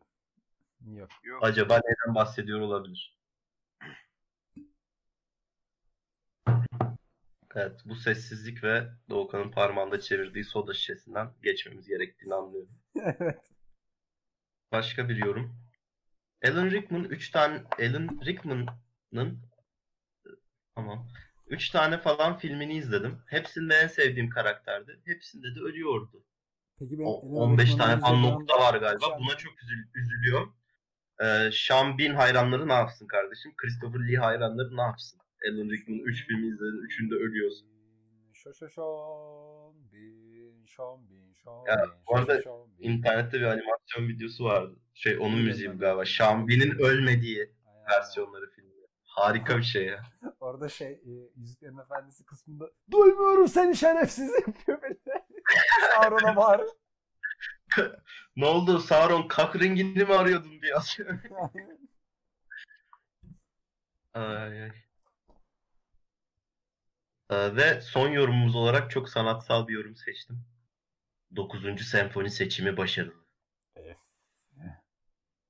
Yok. 0.86 1.10
Yok. 1.24 1.44
Acaba 1.44 1.74
neyden 1.74 2.16
bahsediyor 2.16 2.60
olabilir? 2.60 3.18
Evet, 7.56 7.82
bu 7.86 7.96
sessizlik 7.96 8.64
ve 8.64 8.88
Doğukan'ın 9.10 9.52
parmağında 9.52 10.00
çevirdiği 10.00 10.44
soda 10.44 10.74
şişesinden 10.74 11.30
geçmemiz 11.44 11.88
gerektiğini 11.88 12.34
anlıyorum. 12.34 12.80
evet. 13.20 13.54
Başka 14.72 15.10
bir 15.10 15.16
yorum. 15.16 15.56
Alan 16.46 16.72
Rickman 16.72 17.04
3 17.04 17.32
tane 17.32 17.64
Alan 17.80 18.20
Rickman'ın 18.26 19.38
tamam. 20.76 21.08
3 21.48 21.70
tane 21.70 21.98
falan 21.98 22.38
filmini 22.38 22.74
izledim. 22.78 23.18
Hepsinde 23.28 23.76
en 23.76 23.88
sevdiğim 23.88 24.30
karakterdi. 24.30 25.00
Hepsinde 25.06 25.48
de 25.56 25.60
ölüyordu. 25.60 26.24
Peki 26.80 26.92
benim 27.00 27.06
O- 27.08 27.38
Alan 27.38 27.52
15 27.52 27.70
Rickman'ın 27.70 27.90
tane 27.90 28.02
falan 28.02 28.22
nokta 28.24 28.60
var 28.60 28.74
galiba. 28.80 29.06
Şan- 29.06 29.20
Buna 29.20 29.38
çok 29.38 29.54
üzül 29.64 29.78
üzülüyorum. 29.96 30.56
Ee, 31.22 31.50
Sean 31.54 31.98
Bean 31.98 32.16
hayranları 32.16 32.68
ne 32.68 32.74
yapsın 32.74 33.08
kardeşim? 33.08 33.52
Christopher 33.58 34.00
Lee 34.08 34.16
hayranları 34.18 34.78
ne 34.78 34.82
yapsın? 34.82 35.20
Alan 35.50 35.70
Rickman'ın 35.70 36.00
3 36.00 36.28
filmi 36.28 36.48
izledin. 36.48 36.82
3'ünde 36.88 37.16
ölüyorsun. 37.16 37.68
Şo 38.34 38.54
şo 38.54 38.70
şon 38.70 39.92
bin 39.94 40.66
şon 40.66 41.10
bin 41.10 41.34
şon 41.34 41.66
Ya, 41.68 41.86
bu 42.08 42.16
arada. 42.18 42.42
İnternette 42.80 43.40
bir 43.40 43.44
animasyon 43.46 44.08
videosu 44.08 44.44
vardı. 44.46 44.76
Şey 44.94 45.18
onun 45.18 45.40
müziği 45.42 45.70
ben. 45.70 45.78
galiba. 45.78 46.06
Sean 46.06 46.48
Bean'in 46.48 46.72
ölmediği 46.80 47.50
versiyonları 47.92 48.50
filmi. 48.56 48.63
Harika 49.14 49.58
bir 49.58 49.64
şey 49.64 49.86
ya. 49.86 50.04
Orada 50.40 50.70
şey 50.70 50.92
e, 50.92 51.12
Yüzüklerin 51.36 51.78
Efendisi 51.78 52.26
kısmında 52.26 52.72
duymuyorum 52.92 53.48
seni 53.48 53.76
şerefsiz 53.76 54.32
yapıyor 54.48 54.82
böyle. 54.82 55.26
Sauron'a 55.94 56.36
bağırıyor. 56.36 56.72
Ne 58.36 58.46
oldu 58.46 58.80
Sauron 58.80 59.28
kak 59.28 59.56
rengini 59.56 60.04
mi 60.04 60.14
arıyordun 60.14 60.62
diye 60.62 60.72
yazıyor. 60.72 61.20
Ay, 64.14 64.64
ay. 64.64 64.72
Ee, 67.30 67.56
ve 67.56 67.82
son 67.82 68.10
yorumumuz 68.10 68.56
olarak 68.56 68.92
çok 68.92 69.10
sanatsal 69.10 69.68
bir 69.68 69.74
yorum 69.74 69.96
seçtim. 69.96 70.46
9. 71.36 71.86
senfoni 71.90 72.30
seçimi 72.32 72.78
başarılı. 72.78 73.24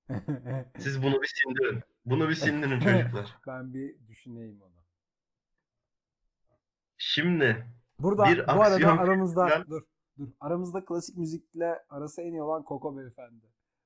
Siz 0.79 1.03
bunu 1.03 1.21
bir 1.21 1.27
sindirin. 1.35 1.83
Bunu 2.05 2.29
bir 2.29 2.35
sindirin 2.35 2.79
çocuklar. 2.79 3.37
ben 3.47 3.73
bir 3.73 4.07
düşüneyim 4.07 4.61
onu. 4.61 4.73
Şimdi 6.97 7.67
Burada 7.99 8.25
Bir 8.25 8.37
bu 8.47 8.51
arada 8.51 9.01
aramızda 9.01 9.47
filminden- 9.47 9.69
dur 9.69 9.81
dur 10.17 10.27
aramızda 10.39 10.85
klasik 10.85 11.17
müzikle 11.17 11.83
arası 11.89 12.21
en 12.21 12.31
iyi 12.31 12.41
olan 12.41 12.63
Koko 12.63 12.97
beyefendi. 12.97 13.45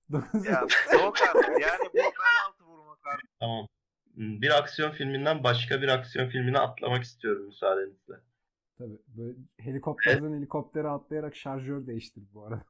Ya 0.50 0.68
Doğukan 0.94 1.36
yani 1.62 1.90
bu 1.94 1.98
bel 1.98 2.12
altı 2.50 2.64
vurmak 2.64 3.08
artık. 3.08 3.30
tamam. 3.40 3.68
Bir 4.16 4.58
aksiyon 4.58 4.92
filminden 4.92 5.44
başka 5.44 5.82
bir 5.82 5.88
aksiyon 5.88 6.30
filmine 6.30 6.60
atlamak 6.60 7.04
istiyorum 7.04 7.46
müsaadenizle. 7.46 8.16
Tabii 8.78 8.98
böyle 9.08 9.38
helikopterden 9.60 10.34
helikoptere 10.34 10.88
atlayarak 10.88 11.36
şarjör 11.36 11.88
değiştir 11.88 12.24
bu 12.34 12.44
arada. 12.46 12.64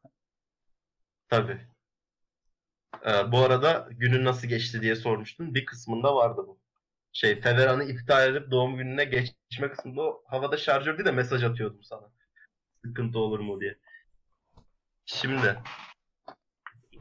Tabii. 1.30 1.68
Ee, 3.06 3.32
bu 3.32 3.38
arada 3.38 3.88
günün 3.92 4.26
nasıl 4.26 4.48
geçti 4.48 4.82
diye 4.82 4.96
sormuştun. 4.96 5.56
Bir 5.56 5.66
kısmında 5.66 6.16
vardı 6.16 6.42
bu. 6.48 6.60
Şey, 7.14 7.42
Feveran'ı 7.42 7.84
iptal 7.84 8.36
edip 8.36 8.52
doğum 8.52 8.78
gününe 8.78 9.06
geçme 9.06 9.70
kısmında 9.72 10.02
o 10.02 10.24
havada 10.28 10.58
şarjör 10.58 10.98
değil 10.98 11.06
de 11.06 11.12
mesaj 11.12 11.44
atıyordum 11.44 11.84
sana. 11.84 12.12
Sıkıntı 12.86 13.20
olur 13.20 13.40
mu 13.40 13.62
diye. 13.62 13.78
Şimdi 15.06 15.58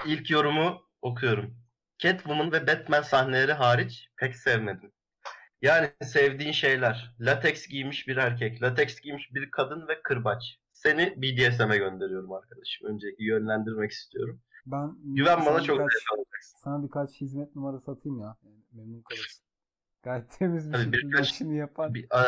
ilk 0.07 0.31
yorumu 0.31 0.83
okuyorum. 1.03 1.57
Catwoman 1.99 2.53
ve 2.53 2.67
Batman 2.67 3.03
sahneleri 3.03 3.53
hariç 3.53 4.09
pek 4.17 4.37
sevmedim. 4.37 4.93
Yani 5.63 5.91
sevdiğin 6.03 6.53
şeyler. 6.53 7.15
Lateks 7.21 7.67
giymiş 7.67 8.09
bir 8.09 8.17
erkek, 8.17 8.63
lateks 8.63 9.01
giymiş 9.01 9.35
bir 9.35 9.51
kadın 9.51 9.89
ve 9.89 10.03
kırbaç. 10.03 10.59
Seni 10.73 11.15
BDSM'e 11.17 11.79
gönderiyorum 11.79 12.33
arkadaşım. 12.33 12.89
Önce 12.89 13.07
yönlendirmek 13.19 13.91
istiyorum. 13.91 14.43
Ben 14.66 14.97
Güven 15.05 15.47
bana 15.47 15.62
çok 15.62 15.78
birkaç, 15.78 15.93
sana 16.56 16.82
birkaç 16.84 17.10
hizmet 17.20 17.56
numarası 17.56 17.90
atayım 17.90 18.20
ya. 18.20 18.36
Yani 18.44 18.56
memnun 18.72 19.02
kalırsın. 19.02 19.47
Gayet 20.02 20.30
temiz 20.38 20.68
bir 20.68 20.72
Tabii 20.72 20.84
şekilde 20.84 21.09
birkaç- 21.12 21.30
işini 21.30 21.56
yapan. 21.59 21.94
Bir, 21.94 22.05
e, 22.05 22.24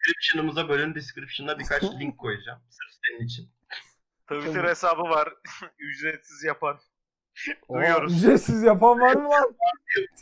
description'ımıza 0.00 0.68
bölüm 0.68 0.94
description'da 0.94 1.58
birkaç 1.58 1.82
link 2.00 2.18
koyacağım. 2.18 2.60
Sırf 2.70 3.00
senin 3.06 3.26
için. 3.26 3.50
Twitter 4.28 4.54
Tabii. 4.54 4.68
hesabı 4.68 5.02
var. 5.02 5.34
Ücretsiz 5.78 6.44
yapan. 6.44 6.78
Duyuyoruz. 7.70 8.16
Ücretsiz 8.18 8.62
yapan 8.62 9.00
var 9.00 9.16
mı 9.16 9.28
lan? 9.30 9.56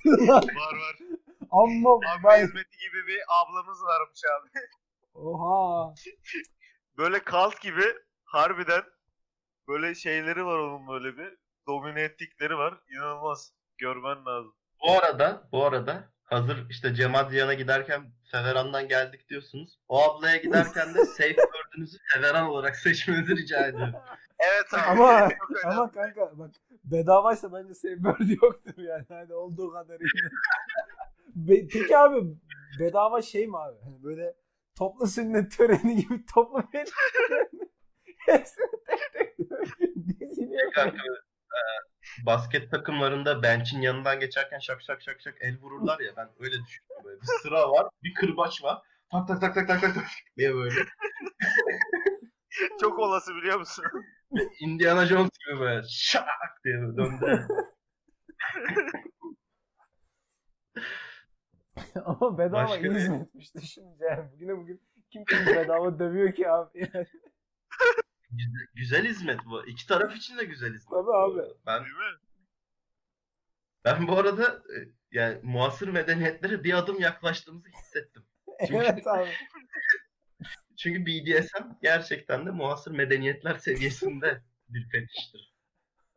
Var 0.06 0.44
var. 0.54 0.96
Amma 1.50 1.90
Abi 1.94 2.24
ben... 2.24 2.42
hizmeti 2.46 2.78
gibi 2.78 3.06
bir 3.06 3.20
ablamız 3.28 3.82
varmış 3.82 4.20
abi. 4.40 4.48
Oha. 5.14 5.94
Böyle 6.98 7.24
kalt 7.24 7.60
gibi 7.60 7.84
harbiden 8.24 8.82
böyle 9.68 9.94
şeyleri 9.94 10.44
var 10.46 10.58
onun 10.58 10.88
böyle 10.88 11.16
bir. 11.18 11.36
Domine 11.68 12.00
ettikleri 12.02 12.56
var. 12.56 12.74
İnanılmaz. 12.90 13.52
Görmen 13.78 14.26
lazım. 14.26 14.54
Bu 14.86 14.92
arada, 14.92 15.48
bu 15.52 15.64
arada 15.64 16.12
hazır 16.24 16.66
işte 16.70 16.94
Cem 16.94 17.14
Adrian'a 17.14 17.54
giderken 17.54 18.12
Feveran'dan 18.32 18.88
geldik 18.88 19.28
diyorsunuz. 19.28 19.78
O 19.88 20.02
ablaya 20.02 20.36
giderken 20.36 20.94
de 20.94 21.04
safe 21.04 21.34
word'ünüzü 21.34 21.98
Feveran 22.14 22.46
olarak 22.46 22.76
seçmenizi 22.76 23.36
rica 23.36 23.66
ediyorum. 23.66 23.94
Evet 24.38 24.74
abi. 24.74 24.80
Ama-. 24.82 25.28
Ama 25.64 25.90
kanka 25.92 26.38
bak 26.38 26.50
bedavaysa 26.84 27.52
bence 27.52 27.74
Saverbird 27.74 28.42
yoktur 28.42 28.82
yani. 28.82 29.04
Hani 29.08 29.34
olduğu 29.34 29.72
kadarıyla. 29.72 30.08
Be- 31.34 31.66
Peki 31.72 31.98
abi 31.98 32.20
bedava 32.80 33.22
şey 33.22 33.46
mi 33.46 33.58
abi? 33.58 33.78
Hani 33.84 34.02
böyle 34.02 34.34
toplu 34.74 35.06
sünnet 35.06 35.56
töreni 35.56 35.96
gibi 35.96 36.26
toplu 36.34 36.62
bir 36.72 36.78
Hepsini 38.26 38.66
tek 38.86 39.12
tek 39.12 39.38
diziliyor. 40.20 40.72
Kanka, 40.72 40.96
basket 42.26 42.70
takımlarında 42.70 43.42
bench'in 43.42 43.80
yanından 43.80 44.20
geçerken 44.20 44.58
şak 44.58 44.82
şak 44.82 45.02
şak 45.02 45.20
şak 45.20 45.34
el 45.40 45.58
vururlar 45.58 46.00
ya 46.00 46.12
ben 46.16 46.28
öyle 46.38 46.64
düşünüyorum 46.64 47.04
böyle. 47.04 47.20
Bir 47.20 47.26
sıra 47.42 47.70
var, 47.70 47.86
bir 48.02 48.14
kırbaç 48.14 48.62
var. 48.62 48.82
Tak 49.10 49.28
tak 49.28 49.40
tak 49.40 49.54
tak 49.54 49.68
tak 49.68 49.80
tak 49.80 49.94
tak 49.94 50.04
diye 50.36 50.54
böyle. 50.54 50.74
Çok 52.80 52.98
olası 52.98 53.34
biliyor 53.34 53.58
musun? 53.58 53.84
Indiana 54.60 55.06
Jones 55.06 55.30
gibi 55.46 55.60
böyle 55.60 55.86
şak 55.88 56.24
diye 56.64 56.80
böyle 56.80 56.96
döndü. 56.96 57.48
Ama 62.04 62.38
bedava 62.38 62.64
Başka 62.64 62.86
iyi 62.86 62.94
hizmetmiş 62.94 63.54
düşününce 63.54 64.04
yani. 64.04 64.32
Bugüne 64.32 64.56
bugün 64.56 64.82
kim 65.10 65.24
kim 65.24 65.46
bedava 65.46 65.98
dövüyor 65.98 66.32
ki 66.32 66.50
abi. 66.50 66.90
Yani. 66.94 67.06
Güzel, 68.30 68.66
güzel 68.74 69.04
hizmet 69.06 69.40
bu. 69.46 69.66
İki 69.66 69.86
taraf 69.86 70.16
için 70.16 70.38
de 70.38 70.44
güzel 70.44 70.74
hizmet. 70.74 70.90
Tabii 70.90 71.10
abi. 71.16 71.42
Ben 71.66 71.84
Değil 71.84 71.94
mi? 71.96 72.18
ben 73.84 74.08
bu 74.08 74.18
arada 74.18 74.44
e, 74.52 74.76
yani 75.12 75.38
muasır 75.42 75.88
medeniyetlere 75.88 76.64
bir 76.64 76.74
adım 76.78 77.00
yaklaştığımızı 77.00 77.68
hissettim. 77.68 78.22
Çünkü- 78.60 78.74
evet 78.76 79.06
abi. 79.06 79.28
Çünkü 80.76 81.06
BDSM 81.06 81.64
gerçekten 81.82 82.46
de 82.46 82.50
muasır 82.50 82.90
medeniyetler 82.90 83.54
seviyesinde 83.54 84.42
bir 84.68 84.88
fetiştir. 84.88 85.54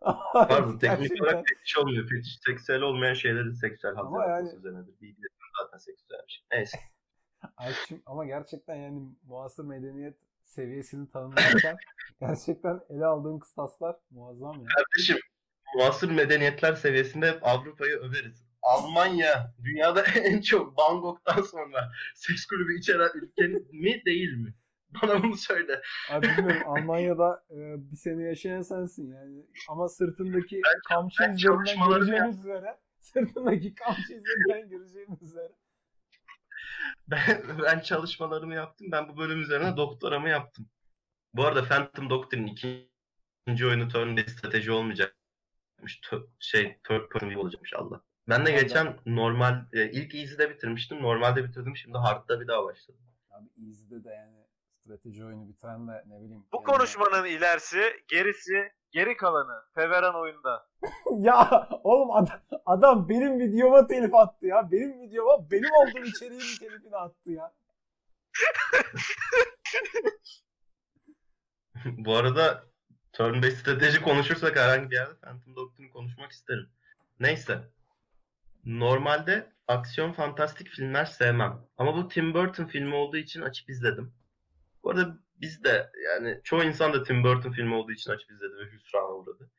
Pardon 0.34 0.78
teknik 0.80 1.22
olarak 1.22 1.46
fetiş 1.48 1.78
olmuyor. 1.78 2.10
Fetiş 2.10 2.40
seksüel 2.46 2.82
olmayan 2.82 3.14
şeylerin 3.14 3.54
seksüel 3.54 3.96
haz 3.96 4.06
Ama 4.06 4.22
yaratması 4.24 4.56
yani- 4.56 4.60
üzerinedir. 4.60 4.94
BDSM 5.02 5.44
zaten 5.64 5.78
seksüel 5.78 6.20
bir 6.28 6.32
şey. 6.32 6.46
Neyse. 6.52 6.80
Alpçim, 7.58 8.02
ama 8.06 8.26
gerçekten 8.26 8.76
yani 8.76 9.16
muasır 9.24 9.64
medeniyet 9.66 10.18
seviyesini 10.52 11.10
tanımlarken 11.10 11.78
gerçekten 12.20 12.80
ele 12.90 13.06
aldığın 13.06 13.40
kıstaslar 13.40 13.96
muazzam 14.12 14.60
ya. 14.62 14.68
Kardeşim 14.78 15.18
muasır 15.76 16.12
medeniyetler 16.12 16.74
seviyesinde 16.74 17.40
Avrupa'yı 17.42 17.96
överiz. 17.96 18.46
Almanya 18.62 19.54
dünyada 19.64 20.04
en 20.16 20.42
çok 20.42 20.78
Bangkok'tan 20.78 21.42
sonra 21.42 21.92
seks 22.16 22.46
kulübü 22.46 22.80
içeren 22.80 23.10
ülke 23.16 23.48
mi 23.72 24.06
değil 24.06 24.34
mi? 24.34 24.54
Bana 25.02 25.24
bunu 25.24 25.38
söyle. 25.38 25.82
Abi 26.12 26.28
bilmiyorum 26.28 26.62
Almanya'da 26.66 27.44
e, 27.50 27.58
bir 27.92 27.98
sene 27.98 28.24
yaşayan 28.24 28.62
sensin 28.62 29.14
yani. 29.14 29.46
Ama 29.70 29.90
sırtındaki 29.90 30.62
kamçı 30.88 31.24
ben 31.24 31.34
izlerinden 31.34 31.90
göreceğimiz 31.90 32.40
üzere 32.40 32.78
sırtındaki 33.02 33.76
kamçı 33.76 34.14
izlerinden 34.14 34.70
göreceğimiz 34.70 35.22
üzere. 35.22 35.52
Ben, 37.08 37.44
ben 37.64 37.80
çalışmalarımı 37.80 38.56
yaptım. 38.56 38.88
Ben 38.92 39.10
bu 39.10 39.18
bölüm 39.18 39.42
üzerine 39.42 39.78
doktoramı 39.78 40.30
yaptım. 40.30 40.70
Bu 41.34 41.46
arada 41.46 41.66
Phantom 41.66 42.10
Doctrine 42.10 42.52
ikinci 42.52 43.66
oyunu 43.66 43.88
turn 43.88 44.18
based 44.18 44.30
strateji 44.30 44.72
olmayacakmış. 44.72 46.00
Tö- 46.04 46.28
şey 46.40 46.78
third 46.84 47.10
person 47.10 47.34
olacakmış 47.34 47.74
Allah. 47.74 48.02
Ben 48.30 48.46
de 48.46 48.52
Allah. 48.52 48.62
geçen 48.62 48.98
normal 49.06 49.66
e, 49.74 49.92
ilk 49.92 50.16
easy'de 50.16 50.50
bitirmiştim. 50.50 51.02
Normalde 51.02 51.44
bitirdim. 51.44 51.78
Şimdi 51.78 51.98
hard'da 51.98 52.42
bir 52.42 52.48
daha 52.48 52.64
başladım. 52.64 53.02
Abi 53.30 53.48
Easy'de 53.68 54.04
de 54.04 54.10
yani 54.10 54.38
strateji 54.84 55.26
oyunu 55.26 55.50
bitiren 55.50 55.88
de 55.88 56.04
ne 56.08 56.22
bileyim. 56.22 56.46
Bu 56.54 56.58
yani- 56.58 56.66
konuşmanın 56.66 57.26
ilerisi, 57.26 57.94
gerisi, 58.08 58.72
geri 58.92 59.18
kalanı 59.18 59.64
Feveran 59.76 60.16
oyunda. 60.16 60.68
ya 61.20 61.70
oğlum 61.84 62.12
adam, 62.12 62.40
adam 62.66 63.10
benim 63.10 63.40
videoma 63.40 63.88
telif 63.88 64.16
attı 64.16 64.48
ya. 64.48 64.72
Benim 64.72 65.02
videoma 65.02 65.52
benim 65.52 65.70
olduğum 65.74 66.06
içeriğin 66.06 66.58
telifini 66.60 66.96
attı 66.96 67.32
ya. 67.32 67.54
Bu 71.86 72.16
arada 72.16 72.64
turn 73.14 73.42
based 73.42 73.58
strateji 73.58 74.02
konuşursak 74.02 74.56
herhangi 74.56 74.92
bir 74.92 74.96
yerde 74.96 75.16
Phantom 75.16 75.56
Doctrine 75.56 75.90
konuşmak 75.90 76.32
isterim. 76.32 76.70
Neyse. 77.20 77.60
Normalde 78.66 79.52
aksiyon 79.68 80.12
fantastik 80.12 80.68
filmler 80.68 81.06
sevmem. 81.06 81.60
Ama 81.78 81.96
bu 81.96 82.08
Tim 82.08 82.34
Burton 82.34 82.66
filmi 82.66 82.96
olduğu 82.96 83.18
için 83.18 83.42
açıp 83.42 83.70
izledim. 83.70 84.14
Bu 84.84 84.90
arada 84.90 85.18
biz 85.42 85.64
de 85.64 85.92
yani 86.06 86.42
çoğu 86.44 86.64
insan 86.64 86.94
da 86.94 87.04
Tim 87.04 87.24
Burton 87.24 87.52
filmi 87.52 87.76
olduğu 87.76 87.92
için 87.92 88.12
açıp 88.12 88.32
izledi 88.32 88.56
ve 88.58 88.72
hüsrana 88.72 89.14
uğradı. 89.14 89.52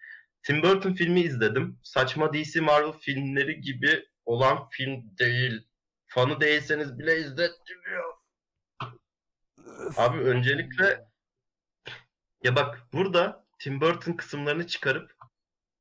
Tim 0.42 0.62
Burton 0.62 0.94
filmi 0.94 1.20
izledim. 1.20 1.80
Saçma 1.82 2.32
DC 2.32 2.60
Marvel 2.60 2.92
filmleri 2.92 3.60
gibi 3.60 4.06
olan 4.24 4.68
film 4.68 5.18
değil. 5.18 5.68
Fanı 6.06 6.40
değilseniz 6.40 6.98
bile 6.98 7.18
izlettiriyor. 7.18 8.14
Abi 9.96 10.18
öncelikle 10.18 11.04
ya 12.44 12.56
bak 12.56 12.82
burada 12.92 13.46
Tim 13.58 13.80
Burton 13.80 14.12
kısımlarını 14.12 14.66
çıkarıp 14.66 15.16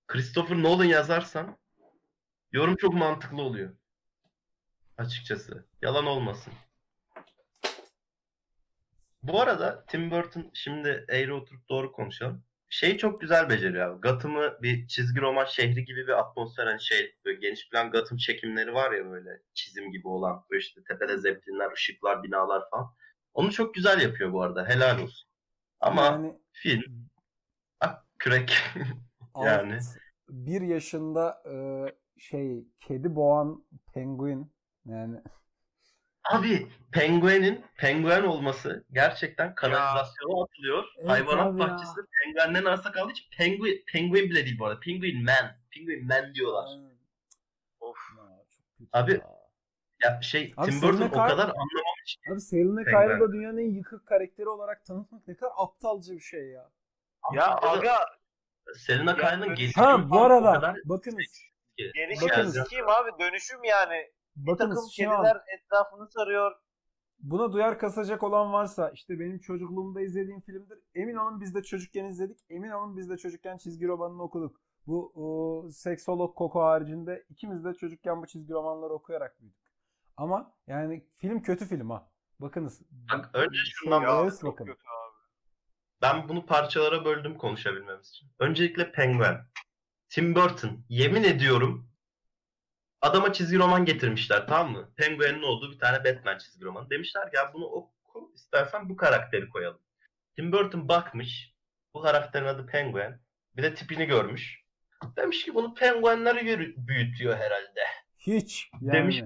Christopher 0.07 0.64
Nolan 0.64 0.86
yazarsan 0.86 1.57
yorum 2.52 2.76
çok 2.76 2.94
mantıklı 2.94 3.41
oluyor. 3.41 3.76
Açıkçası. 4.98 5.65
Yalan 5.82 6.06
olmasın. 6.06 6.53
Bu 9.23 9.41
arada 9.41 9.85
Tim 9.85 10.11
Burton 10.11 10.52
şimdi 10.53 11.06
eğri 11.10 11.34
oturup 11.34 11.69
doğru 11.69 11.91
konuşalım. 11.91 12.43
Şeyi 12.69 12.98
çok 12.98 13.22
güzel 13.22 13.49
beceriyor 13.49 13.89
abi. 13.89 14.02
Gotham'ı 14.02 14.57
bir 14.61 14.88
çizgi 14.88 15.22
roman 15.22 15.45
şehri 15.45 15.85
gibi 15.85 16.07
bir 16.07 16.19
atmosfer 16.19 16.68
hani 16.68 16.81
şey 16.81 17.15
böyle 17.26 17.39
geniş 17.39 17.69
plan 17.69 17.91
Gotham 17.91 18.18
çekimleri 18.18 18.73
var 18.73 18.91
ya 18.91 19.11
böyle 19.11 19.30
çizim 19.53 19.91
gibi 19.91 20.07
olan 20.07 20.45
böyle 20.52 20.60
işte 20.60 20.81
tepede 20.88 21.18
zeplinler, 21.18 21.72
ışıklar, 21.72 22.23
binalar 22.23 22.69
falan. 22.69 22.93
Onu 23.34 23.52
çok 23.52 23.73
güzel 23.73 24.02
yapıyor 24.02 24.34
bu 24.34 24.41
arada. 24.41 24.68
Helal 24.68 24.99
olsun. 24.99 25.30
Ama 25.80 26.02
yani 26.06 26.39
film 26.52 27.10
ah, 27.80 28.03
kürek. 28.19 28.53
Yani. 29.45 29.80
bir 30.30 30.61
yaşında 30.61 31.43
e, 31.52 31.56
şey 32.19 32.68
kedi 32.80 33.15
boğan 33.15 33.65
penguin 33.93 34.53
yani 34.85 35.22
Abi 36.23 36.68
penguenin 36.91 37.65
penguen 37.77 38.23
olması 38.23 38.85
gerçekten 38.91 39.56
kanalizasyona 39.56 40.43
atılıyor. 40.43 40.84
Evet 40.98 41.10
Hayvanat 41.10 41.48
abi 41.48 41.61
ya. 41.61 41.69
bahçesinde 41.69 42.02
penguenden 42.23 42.65
arsa 42.65 42.91
kaldığı 42.91 43.11
için 43.11 43.26
penguin, 43.38 43.84
penguin 43.88 44.30
bile 44.30 44.45
değil 44.45 44.60
bu 44.60 44.65
arada. 44.65 44.80
Penguin 44.80 45.23
man. 45.26 45.57
Penguin 45.72 46.07
man 46.07 46.34
diyorlar. 46.34 46.69
Of. 47.80 47.98
Ya, 48.18 48.23
çok 48.49 48.77
kötü 48.77 48.89
Abi, 48.93 49.11
ya. 49.11 49.41
Ya 50.03 50.22
şey 50.22 50.53
Abi 50.57 50.72
Tim 50.72 50.81
Burton 50.81 51.06
o 51.07 51.11
kadar 51.11 51.43
anlamamış 51.43 52.15
ki. 52.23 52.31
Abi 52.34 52.41
Selena 52.41 52.84
Penguen. 52.84 53.07
Kyle'ı 53.07 53.19
da 53.19 53.34
dünyanın 53.34 53.57
en 53.57 53.69
yıkık 53.76 54.06
karakteri 54.07 54.49
olarak 54.49 54.85
tanıtmak 54.85 55.27
ne 55.27 55.35
kadar 55.35 55.52
aptalca 55.57 56.14
bir 56.14 56.19
şey 56.19 56.48
ya. 56.48 56.69
Ya 57.34 57.56
aga 57.56 57.95
Selena 58.76 59.15
Kyle'ın 59.18 59.56
gelişimi 59.56 59.85
Ha 59.85 60.10
bu 60.10 60.22
arada 60.22 60.76
bakınız 60.85 61.26
gelişim 61.77 62.30
Bakınız. 62.30 62.56
sikiyim 62.56 62.89
abi 62.89 63.10
dönüşüm 63.19 63.64
yani. 63.64 64.11
Bir 64.47 64.51
takım 64.51 64.69
bakınız 64.69 64.91
şu 64.97 65.11
an 65.11 65.15
kediler 65.23 65.41
etrafını 65.57 66.07
sarıyor. 66.07 66.51
buna 67.19 67.53
duyar 67.53 67.80
kasacak 67.80 68.23
olan 68.23 68.53
varsa 68.53 68.89
işte 68.89 69.19
benim 69.19 69.39
çocukluğumda 69.39 70.01
izlediğim 70.01 70.41
filmdir. 70.41 70.80
Emin 70.95 71.15
olun 71.15 71.41
biz 71.41 71.55
de 71.55 71.63
çocukken 71.63 72.05
izledik. 72.05 72.39
Emin 72.49 72.72
olun 72.72 72.97
biz 72.97 73.09
de 73.09 73.18
çocukken 73.18 73.57
çizgi 73.57 73.88
romanını 73.88 74.23
okuduk. 74.23 74.61
Bu 74.88 75.11
o, 75.15 75.69
seksolog 75.69 76.35
Koko 76.38 76.61
haricinde 76.61 77.26
ikimiz 77.30 77.65
de 77.65 77.73
çocukken 77.73 78.22
bu 78.22 78.27
çizgi 78.27 78.53
romanları 78.53 78.93
okuyarak 78.93 79.41
büyüdük. 79.41 79.61
Ama 80.18 80.53
yani 80.68 81.05
film 81.18 81.41
kötü 81.41 81.65
film 81.65 81.89
ha. 81.89 82.11
Bakınız. 82.39 82.81
Bak, 83.13 83.30
önce 83.34 83.57
şundan 83.65 83.99
Şey, 83.99 84.39
çok 84.39 84.53
bakın. 84.53 84.65
kötü 84.65 84.84
abi. 84.88 85.18
Ben 86.01 86.30
bunu 86.30 86.45
parçalara 86.45 87.05
böldüm 87.05 87.38
konuşabilmemiz 87.38 88.09
için. 88.09 88.27
Öncelikle 88.39 88.91
Penguin. 88.91 89.38
Tim 90.09 90.35
Burton. 90.35 90.85
Yemin 90.89 91.23
ediyorum 91.23 91.90
adama 93.02 93.34
çizgi 93.34 93.57
roman 93.57 93.86
getirmişler 93.86 94.48
tamam 94.48 94.72
mı? 94.72 94.91
Penguin'in 94.95 95.41
olduğu 95.41 95.72
bir 95.72 95.80
tane 95.80 96.03
Batman 96.03 96.38
çizgi 96.38 96.65
romanı. 96.65 96.90
Demişler 96.90 97.32
ki 97.32 97.38
ya 97.38 97.53
bunu 97.53 97.65
oku 97.65 98.32
istersen 98.36 98.90
bu 98.90 98.95
karakteri 98.95 99.49
koyalım. 99.49 99.82
Tim 100.36 100.52
Burton 100.52 100.88
bakmış. 100.90 101.53
Bu 101.94 102.02
karakterin 102.02 102.45
adı 102.45 102.65
Penguin. 102.65 103.15
Bir 103.57 103.64
de 103.64 103.76
tipini 103.76 104.06
görmüş. 104.06 104.61
Demiş 105.18 105.45
ki 105.45 105.56
bunu 105.56 105.73
penguenleri 105.73 106.73
büyütüyor 106.78 107.38
herhalde. 107.38 107.82
Hiç 108.18 108.69
yani. 108.82 108.94
Demiş. 108.94 109.23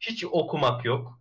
Hiç 0.00 0.24
okumak 0.24 0.84
yok. 0.84 1.20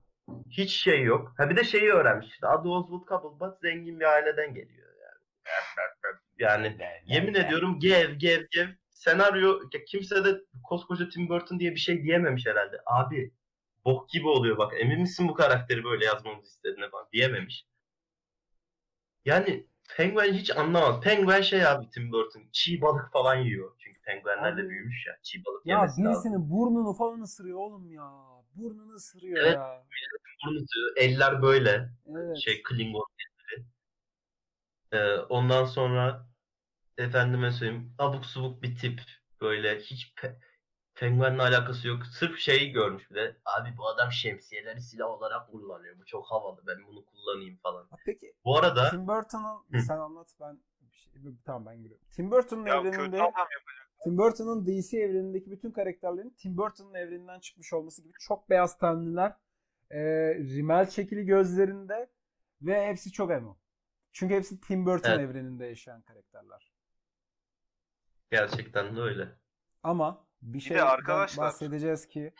Hiç 0.49 0.71
şey 0.71 1.03
yok. 1.03 1.33
Ha 1.37 1.49
bir 1.49 1.55
de 1.55 1.63
şeyi 1.63 1.91
öğrenmiş 1.91 2.27
işte. 2.27 2.47
Adı 2.47 2.69
Oswald 2.69 3.07
Cobblepot 3.07 3.59
zengin 3.61 3.99
bir 3.99 4.05
aileden 4.05 4.53
geliyor 4.53 4.89
yani. 5.01 5.23
Yani 6.39 6.77
yemin 7.05 7.33
ediyorum 7.33 7.79
gev 7.79 8.11
gev 8.11 8.45
gev 8.51 8.67
senaryo 9.03 9.59
ya 9.73 9.83
kimse 9.85 10.25
de 10.25 10.41
koskoca 10.63 11.09
Tim 11.09 11.29
Burton 11.29 11.59
diye 11.59 11.71
bir 11.71 11.79
şey 11.79 12.03
diyememiş 12.03 12.45
herhalde. 12.45 12.81
Abi 12.85 13.31
bok 13.85 14.09
gibi 14.09 14.27
oluyor 14.27 14.57
bak 14.57 14.73
emin 14.79 15.01
misin 15.01 15.27
bu 15.27 15.33
karakteri 15.33 15.83
böyle 15.83 16.05
yazmamızı 16.05 16.47
istediğine 16.47 16.89
falan 16.89 17.07
diyememiş. 17.13 17.65
Yani 19.25 19.67
Penguin 19.97 20.33
hiç 20.33 20.57
anlamaz. 20.57 21.01
Penguin 21.01 21.41
şey 21.41 21.67
abi 21.67 21.89
Tim 21.89 22.11
Burton 22.11 22.43
çiğ 22.51 22.81
balık 22.81 23.11
falan 23.11 23.35
yiyor. 23.35 23.75
Çünkü 23.79 24.01
penguenlerle 24.01 24.61
Abi. 24.61 24.69
büyümüş 24.69 25.07
ya. 25.07 25.17
Çiğ 25.23 25.45
balık 25.45 25.65
Ya 25.65 25.75
yemesi 25.75 26.01
lazım. 26.01 26.05
birisinin 26.05 26.49
burnunu 26.49 26.93
falan 26.93 27.21
ısırıyor 27.21 27.57
oğlum 27.59 27.91
ya. 27.91 28.11
Burnunu 28.55 28.93
ısırıyor 28.93 29.37
Evet. 29.43 29.53
ya. 29.55 29.83
Burnu 30.45 30.59
tutuyor, 30.59 30.93
Eller 30.97 31.41
böyle. 31.41 31.89
Evet. 32.09 32.37
şey 32.37 32.63
Klingon 32.63 33.05
elleri. 33.19 33.65
Ee, 34.91 35.17
ondan 35.19 35.65
sonra 35.65 36.27
efendime 36.97 37.51
söyleyeyim 37.51 37.95
abuk 37.97 38.25
subuk 38.25 38.63
bir 38.63 38.75
tip 38.77 39.01
böyle 39.41 39.79
hiç 39.79 40.13
pe- 40.17 40.35
penguenle 40.95 41.41
alakası 41.41 41.87
yok. 41.87 42.05
Sırf 42.05 42.39
şeyi 42.39 42.71
görmüş 42.71 43.09
bir 43.11 43.15
de. 43.15 43.37
Abi 43.45 43.77
bu 43.77 43.87
adam 43.87 44.11
şemsiyeleri 44.11 44.81
silah 44.81 45.07
olarak 45.07 45.51
kullanıyor. 45.51 45.99
Bu 45.99 46.05
çok 46.05 46.31
havalı. 46.31 46.61
Ben 46.67 46.87
bunu 46.87 47.05
kullanayım 47.05 47.57
falan. 47.57 47.89
Peki 48.05 48.33
Bu 48.45 48.57
arada 48.57 48.89
Tim 48.89 49.07
Burton'ın 49.07 49.77
Hı. 49.79 49.81
sen 49.81 49.97
anlat 49.97 50.35
ben 50.39 50.59
bir 50.81 50.95
şey 50.95 51.13
tamam 51.45 51.65
ben 51.65 51.81
giriyorum. 51.83 52.05
Tim 52.11 52.31
Burton'un 52.31 52.65
evreninde. 52.65 53.31
Tim 54.03 54.17
Burton'un 54.17 54.65
DC 54.67 54.97
evrenindeki 54.97 55.51
bütün 55.51 55.71
karakterlerin 55.71 56.29
Tim 56.37 56.57
Burton'un 56.57 56.93
evreninden 56.93 57.39
çıkmış 57.39 57.73
olması 57.73 58.01
gibi 58.03 58.13
çok 58.19 58.49
beyaz 58.49 58.77
tenliler, 58.77 59.33
e, 59.91 59.99
rimel 60.35 60.89
çekili 60.89 61.25
gözlerinde 61.25 62.09
ve 62.61 62.87
hepsi 62.87 63.11
çok 63.11 63.31
emo. 63.31 63.57
Çünkü 64.11 64.33
hepsi 64.35 64.61
Tim 64.61 64.85
Burton 64.85 65.09
Evet. 65.09 65.19
evreninde 65.19 65.65
yaşayan 65.65 66.01
karakterler. 66.01 66.72
Gerçekten 68.37 68.95
de 68.95 69.01
öyle. 69.01 69.27
Ama 69.83 70.25
bir 70.41 70.59
şeyden 70.59 70.85
arkadaşlar- 70.87 71.45
bahsedeceğiz 71.45 72.07
ki 72.07 72.33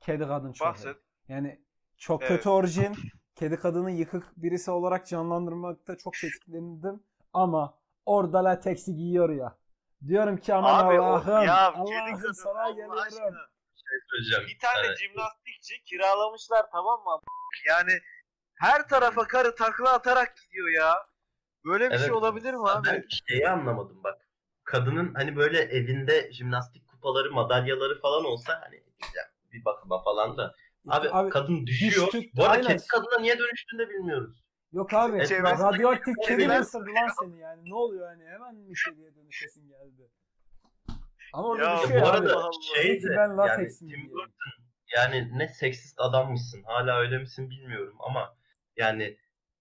kedi 0.00 0.26
kadın 0.26 0.52
çok 0.52 0.68
Bahset. 0.68 0.96
Yani 1.28 1.60
çok 1.98 2.22
Evet. 2.22 2.32
kötü 2.32 2.48
orijin. 2.48 2.96
Kedi 3.34 3.56
kadını 3.56 3.90
yıkık 3.90 4.32
birisi 4.36 4.70
olarak 4.70 5.06
canlandırmakta 5.06 5.96
çok 5.98 6.12
tetiklendim. 6.14 7.02
Ama 7.32 7.78
orada 8.06 8.44
lateksi 8.44 8.94
giyiyor 8.94 9.30
ya. 9.30 9.58
Diyorum 10.06 10.36
ki 10.36 10.54
aman 10.54 10.84
Abi 10.86 10.98
Allah'ım. 10.98 11.44
ya 11.46 11.72
Allah'ım 11.72 12.34
sana 12.34 12.60
Allah 12.62 12.70
geliyorum. 12.70 12.98
aşkına. 12.98 13.30
Şey 13.74 13.98
söyleyeceğim. 14.10 14.44
Bir 14.48 14.58
tane 14.58 14.86
Evet. 14.86 14.98
jimnastikçi 14.98 15.84
kiralamışlar 15.84 16.66
tamam 16.72 17.00
mı? 17.04 17.20
Yani 17.68 17.92
her 18.54 18.88
tarafa 18.88 19.26
karı 19.26 19.54
takla 19.54 19.92
atarak 19.92 20.36
gidiyor 20.36 20.68
ya. 20.68 20.94
Böyle 21.64 21.90
bir 21.90 21.96
şey 21.96 22.06
Evet. 22.06 22.16
olabilir 22.16 22.54
mi 22.54 22.68
abi? 22.70 22.86
Ben 22.88 23.04
şeyi 23.28 23.48
anlamadım 23.48 24.00
bak. 24.04 24.28
Kadının 24.70 25.14
hani 25.14 25.36
böyle 25.36 25.58
evinde 25.58 26.32
jimnastik 26.32 26.88
kupaları, 26.88 27.30
madalyaları 27.32 28.00
falan 28.00 28.24
olsa 28.24 28.60
hani 28.64 28.70
diyeceğim 28.72 29.28
bir 29.52 29.64
bakıma 29.64 30.02
falan 30.02 30.36
da. 30.38 30.54
Abi, 30.88 31.30
kadın 31.30 31.66
düşüyor. 31.66 32.06
düştük, 32.12 32.36
Bu 32.36 32.44
arada 32.44 32.52
aynen. 32.52 32.66
kedi 32.76 32.86
kadına 32.86 33.18
niye 33.20 33.38
dönüştüğünü 33.38 33.80
de 33.80 33.88
bilmiyoruz. 33.88 34.44
Yok 34.72 34.94
abi. 34.94 35.26
Çevresindeki 35.26 35.62
radyoaktif 35.62 36.14
kedi 36.26 36.48
mi 36.48 36.58
ısırdı 36.58 36.90
lan 36.90 37.08
seni 37.20 37.38
yani? 37.38 37.70
Ne 37.70 37.74
oluyor 37.74 38.10
yani? 38.10 38.24
Hemen 38.24 38.54
mi 38.54 38.74
kediye 38.86 39.14
dönüşesin 39.14 39.68
geldi? 39.68 40.10
Ama 41.32 41.48
orada 41.48 41.64
Ya 41.64 41.82
bir 41.82 41.88
şey 41.88 41.96
bu 42.00 42.00
abi. 42.06 42.06
arada 42.08 42.36
Allah. 42.36 42.50
şey 42.74 43.02
de 43.02 43.08
ben 43.16 43.46
yani 43.46 43.68
Tim. 43.68 44.10
Burton 44.10 44.52
yani 44.96 45.38
ne 45.38 45.48
seksist 45.48 46.00
adammışsın 46.00 46.62
hala 46.62 46.98
öyle 46.98 47.18
misin 47.18 47.50
bilmiyorum 47.50 47.96
ama 48.00 48.36
yani 48.76 49.16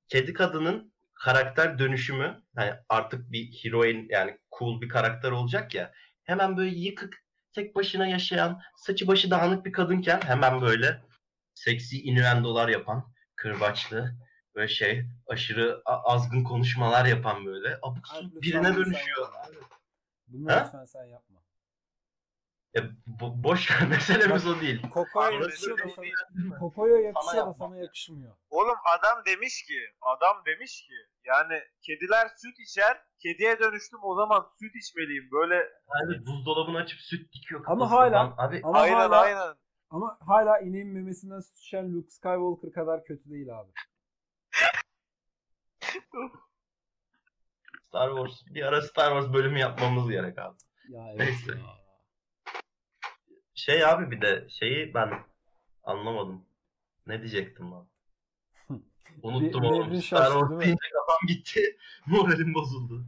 kedi 0.07 0.33
kadının 0.33 0.93
karakter 1.19 1.79
dönüşümü 1.79 2.43
hani 2.55 2.73
artık 2.89 3.31
bir 3.31 3.45
heroin 3.63 4.07
yani 4.09 4.37
cool 4.59 4.81
bir 4.81 4.89
karakter 4.89 5.31
olacak 5.31 5.75
ya 5.75 5.91
hemen 6.23 6.57
böyle 6.57 6.75
yıkık 6.75 7.23
tek 7.53 7.75
başına 7.75 8.07
yaşayan 8.07 8.61
saçı 8.77 9.07
başı 9.07 9.31
dağınık 9.31 9.65
bir 9.65 9.71
kadınken 9.71 10.21
hemen 10.21 10.61
böyle 10.61 11.01
seksi 11.53 12.01
innuendolar 12.01 12.69
yapan 12.69 13.13
kırbaçlı 13.35 14.15
böyle 14.55 14.67
şey 14.67 15.05
aşırı 15.27 15.81
azgın 15.85 16.43
konuşmalar 16.43 17.05
yapan 17.05 17.45
böyle 17.45 17.79
abuk 17.81 18.05
birine 18.41 18.75
dönüşüyor. 18.75 19.27
Bunu 20.27 20.51
Ha? 20.51 20.63
lütfen 20.65 20.85
sen 20.85 21.05
yapma. 21.05 21.38
Ya, 22.73 22.83
bo- 23.19 23.43
boş 23.43 23.71
ver 23.71 23.87
meselemiz 23.89 24.47
o 24.47 24.61
değil. 24.61 24.81
Koko'ya 24.89 25.31
yakışıyor 25.39 25.77
da 25.77 25.83
sana. 25.95 26.59
Koko'ya 26.59 26.97
yakışıyor 27.01 27.47
da 27.47 27.53
sana 27.53 27.77
yakışmıyor. 27.77 28.35
Oğlum 28.49 28.75
adam 28.97 29.25
demiş 29.25 29.63
ki, 29.67 29.79
adam 30.01 30.45
demiş 30.45 30.81
ki 30.87 30.93
yani 31.23 31.61
kediler 31.81 32.27
süt 32.37 32.59
içer, 32.59 32.97
kediye 33.19 33.59
dönüştüm 33.59 33.99
o 34.03 34.15
zaman 34.15 34.47
süt 34.59 34.75
içmeliyim. 34.75 35.29
Böyle 35.31 35.55
Yani 35.55 36.25
buzdolabını 36.25 36.77
açıp 36.77 36.99
süt 36.99 37.33
dikiyor 37.33 37.63
Ama 37.67 37.91
hala- 37.91 38.35
Abi 38.37 38.61
Ama 38.63 38.79
aynen 38.79 38.95
hala 38.95 39.19
aynen. 39.21 39.55
ama 39.89 40.17
hala 40.27 40.59
ineğin 40.59 40.87
memesinden 40.93 41.39
süt 41.39 41.57
içen 41.57 41.93
Luke 41.95 42.09
Skywalker 42.09 42.71
kadar 42.71 43.03
kötü 43.03 43.29
değil 43.29 43.59
abi. 43.59 43.71
Star 47.87 48.09
Wars 48.09 48.31
bir 48.53 48.63
ara 48.63 48.81
Star 48.81 49.09
Wars 49.21 49.33
bölümü 49.33 49.59
yapmamız 49.59 50.09
gerek 50.09 50.37
abi. 50.39 50.57
Ya 50.89 51.07
evet 51.09 51.19
Neyse. 51.19 51.51
ya. 51.51 51.79
Şey 53.59 53.85
abi 53.85 54.11
bir 54.11 54.21
de 54.21 54.49
şeyi 54.49 54.93
ben 54.93 55.23
anlamadım. 55.83 56.45
Ne 57.07 57.19
diyecektim 57.19 57.71
lan? 57.71 57.87
Unuttum 59.23 59.61
Bir- 59.63 59.67
oğlum. 59.67 60.01
Star 60.01 60.31
Wars 60.31 60.49
deyince 60.49 60.89
kafam 60.93 61.27
gitti. 61.27 61.77
Moralim 62.05 62.53
bozuldu. 62.53 63.05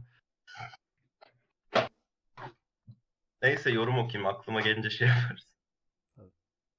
Neyse 3.42 3.70
yorum 3.70 3.98
okuyayım. 3.98 4.26
Aklıma 4.26 4.60
gelince 4.60 4.90
şey 4.90 5.08
yaparız. 5.08 5.46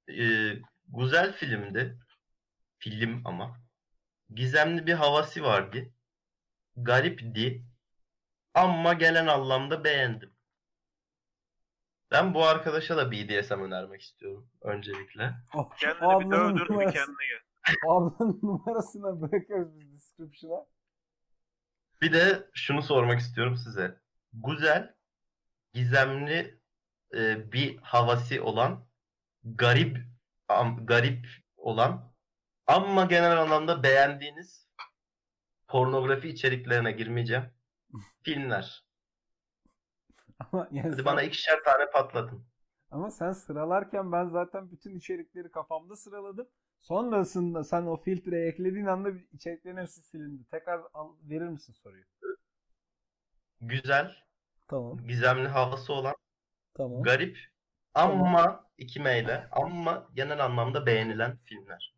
Ee, 0.08 0.52
güzel 0.88 1.32
filmdi. 1.32 1.98
Film 2.78 3.22
ama. 3.24 3.60
Gizemli 4.34 4.86
bir 4.86 4.94
havası 4.94 5.42
vardı. 5.42 5.90
Garipti. 6.76 7.64
Ama 8.54 8.92
gelen 8.92 9.26
anlamda 9.26 9.84
beğendim. 9.84 10.33
Ben 12.14 12.34
bu 12.34 12.44
arkadaşa 12.46 12.96
da 12.96 13.12
BDSM 13.12 13.52
önermek 13.54 14.02
istiyorum 14.02 14.50
öncelikle. 14.62 15.34
Oh, 15.54 15.76
Kendini 15.76 16.00
bir 16.00 16.06
ablanın 16.06 16.56
dövdür 16.58 16.68
bir 16.68 16.92
kendine 16.92 17.26
gel. 17.30 17.74
Ablanın 17.88 18.40
numarasını 18.42 19.20
bırakıyoruz 19.20 19.80
biz 19.80 19.92
description'a. 19.94 20.66
Bir 22.02 22.12
de 22.12 22.50
şunu 22.54 22.82
sormak 22.82 23.20
istiyorum 23.20 23.56
size. 23.56 24.00
Güzel, 24.32 24.94
gizemli 25.72 26.60
e, 27.14 27.52
bir 27.52 27.76
havası 27.78 28.44
olan, 28.44 28.86
garip 29.44 29.98
am- 30.48 30.86
garip 30.86 31.26
olan 31.56 32.12
ama 32.66 33.04
genel 33.04 33.42
anlamda 33.42 33.82
beğendiğiniz 33.82 34.68
pornografi 35.68 36.28
içeriklerine 36.28 36.92
girmeyeceğim. 36.92 37.44
Filmler. 38.22 38.83
Ama 40.52 40.68
yani 40.70 40.86
Hadi 40.88 40.96
sen- 40.96 41.04
bana 41.04 41.22
ikişer 41.22 41.64
tane 41.64 41.90
patlatın. 41.90 42.44
Ama 42.90 43.10
sen 43.10 43.32
sıralarken 43.32 44.12
ben 44.12 44.28
zaten 44.28 44.70
bütün 44.70 44.96
içerikleri 44.98 45.50
kafamda 45.50 45.96
sıraladım. 45.96 46.48
Sonrasında 46.80 47.64
sen 47.64 47.82
o 47.82 47.96
filtreye 47.96 48.48
eklediğin 48.48 48.86
anda 48.86 49.10
içeriklerin 49.32 49.76
hepsi 49.76 50.02
silindi. 50.02 50.44
Tekrar 50.50 50.80
al- 50.94 51.16
verir 51.22 51.48
misin 51.48 51.72
soruyu? 51.72 52.04
Güzel, 53.60 54.16
Tamam. 54.68 54.98
gizemli 55.08 55.48
havası 55.48 55.92
olan, 55.92 56.14
Tamam. 56.74 57.02
garip 57.02 57.38
ama 57.94 58.70
iki 58.78 59.00
meyle 59.00 59.48
ama 59.52 60.08
genel 60.14 60.44
anlamda 60.44 60.86
beğenilen 60.86 61.36
filmler. 61.36 61.96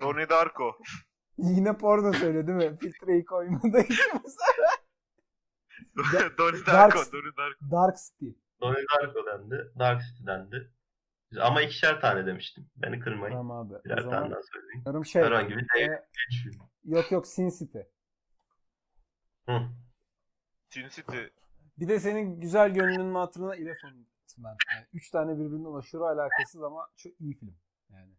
Donnie 0.00 0.28
Darko. 0.28 0.78
Yine 1.38 1.78
porno 1.78 2.12
söyle 2.12 2.46
değil 2.46 2.58
mi? 2.70 2.78
Filtreyi 2.80 3.24
koymadığı 3.24 3.82
Donnie 6.38 6.60
Dark- 6.60 6.66
Darko, 6.66 7.12
Donnie 7.12 7.36
Darko. 7.36 7.70
Dark 7.70 7.96
City. 7.98 8.30
Donnie 8.60 8.84
Darko 8.94 9.26
dendi, 9.26 9.72
Dark 9.78 10.02
City 10.02 10.26
dendi. 10.26 10.70
Ama 11.40 11.62
ikişer 11.62 12.00
tane 12.00 12.26
demiştim. 12.26 12.70
Beni 12.76 13.00
kırmayın. 13.00 13.34
Tamam 13.36 13.66
abi. 13.66 13.84
Birer 13.84 13.96
tane 13.96 14.10
zaman 14.10 14.30
daha 14.30 14.40
söyleyeyim. 14.52 14.82
yarım 14.86 15.04
şey. 15.04 15.22
Herhangi 15.22 15.56
bir 15.56 15.62
e, 15.62 15.78
değil. 15.78 15.90
film. 16.42 16.62
yok 16.84 17.12
yok 17.12 17.26
Sin 17.26 17.50
City. 17.50 17.78
Hı. 19.48 19.60
Sin 20.70 20.88
City. 20.88 21.18
Bir 21.78 21.88
de 21.88 22.00
senin 22.00 22.40
güzel 22.40 22.74
gönlünün 22.74 23.14
hatırına 23.14 23.54
Elephant 23.54 23.94
Man. 24.38 24.56
Yani 24.72 24.86
üç 24.92 25.10
tane 25.10 25.38
birbirinden 25.38 25.78
aşırı 25.78 26.02
alakasız 26.04 26.62
ama 26.62 26.88
çok 26.96 27.20
iyi 27.20 27.38
film. 27.38 27.56
Yani. 27.90 28.14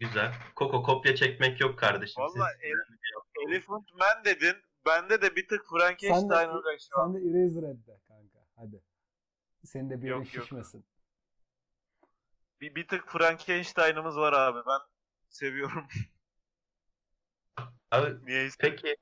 Güzel. 0.00 0.34
Koko 0.54 0.82
kopya 0.82 1.14
çekmek 1.16 1.60
yok 1.60 1.78
kardeşim. 1.78 2.22
Vallahi 2.22 2.52
Siz- 2.52 2.70
el- 2.70 3.48
Elephant 3.48 3.84
Man 3.94 4.24
dedin. 4.24 4.56
Bende 4.86 5.22
de 5.22 5.36
bir 5.36 5.48
tık 5.48 5.66
Frankenstein 5.70 6.28
Sen 6.28 6.30
de, 6.30 6.34
öyle 6.52 6.78
şu 6.78 7.00
an. 7.00 7.12
sen 7.12 7.14
de 7.14 7.18
Eraserhead'de 7.40 7.98
kanka. 8.08 8.38
Hadi. 8.56 8.82
Senin 9.64 9.90
de 9.90 10.02
bir 10.02 10.08
Yok, 10.08 10.34
yok. 10.34 10.44
şişmesin. 10.44 10.84
Bir, 12.60 12.74
bir 12.74 12.88
tık 12.88 13.08
Frankenstein'ımız 13.08 14.16
var 14.16 14.32
abi. 14.32 14.58
Ben 14.66 14.80
seviyorum. 15.28 15.86
Abi, 17.90 18.26
Niyeyse. 18.26 18.56
peki 18.60 18.96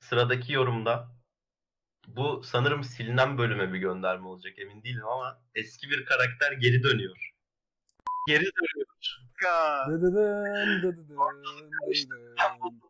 sıradaki 0.00 0.52
yorumda 0.52 1.08
bu 2.06 2.42
sanırım 2.42 2.84
silinen 2.84 3.38
bölüme 3.38 3.72
bir 3.72 3.78
gönderme 3.78 4.28
olacak 4.28 4.58
emin 4.58 4.82
değilim 4.82 5.06
ama 5.06 5.42
eski 5.54 5.90
bir 5.90 6.04
karakter 6.04 6.52
geri 6.52 6.82
dönüyor. 6.82 7.34
Geri 8.28 8.44
dönüyor. 8.44 8.88
Dıdıdın, 9.88 10.82
dıdıdın, 10.82 11.16
dıdıdın. 11.16 12.80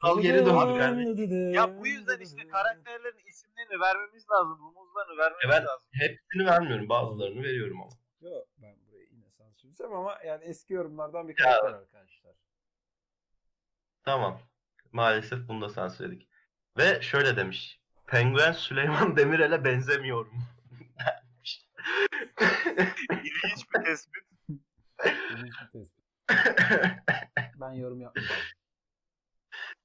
Kral 0.00 0.20
geri 0.20 0.38
döndü 0.38 0.50
kardeşim. 0.78 1.12
Dıdıdın, 1.12 1.16
dıdıdın, 1.16 1.52
Ya 1.52 1.78
bu 1.78 1.86
yüzden 1.86 2.20
işte 2.20 2.48
karakterlerin 2.48 3.26
isimlerini 3.26 3.80
vermemiz 3.80 4.30
lazım. 4.30 4.58
Rumuzlarını 4.58 5.18
vermemiz 5.18 5.48
ben- 5.50 5.64
lazım. 5.66 5.88
Hepsini 5.92 6.46
vermiyorum. 6.46 6.88
Bazılarını 6.88 7.42
veriyorum 7.42 7.80
ama. 7.82 7.90
Yok 8.20 8.46
ben 8.62 8.76
burayı 8.86 9.08
yine 9.12 9.30
sansürleyeceğim 9.30 9.92
ama 9.92 10.18
yani 10.26 10.44
eski 10.44 10.72
yorumlardan 10.72 11.28
bir 11.28 11.38
Ya. 11.38 11.44
karakter 11.44 11.72
arkadaşlar. 11.72 12.34
Tamam. 14.04 14.40
Maalesef 14.92 15.48
bunu 15.48 15.60
da 15.60 15.68
sansürledik. 15.68 16.28
Ve 16.78 17.00
şöyle 17.02 17.36
demiş. 17.36 17.80
Penguen 18.06 18.52
Süleyman 18.52 19.16
Demirel'e 19.16 19.64
benzemiyorum. 19.64 20.32
İlginç 23.10 23.64
bir 23.74 23.84
tespit. 23.84 24.22
İlginç 25.30 25.54
bir 25.62 25.70
tespit. 25.72 26.04
Ben 27.60 27.72
yorum 27.72 28.00
yapmayacağım. 28.00 28.40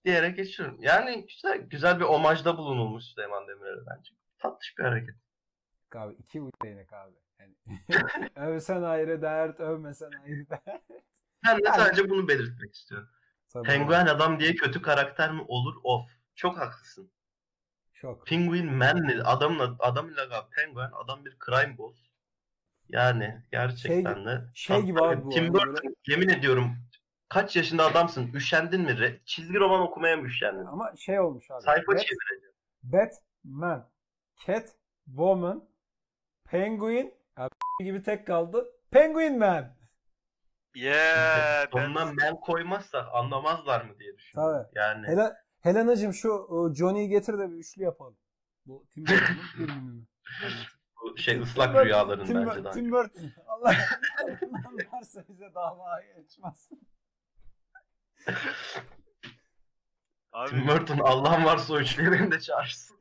Diyerek 0.05 0.37
geçiyorum. 0.37 0.77
Yani 0.79 1.25
işte 1.27 1.57
güzel 1.57 1.99
bir 1.99 2.05
omajda 2.05 2.57
bulunulmuş 2.57 3.03
Süleyman 3.03 3.47
Demirel'e 3.47 3.85
bence. 3.89 4.11
Tatlış 4.39 4.77
bir 4.77 4.83
hareket. 4.83 5.15
Abi 5.95 6.13
iki 6.13 6.41
değnek 6.63 6.93
abi. 6.93 7.15
Yani, 7.39 7.55
övsen 8.35 8.81
ayrı 8.81 9.21
dert, 9.21 9.59
övmesen 9.59 10.11
ayrı 10.23 10.49
dert. 10.49 10.83
Ben 11.45 11.57
de 11.57 11.67
sadece 11.75 12.09
bunu 12.09 12.27
belirtmek 12.27 12.75
istiyorum. 12.75 13.09
Tabii. 13.49 13.67
Penguen 13.67 14.05
adam 14.05 14.39
diye 14.39 14.55
kötü 14.55 14.81
karakter 14.81 15.31
mi 15.31 15.41
olur? 15.47 15.75
Of. 15.83 16.09
Çok 16.35 16.57
haklısın. 16.57 17.11
Çok. 17.93 18.27
Penguin 18.27 18.73
Man? 18.73 19.21
Adamla 19.23 19.75
adamla 19.79 20.23
gal- 20.23 20.49
Penguin 20.49 20.89
adam 20.93 21.25
bir 21.25 21.37
crime 21.45 21.77
boss. 21.77 21.97
Yani 22.89 23.41
gerçekten 23.51 24.25
de. 24.25 24.41
şey 24.53 24.81
gibi 24.81 25.01
abi 25.01 25.23
bu 25.23 25.29
Tim 25.29 25.53
Burton 25.53 25.95
yemin 26.07 26.29
ediyorum 26.29 26.75
kaç 27.29 27.55
yaşında 27.55 27.85
adamsın? 27.85 28.33
Üşendin 28.33 28.81
mi? 28.81 28.91
Re- 28.91 29.19
Çizgi 29.25 29.59
roman 29.59 29.81
okumaya 29.81 30.17
mı 30.17 30.27
üşendin? 30.27 30.65
Ama 30.65 30.95
şey 30.95 31.19
olmuş 31.19 31.51
abi. 31.51 31.61
Sayfa 31.61 31.91
Bat- 31.91 31.99
çevireceğim. 32.05 32.53
Batman, 32.83 33.89
Catwoman, 34.45 35.69
Penguin 36.45 37.13
abi 37.37 37.49
gibi 37.83 38.03
tek 38.03 38.27
kaldı. 38.27 38.65
Penguin 38.91 39.39
Man. 39.39 39.75
Yeah. 40.75 41.65
That's- 41.65 42.15
men 42.21 42.35
koymazsak 42.39 43.07
anlamazlar 43.13 43.85
mı 43.85 43.99
diye 43.99 44.17
düşünüyorum. 44.17 44.67
Yani 44.75 45.07
Helen, 45.07 45.33
Helena'cığım 45.59 46.13
şu 46.13 46.47
Johnny'yi 46.77 47.09
getir 47.09 47.33
de 47.39 47.49
bir 47.49 47.55
üçlü 47.55 47.83
yapalım. 47.83 48.17
Bu 48.65 48.85
Tim 48.93 49.03
Burton'un 49.05 49.67
gününü. 49.67 50.03
bu 51.03 51.17
şey 51.17 51.39
ıslak 51.41 51.73
Tim 51.75 51.85
rüyaların 51.85 52.25
Tim, 52.25 52.35
bence 52.35 52.59
Bur- 52.59 52.63
daha. 52.63 52.73
Tim 52.73 52.91
Burton. 52.91 53.31
Allah 53.47 53.69
Allah 54.25 54.91
varsa 54.93 55.23
bize 55.29 55.53
davayı 55.55 56.13
açmasın. 56.25 56.81
Abi 60.31 60.49
Tim 60.49 60.67
Burton 60.67 60.97
Allah'ın 60.97 61.45
varsa 61.45 61.73
o 61.73 61.79
üçlerini 61.79 62.31
de 62.31 62.39
çağırsın. 62.39 62.97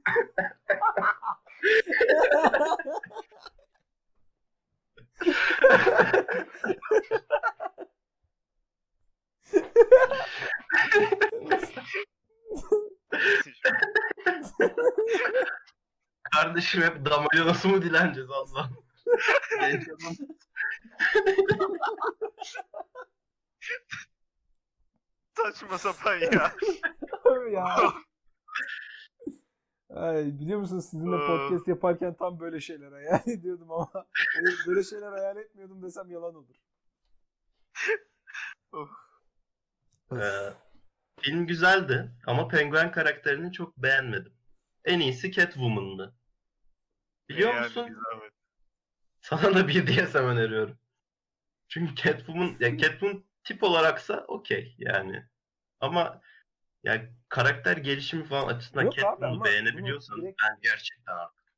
Kardeşim 16.33 16.83
hep 16.83 17.05
damacana 17.05 17.55
mı 17.65 17.83
dileneceğiz 17.83 18.31
Allah'ım? 18.31 18.85
Saçma 25.37 25.79
sapan 25.79 26.17
ya. 26.17 26.53
Abi 27.25 27.53
ya. 27.53 27.77
Ay, 29.91 30.25
biliyor 30.41 30.59
musunuz 30.61 30.85
sizinle 30.91 31.17
podcast 31.27 31.69
yaparken 31.69 32.15
tam 32.17 32.41
böyle 32.41 32.61
şeyler 32.61 32.93
hayal 32.93 33.21
ediyordum 33.27 33.71
ama 33.73 33.91
hani 34.35 34.55
böyle 34.67 34.83
şeyler 34.85 35.13
hayal 35.13 35.37
etmiyordum 35.37 35.83
desem 35.83 36.11
yalan 36.11 36.35
olur. 36.35 36.57
Ee, 40.13 40.53
film 41.21 41.47
güzeldi 41.47 42.11
ama 42.27 42.49
penguen 42.49 42.93
karakterini 42.93 43.53
çok 43.53 43.77
beğenmedim. 43.77 44.33
En 44.85 45.01
iyisi 45.01 45.33
Catwoman'dı. 45.33 46.15
Biliyor 47.29 47.55
Yani 47.55 47.65
musun? 47.65 47.83
zahmet. 47.83 48.33
Sana 49.21 49.55
da 49.55 49.69
bir 49.69 49.87
DSM 49.87 50.19
öneriyorum. 50.19 50.79
Çünkü 51.69 51.95
Catwoman, 51.95 52.57
ya 52.61 52.79
Catwoman 52.79 53.25
tip 53.45 53.63
olaraksa 53.63 54.25
okey 54.29 54.75
yani. 54.79 55.27
Ama 55.81 56.21
yani 56.83 57.13
karakter 57.29 57.77
gelişimi 57.77 58.25
falan 58.25 58.55
açısından 58.55 58.85
Yok 58.85 58.95
abi 58.95 59.01
Catwoman'ı 59.01 59.33
ama 59.33 59.45
beğenebiliyorsanız 59.45 60.19
bunu 60.19 60.27
direkt- 60.27 60.43
ben 60.43 60.59
gerçekten 60.63 61.13
artık. 61.17 61.53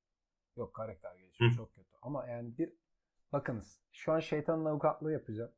Yok 0.56 0.74
karakter 0.74 1.16
gelişimi 1.16 1.50
Hı. 1.50 1.56
çok 1.56 1.74
kötü. 1.74 1.88
Ama 2.02 2.26
yani 2.26 2.58
bir 2.58 2.72
bakınız 3.32 3.80
şu 3.92 4.12
an 4.12 4.20
şeytanın 4.20 4.64
avukatlığı 4.64 5.12
yapacağım. 5.12 5.52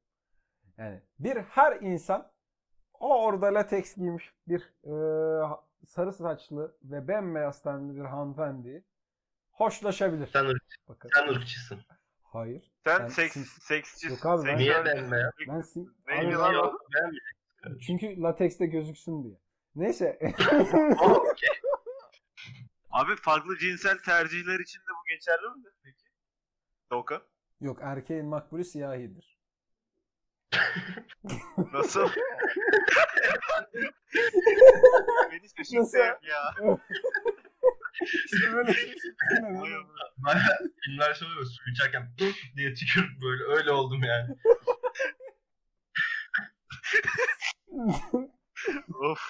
Yani 0.78 1.02
bir 1.18 1.36
her 1.36 1.80
insan 1.80 2.32
o 2.94 3.24
orada 3.24 3.46
lateks 3.54 3.94
giymiş 3.94 4.32
bir 4.48 4.60
e, 4.84 4.92
sarı 5.86 6.12
saçlı 6.12 6.76
ve 6.82 7.08
bembeyaz 7.08 7.62
tenli 7.62 7.96
bir 7.96 8.04
hanımefendi 8.04 8.84
hoşlaşabilir. 9.50 10.26
Sen, 10.26 10.44
ırk, 10.44 10.62
Bakın. 10.88 11.10
sen 11.14 11.28
ırkçısın. 11.28 11.80
Hayır. 12.32 12.72
Sen 12.84 13.02
Ben 13.02 13.08
seks, 13.08 13.32
sim- 13.36 13.60
seksçisin. 13.60 14.10
Yok 14.10 14.26
abi, 14.26 14.46
ben- 14.46 14.58
Niye 14.58 14.84
beğenme 14.84 15.30
Ben 15.48 15.60
sim- 15.60 15.94
Neydi 16.08 16.26
Abi 16.26 16.34
lan 16.34 16.52
ben- 16.54 16.58
o? 16.58 16.78
Beğenmeyeceksin. 16.94 17.78
Çünkü 17.86 18.22
latekste 18.22 18.66
gözüksün 18.66 19.24
diye. 19.24 19.34
Neyse. 19.74 20.18
Abi 22.90 23.16
farklı 23.16 23.58
cinsel 23.58 23.98
tercihler 23.98 24.60
için 24.60 24.80
de 24.80 24.84
bu 24.90 25.04
geçerli 25.14 25.46
mi? 25.46 25.64
Peki. 25.84 26.04
Doğukan. 26.90 27.22
Yok 27.60 27.78
erkeğin 27.82 28.26
makbulü 28.26 28.64
siyahidir. 28.64 29.38
Nasıl? 31.72 32.08
Beni 35.30 35.48
şaşırttı 35.56 35.98
ya. 36.22 36.54
İşte 38.02 38.52
böyle 38.52 38.74
şey. 38.74 38.94
Baya 40.16 40.58
filmler 40.84 41.14
şöyle 41.14 41.34
böyle 41.34 41.46
su 41.46 41.70
içerken 41.70 42.12
diye 42.56 42.74
tükürüp 42.74 43.22
böyle 43.22 43.44
öyle 43.44 43.70
oldum 43.70 44.02
yani. 44.02 44.36
of. 48.94 49.20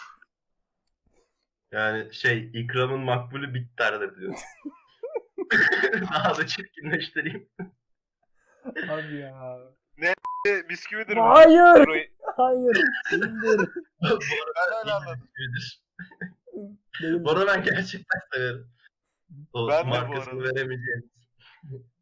Yani 1.73 2.15
şey 2.15 2.51
ikramın 2.55 3.01
makbulü 3.01 3.55
bitterdir 3.55 4.17
diyor. 4.17 4.35
Daha 6.13 6.37
da 6.37 6.47
çirkinleştireyim. 6.47 7.49
Abi 8.89 9.17
ya. 9.17 9.59
E, 10.49 10.69
Bisküvidir 10.69 11.17
mi? 11.17 11.23
Hayır. 11.23 12.09
Hayır. 12.37 12.77
Değildir. 13.13 13.69
Ben 14.03 14.79
öyle 14.81 14.93
anladım. 14.93 15.29
Bu 17.25 17.31
arada 17.31 17.47
ben 17.47 17.63
gerçekten 17.65 18.21
severim. 18.33 18.71
O 19.53 19.69
Ben 19.69 19.85
bu 19.87 19.89
markasını 19.91 20.35
arada. 20.35 20.45
veremeyeceğimiz 20.45 21.11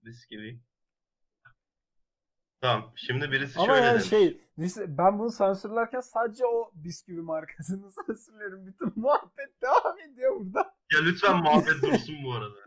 bisküvi. 0.05 0.61
Tamam. 2.61 2.93
Şimdi 2.97 3.33
birisi 3.33 3.59
Ama 3.59 3.67
şöyle 3.67 3.87
yani 3.87 3.95
demiş. 3.95 4.09
şey 4.09 4.41
ben 4.89 5.19
bunu 5.19 5.31
sansürlerken 5.31 6.01
sadece 6.01 6.47
o 6.47 6.71
bisküvi 6.75 7.21
markasını 7.21 7.93
sansürlüyorum. 8.07 8.67
Bütün 8.67 8.93
muhabbet 8.97 9.63
devam 9.63 9.99
ediyor 9.99 10.37
burada. 10.41 10.75
Ya 10.93 11.01
lütfen 11.03 11.37
muhabbet 11.37 11.83
dursun 11.83 12.17
bu 12.25 12.33
arada. 12.35 12.55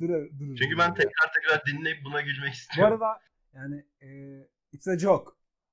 Dur, 0.00 0.08
dur, 0.08 0.56
Çünkü 0.56 0.70
dur. 0.74 0.78
ben 0.78 0.94
tekrar 0.94 1.32
tekrar 1.34 1.66
dinleyip 1.66 2.04
buna 2.04 2.20
gülmek 2.20 2.48
Bu 2.48 2.52
istiyorum. 2.54 3.02
arada 3.02 3.20
yani 3.54 3.86
e, 4.00 4.08
it's 4.72 4.88
a 4.88 4.98
joke. 4.98 5.30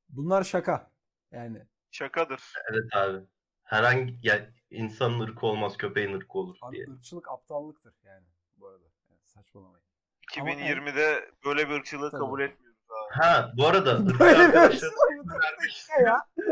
Bunlar 0.09 0.43
şaka. 0.43 0.91
Yani 1.31 1.65
Şakadır. 1.91 2.41
Evet 2.72 2.95
abi. 2.95 3.26
Herhangi 3.65 4.19
ya 4.23 4.49
insanın 4.69 5.19
ırkı 5.19 5.45
olmaz 5.45 5.77
köpeğin 5.77 6.13
ırkı 6.13 6.37
olur 6.37 6.57
abi 6.61 6.75
diye. 6.75 6.85
ırkçılık 6.87 7.31
aptallıktır 7.31 7.93
yani 8.03 8.25
bu 8.57 8.67
arada. 8.67 8.83
Yani 9.09 9.19
saçmalamayın. 9.25 9.85
2020'de 10.31 11.31
böyle 11.45 11.69
bir 11.69 11.73
ırkçılığı 11.75 12.11
Tabii. 12.11 12.19
kabul 12.21 12.41
etmiyoruz 12.41 12.79
abi. 12.89 13.21
Ha 13.21 13.51
bu 13.57 13.67
arada 13.67 13.91
ırkçı 13.99 14.19
Böyle 14.19 14.39
bir 14.39 14.43
arkadaşlar 14.43 14.87
ırkçılık 14.87 16.01
ya. 16.05 16.27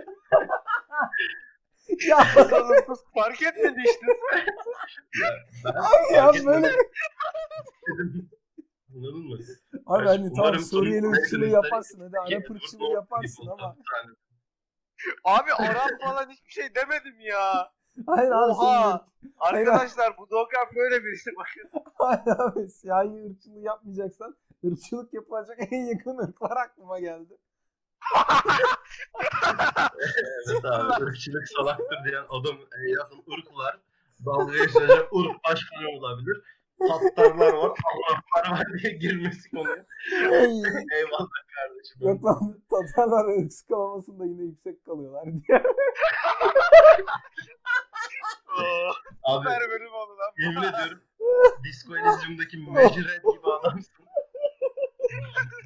ya 2.10 2.18
Fark 3.14 3.42
etmedi 3.42 3.82
işte. 3.86 4.06
abi 5.66 6.14
ya 6.16 6.32
böyle 6.46 6.68
etmedim. 6.68 8.30
Anladın 8.96 9.28
mı? 9.30 9.38
Abi 9.86 10.06
hani 10.06 10.34
tamam 10.34 10.60
Suriyeli 10.60 11.08
ırkçılığı 11.08 11.48
yaparsın 11.48 12.00
hadi 12.00 12.20
Arap 12.20 12.52
ırkçılığı 12.52 12.92
yaparsın 12.94 13.48
ama. 13.48 13.76
Abi 15.24 15.54
Arap 15.54 15.90
falan 16.04 16.30
hiçbir 16.30 16.52
şey 16.52 16.76
demedim 16.76 17.20
ya. 17.20 17.72
Hayır 18.08 18.32
abi 18.32 18.52
Oha! 18.52 19.08
Arkadaşlar 19.40 20.18
bu 20.18 20.30
Doğukan 20.30 20.76
böyle 20.76 21.04
birisi 21.04 21.30
bakın. 21.38 21.82
Hayır 21.98 22.40
abi 22.40 22.70
siyahi 22.70 23.26
ırkçılığı 23.30 23.60
yapmayacaksan 23.60 24.38
ırkçılık 24.66 25.14
yapılacak 25.14 25.58
en 25.72 25.86
yakın 25.86 26.18
ırklar 26.18 26.58
aklıma 26.58 27.00
geldi. 27.00 27.38
Evet 30.48 30.66
abi 30.66 31.04
ırkçılık 31.04 31.48
salaktır 31.58 31.98
diyen 32.06 32.26
adam 32.30 32.56
e, 32.56 32.90
yakın 32.90 33.24
ırklar 33.34 33.80
dalga 34.26 34.58
geçecek 34.58 34.90
ırk 34.92 35.44
başkanı 35.50 35.90
olabilir. 35.98 36.44
Tattarlar 36.88 37.54
var, 37.54 37.72
Araplar 38.10 38.52
var 38.52 38.66
diye 38.80 38.94
girmesi 38.94 39.52
konuya. 39.52 39.86
Eyvallah 40.96 41.28
kardeşim. 41.84 42.08
Yok 42.08 42.26
lan 42.26 42.62
Tatarlar 42.70 43.26
ırk 43.44 43.54
skalamasında 43.54 44.26
yine 44.26 44.44
yüksek 44.44 44.86
kalıyorlar 44.86 45.26
diye. 45.26 45.64
Abi 49.24 49.44
Süper 49.44 49.70
bölüm 49.70 49.94
oldu 49.94 50.12
lan. 50.20 50.32
yemin 50.38 50.64
ediyorum 50.74 51.00
Disco 51.64 51.98
Elysium'daki 51.98 52.58
Mejiret 52.58 53.22
gibi 53.24 53.48
adamsın. 53.60 54.06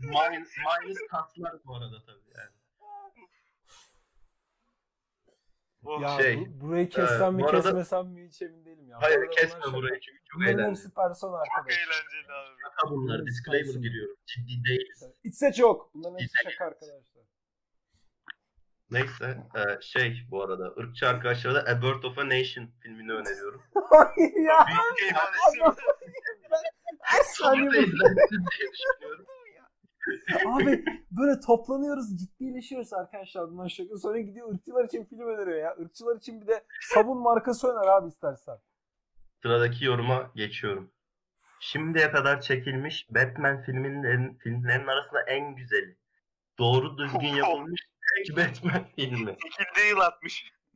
Minus, 0.03 0.49
minus 0.84 0.98
katlar 1.11 1.53
bu 1.65 1.76
arada 1.76 1.98
tabii 2.06 2.30
yani. 2.38 2.57
Oh, 5.86 6.02
Ya 6.02 6.18
Şey, 6.18 6.38
bu- 6.48 6.62
burayı 6.68 6.90
kessem 6.90 7.34
mi 7.36 7.41
bu 7.44 7.48
arada- 7.48 7.62
kesmesem 7.62 8.08
mi 8.08 8.28
hiç 8.28 8.41
emin 8.41 8.66
değilim 8.66 8.90
ya. 8.90 8.98
Hayır 9.02 9.32
kesme 9.32 9.60
bunlar 9.62 9.74
burayı 9.74 9.94
şaka. 9.94 10.02
çünkü 10.06 10.24
çok 10.26 10.40
Bunların 10.40 10.54
eğlenceli. 10.60 10.72
hepsi 10.86 10.94
person 10.94 11.28
Çok 11.32 11.41
arkadaş. 11.41 11.78
eğlenceli 11.78 12.34
abi. 12.34 12.56
Şaka 12.62 12.90
bunlar. 12.90 12.98
Bunların 13.04 13.26
Disclaimer 13.28 13.74
giriyorum. 13.82 14.16
Ciddi 14.26 14.64
değiliz. 14.70 15.04
İçse 15.24 15.54
çok. 15.54 15.94
Bunların 15.94 16.20
hepsi 16.20 16.34
şaka 16.52 16.66
arkadaşlar. 16.66 17.24
Neyse 18.91 19.38
e, 19.56 19.82
şey 19.82 20.28
bu 20.32 20.44
arada 20.44 20.66
ırkçı 20.78 21.08
arkadaşlara 21.08 21.56
da 21.56 21.72
A 21.72 21.82
Birth 21.82 22.06
of 22.06 22.18
a 22.20 22.30
Nation 22.30 22.68
filmini 22.82 23.12
öneriyorum. 23.14 23.62
Hayır 23.90 24.34
ya. 24.48 24.66
Büyük 24.68 25.12
ihanesi 25.12 25.82
Her 27.02 27.24
saniye 27.24 27.70
Sonunda 27.72 27.78
izlersiniz 27.78 28.30
diye 28.60 28.72
düşünüyorum. 28.72 29.26
Abi 30.46 30.86
böyle 31.12 31.40
toplanıyoruz 31.40 32.18
ciddileşiyoruz 32.20 32.94
arkadaşlar 32.94 33.50
bundan 33.50 33.68
şaka. 33.68 33.98
Sonra 33.98 34.20
gidiyor 34.20 34.54
ırkçılar 34.54 34.86
için 34.86 35.06
film 35.06 35.28
öneriyor 35.28 35.58
ya. 35.58 35.76
Irkçılar 35.80 36.16
için 36.16 36.42
bir 36.42 36.48
de 36.48 36.66
sabun 36.82 37.18
markası 37.18 37.68
öner 37.68 37.88
abi 37.88 38.08
istersen. 38.08 38.58
Sıradaki 39.42 39.86
yoruma 39.86 40.32
geçiyorum. 40.36 40.92
Şimdiye 41.60 42.12
kadar 42.12 42.42
çekilmiş 42.42 43.08
Batman 43.10 43.62
filminin 43.62 44.34
filmlerinin 44.34 44.88
arasında 44.88 45.22
en 45.22 45.56
güzeli. 45.56 45.98
Doğru 46.60 46.98
düzgün 46.98 47.28
yapılmış 47.28 47.82
tek 48.16 48.38
Batman 48.38 48.86
filmi. 48.96 49.36
Çekildiği 49.38 49.90
yıl 49.90 50.00
atmış. 50.00 50.52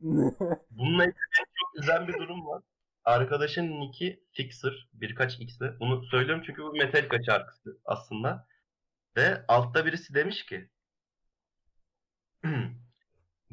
Bununla 0.70 1.04
ilgili 1.04 1.16
en 1.40 1.44
çok 1.44 1.82
üzen 1.82 2.08
bir 2.08 2.12
durum 2.12 2.46
var. 2.46 2.62
Arkadaşın 3.04 3.80
Nick'i 3.80 4.22
Fixer, 4.32 4.88
birkaç 4.92 5.40
X'le. 5.40 5.80
Bunu 5.80 6.04
söylüyorum 6.04 6.42
çünkü 6.46 6.62
bu 6.62 6.72
Metallica 6.72 7.22
şarkısı 7.22 7.78
aslında. 7.84 8.46
Ve 9.16 9.44
altta 9.48 9.86
birisi 9.86 10.14
demiş 10.14 10.46
ki 10.46 10.68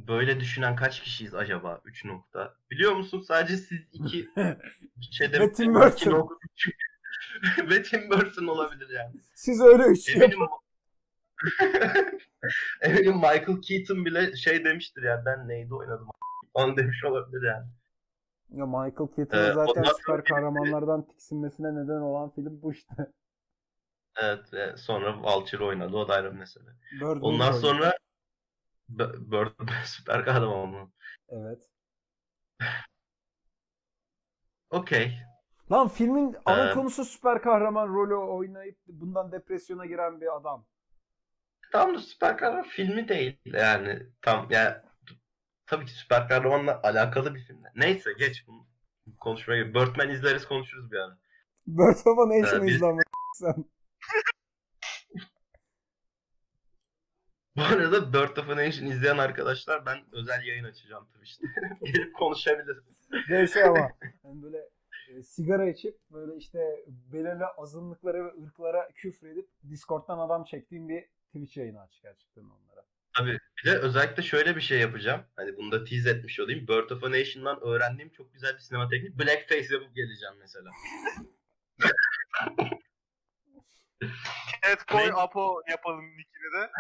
Böyle 0.08 0.40
düşünen 0.40 0.76
kaç 0.76 1.02
kişiyiz 1.02 1.36
acaba? 1.36 1.82
3 1.86 2.06
nokta. 2.06 2.54
Biliyor 2.72 2.96
musun 2.96 3.22
sadece 3.28 3.58
siz 3.58 3.80
iki 3.92 4.30
şeyde 5.12 5.40
Ve 5.40 5.52
Tim 5.52 5.74
Burton. 5.74 6.40
Tim 7.84 8.10
Burton 8.10 8.48
olabilir 8.48 8.90
yani. 8.90 9.16
Siz 9.34 9.62
öyle 9.62 9.84
üç 9.84 10.16
Eminim, 10.16 10.40
yapın. 10.42 10.48
eminim 12.82 13.16
Michael 13.16 13.62
Keaton 13.62 14.06
bile 14.06 14.36
şey 14.36 14.66
demiştir 14.66 15.04
yani 15.04 15.26
ben 15.26 15.48
neydi 15.48 15.74
oynadım 15.74 16.08
onu 16.54 16.78
demiş 16.78 17.04
olabilir 17.04 17.48
yani. 17.48 17.66
Ya 18.50 18.66
Michael 18.66 19.10
Keaton'ın 19.16 19.50
Ee, 19.50 19.54
zaten 19.54 19.84
süper 19.84 20.24
kahramanlardan 20.24 21.08
tiksinmesine 21.08 21.76
neden 21.76 22.02
olan 22.02 22.30
film 22.30 22.62
bu 22.62 22.74
işte. 22.74 22.94
Evet 24.22 24.54
ve 24.54 24.78
sonra 24.78 25.18
Vulture 25.24 25.64
oynadı 25.64 25.96
o 25.98 26.08
da 26.08 26.14
ayrı 26.14 26.34
bir 26.34 26.38
mesele. 26.40 26.70
Birdman 26.92 27.22
Ondan 27.22 27.52
oynadı. 27.52 27.62
sonra 27.62 27.94
B- 28.90 29.14
Bird 29.32 29.70
süper 29.86 30.26
kahraman 30.26 30.70
mı? 30.70 30.92
Evet. 31.30 31.70
Okey. 34.70 35.20
Lan 35.72 35.88
filmin 35.88 36.36
ana 36.46 36.70
Ee, 36.70 36.70
konusu 36.70 37.06
süper 37.06 37.42
kahraman 37.42 37.88
rolü 37.88 38.16
oynayıp 38.16 38.78
bundan 38.88 39.32
depresyona 39.32 39.86
giren 39.86 40.22
bir 40.22 40.36
adam. 40.38 40.66
Tam 41.72 41.96
da 41.96 42.00
süper 42.00 42.38
kahraman 42.38 42.64
filmi 42.64 43.08
değil 43.08 43.38
yani 43.46 44.04
tam 44.22 44.48
yani 44.52 44.76
tabii 45.68 45.86
ki 45.86 45.92
süper 45.94 46.28
kahramanla 46.28 46.82
alakalı 46.84 47.36
bir 47.36 47.42
film. 47.46 47.64
Neyse 47.76 48.14
geç 48.20 48.48
bunu 48.48 48.68
konuşmaya. 49.20 49.74
Birdman 49.74 50.10
izleriz 50.10 50.46
konuşuruz 50.48 50.92
bir 50.92 50.98
ara. 50.98 51.20
Bird 51.68 52.06
of 52.06 52.20
a 52.20 52.26
Nation 52.26 52.62
Ee, 52.62 52.68
bir- 52.68 52.74
izlemek 52.74 53.06
sen. 53.36 53.66
Bu 57.60 57.62
arada 57.62 58.14
Bird 58.14 58.38
of 58.38 58.50
a 58.50 58.56
Nation 58.56 58.86
izleyen 58.86 59.18
arkadaşlar 59.18 59.86
ben 59.86 59.98
özel 60.12 60.44
yayın 60.44 60.64
açacağım 60.64 61.06
Twitch'te. 61.06 61.48
Gelip 61.92 62.16
konuşabiliriz. 62.16 62.84
Şey 63.54 63.64
ama. 63.64 63.90
Yani 64.24 64.44
böyle 64.44 64.70
e, 65.10 65.24
sigara 65.24 65.70
içip 65.70 65.98
böyle 66.12 66.38
işte 66.38 66.86
belirli 66.88 67.46
azınlıklara 67.58 68.26
ve 68.26 68.32
ırklara 68.44 68.88
küfredip 68.96 69.50
Discord'dan 69.70 70.20
adam 70.20 70.44
çektiğim 70.44 70.90
bir 70.90 71.06
Twitch 71.26 71.58
yayını 71.58 71.82
aç 71.82 72.02
gerçekten 72.02 72.44
onlara. 72.44 72.86
Tabii. 73.18 73.40
Bir 73.58 73.72
de 73.72 73.78
özellikle 73.78 74.24
şöyle 74.24 74.56
bir 74.56 74.62
şey 74.62 74.80
yapacağım. 74.80 75.22
Hani 75.36 75.58
bunu 75.58 75.72
da 75.72 75.84
tease 75.84 76.10
etmiş 76.10 76.40
olayım. 76.40 76.68
Bird 76.68 76.90
of 76.90 77.04
a 77.04 77.12
Nation'dan 77.12 77.60
öğrendiğim 77.62 78.10
çok 78.10 78.34
güzel 78.34 78.54
bir 78.54 78.60
sinema 78.60 78.90
tekniği. 78.90 79.20
Blackface 79.20 79.74
yapıp 79.74 79.96
geleceğim 79.96 80.36
mesela. 80.40 80.72
Catboy 84.64 85.08
Ne? 85.08 85.14
Apo 85.14 85.62
yapalım 85.70 86.06
nickini 86.06 86.52
de. 86.54 86.72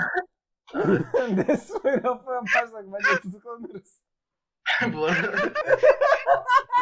Destroy 1.48 1.94
lafı 2.04 2.32
yaparsak 2.32 2.86
bence 2.86 3.22
tutuklanırız. 3.22 4.04
Bu 4.94 5.06
arada 5.06 5.38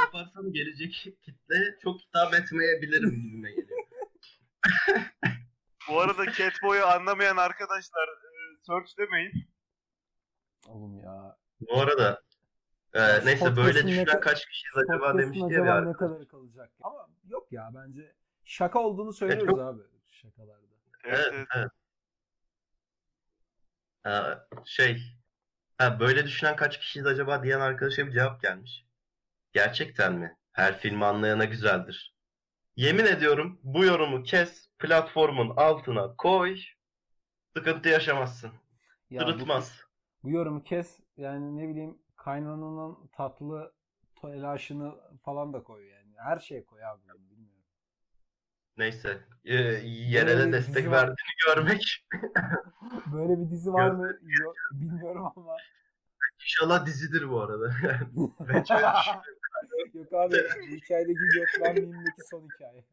yaparsam 0.06 0.54
gelecek 0.54 0.94
kitle 1.24 1.56
çok 1.84 2.00
hitap 2.02 2.34
etmeyebilirim 2.34 3.10
gibime 3.22 3.52
geliyor. 3.52 3.80
Bu 5.90 6.02
arada 6.02 6.32
Catboy'u 6.32 6.86
anlamayan 6.86 7.38
arkadaşlar 7.38 8.08
e, 8.08 8.64
search 8.66 8.98
demeyin. 8.98 9.32
Oğlum 10.68 11.00
ya. 11.00 11.38
Bu 11.60 11.82
arada 11.82 12.22
e, 12.94 13.26
neyse 13.26 13.56
böyle 13.56 13.80
ne 13.80 13.88
düşünen 13.88 14.06
ka- 14.06 14.20
kaç 14.20 14.46
kişiyiz 14.46 14.78
acaba 14.78 15.18
demişti 15.18 15.40
ya 15.44 15.50
bir 15.50 15.54
acaba 15.56 15.66
ne 15.82 15.90
arkadaş. 15.90 15.98
kadar 16.12 16.28
kalacak? 16.28 16.72
Ama 16.82 17.08
yok 17.28 17.52
ya 17.52 17.70
bence 17.76 18.14
şaka 18.46 18.80
olduğunu 18.80 19.14
söylüyoruz 19.14 19.46
çok- 19.48 19.60
abi 19.60 19.82
şakalarda. 20.32 20.68
Evet, 21.04 21.28
Evet, 21.34 21.48
evet. 21.56 21.72
Ee, 24.08 24.12
şey, 24.66 25.02
ha, 25.78 26.00
böyle 26.00 26.26
düşünen 26.26 26.56
kaç 26.56 26.80
kişiyiz 26.80 27.06
acaba 27.08 27.44
diyen 27.44 27.60
arkadaşa 27.60 28.08
bir 28.08 28.12
cevap 28.12 28.42
gelmiş. 28.42 28.86
Gerçekten 29.54 30.14
mi? 30.14 30.38
Her 30.52 30.80
filmi 30.80 31.06
anlayana 31.06 31.46
güzeldir. 31.46 32.16
Yemin 32.76 33.06
ediyorum 33.06 33.60
bu 33.64 33.86
yorumu 33.86 34.24
kes, 34.24 34.70
platformun 34.80 35.54
altına 35.58 36.16
koy, 36.16 36.58
sıkıntı 37.56 37.90
yaşamazsın. 37.90 38.52
Ya 39.10 39.40
bu, 39.40 39.40
Sırıtmaz. 39.40 39.82
bu 40.24 40.30
yorumu 40.30 40.64
kes 40.64 41.00
yani 41.18 41.58
ne 41.58 41.70
bileyim 41.70 41.98
kaynananın 42.16 43.08
tatlı 43.14 43.74
telaşını 44.22 44.96
falan 45.26 45.54
da 45.54 45.64
koy 45.64 45.88
yani. 45.90 46.14
Her 46.18 46.40
şeye 46.40 46.66
koy 46.66 46.86
abi. 46.86 47.02
Neyse, 48.78 49.20
e, 49.46 49.56
yerele 49.56 50.38
Böyle 50.38 50.48
bir 50.48 50.54
destek 50.54 50.76
dizi 50.76 50.92
var. 50.92 50.98
verdiğini 50.98 51.16
görmek. 51.48 52.08
Böyle 53.14 53.40
bir 53.42 53.52
dizi 53.52 53.74
var 53.74 53.92
mı? 53.92 54.18
Yok, 54.44 54.56
bilmiyorum 54.72 55.32
ama. 55.36 55.58
İnşallah 56.44 56.86
dizidir 56.86 57.30
bu 57.30 57.42
arada. 57.42 57.72
Ben 58.40 58.64
düşünüyorum. 58.64 59.24
Yok 59.94 60.14
abi 60.14 60.34
bu 60.72 60.76
hikayedeki 60.76 61.28
gökmen 61.28 61.76
mimdeki 61.76 62.22
son 62.30 62.42
hikaye. 62.42 62.86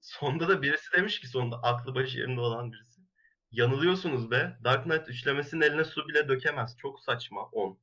Sonda 0.00 0.48
da 0.48 0.62
birisi 0.62 0.92
demiş 0.92 1.20
ki 1.20 1.26
sonunda 1.26 1.56
aklı 1.62 1.94
başı 1.94 2.18
yerinde 2.18 2.40
olan 2.40 2.72
birisi. 2.72 3.00
Yanılıyorsunuz 3.50 4.30
be. 4.30 4.58
Dark 4.64 4.84
Knight 4.84 5.08
üçlemesinin 5.08 5.60
eline 5.60 5.84
su 5.84 6.08
bile 6.08 6.28
dökemez. 6.28 6.76
Çok 6.78 7.00
saçma. 7.00 7.42
10. 7.44 7.78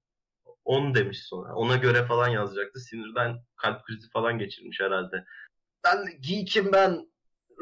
10 0.65 0.95
demiş 0.95 1.23
sonra. 1.23 1.53
Ona 1.55 1.75
göre 1.75 2.05
falan 2.05 2.27
yazacaktı. 2.27 2.79
Sinirden 2.79 3.37
kalp 3.55 3.83
krizi 3.85 4.09
falan 4.09 4.39
geçirmiş 4.39 4.79
herhalde. 4.79 5.25
Ben 5.83 6.05
geekim 6.19 6.71
ben. 6.73 7.09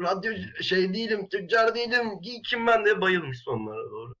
Radyo 0.02 0.32
şey 0.62 0.94
değilim, 0.94 1.28
tüccar 1.28 1.74
değilim, 1.74 2.20
geekim 2.20 2.66
ben 2.66 2.84
diye 2.84 3.00
bayılmış 3.00 3.38
sonlara 3.38 3.90
doğru. 3.90 4.14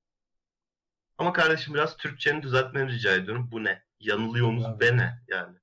Ama 1.18 1.32
kardeşim 1.32 1.74
biraz 1.74 1.96
Türkçeni 1.96 2.42
düzeltmeni 2.42 2.92
rica 2.92 3.14
ediyorum. 3.14 3.48
Bu 3.52 3.64
ne? 3.64 3.82
Yanılıyorsunuz 4.00 4.64
Abi. 4.64 4.80
be 4.80 4.96
ne? 4.96 5.22
Yani. 5.28 5.56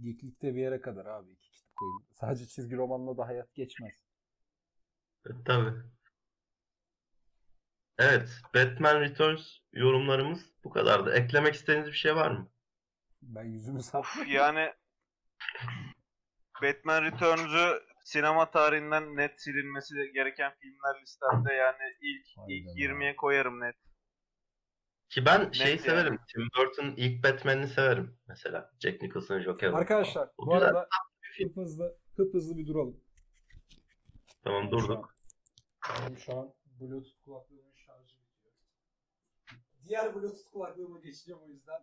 Geeklikte 0.00 0.54
bir 0.54 0.60
yere 0.60 0.80
kadar 0.80 1.06
abi. 1.06 1.30
iki 1.30 1.50
kitap 1.50 1.74
koyayım. 1.76 2.06
Sadece 2.12 2.46
çizgi 2.46 2.76
romanla 2.76 3.16
da 3.16 3.26
hayat 3.26 3.54
geçmez. 3.54 3.94
E, 5.26 5.30
Tabii. 5.44 5.72
Evet, 7.98 8.28
Batman 8.54 9.00
Returns 9.00 9.58
yorumlarımız 9.72 10.40
bu 10.64 10.70
kadardı. 10.70 11.12
Eklemek 11.12 11.54
istediğiniz 11.54 11.88
bir 11.88 11.96
şey 11.96 12.16
var 12.16 12.30
mı? 12.30 12.48
Ben 13.22 13.44
yüzümü 13.44 13.82
sattım. 13.82 14.26
yani 14.26 14.72
Batman 16.62 17.02
Returns'ü 17.04 17.82
sinema 18.04 18.50
tarihinden 18.50 19.16
net 19.16 19.40
silinmesi 19.42 19.94
gereken 20.14 20.52
filmler 20.60 21.02
listemde 21.02 21.52
yani 21.52 21.76
ilk 22.00 22.26
ilk 22.48 22.68
Harbiden 22.68 22.96
20'ye 22.96 23.16
koyarım 23.16 23.60
net. 23.60 23.76
Ki 25.08 25.26
ben 25.26 25.40
Net 25.44 25.54
şeyi 25.54 25.68
yani. 25.70 25.80
severim. 25.80 26.18
Tim 26.34 26.48
Burton'ın 26.58 26.94
ilk 26.96 27.24
Batman'ini 27.24 27.68
severim. 27.68 28.18
Mesela 28.28 28.70
Jack 28.80 29.02
Nicholson, 29.02 29.40
Joker. 29.40 29.72
Arkadaşlar 29.72 30.28
O 30.38 30.46
bu 30.46 30.50
güzel. 30.54 30.68
arada 30.68 30.88
hıp 31.38 31.56
hızlı, 31.56 31.98
hıp 32.16 32.34
hızlı 32.34 32.58
bir 32.58 32.66
duralım. 32.66 33.00
Tamam 34.44 34.70
durduk. 34.70 35.14
Benim 36.00 36.18
şu 36.18 36.36
an 36.38 36.54
Bluetooth 36.80 37.24
kulaklığımın 37.24 37.74
şarjı 37.86 38.16
bitiyor. 38.20 38.54
Diğer 39.84 40.14
Bluetooth 40.14 40.50
kulaklığıma 40.52 40.98
geçeceğim 40.98 41.40
o 41.42 41.48
yüzden. 41.48 41.80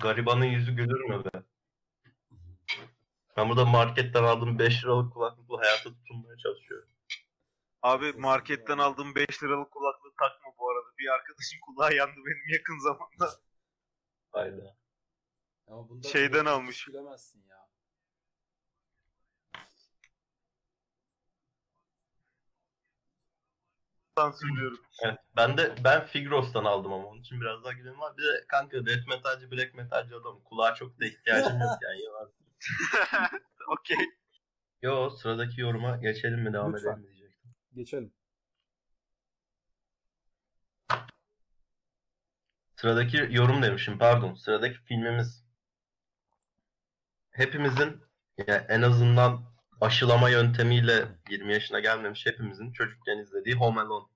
Garibanın 0.00 0.44
yüzü 0.44 0.76
gülür 0.76 1.04
mü 1.04 1.24
be? 1.24 1.42
Ben 3.36 3.48
burada 3.48 3.64
marketten 3.64 4.24
aldığım 4.24 4.58
5 4.58 4.84
liralık 4.84 5.12
kulaklıkla 5.12 5.58
hayata 5.58 5.90
tutunmaya 5.90 6.36
çalışıyorum. 6.36 6.88
Abi 7.82 8.12
marketten 8.12 8.78
aldığım 8.78 9.14
5 9.14 9.42
liralık 9.42 9.70
kulaklığı 9.70 10.12
takma 10.18 10.52
bu 10.58 10.70
arada. 10.70 10.88
Bir 10.98 11.08
arkadaşın 11.08 11.60
kulağı 11.60 11.94
yandı 11.94 12.16
benim 12.16 12.48
yakın 12.48 12.78
zamanda. 12.78 13.40
Hayda. 14.32 14.76
Ama 15.66 15.88
bunda 15.88 16.08
Şeyden 16.08 16.44
almış. 16.44 16.88
Bilemezsin 16.88 17.44
ya. 17.48 17.53
Sansürlüyorum. 24.18 24.78
Evet. 25.04 25.18
Ben 25.36 25.58
de 25.58 25.74
ben 25.84 26.06
Figros'tan 26.06 26.64
aldım 26.64 26.92
ama 26.92 27.06
onun 27.06 27.20
için 27.20 27.40
biraz 27.40 27.64
daha 27.64 27.72
güvenim 27.72 28.00
var. 28.00 28.16
Bir 28.16 28.22
de 28.22 28.44
kanka 28.48 28.86
death 28.86 29.08
metalci, 29.08 29.50
black 29.50 29.74
metalci 29.74 30.14
adam. 30.14 30.40
Kulağa 30.44 30.74
çok 30.74 31.00
da 31.00 31.04
ihtiyacım 31.06 31.60
yok 31.60 31.70
yani. 31.82 32.02
Yalan. 32.02 32.32
Okey. 33.68 33.96
Yo 34.82 35.10
sıradaki 35.10 35.60
yoruma 35.60 35.96
geçelim 35.96 36.40
mi 36.42 36.52
devam 36.52 36.72
Lütfen. 36.74 36.92
edelim 36.92 37.06
diyecektim. 37.06 37.54
Geçelim. 37.74 38.12
Sıradaki 42.76 43.28
yorum 43.30 43.62
demişim 43.62 43.98
pardon. 43.98 44.34
Sıradaki 44.34 44.78
filmimiz 44.78 45.44
hepimizin 47.30 48.02
yani 48.46 48.64
en 48.68 48.82
azından 48.82 49.53
aşılama 49.84 50.30
yöntemiyle 50.30 51.08
20 51.30 51.52
yaşına 51.52 51.80
gelmemiş 51.80 52.26
hepimizin 52.26 52.72
çocukken 52.72 53.18
izlediği 53.18 53.54
Home 53.54 53.80
Alone. 53.80 54.06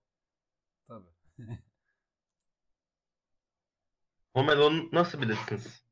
Tabii. 0.88 1.06
Home 4.34 4.52
Alone'u 4.52 4.88
nasıl 4.92 5.22
bilirsiniz? 5.22 5.84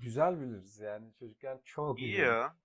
Güzel 0.00 0.40
biliriz 0.40 0.78
yani 0.78 1.12
çocukken 1.18 1.60
çok 1.64 1.98
İyi 2.00 2.06
iyi. 2.06 2.20
ya. 2.20 2.56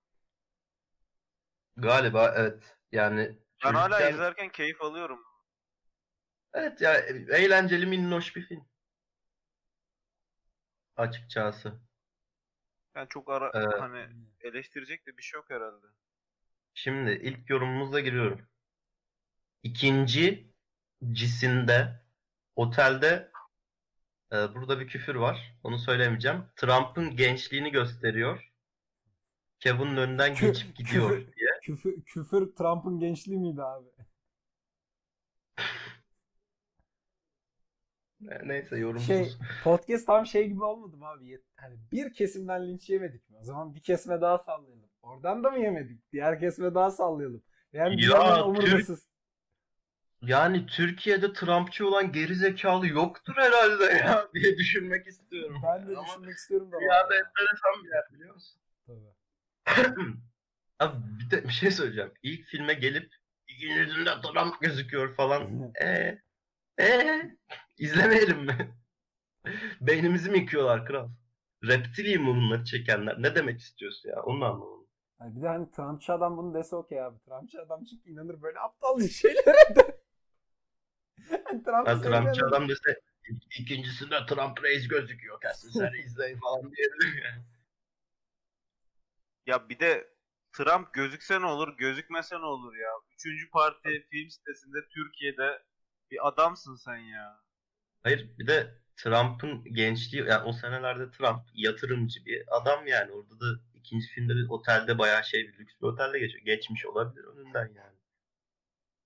Galiba 1.76 2.34
evet. 2.36 2.76
Yani 2.92 3.38
Ben 3.64 3.74
hala 3.74 3.88
çocukken- 3.98 4.12
izlerken 4.14 4.48
keyif 4.52 4.82
alıyorum. 4.82 5.20
Evet 6.54 6.80
ya 6.80 6.94
eğlenceli 7.30 7.86
minnoş 7.86 8.36
bir 8.36 8.42
film. 8.46 8.68
Açıkçası. 10.96 11.80
Ben 12.96 13.06
çok 13.06 13.30
ara 13.30 13.46
Ee, 13.54 13.78
hani 13.80 14.06
eleştirecek 14.40 15.06
de 15.06 15.16
bir 15.16 15.22
şey 15.22 15.38
yok 15.38 15.50
herhalde. 15.50 15.86
Şimdi 16.74 17.10
ilk 17.10 17.50
yorumumuza 17.50 18.00
giriyorum. 18.00 18.40
İkinci 19.62 20.50
cisinde 21.12 22.00
otelde 22.56 23.30
e, 24.32 24.36
burada 24.54 24.80
bir 24.80 24.88
küfür 24.88 25.14
var. 25.14 25.58
Onu 25.64 25.78
söylemeyeceğim. 25.78 26.44
Trump'ın 26.56 27.16
gençliğini 27.16 27.70
gösteriyor. 27.70 28.52
Kevin'in 29.60 29.96
önünden 29.96 30.34
Kü- 30.34 30.46
geçip 30.46 30.76
gidiyor 30.76 31.10
küfür- 31.10 31.34
diye. 31.36 31.50
Küfür, 31.62 32.02
küfür 32.02 32.54
Trump'ın 32.54 32.98
gençliği 32.98 33.38
miydi 33.38 33.62
abi? 33.62 33.88
Neyse 38.44 38.76
yorumsuz. 38.78 39.06
Şey 39.06 39.28
podcast 39.64 40.06
tam 40.06 40.26
şey 40.26 40.48
gibi 40.48 40.64
olmadı 40.64 40.96
mı 40.96 41.06
abi? 41.06 41.40
Hani 41.56 41.74
bir 41.92 42.12
kesimden 42.12 42.68
linç 42.68 42.90
yemedik 42.90 43.30
mi? 43.30 43.36
O 43.40 43.44
zaman 43.44 43.74
bir 43.74 43.80
kesme 43.80 44.20
daha 44.20 44.38
sallayalım. 44.38 44.88
Oradan 45.02 45.44
da 45.44 45.50
mı 45.50 45.58
yemedik? 45.58 46.12
Diğer 46.12 46.40
kesme 46.40 46.74
daha 46.74 46.90
sallayalım. 46.90 47.42
Yani 47.72 47.92
Ya, 47.92 47.98
dünyanın 48.08 48.34
Türk- 48.36 48.46
omurgasız. 48.46 49.06
Yani 50.22 50.66
Türkiye'de 50.66 51.32
Trumpçı 51.32 51.88
olan 51.88 52.12
geri 52.12 52.34
zekalı 52.34 52.86
yoktur 52.88 53.34
herhalde 53.36 53.84
ya 53.84 54.28
diye 54.34 54.56
düşünmek 54.58 55.06
istiyorum. 55.06 55.60
Ben 55.64 55.88
de 55.88 55.96
Ama 55.96 56.06
düşünmek 56.06 56.36
istiyorum 56.36 56.72
da. 56.72 56.80
Dünyada 56.80 57.14
ya. 57.14 57.20
enteresan 57.20 57.84
bir 57.84 57.88
yer 57.88 58.04
biliyor 58.12 58.34
musun? 58.34 58.60
Tabii. 58.86 59.96
Abi 60.78 60.96
bir, 61.20 61.30
de 61.30 61.44
bir 61.44 61.52
şey 61.52 61.70
söyleyeceğim. 61.70 62.12
İlk 62.22 62.44
filme 62.46 62.74
gelip 62.74 63.12
yüzünde 63.48 64.10
Trump 64.22 64.60
gözüküyor 64.60 65.14
falan. 65.14 65.72
Eee? 65.80 66.22
Eee? 66.78 67.36
İzlemeyelim 67.78 68.38
mi? 68.44 68.74
Beynimizi 69.80 70.30
mi 70.30 70.38
yıkıyorlar 70.38 70.86
kral? 70.86 71.08
Reptiliyim 71.64 72.22
mi 72.22 72.28
bunları 72.28 72.64
çekenler? 72.64 73.22
Ne 73.22 73.34
demek 73.34 73.60
istiyorsun 73.60 74.08
ya? 74.08 74.22
Onu 74.22 74.44
anlamadım. 74.44 74.86
Yani 75.20 75.36
bir 75.36 75.42
de 75.42 75.48
hani 75.48 75.70
Trumpçı 75.70 76.12
adam 76.12 76.36
bunu 76.36 76.54
dese 76.54 76.76
okey 76.76 77.02
abi. 77.02 77.18
Trumpçı 77.18 77.62
adam 77.62 77.84
çünkü 77.84 78.10
inanır 78.10 78.42
böyle 78.42 78.58
aptal 78.58 79.00
şeylere 79.08 79.76
de. 79.76 80.00
Trump'ı 81.64 81.86
Ben 81.86 82.02
Trumpçı 82.02 82.46
adam 82.46 82.68
dese 82.68 83.00
"İk- 83.30 83.60
ikincisinde 83.60 84.26
Trump 84.26 84.64
reis 84.64 84.88
gözüküyor 84.88 85.40
kesin 85.40 85.70
sen 85.70 85.90
izleyin 86.06 86.38
falan 86.38 86.72
diyebilir 86.72 87.22
yani. 87.24 87.42
Ya 89.46 89.68
bir 89.68 89.78
de 89.78 90.08
Trump 90.52 90.92
gözükse 90.94 91.40
ne 91.40 91.46
olur, 91.46 91.76
gözükmese 91.78 92.36
ne 92.40 92.44
olur 92.44 92.76
ya. 92.76 92.88
Üçüncü 93.14 93.50
parti 93.50 94.06
film 94.10 94.30
sitesinde 94.30 94.78
Türkiye'de 94.94 95.62
bir 96.10 96.28
adamsın 96.28 96.74
sen 96.76 96.96
ya. 96.96 97.40
Hayır 98.02 98.38
bir 98.38 98.46
de 98.46 98.74
Trump'ın 98.96 99.64
gençliği 99.64 100.24
yani 100.24 100.44
o 100.44 100.52
senelerde 100.52 101.10
Trump 101.10 101.42
yatırımcı 101.54 102.24
bir 102.24 102.44
adam 102.58 102.86
yani 102.86 103.12
orada 103.12 103.40
da 103.40 103.60
ikinci 103.74 104.06
filmde 104.06 104.34
bir 104.34 104.48
otelde 104.48 104.98
bayağı 104.98 105.24
şey 105.24 105.48
bir 105.48 105.58
lüks 105.58 105.74
bir 105.82 105.86
otelde 105.86 106.18
geçiyor. 106.18 106.44
Geçmiş 106.44 106.86
olabilir 106.86 107.24
önünden 107.24 107.66
yani. 107.74 107.96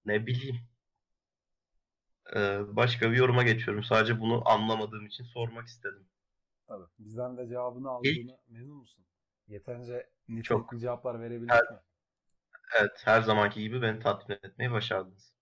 Ne 0.04 0.26
bileyim. 0.26 0.56
Ee, 2.36 2.60
başka 2.76 3.10
bir 3.10 3.16
yoruma 3.16 3.42
geçiyorum. 3.42 3.84
Sadece 3.84 4.20
bunu 4.20 4.48
anlamadığım 4.48 5.06
için 5.06 5.24
sormak 5.24 5.66
istedim. 5.68 6.08
Tabii. 6.66 6.86
Bizden 6.98 7.36
de 7.36 7.48
cevabını 7.48 7.90
aldığını 7.90 8.38
memnun 8.48 8.76
musun? 8.76 9.04
Yeterince 9.48 10.10
nitelikli 10.28 10.44
Çok. 10.44 10.80
cevaplar 10.80 11.20
verebildik 11.20 11.50
Her- 11.50 11.70
mi? 11.70 11.78
Evet 12.78 13.02
her 13.04 13.22
zamanki 13.22 13.60
gibi 13.60 13.82
beni 13.82 14.00
tatmin 14.00 14.36
etmeyi 14.42 14.70
başardınız. 14.70 15.32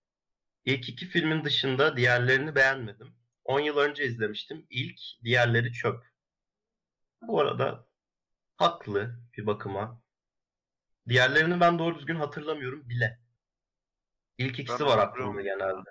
İlk 0.65 0.89
iki 0.89 1.05
filmin 1.05 1.43
dışında 1.43 1.97
diğerlerini 1.97 2.55
beğenmedim. 2.55 3.15
10 3.43 3.59
yıl 3.59 3.77
önce 3.77 4.05
izlemiştim. 4.05 4.67
İlk, 4.69 4.99
diğerleri 5.23 5.73
çöp. 5.73 6.03
Bu 7.21 7.39
arada 7.41 7.87
haklı 8.57 9.19
bir 9.37 9.45
bakıma. 9.45 10.01
Diğerlerini 11.07 11.59
ben 11.59 11.79
doğru 11.79 11.95
düzgün 11.99 12.15
hatırlamıyorum 12.15 12.89
bile. 12.89 13.19
İlk 14.37 14.59
ikisi 14.59 14.79
Ben 14.79 14.85
var 14.85 14.97
aklımda 14.97 15.41
genelde. 15.41 15.89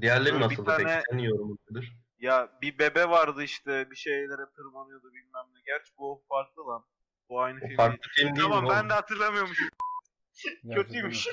Diğerleri 0.00 0.32
Böyle 0.32 0.44
nasıldı 0.44 0.70
peki? 0.76 0.82
tane- 0.88 1.02
Senin 1.10 1.22
yorumun 1.22 1.58
nedir? 1.70 1.96
Ya 2.18 2.58
bir 2.62 2.78
bebe 2.78 3.08
vardı 3.08 3.42
işte 3.42 3.90
bir 3.90 3.96
şeylere 3.96 4.50
tırmanıyordu 4.56 5.12
bilmem 5.14 5.44
ne. 5.54 5.60
Gerçi 5.66 5.92
bu 5.98 6.24
farklı 6.28 6.66
lan. 6.66 6.84
Bu 7.28 7.40
aynı 7.40 7.58
O 7.64 7.66
film 7.66 7.76
farklı 7.76 7.98
değil. 7.98 8.10
film 8.14 8.36
değil 8.36 8.48
Tamam 8.48 8.64
mi 8.64 8.70
ben 8.70 8.88
de 8.88 8.92
hatırlamıyormuşum. 8.94 9.68
Kötüymüş. 10.74 11.28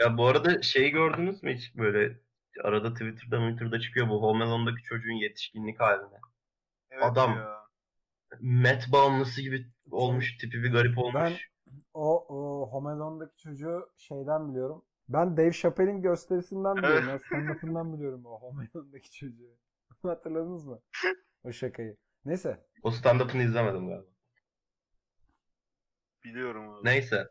Ya 0.00 0.18
bu 0.18 0.26
arada 0.26 0.62
şeyi 0.62 0.90
gördünüz 0.90 1.42
mü 1.42 1.54
hiç 1.54 1.76
böyle 1.76 2.20
arada 2.64 2.92
Twitter'da 2.92 3.48
Twitter'da 3.48 3.80
çıkıyor 3.80 4.08
bu 4.08 4.22
Home 4.22 4.44
Alone'daki 4.44 4.82
çocuğun 4.82 5.12
yetişkinlik 5.12 5.80
haline. 5.80 6.20
Evet 6.90 7.04
Adam. 7.04 7.36
ya. 7.36 7.62
Met 8.40 8.92
bağımlısı 8.92 9.42
gibi 9.42 9.66
olmuş 9.90 10.36
tipi 10.36 10.62
bir 10.62 10.72
garip 10.72 10.98
olmuş. 10.98 11.14
Ben 11.14 11.32
o, 11.94 12.26
o 12.28 12.68
Home 12.72 12.90
Alone'daki 12.90 13.36
çocuğu 13.36 13.90
şeyden 13.96 14.48
biliyorum. 14.50 14.84
Ben 15.08 15.36
Dave 15.36 15.52
Chappelle'in 15.52 16.02
gösterisinden 16.02 16.76
biliyorum. 16.76 17.08
ya. 17.08 17.18
Stand-up'ından 17.18 17.94
biliyorum 17.96 18.26
o 18.26 18.40
Home 18.40 18.68
Alone'daki 18.74 19.10
çocuğu. 19.10 19.58
Hatırladınız 20.02 20.66
mı? 20.66 20.80
O 21.44 21.52
şakayı. 21.52 21.96
Neyse. 22.24 22.66
O 22.82 22.90
stand-up'ını 22.90 23.42
izlemedim 23.42 23.88
galiba. 23.88 24.06
Biliyorum 26.24 26.70
abi. 26.70 26.88
Neyse. 26.88 27.28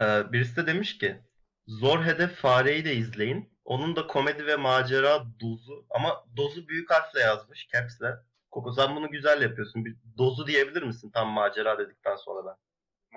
Ee, 0.00 0.32
birisi 0.32 0.56
de 0.56 0.66
demiş 0.66 0.98
ki 0.98 1.20
Zor 1.68 2.04
Hedef 2.04 2.34
Fare'yi 2.36 2.84
de 2.84 2.94
izleyin. 2.96 3.52
Onun 3.64 3.96
da 3.96 4.06
komedi 4.06 4.46
ve 4.46 4.56
macera 4.56 5.24
dozu 5.40 5.86
ama 5.90 6.24
dozu 6.36 6.68
büyük 6.68 6.90
harfle 6.90 7.20
yazmış 7.20 7.68
caps'le. 7.72 8.18
Koko 8.50 8.72
sen 8.72 8.96
bunu 8.96 9.10
güzel 9.10 9.42
yapıyorsun. 9.42 9.84
Bir 9.84 9.96
dozu 10.18 10.46
diyebilir 10.46 10.82
misin 10.82 11.10
tam 11.10 11.28
macera 11.28 11.78
dedikten 11.78 12.16
sonra 12.16 12.46
ben? 12.46 12.56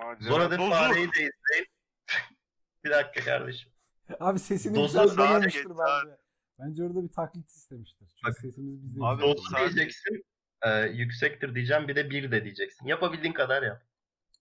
Macera. 0.04 0.28
Zor 0.28 0.40
Hedef 0.40 0.58
Dozu. 0.58 0.70
Fare'yi 0.70 1.06
de 1.06 1.10
izleyin. 1.10 1.66
bir 2.84 2.90
dakika 2.90 3.24
kardeşim. 3.24 3.72
Abi 4.20 4.38
sesini 4.38 4.74
Dozu 4.74 5.02
güzel 5.02 5.08
sadece- 5.08 5.58
bence. 5.68 6.16
Bence 6.58 6.84
orada 6.84 7.02
bir 7.02 7.08
taklit 7.12 7.50
istemiştir. 7.50 8.06
Çünkü 8.16 8.26
Bak, 8.26 8.38
sesimiz 8.38 8.82
bizde 8.84 9.04
abi. 9.04 9.22
Dozu 9.22 9.42
sadece- 9.50 9.74
diyeceksin. 9.76 10.24
e, 10.62 10.80
yüksektir 10.80 11.54
diyeceğim. 11.54 11.88
Bir 11.88 11.96
de 11.96 12.10
bir 12.10 12.30
de 12.30 12.44
diyeceksin. 12.44 12.86
Yapabildiğin 12.86 13.32
kadar 13.32 13.62
yap. 13.62 13.82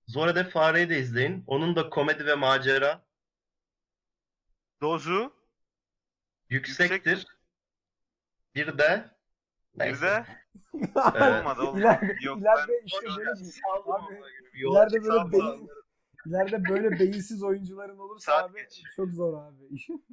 Zor 0.07 0.27
Hedef 0.27 0.51
Fare'yi 0.51 0.89
de 0.89 0.99
izleyin. 0.99 1.43
Onun 1.47 1.75
da 1.75 1.89
komedi 1.89 2.25
ve 2.25 2.35
macera 2.35 3.05
Dozu. 4.81 5.33
yüksektir. 6.49 7.27
Bir 8.55 8.77
de 8.77 9.05
Bir 9.79 10.01
de 10.01 10.25
olmadı 10.95 11.61
olmadı. 11.61 11.79
İleride, 11.79 12.15
Yok 12.21 12.39
ileride 12.41 12.71
ben 12.71 12.85
işte 12.85 12.97
böyle 13.17 13.29
abi, 13.91 14.21
ileride 14.55 15.03
böyle 15.03 15.31
beyin, 15.31 15.69
ileride 16.25 16.69
böyle 16.69 16.99
beyinsiz 16.99 17.43
oyuncuların 17.43 17.97
olursa 17.97 18.31
Saat 18.31 18.49
abi 18.51 18.59
geç. 18.61 18.83
çok 18.95 19.11
zor 19.11 19.43
abi. 19.43 19.65
İşin 19.71 20.05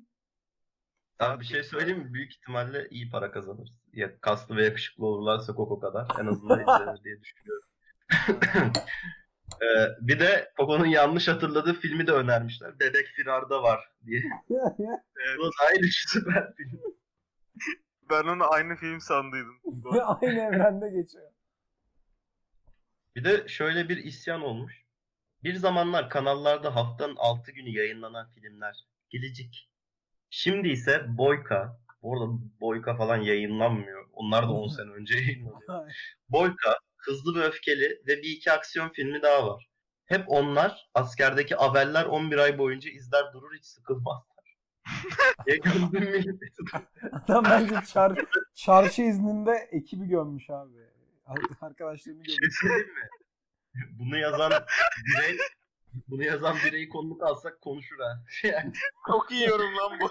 Abi 1.19 1.41
bir 1.41 1.45
şey 1.47 1.63
söyleyeyim 1.63 1.99
mi? 1.99 2.15
Büyük 2.15 2.33
ihtimalle 2.33 2.89
iyi 2.89 3.11
para 3.11 3.31
kazanırız. 3.33 3.73
Ya 3.93 4.21
kaslı 4.21 4.57
ve 4.57 4.65
yakışıklı 4.65 5.07
olurlarsa 5.07 5.55
Koko 5.55 5.81
kadar. 5.81 6.07
En 6.21 6.27
azından 6.27 6.61
izlenir 6.61 7.05
diye 7.05 7.21
düşünüyorum. 7.21 7.69
Ee, 9.63 9.89
bir 10.01 10.21
de 10.21 10.53
Koko'nun 10.57 10.87
yanlış 10.87 11.29
hatırladığı 11.29 11.75
filmi 11.75 12.07
de 12.07 12.13
önermişler. 12.13 12.81
Bebek 12.81 13.07
Firar'da 13.07 13.63
var 13.63 13.91
diye. 14.07 14.23
Bu 15.39 15.45
da 15.45 15.67
aynı 15.69 15.87
süper 15.91 16.55
film. 16.55 16.81
Ben 18.11 18.25
onu 18.25 18.53
aynı 18.53 18.77
film 18.77 19.01
sandıydım. 19.01 19.61
Aynı 20.23 20.41
evrende 20.41 20.91
geçiyor. 20.91 21.33
Bir 23.17 23.25
de 23.25 23.49
şöyle 23.49 23.89
bir 23.89 23.97
isyan 23.97 24.43
olmuş. 24.43 24.85
Bir 25.45 25.55
zamanlar 25.55 26.11
kanallarda 26.11 26.77
haftanın 26.77 27.17
6 27.17 27.53
günü 27.53 27.69
yayınlanan 27.69 28.31
filmler 28.31 28.87
gelecek. 29.11 29.71
Şimdi 30.31 30.69
ise 30.69 31.05
Boyka, 31.09 31.81
bu 32.03 32.13
arada 32.13 32.33
Boyka 32.61 32.97
falan 32.97 33.17
yayınlanmıyor. 33.17 34.09
Onlar 34.13 34.43
da 34.43 34.53
10 34.53 34.69
sene 34.77 34.91
önce 34.91 35.15
yayınlanıyor. 35.15 35.93
Boyka, 36.29 36.79
Hızlı 36.99 37.41
ve 37.41 37.45
Öfkeli 37.45 38.03
ve 38.07 38.17
bir 38.17 38.29
iki 38.37 38.53
aksiyon 38.53 38.89
filmi 38.89 39.23
daha 39.23 39.47
var. 39.47 39.69
Hep 40.07 40.25
onlar 40.29 40.89
askerdeki 40.95 41.57
abeller 41.61 42.05
11 42.05 42.39
ay 42.39 42.59
boyunca 42.59 42.91
izler 42.91 43.33
durur 43.33 43.55
hiç 43.55 43.65
sıkılmazlar. 43.65 44.29
Ya 45.47 45.57
milleti. 45.93 46.47
Adam 47.13 47.45
bence 47.45 47.75
çar, 47.93 48.19
çarşı 48.55 49.03
izninde 49.03 49.69
ekibi 49.73 50.07
gömmüş 50.09 50.51
abi. 50.51 50.77
Ar- 51.27 51.39
Arkadaşlarını 51.69 52.25
şey 52.25 52.37
gömmüş. 52.37 52.59
söyleyeyim 52.61 52.95
mi? 52.95 53.09
Bunu 53.99 54.19
yazan 54.19 54.53
birey 55.07 55.39
bunu 56.09 56.25
yazan 56.25 56.57
bireyi 56.65 56.89
konuk 56.89 57.23
alsak 57.23 57.61
konuşur 57.61 57.97
ha. 57.99 58.25
Yani 58.43 58.73
Çok 59.07 59.31
iyi 59.31 59.49
yorum 59.49 59.77
lan 59.77 59.99
bu. 60.01 60.09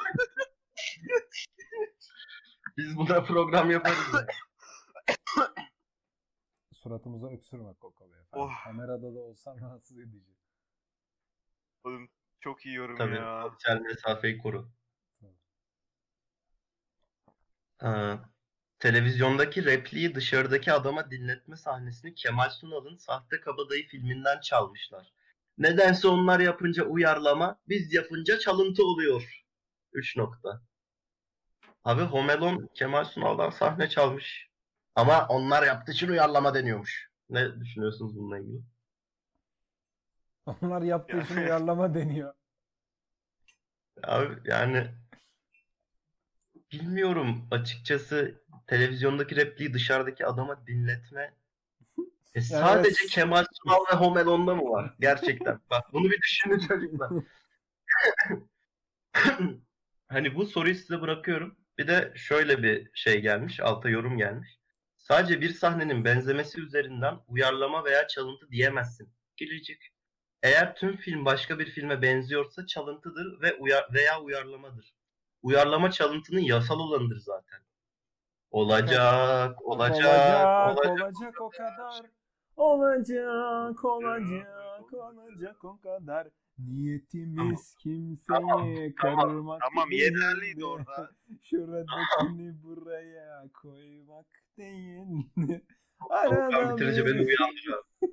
biz 2.77 2.97
buna 2.97 3.23
program 3.23 3.72
yaparız. 3.72 3.97
ya. 4.14 4.26
Suratımıza 6.88 7.27
öksürme 7.27 7.73
Koko 7.73 8.11
beyefendi. 8.11 8.43
Oh. 8.43 8.51
Kamerada 8.64 9.15
da 9.15 9.19
olsan 9.19 9.57
rahatsız 9.61 9.99
edici. 9.99 10.38
Oğlum 11.84 12.09
çok 12.39 12.65
iyi 12.65 12.76
yorum 12.76 12.97
Tabii 12.97 13.15
ya. 13.15 13.49
sosyal 13.51 13.81
mesafeyi 13.81 14.38
koru. 14.38 14.69
Ha, 17.77 18.30
televizyondaki 18.80 19.65
repliği 19.65 20.15
dışarıdaki 20.15 20.73
adama 20.73 21.11
dinletme 21.11 21.55
sahnesini 21.55 22.15
Kemal 22.15 22.49
Sunal'ın 22.49 22.97
Sahte 22.97 23.39
Kabadayı 23.41 23.88
filminden 23.88 24.39
çalmışlar. 24.39 25.14
Nedense 25.57 26.07
onlar 26.07 26.39
yapınca 26.39 26.84
uyarlama, 26.84 27.59
biz 27.68 27.93
yapınca 27.93 28.39
çalıntı 28.39 28.84
oluyor. 28.84 29.43
3 29.93 30.18
nokta. 30.18 30.61
Abi 31.84 32.01
Home 32.01 32.34
Alone 32.34 32.68
Kemal 32.73 33.03
Sunal'dan 33.03 33.49
sahne 33.49 33.89
çalmış. 33.89 34.47
Ama 34.98 35.28
onlar 35.28 35.64
yaptığı 35.64 35.91
için 35.91 36.07
uyarlama 36.07 36.53
deniyormuş. 36.53 37.10
Ne 37.30 37.60
düşünüyorsunuz 37.60 38.15
bununla 38.15 38.40
ilgili? 38.40 38.61
Onlar 40.45 40.82
yaptığı 40.82 41.18
için 41.18 41.38
uyarlama 41.38 41.94
deniyor. 41.94 42.34
Abi 44.03 44.36
yani 44.45 44.88
bilmiyorum 46.72 47.48
açıkçası 47.52 48.41
televizyondaki 48.68 49.36
repliği 49.36 49.74
dışarıdaki 49.74 50.26
adama 50.26 50.68
dinletme. 50.68 51.34
E, 52.36 52.41
sadece 52.41 53.02
evet. 53.02 53.11
Kemal 53.11 53.45
Sunal 53.53 53.86
ve 53.91 53.95
Home 53.95 54.22
Alone'da 54.22 54.56
mı 54.56 54.69
var? 54.69 54.95
Gerçekten. 54.99 55.60
Bak 55.69 55.94
bunu 55.94 56.10
bir 56.10 56.22
düşünün 56.22 56.60
çocuklar. 56.60 57.11
hani 60.07 60.36
bu 60.36 60.45
soruyu 60.45 60.76
size 60.76 61.02
bırakıyorum. 61.02 61.57
Bir 61.78 61.88
de 61.88 62.14
şöyle 62.15 62.64
bir 62.64 62.90
şey 62.94 63.22
gelmiş, 63.22 63.60
alta 63.60 63.90
yorum 63.90 64.18
gelmiş. 64.18 64.56
Sadece 65.07 65.41
bir 65.41 65.53
sahnenin 65.53 66.05
benzemesi 66.05 66.61
üzerinden 66.61 67.19
uyarlama 67.27 67.85
veya 67.85 68.07
çalıntı 68.07 68.51
diyemezsin. 68.51 69.09
Gelecek. 69.38 69.93
Eğer 70.43 70.75
tüm 70.75 70.97
film 70.97 71.25
başka 71.25 71.59
bir 71.59 71.65
filme 71.65 72.01
benziyorsa 72.01 72.65
çalıntıdır 72.65 73.41
ve 73.41 73.53
uyar 73.53 73.88
veya 73.93 74.21
uyarlamadır. 74.21 74.93
Uyarlama 75.41 75.91
çalıntının 75.91 76.39
yasal 76.39 76.79
olanıdır 76.79 77.19
zaten. 77.19 77.59
Olacak, 78.51 79.61
olacak, 79.61 80.05
olacak, 80.05 80.47
olacak. 80.65 81.01
olacak 81.01 81.41
o 81.41 81.49
kadar. 81.49 82.05
Olacak, 82.55 83.85
olacak, 83.85 84.93
olacak 84.93 85.65
o 85.65 85.79
kadar. 85.79 86.27
Niyetimiz 86.59 87.75
kimseyi 87.75 88.27
Tamam, 88.27 88.75
tamam, 89.01 89.29
kırmak 89.29 89.61
Tamam 89.61 89.91
değildi. 89.91 90.03
yeterliydi 90.03 90.65
orada. 90.65 91.11
Şuradakini 91.43 92.63
buraya 92.63 93.49
koymak 93.53 94.47
değil. 94.57 94.97
Volkan 96.09 96.77
bitirince 96.77 97.05
beni 97.05 97.21
uyandır 97.21 97.67
abi. 97.73 98.11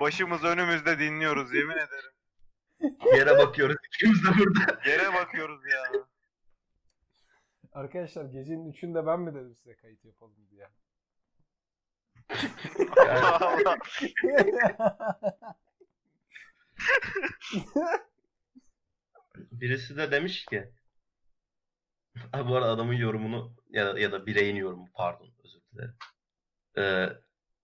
Başımız 0.00 0.44
önümüzde 0.44 0.98
dinliyoruz 0.98 1.54
yemin 1.54 1.76
ederim. 1.76 2.12
Yere 3.16 3.38
bakıyoruz 3.38 3.76
ikimiz 3.86 4.24
de 4.24 4.28
burada. 4.38 4.80
Yere 4.90 5.14
bakıyoruz 5.14 5.60
ya. 5.66 5.92
Arkadaşlar 7.72 8.24
gecenin 8.24 8.70
üçünde 8.72 9.06
ben 9.06 9.20
mi 9.20 9.34
dedim 9.34 9.56
size 9.56 9.76
kayıt 9.76 10.04
yapalım 10.04 10.48
diye. 10.50 10.68
Birisi 19.52 19.96
de 19.96 20.10
demiş 20.10 20.44
ki 20.44 20.72
Ha, 22.32 22.48
bu 22.48 22.56
arada 22.56 22.70
adamın 22.70 22.94
yorumunu 22.94 23.56
ya 23.70 23.86
da, 23.86 24.00
ya 24.00 24.12
da 24.12 24.26
bireyin 24.26 24.56
yorumu 24.56 24.88
pardon 24.94 25.28
özür 25.44 25.60
dilerim. 25.72 25.94
Ee, 26.78 27.08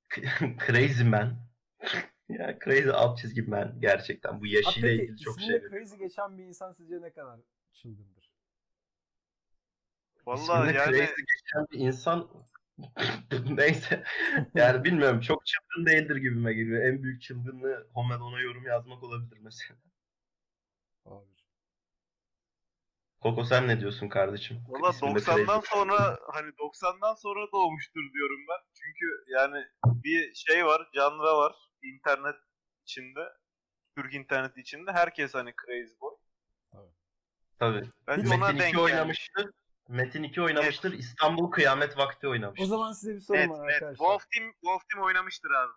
Crazy 0.67 1.05
Man. 1.05 1.39
ya 2.29 2.59
Crazy 2.65 2.91
alt 2.91 3.19
çizgi 3.19 3.43
man 3.43 3.81
gerçekten. 3.81 4.41
Bu 4.41 4.47
yaşıyla 4.47 4.89
peki 4.89 5.03
ilgili 5.03 5.19
çok 5.19 5.41
şey. 5.41 5.61
crazy 5.61 5.97
geçen 5.97 6.39
bir 6.39 6.45
insan 6.45 6.73
sizce 6.73 7.03
ne 7.03 7.11
kadar 7.11 7.41
çılgındır? 7.73 8.31
Vallahi 10.27 10.43
İsminde 10.43 10.79
yani 10.79 10.97
Crazy 10.97 11.23
geçen 11.23 11.67
bir 11.73 11.79
insan 11.79 12.31
neyse 13.57 14.05
yani 14.55 14.85
bilmiyorum 14.85 15.21
çok 15.21 15.43
çılgın 15.47 15.87
değildir 15.87 16.17
gibime 16.17 16.53
geliyor. 16.55 16.83
En 16.83 17.03
büyük 17.03 17.23
çılgınlığı 17.23 17.87
Home 17.93 18.15
Alone'a 18.15 18.41
yorum 18.41 18.67
yazmak 18.67 19.03
olabilir 19.03 19.39
mesela. 19.43 19.81
Abi. 21.05 21.34
Koko 23.25 23.45
sen 23.45 23.69
ne 23.69 23.81
diyorsun 23.81 24.09
kardeşim? 24.09 24.57
Valla 24.69 24.91
İsminde 24.91 25.19
90'dan 25.19 25.61
Crazy. 25.61 25.67
sonra 25.75 26.19
hani 26.33 26.49
90'dan 26.51 27.15
sonra 27.15 27.53
doğmuştur 27.53 28.13
diyorum 28.13 28.41
ben. 28.49 28.61
Çünkü 28.75 29.07
yani 29.29 29.65
bir 29.85 30.35
şey 30.35 30.67
var, 30.67 30.89
canra 30.95 31.37
var 31.37 31.55
internet 31.83 32.37
içinde. 32.83 33.21
Türk 33.97 34.15
internet 34.15 34.57
içinde. 34.57 34.93
Herkes 34.93 35.35
hani 35.35 35.55
crazy 35.67 35.93
boy. 36.01 36.15
Tabii. 37.59 37.91
Bence 38.07 38.29
ona 38.29 38.37
Metin 38.37 38.59
denk 38.59 38.69
2 38.75 38.77
gelmiş. 38.77 38.93
oynamıştır. 38.93 39.51
Metin 39.89 40.23
2 40.23 40.43
oynamıştır. 40.43 40.93
İstanbul 40.93 41.51
Kıyamet 41.51 41.99
Vakti 41.99 42.29
oynamıştır. 42.29 42.65
O 42.65 42.69
zaman 42.69 42.93
size 42.93 43.15
bir 43.15 43.21
sorum 43.21 43.41
Net, 43.41 43.51
var 43.51 43.67
net. 43.67 43.75
arkadaşlar. 43.75 43.97
Wolf 43.97 44.31
Team, 44.31 44.53
Wolf 44.53 44.83
Team 44.89 45.05
oynamıştır 45.05 45.51
abi. 45.51 45.73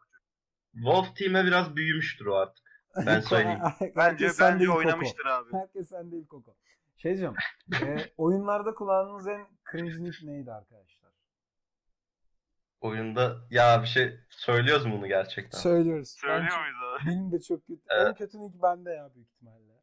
Wolf 0.74 1.16
Team'e 1.16 1.46
biraz 1.46 1.76
büyümüştür 1.76 2.26
o 2.26 2.36
artık. 2.36 2.66
Ben 3.06 3.20
söyleyeyim. 3.32 3.60
Bence 3.96 4.30
sen 4.30 4.54
bence 4.54 4.66
Koko. 4.66 4.78
oynamıştır 4.78 5.26
abi. 5.26 5.54
Herkes 5.54 5.90
sen 5.90 6.12
değil 6.12 6.28
Koko. 6.28 6.56
Şey 6.98 7.12
diyeceğim. 7.12 7.36
e, 7.84 8.06
oyunlarda 8.18 8.74
kullandığınız 8.74 9.28
en 9.28 9.48
cringe 9.72 10.04
nick 10.04 10.28
neydi 10.28 10.52
arkadaşlar? 10.52 11.12
Oyunda 12.82 13.38
ya 13.50 13.82
bir 13.82 13.88
şey 13.88 14.20
söylüyoruz 14.30 14.86
mu 14.86 14.98
bunu 14.98 15.08
gerçekten? 15.08 15.60
Söylüyoruz. 15.60 16.10
Söylüyor 16.22 16.60
muyuz 16.62 16.78
abi? 17.02 17.10
Benim 17.10 17.32
de 17.32 17.42
çok 17.42 17.68
kötü. 17.68 17.82
Evet. 17.90 18.08
En 18.08 18.14
kötü 18.16 18.40
nick 18.40 18.62
bende 18.62 18.92
ya 18.92 19.14
büyük 19.16 19.28
ihtimalle. 19.30 19.74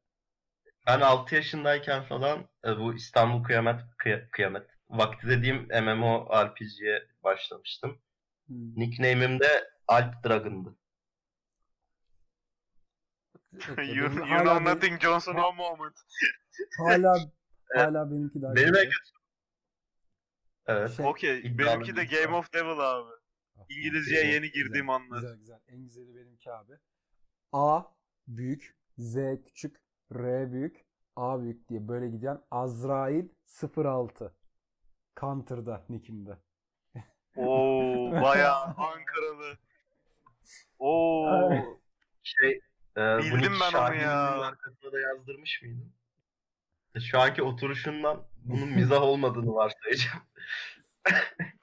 Ben 0.87 1.01
6 1.01 1.35
yaşındayken 1.35 2.03
falan 2.03 2.49
e, 2.65 2.77
bu 2.79 2.95
İstanbul 2.95 3.45
Kıyamet 3.45 3.81
Kıya- 3.99 4.29
Kıyamet 4.31 4.67
Vakti 4.91 5.27
dediğim 5.29 5.69
MMORPG'ye 5.83 7.03
başlamıştım. 7.25 7.99
Hmm. 8.47 8.77
Nickname'im 8.77 9.41
de 9.41 9.71
Alp 9.89 10.25
Dragon'dı. 10.25 10.77
You, 13.79 13.87
you 13.87 14.11
know 14.11 14.47
benim- 14.47 14.65
nothing 14.65 15.01
Johnson 15.01 15.35
o 15.35 15.53
moment. 15.53 15.95
Hala 16.79 17.15
hala 17.75 18.11
benimki 18.11 18.43
daha 18.43 18.55
Benim 18.57 18.75
kötü. 18.75 18.91
Evet. 20.67 20.91
Şey- 20.97 21.07
Okey. 21.07 21.59
Benimki 21.59 21.97
de 21.97 22.05
Game 22.05 22.37
of 22.37 22.53
Devil 22.53 22.79
abi. 22.79 23.11
İngilizceye 23.69 24.23
güzel, 24.23 24.35
yeni 24.35 24.51
girdiğim 24.53 24.87
güzel, 24.87 24.95
anlar. 24.95 25.21
Güzel 25.21 25.37
güzel. 25.39 25.61
En 25.69 25.85
güzeli 25.85 26.17
benimki 26.17 26.53
abi. 26.53 26.73
A 27.53 27.83
büyük, 28.29 28.77
Z 28.99 29.17
küçük, 29.47 29.77
R 30.15 30.53
büyük, 30.53 30.85
A 31.17 31.43
büyük 31.43 31.69
diye 31.69 31.89
böyle 31.89 32.09
giden 32.09 32.41
Azrail 32.51 33.29
06. 33.77 34.35
Counter'da 35.21 35.85
nickimde. 35.89 36.39
Oo 37.37 38.13
bayağı 38.23 38.65
Ankaralı. 38.77 39.59
Oo. 40.79 41.51
Şey, 42.23 42.61
e, 42.97 43.01
bu 43.01 43.23
Bildim 43.37 43.53
ben 43.61 43.79
onu 43.79 43.95
ya. 43.95 44.21
arkasına 44.41 44.93
da 44.93 45.01
yazdırmış 45.01 45.63
mıydın? 45.63 45.93
E, 46.95 47.01
Şu 47.01 47.21
anki 47.21 47.43
oturuşundan 47.43 48.27
bunun 48.37 48.69
mizah 48.69 49.03
olmadığını 49.03 49.55
varsayacağım. 49.55 50.23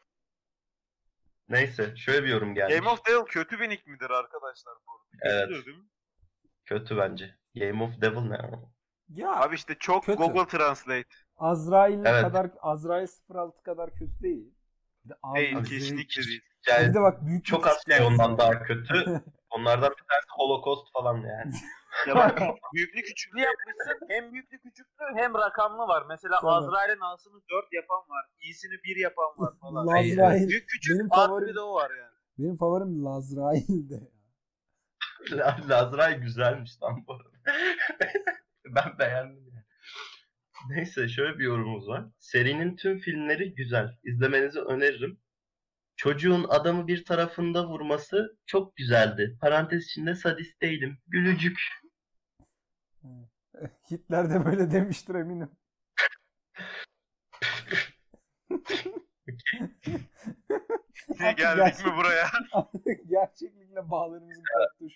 Neyse 1.49 1.95
şöyle 1.95 2.23
bir 2.23 2.29
yorum 2.29 2.55
gelmiş. 2.55 2.75
Game 2.75 2.89
of 2.89 3.05
Devil 3.05 3.25
kötü 3.25 3.59
bir 3.59 3.69
nick 3.69 3.91
midir 3.91 4.09
arkadaşlar 4.09 4.73
bu 4.87 4.91
arada? 4.91 5.35
Evet. 5.35 5.49
Biliyor 5.49 5.65
değil 5.65 5.77
mi? 5.77 5.83
Kötü 6.65 6.97
bence. 6.97 7.35
Game 7.55 7.83
of 7.83 8.01
Devil 8.01 8.21
ne? 8.21 8.37
ama? 8.37 8.71
Ya 9.09 9.31
Abi 9.35 9.55
işte 9.55 9.75
çok 9.79 10.05
Kötü. 10.05 10.17
Google 10.17 10.47
Translate. 10.47 11.07
Azrail 11.37 12.05
Evet. 12.05 12.21
kadar 12.21 12.49
Azrail 12.61 13.07
06 13.29 13.63
kadar 13.63 13.89
kötü 13.93 14.19
değil. 14.23 14.53
Bir 15.05 15.09
de 15.09 15.13
Değil 15.35 15.57
Azrail- 15.57 15.69
kesinlikle 15.69 16.23
değil. 16.23 16.41
Bir 16.67 16.71
Yani 16.71 16.93
de 16.93 17.01
bak 17.01 17.25
büyük 17.25 17.45
çok 17.45 17.63
bir 17.65 17.69
az 17.69 17.83
şey 17.89 18.01
ondan 18.05 18.37
daha 18.37 18.63
kötü. 18.63 19.21
Onlardan 19.51 19.89
bir 19.91 20.03
tanesi 20.09 20.27
Holocaust 20.37 20.93
falan 20.93 21.15
yani. 21.17 21.51
Ya 22.07 22.15
bak 22.15 22.39
büyüklü 22.73 23.01
küçüklü 23.01 23.39
yapmışsın. 23.39 23.99
Hem 24.09 24.33
büyüklü 24.33 24.59
küçüklü 24.61 25.03
hem 25.15 25.33
rakamlı 25.33 25.77
var. 25.87 26.03
Mesela 26.09 26.39
Tabii. 26.41 26.51
Azrail'in 26.51 27.01
A'sını 27.01 27.33
4 27.33 27.73
yapan 27.73 27.97
var. 27.97 28.25
İ'sini 28.41 28.71
1 28.83 28.95
yapan 28.95 29.25
var 29.37 29.53
falan. 29.61 29.87
Lazrail. 29.87 30.47
Büyük 30.49 30.69
küçük 30.69 30.95
Benim 30.99 31.09
favorim- 31.09 31.47
bir 31.47 31.55
de 31.55 31.59
o 31.59 31.73
var 31.73 31.91
yani. 31.99 32.11
Benim 32.39 32.57
favorim 32.57 33.05
Lazrail'de. 33.05 34.11
La- 35.31 35.57
Lazray 35.69 36.19
güzelmiş 36.19 36.71
lan 36.83 37.03
bu 37.07 37.13
arada. 37.13 37.29
ben 38.65 38.99
beğendim 38.99 39.47
yani. 39.53 39.65
Neyse 40.69 41.07
şöyle 41.09 41.39
bir 41.39 41.43
yorumumuz 41.43 41.87
var. 41.87 42.05
Serinin 42.19 42.75
tüm 42.75 42.99
filmleri 42.99 43.53
güzel. 43.55 43.97
İzlemenizi 44.03 44.59
öneririm. 44.59 45.20
Çocuğun 46.01 46.45
adamı 46.49 46.87
bir 46.87 47.05
tarafında 47.05 47.67
vurması 47.67 48.37
çok 48.45 48.75
güzeldi. 48.75 49.37
Parantez 49.41 49.85
içinde 49.85 50.15
sadist 50.15 50.61
değilim. 50.61 50.97
Gülücük. 51.07 51.59
Hitler 53.91 54.29
de 54.29 54.45
böyle 54.45 54.71
demiştir 54.71 55.15
eminim. 55.15 55.51
Artık 61.19 61.37
Geldik 61.37 61.85
mi 61.85 61.93
buraya? 61.97 62.27
Gerçeklikle 63.09 63.89
bağlarımızın 63.89 64.43
koptuş. 64.57 64.93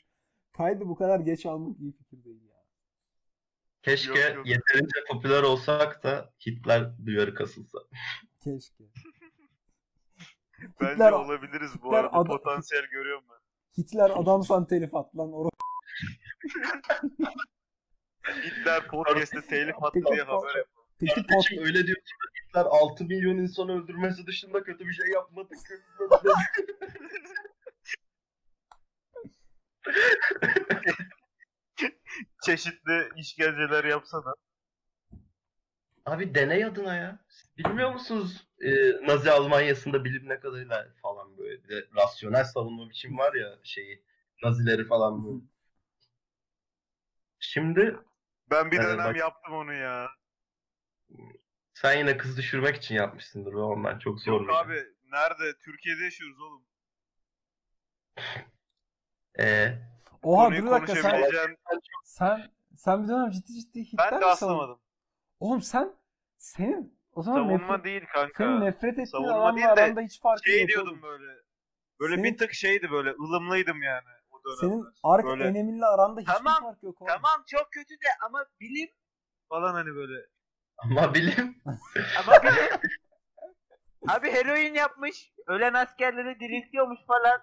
Kaydı 0.58 0.88
bu 0.88 0.96
kadar 0.96 1.20
geç 1.20 1.46
almak 1.46 1.80
iyi 1.80 1.94
fikir 1.94 2.24
değil 2.24 2.42
ya. 2.50 2.56
Keşke 3.82 4.20
Yok, 4.20 4.36
yok. 4.36 4.48
yeterince 4.48 5.00
popüler 5.10 5.44
olsak 5.44 6.04
da 6.04 6.34
Hitler 6.46 7.06
duyarı 7.06 7.34
kasılsa. 7.34 7.80
Keşke. 8.44 8.84
Bence 10.82 10.94
Hitler- 10.94 11.12
olabiliriz 11.12 11.72
bu 11.82 11.88
Hitler 11.88 12.00
arada. 12.00 12.12
adam- 12.18 12.28
Potansiyel 12.28 12.86
görüyorum 12.86 13.24
ben. 13.30 13.38
Hitler 13.84 14.10
adamsan 14.10 14.68
telif 14.68 14.96
at 14.96 15.16
lan. 15.18 15.30
Or- 15.30 15.50
Hitler 18.44 18.88
podcast'te 18.88 19.42
telif 19.42 19.84
attı 19.84 20.00
diye 20.12 20.24
haber 20.24 20.56
yap. 20.56 20.68
Peki 21.00 21.16
pot 21.16 21.28
Kardeşim 21.28 21.64
öyle 21.64 21.88
diyorsun 21.88 22.04
da 22.06 22.32
Hitler 22.50 22.66
6 22.66 23.04
milyon 23.06 23.38
insanı 23.38 23.84
öldürmesi 23.84 24.28
dışında 24.28 24.64
kötü 24.64 24.86
bir 24.88 24.94
şey 24.94 25.08
yapmadı. 25.08 25.50
Çeşitli 32.46 33.10
işkenceler 33.18 33.84
yapsa 33.84 34.26
da. 34.26 34.34
Abi 36.06 36.36
deney 36.36 36.66
adına 36.66 36.96
ya. 36.96 37.20
Siz 37.30 37.58
Bilmiyor 37.58 37.92
musunuz 37.94 38.48
e, 38.62 38.72
Nazi 39.08 39.32
Almanya'sında 39.32 40.06
bilimine 40.06 40.40
kadarıyla 40.40 40.88
falan 41.02 41.38
böyle 41.38 41.64
bir 41.64 41.70
de 41.70 41.88
rasyonel 41.96 42.44
savunma 42.44 42.90
biçimi 42.90 43.18
var 43.18 43.34
ya 43.34 43.56
şeyi 43.64 44.04
Nazileri 44.44 44.86
falan 44.88 45.26
böyle. 45.26 45.40
Şimdi 47.40 48.00
Ben 48.52 48.72
bir 48.72 48.78
dönem 48.78 49.06
bak- 49.06 49.18
yaptım 49.18 49.54
onu 49.54 49.74
ya. 49.74 50.08
sen 51.74 51.98
yine 51.98 52.18
kız 52.18 52.38
düşürmek 52.38 52.76
için 52.76 52.96
yapmışsındır 52.96 53.54
ve 53.54 53.60
ondan 53.60 54.00
çok 54.00 54.20
zor. 54.20 54.42
Yok 54.42 54.50
abi 54.56 54.84
nerede? 55.12 55.58
Türkiye'de 55.60 56.04
yaşıyoruz 56.04 56.40
oğlum. 56.42 56.66
Ee, 59.40 59.78
Oha 60.24 60.44
Konuyu 60.46 60.62
dur 60.62 60.66
bir 60.68 60.72
dakika 60.72 60.96
sen, 61.02 61.58
sen 62.04 62.52
sen 62.76 63.04
bir 63.04 63.08
dönem 63.10 63.32
ciddi 63.32 63.54
ciddi 63.54 63.84
Hitler 63.84 64.12
Ben 64.12 64.22
de 64.22 64.26
mi 64.26 64.32
savun- 64.32 64.32
aslamadım. 64.32 64.80
Oğlum 65.40 65.62
sen 65.62 65.94
senin 66.38 67.00
o 67.14 67.24
zaman 67.24 67.38
Savunma 67.40 67.58
nefret, 67.78 67.86
değil 67.86 68.04
kanka. 68.14 68.34
senin 68.44 68.62
nefret 68.62 68.92
ettiğin 68.92 69.06
Savunma 69.06 69.32
adamla 69.34 69.56
değil 69.56 69.68
de 69.68 69.72
aranda 69.72 70.02
hiç 70.02 70.22
farkı 70.22 70.44
şey 70.50 70.60
yok 70.62 70.70
diyordum 70.70 70.90
oğlum. 70.92 71.02
böyle. 71.02 71.32
Böyle 72.00 72.16
Senin- 72.16 72.24
bir 72.24 72.38
tık 72.38 72.54
şeydi 72.54 72.92
böyle 72.92 73.10
ılımlıydım 73.10 73.82
yani 73.82 74.08
o 74.32 74.38
dönemler. 74.44 74.60
Senin 74.76 74.86
ark 75.04 75.26
böyle, 75.26 75.44
eneminle 75.44 75.86
aranda 75.86 76.20
hiçbir 76.22 76.34
Tamam, 76.34 76.64
fark 76.64 76.84
yok 76.84 77.02
oğlum. 77.02 77.14
Tamam 77.14 77.44
çok 77.48 77.72
kötü 77.72 77.94
de 77.94 78.08
ama 78.26 78.46
bilim 78.62 78.90
falan 79.50 79.74
hani 79.74 79.96
böyle. 79.96 80.26
ama 80.78 81.14
bilim 81.14 81.62
Ama 82.20 82.44
bilim. 82.44 82.80
Abi 84.08 84.32
heroin 84.32 84.74
yapmış. 84.74 85.32
Ölen 85.48 85.74
askerleri 85.74 86.40
diriltiyormuş 86.40 87.00
falan. 87.08 87.42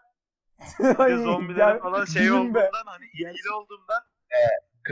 De 1.09 1.17
zombilere 1.23 1.55
gel- 1.71 1.79
falan 1.81 2.05
şey 2.05 2.23
bilim 2.23 2.55
be. 2.55 2.59
olduğundan 2.59 2.83
hani 2.87 3.05
ilgili. 3.07 3.33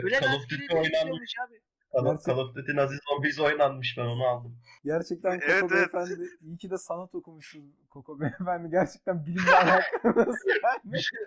Ölen 0.02 0.22
of 0.22 0.28
askeri 0.28 0.60
Duty 0.62 0.74
oynanmış. 0.74 0.90
diriltiyormuş 0.92 1.32
abi. 1.48 1.60
Call 1.92 2.06
of, 2.06 2.12
Gerçek- 2.12 2.26
Call 2.26 2.38
of 2.38 2.54
Duty 2.54 2.72
Nazi 2.76 2.96
Zombies 3.08 3.40
oynanmış 3.40 3.94
ben 3.98 4.04
onu 4.06 4.24
aldım. 4.28 4.58
Gerçekten 4.84 5.40
Koko 5.40 5.52
Evet, 5.52 5.62
evet. 5.72 5.94
Beyefendi 5.94 6.28
iyi 6.42 6.58
ki 6.58 6.70
de 6.70 6.78
sanat 6.78 7.14
okumuşsun 7.14 7.76
Koko 7.90 8.20
Beyefendi. 8.20 8.70
Gerçekten 8.70 9.26
bilimle 9.26 9.56
alakalı. 9.56 10.26
Bir 10.84 10.98
şey, 10.98 11.20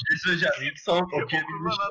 bir 0.00 0.06
şey 0.08 0.16
söyleyeceğim. 0.24 0.54
İlk 0.72 0.80
son 0.80 1.02
okuyabilmiş. 1.02 1.76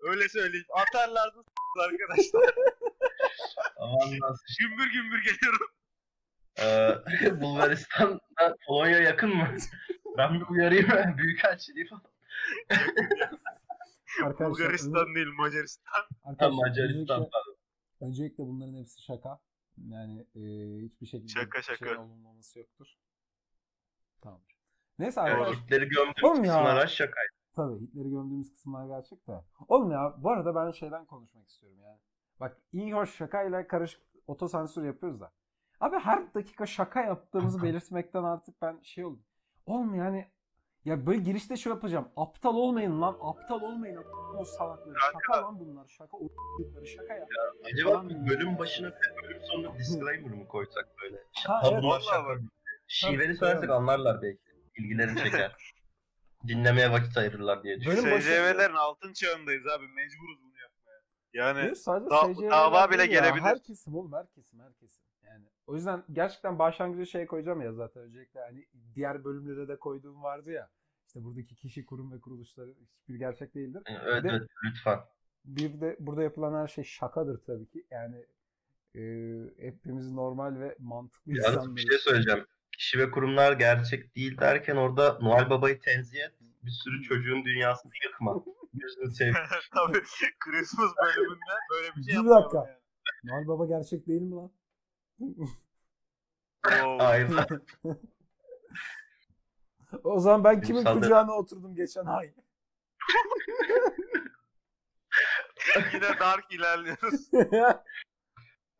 Öyle 0.00 0.28
söyleyeyim. 0.28 0.66
Atarlardı 0.74 1.44
arkadaşlar. 1.80 2.54
Aman 3.76 4.08
nasıl 4.20 4.44
gümbür 4.60 4.92
gümbür 4.92 5.22
geliyorum. 5.24 5.66
Ee, 6.60 7.40
Bulgaristan'da 7.40 8.56
Polonya 8.66 8.98
yakın 8.98 9.36
mı? 9.36 9.48
Ben 10.18 10.34
bir 10.34 10.46
uyarayım 10.46 10.88
mı? 10.88 11.14
Büyükelçiliği 11.18 11.86
falan. 11.86 12.02
Arkadaşlar, 14.24 14.50
Bulgaristan 14.50 15.14
değil 15.14 15.26
Macaristan. 15.38 16.02
Arkadaşlar 16.24 16.68
Macaristan 16.68 17.16
öncelikle, 17.20 17.38
öncelikle 18.00 18.44
bunların 18.46 18.74
hepsi 18.74 19.02
şaka. 19.02 19.40
Yani 19.88 20.20
e, 20.34 20.40
hiçbir 20.84 21.06
şekilde 21.06 21.28
Şaka, 21.32 21.62
şey 21.62 21.76
şaka. 21.76 22.02
olmaması 22.02 22.58
yoktur. 22.58 22.86
Tamamdır. 24.20 24.56
Neyse 24.98 25.20
arkadaşlar. 25.20 25.56
Hitler'i 25.64 25.88
gömdüğümüz 25.88 26.24
Oğlum 26.24 26.44
ya. 26.44 26.52
kısımlar 26.52 26.86
şakaydı. 26.86 27.32
Tabii 27.56 27.80
Hitler'i 27.80 28.10
gömdüğümüz 28.10 28.52
kısımlar 28.52 28.86
gerçek 28.86 29.28
de. 29.28 29.44
Oğlum 29.68 29.90
ya 29.90 30.14
bu 30.18 30.30
arada 30.30 30.54
ben 30.54 30.70
şeyden 30.70 31.04
konuşmak 31.06 31.48
istiyorum 31.48 31.78
yani. 31.82 31.98
Bak 32.40 32.56
iyi 32.72 32.94
hoş 32.94 33.16
şakayla 33.16 33.66
karışık 33.68 34.02
otosansür 34.26 34.84
yapıyoruz 34.84 35.20
da. 35.20 35.32
Abi 35.80 35.96
her 35.98 36.34
dakika 36.34 36.66
şaka 36.66 37.02
yaptığımızı 37.02 37.62
belirtmekten 37.62 38.24
artık 38.24 38.62
ben 38.62 38.80
şey 38.82 39.04
oldum. 39.04 39.24
Oğlum 39.66 39.94
yani 39.94 40.31
ya 40.84 41.06
böyle 41.06 41.20
girişte 41.20 41.56
şey 41.56 41.72
yapacağım. 41.72 42.08
Aptal 42.16 42.54
olmayın 42.54 43.00
lan. 43.00 43.18
Aptal 43.20 43.60
olmayın. 43.60 43.96
Aptal 43.96 44.34
o 44.38 44.44
salakları. 44.44 44.94
Şaka 45.12 45.42
lan 45.42 45.58
bunlar. 45.60 45.88
Şaka 45.88 46.16
o 46.16 46.28
şaka 46.86 47.14
ya. 47.14 47.26
Acaba 47.72 48.08
bir 48.08 48.26
bölüm 48.30 48.58
başına 48.58 48.92
bölüm 49.22 49.40
sonuna 49.42 49.78
disclaimer 49.78 50.30
mı 50.30 50.48
koysak 50.48 50.88
böyle? 51.02 51.16
Ha, 51.46 51.54
Ha, 51.62 51.70
evet. 51.72 52.02
şaka. 52.10 52.36
Şiveli 52.86 53.26
Tabii, 53.26 53.36
söylersek 53.36 53.70
anlarlar 53.70 54.22
belki. 54.22 54.38
İlgilerini 54.78 55.18
çeker. 55.18 55.56
Dinlemeye 56.48 56.92
vakit 56.92 57.16
ayırırlar 57.16 57.62
diye 57.62 57.76
düşünüyorum. 57.80 58.04
Bölüm 58.04 58.16
başı- 58.16 58.26
SCV'lerin 58.26 58.74
altın 58.74 59.12
çağındayız 59.12 59.66
abi. 59.66 59.88
Mecburuz 59.88 60.38
bunu 60.42 60.52
yapmaya. 60.62 61.02
Yani 61.34 61.72
da- 61.86 62.50
dava 62.50 62.90
bile 62.90 63.02
ya. 63.02 63.06
gelebilir. 63.06 63.42
Her 63.42 63.62
kesim 63.62 63.94
oğlum 63.94 64.12
her 64.12 64.26
kesim 64.30 64.60
her 64.60 64.72
kesim. 64.74 65.01
Yani 65.01 65.01
o 65.72 65.74
yüzden 65.76 66.04
gerçekten 66.12 66.58
başlangıca 66.58 67.04
şey 67.04 67.26
koyacağım 67.26 67.60
ya 67.62 67.72
zaten 67.72 68.02
öncelikle 68.02 68.40
hani 68.40 68.66
diğer 68.94 69.24
bölümlere 69.24 69.68
de 69.68 69.76
koyduğum 69.78 70.22
vardı 70.22 70.50
ya. 70.50 70.70
İşte 71.06 71.24
buradaki 71.24 71.54
kişi, 71.56 71.84
kurum 71.86 72.12
ve 72.12 72.20
kuruluşları 72.20 72.74
hiçbir 73.00 73.14
gerçek 73.14 73.54
değildir. 73.54 73.82
Evet 73.86 74.24
Bir 74.24 74.28
de- 74.28 74.32
evet 74.34 74.48
lütfen. 74.64 74.98
Bir 75.44 75.80
de 75.80 75.96
burada 76.00 76.22
yapılan 76.22 76.62
her 76.62 76.68
şey 76.68 76.84
şakadır 76.84 77.42
tabii 77.46 77.66
ki. 77.70 77.86
Yani 77.90 78.16
e, 78.96 79.02
hepimiz 79.66 80.12
normal 80.12 80.60
ve 80.60 80.76
mantıklı 80.78 81.32
Yalnız 81.32 81.46
bir 81.46 81.52
insanlarız. 81.60 81.88
şey 81.88 81.98
söyleyeceğim. 81.98 82.46
Kişi 82.72 82.98
ve 82.98 83.10
kurumlar 83.10 83.52
gerçek 83.52 84.16
değil 84.16 84.38
derken 84.38 84.76
orada 84.76 85.18
Noel 85.22 85.50
Baba'yı 85.50 85.80
tenzih 85.80 86.20
et. 86.20 86.32
Bir 86.62 86.70
sürü 86.70 87.02
çocuğun 87.02 87.44
dünyasını 87.44 87.92
yıkma. 88.04 88.44
Gözünü 88.74 89.10
seveyim. 89.14 89.36
tabii 89.74 90.02
Christmas 90.40 90.90
bölümünde 91.04 91.54
böyle 91.70 91.88
bir 91.96 92.02
şey 92.02 92.12
Bir 92.12 92.12
yapmayalım 92.14 92.44
dakika. 92.44 92.58
yani. 92.68 92.78
Noel 93.24 93.46
Baba 93.48 93.66
gerçek 93.66 94.06
değil 94.06 94.22
mi 94.22 94.34
lan? 94.34 94.50
Aynen. 96.98 97.46
o 100.04 100.20
zaman 100.20 100.44
ben 100.44 100.60
kimin 100.60 100.82
Müsaade- 100.82 101.00
kucağına 101.00 101.32
oturdum 101.32 101.74
geçen 101.74 102.06
ay? 102.06 102.34
Yine 105.94 106.18
dark 106.20 106.52
ilerliyoruz. 106.52 107.28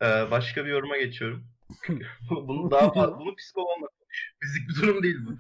Ee, 0.03 0.31
başka 0.31 0.65
bir 0.65 0.71
yoruma 0.71 0.97
geçiyorum. 0.97 1.47
bunu 2.31 2.71
daha 2.71 2.87
fa- 2.87 3.19
bunu 3.19 3.35
psikologla 3.37 3.87
konuş. 3.87 4.35
Bizlik 4.43 4.69
bir 4.69 4.75
durum 4.83 5.03
değil 5.03 5.17
bu. 5.27 5.39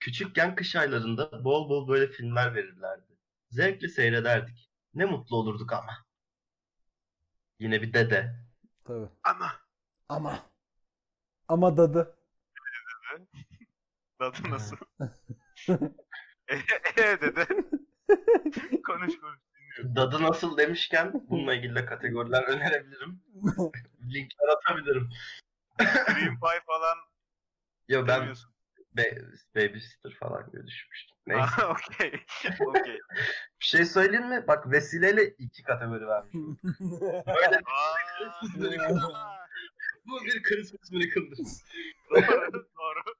Küçükken 0.00 0.54
kış 0.54 0.76
aylarında 0.76 1.44
bol 1.44 1.68
bol 1.68 1.88
böyle 1.88 2.08
filmler 2.12 2.54
verirlerdi. 2.54 3.18
Zevkle 3.50 3.88
seyrederdik. 3.88 4.70
Ne 4.94 5.04
mutlu 5.04 5.36
olurduk 5.36 5.72
ama. 5.72 6.03
Yine 7.64 7.82
bir 7.82 7.92
dede. 7.92 8.34
Tabii. 8.84 9.08
Ama 9.24 9.52
Ama. 10.08 10.50
Ama 11.48 11.76
dadı. 11.76 12.16
tadı 14.18 14.50
nasıl? 14.50 14.76
e, 16.48 16.54
e 16.96 17.20
dedi. 17.20 17.46
konuş 18.86 19.20
konuş. 19.20 19.38
dinliyorum. 19.54 19.96
Dadı 19.96 20.22
nasıl 20.22 20.58
demişken 20.58 21.26
bununla 21.30 21.54
ilgili 21.54 21.74
de 21.74 21.86
kategoriler 21.86 22.42
önerebilirim. 22.42 23.22
Linkler 24.02 24.48
atabilirim. 24.48 25.08
Green 25.78 26.40
Pie 26.40 26.60
falan 26.66 26.98
Ya 27.88 28.08
ben 28.08 28.34
be, 28.96 29.16
Babysitter 29.56 30.16
falan 30.20 30.50
gibi 30.50 30.66
düşünmüştüm. 30.66 31.16
Neyse. 31.26 31.64
Okey. 31.64 32.12
Okey. 32.66 32.98
Bir 33.60 33.64
şey 33.66 33.84
söyleyeyim 33.84 34.28
mi? 34.28 34.44
Bak 34.48 34.70
vesileyle 34.70 35.28
iki 35.28 35.62
kategori 35.62 36.06
vermişim. 36.06 36.58
Böyle 37.26 37.60
bu 40.06 40.24
bir 40.24 40.42
Christmas 40.42 40.90
miracle'dır. 40.90 41.38
doğru 42.10 42.52
doğru. 42.52 43.14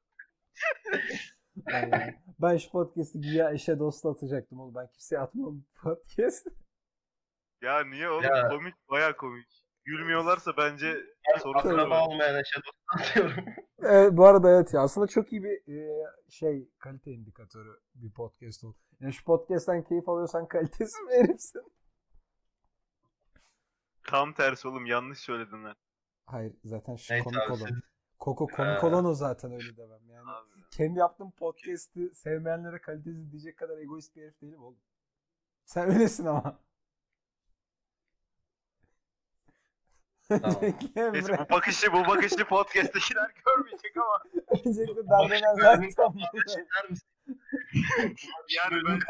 Ee, 1.72 2.14
ben 2.42 2.56
şu 2.56 2.70
podcast'i 2.70 3.20
güya 3.20 3.50
eşe 3.52 3.78
dosta 3.78 4.10
atacaktım 4.10 4.60
oğlum. 4.60 4.74
Ben 4.74 4.86
kimseye 4.86 5.18
atmam 5.18 5.64
podcast. 5.82 6.46
Ya 7.62 7.84
niye 7.84 8.08
oğlum 8.08 8.24
Ya. 8.24 8.48
komik 8.48 8.74
baya 8.90 9.16
komik. 9.16 9.63
Gülmüyorlarsa 9.84 10.56
bence 10.56 10.96
sorun 11.42 11.58
Akraba 11.58 12.06
olmayan 12.06 12.34
eşe 12.40 12.60
dost 12.66 13.10
atıyorum. 13.10 13.44
Evet, 13.86 14.12
bu 14.12 14.26
arada 14.26 14.50
evet 14.50 14.74
ya 14.74 14.80
aslında 14.80 15.06
çok 15.06 15.32
iyi 15.32 15.42
bir 15.42 15.72
e, 15.74 16.04
şey 16.28 16.68
kalite 16.78 17.10
indikatörü 17.12 17.80
bir 17.94 18.12
podcast 18.12 18.64
oldu. 18.64 18.76
Yani 19.00 19.12
şu 19.12 19.24
podcast'ten 19.24 19.84
keyif 19.84 20.08
alıyorsan 20.08 20.48
kalitesi 20.48 21.02
mi 21.02 21.12
herifsin? 21.12 21.62
Tam 24.06 24.34
tersi 24.34 24.68
oğlum 24.68 24.86
yanlış 24.86 25.18
söyledin 25.18 25.64
lan. 25.64 25.76
Hayır 26.26 26.54
zaten 26.64 26.96
şu 26.96 27.12
Neyse 27.14 27.24
komik 27.24 27.38
abi 27.42 27.52
olan. 27.52 27.66
siz 27.66 27.76
Koko 28.18 28.46
komik 28.46 28.84
Ee. 28.84 28.86
olan 28.86 29.04
o 29.04 29.14
zaten 29.14 29.52
öyle 29.52 29.76
demem 29.76 30.08
yani. 30.08 30.30
Abi. 30.30 30.50
Kendi 30.70 30.98
yaptığım 30.98 31.30
podcast'i 31.30 32.14
sevmeyenlere 32.14 32.78
kalitesiz 32.80 33.32
diyecek 33.32 33.56
kadar 33.58 33.78
egoist 33.78 34.16
bir 34.16 34.22
herif 34.22 34.40
değilim 34.40 34.62
oğlum. 34.62 34.80
Sen 35.64 35.90
öylesin 35.90 36.26
ama. 36.26 36.58
Tamam. 40.28 40.60
Neyse 40.96 41.38
bu 41.38 41.50
bakışı 41.50 41.92
bu 41.92 42.06
bakışı 42.06 42.44
podcast'tekiler 42.44 43.30
görmeyecek 43.46 43.96
ama 43.96 44.44
Öncelikle 44.64 45.08
Darbener 45.08 45.54
zaten. 45.60 45.82
Eder 45.82 46.90
misin? 46.90 47.08
yani 48.56 49.00
de. 49.00 49.04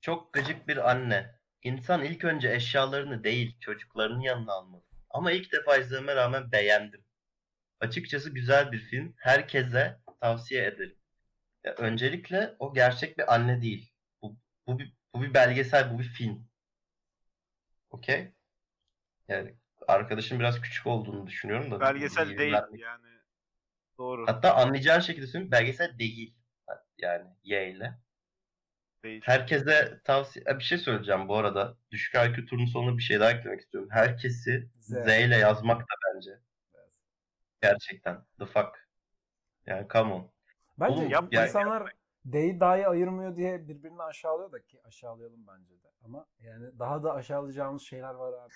Çok 0.00 0.32
gıcık 0.32 0.68
bir 0.68 0.90
anne. 0.90 1.34
İnsan 1.62 2.04
ilk 2.04 2.24
önce 2.24 2.52
eşyalarını 2.52 3.24
değil 3.24 3.56
çocuklarını 3.60 4.24
yanına 4.24 4.52
almalı. 4.52 4.82
Ama 5.10 5.32
ilk 5.32 5.52
defa 5.52 5.76
izlememe 5.76 6.16
rağmen 6.16 6.52
beğendim. 6.52 7.04
Açıkçası 7.80 8.30
güzel 8.30 8.72
bir 8.72 8.78
film. 8.78 9.14
Herkese 9.16 10.00
tavsiye 10.20 10.66
ederim. 10.66 10.96
Ya 11.64 11.74
öncelikle 11.74 12.56
o 12.58 12.74
gerçek 12.74 13.18
bir 13.18 13.34
anne 13.34 13.62
değil. 13.62 13.92
Bu, 14.22 14.36
bu, 14.66 14.78
bir, 14.78 14.94
bu 15.14 15.22
bir 15.22 15.34
belgesel, 15.34 15.94
bu 15.94 15.98
bir 15.98 16.04
film. 16.04 16.48
Okey? 17.90 18.32
Yani 19.32 19.54
arkadaşım 19.88 20.38
biraz 20.40 20.60
küçük 20.60 20.86
olduğunu 20.86 21.26
düşünüyorum 21.26 21.70
da. 21.70 21.80
Belgesel 21.80 22.38
değil 22.38 22.52
vermek- 22.52 22.80
yani. 22.80 23.06
Doğru. 23.98 24.26
Hatta 24.26 24.54
anlayacağın 24.54 25.00
şekilde 25.00 25.26
söyleyeyim 25.26 25.52
belgesel 25.52 25.98
değil. 25.98 26.34
Yani 26.98 27.26
Y 27.44 27.70
ile. 27.70 27.98
Değil. 29.04 29.22
Herkese 29.24 30.00
tavsiye... 30.04 30.44
Bir 30.46 30.64
şey 30.64 30.78
söyleyeceğim 30.78 31.28
bu 31.28 31.36
arada. 31.36 31.76
Düşük 31.90 32.14
IQ 32.14 32.46
turunun 32.46 32.66
sonuna 32.66 32.96
bir 32.96 33.02
şey 33.02 33.20
daha 33.20 33.30
eklemek 33.30 33.60
istiyorum. 33.60 33.88
Herkesi 33.92 34.70
Z. 34.80 34.88
Z, 34.88 35.06
ile 35.06 35.36
yazmak 35.36 35.80
da 35.80 35.94
bence. 36.14 36.38
Gerçekten. 37.62 38.24
The 38.38 38.46
fuck. 38.46 38.88
Yani 39.66 39.86
come 39.88 40.12
on. 40.14 40.30
Bence 40.80 40.92
Oğlum, 40.92 41.10
yap, 41.10 41.32
yani- 41.32 41.46
insanlar 41.46 41.92
D'yi 42.32 42.60
dahi 42.60 42.88
ayırmıyor 42.88 43.36
diye 43.36 43.68
birbirini 43.68 44.02
aşağılıyor 44.02 44.52
da 44.52 44.64
ki 44.64 44.80
aşağılayalım 44.84 45.46
bence 45.46 45.82
de. 45.82 45.88
Ama 46.04 46.26
yani 46.40 46.78
daha 46.78 47.02
da 47.02 47.14
aşağılayacağımız 47.14 47.82
şeyler 47.82 48.14
var 48.14 48.32
abi. 48.32 48.52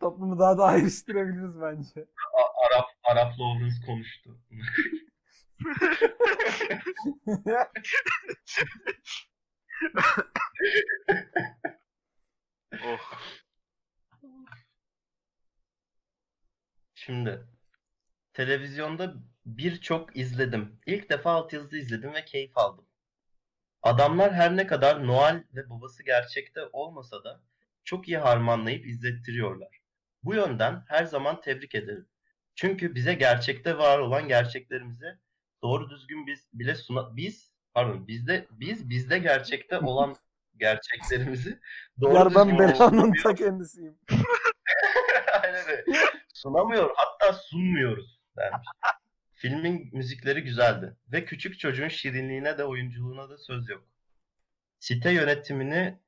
Toplumu 0.00 0.38
daha 0.38 0.58
da 0.58 0.64
ayrıştırabiliriz 0.64 1.60
bence. 1.60 2.06
A- 2.34 2.66
Arap 2.66 2.86
Arap 3.04 3.40
Lawrence 3.40 3.86
konuştu. 3.86 4.38
Oh. 12.84 12.98
Şimdi 16.94 17.46
televizyonda 18.32 19.14
birçok 19.46 20.16
izledim. 20.16 20.80
İlk 20.86 21.10
defa 21.10 21.32
altyazılı 21.32 21.76
izledim 21.78 22.14
ve 22.14 22.24
keyif 22.24 22.58
aldım. 22.58 22.86
Adamlar 23.82 24.34
her 24.34 24.56
ne 24.56 24.66
kadar 24.66 25.06
Noel 25.06 25.44
ve 25.54 25.70
babası 25.70 26.02
gerçekte 26.04 26.60
olmasa 26.72 27.24
da 27.24 27.42
çok 27.86 28.08
iyi 28.08 28.18
harmanlayıp 28.18 28.86
izlettiriyorlar. 28.86 29.80
Bu 30.22 30.34
yönden 30.34 30.84
her 30.88 31.04
zaman 31.04 31.40
tebrik 31.40 31.74
ederim. 31.74 32.08
Çünkü 32.54 32.94
bize 32.94 33.14
gerçekte 33.14 33.78
var 33.78 33.98
olan 33.98 34.28
gerçeklerimizi 34.28 35.18
doğru 35.62 35.90
düzgün 35.90 36.26
biz 36.26 36.46
bile 36.52 36.74
suna 36.74 37.16
biz 37.16 37.52
pardon 37.74 38.08
bizde 38.08 38.46
biz 38.50 38.90
bizde 38.90 39.18
gerçekte 39.18 39.78
olan 39.78 40.16
gerçeklerimizi 40.56 41.60
doğru 42.00 42.14
Yar 42.14 42.34
ben 42.34 42.58
belanın 42.58 43.12
ta 43.22 43.34
kendisiyim. 43.34 43.98
Aynen 45.42 45.66
öyle. 45.68 45.84
Sunamıyor 46.34 46.90
hatta 46.96 47.32
sunmuyoruz 47.32 48.20
dermiş. 48.36 48.68
Filmin 49.32 49.90
müzikleri 49.92 50.42
güzeldi 50.42 50.96
ve 51.12 51.24
küçük 51.24 51.58
çocuğun 51.58 51.88
şirinliğine 51.88 52.58
de 52.58 52.64
oyunculuğuna 52.64 53.30
da 53.30 53.38
söz 53.38 53.68
yok. 53.68 53.84
Site 54.78 55.10
yönetimini 55.10 55.98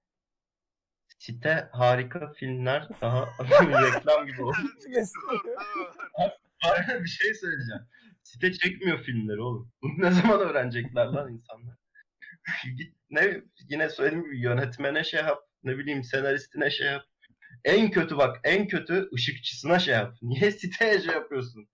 site 1.19 1.69
harika 1.73 2.33
filmler 2.33 2.89
daha 3.01 3.29
reklam 3.83 4.27
gibi 4.27 4.43
oldu. 4.43 4.57
Aynen 6.65 7.05
bir 7.05 7.09
şey 7.09 7.35
söyleyeceğim. 7.35 7.83
Site 8.23 8.53
çekmiyor 8.53 9.03
filmleri 9.03 9.41
oğlum. 9.41 9.73
Bunu 9.83 9.93
ne 9.99 10.11
zaman 10.11 10.41
öğrenecekler 10.41 11.07
lan 11.07 11.33
insanlar? 11.33 11.77
Git 12.77 12.95
ne 13.11 13.43
yine 13.69 13.89
söylediğim 13.89 14.25
gibi 14.25 14.41
yönetmene 14.41 15.05
şey 15.05 15.21
yap. 15.21 15.39
Ne 15.63 15.79
bileyim 15.79 16.05
senaristine 16.05 16.71
şey 16.71 16.87
yap. 16.87 17.03
En 17.65 17.91
kötü 17.91 18.17
bak 18.19 18.41
en 18.45 18.69
kötü 18.69 19.09
ışıkçısına 19.15 19.79
şey 19.79 19.95
yap. 19.95 20.15
Niye 20.23 20.51
siteye 20.51 21.01
şey 21.01 21.15
yapıyorsun? 21.15 21.69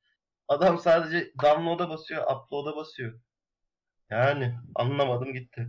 Adam 0.49 0.79
sadece 0.79 1.33
download'a 1.43 1.89
basıyor, 1.89 2.23
upload'a 2.23 2.77
basıyor. 2.77 3.21
Yani 4.11 4.55
anlamadım 4.75 5.33
gitti. 5.33 5.69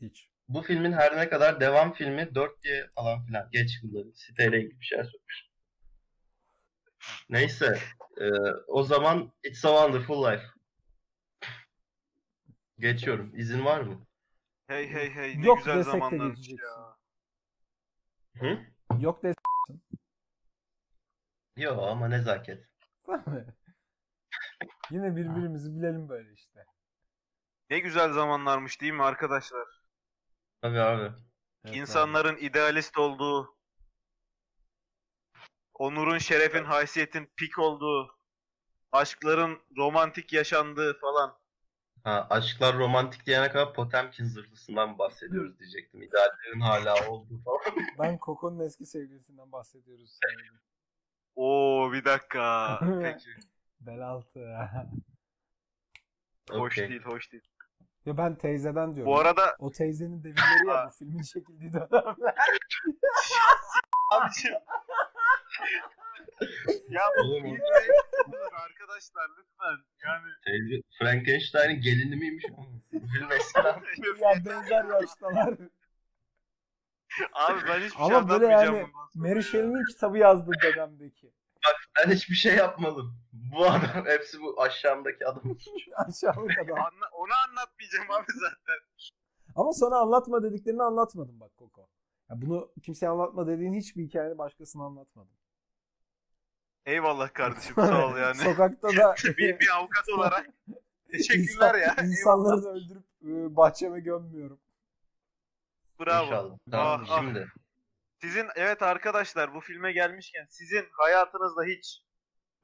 Hiç. 0.00 0.27
Bu 0.48 0.62
filmin 0.62 0.92
her 0.92 1.16
ne 1.16 1.28
kadar 1.28 1.60
devam 1.60 1.92
filmi 1.92 2.34
4 2.34 2.62
diye 2.62 2.88
falan 2.94 3.26
filan 3.26 3.48
geç 3.52 3.80
bunları 3.82 4.12
siteyle 4.14 4.58
ilgili 4.62 4.80
bir 4.80 4.84
şey 4.84 4.98
söylemiş. 4.98 5.50
Neyse 7.28 7.78
e, 8.20 8.30
o 8.66 8.82
zaman 8.82 9.32
It's 9.44 9.64
a 9.64 9.68
Wonderful 9.68 10.32
Life. 10.32 10.44
Geçiyorum. 12.78 13.32
İzin 13.36 13.64
var 13.64 13.80
mı? 13.80 14.06
Hey 14.66 14.88
hey 14.92 15.10
hey 15.10 15.40
ne 15.40 15.46
Yok 15.46 15.58
güzel 15.58 15.76
desek 15.78 15.92
de 15.94 15.98
zamanlarmış 15.98 16.36
geçeceksin. 16.36 16.66
ya. 16.66 16.96
Hı? 18.40 18.58
Yok 19.00 19.22
de 19.22 19.34
Yo 21.56 21.82
ama 21.82 22.08
nezaket. 22.08 22.64
Yine 24.90 25.16
birbirimizi 25.16 25.76
bilelim 25.76 26.08
böyle 26.08 26.32
işte. 26.32 26.64
Ne 27.70 27.78
güzel 27.78 28.12
zamanlarmış 28.12 28.80
değil 28.80 28.92
mi 28.92 29.02
arkadaşlar? 29.02 29.77
Tabii 30.62 30.80
abi. 30.80 31.12
Evet 31.64 31.76
İnsanların 31.76 32.36
idealist 32.36 32.98
olduğu, 32.98 33.56
onurun, 35.74 36.18
şerefin, 36.18 36.64
haysiyetin 36.64 37.32
pik 37.36 37.58
olduğu, 37.58 38.18
aşkların 38.92 39.60
romantik 39.76 40.32
yaşandığı 40.32 40.98
falan. 41.00 41.38
Ha, 42.04 42.26
aşklar 42.30 42.78
romantik 42.78 43.26
diyene 43.26 43.50
kadar 43.50 43.74
Potemkin 43.74 44.24
zırhlısından 44.24 44.98
bahsediyoruz 44.98 45.58
diyecektim. 45.58 46.02
İdeallerin 46.02 46.60
hala 46.60 47.08
olduğu 47.10 47.38
falan. 47.38 47.58
abi. 47.72 47.80
Ben 47.98 48.18
Coco'nun 48.22 48.60
eski 48.60 48.86
sevgilisinden 48.86 49.52
bahsediyoruz. 49.52 50.20
Oo 51.36 51.92
bir 51.92 52.04
dakika. 52.04 52.78
Peki. 53.02 53.30
Bel 53.80 54.08
altı. 54.08 54.56
Hoş 56.50 56.78
Okey. 56.78 56.88
değil, 56.88 57.02
hoş 57.02 57.32
değil. 57.32 57.44
Ya 58.08 58.18
ben 58.18 58.34
teyzeden 58.34 58.94
diyorum. 58.94 59.12
Bu 59.12 59.18
arada 59.18 59.56
O 59.58 59.70
teyzenin 59.70 60.24
devirleri 60.24 60.68
ya 60.68 60.86
bu 60.86 60.90
filmin 60.98 61.22
çekildiği 61.22 61.72
dönemler. 61.72 62.14
ya 66.88 67.02
bu 67.18 67.44
ne- 67.44 67.58
arkadaşlar 68.52 69.28
lütfen 69.38 69.76
yani 70.04 70.30
Teyze 70.44 70.82
Frankenstein'in 70.98 71.80
gelini 71.80 72.16
miymiş? 72.16 72.44
Eskiden. 73.30 73.82
ya 74.20 74.44
benzer 74.44 74.84
yaştalar. 74.84 75.54
Abi 77.32 77.60
ben 77.68 77.80
hiçbir 77.80 77.96
şey 77.96 78.06
Ama 78.06 78.28
böyle 78.28 78.46
anlatmayacağım 78.46 78.76
yani 78.76 78.88
Mary. 79.14 79.42
Shelley'nin 79.42 79.92
kitabı 79.92 80.18
yazdı 80.18 80.52
dedemdeki. 80.62 81.32
Ben 81.98 82.10
hiçbir 82.10 82.34
şey 82.34 82.56
yapmadım. 82.56 83.14
Bu 83.32 83.66
adam 83.66 84.04
hepsi 84.06 84.40
bu 84.40 84.62
aşağımdaki 84.62 85.26
adamın 85.26 85.54
suçu. 85.54 85.90
Aşağılık 85.96 86.58
adam. 86.58 86.78
Anla- 86.78 87.10
onu 87.12 87.32
anlatmayacağım 87.48 88.10
abi 88.10 88.32
zaten. 88.40 88.78
Ama 89.56 89.72
sana 89.72 89.96
anlatma 89.98 90.42
dediklerini 90.42 90.82
anlatmadım 90.82 91.40
bak 91.40 91.56
Koko. 91.56 91.88
Ya 92.30 92.42
bunu 92.42 92.70
kimseye 92.82 93.08
anlatma 93.08 93.46
dediğin 93.46 93.74
hiçbir 93.74 94.04
hikayeni 94.04 94.38
başkasına 94.38 94.84
anlatmadım. 94.84 95.32
Eyvallah 96.86 97.32
kardeşim 97.34 97.74
sağ 97.76 98.06
ol 98.06 98.16
yani. 98.16 98.34
Sokakta 98.36 98.88
da 98.96 99.14
bir, 99.24 99.60
bir 99.60 99.76
avukat 99.76 100.08
olarak 100.08 100.46
teşekkürler 101.12 101.74
ya. 101.74 101.92
İnsan- 101.94 102.06
insanları 102.06 102.62
da 102.62 102.68
öldürüp 102.68 103.04
e, 103.22 103.56
bahçeme 103.56 104.00
gömmüyorum. 104.00 104.60
Bravo. 106.00 106.24
İnşallah. 106.26 106.58
Tamam 106.70 107.04
Ah, 107.08 107.22
ah. 107.22 107.24
Sizin 108.20 108.46
evet 108.56 108.82
arkadaşlar 108.82 109.54
bu 109.54 109.60
filme 109.60 109.92
gelmişken 109.92 110.46
sizin 110.50 110.84
hayatınızda 110.92 111.62
hiç 111.64 112.02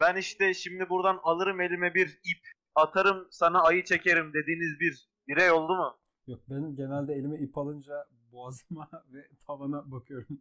ben 0.01 0.17
işte 0.17 0.55
şimdi 0.55 0.89
buradan 0.89 1.21
alırım 1.23 1.61
elime 1.61 1.95
bir 1.95 2.09
ip 2.09 2.41
atarım 2.75 3.29
sana 3.31 3.63
ayı 3.63 3.85
çekerim 3.85 4.33
dediğiniz 4.33 4.81
bir 4.81 5.09
birey 5.29 5.51
oldu 5.51 5.75
mu? 5.77 5.99
Yok 6.27 6.41
ben 6.51 6.77
genelde 6.77 7.15
elime 7.15 7.39
ip 7.39 7.59
alınca 7.59 8.07
boğazıma 8.33 8.91
ve 9.13 9.29
tavana 9.47 9.91
bakıyorum. 9.91 10.41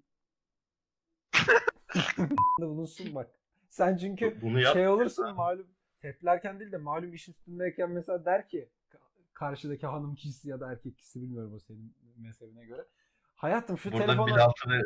bulunsun 2.59 3.15
bak. 3.15 3.31
Sen 3.69 3.97
çünkü 3.97 4.41
Bunu 4.41 4.59
yap. 4.61 4.73
şey 4.73 4.87
olursun 4.87 5.35
malum 5.35 5.67
teplerken 5.99 6.59
değil 6.59 6.71
de 6.71 6.77
malum 6.77 7.13
iş 7.13 7.29
üstündeyken 7.29 7.91
mesela 7.91 8.25
der 8.25 8.49
ki 8.49 8.69
ka- 8.91 9.33
karşıdaki 9.33 9.87
hanım 9.87 10.15
kişisi 10.15 10.49
ya 10.49 10.59
da 10.59 10.71
erkek 10.71 10.97
kişisi 10.97 11.21
bilmiyorum 11.21 11.53
o 11.53 11.59
senin 11.59 11.95
mezhebine 12.17 12.65
göre. 12.65 12.85
Hayatım 13.35 13.77
şu 13.77 13.91
Burada 13.91 14.05
telefonu 14.05 14.27
bir 14.27 14.41
altını 14.41 14.81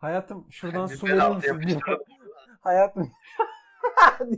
hayatım 0.00 0.46
şuradan 0.52 0.90
bir 0.90 0.96
su 0.96 1.06
verir 1.06 1.36
misin? 1.36 1.80
hayatım 2.60 3.12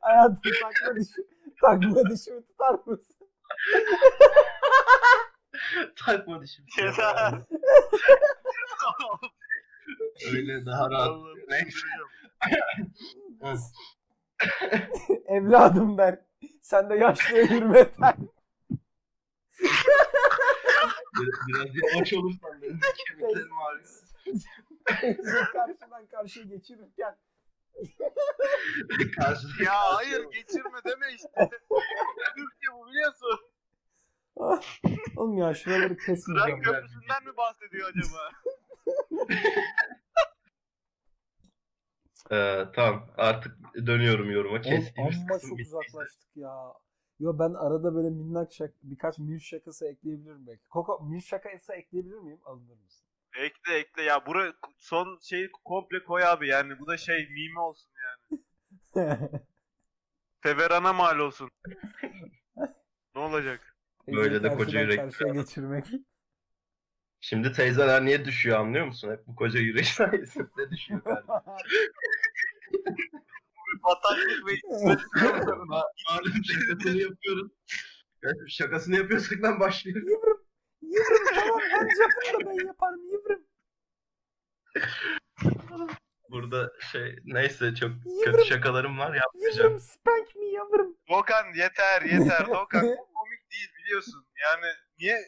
hayatım 0.00 0.40
takma 0.62 0.96
dişi 0.96 1.22
takma 1.60 2.10
dişimi 2.10 2.46
tutar 2.46 2.74
mısın? 2.86 3.16
takma 6.06 6.42
dişim. 6.42 6.64
Yeter. 6.78 7.34
Öyle 10.34 10.66
daha 10.66 10.90
rahat. 10.90 11.16
Evladım 15.26 15.98
der. 15.98 16.18
Sen 16.62 16.90
de 16.90 16.94
yaşlıya 16.94 17.44
hürmet. 17.44 17.98
Bir- 21.18 21.30
Biraz 21.48 21.66
yavaş 21.94 22.12
olursan 22.12 22.62
benim 22.62 22.80
kemiklerim 23.08 23.58
ağrıyor. 23.58 24.09
Karşıdan 25.52 26.06
karşıya 26.06 26.44
geçirirken 26.46 27.16
ya 29.64 29.94
hayır 29.94 30.24
geçirme 30.32 30.78
deme 30.84 31.06
işte. 31.14 31.50
Türkçe 32.36 32.72
bu 32.74 32.86
biliyorsun. 32.88 33.40
Oğlum 35.16 35.36
ya 35.38 35.54
şuraları 35.54 35.96
kesmeyeceğim. 35.96 36.62
köprüsünden 36.62 37.24
mi 37.24 37.36
bahsediyor 37.36 37.88
acaba? 37.88 38.30
Ee, 42.32 42.64
tamam 42.74 43.08
artık 43.16 43.56
dönüyorum 43.86 44.30
yoruma. 44.30 44.52
Oğlum 44.52 44.62
Kestiğimiz 44.62 45.16
amma 45.16 45.26
kısım 45.34 45.48
çok 45.50 45.58
bittiyse. 45.58 45.76
uzaklaştık 45.76 46.36
ya. 46.36 46.74
Yo 47.20 47.38
ben 47.38 47.54
arada 47.54 47.94
böyle 47.94 48.10
minnak 48.10 48.52
şak 48.52 48.70
birkaç 48.82 49.18
milf 49.18 49.42
şakası 49.42 49.86
ekleyebilirim 49.86 50.46
belki. 50.46 50.68
Koko 50.68 51.04
milf 51.04 51.24
şakası 51.24 51.72
ekleyebilir 51.72 52.18
miyim? 52.18 52.40
Alınır 52.44 52.76
mısın? 52.84 53.06
Ekle 53.36 53.74
ekle 53.74 54.02
ya 54.02 54.26
bura 54.26 54.52
son 54.78 55.18
şeyi 55.22 55.50
komple 55.64 56.04
koy 56.04 56.24
abi 56.24 56.48
yani 56.48 56.78
bu 56.78 56.86
da 56.86 56.96
şey 56.96 57.28
mimi 57.30 57.60
olsun 57.60 57.90
yani. 58.02 58.40
Feveran'a 60.40 60.92
mal 60.92 61.18
olsun. 61.18 61.50
ne 63.14 63.20
olacak? 63.20 63.76
Böyle 64.08 64.42
de 64.42 64.54
koca 64.56 64.88
Karşıya 64.96 65.30
adam. 65.30 65.42
geçirmek. 65.42 65.86
Şimdi 67.20 67.52
teyzeler 67.52 68.04
niye 68.04 68.24
düşüyor 68.24 68.58
anlıyor 68.60 68.86
musun? 68.86 69.10
Hep 69.10 69.26
bu 69.26 69.36
koca 69.36 69.60
yürek 69.60 69.86
sayesinde 69.86 70.70
düşüyor. 70.70 71.02
Bataklık 73.84 74.46
ve 74.46 74.52
Malum 75.66 76.44
şakasını 76.44 77.00
yapıyoruz. 77.00 77.52
Yani 78.22 78.50
şakasını 78.50 78.96
yapıyorsak 78.96 79.38
ben 79.42 79.60
başlıyorum. 79.60 80.08
Yıvrım. 80.08 80.40
Yıvrım 80.82 81.24
tamam 81.34 81.60
hem 81.60 81.86
da 81.86 82.46
ben 82.46 82.66
yaparım. 82.66 83.00
Burada 86.30 86.72
şey 86.92 87.16
neyse 87.24 87.74
çok 87.74 87.90
Yıvrım. 87.90 88.24
kötü 88.32 88.44
şakalarım 88.44 88.98
var 88.98 89.14
yapmayacağım. 89.14 89.66
Yıvrım 89.70 89.80
spank 89.80 90.36
me 90.36 90.44
yavrum. 90.46 90.96
Dokan 91.08 91.44
yeter 91.56 92.02
yeter 92.02 92.46
Dokan 92.48 92.82
bu 92.82 92.96
komik 93.14 93.50
değil 93.52 93.68
biliyorsun. 93.78 94.24
Yani 94.42 94.66
niye 94.98 95.18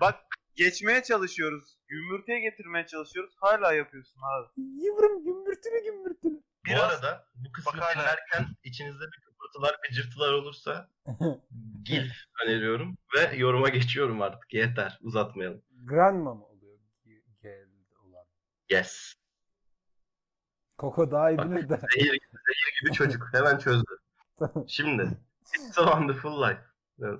bak 0.00 0.14
geçmeye 0.54 1.02
çalışıyoruz. 1.02 1.76
Gümürtüye 1.88 2.40
getirmeye 2.40 2.86
çalışıyoruz. 2.86 3.34
Hala 3.40 3.72
yapıyorsun 3.72 4.20
abi. 4.22 4.48
Yıvrım 4.84 5.24
gümbürtülü 5.24 5.84
gümbürtülü. 5.84 6.34
Bu 6.34 6.70
Biraz 6.70 6.92
arada 6.92 7.26
bu 7.34 7.52
kısmı 7.52 7.72
Bak 7.72 7.80
hala- 7.82 7.94
dinlerken 7.94 8.56
içinizde 8.64 9.04
bir 9.04 9.20
kıpırtılar 9.24 9.76
bir 9.84 9.94
cırtılar 9.94 10.32
olursa 10.32 10.90
gilf 11.84 12.12
öneriyorum 12.44 12.96
ve 13.16 13.36
yoruma 13.36 13.68
geçiyorum 13.68 14.22
artık. 14.22 14.54
Yeter 14.54 14.98
uzatmayalım. 15.00 15.62
Grandma 15.84 16.34
mı 16.34 16.46
oluyor? 16.46 16.78
Ge- 17.06 17.22
Gel 17.42 17.66
olan. 18.04 18.26
Yes. 18.72 19.14
Koko 20.78 21.10
daha 21.10 21.30
iyi 21.30 21.38
bilir 21.38 21.68
de. 21.68 21.76
Zehir, 21.94 22.04
zehir 22.10 22.80
gibi 22.82 22.92
çocuk. 22.98 23.28
Hemen 23.32 23.58
çözdü. 23.58 23.92
Şimdi 24.68 25.02
It's 25.42 25.78
a 25.78 25.82
Wonderful 25.84 26.42
Life. 26.42 26.60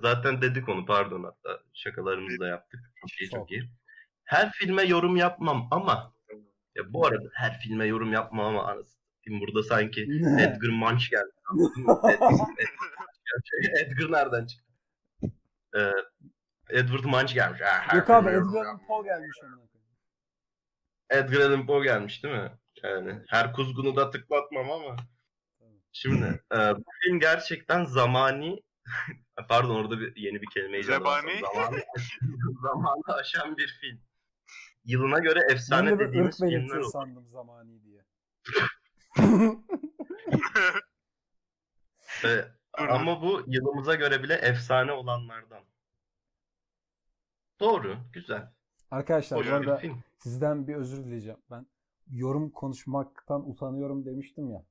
Zaten 0.01 0.41
dedik 0.41 0.69
onu 0.69 0.85
pardon 0.85 1.23
hatta 1.23 1.59
şakalarımızı 1.73 2.39
da 2.39 2.47
yaptık. 2.47 2.79
İyi 3.21 3.29
çok 3.29 3.51
iyi. 3.51 3.69
Her 4.23 4.51
filme 4.51 4.83
yorum 4.83 5.15
yapmam 5.15 5.67
ama 5.71 6.13
ya 6.75 6.93
bu 6.93 7.07
arada 7.07 7.29
her 7.33 7.59
filme 7.59 7.85
yorum 7.85 8.13
yapmam 8.13 8.45
ama 8.45 8.65
anasını 8.67 9.39
burada 9.41 9.63
sanki 9.63 10.01
Edgar 10.39 10.69
Munch 10.69 11.09
geldi. 11.09 11.31
anladın 11.49 11.83
mı? 11.83 11.91
Ed- 12.11 12.63
Ed- 13.63 13.79
Edgar 13.85 14.11
nereden 14.11 14.45
çıktı? 14.45 14.71
Ee, 15.77 15.91
Edward 16.69 17.03
Munch 17.03 17.33
gelmiş. 17.33 17.61
Yok 17.95 18.09
abi 18.09 18.29
Edgar 18.29 18.77
Poe 18.87 19.03
gelmiş 19.03 19.37
koyayım. 19.41 19.69
Edgar 21.13 21.39
Allan 21.41 21.65
Poe 21.67 21.83
gelmiş 21.83 22.23
değil 22.23 22.35
mi? 22.35 22.51
Yani 22.83 23.19
her 23.27 23.53
kuzgunu 23.53 23.95
da 23.95 24.09
tıklatmam 24.11 24.71
ama. 24.71 24.95
Şimdi 25.91 26.41
e, 26.53 26.57
bu 26.57 26.83
film 27.03 27.19
gerçekten 27.19 27.85
zamani 27.85 28.63
pardon 29.49 29.75
orada 29.75 29.99
bir 29.99 30.15
yeni 30.15 30.41
bir 30.41 30.47
kelime 30.53 30.79
icat 30.79 30.97
Zebani? 30.99 31.31
ettim. 31.31 31.45
Zamanı, 31.53 31.77
zamanı 32.61 33.17
aşan 33.19 33.57
bir 33.57 33.67
film. 33.81 34.01
Yılına 34.85 35.19
göre 35.19 35.39
Ben 35.49 35.53
efsane 35.55 35.91
de 35.91 35.99
dediğimiz 35.99 36.37
filmler 36.39 36.77
oldu. 36.77 36.89
sandım 36.91 37.27
zamani 37.27 37.83
diye. 37.83 38.05
E, 42.25 42.45
ama 42.73 43.21
bu 43.21 43.43
yılımıza 43.47 43.95
göre 43.95 44.23
bile 44.23 44.33
efsane 44.33 44.91
olanlardan. 44.91 45.63
Doğru, 47.59 47.97
güzel. 48.13 48.51
Arkadaşlar 48.93 49.37
bu 49.37 49.41
Hoş 49.41 49.47
bir 49.47 49.51
arada 49.53 49.77
film. 49.77 50.03
sizden 50.17 50.67
bir 50.67 50.75
özür 50.75 51.03
dileyeceğim. 51.05 51.39
Ben 51.51 51.65
yorum 52.11 52.49
konuşmaktan 52.49 53.49
utanıyorum 53.49 54.05
demiştim 54.05 54.49
ya. 54.51 54.65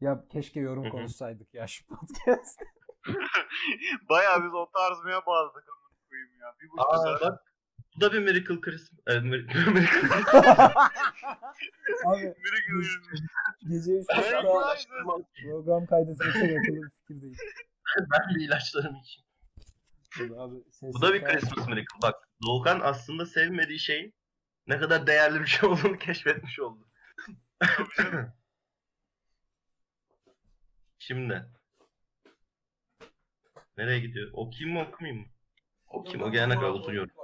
Ya 0.00 0.24
keşke 0.28 0.60
yorum 0.60 0.90
konuşsaydık 0.90 1.54
ya 1.54 1.66
şu 1.66 1.86
podcast. 1.86 2.60
Bayağı 4.08 4.44
biz 4.44 4.54
o 4.54 4.70
tarzmaya 4.70 5.26
bağladık 5.26 5.64
amına 5.68 6.08
koyayım 6.08 6.30
ya. 6.40 6.54
Bir 6.62 6.68
buçuk 6.68 6.88
Aa 6.94 6.98
saat. 6.98 7.20
bak 7.20 7.44
bu 7.96 8.00
da 8.00 8.12
bir 8.12 8.18
Miracle 8.18 8.60
Christmas. 8.60 9.00
E, 9.06 9.12
Mir- 9.12 9.46
Miracle 9.72 10.08
Abi 12.06 12.22
Biri 12.22 12.60
gece 13.68 13.92
3 13.92 14.06
Evet, 14.14 14.44
buçukta 14.44 15.18
program 15.42 15.86
kaydetmeye 15.86 16.32
çok 16.32 16.42
akıllı 16.42 16.82
bir 16.82 16.90
fikir 16.90 17.22
değil. 17.22 17.36
ben 17.98 18.34
bir 18.34 18.44
ilaçlarım 18.46 18.96
için. 18.96 19.24
Abi, 20.38 20.54
Bu 20.82 21.02
da 21.02 21.14
bir 21.14 21.24
Christmas 21.24 21.66
Miracle. 21.68 21.86
Bak 22.02 22.23
Doğukan 22.42 22.80
aslında 22.80 23.26
sevmediği 23.26 23.78
şeyin 23.78 24.14
ne 24.66 24.78
kadar 24.78 25.06
değerli 25.06 25.40
bir 25.40 25.46
şey 25.46 25.68
olduğunu 25.70 25.98
keşfetmiş 25.98 26.60
oldu. 26.60 26.88
Şimdi. 30.98 31.46
Nereye 33.76 34.00
gidiyor? 34.00 34.30
Okuyayım 34.32 34.78
mı 34.78 34.88
okumayayım 34.88 35.22
mı? 35.22 35.28
Okuyayım. 35.86 36.22
O 36.22 36.32
gelene 36.32 36.54
kadar 36.54 36.68
oturuyorum. 36.68 37.14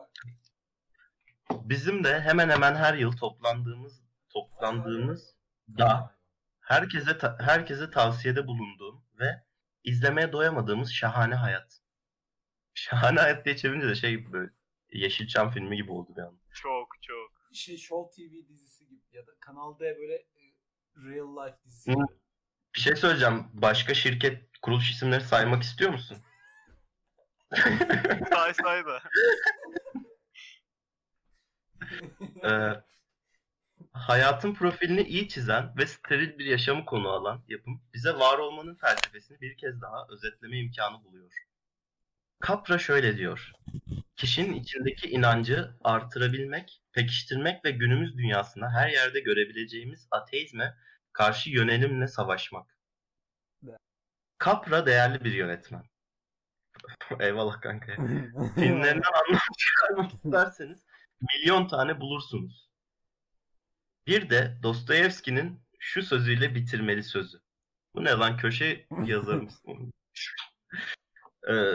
Bizim 1.51 2.05
de 2.05 2.21
hemen 2.21 2.49
hemen 2.49 2.75
her 2.75 2.95
yıl 2.95 3.13
toplandığımız 3.13 4.03
toplandığımız 4.29 5.37
da 5.79 6.17
herkese 6.61 7.19
ta- 7.19 7.39
herkese 7.41 7.91
tavsiyede 7.91 8.47
bulunduğum 8.47 9.05
ve 9.19 9.43
izlemeye 9.85 10.33
doyamadığımız 10.33 10.93
şahane 10.93 11.35
hayat. 11.35 11.81
Şahane 12.75 13.21
hayat 13.21 13.45
diye 13.45 13.57
çevirince 13.57 13.89
de 13.89 13.95
şey 13.95 14.33
böyle 14.33 14.51
Yeşilçam 14.93 15.51
filmi 15.51 15.77
gibi 15.77 15.93
oldu 15.93 16.17
bir 16.17 16.23
an. 16.23 16.39
Çok 16.55 16.89
çok. 17.03 17.31
şey 17.53 17.77
Show 17.77 18.11
TV 18.29 18.49
dizisi 18.49 18.89
gibi 18.89 19.01
ya 19.13 19.27
da 19.27 19.31
Kanal 19.41 19.79
D 19.79 19.97
böyle 19.99 20.15
e, 20.15 20.43
real 20.97 21.47
life 21.47 21.59
dizisi 21.65 21.91
Hı. 21.91 21.95
gibi. 21.95 22.05
Bir 22.75 22.81
şey 22.81 22.97
söyleyeceğim. 22.97 23.47
Başka 23.53 23.95
şirket 23.95 24.59
kuruluş 24.63 24.91
isimleri 24.91 25.25
saymak 25.25 25.63
istiyor 25.63 25.91
musun? 25.91 26.19
Say 28.31 28.55
say 28.55 28.85
da. 28.87 29.03
Ee, 32.45 32.83
hayatın 33.93 34.55
profilini 34.55 35.03
iyi 35.03 35.29
çizen 35.29 35.77
ve 35.77 35.87
steril 35.87 36.39
bir 36.39 36.45
yaşamı 36.45 36.85
konu 36.85 37.09
alan 37.09 37.45
yapım 37.49 37.83
bize 37.95 38.13
var 38.13 38.39
olmanın 38.39 38.75
felsefesini 38.75 39.41
bir 39.41 39.57
kez 39.57 39.81
daha 39.81 40.07
özetleme 40.11 40.59
imkanı 40.59 41.05
buluyor. 41.05 41.33
Capra 42.49 42.79
şöyle 42.79 43.17
diyor. 43.17 43.53
Kişinin 44.17 44.55
içindeki 44.55 45.11
inancı 45.11 45.77
artırabilmek, 45.85 46.83
pekiştirmek 46.93 47.65
ve 47.65 47.71
günümüz 47.71 48.19
dünyasında 48.19 48.71
her 48.71 48.89
yerde 48.89 49.21
görebileceğimiz 49.21 50.09
ateizme 50.11 50.77
karşı 51.13 51.51
yönelimle 51.51 52.09
savaşmak. 52.09 52.77
Capra 54.45 54.87
değerli 54.87 55.25
bir 55.25 55.33
yönetmen. 55.33 55.83
Eyvallah 57.21 57.61
kanka. 57.61 57.93
Filmlerinden 58.55 59.13
anlam 59.27 59.41
çıkarmak 59.59 60.13
isterseniz 60.15 60.85
milyon 61.21 61.69
tane 61.69 62.01
bulursunuz. 62.01 62.71
Bir 64.07 64.31
de 64.31 64.59
Dostoyevski'nin 64.63 65.61
şu 65.79 66.03
sözüyle 66.03 66.55
bitirmeli 66.55 67.03
sözü. 67.03 67.41
Bu 67.95 68.05
ne 68.05 68.11
lan 68.11 68.37
köşe 68.37 68.87
yazarı 69.05 69.43
mısın? 69.43 69.93
Ee, 71.49 71.73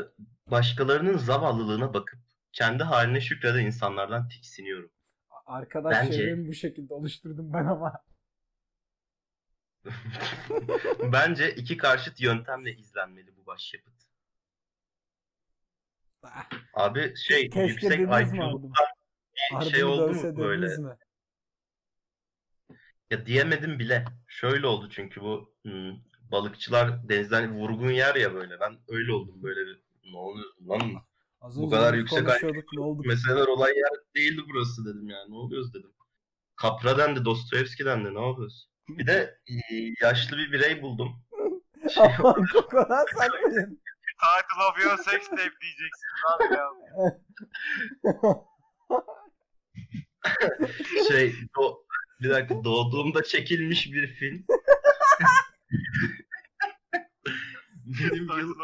başkalarının 0.51 1.17
zavallılığına 1.17 1.93
bakıp 1.93 2.19
kendi 2.53 2.83
haline 2.83 3.21
şükreden 3.21 3.65
insanlardan 3.65 4.29
tiksiniyorum. 4.29 4.91
Arkadaş 5.45 5.95
Bence- 5.95 6.17
çevremi 6.17 6.47
bu 6.47 6.53
şekilde 6.53 6.93
oluşturdum 6.93 7.53
ben 7.53 7.65
ama. 7.65 7.93
Bence 11.11 11.55
iki 11.55 11.77
karşıt 11.77 12.21
yöntemle 12.21 12.75
izlenmeli 12.75 13.37
bu 13.37 13.45
başyapıt. 13.45 13.93
Ah, 16.23 16.49
Abi 16.73 17.15
şey 17.15 17.49
Keşke 17.49 17.65
yüksek 17.65 17.99
demez 17.99 18.31
mi 18.31 18.37
IQ 18.37 18.45
Ardım? 18.45 18.71
bir 19.51 19.55
Ardımı 19.55 19.71
şey 19.71 19.83
oldu 19.83 20.13
mu 20.13 20.37
böyle? 20.37 20.77
mi? 20.77 20.97
Ya 23.11 23.25
diyemedim 23.25 23.79
bile. 23.79 24.05
Şöyle 24.27 24.67
oldu 24.67 24.89
çünkü 24.89 25.21
bu 25.21 25.55
hmm, 25.63 25.91
balıkçılar 26.31 27.09
denizden 27.09 27.53
vurgun 27.59 27.91
yer 27.91 28.15
ya 28.15 28.33
böyle. 28.33 28.59
Ben 28.59 28.77
öyle 28.87 29.13
oldum 29.13 29.43
böyle 29.43 29.59
bir 29.65 29.84
ne 30.05 30.17
oluyor 30.17 30.53
lan? 30.67 31.01
Az 31.41 31.61
Bu 31.61 31.69
kadar 31.69 31.93
yüksek 31.93 32.27
konuşuyorduk 32.27 32.73
ne 32.73 32.79
oldu? 32.81 33.01
Meseleler 33.05 33.47
olay 33.47 33.71
yer 33.71 33.89
değildi 34.15 34.41
burası 34.49 34.85
dedim 34.85 35.09
yani. 35.09 35.31
Ne 35.31 35.35
oluyoruz 35.35 35.73
dedim. 35.73 35.91
Capra 36.61 36.97
dendi, 36.97 37.25
Dostoyevski 37.25 37.85
dendi. 37.85 38.15
Ne 38.15 38.27
yapıyoruz? 38.27 38.69
Bir 38.89 39.07
de 39.07 39.39
e, 39.47 39.53
yaşlı 40.01 40.37
bir 40.37 40.51
birey 40.51 40.81
buldum. 40.81 41.25
Şey, 41.93 42.03
Aman 42.19 42.45
kokodan 42.53 43.05
saklayın. 43.17 43.81
Title 44.21 44.63
of 44.69 44.85
your 44.85 44.97
sex 44.97 45.29
tape 45.29 45.53
diyeceksiniz 45.61 46.21
abi 46.33 46.43
ya. 46.53 46.69
şey 51.07 51.33
do- 51.57 51.85
bir 52.21 52.29
dakika 52.29 52.63
doğduğumda 52.63 53.23
çekilmiş 53.23 53.91
bir 53.93 54.07
film. 54.07 54.45
Benim 57.85 58.27
yıl, 58.27 58.55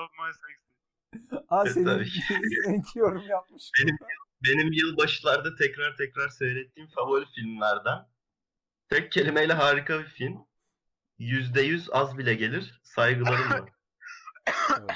Aa 1.50 1.64
Evet, 1.66 1.74
senin 1.74 1.86
tabii. 1.86 2.10
seninki 2.66 3.00
yorum 3.00 3.24
yapmış. 3.30 3.72
Benim- 3.82 3.98
benim 4.44 4.72
yılbaşılarda 4.74 5.56
tekrar 5.56 5.96
tekrar 5.98 6.30
seyrettiğim 6.30 6.90
favori 6.90 7.26
filmlerden. 7.36 8.00
Tek 8.90 9.12
kelimeyle 9.12 9.54
harika 9.54 10.00
bir 10.00 10.06
film. 10.06 10.46
Yüzde 11.20 11.62
yüz 11.62 11.90
az 11.92 12.18
bile 12.18 12.34
gelir. 12.34 12.82
Saygılarım 12.84 13.50
var. 13.52 13.70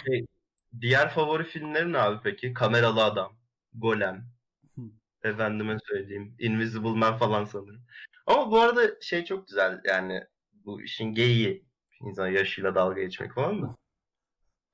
Şey, 0.05 0.25
diğer 0.81 1.09
favori 1.09 1.43
filmlerin 1.43 1.93
abi 1.93 2.19
peki? 2.23 2.53
Kameralı 2.53 3.03
Adam, 3.03 3.37
Golem, 3.73 4.25
efendime 5.23 5.77
söyleyeyim, 5.89 6.35
Invisible 6.39 6.89
Man 6.89 7.17
falan 7.17 7.45
sanırım. 7.45 7.85
Ama 8.25 8.51
bu 8.51 8.59
arada 8.61 9.01
şey 9.01 9.25
çok 9.25 9.47
güzel 9.47 9.81
yani 9.85 10.23
bu 10.53 10.81
işin 10.81 11.05
geyiği 11.13 11.65
insan 12.01 12.27
yaşıyla 12.27 12.75
dalga 12.75 13.01
geçmek 13.01 13.33
falan 13.33 13.61
da. 13.61 13.75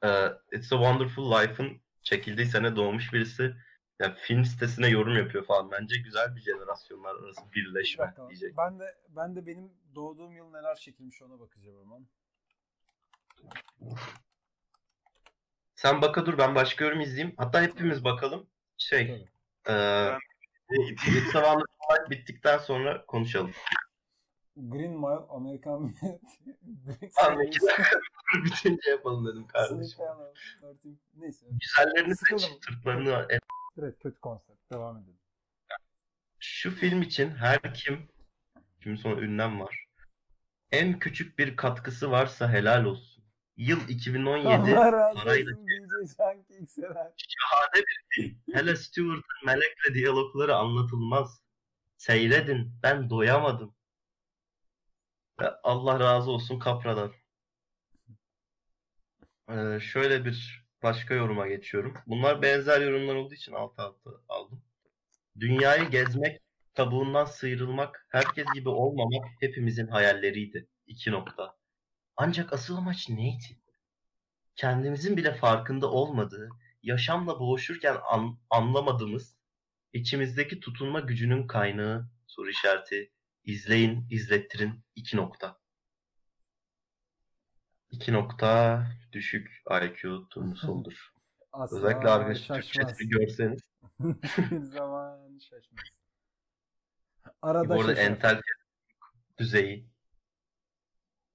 Ee, 0.03 0.27
It's 0.51 0.73
a 0.73 0.75
Wonderful 0.75 1.31
Life'ın 1.31 1.81
çekildiği 2.03 2.47
sene 2.47 2.75
doğmuş 2.75 3.13
birisi 3.13 3.55
yani 3.99 4.15
film 4.15 4.45
sitesine 4.45 4.87
yorum 4.87 5.17
yapıyor 5.17 5.45
falan. 5.45 5.71
Bence 5.71 5.97
güzel 5.97 6.35
bir 6.35 6.41
jenerasyonlar 6.41 7.15
arası 7.15 7.41
Bir 7.51 7.65
birleşme 7.65 8.05
dakika. 8.05 8.29
diyecek. 8.29 8.57
Ben 8.57 8.79
de 8.79 8.95
ben 9.09 9.35
de 9.35 9.45
benim 9.47 9.71
doğduğum 9.95 10.35
yıl 10.35 10.51
neler 10.51 10.75
çekilmiş 10.75 11.21
ona 11.21 11.39
bakacağım 11.39 11.77
hemen. 11.79 12.07
Sen 15.75 16.01
baka 16.01 16.25
dur 16.25 16.37
ben 16.37 16.55
başka 16.55 16.85
yorum 16.85 17.01
izleyeyim. 17.01 17.33
Hatta 17.37 17.61
hepimiz 17.61 18.03
bakalım. 18.03 18.47
Şey, 18.77 19.07
Tabii. 19.07 19.29
eee 19.77 20.17
bu 20.69 20.83
It's 20.89 21.35
a 21.35 21.39
Wonderful 21.39 21.93
Life 21.93 22.09
bittikten 22.09 22.57
sonra 22.57 23.05
konuşalım. 23.05 23.51
Green 24.55 24.91
Mile 24.91 25.25
Amerikan 25.29 25.93
dakika 26.87 27.83
bitince 28.45 28.89
yapalım 28.89 29.27
dedim 29.27 29.47
kardeşim. 29.47 30.05
Neyse. 31.15 31.45
Güzellerini 31.51 32.15
seç, 32.15 32.49
tırtlarını. 32.67 33.27
Evet 33.79 33.99
kötü 33.99 34.19
konsept. 34.19 34.71
Devam 34.71 34.97
edelim. 34.97 35.19
Şu 36.39 36.71
film 36.71 37.01
için 37.01 37.29
her 37.29 37.73
kim, 37.73 38.07
şimdi 38.79 39.01
sonra 39.01 39.21
ünlem 39.21 39.59
var. 39.59 39.85
En 40.71 40.99
küçük 40.99 41.39
bir 41.39 41.55
katkısı 41.55 42.11
varsa 42.11 42.49
helal 42.49 42.85
olsun. 42.85 43.23
Yıl 43.57 43.89
2017 43.89 44.77
Allah 44.77 44.91
razı 44.91 45.19
parayla 45.23 45.51
şahane 47.17 47.75
bir 47.75 48.05
film. 48.09 48.37
Hele 48.53 48.75
Stewart'ın 48.75 49.45
Melek'le 49.45 49.93
diyalogları 49.93 50.55
anlatılmaz. 50.55 51.41
Seyredin, 51.97 52.73
ben 52.83 53.09
doyamadım. 53.09 53.75
Allah 55.63 55.99
razı 55.99 56.31
olsun 56.31 56.59
Kapra'dan. 56.59 57.11
Ee, 59.49 59.79
şöyle 59.79 60.25
bir 60.25 60.65
başka 60.83 61.13
yoruma 61.13 61.47
geçiyorum. 61.47 61.93
Bunlar 62.07 62.41
benzer 62.41 62.81
yorumlar 62.81 63.15
olduğu 63.15 63.33
için 63.33 63.53
alt 63.53 63.79
alta 63.79 64.09
aldım. 64.29 64.63
Dünyayı 65.39 65.89
gezmek, 65.89 66.41
kabuğundan 66.73 67.25
sıyrılmak, 67.25 68.05
herkes 68.09 68.45
gibi 68.53 68.69
olmamak 68.69 69.25
hepimizin 69.39 69.87
hayalleriydi. 69.87 70.67
İki 70.87 71.11
nokta. 71.11 71.55
Ancak 72.17 72.53
asıl 72.53 72.77
amaç 72.77 73.09
neydi? 73.09 73.59
Kendimizin 74.55 75.17
bile 75.17 75.33
farkında 75.33 75.91
olmadığı, 75.91 76.49
yaşamla 76.83 77.39
boğuşurken 77.39 77.97
an- 78.03 78.39
anlamadığımız, 78.49 79.35
içimizdeki 79.93 80.59
tutunma 80.59 80.99
gücünün 80.99 81.47
kaynağı, 81.47 82.09
soru 82.27 82.49
işareti, 82.49 83.11
izleyin, 83.43 84.07
izlettirin, 84.09 84.83
iki 84.95 85.17
nokta. 85.17 85.57
İki 87.89 88.13
nokta, 88.13 88.83
düşük 89.11 89.63
IQ 89.83 90.27
turnusoludur. 90.29 91.11
Asla 91.51 91.77
Özellikle 91.77 92.09
arkadaş 92.09 92.37
şaşmaz. 92.37 92.61
Türkçesini 92.67 93.09
görseniz. 93.09 93.61
Zaman 94.73 95.39
şaşmaz. 95.39 95.85
Arada 97.41 97.69
Bu 97.69 97.81
arada 97.81 97.95
şaşar. 97.95 98.11
entel 98.11 98.41
düzeyi. 99.37 99.89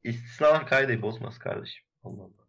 İstisnalar 0.05 0.67
kaideyi 0.67 1.02
bozmaz 1.02 1.39
kardeşim. 1.39 1.85
Allah 2.02 2.23
Allah. 2.23 2.47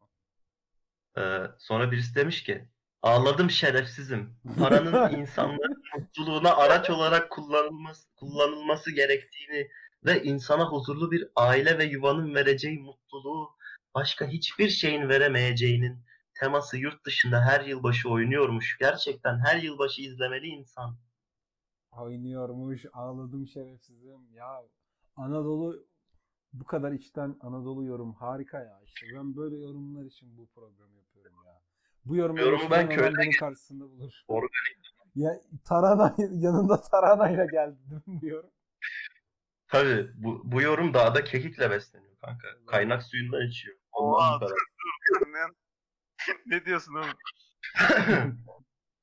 Ee, 1.17 1.51
sonra 1.59 1.91
birisi 1.91 2.15
demiş 2.15 2.43
ki 2.43 2.69
ağladım 3.01 3.49
şerefsizim. 3.49 4.35
Paranın 4.59 5.13
insanların 5.19 5.83
mutluluğuna 5.97 6.55
araç 6.55 6.89
olarak 6.89 7.31
kullanılması, 7.31 8.07
kullanılması 8.15 8.91
gerektiğini 8.91 9.67
ve 10.05 10.23
insana 10.23 10.65
huzurlu 10.65 11.11
bir 11.11 11.27
aile 11.35 11.77
ve 11.77 11.85
yuvanın 11.85 12.35
vereceği 12.35 12.79
mutluluğu 12.79 13.49
başka 13.95 14.27
hiçbir 14.27 14.69
şeyin 14.69 15.09
veremeyeceğinin 15.09 16.05
teması 16.39 16.77
yurt 16.77 17.05
dışında 17.05 17.41
her 17.41 17.65
yılbaşı 17.65 18.09
oynuyormuş. 18.09 18.77
Gerçekten 18.79 19.39
her 19.39 19.61
yılbaşı 19.61 20.01
izlemeli 20.01 20.47
insan. 20.47 20.97
Oynuyormuş, 21.91 22.85
ağladım 22.93 23.47
şerefsizim. 23.47 24.33
Ya 24.33 24.63
Anadolu 25.15 25.87
bu 26.53 26.65
kadar 26.65 26.91
içten 26.91 27.35
Anadolu 27.41 27.85
yorum 27.85 28.13
harika 28.13 28.59
ya 28.59 28.79
işte. 28.85 29.05
Ben 29.15 29.35
böyle 29.35 29.57
yorumlar 29.57 30.05
için 30.05 30.37
bu 30.37 30.47
programı 30.47 30.95
yapıyorum 30.95 31.06
ya. 31.06 31.06
Bu 32.07 32.15
yorumları 32.15 32.45
Yorumu 32.45 32.71
ben 32.71 32.75
yaşayan 32.81 32.87
adam 32.87 32.95
köyde 32.97 33.17
beni 33.17 33.31
karşısında 33.35 33.83
bulur. 33.83 34.13
Organik. 34.27 34.77
Ya 35.15 35.41
Tarana 35.65 36.15
yanında 36.31 36.81
Tarana'yla 36.81 37.45
geldi 37.45 37.77
değil 37.89 38.01
mi 38.05 38.19
bu 38.21 38.27
yorum? 38.27 38.49
Tabii 39.67 40.11
bu, 40.15 40.41
bu 40.43 40.61
yorum 40.61 40.93
dağda 40.93 41.23
kekikle 41.23 41.71
besleniyor 41.71 42.17
kanka. 42.21 42.47
Kaynak 42.67 43.03
suyundan 43.03 43.47
içiyor. 43.47 43.77
Ondan 43.91 44.39
Oha. 44.41 44.47
ne, 45.27 45.39
ne 46.57 46.65
diyorsun 46.65 46.93
oğlum? 46.95 47.09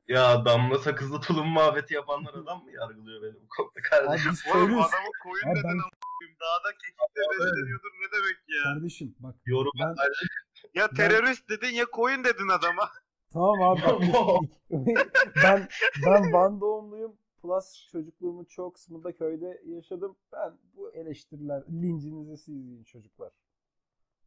Ya 0.09 0.45
damla 0.45 0.79
sakızlı 0.79 1.21
tulum 1.21 1.49
muhabbeti 1.49 1.95
yapanlar 1.95 2.35
adam 2.35 2.65
mı 2.65 2.71
yargılıyor 2.73 3.23
beni 3.23 3.43
bu 3.43 3.49
konuda 3.49 3.71
Abi 3.77 3.83
kardeşim? 3.91 4.31
biz 4.33 4.47
Oğlum 4.47 4.53
köylüyüz. 4.67 4.87
adamı 4.87 5.09
koyun 5.23 5.47
Abi 5.49 5.55
dedin 5.59 5.65
ben-. 5.69 6.05
Dağda 6.41 6.71
kekikle 6.73 7.23
besleniyordur 7.31 7.93
ne 8.03 8.13
demek 8.17 8.39
ya? 8.49 8.63
Kardeşim 8.63 9.15
bak 9.19 9.35
Yorum 9.47 9.73
ben 9.81 9.95
Ya 10.75 10.89
terörist 10.89 11.49
dedin 11.49 11.75
ya 11.75 11.85
koyun 11.85 12.25
dedin 12.25 12.49
adama. 12.49 12.91
tamam 13.33 13.63
abi 13.63 13.81
bak, 13.83 14.41
ben 15.45 15.69
ben 16.07 16.33
Van 16.33 16.61
doğumluyum. 16.61 17.17
Plus 17.43 17.89
çocukluğumun 17.93 18.45
çok 18.45 18.75
kısmında 18.75 19.13
köyde 19.17 19.63
yaşadım. 19.67 20.17
Ben 20.33 20.53
bu 20.75 20.93
eleştiriler 20.95 21.63
lincinizi 21.69 22.37
siz 22.37 22.55
yiyin 22.55 22.85
çocuklar. 22.85 23.33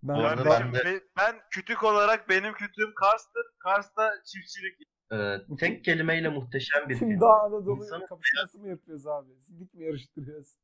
Ben, 0.03 0.15
ben- 0.17 0.43
Kardeşim 0.43 0.73
ben 0.73 0.73
de- 0.73 0.85
be- 0.85 1.03
ben 1.17 1.35
kütük 1.51 1.83
olarak 1.83 2.29
benim 2.29 2.53
kütüğüm 2.53 2.93
Kars'tır. 2.95 3.43
Kars'ta 3.59 4.13
çiftçilik. 4.25 4.77
Ee, 5.11 5.37
tek 5.59 5.83
kelimeyle 5.85 6.29
muhteşem 6.29 6.89
bir 6.89 6.95
film. 6.99 7.19
Dağ 7.21 7.41
Anadolu 7.41 7.83
İnsanı- 7.83 8.07
kapışması 8.07 8.59
mı 8.59 8.67
yapıyoruz 8.67 9.07
abi? 9.07 9.29
Sidik 9.41 9.73
mi 9.73 9.83
yarıştırıyoruz? 9.83 10.57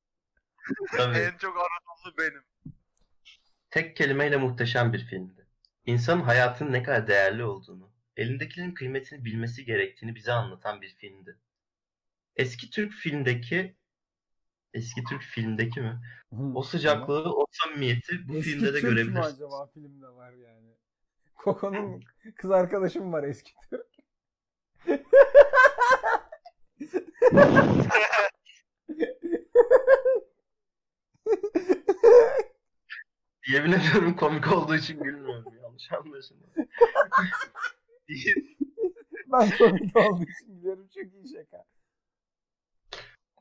Tabii. 0.98 1.18
En 1.18 1.38
çok 1.38 1.58
Anadolu 1.58 2.18
benim. 2.18 2.44
Tek 3.70 3.96
kelimeyle 3.98 4.38
muhteşem 4.38 4.94
bir 4.94 5.06
filmdi. 5.06 5.43
İnsanın 5.86 6.22
hayatının 6.22 6.74
ne 6.74 6.84
kadar 6.84 7.08
değerli 7.08 7.44
olduğunu, 7.44 7.92
elindekilerin 8.18 8.74
kıymetini 8.74 9.26
bilmesi 9.26 9.66
gerektiğini 9.66 10.16
bize 10.16 10.32
anlatan 10.32 10.82
bir 10.82 10.96
filmdi. 10.96 11.38
Eski 12.36 12.70
Türk 12.70 12.94
filmdeki 12.94 13.76
eski 14.74 15.04
Türk 15.04 15.22
filmdeki 15.22 15.82
mi? 15.82 16.02
O 16.56 16.64
sıcaklığı, 16.64 17.36
o 17.36 17.46
samimiyeti 17.52 18.28
bu 18.28 18.38
Eski 18.38 18.52
filmde 18.52 18.74
de 18.74 18.82
Türk 18.82 18.84
mü 18.84 18.90
görebilirsiniz. 18.90 19.26
acaba 19.26 19.68
filmde 19.68 20.08
var 20.08 20.34
yani? 20.34 20.70
Koko'nun 21.36 22.04
kız 22.38 22.52
arkadaşım 22.52 23.14
var 23.14 23.24
eski 23.24 23.52
Türk. 23.70 23.88
Yemin 33.48 33.72
ediyorum 33.72 34.16
komik 34.16 34.52
olduğu 34.52 34.76
için 34.76 35.04
gülmüyorum. 35.04 35.56
Yanlış 35.64 35.92
anlaşılmasın. 35.92 36.70
ben 39.32 39.50
komik 39.58 39.96
olduğu 39.96 40.24
için 40.24 40.58
biliyorum 40.58 40.88
çok 40.94 41.14
iyi 41.14 41.34
şaka. 41.34 41.66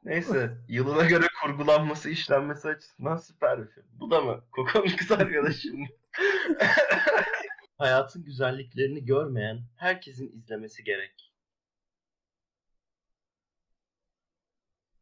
Neyse, 0.05 0.59
yılına 0.69 1.05
göre 1.05 1.27
kurgulanması, 1.43 2.11
işlenmesi 2.11 2.69
açısından 2.69 3.17
süper 3.17 3.63
bir 3.63 3.71
film. 3.73 3.87
Bu 3.93 4.11
da 4.11 4.21
mı? 4.21 4.45
Koko'nun 4.53 4.97
kız 4.97 5.13
arkadaşı 5.13 5.75
mı? 5.75 5.87
Hayatın 7.79 8.25
güzelliklerini 8.25 9.05
görmeyen 9.05 9.59
herkesin 9.77 10.33
izlemesi 10.39 10.85
gerek. 10.85 11.33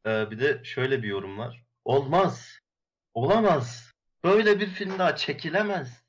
Ee, 0.06 0.30
bir 0.30 0.38
de 0.40 0.64
şöyle 0.64 1.02
bir 1.02 1.08
yorum 1.08 1.38
var. 1.38 1.64
Olmaz. 1.84 2.58
Olamaz. 3.14 3.89
Böyle 4.24 4.60
bir 4.60 4.66
film 4.66 4.99
daha 4.99 5.16
çekilemez. 5.16 6.05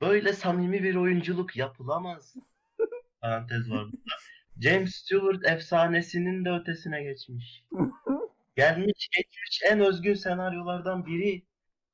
Böyle 0.00 0.32
samimi 0.32 0.82
bir 0.82 0.94
oyunculuk 0.94 1.56
yapılamaz. 1.56 2.34
Parantez 3.20 3.70
var 3.70 3.84
burada. 3.92 4.14
James 4.60 4.94
Stewart 4.94 5.46
efsanesinin 5.46 6.44
de 6.44 6.50
ötesine 6.50 7.02
geçmiş. 7.02 7.64
Gelmiş 8.56 9.08
geçmiş 9.16 9.60
en 9.70 9.80
özgün 9.80 10.14
senaryolardan 10.14 11.06
biri. 11.06 11.46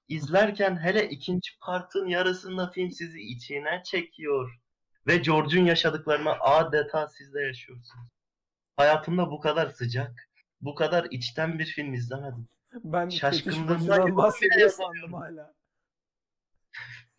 İzlerken 0.08 0.82
hele 0.82 1.08
ikinci 1.08 1.50
partın 1.60 2.06
yarısında 2.06 2.70
film 2.70 2.90
sizi 2.90 3.20
içine 3.20 3.82
çekiyor. 3.84 4.58
Ve 5.06 5.16
George'un 5.16 5.64
yaşadıklarını 5.64 6.32
adeta 6.40 7.08
siz 7.08 7.34
de 7.34 7.40
yaşıyorsunuz. 7.40 8.08
Hayatımda 8.76 9.30
bu 9.30 9.40
kadar 9.40 9.70
sıcak, 9.70 10.28
bu 10.60 10.74
kadar 10.74 11.06
içten 11.10 11.58
bir 11.58 11.66
film 11.66 11.94
izlemedim. 11.94 12.48
Ben 12.84 13.08
Şaşkınlığımdan 13.08 14.16
bahsediyor 14.16 14.70
sandım 14.70 15.12
hala. 15.12 15.54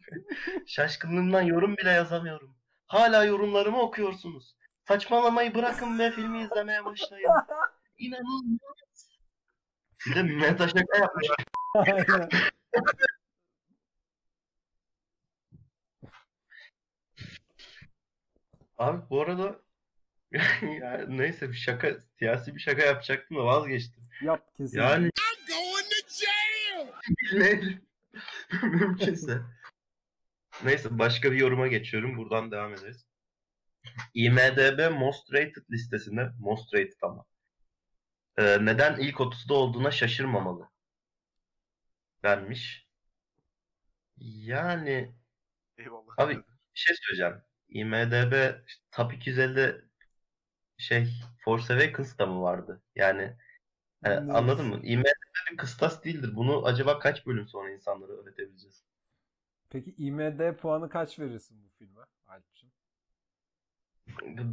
Şaşkınlığımdan 0.67 1.41
yorum 1.41 1.77
bile 1.77 1.91
yazamıyorum. 1.91 2.55
Hala 2.87 3.25
yorumlarımı 3.25 3.81
okuyorsunuz. 3.81 4.55
Saçmalamayı 4.87 5.55
bırakın 5.55 5.99
ve 5.99 6.11
filmi 6.11 6.43
izlemeye 6.43 6.85
başlayın. 6.85 7.29
İnanılmaz. 7.97 9.09
Bir 10.07 10.15
de 10.15 10.23
meta 10.23 10.67
şaka 10.67 10.97
yapmış. 10.97 11.27
Abi 18.77 19.09
bu 19.09 19.21
arada 19.21 19.59
ya 20.61 21.05
neyse 21.07 21.49
bir 21.49 21.53
şaka, 21.53 21.99
siyasi 22.19 22.55
bir 22.55 22.59
şaka 22.59 22.81
yapacaktım 22.81 23.37
da 23.37 23.45
vazgeçtim. 23.45 24.09
Yap 24.21 24.55
kesin. 24.57 24.79
Yani 24.79 25.09
bilmeyelim. 26.87 27.81
Mümkünse. 28.63 29.41
Neyse 30.63 30.99
başka 30.99 31.31
bir 31.31 31.37
yoruma 31.37 31.67
geçiyorum. 31.67 32.17
Buradan 32.17 32.51
devam 32.51 32.73
ederiz. 32.73 33.05
IMDB 34.13 34.91
Most 34.99 35.33
Rated 35.33 35.63
listesinde 35.71 36.29
Most 36.39 36.73
Rated 36.73 37.01
ama 37.01 37.25
e, 38.37 38.65
neden 38.65 38.99
ilk 38.99 39.15
30'da 39.15 39.53
olduğuna 39.53 39.91
şaşırmamalı 39.91 40.69
denmiş. 42.23 42.87
Yani 44.17 45.15
Eyvallah. 45.77 46.13
Abi- 46.17 46.37
bir 46.37 46.79
şey 46.79 46.95
söyleyeceğim. 47.01 47.43
IMDB 47.69 48.63
işte 48.67 48.83
Top 48.91 49.13
250 49.13 49.81
şey 50.77 51.07
Force 51.45 51.73
Awakens 51.73 52.17
da 52.17 52.25
mı 52.25 52.41
vardı? 52.41 52.81
Yani 52.95 53.37
e, 54.03 54.09
Evet. 54.09 54.23
anladın 54.29 54.65
mı? 54.67 54.79
IMDB 54.83 55.05
bir 55.51 55.57
kıstas 55.57 56.03
değildir. 56.03 56.35
Bunu 56.35 56.65
acaba 56.65 56.99
kaç 56.99 57.25
bölüm 57.25 57.47
sonra 57.47 57.71
insanlara 57.71 58.11
öğretebileceğiz? 58.11 58.83
Peki 59.69 59.95
IMD 59.97 60.55
puanı 60.55 60.89
kaç 60.89 61.19
verirsin 61.19 61.63
bu 61.63 61.69
filme 61.77 62.01
Alp'cim? 62.27 62.69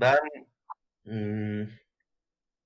Ben 0.00 0.18
hmm, 1.04 1.68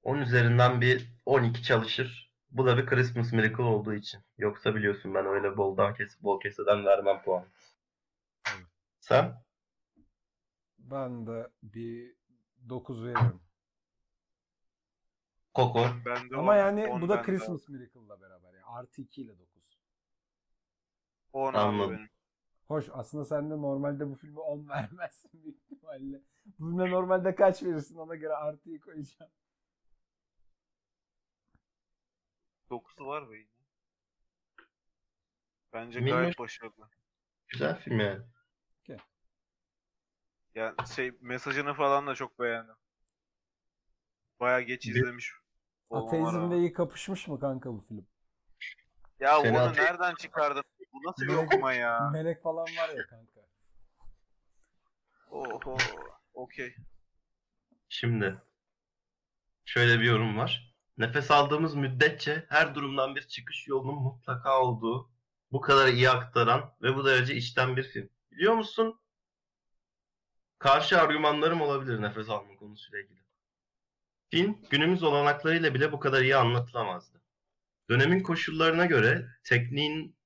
10 0.02 0.18
üzerinden 0.18 0.80
bir 0.80 1.08
12 1.26 1.62
çalışır. 1.62 2.32
Bu 2.50 2.66
da 2.66 2.78
bir 2.78 2.86
Christmas 2.86 3.32
Miracle 3.32 3.62
olduğu 3.62 3.94
için. 3.94 4.20
Yoksa 4.38 4.74
biliyorsun 4.74 5.14
ben 5.14 5.26
öyle 5.26 5.56
boldan 5.56 5.94
kesip 5.94 6.22
bol 6.22 6.40
keseden 6.40 6.84
vermem 6.86 7.22
puan. 7.22 7.44
Sen? 9.00 9.34
Ben 10.78 11.26
de 11.26 11.48
bir 11.62 12.14
9 12.68 13.04
veririm. 13.04 13.40
Koko. 15.60 15.86
Ben 16.06 16.30
de 16.30 16.36
Ama 16.36 16.52
on- 16.52 16.56
yani 16.56 16.86
on 16.86 17.00
bu 17.02 17.08
da 17.08 17.16
bende. 17.16 17.26
Christmas 17.26 17.68
Miracle'la 17.68 18.20
beraber. 18.20 18.52
Yani 18.54 18.64
artı 18.64 19.02
2 19.02 19.22
ile 19.22 19.38
9. 19.38 19.78
10 21.32 21.48
abi 21.52 21.58
Anladım. 21.58 21.90
benim. 21.96 22.10
Hoş 22.68 22.88
aslında 22.92 23.24
sen 23.24 23.50
de 23.50 23.54
normalde 23.54 24.08
bu 24.10 24.14
filme 24.14 24.40
10 24.40 24.68
vermezsin 24.68 25.30
büyük 25.44 25.58
ihtimalle. 25.62 26.20
Bu 26.44 26.52
filme 26.56 26.90
normalde 26.90 27.34
kaç 27.34 27.62
verirsin 27.62 27.96
ona 27.96 28.14
göre 28.14 28.32
artıyı 28.34 28.80
koyacağım. 28.80 29.32
9'u 32.70 33.06
var 33.06 33.22
yine. 33.22 33.48
Bence 35.72 35.98
Minnoş- 36.00 36.10
gayet 36.10 36.38
başarılı. 36.38 36.88
Güzel 37.48 37.78
film 37.80 38.00
yani. 38.00 38.22
Yani 40.54 40.74
şey 40.94 41.12
mesajını 41.20 41.74
falan 41.74 42.06
da 42.06 42.14
çok 42.14 42.38
beğendim. 42.40 42.74
Baya 44.40 44.60
geç 44.60 44.86
Bir- 44.86 44.94
izlemiş. 44.94 45.32
Ateizmle 45.90 46.32
rağmen. 46.38 46.56
iyi 46.56 46.72
kapışmış 46.72 47.28
mı 47.28 47.40
kanka 47.40 47.72
bu 47.72 47.80
film? 47.80 48.06
Ya 49.20 49.40
Seni 49.42 49.54
bunu 49.54 49.62
ate- 49.62 49.82
nereden 49.82 50.14
çıkardın? 50.14 50.62
Bu 50.92 51.08
nasıl 51.08 51.22
bir 51.22 51.28
Melek- 51.28 51.44
okuma 51.46 51.72
ya? 51.72 52.10
Melek 52.12 52.42
falan 52.42 52.64
var 52.64 52.88
ya 52.88 53.06
kanka. 53.06 53.40
Oho. 55.30 55.76
Okey. 56.34 56.74
Şimdi 57.88 58.42
şöyle 59.64 60.00
bir 60.00 60.04
yorum 60.04 60.38
var. 60.38 60.74
Nefes 60.98 61.30
aldığımız 61.30 61.74
müddetçe 61.74 62.46
her 62.48 62.74
durumdan 62.74 63.16
bir 63.16 63.22
çıkış 63.22 63.68
yolunun 63.68 64.02
mutlaka 64.02 64.60
olduğu, 64.62 65.10
bu 65.52 65.60
kadar 65.60 65.88
iyi 65.88 66.10
aktaran 66.10 66.74
ve 66.82 66.96
bu 66.96 67.06
derece 67.06 67.34
içten 67.34 67.76
bir 67.76 67.82
film. 67.82 68.10
Biliyor 68.32 68.54
musun? 68.54 69.00
Karşı 70.58 71.00
argümanlarım 71.00 71.60
olabilir 71.60 72.02
nefes 72.02 72.28
alma 72.30 72.56
konusuyla 72.56 73.00
ilgili. 73.00 73.20
Film 74.30 74.58
günümüz 74.70 75.02
olanaklarıyla 75.02 75.74
bile 75.74 75.92
bu 75.92 76.00
kadar 76.00 76.22
iyi 76.22 76.36
anlatılamazdı. 76.36 77.20
Dönemin 77.90 78.22
koşullarına 78.22 78.86
göre 78.86 79.26
tekniğin 79.44 80.16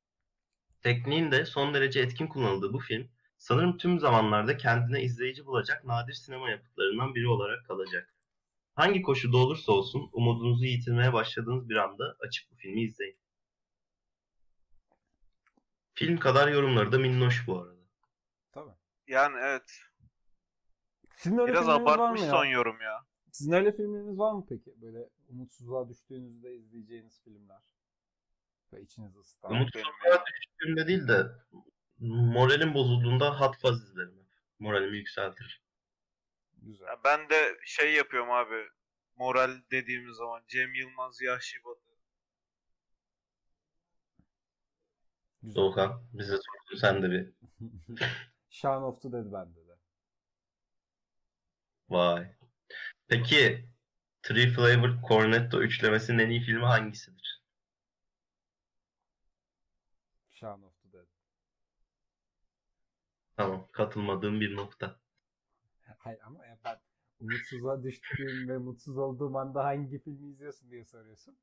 tekniğin 0.83 1.31
de 1.33 1.47
son 1.47 1.74
derece 1.74 2.00
etkin 2.00 2.26
kullanıldığı 2.26 2.73
bu 2.73 2.78
film 2.78 3.10
sanırım 3.39 3.78
tüm 3.78 4.00
zamanlarda 4.00 4.57
kendine 4.57 5.02
izleyici 5.02 5.47
bulacak 5.47 5.84
nadir 5.84 6.12
sinema 6.12 6.50
yapıtlarından 6.50 7.15
biri 7.15 7.28
olarak 7.28 7.66
kalacak. 7.66 8.15
Hangi 8.74 9.02
koşulda 9.02 9.36
olursa 9.36 9.73
olsun 9.73 10.10
umudunuzu 10.12 10.65
yitirmeye 10.65 11.12
başladığınız 11.12 11.68
bir 11.68 11.76
anda 11.76 12.16
açıp 12.20 12.50
bu 12.50 12.57
filmi 12.57 12.83
izleyin. 12.83 13.18
Film 15.94 16.16
kadar 16.18 16.49
yorumları 16.49 16.92
da 16.92 16.99
minnoş 16.99 17.47
bu 17.47 17.58
arada. 17.60 17.74
Tabii. 18.52 18.74
Yani 19.07 19.36
evet. 19.41 19.81
Sizin 21.10 21.39
öyle 21.39 21.52
Biraz 21.52 21.65
filmleriniz 21.65 21.86
var 21.86 21.97
mı 21.97 22.02
abartmış 22.02 22.23
ya? 22.23 22.31
son 22.31 22.44
yorum 22.44 22.81
ya. 22.81 23.05
Sizin 23.35 23.53
öyle 23.53 23.73
filmleriniz 23.73 24.19
var 24.19 24.33
mı 24.33 24.47
peki? 24.49 24.75
Böyle 24.83 25.09
umutsuzluğa 25.29 25.89
düştüğünüzde 25.89 26.55
izleyeceğiniz 26.55 27.21
filmler. 27.25 27.63
Ve 28.73 28.83
içinizi 28.83 29.19
ısıtan. 29.19 29.53
Umutsuzluğa 29.53 30.25
düştüğümde 30.27 30.87
değil 30.87 31.09
de 31.09 31.27
moralim 31.99 32.75
bozulduğunda 32.75 33.41
Hot 33.41 33.57
Fuzz 33.61 33.83
izlerim. 33.83 34.27
Moralimi 34.59 34.97
yükseltir. 34.97 35.63
Güzel. 36.63 36.87
Ya 36.87 37.01
ben 37.05 37.31
de 37.31 37.59
şey 37.65 37.95
yapıyorum 37.95 38.31
abi. 38.31 38.69
Moral 39.17 39.61
dediğimiz 39.71 40.17
zaman 40.17 40.43
Cem 40.49 40.75
Yılmaz, 40.75 41.23
Yahşi 41.23 41.65
Batı. 41.65 41.81
Güzel. 45.43 45.55
Doğukan 45.55 46.03
bize 46.13 46.37
sordun 46.37 46.81
sen 46.81 47.03
de 47.03 47.11
bir. 47.11 47.33
Shaun 48.51 48.83
of 48.83 49.03
the 49.03 49.13
Dead 49.13 49.33
bende 49.33 49.69
de. 49.69 49.79
Vay. 51.89 52.35
Peki 53.15 53.65
Three 54.23 54.51
Flavor 54.51 54.99
Cornetto 55.09 55.62
üçlemesinin 55.62 56.18
en 56.18 56.31
iyi 56.31 56.41
filmi 56.41 56.65
hangisidir? 56.65 57.43
Shaun 60.31 60.62
of 60.62 60.83
the 60.83 60.93
Dead. 60.93 61.07
Tamam. 63.36 63.68
Katılmadığım 63.73 64.41
bir 64.41 64.57
nokta. 64.57 64.97
Hayır 65.99 66.20
ama 66.26 66.47
ya 66.47 66.59
ben 66.65 66.76
umutsuzluğa 67.20 67.83
düştüğüm 67.83 68.49
ve 68.49 68.59
mutsuz 68.59 68.99
olduğum 68.99 69.36
anda 69.39 69.65
hangi 69.65 69.99
filmi 69.99 70.28
izliyorsun 70.28 70.70
diye 70.70 70.84
soruyorsun. 70.84 71.36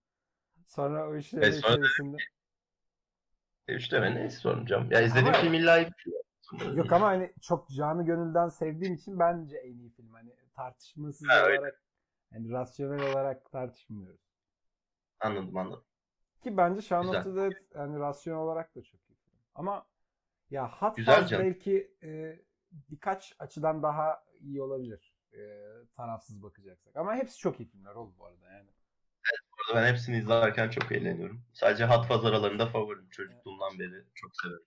Sonra 0.68 1.10
o 1.10 1.16
işlerin 1.16 1.44
E, 1.44 1.52
sonra- 1.52 1.74
içerisinde... 1.74 2.18
E, 3.68 3.74
Üçleme 3.74 4.16
neyse 4.16 4.38
soracağım. 4.38 4.92
Ya 4.92 5.02
izlediğim 5.02 5.28
Ama- 5.28 5.42
film 5.42 5.54
illa. 5.54 5.90
Yok 6.76 6.92
ama 6.92 7.08
hani 7.08 7.34
çok 7.42 7.70
canı 7.70 8.06
gönülden 8.06 8.48
sevdiğim 8.50 8.94
için 8.94 9.20
bence 9.20 9.58
en 9.58 9.74
iyi 9.74 9.90
film. 9.90 10.14
Hani 10.14 10.41
tartışmasız 10.56 11.28
Ha, 11.30 11.46
öyle. 11.46 11.60
olarak 11.60 11.82
hani 12.34 12.52
rasyonel 12.52 13.12
olarak 13.12 13.52
tartışmıyoruz. 13.52 14.22
Anladım 15.20 15.58
anladım. 15.58 15.84
Ki 16.44 16.58
bence 16.58 16.82
Shaun 16.82 17.08
of 17.08 17.24
Güzel. 17.24 17.24
the 17.24 17.36
Dead 17.36 17.80
yani 17.80 18.00
rasyonel 18.00 18.40
olarak 18.42 18.76
da 18.76 18.84
çok 18.84 19.02
iyi. 19.10 19.18
Ama 19.56 19.88
ya 20.50 20.70
Hot 20.70 20.96
Fuzz 20.96 21.32
belki 21.32 21.96
e, 22.04 22.40
birkaç 22.72 23.36
açıdan 23.40 23.84
daha 23.84 24.24
iyi 24.40 24.62
olabilir. 24.62 25.16
E, 25.34 25.40
tarafsız 25.96 26.44
bakacaksak. 26.44 26.96
Ama 26.96 27.16
hepsi 27.16 27.38
çok 27.38 27.60
iyi 27.60 27.70
filmler 27.70 27.96
oğlum 27.96 28.16
bu 28.20 28.26
arada 28.26 28.52
yani. 28.52 28.70
Bu 29.52 29.72
arada 29.72 29.86
Ben 29.86 29.92
hepsini 29.94 30.18
izlerken 30.18 30.70
çok 30.70 30.92
eğleniyorum. 30.92 31.46
Sadece 31.54 31.86
Hot 31.86 32.08
Fuzz 32.08 32.26
aralarında 32.26 32.68
favorim. 32.70 33.10
Çocukluğumdan 33.10 33.80
beri 33.80 34.06
çok 34.16 34.32
severim. 34.42 34.66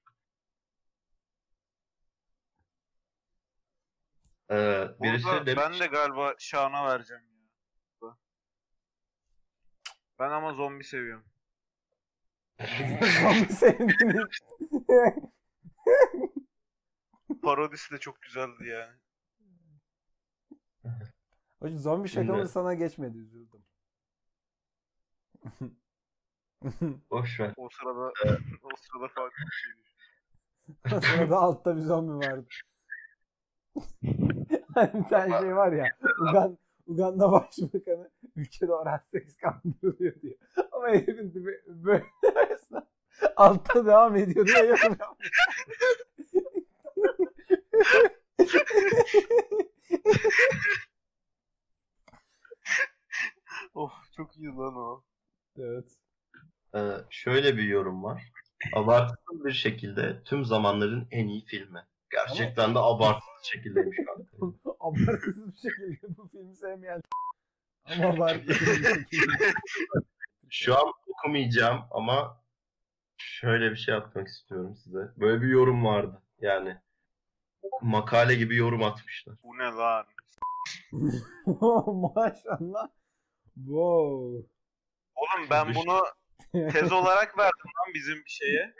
Ee, 4.55 4.89
birisi 5.03 5.25
Burada 5.25 5.47
demiş, 5.47 5.63
ben 5.65 5.81
de 5.81 5.87
galiba 5.87 6.35
Şahan'a 6.39 6.87
vereceğim 6.87 7.23
ya. 7.23 7.31
Ben 10.19 10.31
ama 10.31 10.53
zombi 10.53 10.85
seviyorum. 10.85 11.25
Zombi 13.23 13.53
sevdiğiniz. 13.53 14.39
Parodisi 17.43 17.95
de 17.95 17.99
çok 17.99 18.23
güzeldi 18.23 18.67
yani. 18.69 18.97
Hocam 21.61 21.79
zombi 21.79 22.09
Şimdi- 22.09 22.27
şakamız 22.27 22.53
sana 22.53 22.75
geçmedi 22.75 23.19
üzüldüm. 23.19 23.65
boş 27.11 27.41
ver. 27.41 27.55
O 27.57 27.69
sırada 27.69 28.13
o 28.63 28.69
sırada 28.77 29.09
farklı 29.09 29.45
bir 29.47 29.53
şey 29.53 29.73
şeydi. 29.73 30.97
O 30.97 31.01
sırada 31.01 31.37
altta 31.39 31.77
bir 31.77 31.81
zombi 31.81 32.27
vardı. 32.27 32.47
Hani 34.75 34.95
bir 34.95 35.09
tane 35.09 35.39
şey 35.41 35.57
var 35.57 35.73
ya. 35.73 35.87
Ugan, 36.21 36.59
Uganda 36.87 37.33
Başbakanı 37.33 38.11
ülkede 38.37 38.73
oral 38.73 38.99
seks 38.99 39.37
kandırılıyor 39.37 40.21
diyor. 40.23 40.35
Ama 40.73 40.89
herifin 40.89 41.35
dibi 41.35 41.61
böyle 41.67 42.05
altta 43.37 43.87
devam 43.87 44.17
ediyor 44.17 44.47
diye 44.47 44.65
yorum. 44.65 44.97
Oh 53.75 53.93
çok 54.17 54.37
iyi 54.37 54.49
lan 54.49 54.77
o. 54.77 55.03
evet. 55.59 55.93
Ee, 56.75 56.97
şöyle 57.11 57.57
bir 57.57 57.63
yorum 57.63 58.05
var. 58.05 58.23
Abartılı 58.75 59.45
bir 59.45 59.53
şekilde 59.53 60.23
tüm 60.25 60.45
zamanların 60.45 61.09
en 61.11 61.29
iyi 61.29 61.45
filmi. 61.45 61.87
Gerçekten 62.15 62.75
de 62.75 62.79
abartılı 62.79 63.35
şekildeymiş 63.43 63.97
kanka. 64.07 64.59
Abartısız 64.81 65.53
bir 65.53 65.59
şekilde 65.59 66.17
bu 66.17 66.29
filmi 66.29 66.57
sevmeyen 66.57 67.03
ama 67.85 68.09
abartılı 68.09 68.49
bir 68.49 68.55
şekilde. 68.55 69.55
Şu 70.51 70.79
an 70.79 70.93
okumayacağım 71.09 71.81
ama 71.91 72.45
şöyle 73.17 73.71
bir 73.71 73.77
şey 73.77 73.95
atmak 73.95 74.29
istiyorum 74.29 74.75
size. 74.75 74.99
Böyle 75.17 75.43
bir 75.43 75.49
yorum 75.49 75.85
vardı. 75.85 76.23
Yani 76.41 76.77
makale 77.83 78.35
gibi 78.35 78.57
yorum 78.57 78.83
atmışlar. 78.83 79.35
Bu 79.43 79.59
ne 79.59 79.65
lan? 79.65 80.07
Maşallah. 82.15 82.89
Wow. 83.55 84.49
Oğlum 85.15 85.51
ben 85.51 85.75
bunu 85.75 86.03
tez 86.73 86.93
olarak 86.93 87.39
verdim 87.39 87.71
lan 87.79 87.95
bizim 87.95 88.23
şeye. 88.27 88.75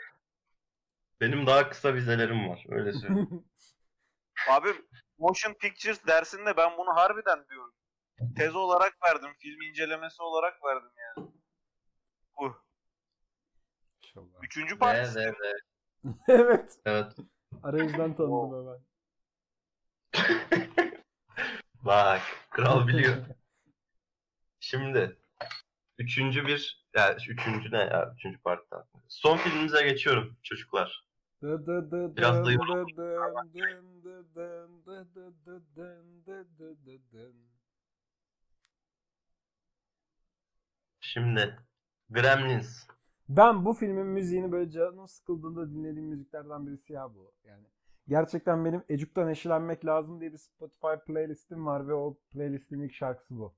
Benim 1.21 1.47
daha 1.47 1.69
kısa 1.69 1.93
vizelerim 1.93 2.49
var. 2.49 2.65
Öyle 2.69 2.93
söyleyeyim. 2.93 3.45
Abi 4.49 4.69
motion 5.17 5.53
pictures 5.53 6.07
dersinde 6.07 6.57
ben 6.57 6.77
bunu 6.77 6.95
harbiden 6.95 7.45
diyorum. 7.49 7.73
Tez 8.37 8.55
olarak 8.55 8.97
verdim. 9.03 9.29
Film 9.39 9.61
incelemesi 9.61 10.23
olarak 10.23 10.63
verdim 10.63 10.91
yani. 10.97 11.27
Bu. 12.37 12.55
Maşallah. 14.01 14.43
Üçüncü 14.43 14.79
partisi. 14.79 15.19
ve, 15.19 15.31
ve. 15.31 15.53
evet. 16.27 16.79
Evet. 16.85 17.15
Arayüzden 17.63 18.15
tanıdım 18.15 18.67
hemen. 18.67 18.79
Bak. 21.85 22.21
Kral 22.49 22.87
biliyor. 22.87 23.25
Şimdi 24.59 25.17
üçüncü 25.97 26.47
bir 26.47 26.85
ya 26.95 27.15
üçüncü 27.15 27.71
ne 27.71 27.77
ya 27.77 28.13
üçüncü 28.15 28.37
partiden. 28.39 28.83
Son 29.07 29.37
filmimize 29.37 29.83
geçiyorum 29.83 30.37
çocuklar. 30.43 31.04
Biraz. 32.17 32.47
Şimdi 41.01 41.59
Gremlins. 42.09 42.87
Ben 43.29 43.65
bu 43.65 43.73
filmin 43.73 44.05
müziğini 44.05 44.51
böyle 44.51 44.71
canım 44.71 45.07
sıkıldığında 45.07 45.69
dinlediğim 45.69 46.07
müziklerden 46.09 46.67
birisi 46.67 46.93
ya 46.93 47.15
bu. 47.15 47.33
Yani 47.43 47.63
gerçekten 48.07 48.65
benim 48.65 48.83
Ecuk'tan 48.89 49.29
eşelenmek 49.29 49.85
lazım 49.85 50.19
diye 50.21 50.33
bir 50.33 50.37
Spotify 50.37 50.87
playlistim 51.07 51.65
var 51.65 51.87
ve 51.87 51.93
o 51.93 52.17
playlistin 52.31 52.81
ilk 52.81 52.93
şarkısı 52.93 53.37
bu. 53.39 53.55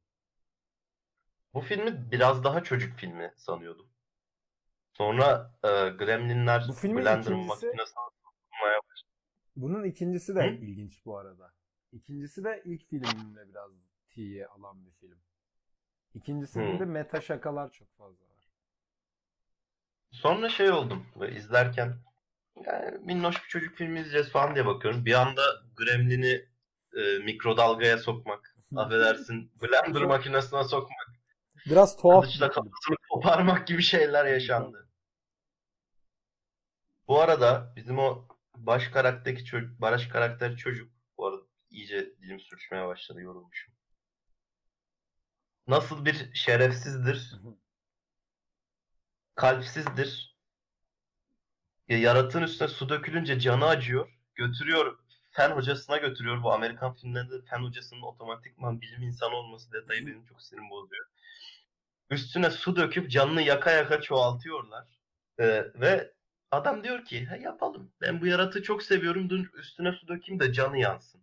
Bu 1.54 1.62
filmi 1.62 2.12
biraz 2.12 2.44
daha 2.44 2.64
çocuk 2.64 2.98
filmi 2.98 3.34
sanıyordum. 3.36 3.86
Sonra 4.98 5.52
e, 5.64 5.68
Gremlinler 5.90 6.64
Bu 6.68 6.74
filmin 6.74 7.06
Blender'ın 7.06 7.40
ikincisi- 7.40 7.48
makinesine 7.48 7.86
sokmaya 7.86 8.80
Bunun 9.56 9.84
ikincisi 9.84 10.36
de 10.36 10.46
Hı? 10.46 10.58
ilginç 10.60 11.06
bu 11.06 11.18
arada. 11.18 11.54
İkincisi 11.92 12.44
de 12.44 12.62
ilk 12.66 12.90
filmimle 12.90 13.50
biraz 13.50 13.72
tiye 14.10 14.48
alan 14.48 14.86
bir 14.86 14.92
film. 14.92 15.20
İkincisinde 16.14 16.86
Hı. 16.86 16.86
meta 16.86 17.22
şakalar 17.22 17.72
çok 17.72 17.98
fazla 17.98 18.26
var. 18.26 18.52
Sonra 20.12 20.50
şey 20.50 20.72
oldum 20.72 21.06
böyle 21.20 21.36
izlerken 21.36 21.98
yani 22.68 22.98
minnoş 23.06 23.44
bir 23.44 23.50
çocuk 23.50 23.76
filmi 23.78 24.00
izleyeceğiz 24.00 24.30
falan 24.32 24.56
diye 24.56 24.66
bakıyorum. 24.66 25.06
Bir 25.06 25.14
anda 25.14 25.42
Gremlin'i 25.78 26.50
e, 26.98 27.20
mikrodalgaya 27.20 27.98
sokmak, 27.98 28.56
affedersin 28.76 29.52
blender 29.62 30.04
makinesine 30.04 30.64
sokmak, 30.64 31.08
Biraz 31.66 31.98
tuhaf 31.98 32.40
bir 32.40 32.40
kılıçla 32.40 32.50
film. 32.50 32.74
kafasını 32.76 32.96
koparmak 33.10 33.68
gibi 33.68 33.82
şeyler 33.82 34.26
yaşandı. 34.26 34.87
Bu 37.08 37.22
arada 37.22 37.74
bizim 37.76 38.00
o 38.00 38.28
baş 38.56 38.88
karakterdeki 38.88 39.46
çocuk, 39.46 39.82
baş 39.82 40.08
karakteri 40.08 40.58
çocuk, 40.58 40.92
bu 41.18 41.28
arada 41.28 41.42
iyice 41.70 42.14
dilim 42.22 42.40
sürçmeye 42.40 42.88
başladı, 42.88 43.22
yorulmuşum. 43.22 43.74
Nasıl 45.68 46.06
bir 46.06 46.34
şerefsizdir, 46.34 47.36
kalpsizdir. 49.36 50.38
Ya 51.88 51.98
yaratığın 51.98 52.42
üstüne 52.44 52.68
su 52.68 52.90
dökülünce 52.90 53.40
canı 53.40 53.66
acıyor. 53.66 54.10
Götürüyor, 54.36 55.00
fen 55.32 55.52
hocasına 55.52 55.98
götürüyor. 55.98 56.44
Bu 56.44 56.54
Amerikan 56.54 56.94
filmlerinde 56.94 57.46
fen 57.50 57.64
hocasının 57.64 58.02
otomatikman 58.02 58.82
bilim 58.82 59.04
insanı 59.04 59.36
olması 59.36 59.72
detayı 59.72 60.08
benim 60.08 60.26
çok 60.26 60.42
sinirimi 60.42 60.70
bozuyor. 60.70 61.06
Üstüne 62.10 62.52
su 62.52 62.76
döküp 62.76 63.12
canını 63.12 63.42
yaka 63.42 63.72
yaka 63.72 64.02
çoğaltıyorlar. 64.02 64.88
Ee, 65.40 65.66
ve 65.76 66.17
adam 66.52 66.84
diyor 66.84 67.06
ki 67.06 67.26
"Ha, 67.26 67.36
yapalım. 67.36 67.92
Ben 68.02 68.22
bu 68.22 68.26
yaratığı 68.28 68.64
çok 68.64 68.84
seviyorum. 68.84 69.30
Dur 69.30 69.54
üstüne 69.54 69.92
su 69.92 70.08
dökeyim 70.08 70.40
de 70.40 70.54
canı 70.54 70.78
yansın. 70.80 71.22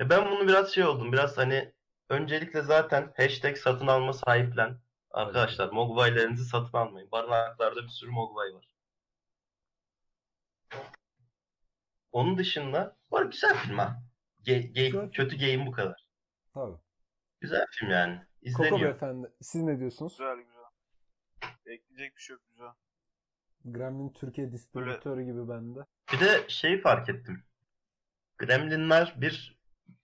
E 0.00 0.10
ben 0.10 0.30
bunu 0.30 0.48
biraz 0.48 0.74
şey 0.74 0.84
oldum. 0.84 1.12
Biraz 1.12 1.38
hani 1.38 1.72
Öncelikle 2.08 2.62
zaten 2.62 3.12
hashtag 3.16 3.56
satın 3.56 3.86
alma 3.86 4.12
sahiplen. 4.12 4.78
Arkadaşlar 5.10 5.68
Mogwai'lerinizi 5.70 6.44
satın 6.44 6.78
almayın. 6.78 7.10
Barınaklarda 7.12 7.82
bir 7.82 7.88
sürü 7.88 8.10
Mogwai 8.10 8.54
var. 8.54 8.66
Onun 12.12 12.38
dışında 12.38 12.96
var 13.10 13.24
güzel 13.26 13.56
film 13.56 13.78
ha. 13.78 14.02
Ge- 14.44 14.72
ge- 14.72 14.86
Güzel. 14.90 15.10
kötü 15.10 15.36
game 15.38 15.66
bu 15.66 15.70
kadar. 15.72 16.06
Tabii. 16.54 16.76
Güzel 17.40 17.66
film 17.70 17.90
yani. 17.90 18.16
Koko 18.16 18.28
İzleniyor. 18.42 18.80
beyefendi 18.80 19.32
siz 19.40 19.62
ne 19.62 19.78
diyorsunuz? 19.78 20.12
Güzel 20.18 20.36
güzel. 20.36 20.62
Ekleyecek 21.66 22.16
bir 22.16 22.22
şey 22.22 22.34
yok 22.34 22.42
güzel. 22.48 22.68
Gremlin 23.64 24.12
Türkiye 24.12 24.52
distribütörü 24.52 25.22
gibi 25.24 25.48
bende. 25.48 25.80
Bir 26.12 26.20
de 26.20 26.44
şeyi 26.48 26.80
fark 26.80 27.08
ettim. 27.08 27.44
Gremlinler 28.38 29.14
bir 29.16 29.58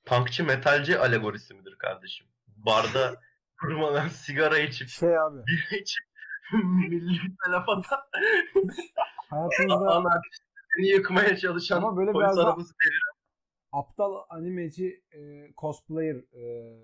punkçı 0.04 0.44
metalci 0.44 0.98
alegorisi 0.98 1.54
midir 1.54 1.76
kardeşim? 1.78 2.26
Barda 2.46 3.20
kurmadan 3.60 4.08
sigara 4.08 4.58
içip 4.58 4.88
Şey 4.88 5.18
abi 5.18 5.38
bira 5.46 5.76
içip 5.80 6.04
milli 6.64 7.20
telefona 7.44 7.82
hayatınızda 9.30 9.94
anarşistini 9.94 10.88
yıkmaya 10.88 11.36
çalışan 11.36 11.76
Ama 11.76 11.96
böyle 11.96 12.12
polis 12.12 12.38
arabası 12.38 12.72
devir- 12.74 13.18
aptal 13.72 14.24
animeci 14.28 15.04
e, 15.12 15.52
cosplayer 15.56 16.16
e, 16.16 16.74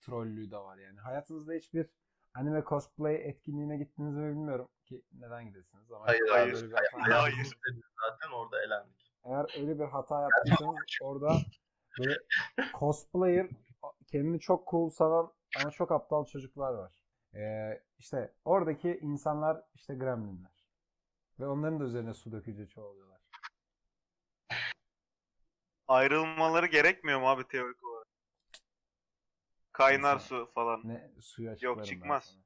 trollüğü 0.00 0.50
de 0.50 0.56
var 0.56 0.78
yani. 0.78 1.00
Hayatınızda 1.00 1.52
hiçbir 1.52 1.86
anime 2.34 2.64
cosplay 2.64 3.14
etkinliğine 3.14 3.76
gittiniz 3.76 4.14
mi 4.14 4.30
bilmiyorum 4.30 4.68
ki 4.84 5.02
neden 5.12 5.46
gidesiniz 5.46 5.92
ama 5.92 6.06
Hayır, 6.06 6.28
hayır, 6.30 6.72
Hayır, 6.72 7.12
hayır. 7.12 7.58
Zaten 8.00 8.32
orada 8.34 8.62
elendik. 8.64 9.14
Eğer 9.24 9.60
öyle 9.60 9.78
bir 9.78 9.84
hata 9.84 10.22
yaptıysanız 10.22 10.76
orada 11.02 11.36
böyle 11.98 12.18
cosplayer 12.78 13.48
kendini 14.06 14.40
çok 14.40 14.68
cool 14.70 14.88
sanan 14.88 15.32
ama 15.60 15.70
çok 15.70 15.92
aptal 15.92 16.24
çocuklar 16.24 16.74
var. 16.74 16.92
Ee, 17.34 17.82
işte 17.98 18.34
oradaki 18.44 18.98
insanlar 19.02 19.62
işte 19.74 19.94
gremlinler. 19.94 20.64
Ve 21.40 21.46
onların 21.46 21.80
da 21.80 21.84
üzerine 21.84 22.14
su 22.14 22.32
dökücü 22.32 22.68
çoğalıyorlar. 22.68 23.20
Ayrılmaları 25.88 26.66
gerekmiyor 26.66 27.20
mu 27.20 27.28
abi 27.28 27.48
teorik 27.48 27.84
olarak? 27.84 27.93
Kaynar 29.74 30.18
su 30.18 30.50
falan. 30.54 30.80
Ne 30.84 31.10
suya 31.20 31.52
açıklarım 31.52 31.78
ben 31.78 31.82
çıkmaz. 31.84 32.36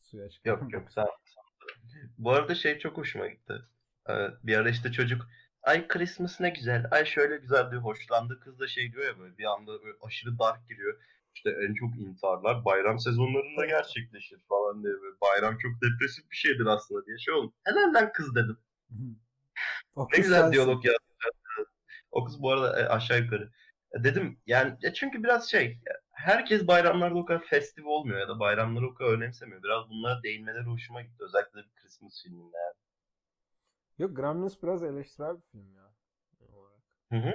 sana. 0.00 0.22
Açıklarım. 0.24 0.60
Yok 0.62 0.72
yok 0.72 0.92
sen. 0.92 1.06
Bu 2.18 2.32
arada 2.32 2.54
şey 2.54 2.78
çok 2.78 2.96
hoşuma 2.96 3.26
gitti. 3.26 3.54
Ee, 4.10 4.12
bir 4.42 4.56
ara 4.56 4.70
işte 4.70 4.92
çocuk 4.92 5.28
ay 5.62 5.88
Christmas 5.88 6.40
ne 6.40 6.50
güzel, 6.50 6.86
ay 6.90 7.04
şöyle 7.04 7.36
güzel 7.36 7.70
diyor. 7.70 7.82
Hoşlandığı 7.82 8.40
kız 8.40 8.58
da 8.60 8.68
şey 8.68 8.92
diyor 8.92 9.04
ya 9.04 9.18
böyle 9.18 9.38
bir 9.38 9.44
anda 9.44 9.72
böyle 9.84 9.96
aşırı 10.02 10.38
dark 10.38 10.68
giriyor. 10.68 11.00
İşte 11.34 11.50
en 11.68 11.74
çok 11.74 11.96
intiharlar 11.96 12.64
bayram 12.64 12.98
sezonlarında 12.98 13.66
gerçekleşir 13.66 14.38
falan 14.48 14.82
diye 14.82 14.92
böyle. 14.92 15.16
Bayram 15.20 15.58
çok 15.58 15.72
depresif 15.82 16.30
bir 16.30 16.36
şeydir 16.36 16.66
aslında 16.66 17.06
diye 17.06 17.18
şey 17.18 17.34
oldu. 17.34 17.52
Helal 17.64 17.94
lan 17.94 18.12
kız 18.12 18.34
dedim. 18.34 18.58
O 19.96 20.08
Ne 20.12 20.16
güzel 20.16 20.38
sensin. 20.40 20.52
diyalog 20.52 20.84
ya. 20.84 20.92
O 22.10 22.24
kız 22.24 22.42
bu 22.42 22.52
arada 22.52 22.80
e, 22.80 22.88
aşağı 22.88 23.18
yukarı. 23.20 23.50
E, 24.00 24.04
Dedim 24.04 24.38
yani 24.46 24.76
ya 24.82 24.92
çünkü 24.94 25.22
biraz 25.22 25.50
şey 25.50 25.66
ya, 25.86 25.92
herkes 26.24 26.66
bayramlarda 26.66 27.14
o 27.14 27.24
kadar 27.24 27.42
festif 27.44 27.86
olmuyor 27.86 28.18
ya 28.20 28.28
da 28.28 28.40
bayramları 28.40 28.88
o 28.90 28.94
kadar 28.94 29.10
önemsemiyor. 29.10 29.62
Biraz 29.62 29.90
bunlara 29.90 30.22
değinmeleri 30.22 30.64
hoşuma 30.64 31.02
gitti. 31.02 31.24
Özellikle 31.24 31.58
bir 31.58 31.74
Christmas 31.74 32.22
filminde 32.22 32.56
yani. 32.56 32.74
Yok 33.98 34.16
Gremlins 34.16 34.62
biraz 34.62 34.82
eleştirel 34.82 35.36
bir 35.36 35.42
film 35.42 35.74
ya. 35.76 35.94
olarak. 36.52 36.82
Hı 37.12 37.16
hı. 37.16 37.32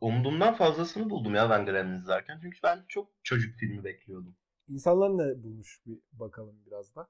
Umduğumdan 0.00 0.54
fazlasını 0.54 1.10
buldum 1.10 1.34
ya 1.34 1.50
ben 1.50 1.66
Gremlins 1.66 2.02
izlerken. 2.02 2.38
Çünkü 2.42 2.58
ben 2.64 2.84
çok 2.88 3.10
çocuk 3.22 3.54
filmi 3.54 3.84
bekliyordum. 3.84 4.36
İnsanlar 4.68 5.10
ne 5.10 5.42
bulmuş 5.42 5.80
bir 5.86 5.98
bakalım 6.12 6.56
biraz 6.66 6.96
da. 6.96 7.08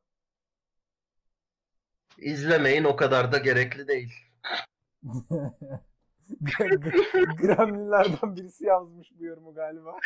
İzlemeyin 2.18 2.84
o 2.84 2.96
kadar 2.96 3.32
da 3.32 3.38
gerekli 3.38 3.88
değil. 3.88 4.12
Gremlinlerden 7.40 8.36
birisi 8.36 8.64
yazmış 8.64 9.12
bu 9.18 9.24
yorumu 9.24 9.54
galiba. 9.54 9.98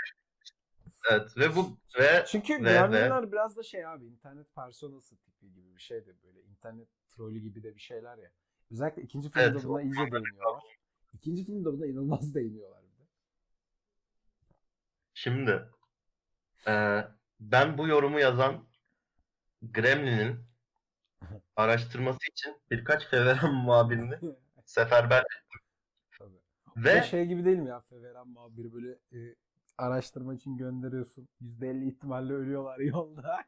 Evet 1.11 1.37
ve 1.37 1.57
bu 1.57 1.77
ve 1.99 2.25
Çünkü 2.27 2.55
Ve- 2.55 2.59
Gremlinler 2.63 3.33
biraz 3.33 3.57
da 3.57 3.63
şey 3.63 3.87
abi 3.87 4.07
internet 4.07 4.55
personası 4.55 5.17
tipi 5.17 5.53
gibi 5.53 5.75
bir 5.77 5.81
şeydir 5.81 6.17
böyle. 6.25 6.41
internet 6.43 6.89
trolü 7.09 7.39
gibi 7.39 7.63
de 7.63 7.75
bir 7.75 7.81
şeyler 7.81 8.19
ya. 8.19 8.31
Özellikle 8.71 9.03
ikinci 9.03 9.31
filmde 9.31 9.45
Evet, 9.49 9.65
buna 9.65 9.83
iyice 9.83 9.97
değiniyorlar. 9.99 10.63
İkinci 11.15 11.45
filmde 11.45 11.65
buna 11.73 11.87
inanılmaz 11.87 12.35
değiniyorlar 12.35 12.83
bir 12.83 12.99
de. 12.99 13.03
Şimdi 15.15 15.63
eee, 16.67 17.09
ben 17.41 17.79
bu 17.79 17.89
yorumu 17.89 18.21
yazan 18.21 18.69
Gremlin'in 19.63 20.41
araştırması 21.57 22.19
için 22.31 22.57
birkaç 22.71 23.07
Feveran 23.07 23.55
muhabirini 23.55 24.15
seferber 24.65 25.23
Tabii. 25.23 25.62
Ve 26.77 26.95
Ve 26.95 27.03
şey 27.03 27.27
gibi 27.27 27.45
değil 27.45 27.59
mi 27.59 27.69
ya 27.69 27.81
Feveran 27.81 28.29
muhabiri 28.29 28.73
böyle 28.73 28.91
e, 28.91 29.35
araştırma 29.79 30.35
için 30.35 30.57
gönderiyorsun. 30.57 31.29
%50 31.41 31.89
ihtimalle 31.89 32.33
ölüyorlar 32.33 32.79
yolda. 32.81 33.45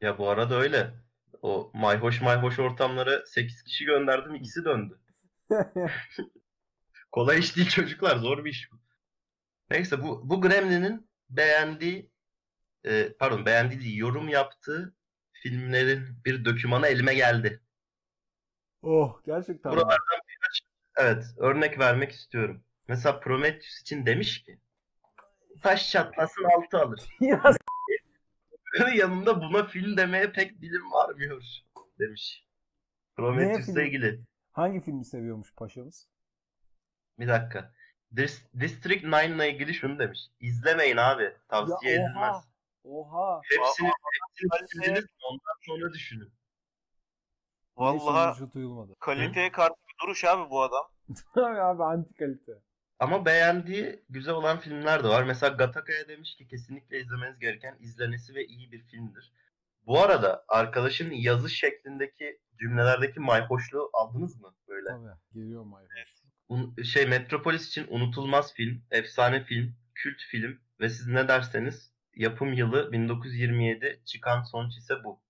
ya 0.00 0.18
bu 0.18 0.28
arada 0.28 0.54
öyle. 0.54 0.94
O 1.42 1.70
mayhoş 1.74 2.20
mayhoş 2.22 2.58
ortamlara 2.58 3.26
8 3.26 3.62
kişi 3.62 3.84
gönderdim 3.84 4.34
ikisi 4.34 4.64
döndü. 4.64 5.00
Kolay 7.12 7.38
iş 7.38 7.56
değil 7.56 7.68
çocuklar 7.68 8.16
zor 8.16 8.44
bir 8.44 8.50
iş 8.50 8.72
bu. 8.72 8.76
Neyse 9.70 10.02
bu, 10.02 10.30
bu 10.30 10.40
Gremlin'in 10.40 11.10
beğendiği 11.30 12.10
e, 12.84 13.12
pardon 13.18 13.46
beğendiği 13.46 13.80
değil, 13.80 13.96
yorum 13.96 14.28
yaptığı 14.28 14.94
filmlerin 15.32 16.24
bir 16.24 16.44
dokümanı 16.44 16.86
elime 16.86 17.14
geldi. 17.14 17.60
oh 18.82 19.22
gerçekten. 19.24 19.72
Buralardan 19.72 20.20
Evet, 20.96 21.24
örnek 21.38 21.78
vermek 21.78 22.12
istiyorum. 22.12 22.64
Mesela 22.88 23.20
Prometheus 23.20 23.80
için 23.80 24.06
demiş 24.06 24.42
ki 24.44 24.58
taş 25.62 25.90
çatlasın 25.90 26.44
altı 26.44 26.78
alır. 26.78 27.00
Biraz 27.20 27.56
Yanında 28.94 29.40
buna 29.40 29.66
film 29.66 29.96
demeye 29.96 30.32
pek 30.32 30.62
dilim 30.62 30.92
varmıyor 30.92 31.42
demiş. 31.98 32.46
Prometheus'la 33.16 33.72
film? 33.74 33.84
ilgili. 33.84 34.20
hangi 34.52 34.80
filmi 34.80 35.04
seviyormuş 35.04 35.54
paşamız? 35.54 36.08
Bir 37.18 37.28
dakika. 37.28 37.72
Dis- 38.14 38.60
District 38.60 39.04
9 39.04 39.36
ile 39.36 39.50
ilgili 39.52 39.74
şunu 39.74 39.98
demiş. 39.98 40.18
İzlemeyin 40.40 40.96
abi. 40.96 41.32
Tavsiye 41.48 41.92
Ya 41.94 42.02
edilmez. 42.06 42.36
oha. 42.84 43.40
Hepsini, 43.44 43.90
hepsini 44.50 44.98
ondan 45.30 45.54
sonra 45.60 45.92
düşünün. 45.92 46.32
Neyse, 47.78 48.04
Vallahi 48.04 48.52
duyulmadı. 48.54 48.92
kaliteye 49.00 49.52
karşı 49.52 49.74
duruş 50.02 50.24
abi 50.24 50.50
bu 50.50 50.62
adam. 50.62 50.84
Abi 51.34 51.60
abi 51.60 51.82
anti 51.84 52.14
kalite. 52.14 52.52
Ama 52.98 53.24
beğendiği 53.24 54.04
güzel 54.08 54.34
olan 54.34 54.60
filmler 54.60 55.04
de 55.04 55.08
var. 55.08 55.22
Mesela 55.24 55.56
Gataka'ya 55.56 56.08
demiş 56.08 56.36
ki 56.36 56.48
kesinlikle 56.48 57.00
izlemeniz 57.00 57.38
gereken 57.38 57.76
izlenesi 57.80 58.34
ve 58.34 58.46
iyi 58.46 58.72
bir 58.72 58.82
filmdir. 58.82 59.32
Bu 59.86 60.02
arada 60.02 60.44
arkadaşın 60.48 61.10
yazı 61.10 61.50
şeklindeki 61.50 62.40
cümlelerdeki 62.60 63.20
mayhoşluğu 63.20 63.90
aldınız 63.92 64.40
mı 64.40 64.54
böyle? 64.68 64.88
Tabii. 64.88 65.08
Geliyor 65.34 65.64
mayhoş. 65.64 65.90
Un- 66.48 66.82
şey 66.82 67.06
Metropolis 67.06 67.68
için 67.68 67.86
unutulmaz 67.90 68.54
film, 68.54 68.82
efsane 68.90 69.44
film, 69.44 69.76
kült 69.94 70.20
film 70.30 70.60
ve 70.80 70.88
siz 70.88 71.06
ne 71.06 71.28
derseniz 71.28 71.92
yapım 72.14 72.52
yılı 72.52 72.92
1927 72.92 74.02
çıkan 74.04 74.42
sonuç 74.42 74.76
ise 74.76 75.04
bu. 75.04 75.22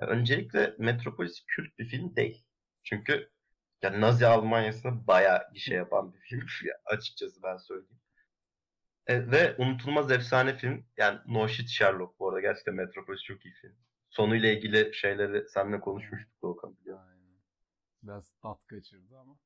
Öncelikle 0.00 0.74
Metropolis 0.78 1.44
kült 1.46 1.78
bir 1.78 1.88
film 1.88 2.16
değil. 2.16 2.44
Çünkü 2.82 3.30
yani 3.82 4.00
Nazi 4.00 4.26
Almanya'sına 4.26 5.06
bayağı 5.06 5.52
gişe 5.54 5.74
yapan 5.74 6.14
bir 6.14 6.18
film 6.18 6.46
ya, 6.68 6.74
açıkçası 6.84 7.42
ben 7.42 7.56
söyleyeyim. 7.56 8.00
E, 9.06 9.30
ve 9.30 9.56
unutulmaz 9.58 10.10
efsane 10.10 10.56
film 10.56 10.84
yani 10.96 11.18
No 11.26 11.48
Shit 11.48 11.68
Sherlock 11.68 12.20
bu 12.20 12.28
arada 12.28 12.40
gerçekten 12.40 12.74
Metropolis 12.74 13.22
çok 13.22 13.44
iyi 13.44 13.54
film. 13.54 13.76
Sonuyla 14.10 14.50
ilgili 14.50 14.94
şeyleri 14.94 15.48
seninle 15.48 15.80
konuşmuştuk 15.80 16.42
Doğukan 16.42 16.76
biliyor. 16.76 16.98
Aynen. 16.98 17.40
Biraz 18.02 18.32
tat 18.42 18.66
kaçırdı 18.66 19.18
ama. 19.18 19.36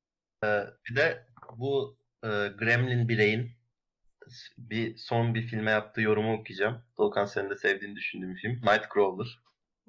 Bir 0.89 0.95
de 0.95 1.27
bu 1.57 1.97
e, 2.23 2.27
Gremlin 2.57 3.09
bireyin 3.09 3.51
bir 4.57 4.97
son 4.97 5.35
bir 5.35 5.47
filme 5.47 5.71
yaptığı 5.71 6.01
yorumu 6.01 6.33
okuyacağım. 6.33 6.83
Doğukan 6.97 7.25
senin 7.25 7.49
de 7.49 7.55
sevdiğini 7.55 7.95
düşündüğüm 7.95 8.35
film. 8.35 8.51
Nightcrawler. 8.51 9.39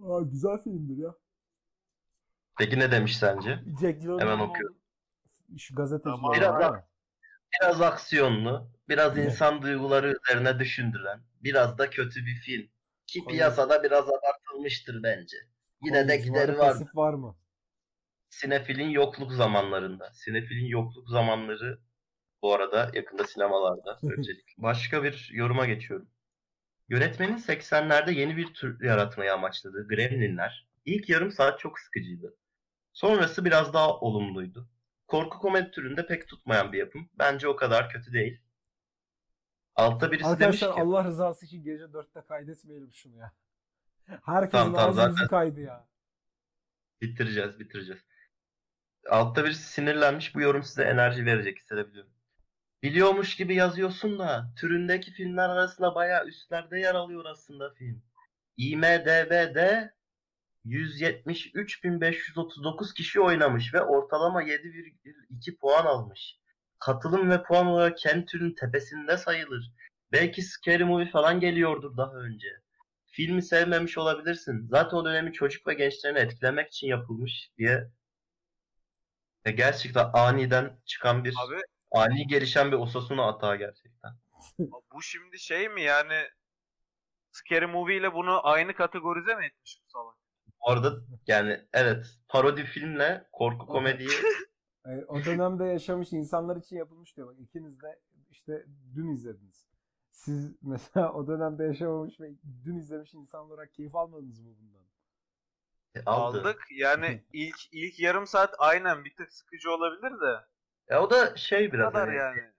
Aa, 0.02 0.20
güzel 0.22 0.58
filmdir 0.58 1.02
ya. 1.02 1.14
Peki 2.58 2.78
ne 2.78 2.90
demiş 2.92 3.16
sence? 3.16 3.58
Jack 3.80 4.02
Hemen 4.02 4.38
okuyorum. 4.38 4.76
Şu 5.58 5.74
gazeteci. 5.74 6.04
Tamam. 6.04 6.32
Biraz 6.36 6.62
ya. 6.62 6.88
Biraz 7.60 7.80
aksiyonlu, 7.80 8.70
biraz 8.88 9.18
Evet. 9.18 9.26
insan 9.26 9.62
duyguları 9.62 10.14
üzerine 10.22 10.58
düşündüren, 10.58 11.22
biraz 11.40 11.78
da 11.78 11.90
kötü 11.90 12.26
bir 12.26 12.34
film. 12.34 12.68
Ki 13.06 13.20
Komedi. 13.20 13.36
piyasada 13.36 13.82
biraz 13.82 14.08
abartılmıştır 14.08 15.02
bence. 15.02 15.36
Yine 15.82 16.08
de 16.08 16.12
Komik 16.16 16.24
gideri 16.24 16.58
var, 16.58 16.76
var 16.94 17.14
mı? 17.14 17.36
Sinefilin 18.28 18.88
yokluk 18.88 19.32
zamanlarında. 19.32 20.10
Sinefilin 20.12 20.66
yokluk 20.66 21.08
zamanları 21.08 21.78
Bu 22.42 22.54
arada 22.54 22.90
yakında 22.94 23.24
sinemalarda 23.24 23.98
öncelikle. 24.16 24.52
Başka 24.62 25.04
bir 25.04 25.30
yoruma 25.32 25.66
geçiyorum. 25.66 26.08
Yönetmenin 26.88 27.36
80'lerde 27.36 28.12
yeni 28.12 28.36
bir 28.36 28.54
tür 28.54 28.84
yaratmayı 28.84 29.32
amaçladığı 29.32 29.88
Gremlinler 29.88 30.68
ilk 30.84 31.08
yarım 31.08 31.30
saat 31.30 31.60
çok 31.60 31.78
sıkıcıydı. 31.78 32.36
Sonrası 32.92 33.44
biraz 33.44 33.74
daha 33.74 34.00
olumluydu. 34.00 34.68
Korku 35.06 35.38
komedi 35.38 35.70
türünde 35.70 36.06
pek 36.06 36.28
tutmayan 36.28 36.72
bir 36.72 36.78
yapım. 36.78 37.08
Bence 37.18 37.48
o 37.48 37.56
kadar 37.56 37.90
kötü 37.90 38.12
değil. 38.12 38.40
Altta 39.74 40.12
birisi 40.12 40.24
demiş 40.40 40.62
Arkadaşlar 40.62 40.74
ki 40.74 40.80
Allah 40.82 41.04
rızası 41.04 41.46
için 41.46 41.64
gece 41.64 41.84
4'te 41.84 42.20
kaydetmeyelim 42.28 42.92
şunu 42.92 43.16
ya. 43.16 43.32
Herkesin 44.24 44.50
Tamam, 44.50 44.74
tamam, 44.74 44.90
ağzımızı 44.90 45.12
zaten- 45.14 45.28
kaydı 45.28 45.60
ya. 45.60 45.86
bitireceğiz 47.00 47.60
bitireceğiz. 47.60 48.02
Altta 49.10 49.44
birisi 49.44 49.62
sinirlenmiş 49.72 50.34
bu 50.34 50.40
yorum 50.40 50.62
size 50.62 50.82
enerji 50.82 51.26
verecek 51.26 51.58
hissedebiliyorum. 51.58 52.12
Biliyormuş 52.82 53.36
gibi 53.36 53.54
yazıyorsun 53.54 54.18
da 54.18 54.52
türündeki 54.56 55.10
filmler 55.12 55.48
arasında 55.48 55.94
bayağı 55.94 56.26
üstlerde 56.26 56.78
yer 56.80 56.94
alıyor 56.94 57.24
aslında 57.24 57.70
film. 57.74 58.02
IMDB'de 58.56 59.94
173.539 60.66 62.94
kişi 62.94 63.20
oynamış 63.20 63.74
ve 63.74 63.82
ortalama 63.82 64.42
7,2 64.42 65.56
puan 65.56 65.86
almış. 65.86 66.36
Katılım 66.78 67.30
ve 67.30 67.42
puan 67.42 67.66
olarak 67.66 67.98
kendi 67.98 68.26
türün 68.26 68.54
tepesinde 68.54 69.16
sayılır. 69.16 69.72
Belki 70.12 70.42
Scary 70.42 70.84
Movie 70.84 71.10
falan 71.10 71.40
geliyordur 71.40 71.96
daha 71.96 72.14
önce. 72.14 72.48
Filmi 73.06 73.42
sevmemiş 73.42 73.98
olabilirsin. 73.98 74.68
Zaten 74.70 74.96
o 74.96 75.04
dönemi 75.04 75.32
çocuk 75.32 75.66
ve 75.66 75.74
gençlerini 75.74 76.18
etkilemek 76.18 76.68
için 76.68 76.86
yapılmış 76.86 77.50
diye 77.58 77.88
ve 79.46 79.50
gerçekten 79.50 80.10
aniden 80.14 80.80
çıkan 80.84 81.24
bir 81.24 81.34
Abi 81.46 81.60
ani 81.90 82.26
gelişen 82.26 82.72
bir 82.72 82.76
Osasuna 82.76 83.28
atağı 83.28 83.56
gerçekten. 83.56 84.10
bu 84.94 85.02
şimdi 85.02 85.38
şey 85.38 85.68
mi 85.68 85.82
yani 85.82 86.28
Scary 87.32 87.66
Movie 87.66 87.96
ile 87.96 88.14
bunu 88.14 88.46
aynı 88.46 88.74
kategorize 88.74 89.34
mi 89.34 89.46
etmiş 89.46 89.78
bu 89.84 89.90
salak? 89.90 90.16
Bu 90.66 90.70
arada 90.70 90.96
yani 91.26 91.60
evet 91.72 92.06
parodi 92.28 92.64
filmle 92.64 93.26
korku 93.32 93.66
komediyi 93.66 94.10
o 95.08 95.24
dönemde 95.24 95.64
yaşamış 95.64 96.12
insanlar 96.12 96.56
için 96.56 96.76
yapılmış 96.76 97.16
diyor. 97.16 97.28
Bak 97.28 97.36
ikiniz 97.40 97.82
de 97.82 98.00
işte 98.30 98.66
dün 98.94 99.08
izlediniz. 99.08 99.66
Siz 100.12 100.56
mesela 100.62 101.12
o 101.12 101.26
dönemde 101.26 101.64
yaşamamış 101.64 102.20
ve 102.20 102.30
dün 102.64 102.76
izlemiş 102.76 103.14
insan 103.14 103.40
olarak 103.40 103.74
keyif 103.74 103.94
almadınız 103.94 104.40
mı 104.40 104.54
bundan? 104.60 104.82
aldı. 106.06 106.40
Aldık. 106.40 106.66
Yani 106.70 107.22
ilk 107.32 107.56
ilk 107.72 108.00
yarım 108.00 108.26
saat 108.26 108.54
aynen 108.58 109.04
bir 109.04 109.16
tık 109.16 109.32
sıkıcı 109.32 109.70
olabilir 109.70 110.20
de. 110.20 110.44
Ya 110.90 111.02
o 111.02 111.10
da 111.10 111.36
şey 111.36 111.68
Bu 111.68 111.72
biraz 111.72 111.92
kadar 111.92 112.08
hani 112.08 112.18
yani. 112.18 112.50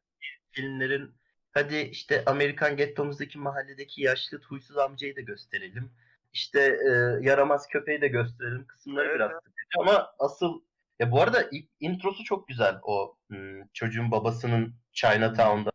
filmlerin 0.52 1.16
hadi 1.52 1.76
işte 1.78 2.24
Amerikan 2.26 2.78
gettomuzdaki 2.78 3.40
mahalledeki 3.40 4.02
yaşlı 4.02 4.42
huysuz 4.42 4.78
amcayı 4.78 5.16
da 5.16 5.22
gösterelim. 5.22 5.92
İşte 6.34 6.60
e, 6.62 6.90
yaramaz 7.28 7.68
köpeği 7.68 8.02
de 8.02 8.08
gösterelim. 8.08 8.68
Kısımları 8.68 9.08
Evet, 9.08 9.16
biraz 9.16 9.32
sıkıcı 9.32 9.80
ama 9.80 10.14
asıl 10.20 10.62
ya 11.00 11.12
bu 11.12 11.22
arada 11.22 11.44
ilk 11.52 11.70
introsu 11.80 12.24
çok 12.24 12.48
güzel 12.48 12.80
o 12.84 13.18
hmm, 13.30 13.68
çocuğun 13.74 14.12
babasının 14.12 14.76
Chinatown'da 14.94 15.74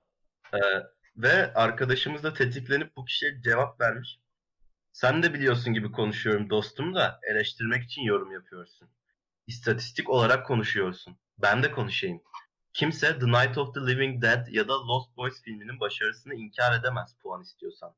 E, 0.54 0.58
ve 1.16 1.54
arkadaşımız 1.54 2.22
da 2.22 2.34
tetiklenip 2.34 2.96
bu 2.96 3.04
kişiye 3.04 3.40
cevap 3.42 3.80
vermiş. 3.80 4.20
Sen 4.92 5.22
de 5.22 5.34
biliyorsun 5.34 5.74
gibi 5.74 5.92
konuşuyorum 5.92 6.50
dostum 6.50 6.94
da 6.94 7.20
eleştirmek 7.22 7.84
için 7.84 8.02
yorum 8.02 8.32
yapıyorsun. 8.32 8.88
İstatistik 9.46 10.10
olarak 10.10 10.46
konuşuyorsun. 10.46 11.16
Ben 11.38 11.62
de 11.62 11.72
konuşayım. 11.72 12.22
Kimse 12.72 13.18
The 13.18 13.26
Night 13.26 13.58
of 13.58 13.74
the 13.74 13.80
Living 13.80 14.22
Dead 14.22 14.46
ya 14.50 14.68
da 14.68 14.86
Lost 14.86 15.16
Boys 15.16 15.42
filminin 15.42 15.80
başarısını 15.80 16.34
inkar 16.34 16.80
edemez 16.80 17.16
puan 17.22 17.42
istiyorsan. 17.42 17.94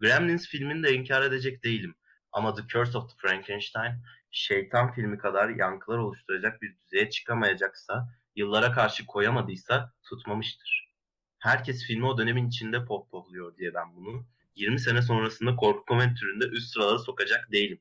Gremlins 0.00 0.46
filmini 0.48 0.82
de 0.82 0.94
inkar 0.94 1.22
edecek 1.22 1.64
değilim. 1.64 1.94
Ama 2.32 2.54
The 2.54 2.62
Curse 2.68 2.98
of 2.98 3.10
the 3.10 3.16
Frankenstein, 3.18 3.92
şeytan 4.30 4.92
filmi 4.92 5.18
kadar 5.18 5.48
yankılar 5.48 5.98
oluşturacak 5.98 6.62
bir 6.62 6.76
düzeye 6.78 7.10
çıkamayacaksa, 7.10 8.08
yıllara 8.36 8.72
karşı 8.72 9.06
koyamadıysa 9.06 9.92
tutmamıştır. 10.08 10.92
Herkes 11.38 11.86
filmi 11.86 12.06
o 12.06 12.18
dönemin 12.18 12.48
içinde 12.48 12.84
pohpohluyor 12.84 13.56
diye 13.56 13.74
ben 13.74 13.96
bunu 13.96 14.26
20 14.54 14.80
sene 14.80 15.02
sonrasında 15.02 15.56
korku 15.56 15.84
komedi 15.84 16.14
türünde 16.14 16.44
üst 16.44 16.72
sıralara 16.72 16.98
sokacak 16.98 17.52
değilim. 17.52 17.80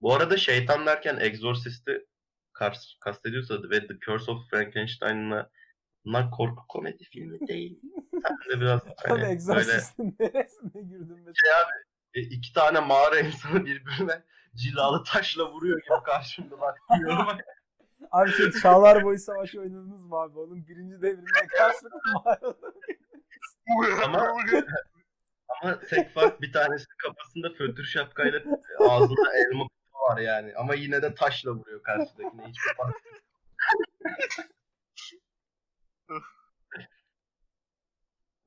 Bu 0.00 0.14
arada 0.14 0.36
şeytan 0.36 0.86
derken 0.86 1.16
Exorcist'i 1.16 2.06
kast- 2.52 2.98
kastediyorsa 3.00 3.70
ve 3.70 3.86
The 3.86 3.98
Curse 3.98 4.30
of 4.30 4.50
Frankenstein'la 4.50 5.50
bunlar 6.08 6.30
korku 6.30 6.66
komedi 6.68 7.04
filmi 7.04 7.40
değil. 7.48 7.80
Sen 8.12 8.52
de 8.52 8.60
biraz 8.60 8.80
hani 8.96 9.10
böyle 9.10 9.26
Exorcist'in 9.26 10.16
neresine 10.20 10.82
girdin 10.82 11.18
mesela? 11.26 11.66
e, 12.14 12.20
iki 12.20 12.52
tane 12.52 12.80
mağara 12.80 13.20
insanı 13.20 13.64
birbirine 13.66 14.22
cilalı 14.54 15.04
taşla 15.04 15.52
vuruyor 15.52 15.78
gibi 15.78 16.04
karşımda 16.04 16.60
bak 16.60 16.78
diyorum. 16.98 17.26
Abi 18.10 18.32
şey 18.32 18.50
Çağlar 18.50 19.04
Boyu 19.04 19.18
Savaşı 19.18 19.60
oynadınız 19.60 20.04
mı 20.04 20.16
abi? 20.16 20.38
Onun 20.38 20.66
birinci 20.66 21.02
devrine 21.02 21.46
karşılık 21.58 21.92
mağarada. 22.14 22.72
ama 24.04 24.36
ama 25.62 25.80
tek 25.80 26.14
fark 26.14 26.40
bir 26.42 26.52
tanesinin 26.52 26.96
kafasında 26.98 27.50
fötür 27.58 27.84
şapkayla 27.84 28.40
ağzında 28.80 29.36
elma 29.36 29.66
var 30.08 30.18
yani. 30.18 30.52
Ama 30.56 30.74
yine 30.74 31.02
de 31.02 31.14
taşla 31.14 31.50
vuruyor 31.50 31.82
karşıdakine. 31.82 32.46
Hiçbir 32.48 32.74
fark. 32.76 32.94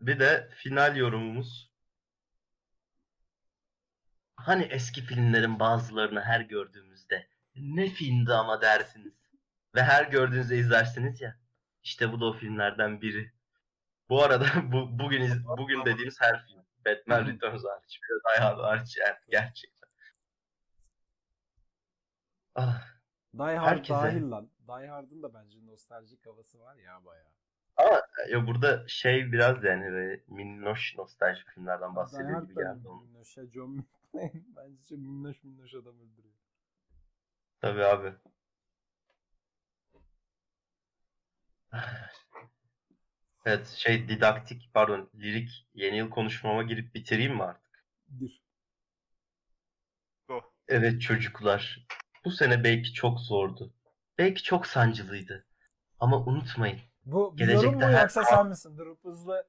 Bir 0.02 0.20
de 0.20 0.50
final 0.56 0.96
yorumumuz. 0.98 1.72
Hani 4.36 4.64
eski 4.64 5.02
filmlerin 5.02 5.60
bazılarını 5.60 6.22
her 6.22 6.42
gördüğümüzde 6.42 7.28
ne 7.56 7.90
filmdi 7.90 8.34
ama 8.34 8.62
dersiniz. 8.62 9.14
Ve 9.76 9.84
her 9.84 10.06
gördüğünüzde 10.06 10.58
izlersiniz 10.58 11.22
ya. 11.22 11.38
İşte 11.84 12.12
bu 12.12 12.22
da 12.22 12.26
o 12.26 12.34
filmlerden 12.34 13.02
biri. 13.02 13.32
Bu 14.10 14.24
arada 14.24 14.46
bu 14.72 15.00
bugün 15.00 15.22
iz- 15.22 15.46
bugün 15.46 15.86
dediğimiz 15.86 16.22
her 16.22 16.46
film. 16.46 16.62
Batman 16.86 17.28
Returns 17.28 17.64
hariç. 17.66 18.00
Bir 18.04 18.08
de 18.16 18.20
Die 18.38 18.44
Hard 18.44 18.60
hariç 18.60 18.98
yani 18.98 19.18
gerçekten. 19.30 19.90
Ah. 22.56 22.88
Die 23.34 23.58
Hard 23.58 23.68
Herkese. 23.68 23.94
dahil 23.94 24.32
lan. 24.32 24.50
Die 24.68 24.88
Hard'ın 24.90 25.24
da 25.24 25.34
bence 25.34 25.66
nostaljik 25.66 26.26
havası 26.26 26.60
var 26.60 26.76
ya 26.76 27.06
bayağı. 27.06 27.32
Ya 28.30 28.48
burada 28.48 28.88
şey 28.88 29.32
biraz 29.32 29.64
yani 29.64 29.92
böyle 29.92 30.24
minnoş 30.28 30.98
nostaljik 30.98 31.48
filmlerden 31.48 31.96
bahsediyor 31.96 32.34
Hard 32.34 32.48
gibi 32.48 32.56
geldi. 32.56 32.88
onun. 32.88 33.04
minnoş 33.06 33.38
ya 33.38 33.46
John 33.48 33.70
McClane. 33.70 34.32
bence 34.56 34.78
çok 34.90 34.98
minnoş 34.98 35.44
minnoş 35.44 35.74
adam 35.74 35.96
öldürüyor. 35.96 36.36
Tabii 37.62 37.84
abi. 37.86 38.14
Evet 43.46 43.68
şey 43.68 44.08
didaktik 44.10 44.70
pardon 44.74 45.10
lirik 45.16 45.68
yeni 45.74 45.98
yıl 45.98 46.10
konuşmama 46.10 46.64
girip 46.64 46.96
bitireyim 46.96 47.36
mi 47.36 47.44
artık? 47.44 47.86
Gir. 48.20 48.42
Evet 50.68 51.02
çocuklar. 51.02 51.88
Bu 52.26 52.32
sene 52.32 52.64
belki 52.64 52.94
çok 52.94 53.20
zordu. 53.20 53.74
Belki 54.18 54.44
çok 54.44 54.68
sancılıydı. 54.68 55.46
Ama 56.00 56.18
unutmayın. 56.26 56.80
Bu 57.06 57.36
Gelecekte 57.36 57.68
yorum 57.68 57.92
mu 57.92 58.00
yoksa 58.02 58.24
sen 58.24 58.48
misin? 58.48 58.78
Dur 58.78 58.96
hızlı. 59.04 59.48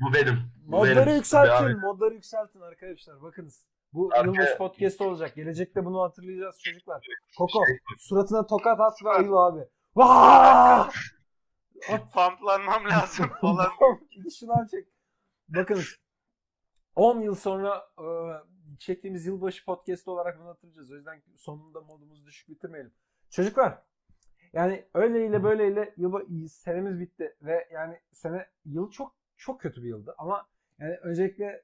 Bu 0.00 0.14
benim. 0.14 0.52
Bu 0.66 0.70
Modları 0.70 0.96
benim. 1.06 1.16
Yükseltin. 1.16 1.64
abi. 1.64 1.74
Modları 1.74 2.14
yükseltin 2.14 2.60
arkadaşlar. 2.60 3.22
Bakınız. 3.22 3.66
Bu 3.92 4.10
yılbaşı 4.24 4.58
podcast 4.58 5.00
olacak. 5.00 5.34
Gelecekte 5.34 5.84
bunu 5.84 6.02
hatırlayacağız 6.02 6.60
çocuklar. 6.64 7.06
Koko 7.38 7.66
Şey- 7.66 7.78
suratına 7.98 8.46
tokat 8.46 8.80
at 8.80 9.04
ve 9.04 9.08
ayıl 9.08 9.32
abi. 9.32 9.68
Vaa! 9.96 10.88
At 11.90 12.12
Pamplanmam 12.14 12.84
lazım 12.84 13.26
falan. 13.40 13.68
Şınav 14.38 14.66
çek. 14.66 14.88
Bakınız. 15.48 15.96
10 16.96 17.20
yıl 17.20 17.34
sonra 17.34 17.86
e, 17.98 18.06
çektiğimiz 18.78 19.26
yılbaşı 19.26 19.64
podcast 19.64 20.08
olarak 20.08 20.38
bunu 20.40 20.48
hatırlayacağız. 20.48 20.92
O 20.92 20.94
yüzden 20.94 21.22
sonunda 21.36 21.80
modumuzu 21.80 22.26
düşük 22.26 22.48
bitirmeyelim. 22.48 22.92
Çocuklar 23.30 23.82
yani 24.52 24.84
öyleyle 24.94 25.42
böyleyle 25.42 25.94
yılba, 25.96 26.22
senemiz 26.50 27.00
bitti 27.00 27.36
ve 27.42 27.68
yani 27.72 28.00
sene 28.12 28.46
yıl 28.64 28.90
çok 28.90 29.14
çok 29.36 29.60
kötü 29.60 29.82
bir 29.82 29.88
yıldı 29.88 30.14
ama 30.18 30.46
yani 30.78 30.94
öncelikle 30.94 31.62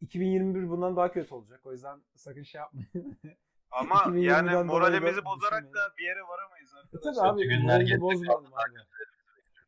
2021 0.00 0.68
bundan 0.70 0.96
daha 0.96 1.12
kötü 1.12 1.34
olacak. 1.34 1.60
O 1.64 1.72
yüzden 1.72 2.02
sakın 2.14 2.42
şey 2.42 2.58
yapmayın. 2.58 3.18
Ama 3.70 3.94
2020'den 3.94 4.46
yani 4.46 4.64
moralimizi 4.64 5.24
bozarak 5.24 5.64
da 5.74 5.78
bir 5.98 6.04
yere 6.04 6.22
varamayız 6.22 6.74
E 6.74 6.78
arkadaşlar. 6.78 7.14
tabii 7.14 7.32
abi 7.32 7.48
günler 7.48 8.00
bozmayalım 8.00 8.54
abi. 8.54 8.78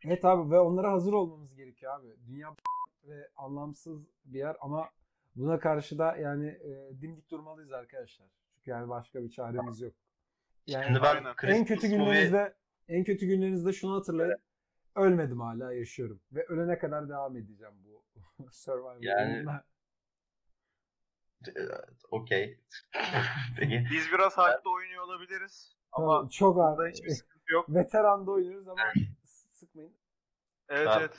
Evet 0.04 0.24
abi 0.24 0.50
ve 0.50 0.58
onlara 0.58 0.92
hazır 0.92 1.12
olmamız 1.12 1.54
gerekiyor 1.54 2.00
abi. 2.00 2.06
Dünya 2.26 2.54
ve 3.04 3.28
anlamsız 3.36 4.06
bir 4.24 4.38
yer 4.38 4.56
ama 4.60 4.90
buna 5.36 5.60
karşı 5.60 5.98
da 5.98 6.16
yani 6.16 6.46
e, 6.46 7.00
dimdik 7.00 7.30
durmalıyız 7.30 7.72
arkadaşlar. 7.72 8.28
Çünkü 8.54 8.70
yani 8.70 8.88
başka 8.88 9.22
bir 9.22 9.30
çaremiz 9.30 9.80
yok. 9.80 9.94
Yani 10.66 10.84
Şimdi 10.86 11.02
ben 11.02 11.16
Aynen. 11.24 11.34
En 11.56 11.64
kötü 11.64 11.86
movie- 11.86 11.90
günlerinizde 11.90 12.54
en 12.88 13.04
kötü 13.04 13.26
günlerinizde 13.26 13.72
şunu 13.72 13.94
hatırlayın. 13.96 14.36
ölmedim 14.96 15.40
hala 15.40 15.72
yaşıyorum. 15.72 16.20
Ve 16.32 16.44
ölene 16.46 16.78
kadar 16.78 17.08
devam 17.08 17.36
edeceğim 17.36 17.74
bu 17.84 18.04
Survivor 18.52 18.96
Yani- 19.00 19.46
Okey. 22.10 22.60
Biz 23.90 24.06
biraz 24.12 24.38
haklı 24.38 24.70
oynuyor 24.70 25.04
olabiliriz. 25.04 25.76
Ama 25.92 26.06
Tamam, 26.06 26.28
çok 26.28 26.58
ağır. 26.58 26.90
hiçbir 26.92 27.10
sıkıntı 27.10 27.52
yok. 27.52 27.68
Veteranda 27.68 28.30
oynuyoruz 28.30 28.68
ama 28.68 28.82
sıkmayın. 29.52 29.96
Evet 30.68 30.84
Tamam. 30.86 31.00
evet. 31.02 31.16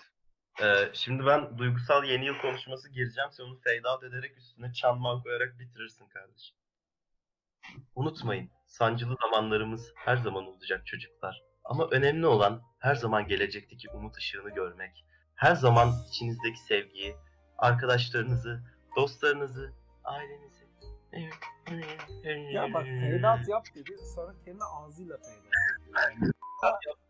Ee, 0.61 0.89
şimdi 0.93 1.25
ben 1.25 1.57
duygusal 1.57 2.03
yeni 2.03 2.25
yıl 2.25 2.37
konuşması 2.41 2.89
gireceğim. 2.89 3.29
Sen 3.31 3.43
onu 3.43 3.59
fade 3.59 3.87
out 3.89 4.03
ederek 4.03 4.37
üstüne 4.37 4.73
çanman 4.73 5.23
koyarak 5.23 5.59
bitirirsin 5.59 6.07
kardeşim. 6.07 6.57
Unutmayın, 7.95 8.49
sancılı 8.67 9.15
zamanlarımız 9.21 9.93
her 9.95 10.17
zaman 10.17 10.47
olacak 10.47 10.87
çocuklar. 10.87 11.43
Ama 11.63 11.87
önemli 11.91 12.25
olan 12.27 12.61
her 12.79 12.95
zaman 12.95 13.27
gelecekteki 13.27 13.89
umut 13.89 14.17
ışığını 14.17 14.49
görmek. 14.49 15.05
Her 15.35 15.55
zaman 15.55 15.93
içinizdeki 16.09 16.59
sevgiyi, 16.59 17.15
arkadaşlarınızı, 17.57 18.61
dostlarınızı, 18.95 19.73
ailenizi. 20.03 20.67
Ya 22.51 22.73
bak 22.73 22.85
out 23.23 23.49
yap 23.49 23.65
dedi 23.75 23.97
sonra 24.15 24.35
kendi 24.45 24.63
ağzıyla. 24.63 25.17
Yani. 25.95 26.31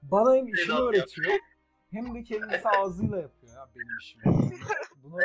Bana 0.02 0.36
hem 0.36 0.48
yap. 0.48 0.80
öğretiyor 0.80 1.40
hem 1.92 2.16
de 2.16 2.24
kendisi 2.24 2.70
ağzıyla 2.70 3.18
yapıyor 3.18 3.54
ya 3.54 3.70
benim 3.76 3.98
işimi. 4.02 4.24
Bunu 5.04 5.18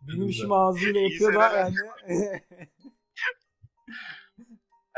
benim 0.08 0.28
işimi 0.28 0.54
ağzıyla 0.54 1.00
yapıyor 1.00 1.34
da 1.34 1.56
yani. 1.58 1.74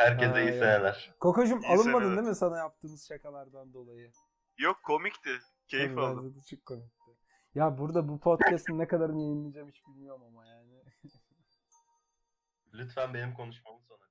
Herkese 0.01 0.33
Ay, 0.35 0.43
iyi 0.49 0.53
seneler. 0.53 1.15
Kokocuğum 1.21 1.61
İyi 1.61 1.69
alınmadın 1.69 2.05
seneler. 2.05 2.17
değil 2.17 2.29
mi 2.29 2.35
sana 2.35 2.57
yaptığımız 2.59 3.09
şakalardan 3.09 3.73
dolayı? 3.73 4.13
Yok 4.59 4.77
komikti. 4.85 5.31
Keyif 5.69 5.91
Tabii 5.91 6.01
aldım. 6.01 6.25
bence 6.27 6.37
de 6.41 6.43
çok 6.45 6.67
komikti. 6.67 7.11
Ya 7.55 7.79
burada 7.79 8.09
bu 8.09 8.21
podcast'ın 8.21 8.79
ne 8.79 8.87
kadarını 8.89 9.21
yayınlayacağım 9.21 9.69
hiç 9.69 9.87
bilmiyorum 9.89 10.23
ama 10.29 10.47
yani. 10.47 10.83
Lütfen 12.75 13.15
benim 13.15 13.35
konuşmamı 13.35 13.81
sonra. 13.89 14.05